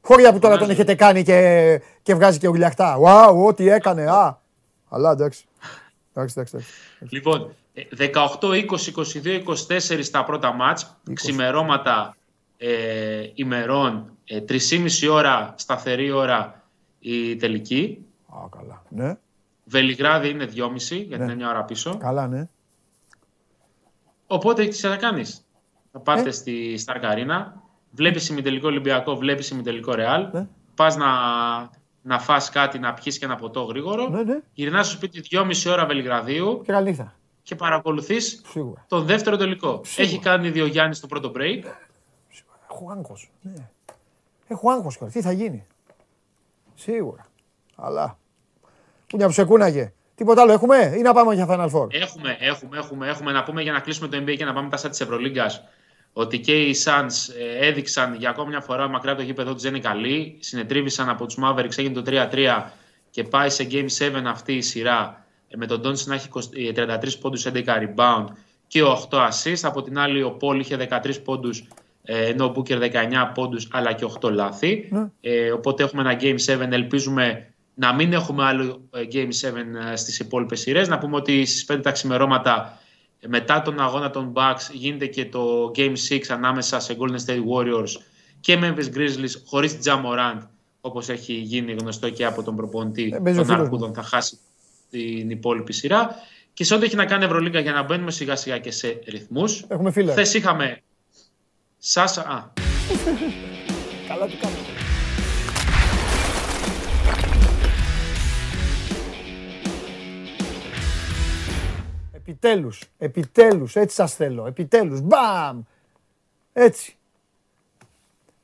Χώρια 0.00 0.32
που 0.32 0.38
τώρα 0.38 0.54
τον 0.54 0.62
Φωνάζει. 0.62 0.80
έχετε 0.80 0.94
κάνει 0.94 1.22
και, 1.22 1.80
και 2.02 2.14
βγάζει 2.14 2.38
και 2.38 2.48
ουρλιαχτά. 2.48 2.96
Wow, 3.04 3.46
ό,τι 3.46 3.68
έκανε, 3.68 4.02
α. 4.10 4.40
Αλλά 4.88 5.10
εντάξει. 5.10 5.44
Εντάξει, 6.14 6.34
εντάξει. 6.38 6.56
εντάξει. 6.56 6.72
Λοιπόν, 7.14 7.54
ε, 7.74 7.82
18, 8.40 8.40
20, 8.40 8.64
22, 9.22 9.42
24 9.88 9.98
στα 10.02 10.24
πρώτα 10.24 10.52
μάτς, 10.52 10.96
ξημερώματα 11.12 12.16
ε, 12.56 13.26
ημερών, 13.34 14.10
ε, 14.24 14.40
3,5 14.48 15.08
ώρα, 15.10 15.54
σταθερή 15.56 16.10
ώρα 16.10 16.62
η 16.98 17.36
τελική. 17.36 18.04
Α, 18.28 18.36
καλά. 18.56 18.82
Ναι, 18.88 19.16
Βελιγράδι 19.64 20.28
είναι 20.28 20.44
2,5 20.54 20.76
γιατί 20.78 21.16
Ναι. 21.18 21.24
είναι 21.24 21.34
μια 21.34 21.48
ώρα 21.48 21.64
πίσω. 21.64 21.96
καλά, 21.98 22.26
ναι. 22.26 22.48
Οπότε 24.26 24.66
τι 24.66 24.76
θα 24.76 24.96
κάνεις; 24.96 25.44
Θα 25.92 25.98
πάτε 25.98 26.28
Ε. 26.28 26.32
στη 26.32 26.76
Σταρκ 26.78 27.04
Αρίνα, 27.98 28.10
βλέπεις 28.10 28.28
ημιτελικό 28.28 28.66
Ολυμπιακό, 28.68 29.16
βλέπεις 29.16 29.50
ημιτελικό 29.50 29.94
Ρεάλ, 29.94 30.28
Ναι. 30.32 30.46
πας 30.74 30.96
να, 30.96 31.06
να 32.02 32.18
φας 32.18 32.50
κάτι, 32.50 32.78
να 32.78 32.94
πιεις 32.94 33.18
και 33.18 33.24
ένα 33.24 33.36
ποτό 33.36 33.62
γρήγορο, 33.62 34.08
Ναι, 34.08 34.22
ναι. 34.22 34.38
γυρνάς 34.52 34.86
στο 34.86 34.96
σπίτι 34.96 35.20
2,5 35.20 35.70
ώρα 35.70 35.86
Βελιγραδίου 35.86 36.62
Και 36.64 36.72
καλή 36.72 36.88
νύχτα. 36.88 37.14
και 37.42 37.54
παρακολουθείς 37.54 38.42
Σίγουρα. 38.46 38.84
τον 38.88 39.04
δεύτερο 39.04 39.36
τελικό. 39.36 39.80
Έχει 39.96 40.18
κάνει 40.18 40.50
δύο 40.50 40.66
Γιάννης 40.66 40.96
στο 40.96 41.06
πρώτο 41.06 41.32
break. 41.36 41.62
Έχω 42.70 42.90
άγχος. 42.98 43.30
Ναι. 43.42 43.68
Έχω 44.48 44.70
άγχος 44.70 44.96
κιόλας. 44.96 45.14
Τι 45.14 45.22
θα 45.22 45.32
γίνει. 45.32 45.66
Σίγουρα. 46.74 47.26
Αλλά. 47.76 48.18
Πούνια 49.06 49.26
που 49.26 49.32
σε 49.32 49.44
κούναγε. 49.44 49.92
Τίποτα 50.14 50.42
άλλο 50.42 50.52
έχουμε 50.52 50.94
ή 50.98 51.00
να 51.02 51.12
πάμε 51.12 51.34
για 51.34 51.46
Final 51.48 51.70
Four; 51.70 51.86
Έχουμε, 51.94 52.36
έχουμε, 52.40 52.78
έχουμε, 52.78 53.08
έχουμε 53.08 53.32
να 53.32 53.42
πούμε 53.42 53.62
για 53.62 53.72
να 53.72 53.80
κλείσουμε 53.80 54.08
το 54.08 54.16
NBA 54.16 54.34
και 54.36 54.44
να 54.44 54.52
πάμε 54.52 54.68
τα 54.68 54.88
της 54.88 55.00
Ευρωλίγκας 55.00 55.64
ότι 56.12 56.38
και 56.38 56.62
οι 56.62 56.76
Suns 56.84 57.34
ε, 57.38 57.66
έδειξαν 57.66 58.14
για 58.14 58.30
ακόμη 58.30 58.48
μια 58.48 58.60
φορά 58.60 58.88
μακριά 58.88 59.12
από 59.12 59.20
το 59.20 59.26
γήπεδο 59.26 59.52
του 59.52 59.60
δεν 59.60 59.74
είναι 59.74 59.82
καλοί. 59.82 60.36
Συνετρίβησαν 60.40 61.08
από 61.08 61.26
τους 61.26 61.36
Mavericks, 61.42 61.78
έγινε 61.78 62.02
το 62.02 62.02
3-3 62.06 62.64
και 63.10 63.24
πάει 63.24 63.50
σε 63.50 63.66
Game 63.70 63.88
7 63.98 64.22
αυτή 64.26 64.52
η 64.52 64.60
σειρά 64.60 65.26
ε, 65.48 65.56
με 65.56 65.66
τον 65.66 65.80
Doncic 65.80 66.04
να 66.04 66.14
έχει 66.14 66.28
20 66.32 66.40
ε, 66.76 66.98
33 67.02 67.18
πόντους, 67.20 67.46
11 67.46 67.52
rebound 67.54 68.24
και 68.66 68.80
8 69.10 69.18
assist. 69.28 69.60
Από 69.62 69.82
την 69.82 69.98
άλλη 69.98 70.22
ο 70.22 70.36
Paul 70.40 70.58
είχε 70.58 70.88
13 70.90 71.22
πόντους, 71.24 71.68
ε, 72.02 72.24
ενώ 72.28 72.44
ο 72.44 72.52
Booker 72.56 72.80
19 72.80 72.90
πόντους 73.34 73.68
αλλά 73.70 73.92
και 73.92 74.06
8 74.20 74.30
λάθη. 74.30 74.88
Ναι. 74.90 75.06
Ε, 75.20 75.50
οπότε 75.50 75.82
έχουμε 75.82 76.02
ένα 76.02 76.18
Game 76.20 76.38
7, 76.46 76.68
ελπίζουμε 76.70 77.52
να 77.80 77.94
μην 77.94 78.12
έχουμε 78.12 78.44
άλλο 78.44 78.80
ε, 78.90 79.02
Game 79.12 79.28
7 79.28 79.92
ε, 79.92 79.96
στις 79.96 80.18
υπόλοιπες 80.18 80.60
σειρές. 80.60 80.88
Να 80.88 80.98
πούμε 80.98 81.16
ότι 81.16 81.44
στις 81.44 81.66
5 81.72 81.80
τα 81.82 81.90
ξημερώματα 81.90 82.78
ε, 82.78 82.87
μετά 83.26 83.62
τον 83.62 83.80
αγώνα 83.80 84.10
των 84.10 84.32
Bucks 84.36 84.70
γίνεται 84.72 85.06
και 85.06 85.26
το 85.26 85.72
Game 85.76 85.94
6 86.08 86.20
ανάμεσα 86.28 86.80
σε 86.80 86.96
Golden 86.98 87.26
State 87.26 87.42
Warriors 87.54 88.00
και 88.40 88.58
Memphis 88.62 88.96
Grizzlies 88.96 89.42
χωρίς 89.46 89.78
Ja 89.84 89.92
Morant 89.92 90.40
όπως 90.80 91.08
έχει 91.08 91.32
γίνει 91.32 91.72
γνωστό 91.72 92.10
και 92.10 92.24
από 92.24 92.42
τον 92.42 92.56
προπονητή 92.56 93.12
Ε, 93.14 93.18
παίζει 93.18 93.38
ο 93.38 93.42
των 93.42 93.50
φίλος 93.50 93.60
Αρκούδων 93.60 93.94
θα 93.94 94.02
χάσει 94.02 94.38
την 94.90 95.30
υπόλοιπη 95.30 95.72
σειρά. 95.72 96.14
Και 96.52 96.64
σε 96.64 96.74
ό,τι 96.74 96.84
έχει 96.84 96.96
να 96.96 97.04
κάνει 97.04 97.24
Ευρωλίγκα 97.24 97.60
για 97.60 97.72
να 97.72 97.82
μπαίνουμε 97.82 98.10
σιγά 98.10 98.36
σιγά 98.36 98.58
και 98.58 98.70
σε 98.70 98.98
ρυθμούς. 99.06 99.64
Έχουμε 99.68 99.90
φίλε. 99.90 100.10
Χθες 100.10 100.34
είχαμε 100.34 100.82
Σάσα. 101.78 102.20
Α, 102.20 102.52
Καλά 104.08 104.26
του 104.26 104.36
κάνω. 104.40 104.77
Επιτέλους, 112.32 112.82
επιτέλους, 112.98 113.76
έτσι 113.76 113.94
σας 113.94 114.14
θέλω, 114.14 114.46
επιτέλους, 114.46 115.00
μπαμ, 115.00 115.60
έτσι. 116.52 116.96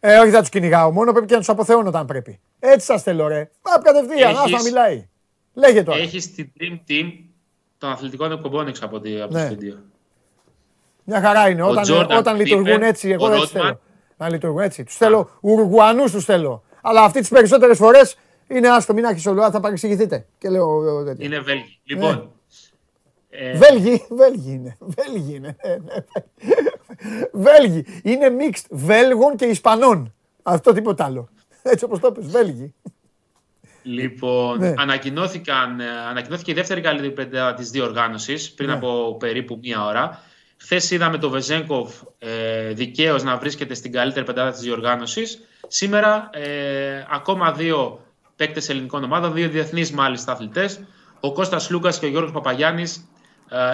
Ε, 0.00 0.18
όχι 0.18 0.30
θα 0.30 0.40
τους 0.40 0.48
κυνηγάω, 0.48 0.92
μόνο 0.92 1.10
πρέπει 1.12 1.26
και 1.26 1.32
να 1.32 1.38
τους 1.38 1.48
αποθεώνω 1.48 1.88
όταν 1.88 2.06
πρέπει. 2.06 2.40
Έτσι 2.58 2.86
σας 2.86 3.02
θέλω 3.02 3.26
ρε, 3.26 3.50
πάμε 3.62 3.82
κατευθείαν, 3.84 4.30
Έχεις- 4.30 4.44
άστα 4.44 4.56
να 4.56 4.62
μιλάει. 4.62 5.08
Λέγε 5.54 5.82
τώρα. 5.82 5.98
έχεις 5.98 6.34
την 6.34 6.50
Dream 6.60 6.90
Team 6.90 7.12
των 7.78 7.90
αθλητικών 7.90 8.32
εκπομπών 8.32 8.68
έξω 8.68 8.84
από, 8.84 9.00
τη, 9.00 9.20
από 9.20 9.32
Ναι. 9.32 9.40
το 9.40 9.46
στούντιο. 9.46 9.78
Μια 11.04 11.20
χαρά 11.20 11.48
είναι, 11.48 11.62
Ο 11.62 11.68
όταν, 11.68 11.84
Jordan 11.88 12.16
όταν 12.18 12.36
λειτουργούν 12.36 12.76
Pippen, 12.76 12.82
έτσι, 12.82 13.08
εγώ 13.08 13.26
ο 13.26 13.32
έτσι 13.32 13.46
Rodman. 13.46 13.50
θέλω. 13.60 13.80
Να 14.16 14.28
λειτουργούν 14.28 14.60
έτσι. 14.62 14.84
Τους 14.84 14.96
θέλω, 14.96 15.30
Ουρουγουανούς 15.40 16.10
τους 16.12 16.24
θέλω. 16.24 16.62
Αλλά 16.82 17.02
αυτοί 17.02 17.20
τις 17.20 17.28
περισσότερες 17.28 17.76
φορές 17.78 18.16
είναι 18.48 18.68
άστο, 18.68 18.92
μην 18.94 19.06
άρχισε 19.06 19.28
όλο, 19.28 19.50
θα 19.50 19.60
παρεξηγηθείτε. 19.60 20.26
Και 20.38 20.48
λέω, 20.48 20.98
ε, 21.00 21.04
τέτοιο. 21.04 21.24
Είναι 21.26 21.38
Βέλγοι. 21.40 21.80
Λοιπόν, 21.84 22.30
ε, 23.38 23.56
Βέλγοι, 23.56 24.04
Βέλγοι 24.10 24.52
είναι. 24.52 24.76
Βέλγοι 24.80 25.34
είναι. 25.34 25.56
ναι, 25.66 25.74
ναι. 25.76 25.94
Βέλγοι. 27.32 27.84
Είναι 28.02 28.26
mixed 28.40 28.64
Βέλγων 28.70 29.36
και 29.36 29.44
Ισπανών. 29.44 30.14
Αυτό 30.42 30.72
τίποτα 30.72 31.04
άλλο. 31.04 31.28
Έτσι 31.62 31.84
όπως 31.84 31.98
το 31.98 32.12
πες, 32.12 32.26
Βέλγοι. 32.26 32.74
Λοιπόν, 33.82 34.58
Ναι. 34.58 34.74
ανακοινώθηκαν, 34.76 35.80
ε, 35.80 35.84
ανακοινώθηκε 36.10 36.50
η 36.50 36.54
δεύτερη 36.54 36.80
καλύτερη 36.80 37.10
πεντάδα 37.12 37.54
της 37.54 37.70
διοργάνωσης 37.70 38.52
πριν 38.52 38.68
Ναι. 38.68 38.74
από 38.74 39.16
περίπου 39.18 39.58
μία 39.62 39.84
ώρα. 39.84 40.20
Χθες 40.56 40.90
είδαμε 40.90 41.18
το 41.18 41.30
Βεζέγκοφ 41.30 41.94
ε, 42.18 42.72
δικαίως 42.72 43.22
να 43.22 43.36
βρίσκεται 43.36 43.74
στην 43.74 43.92
καλύτερη 43.92 44.24
πεντάδα 44.26 44.50
της 44.50 44.60
διοργάνωσης. 44.60 45.40
Σήμερα 45.68 46.30
ε, 46.32 47.06
ακόμα 47.10 47.52
δύο 47.52 48.00
παίκτες 48.36 48.68
ελληνικών 48.68 49.04
ομάδων, 49.04 49.32
δύο 49.32 49.48
διεθνείς 49.48 49.92
μάλιστα 49.92 50.32
αθλητές. 50.32 50.80
Ο 51.20 51.32
Κώστας 51.32 51.70
Λούκας 51.70 51.98
και 51.98 52.06
ο 52.06 52.08
Γιώργος 52.08 52.32
Παπαγιάννης 52.32 52.96
ε, 52.96 53.13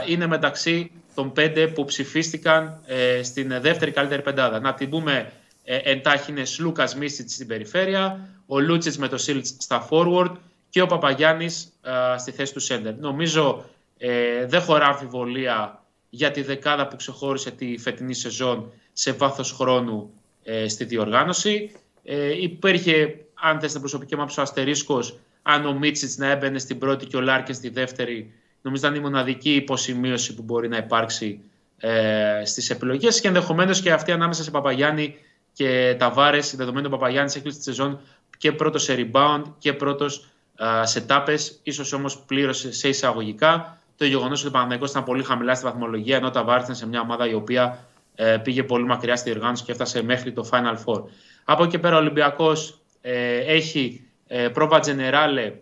είναι 0.06 0.26
μεταξύ 0.26 0.90
των 1.14 1.32
πέντε 1.32 1.66
που 1.66 1.84
ψηφίστηκαν 1.84 2.80
ε, 2.86 3.22
στην 3.22 3.60
δεύτερη 3.60 3.90
καλύτερη 3.90 4.22
πεντάδα. 4.22 4.60
Να 4.60 4.74
την 4.74 4.90
πούμε 4.90 5.32
ε, 5.64 5.78
εντάχει 5.82 6.30
είναι 6.30 6.42
Λούκας 6.58 6.96
Μίσιτς 6.96 7.34
στην 7.34 7.46
περιφέρεια, 7.46 8.28
ο 8.46 8.60
Λούτσιτς 8.60 8.98
με 8.98 9.08
το 9.08 9.16
Σίλτς 9.16 9.56
στα 9.58 9.88
forward 9.90 10.32
και 10.68 10.82
ο 10.82 10.86
Παπαγιάννης 10.86 11.72
ε, 11.82 12.18
στη 12.18 12.30
θέση 12.30 12.52
του 12.52 12.62
center. 12.62 12.94
Νομίζω 12.98 13.64
ε, 13.98 14.46
δεν 14.46 14.60
χωρά 14.60 14.86
αμφιβολία 14.86 15.84
για 16.10 16.30
τη 16.30 16.42
δεκάδα 16.42 16.88
που 16.88 16.96
ξεχώρισε 16.96 17.50
τη 17.50 17.78
φετινή 17.78 18.14
σεζόν 18.14 18.72
σε 18.92 19.12
βάθος 19.12 19.52
χρόνου 19.52 20.10
ε, 20.42 20.68
στη 20.68 20.84
διοργάνωση. 20.84 21.70
Ε, 22.04 22.42
υπήρχε, 22.42 23.16
αν 23.34 23.60
θες 23.60 23.72
την 23.72 23.80
προσωπική 23.80 24.14
μου 24.14 24.20
άποψη, 24.20 24.40
ο 24.40 24.42
αστερίσκος 24.42 25.18
αν 25.42 25.66
ο 25.66 25.72
Μίτσιτς 25.72 26.16
να 26.16 26.30
έμπαινε 26.30 26.58
στην 26.58 26.78
πρώτη 26.78 27.06
και 27.06 27.16
ο 27.16 27.20
Λάρκιν 27.20 27.54
στη 27.54 27.68
δεύτερη. 27.68 28.32
Νομίζω 28.62 28.86
ήταν 28.86 28.98
η 28.98 29.00
μοναδική 29.00 29.54
υποσημείωση 29.54 30.34
που 30.34 30.42
μπορεί 30.42 30.68
να 30.68 30.76
υπάρξει 30.76 31.40
ε, 31.76 32.42
στις 32.44 32.70
επιλογές 32.70 33.20
και 33.20 33.28
ενδεχομένως 33.28 33.80
και 33.80 33.92
αυτή 33.92 34.12
ανάμεσα 34.12 34.42
σε 34.42 34.50
Παπαγιάννη 34.50 35.14
και 35.52 35.96
Ταβάρες, 35.98 36.56
δεδομένου 36.56 36.86
ο 36.86 36.90
Παπαγιάννης 36.90 37.34
έχει 37.34 37.42
κλείσει 37.42 37.58
τη 37.58 37.64
σεζόν 37.64 38.00
και 38.38 38.52
πρώτος 38.52 38.82
σε 38.82 38.94
rebound 39.12 39.42
και 39.58 39.72
πρώτος 39.72 40.28
α, 40.64 40.86
σε 40.86 41.00
τάπες, 41.00 41.60
ίσως 41.62 41.92
όμως 41.92 42.18
πλήρωσε 42.18 42.72
σε 42.72 42.88
εισαγωγικά. 42.88 43.78
Το 43.96 44.04
γεγονός 44.04 44.38
ότι 44.38 44.48
ο 44.48 44.50
Παναγενικό 44.50 44.86
ήταν 44.86 45.04
πολύ 45.04 45.22
χαμηλά 45.22 45.54
στη 45.54 45.64
βαθμολογία, 45.64 46.16
ενώ 46.16 46.26
ο 46.26 46.30
Ταβάρη 46.30 46.62
ήταν 46.62 46.74
σε 46.74 46.86
μια 46.86 47.00
ομάδα 47.00 47.28
η 47.28 47.34
οποία 47.34 47.88
ε, 48.14 48.36
πήγε 48.36 48.62
πολύ 48.62 48.84
μακριά 48.84 49.16
στη 49.16 49.30
διοργάνωση 49.30 49.64
και 49.64 49.72
έφτασε 49.72 50.02
μέχρι 50.02 50.32
το 50.32 50.48
Final 50.52 50.76
Four. 50.84 51.02
Από 51.44 51.62
εκεί 51.62 51.72
και 51.72 51.78
πέρα 51.78 51.96
ο 51.96 51.98
Ολυμπιακός 51.98 52.80
ε, 53.00 53.36
έχει 53.36 54.06
ε, 54.26 54.48
πρόβα 54.48 54.80
Τζενεράλε 54.80 55.52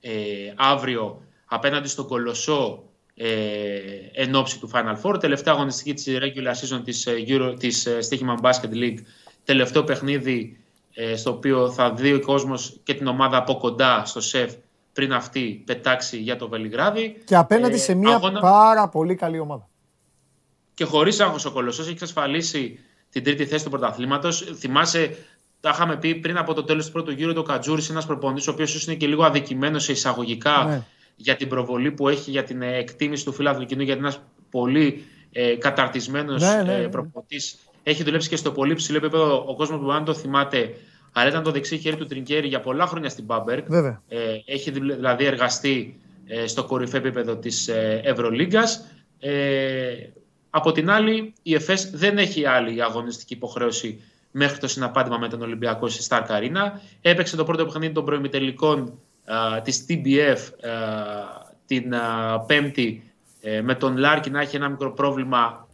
ε, 0.00 0.12
αύριο 0.56 1.22
απέναντι 1.54 1.88
στον 1.88 2.06
Κολοσσό 2.06 2.82
ε, 3.14 3.26
εν 4.12 4.34
ώψη 4.34 4.58
του 4.60 4.70
Final 4.74 5.00
Four. 5.02 5.20
Τελευταία 5.20 5.54
αγωνιστική 5.54 5.94
της 5.94 6.06
regular 6.08 6.76
season 6.76 6.80
της, 6.84 7.06
ε, 7.06 7.14
Euro, 7.28 7.54
της 7.58 7.86
ε, 7.86 7.98
Stichman 8.10 8.40
Basket 8.50 8.72
League. 8.72 8.98
Τελευταίο 9.44 9.84
παιχνίδι 9.84 10.58
ε, 10.94 11.16
στο 11.16 11.30
οποίο 11.30 11.70
θα 11.70 11.92
δει 11.92 12.12
ο 12.12 12.20
κόσμος 12.20 12.80
και 12.82 12.94
την 12.94 13.06
ομάδα 13.06 13.36
από 13.36 13.56
κοντά 13.56 14.04
στο 14.04 14.20
ΣΕΦ 14.20 14.54
πριν 14.92 15.12
αυτή 15.12 15.62
πετάξει 15.66 16.16
για 16.18 16.36
το 16.36 16.48
Βελιγράδι. 16.48 17.22
Και 17.24 17.36
απέναντι 17.36 17.74
Ε, 17.74 17.78
σε 17.78 17.94
μια 17.94 18.14
αγώνα- 18.14 18.40
πάρα 18.40 18.88
πολύ 18.88 19.14
καλή 19.14 19.38
ομάδα. 19.38 19.68
και 20.74 20.84
χωρίς 20.84 21.20
άγχος 21.20 21.44
ο 21.44 21.50
Κολοσσός 21.52 21.84
έχει 21.84 21.92
εξασφαλίσει 21.94 22.78
την 23.10 23.24
τρίτη 23.24 23.46
θέση 23.46 23.64
του 23.64 23.70
πρωταθλήματος. 23.70 24.44
Θυμάσαι, 24.58 25.16
τα 25.60 25.70
είχαμε 25.74 25.96
πει 25.96 26.14
πριν 26.14 26.36
από 26.38 26.54
το 26.54 26.64
τέλος 26.64 26.86
του 26.86 26.92
πρώτου 26.92 27.10
γύρου, 27.10 27.32
το 27.32 27.42
Κατζούρης, 27.42 27.90
ένας 27.90 28.06
προπονητής, 28.06 28.48
ο 28.48 28.50
οποίος 28.50 28.86
είναι 28.86 28.94
και 28.96 29.06
λίγο 29.06 29.24
αδικημένος 29.24 29.82
σε 29.84 29.92
εισαγωγικά 29.92 30.64
Ναι. 30.64 30.82
Για 31.16 31.36
την 31.36 31.48
προβολή 31.48 31.90
που 31.92 32.08
έχει 32.08 32.30
για 32.30 32.42
την 32.44 32.62
ε, 32.62 32.76
εκτίμηση 32.76 33.24
του 33.24 33.32
φιλαθλικού 33.32 33.74
γιατί 33.74 33.92
είναι 33.92 34.00
ένας 34.00 34.20
πολύ 34.50 35.04
ε, 35.32 35.54
καταρτισμένος 35.56 36.42
Ναι, 36.42 36.62
ναι, 36.62 36.74
ε, 36.74 36.78
ναι. 36.78 36.88
προπονητής. 36.88 37.58
Έχει 37.82 38.02
δουλέψει 38.02 38.28
και 38.28 38.36
στο 38.36 38.50
πολύ 38.52 38.74
ψηλό 38.74 38.96
επίπεδο. 38.96 39.44
Ο 39.48 39.54
κόσμος 39.56 39.78
που 39.78 39.84
μπορεί 39.84 39.98
να 39.98 40.04
το 40.04 40.14
θυμάται, 40.14 40.74
αλλά 41.12 41.28
ήταν 41.28 41.42
το 41.42 41.50
δεξί 41.50 41.78
χέρι 41.78 41.96
του 41.96 42.06
Τρινκέρι 42.06 42.48
για 42.48 42.60
πολλά 42.60 42.86
χρόνια 42.86 43.08
στην 43.08 43.24
Μπάμπερκ. 43.24 43.66
Βέβαια. 43.68 44.02
Ε, 44.08 44.18
έχει 44.44 44.70
δηλ- 44.70 44.92
δηλαδή 44.94 45.24
εργαστεί 45.24 46.00
ε, 46.26 46.46
στο 46.46 46.64
κορυφαίο 46.64 47.00
επίπεδο 47.00 47.36
της 47.36 47.68
ε, 47.68 48.00
Ευρωλίγκας. 48.04 48.84
Ε, 49.18 49.94
από 50.50 50.72
την 50.72 50.90
άλλη, 50.90 51.32
η 51.42 51.54
ΕΦΕΣ 51.54 51.90
δεν 51.90 52.18
έχει 52.18 52.46
άλλη 52.46 52.82
αγωνιστική 52.82 53.32
υποχρέωση 53.34 54.00
μέχρι 54.30 54.58
το 54.58 54.68
συναπάντημα 54.68 55.18
με 55.18 55.28
τον 55.28 55.42
Ολυμπιακό 55.42 55.88
στη 55.88 56.02
Σταρ 56.02 56.22
Καρίνα. 56.22 56.80
Έπαιξε 57.00 57.36
το 57.36 57.44
πρώτο 57.44 57.64
παιχνίδι 57.64 57.92
των 57.92 58.04
προημιτελικών 58.04 58.78
α, 58.80 58.92
της 59.62 59.86
TBF 59.88 60.36
α, 60.36 60.72
την 61.66 61.94
α, 61.94 62.40
Πέμπτη 62.40 63.12
ε, 63.40 63.62
με 63.62 63.74
τον 63.74 63.96
Λάρκι 63.96 64.30
να 64.30 64.40
έχει 64.40 64.56
ένα 64.56 64.68
μικρό 64.68 64.92
πρόβλημα. 64.92 65.68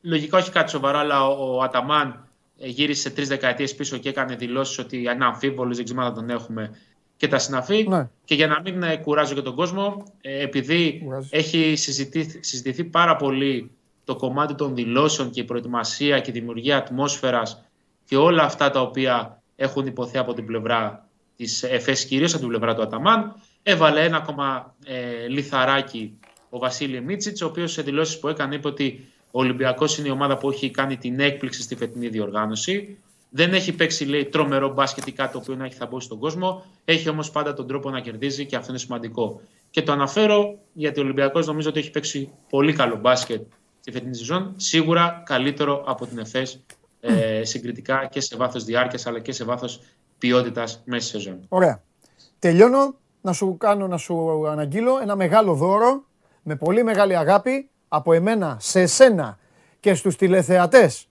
Λογικά 0.00 0.38
όχι 0.38 0.50
κάτι 0.50 0.70
σοβαρό, 0.70 0.98
αλλά 0.98 1.26
ο, 1.28 1.56
ο 1.56 1.62
Αταμάν 1.62 2.28
ε, 2.58 2.68
γύρισε 2.68 3.10
τρεις 3.10 3.28
δεκαετίες 3.28 3.74
πίσω 3.74 3.96
και 3.96 4.08
έκανε 4.08 4.34
δηλώσεις 4.34 4.78
ότι 4.78 4.98
είναι 4.98 5.24
αμφίβολος, 5.24 5.76
δεν 5.76 5.84
ξέρουμε 5.84 6.06
αν 6.06 6.14
θα 6.14 6.20
τον 6.20 6.30
έχουμε 6.30 6.70
και 7.16 7.28
τα 7.28 7.38
συναφή. 7.38 7.86
Ναι. 7.88 8.08
Και 8.24 8.34
για 8.34 8.46
να 8.46 8.60
μην 8.60 8.82
ε, 8.82 8.96
κουράζω 8.96 9.34
και 9.34 9.40
τον 9.40 9.54
κόσμο, 9.54 10.04
ε, 10.20 10.42
επειδή 10.42 11.02
έχει 11.30 11.76
συζητηθεί, 11.76 12.42
συζητηθεί 12.42 12.84
πάρα 12.84 13.16
πολύ 13.16 13.70
το 14.04 14.16
κομμάτι 14.16 14.54
των 14.54 14.74
δηλώσεων 14.74 15.30
και 15.30 15.40
η 15.40 15.44
προετοιμασία 15.44 16.20
και 16.20 16.30
η 16.30 16.32
δημιουργία 16.32 16.76
ατμόσφαιρας 16.76 17.64
και 18.04 18.16
όλα 18.16 18.42
αυτά 18.42 18.70
τα 18.70 18.80
οποία 18.80 19.42
έχουν 19.56 19.86
ειπωθεί 19.86 20.18
από 20.18 20.32
την 20.32 20.46
πλευρά 20.46 21.08
της 21.36 21.62
ΕΦΕΣ, 21.62 22.04
κυρίως 22.04 22.32
από 22.32 22.40
την 22.40 22.48
πλευρά 22.48 22.74
του 22.74 22.82
Αταμάν, 22.82 23.34
έβαλε 23.62 24.04
ένα 24.04 24.16
ακόμα 24.16 24.74
ε, 24.84 25.26
λιθαράκι 25.28 26.18
ο 26.48 26.58
Βασίλη 26.58 27.00
Μίτσιτς, 27.00 27.42
ο 27.42 27.46
οποίος 27.46 27.72
σε 27.72 27.82
δηλώσεις 27.82 28.18
που 28.18 28.28
έκανε 28.28 28.54
είπε 28.54 28.68
ότι 28.68 29.08
ο 29.30 29.40
Ολυμπιακός 29.40 29.98
είναι 29.98 30.08
η 30.08 30.10
ομάδα 30.10 30.36
που 30.36 30.50
έχει 30.50 30.70
κάνει 30.70 30.96
την 30.96 31.20
έκπληξη 31.20 31.62
στη 31.62 31.76
φετινή 31.76 32.08
διοργάνωση. 32.08 32.98
Δεν 33.30 33.54
έχει 33.54 33.72
παίξει, 33.72 34.04
λέει, 34.04 34.24
τρομερό 34.24 34.72
μπάσκετ 34.72 35.06
ή 35.06 35.12
κάτι 35.12 35.32
το 35.32 35.38
οποίο 35.38 35.54
να 35.54 35.64
έχει 35.64 35.74
θαμπώσει 35.74 36.06
στον 36.06 36.18
κόσμο. 36.18 36.64
Έχει 36.84 37.08
όμως 37.08 37.30
πάντα 37.30 37.54
τον 37.54 37.66
τρόπο 37.66 37.90
να 37.90 38.00
κερδίζει 38.00 38.46
και 38.46 38.56
αυτό 38.56 38.70
είναι 38.70 38.78
σημαντικό. 38.78 39.40
Και 39.70 39.82
το 39.82 39.92
αναφέρω 39.92 40.58
γιατί 40.72 41.00
ο 41.00 41.02
Ολυμπιακός 41.02 41.46
νομίζω 41.46 41.68
ότι 41.68 41.78
έχει 41.78 41.90
παίξει 41.90 42.32
πολύ 42.48 42.72
καλό 42.72 42.96
μπάσκετ 42.96 43.42
στη 43.80 43.92
φετινή 43.92 44.16
σεζόν. 44.16 44.52
Σίγουρα 44.56 45.22
καλύτερο 45.26 45.84
από 45.86 46.06
την 46.06 46.18
ΕΦΕΣ 46.18 46.60
ε, 47.00 47.44
συγκριτικά 47.44 48.08
και 48.10 48.20
σε 48.20 48.36
βάθος 48.36 48.64
διάρκειας 48.64 49.06
αλλά 49.06 49.18
και 49.18 49.32
σε 49.32 49.44
βάθος 49.44 49.80
ποιότητας 50.18 50.82
μέσα 50.84 51.08
στη 51.08 51.16
σεζόν. 51.16 51.46
Ωραία. 51.48 51.82
Τελειώνω 52.38 52.94
να 53.20 53.32
σου 53.32 53.56
κάνω, 53.56 53.86
να 53.86 53.96
σου 53.96 54.46
αναγγείλω 54.48 54.98
ένα 55.02 55.16
μεγάλο 55.16 55.54
δώρο 55.54 56.04
με 56.42 56.56
πολύ 56.56 56.82
μεγάλη 56.82 57.16
αγάπη 57.16 57.70
από 57.88 58.12
εμένα 58.12 58.56
σε 58.60 58.80
εσένα 58.80 59.38
και 59.80 59.94
στους 59.94 60.16
τηλεθεατές 60.16 61.08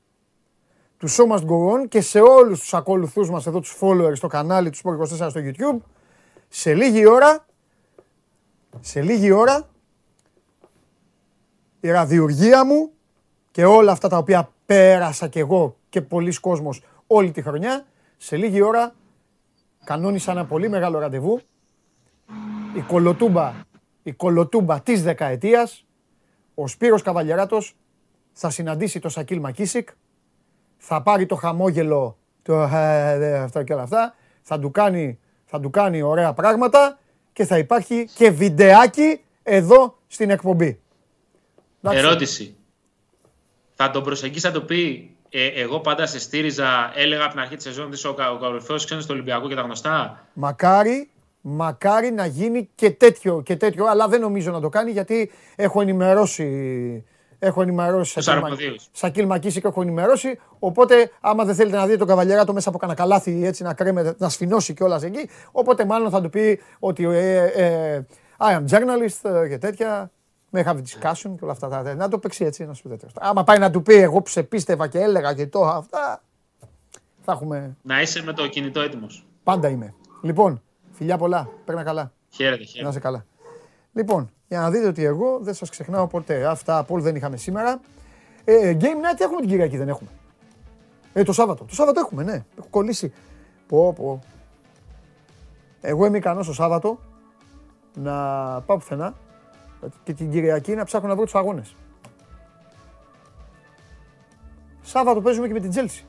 του 0.98 1.10
Show 1.10 1.36
Must 1.36 1.46
Go 1.46 1.74
On 1.74 1.88
και 1.88 2.02
σε 2.02 2.20
όλους 2.20 2.60
τους 2.60 2.74
ακολουθούς 2.74 3.30
μας 3.30 3.48
εδώ, 3.48 3.60
τους 3.60 3.78
followers 3.82 4.16
στο 4.16 4.28
κανάλι 4.28 4.70
του 4.70 4.78
Sport 4.84 5.26
24 5.26 5.30
στο 5.30 5.42
YouTube. 5.44 5.80
Σε 6.50 6.74
λίγη 6.74 7.06
ώρα, 7.06 7.46
σε 8.80 9.02
λίγη 9.02 9.32
ώρα, 9.32 9.70
η 11.80 11.90
ραδιουργία 11.92 12.66
μου 12.66 12.92
και 13.52 13.66
όλα 13.66 13.92
αυτά 13.92 14.08
τα 14.08 14.18
οποία 14.18 14.50
πέρασα 14.66 15.28
κι 15.28 15.40
εγώ 15.40 15.78
και 15.90 16.02
πολλοί 16.02 16.40
κόσμος 16.40 16.82
όλη 17.08 17.32
τη 17.32 17.42
χρονιά. 17.42 17.86
Σε 18.24 18.36
λίγη 18.36 18.62
ώρα 18.62 18.96
κανόνισα 19.84 20.32
ένα 20.32 20.46
πολύ 20.46 20.70
μεγάλο 20.70 21.00
ραντεβού. 21.00 21.42
Η 22.76 22.82
κολοτούμπα, 22.82 23.54
η 24.04 24.14
κολοτούμπα 24.14 24.82
της 24.82 25.04
δεκαετίας. 25.04 25.86
Ο 26.54 26.68
Σπύρος 26.68 27.02
Καβαλιαράτος 27.02 27.76
θα 28.32 28.50
συναντήσει 28.50 29.00
το 29.00 29.10
Σακίλ 29.10 29.40
Μακίσικ. 29.40 29.90
Θα 30.78 31.02
πάρει 31.02 31.26
το 31.26 31.36
χαμόγελο, 31.36 32.18
το 32.42 32.62
ε, 32.62 33.18
ε, 33.20 33.38
αυτά 33.38 33.64
και 33.64 33.74
όλα 33.74 33.82
αυτά. 33.82 34.16
Θα 34.42 34.60
του 34.60 34.72
κάνει, 34.72 35.20
θα 35.46 35.60
του 35.60 35.70
κάνει 35.70 36.02
ωραία 36.02 36.34
πράγματα 36.34 37.00
και 37.34 37.46
θα 37.46 37.58
υπάρχει 37.58 38.10
και 38.16 38.30
βιντεάκι 38.30 39.22
εδώ 39.44 39.98
στην 40.08 40.30
εκπομπή. 40.30 40.80
Εντάξει. 41.82 42.06
Ερώτηση. 42.06 42.56
Θα 43.74 43.92
τον 43.92 44.04
προσεγγίσει, 44.04 44.48
θα 44.48 44.52
το 44.52 44.62
πει; 44.62 45.13
Ε, 45.36 45.48
εγώ 45.62 45.80
πάντα 45.80 46.06
σε 46.06 46.20
στήριζα, 46.20 46.92
έλεγα 46.96 47.22
από 47.24 47.32
την 47.32 47.40
αρχή 47.40 47.56
της 47.56 47.64
σεζόν 47.64 47.86
ότι 47.86 47.96
είσαι 47.96 48.08
ο, 48.08 48.14
κα- 48.14 48.32
ο 48.32 48.38
κορυφαίο 48.38 48.76
ξένο 48.76 49.02
του 49.02 49.08
Ολυμπιακού 49.10 49.48
και 49.48 49.56
τα 49.56 49.62
γνωστά. 49.62 50.26
Μακάρι, 50.34 51.10
μακάρι 51.42 52.12
να 52.12 52.26
γίνει 52.26 52.70
και 52.76 52.92
τέτοιο, 52.92 53.42
και 53.42 53.56
τέτοιο, 53.56 53.86
αλλά 53.86 54.08
δεν 54.08 54.20
νομίζω 54.22 54.52
να 54.52 54.60
το 54.62 54.70
κάνει 54.70 54.92
γιατί 54.92 55.32
έχω 55.56 55.82
ενημερώσει. 55.82 57.06
Έχω 57.40 57.62
ενημερώσει 57.62 58.14
Τους 58.14 58.24
Σακίλ 58.24 58.42
Μα- 58.42 58.46
αρμοδίους. 58.48 58.88
Σακίλ 58.92 59.26
Μακίσικ, 59.26 59.64
έχω 59.64 59.82
ενημερώσει. 59.82 60.40
Οπότε, 60.60 61.12
άμα 61.22 61.44
δεν 61.46 61.56
θέλετε 61.56 61.78
να 61.78 61.86
δείτε 61.86 61.98
τον 61.98 62.08
καβαλιαράτο 62.08 62.54
μέσα 62.54 62.70
από 62.70 62.78
κανένα 62.78 63.00
καλάθι 63.00 63.46
έτσι 63.46 63.64
να 63.64 63.74
κρέμεται, 63.74 64.16
να 64.18 64.30
σφινώσει 64.30 64.74
κιόλας 64.74 65.04
εκεί, 65.04 65.30
οπότε 65.52 65.86
μάλλον 65.86 66.10
θα 66.10 66.22
του 66.22 66.30
πει 66.30 66.60
ότι 66.80 67.06
ε, 67.06 67.44
ε, 67.46 68.06
I 68.38 68.52
am 68.58 68.64
journalist 68.70 69.30
ε, 69.44 69.48
και 69.48 69.58
τέτοια. 69.58 70.12
Με 70.56 70.64
have 70.66 70.76
discussion 70.78 71.32
και 71.38 71.44
όλα 71.44 71.52
αυτά. 71.52 71.68
τα- 71.70 71.96
Να 71.96 72.08
το 72.08 72.18
παίξει 72.20 72.46
έτσι, 72.46 72.66
να 72.66 72.74
σου 72.74 72.84
πει 72.84 72.90
τέτοιο. 72.90 73.08
Άμα 73.20 73.44
πάει 73.44 73.58
να 73.58 73.70
του 73.72 73.82
πει, 73.82 73.94
εγώ 73.94 74.22
ψεπίστευα 74.22 74.88
και 74.88 75.00
έλεγα 75.00 75.34
και 75.34 75.48
το 75.48 75.66
αυτά. 75.66 76.22
Θα 77.22 77.32
έχουμε. 77.32 77.78
Να 77.82 78.02
είσαι 78.02 78.24
με 78.24 78.34
το 78.34 78.48
κινητό 78.48 78.80
έτοιμος. 78.82 79.26
Πάντα 79.44 79.68
είμαι. 79.70 79.94
Λοιπόν, 80.22 80.62
φιλιά 80.92 81.18
πολλά. 81.18 81.50
Παίρνα 81.66 81.84
καλά. 81.84 82.12
Χαίρετε, 82.30 82.62
Να 82.62 82.66
χαίρετε. 82.68 82.90
είσαι 82.90 83.00
καλά. 83.00 83.26
Λοιπόν, 83.94 84.32
για 84.48 84.60
να 84.60 84.70
δείτε 84.72 84.88
ότι 84.88 85.04
εγώ 85.04 85.38
δεν 85.42 85.54
σας 85.54 85.70
ξεχνάω 85.70 86.08
ποτέ. 86.08 86.46
Αυτά 86.46 86.78
από 86.78 86.94
όλα 86.94 87.04
δεν 87.04 87.16
είχαμε 87.16 87.38
σήμερα. 87.38 87.80
Ε, 88.46 88.78
game 88.80 88.84
night 88.84 89.20
έχουμε 89.20 89.40
την 89.40 89.50
Κυριακή, 89.50 89.78
δεν 89.78 89.88
έχουμε. 89.90 90.10
Ε, 91.14 91.24
το 91.24 91.34
Σάββατο. 91.34 91.64
Το 91.64 91.74
Σάββατο 91.76 92.00
έχουμε, 92.00 92.24
ναι. 92.24 92.44
Έχω 92.58 92.68
κολλήσει. 92.70 93.14
Πω, 93.68 93.94
πω. 93.94 94.20
Εγώ 95.82 96.06
είμαι 96.06 96.18
ικανός 96.18 96.48
το 96.48 96.54
Σάββατο 96.54 97.00
να 97.96 98.12
πάω 98.62 98.78
πουθενά 98.78 99.14
και 100.04 100.14
την 100.14 100.32
Κυριακή 100.32 100.76
να 100.76 100.84
ψάχνω 100.84 101.08
να 101.08 101.16
βρω 101.16 101.24
τους 101.24 101.36
αγώνες. 101.36 101.76
Σάββατο 104.82 105.22
παίζουμε 105.22 105.48
και 105.48 105.54
με 105.54 105.60
την 105.60 105.70
Τζέλση. 105.70 106.06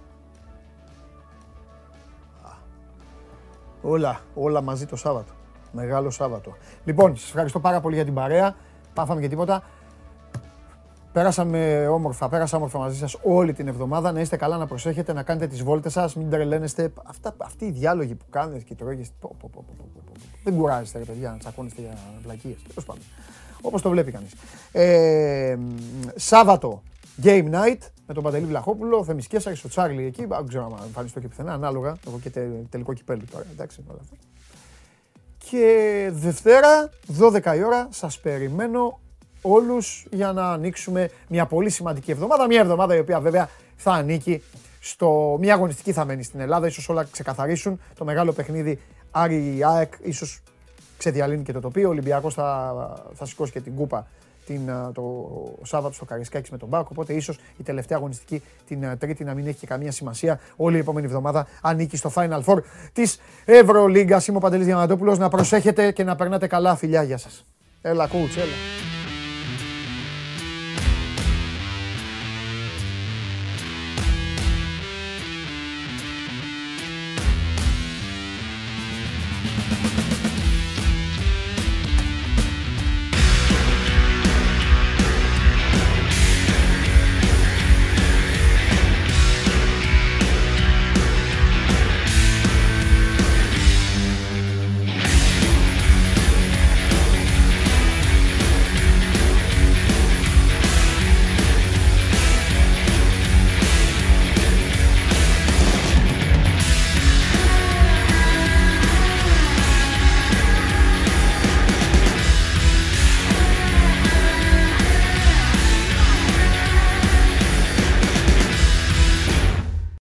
Όλα, 3.82 4.20
όλα 4.34 4.60
μαζί 4.60 4.86
το 4.86 4.96
Σάββατο. 4.96 5.32
Μεγάλο 5.72 6.10
Σάββατο. 6.10 6.56
Λοιπόν, 6.84 7.16
σας 7.16 7.28
ευχαριστώ 7.28 7.60
πάρα 7.60 7.80
πολύ 7.80 7.94
για 7.94 8.04
την 8.04 8.14
παρέα. 8.14 8.56
Πάφαμε 8.94 9.20
και 9.20 9.28
τίποτα. 9.28 9.62
Πέρασαμε 11.12 11.86
όμορφα, 11.88 12.28
πέρασα 12.28 12.56
όμορφα 12.56 12.78
μαζί 12.78 12.96
σας 12.96 13.16
όλη 13.22 13.52
την 13.52 13.68
εβδομάδα. 13.68 14.12
Να 14.12 14.20
είστε 14.20 14.36
καλά, 14.36 14.56
να 14.56 14.66
προσέχετε, 14.66 15.12
να 15.12 15.22
κάνετε 15.22 15.46
τις 15.46 15.62
βόλτες 15.62 15.92
σας, 15.92 16.16
μην 16.16 16.30
τρελαίνεστε. 16.30 16.92
Αυτά, 17.04 17.34
αυτοί 17.38 17.64
οι 17.64 17.70
διάλογοι 17.70 18.14
που 18.14 18.24
κάνετε 18.30 18.58
και 18.58 18.74
τρώγεστε. 18.74 19.14
Πω, 19.20 19.36
πω, 19.40 19.50
πω, 19.52 19.64
πω, 19.66 19.74
πω, 19.78 19.90
πω, 19.94 20.02
πω. 20.04 20.12
Δεν 20.44 20.56
κουράζεστε, 20.56 20.98
ρε 20.98 21.04
παιδιά, 21.04 21.30
να 21.30 21.36
τσακώνεστε 21.36 21.80
για 21.80 21.98
βλακίες. 22.22 22.62
Τέλος 22.68 22.84
πάντων. 22.84 23.02
Όπως 23.66 23.82
το 23.82 23.90
βλέπει 23.90 24.10
κανείς. 24.12 24.30
Ε, 24.72 25.56
μ, 25.58 25.74
Σάββατο, 26.14 26.82
Game 27.22 27.44
Night 27.50 27.78
με 28.06 28.14
τον 28.14 28.22
Παντελή 28.22 28.46
Βλαχόπουλο, 28.46 29.04
Θεμης 29.04 29.26
Κέσσαρης, 29.26 29.64
ο 29.64 29.68
Τσάρλι 29.68 30.04
εκεί. 30.04 30.24
Δεν 30.26 30.46
ξέρω 30.48 30.64
αν 30.64 30.84
εμφανιστώ 30.86 31.20
και 31.20 31.28
πουθενά, 31.28 31.52
ανάλογα. 31.52 31.96
Έχω 32.06 32.18
και 32.22 32.30
τε- 32.30 32.68
τελικό 32.70 32.92
κυπέλου 32.92 33.24
τώρα. 33.32 33.44
Εντάξει, 33.52 33.84
όλα 33.88 33.98
αυτά. 34.02 34.16
Και 35.50 36.10
Δευτέρα, 36.12 36.90
12 37.18 37.56
η 37.56 37.62
ώρα, 37.64 37.88
σας 37.90 38.20
περιμένω 38.20 39.00
όλους 39.42 40.06
για 40.10 40.32
να 40.32 40.50
ανοίξουμε 40.52 41.10
μια 41.28 41.46
πολύ 41.46 41.70
σημαντική 41.70 42.10
εβδομάδα. 42.10 42.46
Μια 42.46 42.60
εβδομάδα 42.60 42.96
η 42.96 42.98
οποία 42.98 43.20
βέβαια 43.20 43.48
θα 43.76 43.92
ανήκει 43.92 44.42
στο... 44.80 45.36
Μια 45.40 45.54
αγωνιστική 45.54 45.92
θα 45.92 46.04
μένει 46.04 46.22
στην 46.22 46.40
Ελλάδα, 46.40 46.66
ίσως 46.66 46.88
όλα 46.88 47.04
ξεκαθαρίσουν. 47.10 47.80
Το 47.98 48.04
μεγάλο 48.04 48.32
παιχνίδι 48.32 48.78
Άρη 49.10 49.60
ΑΕΚ, 49.64 49.92
ίσως 50.02 50.40
ξεδιαλύνει 50.96 51.42
και 51.42 51.52
το 51.52 51.60
τοπίο. 51.60 51.88
Ο 51.88 51.90
Ολυμπιακός 51.90 52.34
θα, 52.34 52.74
θα 53.14 53.26
σηκώσει 53.26 53.52
και 53.52 53.60
την 53.60 53.74
κούπα 53.74 54.06
την, 54.46 54.70
α, 54.70 54.90
το 54.94 55.30
Σάββατο 55.62 55.94
στο 55.94 56.04
Καρισκάκης 56.04 56.50
με 56.50 56.58
τον 56.58 56.68
Μπάκο. 56.68 56.88
Οπότε 56.90 57.12
ίσως 57.12 57.38
η 57.58 57.62
τελευταία 57.62 57.98
αγωνιστική 57.98 58.42
την 58.66 58.86
α, 58.86 58.96
Τρίτη 58.96 59.24
να 59.24 59.34
μην 59.34 59.46
έχει 59.46 59.58
και 59.58 59.66
καμία 59.66 59.92
σημασία. 59.92 60.40
Όλη 60.56 60.76
η 60.76 60.78
επόμενη 60.78 61.06
εβδομάδα 61.06 61.46
ανήκει 61.62 61.96
στο 61.96 62.12
Final 62.14 62.42
Four 62.44 62.58
της 62.92 63.20
Ευρωλίγκας. 63.44 64.26
Είμαι 64.26 64.36
ο 64.36 64.40
Παντελής 64.40 64.66
Διαμαντόπουλος. 64.66 65.18
Να 65.18 65.28
προσέχετε 65.28 65.92
και 65.92 66.04
να 66.04 66.16
περνάτε 66.16 66.46
καλά. 66.46 66.76
Φιλιά, 66.76 67.02
γεια 67.02 67.18
σας. 67.18 67.44
Έλα, 67.82 68.08
coach, 68.08 68.36
έλα. 68.36 69.03